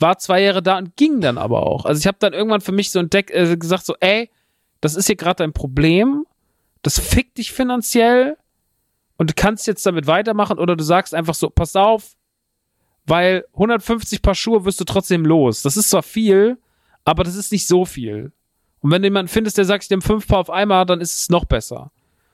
war 0.00 0.18
zwei 0.18 0.42
Jahre 0.42 0.60
da 0.60 0.76
und 0.76 0.96
ging 0.96 1.20
dann 1.20 1.38
aber 1.38 1.64
auch. 1.64 1.84
Also 1.84 2.00
ich 2.00 2.08
habe 2.08 2.16
dann 2.18 2.32
irgendwann 2.32 2.62
für 2.62 2.72
mich 2.72 2.90
so 2.90 2.98
entdeckt, 2.98 3.30
äh, 3.30 3.56
gesagt 3.56 3.86
so, 3.86 3.94
ey, 4.00 4.28
das 4.80 4.96
ist 4.96 5.06
hier 5.06 5.14
gerade 5.14 5.44
dein 5.44 5.52
Problem, 5.52 6.26
das 6.82 6.98
fickt 6.98 7.38
dich 7.38 7.52
finanziell 7.52 8.36
und 9.18 9.30
du 9.30 9.34
kannst 9.36 9.68
jetzt 9.68 9.86
damit 9.86 10.08
weitermachen 10.08 10.58
oder 10.58 10.74
du 10.74 10.82
sagst 10.82 11.14
einfach 11.14 11.34
so, 11.34 11.48
pass 11.48 11.76
auf, 11.76 12.16
weil 13.06 13.44
150 13.52 14.20
Paar 14.20 14.34
Schuhe 14.34 14.64
wirst 14.64 14.80
du 14.80 14.84
trotzdem 14.84 15.24
los. 15.24 15.62
Das 15.62 15.76
ist 15.76 15.90
zwar 15.90 16.02
viel, 16.02 16.58
aber 17.04 17.22
das 17.22 17.36
ist 17.36 17.52
nicht 17.52 17.68
so 17.68 17.84
viel. 17.84 18.32
Und 18.80 18.90
wenn 18.90 19.02
du 19.02 19.06
jemanden 19.06 19.28
findest, 19.28 19.58
der 19.58 19.64
sagt, 19.64 19.84
ich 19.84 19.90
nehme 19.90 20.02
fünf 20.02 20.26
Paar 20.26 20.40
auf 20.40 20.50
einmal, 20.50 20.86
dann 20.86 21.00
ist 21.00 21.14
es 21.14 21.28
noch 21.28 21.44
besser. 21.44 21.92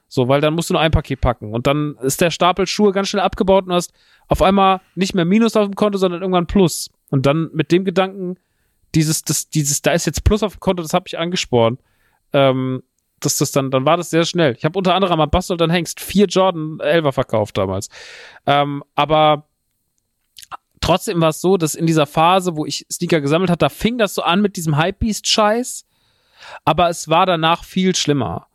So, 0.09 0.29
weil 0.29 0.41
dann 0.41 0.55
musst 0.55 0.71
du 0.71 0.75
nur 0.75 0.81
ein 0.81 0.91
Paket 0.91 1.21
packen. 1.21 1.53
Und 1.53 1.67
dann 1.67 1.97
ist 2.01 2.21
der 2.21 2.31
Stapel 2.31 2.67
Schuhe 2.67 2.93
ganz 2.93 3.09
schnell 3.09 3.23
abgebaut 3.23 3.67
und 3.67 3.73
hast 3.73 3.93
auf 4.29 4.43
einmal 4.43 4.81
nicht 4.95 5.15
mehr 5.15 5.25
Minus 5.25 5.57
auf 5.57 5.67
dem 5.67 5.75
Konto, 5.75 5.99
sondern 5.99 6.23
irgendwann 6.23 6.47
Plus. 6.47 6.91
Und 7.11 7.27
dann 7.27 7.51
mit 7.53 7.73
dem 7.73 7.85
Gedanken, 7.85 8.37
dieses, 8.95 9.23
das, 9.23 9.49
dieses, 9.49 9.83
da 9.83 9.93
ist 9.93 10.07
jetzt 10.07 10.25
Plus 10.25 10.43
auf 10.43 10.57
dem 10.57 10.61
Konto, 10.61 10.83
das 10.83 10.93
habe 10.93 11.05
ich 11.07 11.19
angespornt. 11.19 11.81
Ähm, 12.33 12.83
dass 13.21 13.37
das 13.37 13.51
dann, 13.51 13.71
dann 13.71 13.87
war 13.87 13.97
das 13.97 14.11
sehr 14.11 14.25
schnell. 14.25 14.55
Ich 14.59 14.65
habe 14.65 14.79
unter 14.79 14.95
anderem 14.95 15.21
am 15.21 15.31
Bastel 15.31 15.57
dann 15.57 15.71
Hengst 15.71 16.01
vier 16.01 16.27
Jordan 16.27 16.79
11er 16.79 17.13
verkauft 17.13 17.57
damals. 17.57 17.89
Ähm, 18.45 18.85
aber 18.95 19.49
trotzdem 20.81 21.21
war 21.21 21.31
es 21.31 21.41
so, 21.41 21.57
dass 21.57 21.75
in 21.75 21.87
dieser 21.87 22.07
Phase, 22.07 22.57
wo 22.57 22.67
ich 22.67 22.87
Sneaker 22.93 23.21
gesammelt 23.21 23.51
habe, 23.51 23.59
da 23.59 23.69
fing 23.69 23.99
das 23.99 24.15
so 24.15 24.23
an 24.23 24.43
mit 24.43 24.57
diesem 24.57 24.77
Hypebeast-Scheiß. 24.77 25.87
Aber 26.65 26.91
es 26.91 27.09
war 27.09 27.27
danach 27.27 27.65
viel 27.65 27.97
schlimmer. 27.97 28.49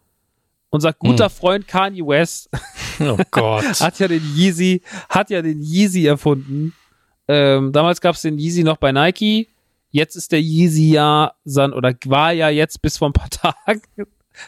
Unser 0.71 0.93
guter 0.93 1.25
hm. 1.25 1.31
Freund 1.31 1.67
Kanye 1.67 2.01
West 2.07 2.49
oh 2.99 3.17
Gott. 3.29 3.81
hat 3.81 3.99
ja 3.99 4.07
den 4.07 4.23
Yeezy, 4.35 4.81
hat 5.09 5.29
ja 5.29 5.41
den 5.41 5.61
Yeezy 5.61 6.05
erfunden. 6.07 6.73
Ähm, 7.27 7.73
damals 7.73 7.99
gab 8.01 8.15
es 8.15 8.21
den 8.21 8.39
Yeezy 8.39 8.63
noch 8.63 8.77
bei 8.77 8.91
Nike. 8.91 9.49
Jetzt 9.89 10.15
ist 10.15 10.31
der 10.31 10.41
Yeezy 10.41 10.91
ja, 10.93 11.33
oder 11.45 11.93
war 12.05 12.31
ja 12.31 12.49
jetzt 12.49 12.81
bis 12.81 12.97
vor 12.97 13.09
ein 13.09 13.13
paar 13.13 13.29
Tagen, 13.65 13.81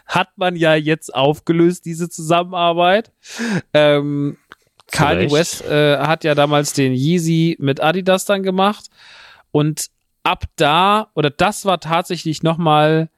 hat 0.06 0.30
man 0.38 0.56
ja 0.56 0.76
jetzt 0.76 1.14
aufgelöst, 1.14 1.86
diese 1.86 2.10
Zusammenarbeit. 2.10 3.12
Ähm, 3.74 4.38
Kanye 4.92 5.30
West 5.30 5.66
äh, 5.66 5.98
hat 5.98 6.24
ja 6.24 6.36
damals 6.36 6.72
den 6.72 6.94
Yeezy 6.94 7.58
mit 7.60 7.82
Adidas 7.82 8.24
dann 8.24 8.44
gemacht. 8.44 8.86
Und 9.52 9.90
ab 10.24 10.46
da, 10.56 11.10
oder 11.16 11.30
das 11.30 11.66
war 11.66 11.82
tatsächlich 11.82 12.44
nochmal 12.44 13.10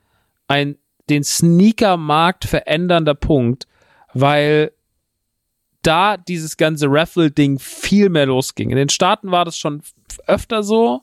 ein 0.47 0.77
den 1.09 1.23
Sneaker-Markt 1.23 2.45
verändernder 2.45 3.15
Punkt, 3.15 3.67
weil 4.13 4.71
da 5.81 6.17
dieses 6.17 6.57
ganze 6.57 6.87
Raffle-Ding 6.89 7.59
viel 7.59 8.09
mehr 8.09 8.25
losging. 8.25 8.71
In 8.71 8.77
den 8.77 8.89
Staaten 8.89 9.31
war 9.31 9.45
das 9.45 9.57
schon 9.57 9.81
öfter 10.25 10.63
so, 10.63 11.01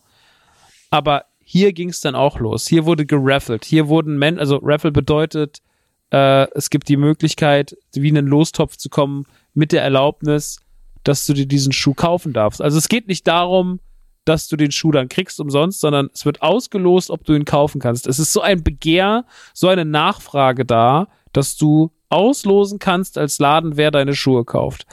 aber 0.90 1.26
hier 1.39 1.72
ging 1.72 1.90
es 1.90 2.00
dann 2.00 2.14
auch 2.14 2.39
los. 2.39 2.66
Hier 2.66 2.84
wurde 2.84 3.06
geraffelt. 3.06 3.64
Hier 3.64 3.89
wurden 3.89 4.18
Men, 4.18 4.39
also 4.39 4.58
Raffle 4.62 4.90
bedeutet, 4.90 5.62
äh, 6.10 6.50
es 6.55 6.70
gibt 6.70 6.89
die 6.89 6.97
Möglichkeit, 6.97 7.76
wie 7.92 8.08
in 8.08 8.18
einen 8.18 8.26
Lostopf 8.26 8.76
zu 8.76 8.89
kommen, 8.89 9.26
mit 9.55 9.72
der 9.72 9.82
Erlaubnis, 9.82 10.60
dass 11.05 11.26
du 11.26 11.32
dir 11.34 11.47
diesen 11.47 11.72
Schuh 11.72 11.94
kaufen 11.94 12.32
darfst. 12.32 12.62
Also 12.62 12.78
es 12.78 12.89
geht 12.89 13.08
nicht 13.08 13.26
darum, 13.26 13.81
dass 14.25 14.49
du 14.49 14.57
den 14.57 14.70
Schuh 14.70 14.92
dann 14.92 15.09
kriegst 15.09 15.41
umsonst, 15.41 15.81
sondern 15.81 16.10
es 16.12 16.25
wird 16.25 16.42
ausgelost, 16.42 17.10
ob 17.10 17.25
du 17.25 17.34
ihn 17.34 17.44
kaufen 17.44 17.81
kannst. 17.81 18.07
Es 18.07 18.18
ist 18.18 18.33
so 18.33 18.41
ein 18.41 18.62
Begehr, 18.62 19.25
so 19.52 19.68
eine 19.68 19.84
Nachfrage 19.84 20.65
da, 20.65 21.09
dass 21.33 21.57
du 21.57 21.91
auslosen 22.09 22.78
kannst 22.78 23.18
als 23.18 23.39
Laden, 23.39 23.76
wer 23.76 23.91
deine 23.91 24.15
Schuhe 24.15 24.44
kauft. 24.44 24.86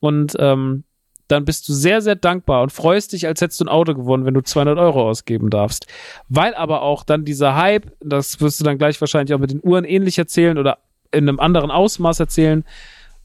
Und 0.00 0.34
ähm, 0.38 0.84
dann 1.28 1.44
bist 1.44 1.68
du 1.68 1.72
sehr, 1.72 2.02
sehr 2.02 2.16
dankbar 2.16 2.62
und 2.62 2.72
freust 2.72 3.12
dich, 3.12 3.26
als 3.26 3.40
hättest 3.40 3.60
du 3.60 3.64
ein 3.64 3.68
Auto 3.68 3.94
gewonnen, 3.94 4.24
wenn 4.24 4.34
du 4.34 4.42
200 4.42 4.78
Euro 4.78 5.08
ausgeben 5.08 5.50
darfst. 5.50 5.86
Weil 6.28 6.54
aber 6.54 6.82
auch 6.82 7.04
dann 7.04 7.24
dieser 7.24 7.56
Hype, 7.56 7.92
das 8.00 8.40
wirst 8.40 8.60
du 8.60 8.64
dann 8.64 8.78
gleich 8.78 9.00
wahrscheinlich 9.00 9.34
auch 9.34 9.38
mit 9.38 9.50
den 9.50 9.60
Uhren 9.62 9.84
ähnlich 9.84 10.18
erzählen 10.18 10.58
oder 10.58 10.78
in 11.12 11.28
einem 11.28 11.40
anderen 11.40 11.70
Ausmaß 11.70 12.20
erzählen, 12.20 12.64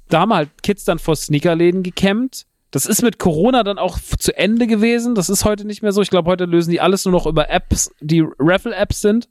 da 0.10 0.22
haben 0.22 0.34
halt 0.34 0.64
Kids 0.64 0.86
dann 0.86 1.00
vor 1.00 1.16
Sneakerläden 1.16 1.84
gekämmt 1.84 2.46
das 2.72 2.86
ist 2.86 3.02
mit 3.02 3.18
Corona 3.18 3.64
dann 3.64 3.80
auch 3.80 3.98
zu 4.00 4.36
Ende 4.38 4.68
gewesen. 4.68 5.16
Das 5.16 5.30
ist 5.30 5.44
heute 5.44 5.66
nicht 5.66 5.82
mehr 5.82 5.92
so. 5.92 6.02
Ich 6.02 6.10
glaube, 6.10 6.30
heute 6.30 6.46
lösen 6.46 6.72
die 6.72 6.82
alles 6.82 7.06
nur 7.06 7.12
noch 7.12 7.26
über 7.26 7.50
Apps, 7.50 7.92
die 8.00 8.24
Raffle-Apps 8.38 9.02
sind. 9.02 9.30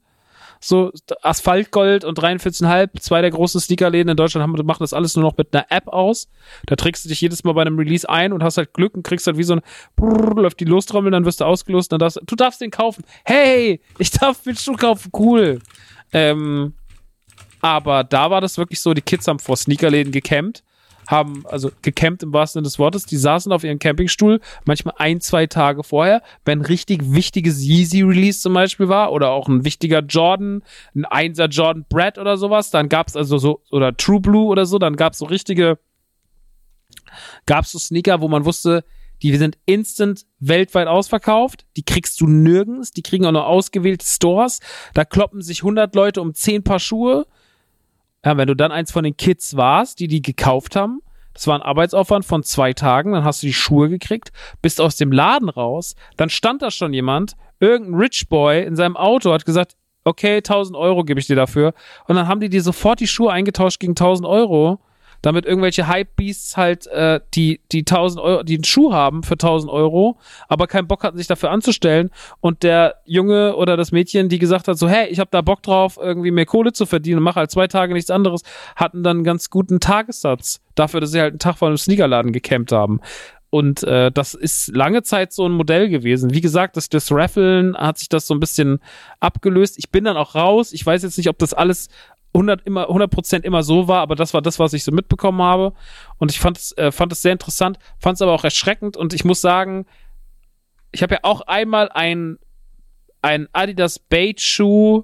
So 0.61 0.91
Asphaltgold 1.21 2.03
und 2.03 2.19
43,5, 2.19 2.99
zwei 2.99 3.21
der 3.21 3.31
großen 3.31 3.61
Sneakerläden 3.61 4.09
in 4.09 4.17
Deutschland 4.17 4.43
haben, 4.43 4.65
machen 4.65 4.83
das 4.83 4.91
alles 4.91 5.15
nur 5.15 5.23
noch 5.23 5.37
mit 5.37 5.55
einer 5.55 5.67
App 5.69 5.87
aus. 5.87 6.27
Da 6.65 6.75
trägst 6.75 7.05
du 7.05 7.09
dich 7.09 7.21
jedes 7.21 7.45
Mal 7.45 7.53
bei 7.53 7.61
einem 7.61 7.79
Release 7.79 8.09
ein 8.09 8.33
und 8.33 8.43
hast 8.43 8.57
halt 8.57 8.73
Glück 8.73 8.93
und 8.93 9.03
kriegst 9.03 9.25
halt 9.25 9.37
wie 9.37 9.43
so 9.43 9.53
ein 9.53 9.61
Brrr, 9.95 10.35
läuft 10.35 10.59
die 10.59 10.65
Lostrommel, 10.65 11.11
dann 11.11 11.23
wirst 11.23 11.39
du 11.39 11.45
ausgelost, 11.45 11.93
dann 11.93 11.99
darfst 11.99 12.19
du 12.25 12.35
darfst 12.35 12.59
den 12.59 12.71
kaufen. 12.71 13.05
Hey, 13.23 13.79
ich 13.99 14.11
darf 14.11 14.43
den 14.43 14.57
Schuh 14.57 14.75
kaufen, 14.75 15.11
cool. 15.17 15.59
Ähm, 16.11 16.73
aber 17.61 18.03
da 18.03 18.29
war 18.29 18.41
das 18.41 18.57
wirklich 18.57 18.81
so, 18.81 18.93
die 18.93 19.01
Kids 19.01 19.29
haben 19.29 19.39
vor 19.39 19.55
Sneakerläden 19.55 20.11
gecampt 20.11 20.63
haben 21.09 21.43
also 21.47 21.71
gecampt 21.81 22.21
im 22.21 22.31
wahrsten 22.33 22.59
Sinne 22.59 22.67
des 22.67 22.77
Wortes. 22.77 23.07
Die 23.07 23.17
saßen 23.17 23.51
auf 23.51 23.63
ihrem 23.63 23.79
Campingstuhl, 23.79 24.39
manchmal 24.65 24.93
ein, 24.99 25.21
zwei 25.21 25.47
Tage 25.47 25.83
vorher, 25.83 26.21
wenn 26.45 26.61
richtig 26.61 27.11
wichtiges 27.11 27.63
Yeezy-Release 27.63 28.41
zum 28.41 28.53
Beispiel 28.53 28.89
war 28.89 29.11
oder 29.11 29.31
auch 29.31 29.47
ein 29.47 29.65
wichtiger 29.65 30.01
Jordan, 30.01 30.61
ein 30.93 31.05
Einser 31.05 31.47
Jordan 31.47 31.85
Brad 31.89 32.19
oder 32.19 32.37
sowas, 32.37 32.69
dann 32.69 32.89
gab's 32.89 33.15
also 33.15 33.39
so, 33.39 33.61
oder 33.71 33.97
True 33.97 34.19
Blue 34.19 34.45
oder 34.45 34.67
so, 34.67 34.77
dann 34.77 34.95
gab's 34.95 35.17
so 35.17 35.25
richtige, 35.25 35.79
gab's 37.47 37.71
so 37.71 37.79
Sneaker, 37.79 38.21
wo 38.21 38.27
man 38.27 38.45
wusste, 38.45 38.83
die 39.23 39.35
sind 39.35 39.57
instant 39.65 40.25
weltweit 40.39 40.87
ausverkauft. 40.87 41.65
Die 41.75 41.83
kriegst 41.83 42.21
du 42.21 42.27
nirgends. 42.27 42.91
Die 42.91 43.01
kriegen 43.01 43.25
auch 43.25 43.33
nur 43.33 43.47
ausgewählte 43.47 44.05
Stores. 44.05 44.59
Da 44.93 45.03
kloppen 45.03 45.41
sich 45.41 45.59
100 45.59 45.93
Leute 45.93 46.21
um 46.21 46.33
10 46.33 46.63
Paar 46.63 46.79
Schuhe. 46.79 47.25
Ja, 48.25 48.37
wenn 48.37 48.47
du 48.47 48.55
dann 48.55 48.71
eins 48.71 48.91
von 48.91 49.03
den 49.03 49.15
Kids 49.15 49.55
warst, 49.55 49.99
die 49.99 50.07
die 50.07 50.21
gekauft 50.21 50.75
haben, 50.75 51.01
das 51.33 51.47
war 51.47 51.55
ein 51.55 51.61
Arbeitsaufwand 51.61 52.25
von 52.25 52.43
zwei 52.43 52.73
Tagen, 52.73 53.13
dann 53.13 53.23
hast 53.23 53.41
du 53.41 53.47
die 53.47 53.53
Schuhe 53.53 53.87
gekriegt, 53.87 54.31
bist 54.61 54.81
aus 54.81 54.97
dem 54.97 55.11
Laden 55.11 55.47
raus, 55.47 55.95
dann 56.17 56.29
stand 56.29 56.61
da 56.61 56.69
schon 56.69 56.93
jemand, 56.93 57.37
irgendein 57.59 57.99
Rich 57.99 58.27
Boy 58.27 58.63
in 58.63 58.75
seinem 58.75 58.97
Auto 58.97 59.31
hat 59.31 59.45
gesagt, 59.45 59.77
okay, 60.03 60.37
1000 60.37 60.77
Euro 60.77 61.03
gebe 61.03 61.19
ich 61.19 61.27
dir 61.27 61.35
dafür. 61.35 61.73
Und 62.07 62.15
dann 62.15 62.27
haben 62.27 62.39
die 62.39 62.49
dir 62.49 62.61
sofort 62.61 62.99
die 62.99 63.07
Schuhe 63.07 63.31
eingetauscht 63.31 63.79
gegen 63.79 63.91
1000 63.91 64.27
Euro 64.27 64.79
damit 65.21 65.45
irgendwelche 65.45 65.87
Hype-Beasts 65.87 66.57
halt, 66.57 66.87
äh, 66.87 67.19
die, 67.33 67.61
die 67.71 67.79
1000 67.79 68.23
Euro, 68.23 68.43
die 68.43 68.55
einen 68.55 68.63
Schuh 68.63 68.93
haben 68.93 69.23
für 69.23 69.33
1000 69.33 69.71
Euro, 69.71 70.19
aber 70.47 70.67
keinen 70.67 70.87
Bock 70.87 71.03
hatten, 71.03 71.17
sich 71.17 71.27
dafür 71.27 71.51
anzustellen 71.51 72.09
und 72.39 72.63
der 72.63 72.95
Junge 73.05 73.55
oder 73.55 73.77
das 73.77 73.91
Mädchen, 73.91 74.29
die 74.29 74.39
gesagt 74.39 74.67
hat, 74.67 74.77
so, 74.77 74.87
hey, 74.87 75.07
ich 75.07 75.19
habe 75.19 75.29
da 75.31 75.41
Bock 75.41 75.63
drauf, 75.63 75.97
irgendwie 76.01 76.31
mehr 76.31 76.45
Kohle 76.45 76.73
zu 76.73 76.85
verdienen 76.85 77.17
und 77.17 77.23
mache 77.23 77.39
halt 77.39 77.51
zwei 77.51 77.67
Tage 77.67 77.93
nichts 77.93 78.09
anderes, 78.09 78.41
hatten 78.75 79.03
dann 79.03 79.17
einen 79.17 79.23
ganz 79.23 79.49
guten 79.49 79.79
Tagessatz 79.79 80.61
dafür, 80.75 81.01
dass 81.01 81.11
sie 81.11 81.19
halt 81.19 81.33
einen 81.33 81.39
Tag 81.39 81.57
vor 81.57 81.67
einem 81.67 81.77
Sneakerladen 81.77 82.31
gecampt 82.31 82.71
haben. 82.71 83.01
Und 83.51 83.83
äh, 83.83 84.11
das 84.11 84.35
ist 84.35 84.67
lange 84.75 85.01
Zeit 85.01 85.33
so 85.33 85.45
ein 85.45 85.51
Modell 85.51 85.89
gewesen. 85.89 86.33
Wie 86.33 86.41
gesagt, 86.41 86.77
das, 86.77 86.87
das 86.87 87.11
Raffeln 87.11 87.75
hat 87.75 87.97
sich 87.97 88.07
das 88.07 88.27
so 88.27 88.35
ein 88.35 88.39
bisschen 88.39 88.79
abgelöst. 89.19 89.75
Ich 89.79 89.89
bin 89.89 90.03
dann 90.03 90.17
auch 90.17 90.35
raus. 90.35 90.71
Ich 90.71 90.85
weiß 90.85 91.01
jetzt 91.01 91.17
nicht, 91.17 91.29
ob 91.29 91.39
das 91.39 91.55
alles 91.55 91.89
100 92.33 92.65
immer 92.65 92.89
100% 92.89 93.43
immer 93.43 93.63
so 93.63 93.87
war, 93.87 94.01
aber 94.01 94.15
das 94.15 94.33
war 94.33 94.41
das, 94.41 94.59
was 94.59 94.73
ich 94.73 94.83
so 94.83 94.91
mitbekommen 94.91 95.41
habe. 95.41 95.73
Und 96.17 96.31
ich 96.31 96.39
fand 96.39 96.57
es 96.57 96.77
äh, 96.77 96.91
fand 96.91 97.11
es 97.11 97.21
sehr 97.21 97.31
interessant, 97.31 97.79
fand 97.97 98.15
es 98.15 98.21
aber 98.21 98.33
auch 98.33 98.43
erschreckend. 98.43 98.97
Und 98.97 99.13
ich 99.13 99.25
muss 99.25 99.41
sagen, 99.41 99.85
ich 100.91 101.01
habe 101.01 101.15
ja 101.15 101.19
auch 101.23 101.41
einmal 101.41 101.89
ein 101.89 102.37
ein 103.21 103.47
Adidas 103.51 103.99
Bait 103.99 104.39
Schuh 104.41 105.03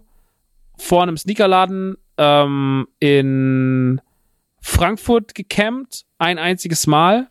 vor 0.78 1.04
einem 1.04 1.18
Sneakerladen 1.18 1.98
ähm, 2.18 2.88
in 3.00 4.02
Frankfurt 4.62 5.36
gecampt, 5.36 6.06
ein 6.18 6.38
einziges 6.38 6.88
Mal. 6.88 7.30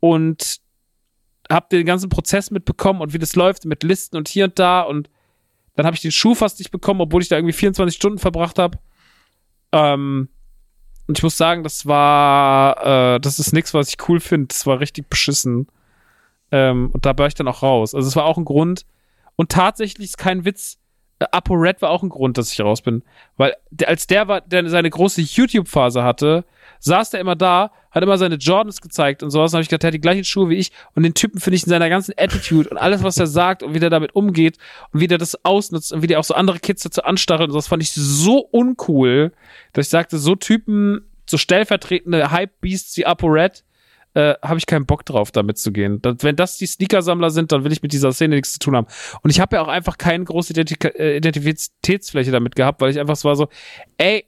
Und 0.00 0.60
habe 1.50 1.66
den 1.72 1.86
ganzen 1.86 2.08
Prozess 2.08 2.50
mitbekommen 2.50 3.00
und 3.00 3.12
wie 3.14 3.18
das 3.18 3.34
läuft 3.34 3.64
mit 3.64 3.82
Listen 3.82 4.16
und 4.16 4.28
hier 4.28 4.44
und 4.44 4.58
da. 4.58 4.82
Und 4.82 5.08
dann 5.78 5.86
habe 5.86 5.94
ich 5.94 6.02
den 6.02 6.10
Schuh 6.10 6.34
fast 6.34 6.58
nicht 6.58 6.72
bekommen, 6.72 7.00
obwohl 7.00 7.22
ich 7.22 7.28
da 7.28 7.36
irgendwie 7.36 7.52
24 7.52 7.94
Stunden 7.94 8.18
verbracht 8.18 8.58
habe. 8.58 8.78
Ähm, 9.70 10.28
und 11.06 11.18
ich 11.18 11.22
muss 11.22 11.36
sagen, 11.36 11.62
das 11.62 11.86
war, 11.86 13.14
äh, 13.14 13.20
das 13.20 13.38
ist 13.38 13.52
nichts, 13.52 13.74
was 13.74 13.90
ich 13.90 14.08
cool 14.08 14.18
finde. 14.18 14.48
Das 14.48 14.66
war 14.66 14.80
richtig 14.80 15.08
beschissen. 15.08 15.68
Ähm, 16.50 16.90
und 16.92 17.06
da 17.06 17.16
war 17.16 17.28
ich 17.28 17.34
dann 17.34 17.46
auch 17.46 17.62
raus. 17.62 17.94
Also 17.94 18.08
es 18.08 18.16
war 18.16 18.24
auch 18.24 18.38
ein 18.38 18.44
Grund. 18.44 18.86
Und 19.36 19.52
tatsächlich 19.52 20.08
ist 20.08 20.18
kein 20.18 20.44
Witz. 20.44 20.80
Äh, 21.18 21.26
Apo 21.32 21.54
Red 21.54 21.82
war 21.82 21.90
auch 21.90 22.02
ein 22.02 22.08
Grund, 22.08 22.38
dass 22.38 22.52
ich 22.52 22.60
raus 22.60 22.82
bin. 22.82 23.02
Weil 23.36 23.54
als 23.86 24.06
der 24.06 24.28
war, 24.28 24.40
der 24.40 24.68
seine 24.68 24.90
große 24.90 25.20
YouTube-Phase 25.20 26.02
hatte, 26.02 26.44
saß 26.80 27.10
der 27.10 27.20
immer 27.20 27.36
da, 27.36 27.72
hat 27.90 28.02
immer 28.02 28.18
seine 28.18 28.36
Jordans 28.36 28.80
gezeigt 28.80 29.22
und 29.22 29.30
sowas. 29.30 29.52
Und 29.52 29.56
habe 29.56 29.62
ich 29.62 29.68
gedacht, 29.68 29.82
der 29.82 29.88
hat 29.88 29.94
die 29.94 30.00
gleichen 30.00 30.24
Schuhe 30.24 30.48
wie 30.48 30.56
ich. 30.56 30.70
Und 30.94 31.02
den 31.02 31.14
Typen 31.14 31.40
finde 31.40 31.56
ich 31.56 31.64
in 31.64 31.70
seiner 31.70 31.88
ganzen 31.88 32.14
Attitude 32.16 32.68
und 32.68 32.78
alles, 32.78 33.02
was 33.02 33.18
er 33.18 33.26
sagt 33.26 33.62
und 33.62 33.74
wie 33.74 33.80
der 33.80 33.90
damit 33.90 34.14
umgeht 34.14 34.58
und 34.92 35.00
wie 35.00 35.06
der 35.06 35.18
das 35.18 35.44
ausnutzt 35.44 35.92
und 35.92 36.02
wie 36.02 36.06
der 36.06 36.20
auch 36.20 36.24
so 36.24 36.34
andere 36.34 36.58
Kids 36.58 36.82
dazu 36.82 37.02
anstachelt 37.02 37.48
und 37.48 37.52
sowas, 37.52 37.68
fand 37.68 37.82
ich 37.82 37.92
so 37.92 38.38
uncool, 38.38 39.32
dass 39.72 39.86
ich 39.86 39.90
sagte, 39.90 40.18
so 40.18 40.34
Typen, 40.34 41.08
so 41.26 41.36
stellvertretende 41.36 42.30
Hype-Beasts 42.30 42.96
wie 42.96 43.06
ApoRed, 43.06 43.64
äh, 44.14 44.34
habe 44.42 44.58
ich 44.58 44.66
keinen 44.66 44.86
Bock 44.86 45.04
drauf, 45.04 45.30
damit 45.30 45.58
zu 45.58 45.72
gehen. 45.72 46.00
Das, 46.02 46.16
wenn 46.20 46.36
das 46.36 46.56
die 46.56 46.66
Sneakersammler 46.66 47.30
sind, 47.30 47.52
dann 47.52 47.64
will 47.64 47.72
ich 47.72 47.82
mit 47.82 47.92
dieser 47.92 48.12
Szene 48.12 48.36
nichts 48.36 48.52
zu 48.54 48.58
tun 48.58 48.76
haben. 48.76 48.86
Und 49.22 49.30
ich 49.30 49.40
habe 49.40 49.56
ja 49.56 49.62
auch 49.62 49.68
einfach 49.68 49.98
keine 49.98 50.24
große 50.24 50.52
Identik 50.52 50.84
äh, 50.84 51.16
Identitätsfläche 51.16 52.30
damit 52.30 52.56
gehabt, 52.56 52.80
weil 52.80 52.90
ich 52.90 52.98
einfach 52.98 53.16
so 53.16 53.28
war 53.28 53.36
so, 53.36 53.48
ey, 53.98 54.24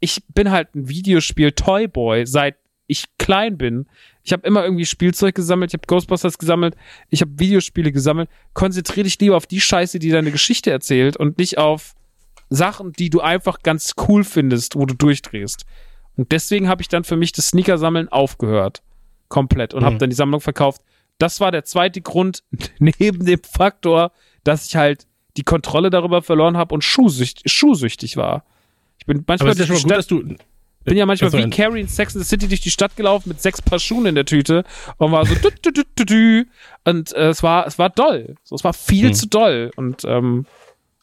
ich 0.00 0.22
bin 0.28 0.50
halt 0.50 0.74
ein 0.74 0.88
Videospiel-Toyboy, 0.88 2.26
seit 2.26 2.56
ich 2.86 3.06
klein 3.18 3.56
bin. 3.56 3.86
Ich 4.22 4.32
habe 4.32 4.46
immer 4.46 4.64
irgendwie 4.64 4.86
Spielzeug 4.86 5.34
gesammelt, 5.34 5.70
ich 5.70 5.78
habe 5.78 5.86
Ghostbusters 5.86 6.38
gesammelt, 6.38 6.76
ich 7.08 7.20
habe 7.20 7.38
Videospiele 7.38 7.92
gesammelt. 7.92 8.28
Konzentriere 8.52 9.04
dich 9.04 9.18
lieber 9.18 9.36
auf 9.36 9.46
die 9.46 9.60
Scheiße, 9.60 9.98
die 9.98 10.10
deine 10.10 10.30
Geschichte 10.30 10.70
erzählt 10.70 11.16
und 11.16 11.38
nicht 11.38 11.58
auf 11.58 11.94
Sachen, 12.50 12.92
die 12.92 13.10
du 13.10 13.20
einfach 13.20 13.60
ganz 13.62 13.94
cool 14.08 14.24
findest, 14.24 14.76
wo 14.76 14.86
du 14.86 14.94
durchdrehst. 14.94 15.64
Und 16.16 16.30
deswegen 16.32 16.68
habe 16.68 16.82
ich 16.82 16.88
dann 16.88 17.04
für 17.04 17.16
mich 17.16 17.32
das 17.32 17.48
Sneaker-Sammeln 17.48 18.08
aufgehört. 18.08 18.82
Komplett. 19.34 19.74
Und 19.74 19.82
mhm. 19.82 19.86
habe 19.86 19.98
dann 19.98 20.10
die 20.10 20.16
Sammlung 20.16 20.40
verkauft. 20.40 20.80
Das 21.18 21.40
war 21.40 21.50
der 21.50 21.64
zweite 21.64 22.00
Grund, 22.00 22.44
neben 22.78 23.26
dem 23.26 23.40
Faktor, 23.42 24.12
dass 24.44 24.66
ich 24.66 24.76
halt 24.76 25.08
die 25.36 25.42
Kontrolle 25.42 25.90
darüber 25.90 26.22
verloren 26.22 26.56
habe 26.56 26.72
und 26.72 26.84
schuhsüchtig, 26.84 27.50
schuhsüchtig 27.50 28.16
war. 28.16 28.44
Ich 28.96 29.06
bin 29.06 29.24
manchmal. 29.26 29.56
Ja 29.56 29.66
schon 29.66 29.88
mal 29.88 30.02
gut. 30.04 30.38
Bin 30.84 30.96
ja 30.96 31.04
manchmal 31.04 31.32
wie 31.32 31.50
Carrie 31.50 31.80
in 31.80 31.88
Sex 31.88 32.14
in 32.14 32.22
the 32.22 32.28
City 32.28 32.46
durch 32.46 32.60
die 32.60 32.70
Stadt 32.70 32.94
gelaufen 32.94 33.30
mit 33.30 33.42
sechs 33.42 33.60
Paar 33.60 33.80
Schuhen 33.80 34.06
in 34.06 34.14
der 34.14 34.24
Tüte 34.24 34.62
und 34.98 35.10
war 35.10 35.26
so 35.26 35.34
dü, 35.34 35.50
dü, 35.50 35.72
dü, 35.72 35.82
dü, 35.98 36.04
dü. 36.04 36.44
und 36.84 37.12
äh, 37.14 37.30
es 37.30 37.42
war 37.42 37.66
es 37.66 37.76
war 37.78 37.90
doll, 37.90 38.36
so, 38.44 38.54
es 38.54 38.62
war 38.62 38.74
viel 38.74 39.08
hm. 39.08 39.14
zu 39.14 39.26
doll 39.26 39.70
und 39.76 40.04
ähm, 40.04 40.44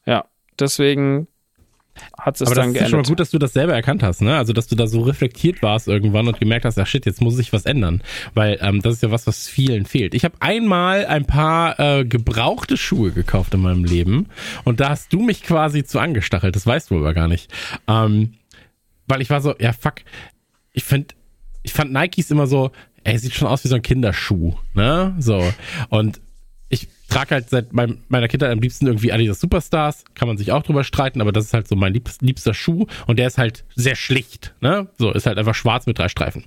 ja 0.05 0.25
deswegen 0.59 1.27
hat 2.17 2.39
es 2.39 2.47
Aber 2.47 2.55
dann 2.55 2.73
das 2.73 2.83
ist 2.83 2.89
schon 2.89 3.01
mal 3.01 3.07
gut, 3.07 3.19
dass 3.19 3.31
du 3.31 3.39
das 3.39 3.53
selber 3.53 3.73
erkannt 3.73 4.03
hast, 4.03 4.21
ne? 4.21 4.37
Also, 4.37 4.53
dass 4.53 4.67
du 4.67 4.75
da 4.75 4.87
so 4.87 5.01
reflektiert 5.01 5.61
warst 5.61 5.87
irgendwann 5.87 6.27
und 6.27 6.39
gemerkt 6.39 6.65
hast, 6.65 6.77
ach 6.79 6.87
shit, 6.87 7.05
jetzt 7.05 7.21
muss 7.21 7.35
sich 7.35 7.53
was 7.53 7.65
ändern. 7.65 8.01
Weil 8.33 8.57
ähm, 8.61 8.81
das 8.81 8.95
ist 8.95 9.03
ja 9.03 9.11
was, 9.11 9.27
was 9.27 9.47
vielen 9.47 9.85
fehlt. 9.85 10.13
Ich 10.13 10.23
habe 10.23 10.35
einmal 10.39 11.05
ein 11.05 11.25
paar 11.25 11.79
äh, 11.79 12.05
gebrauchte 12.05 12.77
Schuhe 12.77 13.11
gekauft 13.11 13.53
in 13.53 13.61
meinem 13.61 13.83
Leben 13.83 14.27
und 14.63 14.79
da 14.79 14.89
hast 14.89 15.13
du 15.13 15.19
mich 15.21 15.43
quasi 15.43 15.83
zu 15.83 15.99
angestachelt. 15.99 16.55
Das 16.55 16.65
weißt 16.65 16.91
du 16.91 16.97
aber 16.97 17.13
gar 17.13 17.27
nicht. 17.27 17.51
Ähm, 17.87 18.33
weil 19.07 19.21
ich 19.21 19.29
war 19.29 19.41
so, 19.41 19.55
ja 19.59 19.73
fuck, 19.73 19.95
ich 20.73 20.83
find, 20.83 21.15
ich 21.63 21.73
fand 21.73 21.91
Nikes 21.91 22.31
immer 22.31 22.47
so, 22.47 22.71
ey, 23.03 23.17
sieht 23.17 23.33
schon 23.33 23.47
aus 23.47 23.63
wie 23.63 23.67
so 23.67 23.75
ein 23.75 23.81
Kinderschuh, 23.81 24.53
ne? 24.73 25.15
So. 25.19 25.43
Und 25.89 26.21
ich 26.69 26.87
trage 27.11 27.35
halt 27.35 27.49
seit 27.49 27.73
meinem, 27.73 27.99
meiner 28.07 28.27
Kindheit 28.27 28.51
am 28.51 28.59
liebsten 28.59 28.87
irgendwie 28.87 29.11
Adidas 29.11 29.39
Superstars. 29.39 30.05
Kann 30.15 30.27
man 30.27 30.37
sich 30.37 30.51
auch 30.51 30.63
drüber 30.63 30.83
streiten, 30.83 31.21
aber 31.21 31.31
das 31.31 31.45
ist 31.45 31.53
halt 31.53 31.67
so 31.67 31.75
mein 31.75 31.93
liebster, 31.93 32.53
Schuh 32.53 32.87
und 33.07 33.19
der 33.19 33.27
ist 33.27 33.37
halt 33.37 33.65
sehr 33.75 33.95
schlicht. 33.95 34.53
Ne? 34.61 34.87
So, 34.97 35.11
ist 35.11 35.25
halt 35.25 35.37
einfach 35.37 35.55
schwarz 35.55 35.85
mit 35.85 35.99
drei 35.99 36.09
Streifen. 36.09 36.45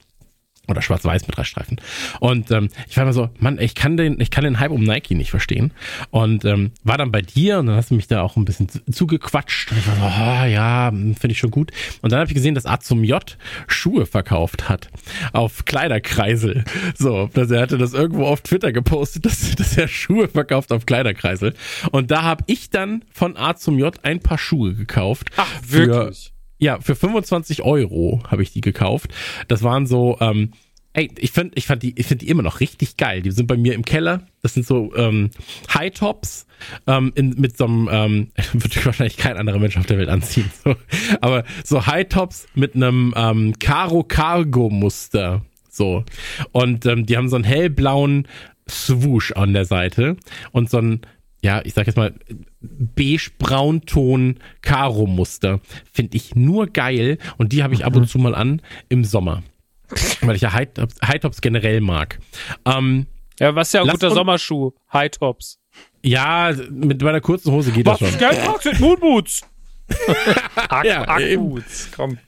Oder 0.67 0.81
schwarz-weiß 0.81 1.27
mit 1.27 1.37
drei 1.37 1.45
Streifen. 1.45 1.81
Und 2.21 2.51
ähm, 2.51 2.69
ich 2.89 2.97
war 2.97 3.03
immer 3.03 3.13
so, 3.13 3.29
Mann, 3.39 3.59
ich 3.59 3.75
kann 3.75 3.97
den, 3.97 4.19
ich 4.21 4.31
kann 4.31 4.45
den 4.45 4.61
Hype 4.61 4.71
um 4.71 4.83
Nike 4.83 5.15
nicht 5.15 5.31
verstehen. 5.31 5.73
Und 6.11 6.45
ähm, 6.45 6.73
war 6.83 6.97
dann 6.97 7.13
bei 7.13 7.23
dir 7.23 7.59
und 7.59 7.67
dann 7.67 7.77
hast 7.77 7.91
du 7.91 7.95
mich 7.95 8.07
da 8.07 8.23
auch 8.23 8.37
ein 8.37 8.45
bisschen 8.45 8.69
zugequatscht. 8.91 9.73
Und 9.73 9.79
ich 9.79 9.87
war 9.87 9.97
so, 9.97 10.03
oh, 10.03 10.45
ja, 10.47 10.89
hm, 10.91 11.15
finde 11.17 11.33
ich 11.33 11.39
schon 11.39 11.51
gut. 11.51 11.71
Und 12.01 12.13
dann 12.13 12.21
habe 12.21 12.29
ich 12.29 12.35
gesehen, 12.35 12.55
dass 12.55 12.67
A 12.67 12.81
zum 12.81 13.05
J 13.05 13.37
Schuhe 13.67 14.07
verkauft 14.07 14.69
hat. 14.69 14.89
Auf 15.33 15.65
Kleiderkreisel. 15.65 16.65
So, 16.97 17.29
dass 17.33 17.51
er 17.51 17.61
hatte 17.61 17.79
das 17.79 17.93
irgendwo 17.93 18.25
auf 18.25 18.41
Twitter 18.41 18.73
gepostet, 18.73 19.27
dass, 19.27 19.55
dass 19.57 19.77
er 19.77 19.89
Schuhe 19.89 20.29
verkauft 20.29 20.73
auf 20.73 20.87
Kleiderkreisel. 20.87 21.55
Und 21.91 22.11
da 22.11 22.23
habe 22.23 22.45
ich 22.47 22.71
dann 22.71 23.05
von 23.13 23.37
A 23.37 23.55
zum 23.57 23.79
J 23.79 23.95
ein 24.03 24.21
paar 24.21 24.39
Schuhe 24.39 24.75
gekauft. 24.75 25.31
Ach, 25.37 25.49
wirklich? 25.67 26.34
Ja, 26.65 26.81
für 26.81 26.97
25 26.97 27.61
Euro 27.61 28.23
habe 28.27 28.43
ich 28.43 28.51
die 28.51 28.63
gekauft. 28.63 29.13
Das 29.49 29.63
waren 29.63 29.87
so, 29.87 30.17
ähm, 30.23 30.53
ey, 30.95 31.11
ich 31.19 31.31
finde 31.31 31.53
ich 31.57 31.67
fand 31.67 31.83
die, 31.83 31.93
ich 32.01 32.07
die 32.07 32.27
immer 32.27 32.43
noch 32.43 32.61
richtig 32.61 32.97
geil. 32.97 33.21
Die 33.21 33.33
sind 33.33 33.49
bei 33.49 33.59
mir 33.59 33.75
im 33.75 33.85
Keller. 33.85 34.23
Das 34.41 34.55
sind 34.55 34.67
so 34.67 34.91
ähm, 34.97 35.29
High 35.75 35.93
Tops 35.93 36.47
ähm, 36.87 37.13
in, 37.17 37.39
mit 37.39 37.59
so 37.59 37.67
einem, 37.67 37.91
ähm, 37.93 38.31
würde 38.55 38.83
wahrscheinlich 38.87 39.19
kein 39.19 39.37
anderer 39.37 39.59
Mensch 39.59 39.77
auf 39.77 39.85
der 39.85 39.99
Welt 39.99 40.09
anziehen. 40.09 40.51
So. 40.65 40.75
Aber 41.21 41.45
so 41.65 41.85
High 41.85 42.09
Tops 42.09 42.47
mit 42.55 42.75
einem 42.75 43.13
ähm, 43.15 43.59
Caro 43.59 44.03
Cargo 44.03 44.71
Muster. 44.71 45.45
So. 45.69 46.03
Und 46.53 46.87
ähm, 46.87 47.05
die 47.05 47.19
haben 47.19 47.29
so 47.29 47.37
einen 47.37 47.45
hellblauen 47.45 48.27
Swoosh 48.71 49.33
an 49.33 49.53
der 49.53 49.67
Seite 49.67 50.17
und 50.53 50.71
so 50.71 50.79
ein 50.79 51.03
ja, 51.45 51.61
ich 51.63 51.75
sag 51.75 51.87
jetzt 51.87 51.97
mal, 51.97 52.15
beige-braunton 52.63 54.39
Karo-Muster. 54.63 55.61
Finde 55.93 56.17
ich 56.17 56.35
nur 56.35 56.67
geil 56.69 57.19
und 57.37 57.53
die 57.53 57.63
habe 57.63 57.75
ich 57.75 57.81
mhm. 57.81 57.87
ab 57.87 57.97
und 57.97 58.03
mhm. 58.03 58.09
zu 58.09 58.19
mal 58.19 58.35
an 58.35 58.63
im 58.89 59.05
Sommer. 59.05 59.43
Weil 60.23 60.37
ich 60.37 60.43
ja 60.43 60.55
High-Tops 60.55 60.97
High 61.07 61.41
generell 61.43 61.83
mag. 61.83 62.19
Ähm, 62.65 63.07
ja, 63.39 63.55
was 63.55 63.69
ist 63.69 63.75
ja 63.75 63.83
ein 63.83 63.89
guter 63.89 64.11
Sommerschuh. 64.11 64.73
High-Tops. 64.93 65.61
Ja, 66.03 66.53
mit 66.71 67.03
meiner 67.03 67.21
kurzen 67.21 67.53
Hose 67.53 67.73
geht 67.73 67.85
was 67.85 67.99
das 67.99 68.11
schon. 68.11 68.21
Was 68.21 68.63
sind 68.63 68.81
Moonboots? 68.81 69.43
Ja, 70.83 71.19
Boots, 71.37 71.91
komm. 71.95 72.19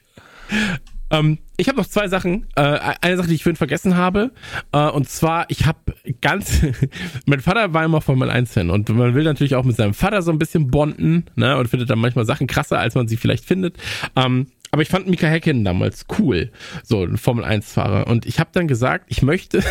Ähm, 1.09 1.37
ich 1.57 1.67
habe 1.67 1.77
noch 1.77 1.87
zwei 1.87 2.07
Sachen. 2.07 2.47
Äh, 2.55 2.79
eine 3.01 3.17
Sache, 3.17 3.27
die 3.27 3.35
ich 3.35 3.43
vorhin 3.43 3.55
vergessen 3.55 3.95
habe. 3.95 4.31
Äh, 4.71 4.89
und 4.89 5.09
zwar, 5.09 5.45
ich 5.49 5.65
habe 5.65 5.79
ganz. 6.21 6.61
mein 7.25 7.39
Vater 7.39 7.73
war 7.73 7.85
immer 7.85 8.01
Formel 8.01 8.29
1-Fan 8.29 8.69
und 8.69 8.89
man 8.89 9.15
will 9.15 9.23
natürlich 9.23 9.55
auch 9.55 9.63
mit 9.63 9.75
seinem 9.75 9.93
Vater 9.93 10.21
so 10.21 10.31
ein 10.31 10.39
bisschen 10.39 10.69
bonden, 10.69 11.25
ne? 11.35 11.57
Und 11.57 11.69
findet 11.69 11.89
dann 11.89 11.99
manchmal 11.99 12.25
Sachen 12.25 12.47
krasser, 12.47 12.79
als 12.79 12.95
man 12.95 13.07
sie 13.07 13.17
vielleicht 13.17 13.45
findet. 13.45 13.77
Ähm, 14.15 14.47
aber 14.71 14.81
ich 14.81 14.89
fand 14.89 15.07
Mika 15.07 15.27
Häkkinen 15.27 15.63
damals 15.63 16.05
cool, 16.19 16.51
so 16.83 17.03
ein 17.03 17.17
Formel 17.17 17.45
1-Fahrer. 17.45 18.07
Und 18.07 18.25
ich 18.25 18.39
habe 18.39 18.49
dann 18.53 18.67
gesagt, 18.67 19.05
ich 19.07 19.21
möchte. 19.21 19.63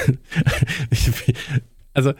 also, 1.95 2.15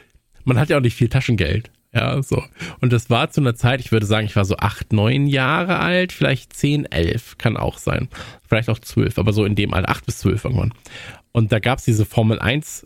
man 0.45 0.59
hat 0.59 0.69
ja 0.69 0.77
auch 0.77 0.83
nicht 0.83 0.97
viel 0.97 1.09
Taschengeld. 1.09 1.71
Ja, 1.97 2.23
so. 2.23 2.45
Und 2.83 2.93
das 2.93 3.09
war 3.09 3.31
zu 3.31 3.41
einer 3.41 3.55
Zeit, 3.55 3.81
ich 3.81 3.91
würde 3.91 4.05
sagen, 4.05 4.27
ich 4.27 4.37
war 4.37 4.45
so 4.45 4.57
acht, 4.59 4.93
neun 4.93 5.27
Jahre 5.27 5.79
alt, 5.79 6.13
vielleicht 6.13 6.53
zehn, 6.53 6.85
elf, 6.85 7.39
kann 7.39 7.57
auch 7.57 7.79
sein. 7.79 8.09
Vielleicht 8.47 8.69
auch 8.69 8.79
zwölf, 8.79 9.19
aber 9.19 9.33
so 9.33 9.47
in 9.47 9.55
dem 9.55 9.73
Alter, 9.73 9.89
acht 9.89 10.05
bis 10.05 10.19
zwölf 10.19 10.45
irgendwann. 10.45 10.75
Und 11.33 11.53
da 11.53 11.59
gab's 11.59 11.85
diese 11.85 12.05
Formel 12.05 12.39
1 12.39 12.85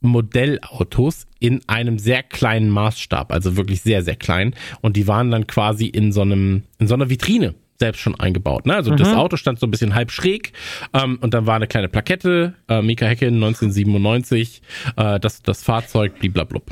Modellautos 0.00 1.28
in 1.38 1.60
einem 1.68 1.98
sehr 1.98 2.24
kleinen 2.24 2.70
Maßstab, 2.70 3.30
also 3.32 3.56
wirklich 3.56 3.82
sehr, 3.82 4.02
sehr 4.02 4.16
klein. 4.16 4.54
Und 4.80 4.96
die 4.96 5.06
waren 5.06 5.30
dann 5.30 5.46
quasi 5.46 5.86
in 5.86 6.10
so 6.10 6.22
einem, 6.22 6.64
in 6.78 6.88
so 6.88 6.94
einer 6.94 7.10
Vitrine 7.10 7.54
selbst 7.78 8.00
schon 8.00 8.18
eingebaut. 8.18 8.66
Ne? 8.66 8.74
Also 8.74 8.90
mhm. 8.90 8.96
das 8.96 9.14
Auto 9.14 9.36
stand 9.36 9.60
so 9.60 9.66
ein 9.66 9.70
bisschen 9.70 9.94
halb 9.94 10.10
schräg 10.10 10.52
ähm, 10.94 11.18
und 11.20 11.32
dann 11.32 11.46
war 11.46 11.56
eine 11.56 11.68
kleine 11.68 11.88
Plakette, 11.88 12.54
äh, 12.68 12.82
Mika 12.82 13.06
Häkkinen 13.06 13.36
1997, 13.36 14.62
äh, 14.96 15.20
das, 15.20 15.42
das 15.42 15.62
Fahrzeug, 15.62 16.18
bliblablub. 16.18 16.64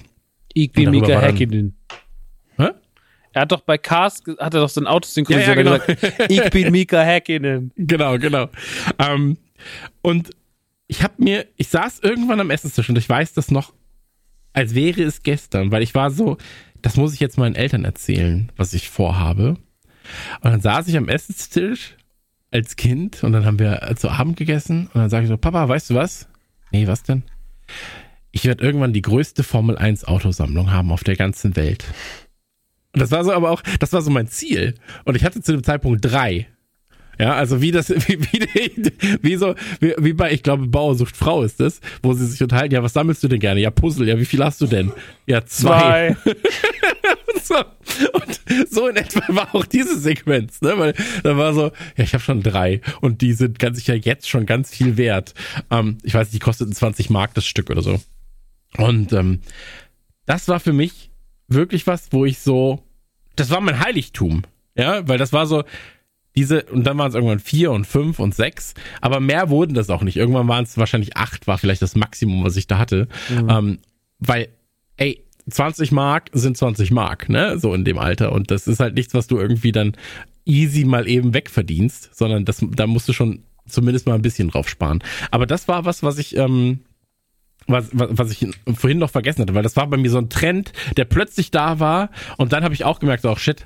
Ich 0.52 0.72
bin 0.72 0.90
Mika 0.90 1.20
Häkkinen. 1.20 1.76
Hä? 2.56 2.70
Er 3.32 3.42
hat 3.42 3.52
doch 3.52 3.60
bei 3.60 3.78
Cars, 3.78 4.22
hat 4.38 4.54
er 4.54 4.60
doch 4.60 4.68
so 4.68 4.80
ein 4.80 4.86
Auto 4.86 5.06
synchronisiert 5.06 5.56
ja, 5.56 5.62
ja, 5.62 5.78
genau. 5.78 5.84
gesagt, 5.84 6.30
ich 6.30 6.50
bin 6.50 6.70
Mika 6.72 7.00
Häkkinen. 7.02 7.72
Genau, 7.76 8.18
genau. 8.18 8.48
Ähm, 8.98 9.36
und 10.02 10.30
ich 10.86 11.02
habe 11.02 11.14
mir, 11.18 11.46
ich 11.56 11.68
saß 11.68 12.00
irgendwann 12.00 12.40
am 12.40 12.50
Essenstisch 12.50 12.88
und 12.88 12.96
ich 12.96 13.08
weiß 13.08 13.34
das 13.34 13.50
noch, 13.50 13.72
als 14.52 14.74
wäre 14.74 15.02
es 15.02 15.22
gestern, 15.22 15.70
weil 15.70 15.82
ich 15.82 15.94
war 15.94 16.10
so, 16.10 16.38
das 16.82 16.96
muss 16.96 17.14
ich 17.14 17.20
jetzt 17.20 17.38
meinen 17.38 17.54
Eltern 17.54 17.84
erzählen, 17.84 18.50
was 18.56 18.72
ich 18.72 18.88
vorhabe. 18.88 19.56
Und 20.40 20.50
dann 20.50 20.60
saß 20.60 20.88
ich 20.88 20.96
am 20.96 21.08
Essenstisch 21.08 21.96
als 22.50 22.76
Kind 22.76 23.22
und 23.22 23.32
dann 23.32 23.44
haben 23.44 23.58
wir 23.58 23.94
zu 23.96 24.08
Abend 24.08 24.36
gegessen 24.36 24.88
und 24.94 25.00
dann 25.00 25.10
sage 25.10 25.24
ich 25.24 25.28
so, 25.28 25.36
Papa, 25.36 25.68
weißt 25.68 25.90
du 25.90 25.94
was? 25.94 26.28
Nee, 26.72 26.86
was 26.86 27.02
denn? 27.02 27.22
Ich 28.38 28.44
werde 28.44 28.62
irgendwann 28.64 28.92
die 28.92 29.02
größte 29.02 29.42
Formel 29.42 29.76
1 29.76 30.04
Autosammlung 30.04 30.70
haben 30.70 30.92
auf 30.92 31.02
der 31.02 31.16
ganzen 31.16 31.56
Welt. 31.56 31.84
Und 32.94 33.02
das 33.02 33.10
war 33.10 33.24
so 33.24 33.32
aber 33.32 33.50
auch, 33.50 33.62
das 33.80 33.92
war 33.92 34.00
so 34.00 34.10
mein 34.12 34.28
Ziel. 34.28 34.74
Und 35.04 35.16
ich 35.16 35.24
hatte 35.24 35.42
zu 35.42 35.50
dem 35.50 35.64
Zeitpunkt 35.64 36.04
drei. 36.04 36.46
Ja, 37.18 37.32
also 37.32 37.60
wie 37.60 37.72
das, 37.72 37.90
wie, 37.90 38.20
wie, 38.20 38.92
wie 39.22 39.34
so, 39.34 39.56
wie, 39.80 39.92
wie 39.98 40.12
bei, 40.12 40.30
ich 40.30 40.44
glaube, 40.44 40.68
Bauersucht 40.68 41.16
Frau 41.16 41.42
ist 41.42 41.58
das, 41.58 41.80
wo 42.00 42.12
sie 42.12 42.26
sich 42.26 42.40
unterhalten, 42.40 42.74
ja, 42.74 42.82
was 42.84 42.92
sammelst 42.92 43.24
du 43.24 43.28
denn 43.28 43.40
gerne? 43.40 43.60
Ja, 43.60 43.72
Puzzle, 43.72 44.06
ja, 44.06 44.20
wie 44.20 44.24
viel 44.24 44.44
hast 44.44 44.60
du 44.60 44.68
denn? 44.68 44.92
Ja, 45.26 45.44
zwei. 45.44 46.16
zwei. 46.22 46.32
so. 47.42 47.56
Und 48.12 48.70
so 48.70 48.86
in 48.86 48.96
etwa 48.96 49.34
war 49.34 49.52
auch 49.52 49.66
diese 49.66 49.98
Sequenz, 49.98 50.60
ne? 50.60 50.78
Weil 50.78 50.94
da 51.24 51.36
war 51.36 51.54
so, 51.54 51.72
ja, 51.96 52.04
ich 52.04 52.14
habe 52.14 52.22
schon 52.22 52.44
drei 52.44 52.82
und 53.00 53.20
die 53.20 53.32
sind 53.32 53.58
ganz 53.58 53.78
sicher 53.78 53.94
jetzt 53.94 54.28
schon 54.28 54.46
ganz 54.46 54.70
viel 54.70 54.96
wert. 54.96 55.34
Ähm, 55.72 55.98
ich 56.04 56.14
weiß 56.14 56.28
nicht, 56.28 56.34
die 56.34 56.44
kosteten 56.44 56.72
20 56.72 57.10
Mark 57.10 57.34
das 57.34 57.44
Stück 57.44 57.68
oder 57.68 57.82
so. 57.82 58.00
Und 58.76 59.12
ähm, 59.12 59.40
das 60.26 60.48
war 60.48 60.60
für 60.60 60.72
mich 60.72 61.10
wirklich 61.48 61.86
was, 61.86 62.08
wo 62.12 62.24
ich 62.24 62.38
so, 62.38 62.82
das 63.36 63.50
war 63.50 63.60
mein 63.60 63.80
Heiligtum, 63.80 64.42
ja, 64.74 65.06
weil 65.08 65.18
das 65.18 65.32
war 65.32 65.46
so 65.46 65.64
diese 66.36 66.62
und 66.64 66.84
dann 66.84 66.98
waren 66.98 67.08
es 67.08 67.14
irgendwann 67.14 67.40
vier 67.40 67.72
und 67.72 67.86
fünf 67.86 68.20
und 68.20 68.34
sechs, 68.34 68.74
aber 69.00 69.18
mehr 69.18 69.50
wurden 69.50 69.74
das 69.74 69.90
auch 69.90 70.02
nicht. 70.02 70.16
Irgendwann 70.16 70.46
waren 70.46 70.64
es 70.64 70.76
wahrscheinlich 70.78 71.16
acht, 71.16 71.46
war 71.46 71.58
vielleicht 71.58 71.82
das 71.82 71.96
Maximum, 71.96 72.44
was 72.44 72.56
ich 72.56 72.66
da 72.66 72.78
hatte, 72.78 73.08
mhm. 73.28 73.50
ähm, 73.50 73.78
weil, 74.18 74.48
ey, 74.96 75.24
20 75.50 75.90
Mark 75.90 76.30
sind 76.32 76.56
20 76.56 76.90
Mark, 76.90 77.28
ne, 77.28 77.58
so 77.58 77.74
in 77.74 77.84
dem 77.84 77.98
Alter 77.98 78.32
und 78.32 78.50
das 78.50 78.66
ist 78.66 78.80
halt 78.80 78.94
nichts, 78.94 79.14
was 79.14 79.26
du 79.26 79.38
irgendwie 79.38 79.72
dann 79.72 79.96
easy 80.44 80.84
mal 80.84 81.08
eben 81.08 81.34
wegverdienst, 81.34 82.14
sondern 82.14 82.44
das, 82.44 82.64
da 82.70 82.86
musst 82.86 83.08
du 83.08 83.12
schon 83.12 83.42
zumindest 83.66 84.06
mal 84.06 84.14
ein 84.14 84.22
bisschen 84.22 84.48
drauf 84.48 84.68
sparen. 84.68 85.02
Aber 85.30 85.46
das 85.46 85.68
war 85.68 85.84
was, 85.84 86.02
was 86.02 86.18
ich 86.18 86.36
ähm, 86.36 86.80
was, 87.68 87.90
was, 87.92 88.08
was 88.10 88.30
ich 88.30 88.48
vorhin 88.74 88.98
noch 88.98 89.10
vergessen 89.10 89.42
hatte, 89.42 89.54
weil 89.54 89.62
das 89.62 89.76
war 89.76 89.86
bei 89.86 89.96
mir 89.96 90.10
so 90.10 90.18
ein 90.18 90.28
Trend, 90.28 90.72
der 90.96 91.04
plötzlich 91.04 91.50
da 91.50 91.78
war 91.78 92.10
und 92.36 92.52
dann 92.52 92.64
habe 92.64 92.74
ich 92.74 92.84
auch 92.84 92.98
gemerkt, 92.98 93.24
auch 93.26 93.32
oh 93.32 93.36
shit, 93.36 93.64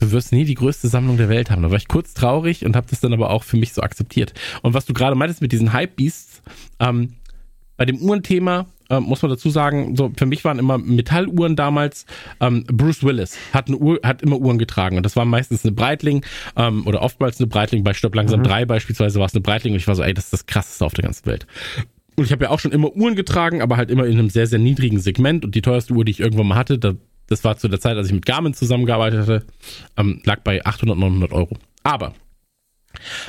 du 0.00 0.12
wirst 0.12 0.32
nie 0.32 0.44
die 0.44 0.54
größte 0.54 0.88
Sammlung 0.88 1.16
der 1.16 1.28
Welt 1.28 1.50
haben. 1.50 1.62
Da 1.62 1.70
war 1.70 1.76
ich 1.76 1.88
kurz 1.88 2.14
traurig 2.14 2.64
und 2.64 2.76
habe 2.76 2.86
das 2.88 3.00
dann 3.00 3.12
aber 3.12 3.30
auch 3.30 3.42
für 3.42 3.56
mich 3.56 3.72
so 3.72 3.82
akzeptiert. 3.82 4.34
Und 4.62 4.74
was 4.74 4.86
du 4.86 4.92
gerade 4.92 5.16
meintest 5.16 5.42
mit 5.42 5.52
diesen 5.52 5.72
Hype-Beasts, 5.72 6.42
ähm, 6.80 7.14
bei 7.76 7.84
dem 7.84 7.98
Uhrenthema 8.00 8.66
äh, 8.90 9.00
muss 9.00 9.22
man 9.22 9.30
dazu 9.30 9.50
sagen, 9.50 9.96
so 9.96 10.12
für 10.16 10.26
mich 10.26 10.44
waren 10.44 10.58
immer 10.58 10.78
Metalluhren 10.78 11.56
damals. 11.56 12.06
Ähm, 12.40 12.64
Bruce 12.64 13.02
Willis 13.02 13.36
hat, 13.52 13.68
eine 13.68 13.78
Uhr, 13.78 14.00
hat 14.02 14.22
immer 14.22 14.38
Uhren 14.38 14.58
getragen 14.58 14.96
und 14.96 15.04
das 15.04 15.16
war 15.16 15.24
meistens 15.24 15.64
eine 15.64 15.72
Breitling 15.72 16.24
ähm, 16.56 16.86
oder 16.86 17.02
oftmals 17.02 17.40
eine 17.40 17.46
Breitling. 17.46 17.82
Bei 17.82 17.94
Stopp 17.94 18.14
langsam 18.14 18.40
mhm. 18.40 18.44
3 18.44 18.64
beispielsweise 18.66 19.18
war 19.18 19.26
es 19.26 19.34
eine 19.34 19.40
Breitling 19.40 19.72
und 19.72 19.78
ich 19.78 19.88
war 19.88 19.94
so, 19.94 20.02
ey, 20.02 20.14
das 20.14 20.24
ist 20.24 20.32
das 20.32 20.46
krasseste 20.46 20.84
auf 20.84 20.94
der 20.94 21.04
ganzen 21.04 21.26
Welt. 21.26 21.46
Und 22.16 22.24
ich 22.24 22.32
habe 22.32 22.44
ja 22.44 22.50
auch 22.50 22.60
schon 22.60 22.72
immer 22.72 22.94
Uhren 22.94 23.16
getragen, 23.16 23.62
aber 23.62 23.76
halt 23.76 23.90
immer 23.90 24.06
in 24.06 24.18
einem 24.18 24.30
sehr, 24.30 24.46
sehr 24.46 24.58
niedrigen 24.58 25.00
Segment. 25.00 25.44
Und 25.44 25.54
die 25.54 25.62
teuerste 25.62 25.94
Uhr, 25.94 26.04
die 26.04 26.12
ich 26.12 26.20
irgendwann 26.20 26.46
mal 26.46 26.56
hatte, 26.56 26.78
da, 26.78 26.94
das 27.26 27.42
war 27.44 27.56
zu 27.56 27.68
der 27.68 27.80
Zeit, 27.80 27.96
als 27.96 28.08
ich 28.08 28.12
mit 28.12 28.26
Garmin 28.26 28.54
zusammengearbeitet 28.54 29.20
hatte, 29.20 29.46
ähm, 29.96 30.20
lag 30.24 30.40
bei 30.42 30.64
800, 30.64 30.96
900 30.96 31.32
Euro. 31.32 31.56
Aber 31.82 32.14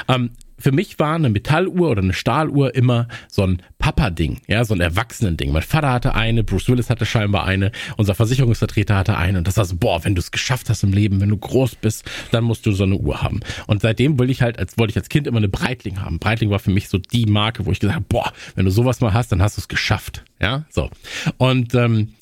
ähm, 0.08 0.32
für 0.58 0.72
mich 0.72 1.00
war 1.00 1.16
eine 1.16 1.30
Metalluhr 1.30 1.90
oder 1.90 2.02
eine 2.02 2.14
Stahluhr 2.14 2.76
immer 2.76 3.08
so 3.28 3.44
ein 3.44 3.62
Papa-Ding, 3.80 4.42
ja, 4.48 4.64
so 4.64 4.74
ein 4.74 4.82
Erwachsenen-Ding. 4.82 5.52
Mein 5.52 5.62
Vater 5.62 5.92
hatte 5.92 6.16
eine, 6.16 6.44
Bruce 6.44 6.70
Willis 6.70 6.90
hatte 6.90 7.06
scheinbar 7.06 7.46
eine, 7.46 7.72
unser 7.98 8.16
Versicherungsvertreter 8.16 8.96
hatte 8.96 9.18
eine 9.18 9.38
und 9.38 9.48
das 9.48 9.58
war 9.58 9.66
so, 9.66 9.76
boah, 9.76 10.04
wenn 10.04 10.16
du 10.16 10.20
es 10.20 10.32
geschafft 10.32 10.70
hast 10.70 10.84
im 10.84 10.94
Leben, 10.94 11.22
wenn 11.22 11.30
du 11.30 11.38
groß 11.38 11.76
bist, 11.76 12.06
dann 12.32 12.44
musst 12.44 12.66
du 12.66 12.72
so 12.72 12.84
eine 12.84 12.96
Uhr 12.96 13.22
haben. 13.22 13.42
Und 13.68 13.82
seitdem 13.82 14.18
wollte 14.18 14.32
ich 14.32 14.42
halt, 14.42 14.60
als 14.60 14.78
wollte 14.78 14.92
ich 14.92 14.98
als 14.98 15.10
Kind 15.10 15.28
immer 15.28 15.38
eine 15.38 15.50
Breitling 15.50 16.02
haben. 16.02 16.20
Breitling 16.20 16.50
war 16.50 16.60
für 16.60 16.72
mich 16.72 16.90
so 16.90 16.98
die 16.98 17.26
Marke, 17.26 17.66
wo 17.66 17.72
ich 17.72 17.80
gesagt 17.80 17.96
habe, 17.96 18.06
boah, 18.08 18.32
wenn 18.56 18.66
du 18.66 18.72
sowas 18.72 19.02
mal 19.02 19.14
hast, 19.14 19.32
dann 19.32 19.42
hast 19.42 19.58
du 19.58 19.62
es 19.62 19.68
geschafft, 19.68 20.24
ja, 20.42 20.66
so. 20.70 20.90
Und 21.38 21.76
ähm, 21.76 22.14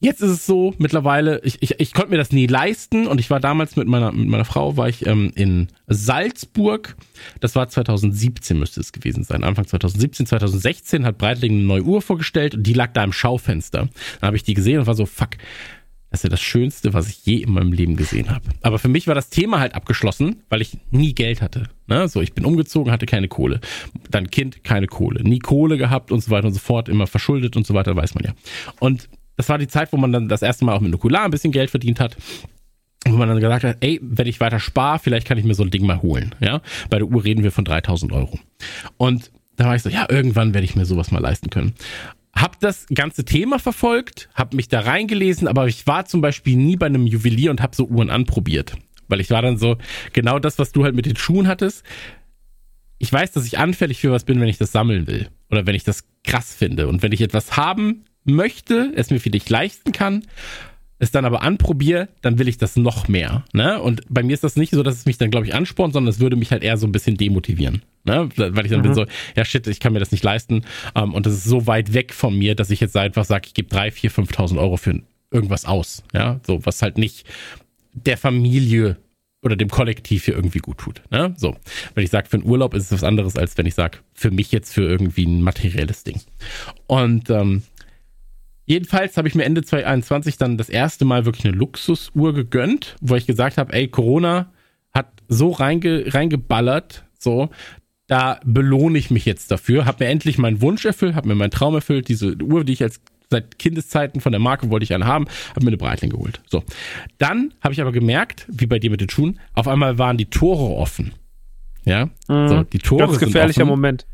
Jetzt 0.00 0.20
ist 0.20 0.30
es 0.30 0.46
so, 0.46 0.74
mittlerweile, 0.78 1.40
ich, 1.42 1.60
ich, 1.60 1.80
ich 1.80 1.92
konnte 1.92 2.10
mir 2.10 2.18
das 2.18 2.30
nie 2.30 2.46
leisten 2.46 3.08
und 3.08 3.18
ich 3.18 3.30
war 3.30 3.40
damals 3.40 3.74
mit 3.74 3.88
meiner, 3.88 4.12
mit 4.12 4.28
meiner 4.28 4.44
Frau, 4.44 4.76
war 4.76 4.88
ich 4.88 5.06
ähm, 5.06 5.32
in 5.34 5.68
Salzburg. 5.88 6.96
Das 7.40 7.56
war 7.56 7.68
2017 7.68 8.56
müsste 8.56 8.80
es 8.80 8.92
gewesen 8.92 9.24
sein, 9.24 9.42
Anfang 9.42 9.66
2017, 9.66 10.26
2016 10.26 11.04
hat 11.04 11.18
Breitling 11.18 11.52
eine 11.52 11.62
neue 11.62 11.82
Uhr 11.82 12.00
vorgestellt 12.00 12.54
und 12.54 12.62
die 12.62 12.74
lag 12.74 12.92
da 12.92 13.02
im 13.02 13.12
Schaufenster. 13.12 13.88
Dann 14.20 14.26
habe 14.26 14.36
ich 14.36 14.44
die 14.44 14.54
gesehen 14.54 14.78
und 14.78 14.86
war 14.86 14.94
so, 14.94 15.04
fuck, 15.04 15.30
das 16.10 16.20
ist 16.20 16.24
ja 16.24 16.30
das 16.30 16.40
Schönste, 16.40 16.94
was 16.94 17.08
ich 17.08 17.26
je 17.26 17.42
in 17.42 17.52
meinem 17.52 17.72
Leben 17.72 17.96
gesehen 17.96 18.30
habe. 18.30 18.44
Aber 18.62 18.78
für 18.78 18.88
mich 18.88 19.08
war 19.08 19.14
das 19.14 19.28
Thema 19.30 19.58
halt 19.58 19.74
abgeschlossen, 19.74 20.42
weil 20.48 20.62
ich 20.62 20.78
nie 20.90 21.12
Geld 21.12 21.42
hatte. 21.42 21.68
Ne? 21.86 22.08
So, 22.08 22.22
ich 22.22 22.32
bin 22.32 22.46
umgezogen, 22.46 22.92
hatte 22.92 23.04
keine 23.04 23.28
Kohle. 23.28 23.60
Dann 24.10 24.30
Kind, 24.30 24.64
keine 24.64 24.86
Kohle. 24.86 25.22
Nie 25.22 25.38
Kohle 25.38 25.76
gehabt 25.76 26.10
und 26.10 26.22
so 26.22 26.30
weiter 26.30 26.46
und 26.46 26.54
so 26.54 26.60
fort, 26.60 26.88
immer 26.88 27.06
verschuldet 27.06 27.56
und 27.56 27.66
so 27.66 27.74
weiter, 27.74 27.94
weiß 27.94 28.14
man 28.14 28.24
ja. 28.24 28.32
Und 28.80 29.08
das 29.38 29.48
war 29.48 29.56
die 29.56 29.68
Zeit, 29.68 29.92
wo 29.92 29.96
man 29.96 30.12
dann 30.12 30.28
das 30.28 30.42
erste 30.42 30.64
Mal 30.64 30.74
auch 30.74 30.80
mit 30.80 30.90
Nukular 30.90 31.24
ein 31.24 31.30
bisschen 31.30 31.52
Geld 31.52 31.70
verdient 31.70 32.00
hat. 32.00 32.16
Wo 33.06 33.16
man 33.16 33.28
dann 33.28 33.40
gesagt 33.40 33.62
hat, 33.62 33.76
ey, 33.80 34.00
wenn 34.02 34.26
ich 34.26 34.40
weiter 34.40 34.58
spare, 34.58 34.98
vielleicht 34.98 35.26
kann 35.26 35.38
ich 35.38 35.44
mir 35.44 35.54
so 35.54 35.62
ein 35.62 35.70
Ding 35.70 35.86
mal 35.86 36.02
holen. 36.02 36.34
Ja, 36.40 36.60
bei 36.90 36.98
der 36.98 37.06
Uhr 37.06 37.24
reden 37.24 37.44
wir 37.44 37.52
von 37.52 37.64
3000 37.64 38.12
Euro. 38.12 38.40
Und 38.96 39.30
da 39.54 39.66
war 39.66 39.76
ich 39.76 39.82
so, 39.82 39.90
ja, 39.90 40.06
irgendwann 40.10 40.54
werde 40.54 40.64
ich 40.64 40.74
mir 40.74 40.84
sowas 40.84 41.12
mal 41.12 41.20
leisten 41.20 41.50
können. 41.50 41.74
Hab 42.34 42.58
das 42.58 42.86
ganze 42.92 43.24
Thema 43.24 43.60
verfolgt, 43.60 44.28
hab 44.34 44.54
mich 44.54 44.66
da 44.66 44.80
reingelesen, 44.80 45.46
aber 45.46 45.68
ich 45.68 45.86
war 45.86 46.04
zum 46.04 46.20
Beispiel 46.20 46.56
nie 46.56 46.76
bei 46.76 46.86
einem 46.86 47.06
Juwelier 47.06 47.52
und 47.52 47.62
hab 47.62 47.76
so 47.76 47.86
Uhren 47.86 48.10
anprobiert. 48.10 48.74
Weil 49.06 49.20
ich 49.20 49.30
war 49.30 49.40
dann 49.40 49.56
so, 49.56 49.78
genau 50.12 50.40
das, 50.40 50.58
was 50.58 50.72
du 50.72 50.82
halt 50.82 50.96
mit 50.96 51.06
den 51.06 51.16
Schuhen 51.16 51.46
hattest. 51.46 51.84
Ich 52.98 53.12
weiß, 53.12 53.30
dass 53.30 53.46
ich 53.46 53.58
anfällig 53.58 54.00
für 54.00 54.10
was 54.10 54.24
bin, 54.24 54.40
wenn 54.40 54.48
ich 54.48 54.58
das 54.58 54.72
sammeln 54.72 55.06
will. 55.06 55.28
Oder 55.48 55.64
wenn 55.64 55.76
ich 55.76 55.84
das 55.84 56.04
krass 56.24 56.52
finde. 56.52 56.88
Und 56.88 57.02
wenn 57.02 57.12
ich 57.12 57.20
etwas 57.20 57.56
haben 57.56 58.04
möchte, 58.28 58.92
es 58.94 59.10
mir 59.10 59.20
vielleicht 59.20 59.50
leisten 59.50 59.92
kann, 59.92 60.24
es 60.98 61.10
dann 61.10 61.24
aber 61.24 61.42
anprobiere, 61.42 62.08
dann 62.22 62.38
will 62.38 62.48
ich 62.48 62.58
das 62.58 62.76
noch 62.76 63.08
mehr. 63.08 63.44
Ne? 63.52 63.80
Und 63.80 64.02
bei 64.08 64.22
mir 64.22 64.34
ist 64.34 64.42
das 64.42 64.56
nicht 64.56 64.72
so, 64.72 64.82
dass 64.82 64.96
es 64.96 65.06
mich 65.06 65.16
dann, 65.16 65.30
glaube 65.30 65.46
ich, 65.46 65.54
anspornt, 65.54 65.92
sondern 65.92 66.10
es 66.10 66.20
würde 66.20 66.36
mich 66.36 66.50
halt 66.50 66.64
eher 66.64 66.76
so 66.76 66.86
ein 66.86 66.92
bisschen 66.92 67.16
demotivieren. 67.16 67.82
Ne? 68.04 68.28
Weil 68.36 68.64
ich 68.64 68.70
dann 68.70 68.80
mhm. 68.80 68.84
bin 68.84 68.94
so, 68.94 69.06
ja 69.36 69.44
shit, 69.44 69.66
ich 69.68 69.80
kann 69.80 69.92
mir 69.92 70.00
das 70.00 70.10
nicht 70.10 70.24
leisten. 70.24 70.64
Um, 70.94 71.04
ähm, 71.04 71.14
und 71.14 71.26
das 71.26 71.34
ist 71.34 71.44
so 71.44 71.66
weit 71.66 71.94
weg 71.94 72.12
von 72.12 72.36
mir, 72.36 72.54
dass 72.54 72.70
ich 72.70 72.80
jetzt 72.80 72.96
einfach 72.96 73.24
sage, 73.24 73.46
ich 73.46 73.54
gebe 73.54 73.68
drei, 73.68 73.90
vier, 73.90 74.10
5.000 74.10 74.58
Euro 74.58 74.76
für 74.76 75.00
irgendwas 75.30 75.66
aus. 75.66 76.02
Ja, 76.12 76.40
so 76.46 76.64
was 76.66 76.82
halt 76.82 76.98
nicht 76.98 77.26
der 77.92 78.16
Familie 78.16 78.96
oder 79.42 79.54
dem 79.54 79.68
Kollektiv 79.68 80.24
hier 80.24 80.34
irgendwie 80.34 80.58
gut 80.58 80.78
tut. 80.78 81.02
Ne? 81.10 81.34
So, 81.36 81.56
wenn 81.94 82.04
ich 82.04 82.10
sage, 82.10 82.28
für 82.28 82.38
einen 82.38 82.46
Urlaub 82.46 82.74
ist 82.74 82.86
es 82.86 82.92
was 82.92 83.04
anderes, 83.04 83.36
als 83.36 83.56
wenn 83.56 83.66
ich 83.66 83.74
sage, 83.74 83.98
für 84.14 84.32
mich 84.32 84.50
jetzt 84.50 84.74
für 84.74 84.82
irgendwie 84.82 85.26
ein 85.26 85.42
materielles 85.42 86.02
Ding. 86.02 86.20
Und 86.86 87.30
ähm, 87.30 87.62
Jedenfalls 88.68 89.16
habe 89.16 89.26
ich 89.26 89.34
mir 89.34 89.44
Ende 89.44 89.62
2021 89.62 90.36
dann 90.36 90.58
das 90.58 90.68
erste 90.68 91.06
Mal 91.06 91.24
wirklich 91.24 91.46
eine 91.46 91.56
Luxusuhr 91.56 92.34
gegönnt, 92.34 92.96
wo 93.00 93.16
ich 93.16 93.26
gesagt 93.26 93.56
habe, 93.56 93.72
ey, 93.72 93.88
Corona 93.88 94.52
hat 94.92 95.08
so 95.26 95.52
reinge, 95.52 96.04
reingeballert, 96.12 97.06
so, 97.18 97.48
da 98.08 98.38
belohne 98.44 98.98
ich 98.98 99.10
mich 99.10 99.24
jetzt 99.24 99.50
dafür, 99.50 99.86
habe 99.86 100.04
mir 100.04 100.10
endlich 100.10 100.36
meinen 100.36 100.60
Wunsch 100.60 100.84
erfüllt, 100.84 101.14
habe 101.14 101.28
mir 101.28 101.34
meinen 101.34 101.50
Traum 101.50 101.74
erfüllt, 101.74 102.08
diese 102.08 102.36
Uhr, 102.42 102.62
die 102.64 102.74
ich 102.74 102.82
als 102.82 103.00
seit 103.30 103.58
Kindeszeiten 103.58 104.20
von 104.20 104.32
der 104.32 104.38
Marke 104.38 104.70
wollte 104.70 104.84
ich 104.84 104.94
eine 104.94 105.06
haben, 105.06 105.26
habe 105.50 105.64
mir 105.64 105.68
eine 105.68 105.76
Breitling 105.78 106.10
geholt. 106.10 106.40
So, 106.46 106.62
dann 107.16 107.54
habe 107.62 107.72
ich 107.72 107.80
aber 107.80 107.92
gemerkt, 107.92 108.46
wie 108.48 108.66
bei 108.66 108.78
dir 108.78 108.90
mit 108.90 109.00
den 109.00 109.08
Schuhen, 109.08 109.40
auf 109.54 109.66
einmal 109.66 109.98
waren 109.98 110.18
die 110.18 110.26
Tore 110.26 110.76
offen. 110.76 111.12
Ja, 111.84 112.10
mhm. 112.28 112.48
so, 112.48 112.62
die 112.64 112.78
Tore 112.78 113.06
Ganz 113.06 113.18
gefährlicher 113.18 113.60
sind 113.60 113.62
offen. 113.64 113.70
Moment. 113.70 114.06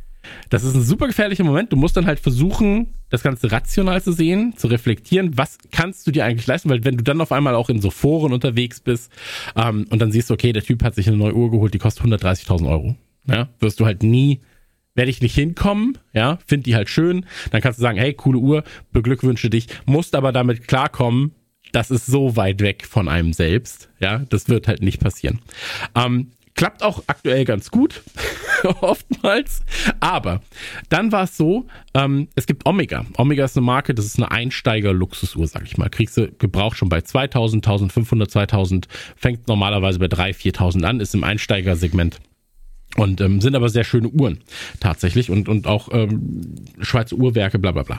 Das 0.51 0.65
ist 0.65 0.75
ein 0.75 0.83
super 0.83 1.07
gefährlicher 1.07 1.45
Moment. 1.45 1.73
Du 1.73 1.77
musst 1.77 1.97
dann 1.97 2.07
halt 2.07 2.21
versuchen, 2.21 2.95
das 3.11 3.23
Ganze 3.23 3.51
rational 3.53 4.03
zu 4.03 4.13
sehen, 4.13 4.55
zu 4.57 4.67
reflektieren. 4.67 5.37
Was 5.37 5.59
kannst 5.71 6.07
du 6.07 6.11
dir 6.11 6.25
eigentlich 6.25 6.47
leisten? 6.47 6.69
Weil 6.71 6.85
wenn 6.85 6.97
du 6.97 7.05
dann 7.05 7.21
auf 7.21 7.33
einmal 7.33 7.55
auch 7.55 7.69
in 7.69 7.81
so 7.81 7.91
Foren 7.91 8.33
unterwegs 8.33 8.81
bist 8.81 9.13
ähm, 9.57 9.87
und 9.91 10.01
dann 10.01 10.13
siehst 10.13 10.31
du, 10.31 10.35
okay, 10.35 10.53
der 10.53 10.63
Typ 10.63 10.83
hat 10.83 10.95
sich 10.95 11.09
eine 11.09 11.17
neue 11.17 11.35
Uhr 11.35 11.51
geholt, 11.51 11.75
die 11.75 11.79
kostet 11.79 12.07
130.000 12.07 12.69
Euro. 12.69 12.97
Ja, 13.27 13.49
wirst 13.61 13.81
du 13.81 13.87
halt 13.87 14.03
nie, 14.03 14.41
werde 14.95 15.11
ich 15.11 15.23
nicht 15.23 15.35
hinkommen, 15.35 15.99
ja, 16.13 16.39
find 16.47 16.67
die 16.67 16.75
halt 16.75 16.89
schön. 16.89 17.27
Dann 17.51 17.61
kannst 17.63 17.79
du 17.79 17.83
sagen, 17.83 17.99
hey, 17.99 18.13
coole 18.15 18.39
Uhr, 18.39 18.65
beglückwünsche 18.93 19.51
dich, 19.51 19.69
musst 19.87 20.15
aber 20.15 20.33
damit 20.33 20.69
klarkommen, 20.69 21.33
das 21.73 21.91
ist 21.91 22.07
so 22.07 22.37
weit 22.37 22.61
weg 22.61 22.87
von 22.87 23.09
einem 23.09 23.33
selbst, 23.33 23.89
ja, 23.99 24.19
das 24.29 24.49
wird 24.49 24.69
halt 24.69 24.83
nicht 24.83 25.01
passieren. 25.01 25.41
Ähm, 25.95 26.29
Klappt 26.55 26.85
auch 26.85 27.03
aktuell 27.09 27.45
ganz 27.45 27.71
gut, 27.71 28.03
oftmals. 28.81 29.63
Aber 29.99 30.41
dann 30.89 31.11
war 31.11 31.25
es 31.25 31.37
so, 31.37 31.67
ähm, 31.95 32.29
es 32.37 32.47
gibt 32.47 32.65
Omega. 32.65 33.05
Omega 33.17 33.45
ist 33.45 33.57
eine 33.57 33.67
Marke, 33.67 33.93
das 33.93 34.07
ist 34.07 34.19
eine 34.19 34.31
Einsteiger-Luxusuhr, 34.31 35.49
sag 35.49 35.65
ich 35.65 35.77
mal. 35.79 35.91
Kriegst 35.91 36.17
du 36.17 36.31
gebraucht 36.31 36.77
schon 36.77 36.89
bei 36.89 37.01
2000, 37.01 37.67
1500, 37.67 38.31
2000, 38.31 38.89
fängt 39.17 39.49
normalerweise 39.49 39.99
bei 39.99 40.07
3.000, 40.07 40.55
4.000 40.57 40.85
an, 40.85 41.01
ist 41.01 41.15
im 41.15 41.25
Einsteigersegment. 41.25 42.21
Und 42.97 43.21
ähm, 43.21 43.41
sind 43.41 43.57
aber 43.57 43.69
sehr 43.69 43.83
schöne 43.83 44.09
Uhren 44.09 44.39
tatsächlich 44.79 45.29
und, 45.29 45.49
und 45.49 45.67
auch 45.67 45.89
ähm, 45.91 46.55
Schweizer 46.81 47.17
Uhrwerke, 47.17 47.59
bla 47.59 47.73
bla 47.73 47.83
bla. 47.83 47.99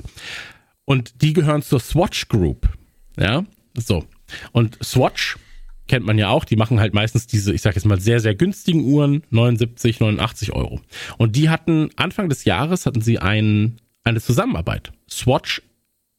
Und 0.86 1.22
die 1.22 1.34
gehören 1.34 1.62
zur 1.62 1.82
Swatch 1.82 2.30
Group. 2.30 2.70
Ja, 3.18 3.44
so. 3.74 4.06
Und 4.54 4.78
Swatch 4.82 5.38
kennt 5.88 6.06
man 6.06 6.18
ja 6.18 6.30
auch, 6.30 6.46
die 6.46 6.56
machen 6.56 6.80
halt 6.80 6.94
meistens 6.94 7.28
diese, 7.28 7.54
ich 7.54 7.62
sag 7.62 7.76
jetzt 7.76 7.86
mal, 7.86 8.00
sehr, 8.00 8.20
sehr 8.20 8.36
günstigen 8.36 8.84
Uhren, 8.84 9.24
79, 9.30 10.00
89 10.00 10.54
Euro. 10.54 10.82
Und 11.18 11.36
die 11.36 11.50
hatten, 11.50 11.90
Anfang 11.96 12.30
des 12.30 12.46
Jahres 12.46 12.86
hatten 12.86 13.02
sie 13.02 13.20
ein, 13.20 13.78
eine 14.04 14.22
Zusammenarbeit. 14.22 14.92
Swatch 15.10 15.62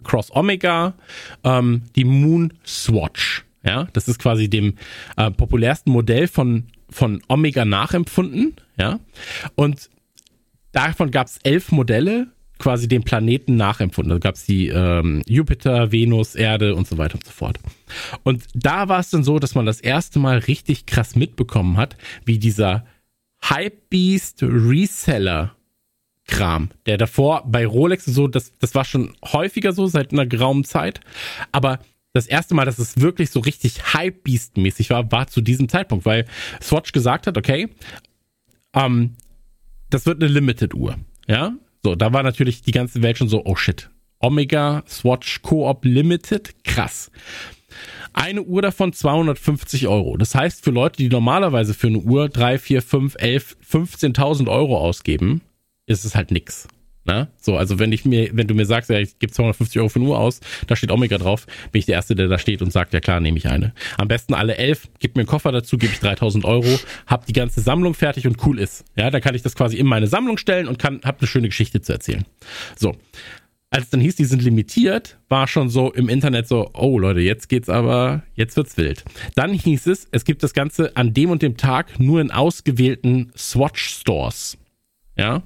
Cross 0.05 0.35
Omega, 0.35 0.95
ähm, 1.45 1.83
die 1.97 2.05
Moon 2.05 2.53
Swatch. 2.65 3.45
Ja, 3.65 3.89
das 3.93 4.07
ist 4.07 4.19
quasi 4.21 4.49
dem 4.49 4.75
äh, 5.17 5.31
populärsten 5.31 5.91
Modell 5.91 6.29
von, 6.29 6.65
von 6.89 7.23
Omega 7.29 7.65
nachempfunden. 7.65 8.55
Ja, 8.79 9.01
und 9.57 9.91
davon 10.73 11.11
gab 11.11 11.27
es 11.27 11.39
elf 11.43 11.73
Modelle 11.73 12.29
quasi 12.59 12.89
den 12.89 13.03
Planeten 13.03 13.57
nachempfunden. 13.57 14.11
Da 14.11 14.19
gab 14.19 14.35
es 14.35 14.47
die 14.47 14.69
ähm, 14.69 15.23
Jupiter, 15.27 15.93
Venus, 15.93 16.35
Erde 16.35 16.75
und 16.75 16.87
so 16.87 16.99
weiter 16.99 17.17
und 17.17 17.25
so 17.25 17.33
fort. 17.33 17.59
Und 18.23 18.45
da 18.55 18.89
war 18.89 19.01
es 19.01 19.11
dann 19.11 19.25
so, 19.25 19.39
dass 19.39 19.55
man 19.55 19.67
das 19.67 19.81
erste 19.81 20.19
Mal 20.19 20.39
richtig 20.39 20.87
krass 20.87 21.17
mitbekommen 21.17 21.77
hat, 21.77 21.97
wie 22.25 22.39
dieser 22.39 22.87
Hypebeast 23.43 24.43
Reseller 24.43 25.57
Kram, 26.27 26.71
der 26.87 26.99
davor 26.99 27.45
bei 27.47 27.65
Rolex 27.67 28.05
so, 28.05 28.27
das, 28.27 28.53
das 28.59 28.75
war 28.75 28.85
schon 28.85 29.15
häufiger 29.25 29.73
so 29.73 29.87
seit 29.87 30.13
einer 30.13 30.27
geraumen 30.27 30.65
Zeit, 30.65 31.01
aber 31.53 31.79
das 32.13 32.27
erste 32.27 32.55
Mal, 32.55 32.65
dass 32.65 32.79
es 32.79 33.01
wirklich 33.01 33.31
so 33.31 33.41
richtig 33.41 33.95
Hypebeast-mäßig 33.95 34.91
war, 34.91 35.13
war 35.13 35.29
zu 35.29 35.41
diesem 35.41 35.69
Zeitpunkt, 35.69 36.05
weil 36.05 36.25
Swatch 36.61 36.93
gesagt 36.93 37.27
hat, 37.27 37.39
okay, 37.39 37.69
ähm, 38.75 39.15
das 39.91 40.07
wird 40.07 40.21
eine 40.21 40.33
Limited-Uhr, 40.33 40.97
ja, 41.29 41.55
so, 41.87 41.95
da 41.95 42.13
war 42.13 42.25
natürlich 42.25 42.63
die 42.63 42.73
ganze 42.73 43.01
Welt 43.01 43.17
schon 43.17 43.29
so, 43.29 43.45
oh 43.45 43.55
shit. 43.55 43.91
Omega 44.19 44.83
Swatch 44.89 45.41
Co-op 45.43 45.85
Limited, 45.85 46.65
krass. 46.65 47.13
Eine 48.13 48.43
Uhr 48.43 48.61
davon 48.61 48.93
250 48.93 49.87
Euro. 49.87 50.17
Das 50.17 50.35
heißt, 50.35 50.65
für 50.65 50.73
Leute, 50.73 50.97
die 50.97 51.09
normalerweise 51.09 51.75
für 51.75 51.87
eine 51.87 51.99
Uhr 51.99 52.29
3, 52.29 52.59
4, 52.59 52.83
5, 52.83 53.15
11, 53.21 53.57
15.000 53.71 54.51
Euro 54.51 54.79
ausgeben, 54.79 55.43
ist 55.87 56.05
es 56.05 56.17
halt 56.17 56.33
nix. 56.33 56.67
Na? 57.07 57.29
So, 57.41 57.57
also 57.57 57.79
wenn 57.79 57.93
ich 57.93 58.05
mir, 58.05 58.31
wenn 58.33 58.49
du 58.49 58.55
mir 58.55 58.67
sagst, 58.67 58.91
ja, 58.91 58.99
ich 58.99 59.19
gebe 59.21 59.33
250 59.33 59.79
Euro 59.79 59.89
für 59.89 60.01
eine 60.01 60.09
Uhr 60.09 60.19
aus, 60.19 60.41
da 60.67 60.75
steht 60.75 60.91
Omega 60.91 61.19
drauf, 61.19 61.47
bin 61.71 61.79
ich 61.79 61.87
der 61.87 61.95
Erste, 61.95 62.17
der 62.17 62.27
da 62.27 62.37
steht 62.37 62.63
und 62.63 62.73
sagt, 62.73 62.93
ja 62.93 63.01
klar, 63.01 63.21
nehme 63.21 63.39
ich 63.39 63.49
eine. 63.49 63.73
Am 63.97 64.09
besten 64.09 64.35
alle 64.35 64.57
elf, 64.57 64.89
gib 64.99 65.15
mir 65.15 65.21
einen 65.21 65.29
Koffer 65.29 65.53
dazu, 65.53 65.79
gebe 65.79 65.93
ich 65.93 66.01
3000 66.01 66.45
Euro, 66.45 66.67
hab 67.07 67.25
die 67.27 67.33
ganze 67.33 67.61
Sammlung 67.61 67.95
fertig 67.95 68.27
und 68.27 68.45
cool 68.45 68.59
ist. 68.59 68.85
Ja, 68.97 69.11
dann 69.11 69.21
kann 69.21 69.37
ich 69.37 69.43
das 69.43 69.55
quasi 69.55 69.77
in 69.77 69.87
meine 69.87 70.09
Sammlung 70.09 70.37
stellen 70.37 70.67
und 70.67 70.81
kann, 70.81 71.01
hab 71.05 71.21
eine 71.21 71.29
schöne 71.29 71.49
Geschichte 71.49 71.81
zu 71.81 71.93
erzählen. 71.93 72.25
So. 72.77 72.97
Als 73.71 73.91
dann 73.91 74.01
hieß, 74.01 74.17
die 74.17 74.25
sind 74.25 74.43
limitiert, 74.43 75.19
war 75.29 75.47
schon 75.49 75.69
so 75.69 75.93
im 75.93 76.09
Internet 76.09 76.49
so, 76.49 76.71
oh 76.73 76.99
Leute, 76.99 77.21
jetzt 77.21 77.49
geht's 77.49 77.69
aber, 77.69 78.23
jetzt 78.35 78.57
wird's 78.57 78.77
wild. 78.77 79.05
Dann 79.35 79.53
hieß 79.53 79.87
es, 79.89 80.09
es 80.13 80.25
gibt 80.25 80.43
das 80.43 80.55
Ganze 80.55 80.97
an 80.97 81.15
dem 81.15 81.31
und 81.31 81.43
dem 81.43 81.57
Tag 81.57 81.99
nur 81.99 82.21
in 82.21 82.31
ausgewählten 82.31 83.33
Swatch 83.37 83.85
Stores. 83.85 84.57
Ja, 85.17 85.43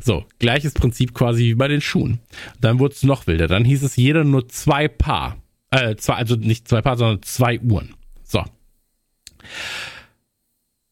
so, 0.00 0.24
gleiches 0.38 0.74
Prinzip 0.74 1.14
quasi 1.14 1.44
wie 1.44 1.54
bei 1.54 1.68
den 1.68 1.80
Schuhen. 1.80 2.20
Dann 2.60 2.78
wurde 2.78 2.94
es 2.94 3.02
noch 3.02 3.26
wilder. 3.26 3.48
Dann 3.48 3.64
hieß 3.64 3.82
es 3.82 3.96
jeder 3.96 4.24
nur 4.24 4.48
zwei 4.48 4.88
Paar. 4.88 5.36
Äh, 5.70 5.96
zwei, 5.96 6.14
also 6.14 6.36
nicht 6.36 6.68
zwei 6.68 6.82
Paar, 6.82 6.96
sondern 6.96 7.22
zwei 7.22 7.60
Uhren. 7.60 7.94
So. 8.24 8.44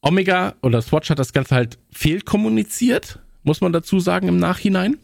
Omega 0.02 0.55
oder 0.62 0.81
Swatch 0.81 1.10
hat 1.10 1.18
das 1.18 1.33
Ganze 1.33 1.55
halt 1.55 1.78
fehlkommuniziert, 1.92 3.18
muss 3.42 3.60
man 3.60 3.73
dazu 3.73 4.00
sagen 4.00 4.28
im 4.28 4.39
Nachhinein. 4.39 4.97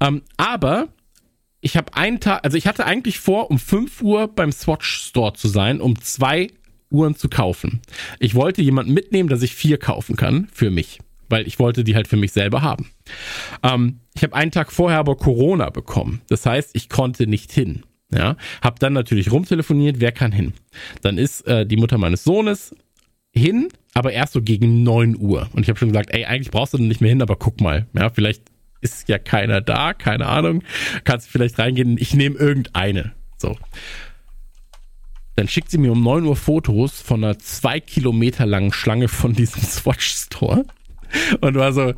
Ähm, 0.00 0.22
aber 0.36 0.88
ich 1.60 1.76
habe 1.76 1.94
einen 1.94 2.18
Tag, 2.18 2.44
also 2.44 2.56
ich 2.56 2.66
hatte 2.66 2.84
eigentlich 2.84 3.20
vor, 3.20 3.50
um 3.50 3.58
5 3.58 4.02
Uhr 4.02 4.28
beim 4.28 4.50
Swatch 4.50 4.88
Store 4.88 5.34
zu 5.34 5.46
sein, 5.46 5.80
um 5.80 6.00
zwei 6.00 6.48
Uhren 6.90 7.14
zu 7.14 7.28
kaufen. 7.28 7.80
Ich 8.18 8.34
wollte 8.34 8.62
jemanden 8.62 8.92
mitnehmen, 8.92 9.28
dass 9.28 9.42
ich 9.42 9.54
vier 9.54 9.78
kaufen 9.78 10.16
kann 10.16 10.48
für 10.52 10.70
mich 10.70 10.98
weil 11.30 11.46
ich 11.46 11.58
wollte 11.58 11.84
die 11.84 11.94
halt 11.94 12.08
für 12.08 12.16
mich 12.16 12.32
selber 12.32 12.60
haben. 12.60 12.90
Ähm, 13.62 14.00
ich 14.14 14.22
habe 14.22 14.34
einen 14.34 14.50
Tag 14.50 14.72
vorher 14.72 14.98
aber 14.98 15.16
Corona 15.16 15.70
bekommen. 15.70 16.22
Das 16.28 16.46
heißt, 16.46 16.70
ich 16.74 16.88
konnte 16.88 17.26
nicht 17.26 17.52
hin. 17.52 17.84
Ja, 18.12 18.36
habe 18.60 18.76
dann 18.80 18.92
natürlich 18.92 19.30
rumtelefoniert, 19.30 20.00
wer 20.00 20.10
kann 20.10 20.32
hin? 20.32 20.52
Dann 21.00 21.16
ist 21.16 21.46
äh, 21.46 21.64
die 21.64 21.76
Mutter 21.76 21.96
meines 21.96 22.24
Sohnes 22.24 22.74
hin, 23.32 23.68
aber 23.94 24.12
erst 24.12 24.32
so 24.32 24.42
gegen 24.42 24.82
neun 24.82 25.16
Uhr. 25.16 25.48
Und 25.52 25.62
ich 25.62 25.68
habe 25.68 25.78
schon 25.78 25.90
gesagt, 25.90 26.10
ey, 26.12 26.24
eigentlich 26.24 26.50
brauchst 26.50 26.74
du 26.74 26.78
nicht 26.78 27.00
mehr 27.00 27.10
hin, 27.10 27.22
aber 27.22 27.36
guck 27.36 27.60
mal. 27.60 27.86
Ja, 27.92 28.10
vielleicht 28.10 28.42
ist 28.80 29.08
ja 29.08 29.18
keiner 29.18 29.60
da, 29.60 29.94
keine 29.94 30.26
Ahnung. 30.26 30.62
Kannst 31.04 31.28
du 31.28 31.30
vielleicht 31.30 31.58
reingehen, 31.58 31.98
ich 31.98 32.14
nehme 32.14 32.36
irgendeine. 32.36 33.12
So. 33.36 33.56
Dann 35.36 35.48
schickt 35.48 35.70
sie 35.70 35.78
mir 35.78 35.92
um 35.92 36.02
neun 36.02 36.24
Uhr 36.24 36.36
Fotos 36.36 37.00
von 37.00 37.22
einer 37.22 37.38
zwei 37.38 37.80
Kilometer 37.80 38.44
langen 38.44 38.72
Schlange 38.72 39.08
von 39.08 39.34
diesem 39.34 39.62
Swatch 39.62 40.10
Store 40.10 40.64
und 41.40 41.54
war 41.54 41.72
so, 41.72 41.94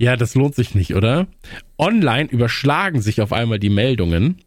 ja, 0.00 0.16
das 0.16 0.34
lohnt 0.34 0.54
sich 0.54 0.74
nicht, 0.74 0.94
oder? 0.94 1.28
Online 1.78 2.28
überschlagen 2.28 3.02
sich 3.02 3.20
auf 3.20 3.32
einmal 3.32 3.58
die 3.58 3.68
Meldungen. 3.68 4.38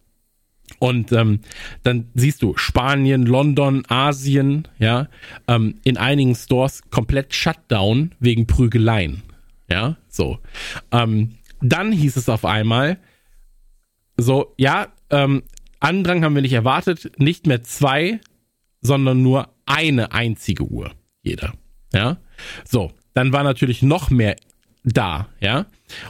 Und 0.80 1.12
ähm, 1.12 1.42
dann 1.84 2.10
siehst 2.16 2.42
du 2.42 2.58
Spanien, 2.58 3.26
London, 3.26 3.84
Asien, 3.88 4.68
ja, 4.80 5.08
ähm, 5.48 5.76
in 5.84 5.98
einigen 5.98 6.34
Stores 6.34 6.82
komplett 6.90 7.36
Shutdown 7.36 8.14
wegen 8.20 8.48
Prügeleien. 8.48 9.22
Ja, 9.70 9.98
so. 10.10 10.40
Ähm, 10.92 11.36
dann 11.62 11.92
hieß 11.92 12.18
es 12.18 12.30
auf 12.30 12.46
einmal, 12.46 12.98
so, 14.18 14.54
ja, 14.58 14.88
ähm, 15.12 15.44
Andrang 15.80 16.24
haben 16.24 16.34
wir 16.36 16.42
nicht 16.42 16.54
erwartet, 16.54 17.12
nicht 17.18 17.46
mehr 17.46 17.62
zwei, 17.64 18.20
sondern 18.82 19.22
nur 19.22 19.50
eine 19.66 20.14
einzige 20.14 20.64
Uhr 20.64 20.92
jeder. 21.22 21.54
Ja, 21.94 22.18
so 22.66 22.92
dann 23.14 23.32
war 23.32 23.44
natürlich 23.44 23.82
noch 23.82 24.10
mehr 24.10 24.36
da, 24.84 25.30
ja. 25.40 25.66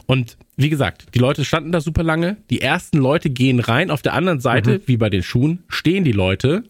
Und 0.06 0.36
wie 0.56 0.70
gesagt, 0.70 1.14
die 1.14 1.18
Leute 1.18 1.44
standen 1.44 1.72
da 1.72 1.80
super 1.80 2.02
lange. 2.02 2.36
Die 2.50 2.60
ersten 2.60 2.98
Leute 2.98 3.30
gehen 3.30 3.60
rein. 3.60 3.90
Auf 3.90 4.02
der 4.02 4.14
anderen 4.14 4.40
Seite, 4.40 4.78
mhm. 4.78 4.82
wie 4.86 4.96
bei 4.96 5.10
den 5.10 5.22
Schuhen, 5.22 5.64
stehen 5.68 6.04
die 6.04 6.12
Leute. 6.12 6.64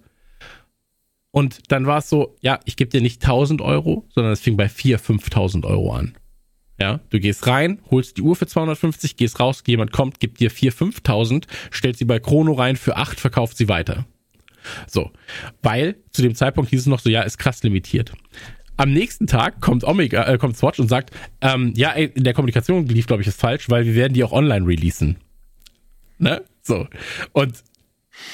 Und 1.31 1.73
dann 1.73 1.87
war 1.87 1.99
es 1.99 2.09
so, 2.09 2.37
ja, 2.41 2.61
ich 2.65 2.77
gebe 2.77 2.91
dir 2.91 3.01
nicht 3.01 3.23
1000 3.23 3.61
Euro, 3.61 4.07
sondern 4.11 4.33
es 4.33 4.41
fing 4.41 4.57
bei 4.57 4.67
4.000, 4.67 5.21
5.000 5.31 5.65
Euro 5.67 5.93
an. 5.93 6.15
Ja, 6.79 7.01
du 7.11 7.21
gehst 7.21 7.47
rein, 7.47 7.81
holst 7.91 8.17
die 8.17 8.23
Uhr 8.23 8.35
für 8.35 8.47
250, 8.47 9.17
gehst 9.17 9.39
raus, 9.39 9.63
jemand 9.67 9.93
kommt, 9.93 10.19
gibt 10.19 10.41
dir 10.41 10.51
4.000, 10.51 11.03
5.000, 11.03 11.45
stellt 11.71 11.97
sie 11.97 12.05
bei 12.05 12.19
Chrono 12.19 12.53
rein 12.53 12.77
für 12.77 12.97
8, 12.97 13.21
verkauft 13.21 13.57
sie 13.57 13.69
weiter. 13.69 14.07
So, 14.87 15.11
weil 15.63 15.97
zu 16.11 16.23
dem 16.23 16.35
Zeitpunkt 16.35 16.71
hieß 16.71 16.81
es 16.81 16.87
noch 16.87 17.01
so, 17.01 17.11
ja, 17.11 17.23
ist 17.23 17.39
krass 17.39 17.63
limitiert. 17.63 18.13
Am 18.77 18.93
nächsten 18.93 19.27
Tag 19.27 19.61
kommt 19.61 19.85
Omega, 19.85 20.25
äh, 20.25 20.39
kommt 20.39 20.57
Swatch 20.57 20.81
und 20.81 20.89
sagt, 20.89 21.11
ähm, 21.41 21.73
ja, 21.77 21.93
ey, 21.93 22.11
in 22.15 22.25
der 22.25 22.35
Kommunikation 22.35 22.87
lief, 22.87 23.07
glaube 23.07 23.23
ich, 23.23 23.29
ist 23.29 23.41
falsch, 23.41 23.71
weil 23.71 23.85
wir 23.85 23.95
werden 23.95 24.15
die 24.15 24.25
auch 24.25 24.33
online 24.33 24.67
releasen. 24.67 25.17
Ne? 26.19 26.43
So. 26.63 26.87
Und 27.33 27.63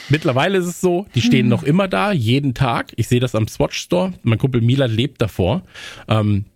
mittlerweile 0.08 0.58
ist 0.58 0.66
es 0.66 0.80
so, 0.80 1.06
die 1.14 1.22
stehen 1.22 1.44
hm. 1.44 1.48
noch 1.48 1.62
immer 1.62 1.88
da, 1.88 2.12
jeden 2.12 2.54
Tag. 2.54 2.92
Ich 2.96 3.08
sehe 3.08 3.20
das 3.20 3.34
am 3.34 3.48
Swatch 3.48 3.78
Store. 3.78 4.14
Mein 4.22 4.38
Kumpel 4.38 4.60
Milan 4.60 4.90
lebt 4.90 5.20
davor. 5.20 5.62
Ähm, 6.08 6.46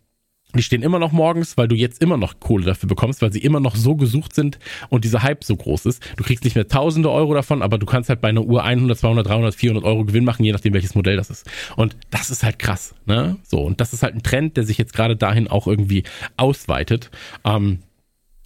die 0.59 0.63
stehen 0.63 0.83
immer 0.83 0.99
noch 0.99 1.13
morgens, 1.13 1.57
weil 1.57 1.69
du 1.69 1.75
jetzt 1.75 2.01
immer 2.01 2.17
noch 2.17 2.41
Kohle 2.41 2.65
dafür 2.65 2.89
bekommst, 2.89 3.23
weil 3.23 3.33
sie 3.33 3.41
immer 3.41 3.61
noch 3.61 3.77
so 3.77 3.97
gesucht 3.97 4.35
sind 4.35 4.59
und 4.89 5.05
dieser 5.05 5.23
Hype 5.23 5.45
so 5.45 5.57
groß 5.57 5.87
ist. 5.87 6.03
Du 6.17 6.25
kriegst 6.25 6.45
nicht 6.45 6.55
mehr 6.55 6.69
tausende 6.69 7.11
Euro 7.11 7.35
davon, 7.35 7.63
aber 7.63 7.79
du 7.79 7.87
kannst 7.87 8.09
halt 8.09 8.21
bei 8.21 8.29
einer 8.29 8.43
Uhr 8.43 8.65
100, 8.65 8.99
200, 8.99 9.27
300, 9.27 9.55
400 9.55 9.85
Euro 9.85 10.05
Gewinn 10.05 10.25
machen, 10.25 10.45
je 10.45 10.53
nachdem 10.53 10.75
welches 10.75 10.95
Modell 10.95 11.17
das 11.17 11.31
ist. 11.31 11.49
Und 11.77 11.97
das 12.11 12.31
ist 12.31 12.43
halt 12.43 12.59
krass, 12.59 12.95
ne? 13.07 13.37
So, 13.43 13.61
und 13.61 13.81
das 13.81 13.93
ist 13.93 14.03
halt 14.03 14.15
ein 14.15 14.23
Trend, 14.23 14.57
der 14.57 14.65
sich 14.65 14.79
jetzt 14.79 14.93
gerade 14.93 15.17
dahin 15.17 15.49
auch 15.49 15.67
irgendwie 15.67 16.05
ausweitet. 16.37 17.11
Ähm, 17.45 17.81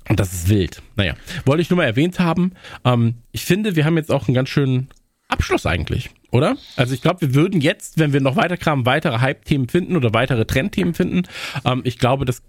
und 0.08 0.18
das 0.18 0.32
ist 0.32 0.48
wild. 0.48 0.82
Naja, 0.96 1.14
wollte 1.44 1.62
ich 1.62 1.70
nur 1.70 1.76
mal 1.76 1.84
erwähnt 1.84 2.18
haben. 2.18 2.52
Ähm, 2.84 3.14
ich 3.32 3.44
finde, 3.44 3.76
wir 3.76 3.84
haben 3.84 3.96
jetzt 3.96 4.10
auch 4.10 4.26
einen 4.26 4.34
ganz 4.34 4.48
schönen 4.48 4.88
Abschluss 5.28 5.66
eigentlich, 5.66 6.10
oder? 6.30 6.56
Also 6.76 6.94
ich 6.94 7.02
glaube, 7.02 7.20
wir 7.22 7.34
würden 7.34 7.60
jetzt, 7.60 7.98
wenn 7.98 8.12
wir 8.12 8.20
noch 8.20 8.36
weiter 8.36 8.56
kramen, 8.56 8.86
weitere 8.86 9.18
Hype-Themen 9.18 9.68
finden 9.68 9.96
oder 9.96 10.12
weitere 10.12 10.44
Trendthemen 10.44 10.94
finden. 10.94 11.22
Ähm, 11.64 11.82
ich 11.84 11.98
glaube, 11.98 12.24
dass 12.24 12.42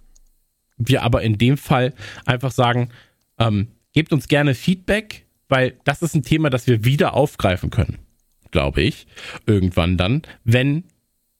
wir 0.77 1.03
aber 1.03 1.21
in 1.21 1.37
dem 1.37 1.57
Fall 1.57 1.93
einfach 2.25 2.51
sagen, 2.51 2.89
ähm, 3.37 3.67
gebt 3.93 4.13
uns 4.13 4.27
gerne 4.27 4.55
Feedback, 4.55 5.25
weil 5.47 5.77
das 5.83 6.01
ist 6.01 6.15
ein 6.15 6.23
Thema, 6.23 6.49
das 6.49 6.67
wir 6.67 6.85
wieder 6.85 7.13
aufgreifen 7.13 7.69
können, 7.69 7.97
glaube 8.51 8.81
ich, 8.81 9.07
irgendwann 9.45 9.97
dann, 9.97 10.21
wenn, 10.43 10.83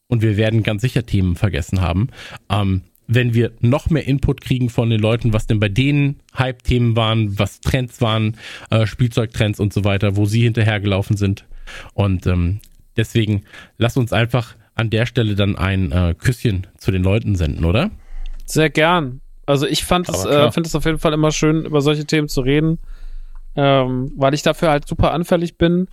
und 0.07 0.21
wir 0.21 0.37
werden 0.37 0.63
ganz 0.63 0.81
sicher 0.81 1.05
Themen 1.05 1.35
vergessen 1.35 1.81
haben, 1.81 2.09
ähm, 2.49 2.83
wenn 3.11 3.33
wir 3.33 3.51
noch 3.59 3.89
mehr 3.89 4.07
Input 4.07 4.39
kriegen 4.39 4.69
von 4.69 4.91
den 4.91 4.99
Leuten, 4.99 5.33
was 5.33 5.47
denn 5.47 5.59
bei 5.59 5.67
denen 5.67 6.21
Hype-Themen 6.37 6.95
waren, 6.95 7.39
was 7.39 7.59
Trends 7.59 8.01
waren, 8.01 8.37
äh, 8.69 8.85
Spielzeugtrends 8.85 9.59
und 9.59 9.73
so 9.73 9.83
weiter, 9.83 10.15
wo 10.15 10.25
sie 10.25 10.43
hinterhergelaufen 10.43 11.17
sind. 11.17 11.45
Und 11.95 12.27
ähm, 12.27 12.59
deswegen 12.97 13.43
lass 13.77 13.97
uns 13.97 14.13
einfach 14.13 14.55
an 14.75 14.91
der 14.91 15.07
Stelle 15.07 15.33
dann 15.33 15.57
ein 15.57 15.91
äh, 15.91 16.13
Küsschen 16.17 16.67
zu 16.77 16.91
den 16.91 17.01
Leuten 17.03 17.35
senden, 17.35 17.65
oder? 17.65 17.89
Sehr 18.45 18.69
gern. 18.69 19.21
Also 19.47 19.65
ich 19.65 19.83
fand 19.83 20.07
es, 20.07 20.25
äh, 20.25 20.51
finde 20.51 20.67
es 20.67 20.75
auf 20.75 20.85
jeden 20.85 20.99
Fall 20.99 21.13
immer 21.13 21.31
schön, 21.31 21.65
über 21.65 21.81
solche 21.81 22.05
Themen 22.05 22.27
zu 22.27 22.41
reden, 22.41 22.77
ähm, 23.55 24.11
weil 24.15 24.35
ich 24.35 24.43
dafür 24.43 24.69
halt 24.69 24.87
super 24.87 25.13
anfällig 25.13 25.57
bin. 25.57 25.87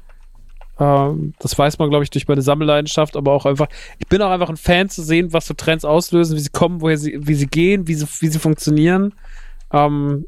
Ähm, 0.78 1.34
das 1.38 1.58
weiß 1.58 1.78
man, 1.78 1.88
glaube 1.88 2.04
ich, 2.04 2.10
durch 2.10 2.28
meine 2.28 2.42
Sammelleidenschaft, 2.42 3.16
aber 3.16 3.32
auch 3.32 3.46
einfach, 3.46 3.68
ich 3.98 4.06
bin 4.08 4.20
auch 4.22 4.30
einfach 4.30 4.50
ein 4.50 4.56
Fan 4.56 4.88
zu 4.88 5.02
sehen, 5.02 5.32
was 5.32 5.46
so 5.46 5.54
Trends 5.54 5.84
auslösen, 5.84 6.36
wie 6.36 6.40
sie 6.40 6.50
kommen, 6.50 6.80
woher 6.80 6.98
sie, 6.98 7.18
wie 7.26 7.34
sie 7.34 7.46
gehen, 7.46 7.88
wie 7.88 7.94
sie, 7.94 8.06
wie 8.20 8.28
sie 8.28 8.38
funktionieren. 8.38 9.14
Ähm, 9.72 10.26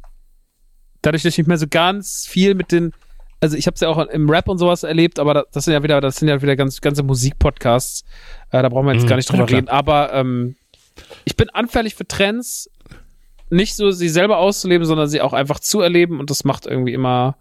dadurch, 1.03 1.23
dass 1.23 1.35
ich 1.35 1.39
nicht 1.39 1.49
mehr 1.49 1.59
so 1.59 1.67
ganz 1.69 2.27
viel 2.27 2.55
mit 2.55 2.73
den, 2.73 2.93
also 3.41 3.57
ich 3.57 3.67
habe 3.67 3.75
es 3.75 3.81
ja 3.81 3.89
auch 3.89 3.99
im 3.99 4.31
Rap 4.31 4.49
und 4.49 4.59
sowas 4.59 4.83
erlebt, 4.83 5.19
aber 5.19 5.47
das 5.53 5.65
sind 5.65 5.75
ja 5.75 5.83
wieder, 5.83 6.01
das 6.01 6.17
sind 6.17 6.29
ja 6.29 6.41
wieder 6.41 6.57
ganz, 6.57 6.81
ganze 6.81 7.03
Musikpodcasts. 7.03 8.05
Äh, 8.51 8.63
da 8.63 8.69
brauchen 8.69 8.87
wir 8.87 8.95
jetzt 8.95 9.05
mhm, 9.05 9.09
gar 9.09 9.17
nicht 9.17 9.31
drüber 9.31 9.47
ja, 9.49 9.57
reden. 9.57 9.69
Aber 9.69 10.13
ähm, 10.15 10.57
ich 11.25 11.37
bin 11.37 11.51
anfällig 11.51 11.95
für 11.95 12.07
Trends, 12.07 12.71
nicht 13.51 13.77
so 13.77 13.91
sie 13.91 14.09
selber 14.09 14.39
auszuleben, 14.39 14.87
sondern 14.87 15.09
sie 15.09 15.21
auch 15.21 15.33
einfach 15.33 15.61
zu 15.61 15.81
erleben 15.81 16.21
und 16.21 16.31
das 16.31 16.45
macht 16.45 16.67
irgendwie 16.67 16.93
immer 16.93 17.37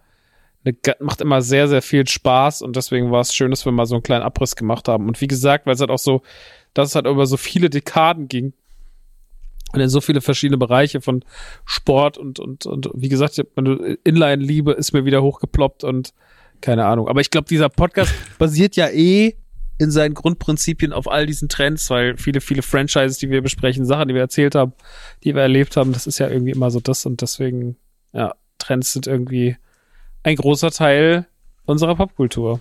macht 1.00 1.22
immer 1.22 1.42
sehr, 1.42 1.68
sehr 1.68 1.82
viel 1.82 2.08
Spaß 2.08 2.62
und 2.62 2.76
deswegen 2.76 3.12
war 3.12 3.22
es 3.22 3.34
schön, 3.34 3.52
dass 3.52 3.66
wir 3.66 3.72
mal 3.72 3.86
so 3.86 3.96
einen 3.96 4.04
kleinen 4.04 4.24
Abriss 4.24 4.56
gemacht 4.56 4.88
haben. 4.88 5.08
Und 5.08 5.20
wie 5.22 5.28
gesagt, 5.28 5.66
weil 5.66 5.74
es 5.74 5.80
halt 5.80 5.92
auch 5.92 6.00
so, 6.00 6.22
dass 6.74 6.90
es 6.90 6.96
halt 6.96 7.08
über 7.08 7.26
so 7.26 7.38
viele 7.38 7.70
Dekaden 7.70 8.28
ging 8.28 8.54
und 9.74 9.82
in 9.82 9.90
so 9.90 10.02
viele 10.02 10.22
verschiedene 10.22 10.58
Bereiche 10.58 11.02
von 11.02 11.24
Sport 11.66 12.18
und, 12.18 12.40
und, 12.40 12.66
und 12.66 12.90
wie 12.94 13.10
gesagt, 13.10 13.38
Inline-Liebe 14.04 14.72
ist 14.72 14.94
mir 14.94 15.06
wieder 15.06 15.22
hochgeploppt 15.22 15.84
und 15.84 16.14
keine 16.62 16.86
Ahnung. 16.86 17.08
Aber 17.08 17.22
ich 17.22 17.30
glaube, 17.30 17.48
dieser 17.48 17.70
Podcast 17.70 18.14
basiert 18.40 18.76
ja 18.76 18.88
eh 18.90 19.36
in 19.78 19.92
seinen 19.92 20.16
Grundprinzipien 20.16 20.92
auf 20.92 21.10
all 21.10 21.26
diesen 21.26 21.50
Trends, 21.50 21.90
weil 21.90 22.18
viele, 22.18 22.42
viele 22.42 22.64
Franchises, 22.64 23.20
die 23.20 23.30
wir 23.30 23.42
besprechen, 23.42 23.86
Sachen, 23.86 24.08
die 24.08 24.16
wir 24.16 24.22
erzählt 24.22 24.56
haben, 24.56 24.74
die 25.24 25.36
wir 25.36 25.44
erlebt 25.44 25.78
haben, 25.78 25.94
das 25.94 26.08
ist 26.08 26.18
ja 26.18 26.30
irgendwie 26.30 26.52
immer 26.52 26.72
so 26.72 26.80
das 26.80 27.06
und 27.06 27.22
deswegen, 27.22 27.78
ja, 28.12 28.34
Trends 28.58 28.94
sind 28.94 29.06
irgendwie 29.06 29.58
ein 30.28 30.36
großer 30.36 30.72
Teil 30.72 31.26
unserer 31.66 31.96
Popkultur. 31.96 32.60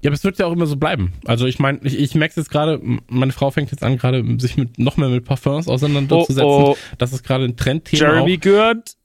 Ja, 0.00 0.08
aber 0.08 0.14
es 0.14 0.24
wird 0.24 0.38
ja 0.38 0.46
auch 0.46 0.52
immer 0.52 0.66
so 0.66 0.76
bleiben. 0.76 1.12
Also 1.26 1.46
ich 1.46 1.58
meine, 1.58 1.78
ich, 1.82 1.98
ich 1.98 2.14
merke 2.14 2.30
es 2.32 2.36
jetzt 2.36 2.50
gerade, 2.50 2.80
meine 3.08 3.32
Frau 3.32 3.50
fängt 3.50 3.70
jetzt 3.70 3.84
an, 3.84 3.98
gerade 3.98 4.24
sich 4.40 4.56
mit 4.56 4.78
noch 4.78 4.96
mehr 4.96 5.08
mit 5.08 5.24
Parfums 5.24 5.68
auseinanderzusetzen. 5.68 6.44
Oh, 6.44 6.70
oh. 6.70 6.76
Das 6.98 7.12
ist 7.12 7.22
gerade 7.22 7.44
ein 7.44 7.56
Trendthema. 7.56 8.02
Jeremy 8.02 8.38
Gürnt 8.38 8.96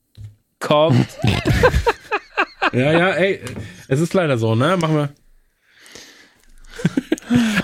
kommt. 0.59 1.07
ja, 2.73 2.91
ja, 2.93 3.09
ey, 3.11 3.41
es 3.87 3.99
ist 3.99 4.13
leider 4.13 4.37
so, 4.37 4.55
ne? 4.55 4.77
Machen 4.77 4.95
wir. 4.95 5.09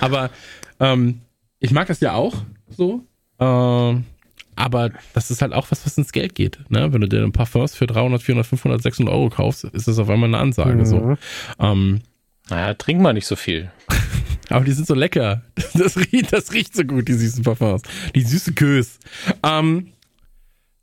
aber 0.00 0.30
ähm, 0.78 1.22
ich 1.58 1.72
mag 1.72 1.88
das 1.88 2.00
ja 2.00 2.12
auch 2.12 2.34
so. 2.68 3.04
Ähm, 3.40 4.04
aber 4.56 4.90
das 5.12 5.30
ist 5.30 5.42
halt 5.42 5.52
auch 5.52 5.70
was, 5.70 5.84
was 5.84 5.98
ins 5.98 6.12
Geld 6.12 6.34
geht. 6.34 6.58
Ne? 6.68 6.92
Wenn 6.92 7.00
du 7.00 7.08
dir 7.08 7.22
ein 7.22 7.32
Parfums 7.32 7.74
für 7.74 7.86
300, 7.86 8.22
400, 8.22 8.46
500, 8.46 8.82
600 8.82 9.14
Euro 9.14 9.30
kaufst, 9.30 9.64
ist 9.64 9.88
das 9.88 9.98
auf 9.98 10.08
einmal 10.08 10.28
eine 10.28 10.38
Ansage. 10.38 10.76
Mhm. 10.76 10.84
So. 10.84 11.16
Ähm, 11.58 12.00
naja, 12.48 12.74
trink 12.74 13.00
mal 13.00 13.12
nicht 13.12 13.26
so 13.26 13.36
viel. 13.36 13.70
aber 14.48 14.64
die 14.64 14.72
sind 14.72 14.86
so 14.86 14.94
lecker. 14.94 15.42
Das 15.74 15.96
riecht, 15.96 16.32
das 16.32 16.52
riecht 16.52 16.76
so 16.76 16.84
gut, 16.84 17.08
die 17.08 17.14
süßen 17.14 17.42
Parfums. 17.42 17.82
Die 18.14 18.22
süße 18.22 18.52
Kös. 18.52 18.98
Ähm, 19.42 19.88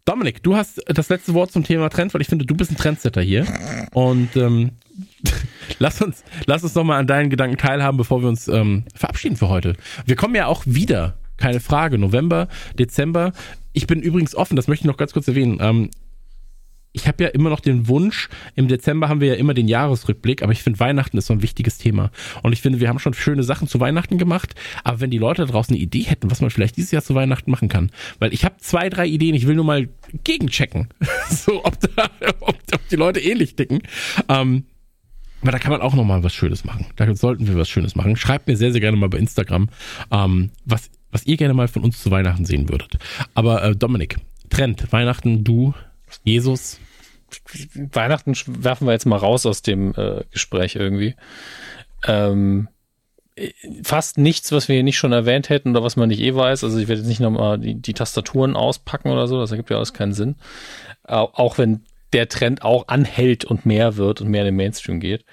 Dominik, 0.05 0.41
du 0.43 0.55
hast 0.55 0.81
das 0.87 1.09
letzte 1.09 1.33
Wort 1.33 1.51
zum 1.51 1.63
Thema 1.63 1.89
Trend, 1.89 2.13
weil 2.13 2.21
ich 2.21 2.27
finde, 2.27 2.45
du 2.45 2.55
bist 2.55 2.71
ein 2.71 2.77
Trendsetter 2.77 3.21
hier. 3.21 3.45
Und 3.93 4.35
ähm, 4.35 4.71
lass 5.79 6.01
uns, 6.01 6.23
lass 6.45 6.63
uns 6.63 6.75
nochmal 6.75 6.99
an 6.99 7.07
deinen 7.07 7.29
Gedanken 7.29 7.57
teilhaben, 7.57 7.97
bevor 7.97 8.21
wir 8.21 8.29
uns 8.29 8.47
ähm, 8.47 8.85
verabschieden 8.95 9.37
für 9.37 9.47
heute. 9.47 9.75
Wir 10.05 10.15
kommen 10.15 10.35
ja 10.35 10.47
auch 10.47 10.63
wieder 10.65 11.17
keine 11.41 11.59
Frage. 11.59 11.97
November, 11.97 12.47
Dezember. 12.77 13.33
Ich 13.73 13.87
bin 13.87 14.01
übrigens 14.01 14.35
offen, 14.35 14.55
das 14.55 14.67
möchte 14.67 14.83
ich 14.83 14.87
noch 14.87 14.97
ganz 14.97 15.13
kurz 15.13 15.27
erwähnen. 15.27 15.57
Ähm, 15.59 15.89
ich 16.93 17.07
habe 17.07 17.23
ja 17.23 17.29
immer 17.29 17.49
noch 17.49 17.61
den 17.61 17.87
Wunsch, 17.87 18.27
im 18.55 18.67
Dezember 18.67 19.07
haben 19.07 19.21
wir 19.21 19.29
ja 19.29 19.35
immer 19.35 19.53
den 19.53 19.67
Jahresrückblick, 19.67 20.43
aber 20.43 20.51
ich 20.51 20.61
finde 20.61 20.79
Weihnachten 20.79 21.17
ist 21.17 21.27
so 21.27 21.33
ein 21.33 21.41
wichtiges 21.41 21.77
Thema. 21.77 22.11
Und 22.43 22.51
ich 22.53 22.61
finde, 22.61 22.79
wir 22.79 22.89
haben 22.89 22.99
schon 22.99 23.13
schöne 23.13 23.43
Sachen 23.43 23.67
zu 23.67 23.79
Weihnachten 23.79 24.17
gemacht, 24.17 24.55
aber 24.83 24.99
wenn 24.99 25.09
die 25.09 25.17
Leute 25.17 25.45
da 25.45 25.51
draußen 25.51 25.73
eine 25.73 25.81
Idee 25.81 26.03
hätten, 26.03 26.29
was 26.29 26.41
man 26.41 26.49
vielleicht 26.49 26.75
dieses 26.77 26.91
Jahr 26.91 27.01
zu 27.01 27.15
Weihnachten 27.15 27.49
machen 27.49 27.69
kann, 27.69 27.91
weil 28.19 28.33
ich 28.33 28.43
habe 28.43 28.55
zwei, 28.59 28.89
drei 28.89 29.07
Ideen, 29.07 29.35
ich 29.35 29.47
will 29.47 29.55
nur 29.55 29.65
mal 29.65 29.87
gegenchecken, 30.23 30.89
so 31.29 31.63
ob, 31.63 31.79
da, 31.79 32.09
ob, 32.41 32.57
ob 32.73 32.89
die 32.89 32.97
Leute 32.97 33.21
ähnlich 33.21 33.55
ticken. 33.55 33.81
Ähm, 34.27 34.65
aber 35.41 35.53
da 35.53 35.59
kann 35.59 35.71
man 35.71 35.81
auch 35.81 35.95
nochmal 35.95 36.23
was 36.23 36.35
Schönes 36.35 36.65
machen. 36.65 36.85
Da 36.97 37.15
sollten 37.15 37.47
wir 37.47 37.55
was 37.55 37.69
Schönes 37.69 37.95
machen. 37.95 38.15
Schreibt 38.15 38.47
mir 38.47 38.57
sehr, 38.57 38.71
sehr 38.71 38.81
gerne 38.81 38.97
mal 38.97 39.09
bei 39.09 39.17
Instagram, 39.17 39.69
ähm, 40.11 40.51
was 40.65 40.91
was 41.11 41.25
ihr 41.25 41.37
gerne 41.37 41.53
mal 41.53 41.67
von 41.67 41.83
uns 41.83 42.01
zu 42.01 42.11
Weihnachten 42.11 42.45
sehen 42.45 42.69
würdet. 42.69 42.97
Aber 43.33 43.63
äh, 43.63 43.75
Dominik, 43.75 44.17
Trend, 44.49 44.91
Weihnachten, 44.91 45.43
du, 45.43 45.73
Jesus. 46.23 46.79
Weihnachten 47.75 48.33
werfen 48.47 48.87
wir 48.87 48.93
jetzt 48.93 49.05
mal 49.05 49.17
raus 49.17 49.45
aus 49.45 49.61
dem 49.61 49.93
äh, 49.95 50.23
Gespräch 50.31 50.75
irgendwie. 50.75 51.15
Ähm, 52.05 52.67
fast 53.83 54.17
nichts, 54.17 54.51
was 54.51 54.67
wir 54.67 54.75
hier 54.75 54.83
nicht 54.83 54.97
schon 54.97 55.13
erwähnt 55.13 55.49
hätten 55.49 55.71
oder 55.71 55.83
was 55.83 55.95
man 55.95 56.09
nicht 56.09 56.21
eh 56.21 56.35
weiß. 56.35 56.63
Also 56.63 56.77
ich 56.77 56.87
werde 56.87 57.01
jetzt 57.01 57.07
nicht 57.07 57.21
nochmal 57.21 57.57
die, 57.57 57.75
die 57.75 57.93
Tastaturen 57.93 58.55
auspacken 58.55 59.09
oder 59.09 59.27
so, 59.27 59.39
das 59.39 59.51
ergibt 59.51 59.69
ja 59.69 59.77
alles 59.77 59.93
keinen 59.93 60.13
Sinn. 60.13 60.35
Auch 61.03 61.57
wenn 61.57 61.81
der 62.13 62.27
Trend 62.27 62.63
auch 62.63 62.87
anhält 62.87 63.45
und 63.45 63.65
mehr 63.65 63.95
wird 63.95 64.21
und 64.21 64.29
mehr 64.29 64.41
in 64.41 64.47
den 64.47 64.55
Mainstream 64.55 64.99
geht. 64.99 65.25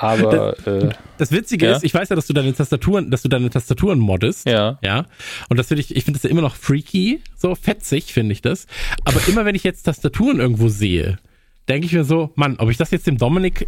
Aber 0.00 0.54
das, 0.64 0.66
äh, 0.66 0.88
das 1.18 1.30
Witzige 1.30 1.66
ja? 1.66 1.76
ist, 1.76 1.84
ich 1.84 1.92
weiß 1.92 2.08
ja, 2.08 2.16
dass 2.16 2.26
du 2.26 2.32
deine 2.32 2.54
Tastaturen, 2.54 3.10
dass 3.10 3.20
du 3.22 3.28
deine 3.28 3.50
Tastaturen 3.50 3.98
moddest. 3.98 4.48
Ja. 4.48 4.78
Ja. 4.82 5.04
Und 5.50 5.58
das 5.58 5.68
finde 5.68 5.82
ich, 5.82 5.94
ich 5.94 6.04
finde 6.04 6.18
das 6.18 6.24
ja 6.24 6.30
immer 6.30 6.40
noch 6.40 6.56
freaky, 6.56 7.20
so 7.36 7.54
fetzig 7.54 8.12
finde 8.12 8.32
ich 8.32 8.40
das. 8.40 8.66
Aber 9.04 9.20
immer 9.28 9.44
wenn 9.44 9.54
ich 9.54 9.62
jetzt 9.62 9.82
Tastaturen 9.82 10.40
irgendwo 10.40 10.68
sehe, 10.68 11.18
denke 11.68 11.86
ich 11.86 11.92
mir 11.92 12.04
so, 12.04 12.30
Mann, 12.34 12.56
ob 12.58 12.70
ich 12.70 12.78
das 12.78 12.90
jetzt 12.90 13.06
dem 13.06 13.18
Dominik 13.18 13.66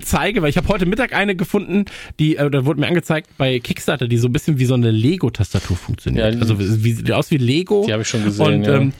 zeige, 0.00 0.42
weil 0.42 0.50
ich 0.50 0.56
habe 0.56 0.68
heute 0.68 0.86
Mittag 0.86 1.12
eine 1.12 1.36
gefunden, 1.36 1.84
die, 2.18 2.36
äh, 2.36 2.50
da 2.50 2.64
wurde 2.64 2.80
mir 2.80 2.86
angezeigt 2.86 3.28
bei 3.36 3.58
Kickstarter, 3.60 4.08
die 4.08 4.16
so 4.16 4.28
ein 4.28 4.32
bisschen 4.32 4.58
wie 4.58 4.64
so 4.64 4.74
eine 4.74 4.90
Lego-Tastatur 4.90 5.76
funktioniert. 5.76 6.34
Ja, 6.34 6.40
also 6.40 6.58
wie, 6.58 6.92
sieht 6.92 7.12
aus 7.12 7.30
wie 7.30 7.36
Lego. 7.36 7.84
Die 7.86 7.92
habe 7.92 8.02
ich 8.02 8.08
schon 8.08 8.24
gesehen. 8.24 8.46
Und 8.46 8.64
ja. 8.64 8.76
ähm, 8.76 8.92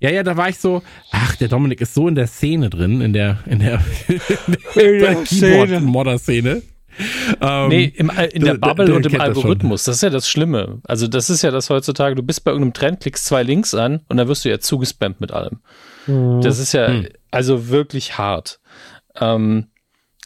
ja, 0.00 0.10
ja, 0.10 0.22
da 0.22 0.36
war 0.36 0.48
ich 0.48 0.58
so, 0.58 0.82
ach, 1.10 1.36
der 1.36 1.48
Dominik 1.48 1.80
ist 1.80 1.94
so 1.94 2.06
in 2.08 2.14
der 2.14 2.26
Szene 2.26 2.70
drin, 2.70 3.00
in 3.00 3.12
der, 3.12 3.38
in 3.46 3.58
der, 3.58 3.80
in 4.08 4.98
der 5.00 5.14
Keyboard-Modder-Szene. 5.24 6.62
Ähm, 7.40 7.68
nee, 7.68 7.92
im, 7.96 8.10
in 8.32 8.44
der 8.44 8.54
Bubble 8.54 8.86
du, 8.86 8.92
du, 8.92 8.96
und 8.96 9.06
im 9.06 9.20
Algorithmus. 9.20 9.84
Das, 9.84 9.86
das, 9.86 9.96
ist 9.96 10.02
ja 10.02 10.10
das 10.10 10.28
Schlimme. 10.28 10.80
Also, 10.84 11.06
das 11.06 11.30
ist 11.30 11.42
ja 11.42 11.50
das 11.50 11.70
heutzutage, 11.70 12.14
du 12.14 12.22
bist 12.22 12.44
bei 12.44 12.50
irgendeinem 12.50 12.74
Trend, 12.74 13.00
klickst 13.00 13.24
zwei 13.24 13.42
Links 13.42 13.74
an 13.74 14.00
und 14.08 14.16
dann 14.16 14.28
wirst 14.28 14.44
du 14.44 14.48
ja 14.48 14.58
zugespammt 14.58 15.20
mit 15.20 15.32
allem. 15.32 15.60
Mhm. 16.06 16.40
Das 16.42 16.58
ist 16.58 16.72
ja 16.72 16.88
mhm. 16.88 17.08
also 17.30 17.68
wirklich 17.68 18.18
hart. 18.18 18.60
Ähm, 19.20 19.68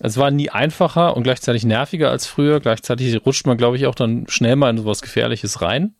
es 0.00 0.16
war 0.16 0.30
nie 0.30 0.50
einfacher 0.50 1.16
und 1.16 1.22
gleichzeitig 1.22 1.64
nerviger 1.64 2.10
als 2.10 2.26
früher. 2.26 2.60
Gleichzeitig 2.60 3.24
rutscht 3.24 3.46
man, 3.46 3.56
glaube 3.56 3.76
ich, 3.76 3.86
auch 3.86 3.94
dann 3.94 4.26
schnell 4.28 4.56
mal 4.56 4.70
in 4.70 4.78
sowas 4.78 5.02
Gefährliches 5.02 5.62
rein. 5.62 5.94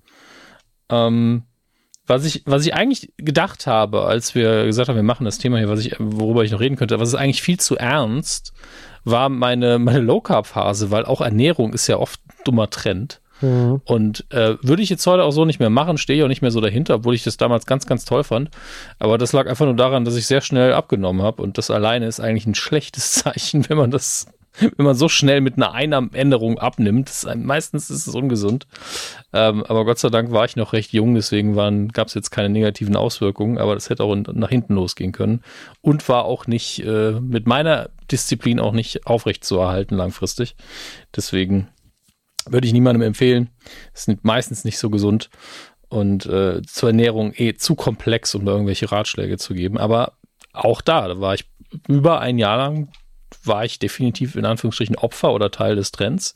Ähm, 0.89 1.45
was 2.13 2.25
ich, 2.25 2.43
was 2.45 2.67
ich 2.67 2.75
eigentlich 2.75 3.13
gedacht 3.17 3.67
habe, 3.67 4.05
als 4.05 4.35
wir 4.35 4.67
gesagt 4.67 4.89
haben, 4.89 4.97
wir 4.97 5.03
machen 5.03 5.25
das 5.25 5.39
Thema 5.39 5.59
hier, 5.59 5.69
was 5.69 5.85
ich, 5.85 5.97
worüber 5.99 6.45
ich 6.45 6.53
noch 6.53 6.61
reden 6.61 6.77
könnte, 6.77 7.01
was 7.01 7.09
ist 7.09 7.15
eigentlich 7.15 7.43
viel 7.43 7.59
zu 7.59 7.77
ernst, 7.77 8.53
war 9.05 9.29
meine, 9.29 9.79
meine 9.79 10.01
Low-Carb-Phase, 10.01 10.91
weil 10.91 11.05
auch 11.05 11.21
Ernährung 11.21 11.73
ist 11.73 11.87
ja 11.87 11.97
oft 11.97 12.21
ein 12.29 12.35
dummer 12.45 12.71
Trend. 12.71 13.21
Mhm. 13.41 13.81
Und 13.85 14.25
äh, 14.31 14.57
würde 14.63 14.83
ich 14.83 14.91
jetzt 14.91 15.07
heute 15.07 15.25
auch 15.25 15.33
so 15.33 15.45
nicht 15.45 15.59
mehr 15.59 15.71
machen, 15.71 15.99
stehe 15.99 16.19
ich 16.19 16.25
auch 16.25 16.29
nicht 16.29 16.43
mehr 16.43 16.51
so 16.51 16.61
dahinter, 16.61 16.97
obwohl 16.97 17.15
ich 17.15 17.25
das 17.25 17.37
damals 17.37 17.67
ganz, 17.67 17.87
ganz 17.87 18.05
toll 18.05 18.25
fand. 18.25 18.51
Aber 18.99 19.19
das 19.19 19.33
lag 19.33 19.49
einfach 19.49 19.65
nur 19.65 19.75
daran, 19.75 20.05
dass 20.05 20.17
ich 20.17 20.27
sehr 20.27 20.41
schnell 20.41 20.73
abgenommen 20.73 21.23
habe. 21.23 21.43
Und 21.43 21.59
das 21.59 21.71
alleine 21.71 22.07
ist 22.07 22.21
eigentlich 22.21 22.47
ein 22.47 22.55
schlechtes 22.55 23.13
Zeichen, 23.13 23.69
wenn 23.69 23.77
man 23.77 23.91
das 23.91 24.27
wenn 24.77 24.85
man 24.85 24.95
so 24.95 25.09
schnell 25.09 25.41
mit 25.41 25.57
einer 25.57 25.73
Einnahmenänderung 25.73 26.59
abnimmt. 26.59 27.09
Ist, 27.09 27.27
meistens 27.37 27.91
ist 27.91 28.07
es 28.07 28.15
ungesund. 28.15 28.67
Ähm, 29.33 29.65
aber 29.65 29.85
Gott 29.85 29.99
sei 29.99 30.09
Dank 30.11 30.31
war 30.31 30.45
ich 30.45 30.57
noch 30.57 30.73
recht 30.73 30.93
jung, 30.93 31.15
deswegen 31.15 31.89
gab 31.89 32.09
es 32.09 32.15
jetzt 32.15 32.31
keine 32.31 32.49
negativen 32.49 32.97
Auswirkungen, 32.97 33.59
aber 33.59 33.75
das 33.75 33.91
hätte 33.91 34.05
auch 34.05 34.15
nach 34.15 34.51
hinten 34.51 34.75
losgehen 34.75 35.13
können. 35.13 35.43
Und 35.81 36.09
war 36.09 36.25
auch 36.25 36.47
nicht 36.47 36.85
äh, 36.85 37.13
mit 37.13 37.47
meiner 37.47 37.91
Disziplin 38.11 38.61
auch 38.61 38.73
nicht 38.73 39.07
aufrecht 39.07 39.45
zu 39.45 39.59
erhalten 39.59 39.97
langfristig. 39.97 40.57
Deswegen 41.17 41.69
würde 42.47 42.67
ich 42.67 42.73
niemandem 42.73 43.03
empfehlen. 43.03 43.51
Es 43.95 44.09
ist 44.09 44.25
meistens 44.25 44.65
nicht 44.65 44.79
so 44.79 44.91
gesund 44.91 45.31
und 45.89 46.27
äh, 46.27 46.63
zur 46.63 46.89
Ernährung 46.89 47.33
eh 47.37 47.55
zu 47.55 47.75
komplex, 47.75 48.35
um 48.35 48.45
da 48.45 48.53
irgendwelche 48.53 48.91
Ratschläge 48.91 49.39
zu 49.39 49.55
geben. 49.55 49.79
Aber 49.79 50.15
auch 50.53 50.81
da, 50.81 51.09
da 51.09 51.21
war 51.21 51.35
ich 51.35 51.45
über 51.89 52.21
ein 52.21 52.39
Jahr 52.39 52.59
lang 52.59 52.89
war 53.45 53.65
ich 53.65 53.79
definitiv 53.79 54.37
in 54.37 54.45
Anführungsstrichen 54.45 54.97
Opfer 54.97 55.33
oder 55.33 55.51
Teil 55.51 55.77
des 55.77 55.93
Trends. 55.93 56.35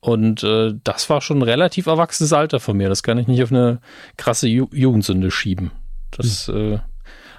Und 0.00 0.42
äh, 0.42 0.72
das 0.82 1.10
war 1.10 1.20
schon 1.20 1.38
ein 1.38 1.42
relativ 1.42 1.86
erwachsenes 1.86 2.32
Alter 2.32 2.58
von 2.58 2.76
mir. 2.76 2.88
Das 2.88 3.02
kann 3.02 3.18
ich 3.18 3.26
nicht 3.26 3.42
auf 3.42 3.52
eine 3.52 3.80
krasse 4.16 4.48
Ju 4.48 4.68
Jugendsünde 4.72 5.30
schieben. 5.30 5.72
Das 6.10 6.48
mhm. 6.48 6.74
äh, 6.74 6.78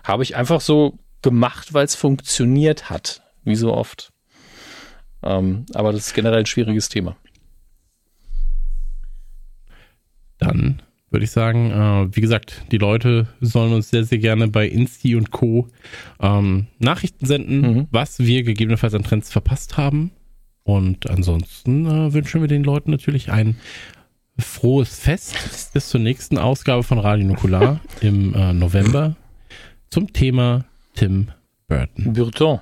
habe 0.03 0.23
ich 0.23 0.35
einfach 0.35 0.61
so 0.61 0.99
gemacht, 1.21 1.73
weil 1.73 1.85
es 1.85 1.95
funktioniert 1.95 2.89
hat. 2.89 3.23
Wie 3.43 3.55
so 3.55 3.73
oft. 3.73 4.11
Ähm, 5.23 5.65
aber 5.73 5.91
das 5.91 6.07
ist 6.07 6.13
generell 6.13 6.39
ein 6.39 6.45
schwieriges 6.45 6.89
Thema. 6.89 7.15
Dann 10.37 10.81
würde 11.11 11.25
ich 11.25 11.31
sagen. 11.31 11.71
Äh, 11.71 12.15
wie 12.15 12.21
gesagt, 12.21 12.63
die 12.71 12.77
Leute 12.77 13.27
sollen 13.39 13.73
uns 13.73 13.89
sehr, 13.89 14.03
sehr 14.03 14.17
gerne 14.17 14.47
bei 14.47 14.67
Insti 14.67 15.15
und 15.15 15.31
Co. 15.31 15.67
Ähm, 16.19 16.67
Nachrichten 16.79 17.25
senden, 17.25 17.61
mhm. 17.61 17.87
was 17.91 18.19
wir 18.19 18.43
gegebenenfalls 18.43 18.95
an 18.95 19.03
Trends 19.03 19.31
verpasst 19.31 19.77
haben. 19.77 20.11
Und 20.63 21.09
ansonsten 21.09 21.85
äh, 21.85 22.13
wünschen 22.13 22.41
wir 22.41 22.47
den 22.47 22.63
Leuten 22.63 22.91
natürlich 22.91 23.31
ein 23.31 23.57
frohes 24.39 24.99
Fest 24.99 25.35
bis 25.73 25.89
zur 25.89 25.99
nächsten 25.99 26.37
Ausgabe 26.37 26.83
von 26.83 26.97
Radio 26.97 27.27
Nukular 27.27 27.81
im 28.01 28.33
äh, 28.33 28.53
November 28.53 29.15
zum 29.89 30.11
Thema 30.13 30.65
Tim 30.95 31.27
Burton. 31.67 32.13
Burton. 32.13 32.59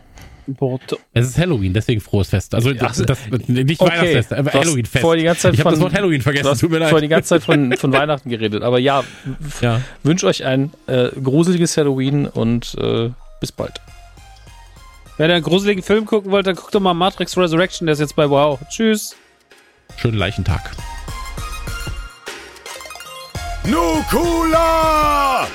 Porto. 0.55 0.97
Es 1.13 1.27
ist 1.27 1.37
Halloween, 1.37 1.73
deswegen 1.73 2.01
frohes 2.01 2.29
Fest. 2.29 2.53
Also 2.55 2.73
das, 2.73 2.97
das, 2.97 3.19
nicht 3.47 3.81
okay. 3.81 3.91
Weihnachtsfest, 3.91 4.33
aber 4.33 4.53
Halloween-Fest. 4.53 5.01
Vor 5.01 5.15
die 5.15 5.23
ganze 5.23 5.41
Zeit 5.41 5.53
ich 5.53 5.59
habe 5.59 5.71
das 5.71 5.79
Wort 5.79 5.93
Halloween 5.93 6.21
vergessen, 6.21 6.57
tut 6.57 6.71
mir 6.71 6.79
leid. 6.79 6.89
Vor 6.89 7.01
die 7.01 7.07
ganze 7.07 7.29
Zeit 7.29 7.43
von, 7.43 7.73
von 7.77 7.93
Weihnachten 7.93 8.29
geredet. 8.29 8.63
Aber 8.63 8.79
ja, 8.79 9.03
ja. 9.61 9.81
wünsche 10.03 10.27
euch 10.27 10.45
ein 10.45 10.71
äh, 10.87 11.09
gruseliges 11.21 11.77
Halloween 11.77 12.27
und 12.27 12.75
äh, 12.79 13.09
bis 13.39 13.51
bald. 13.51 13.81
Wenn 15.17 15.29
ihr 15.29 15.35
einen 15.35 15.43
gruseligen 15.43 15.83
Film 15.83 16.05
gucken 16.05 16.31
wollt, 16.31 16.47
dann 16.47 16.55
guckt 16.55 16.73
doch 16.73 16.79
mal 16.79 16.93
Matrix 16.93 17.37
Resurrection, 17.37 17.85
der 17.87 17.93
ist 17.93 17.99
jetzt 17.99 18.15
bei 18.15 18.29
Wow. 18.29 18.59
Tschüss. 18.69 19.15
Schönen 19.97 20.17
Leichentag. 20.17 20.71
Nukula! 23.65 25.47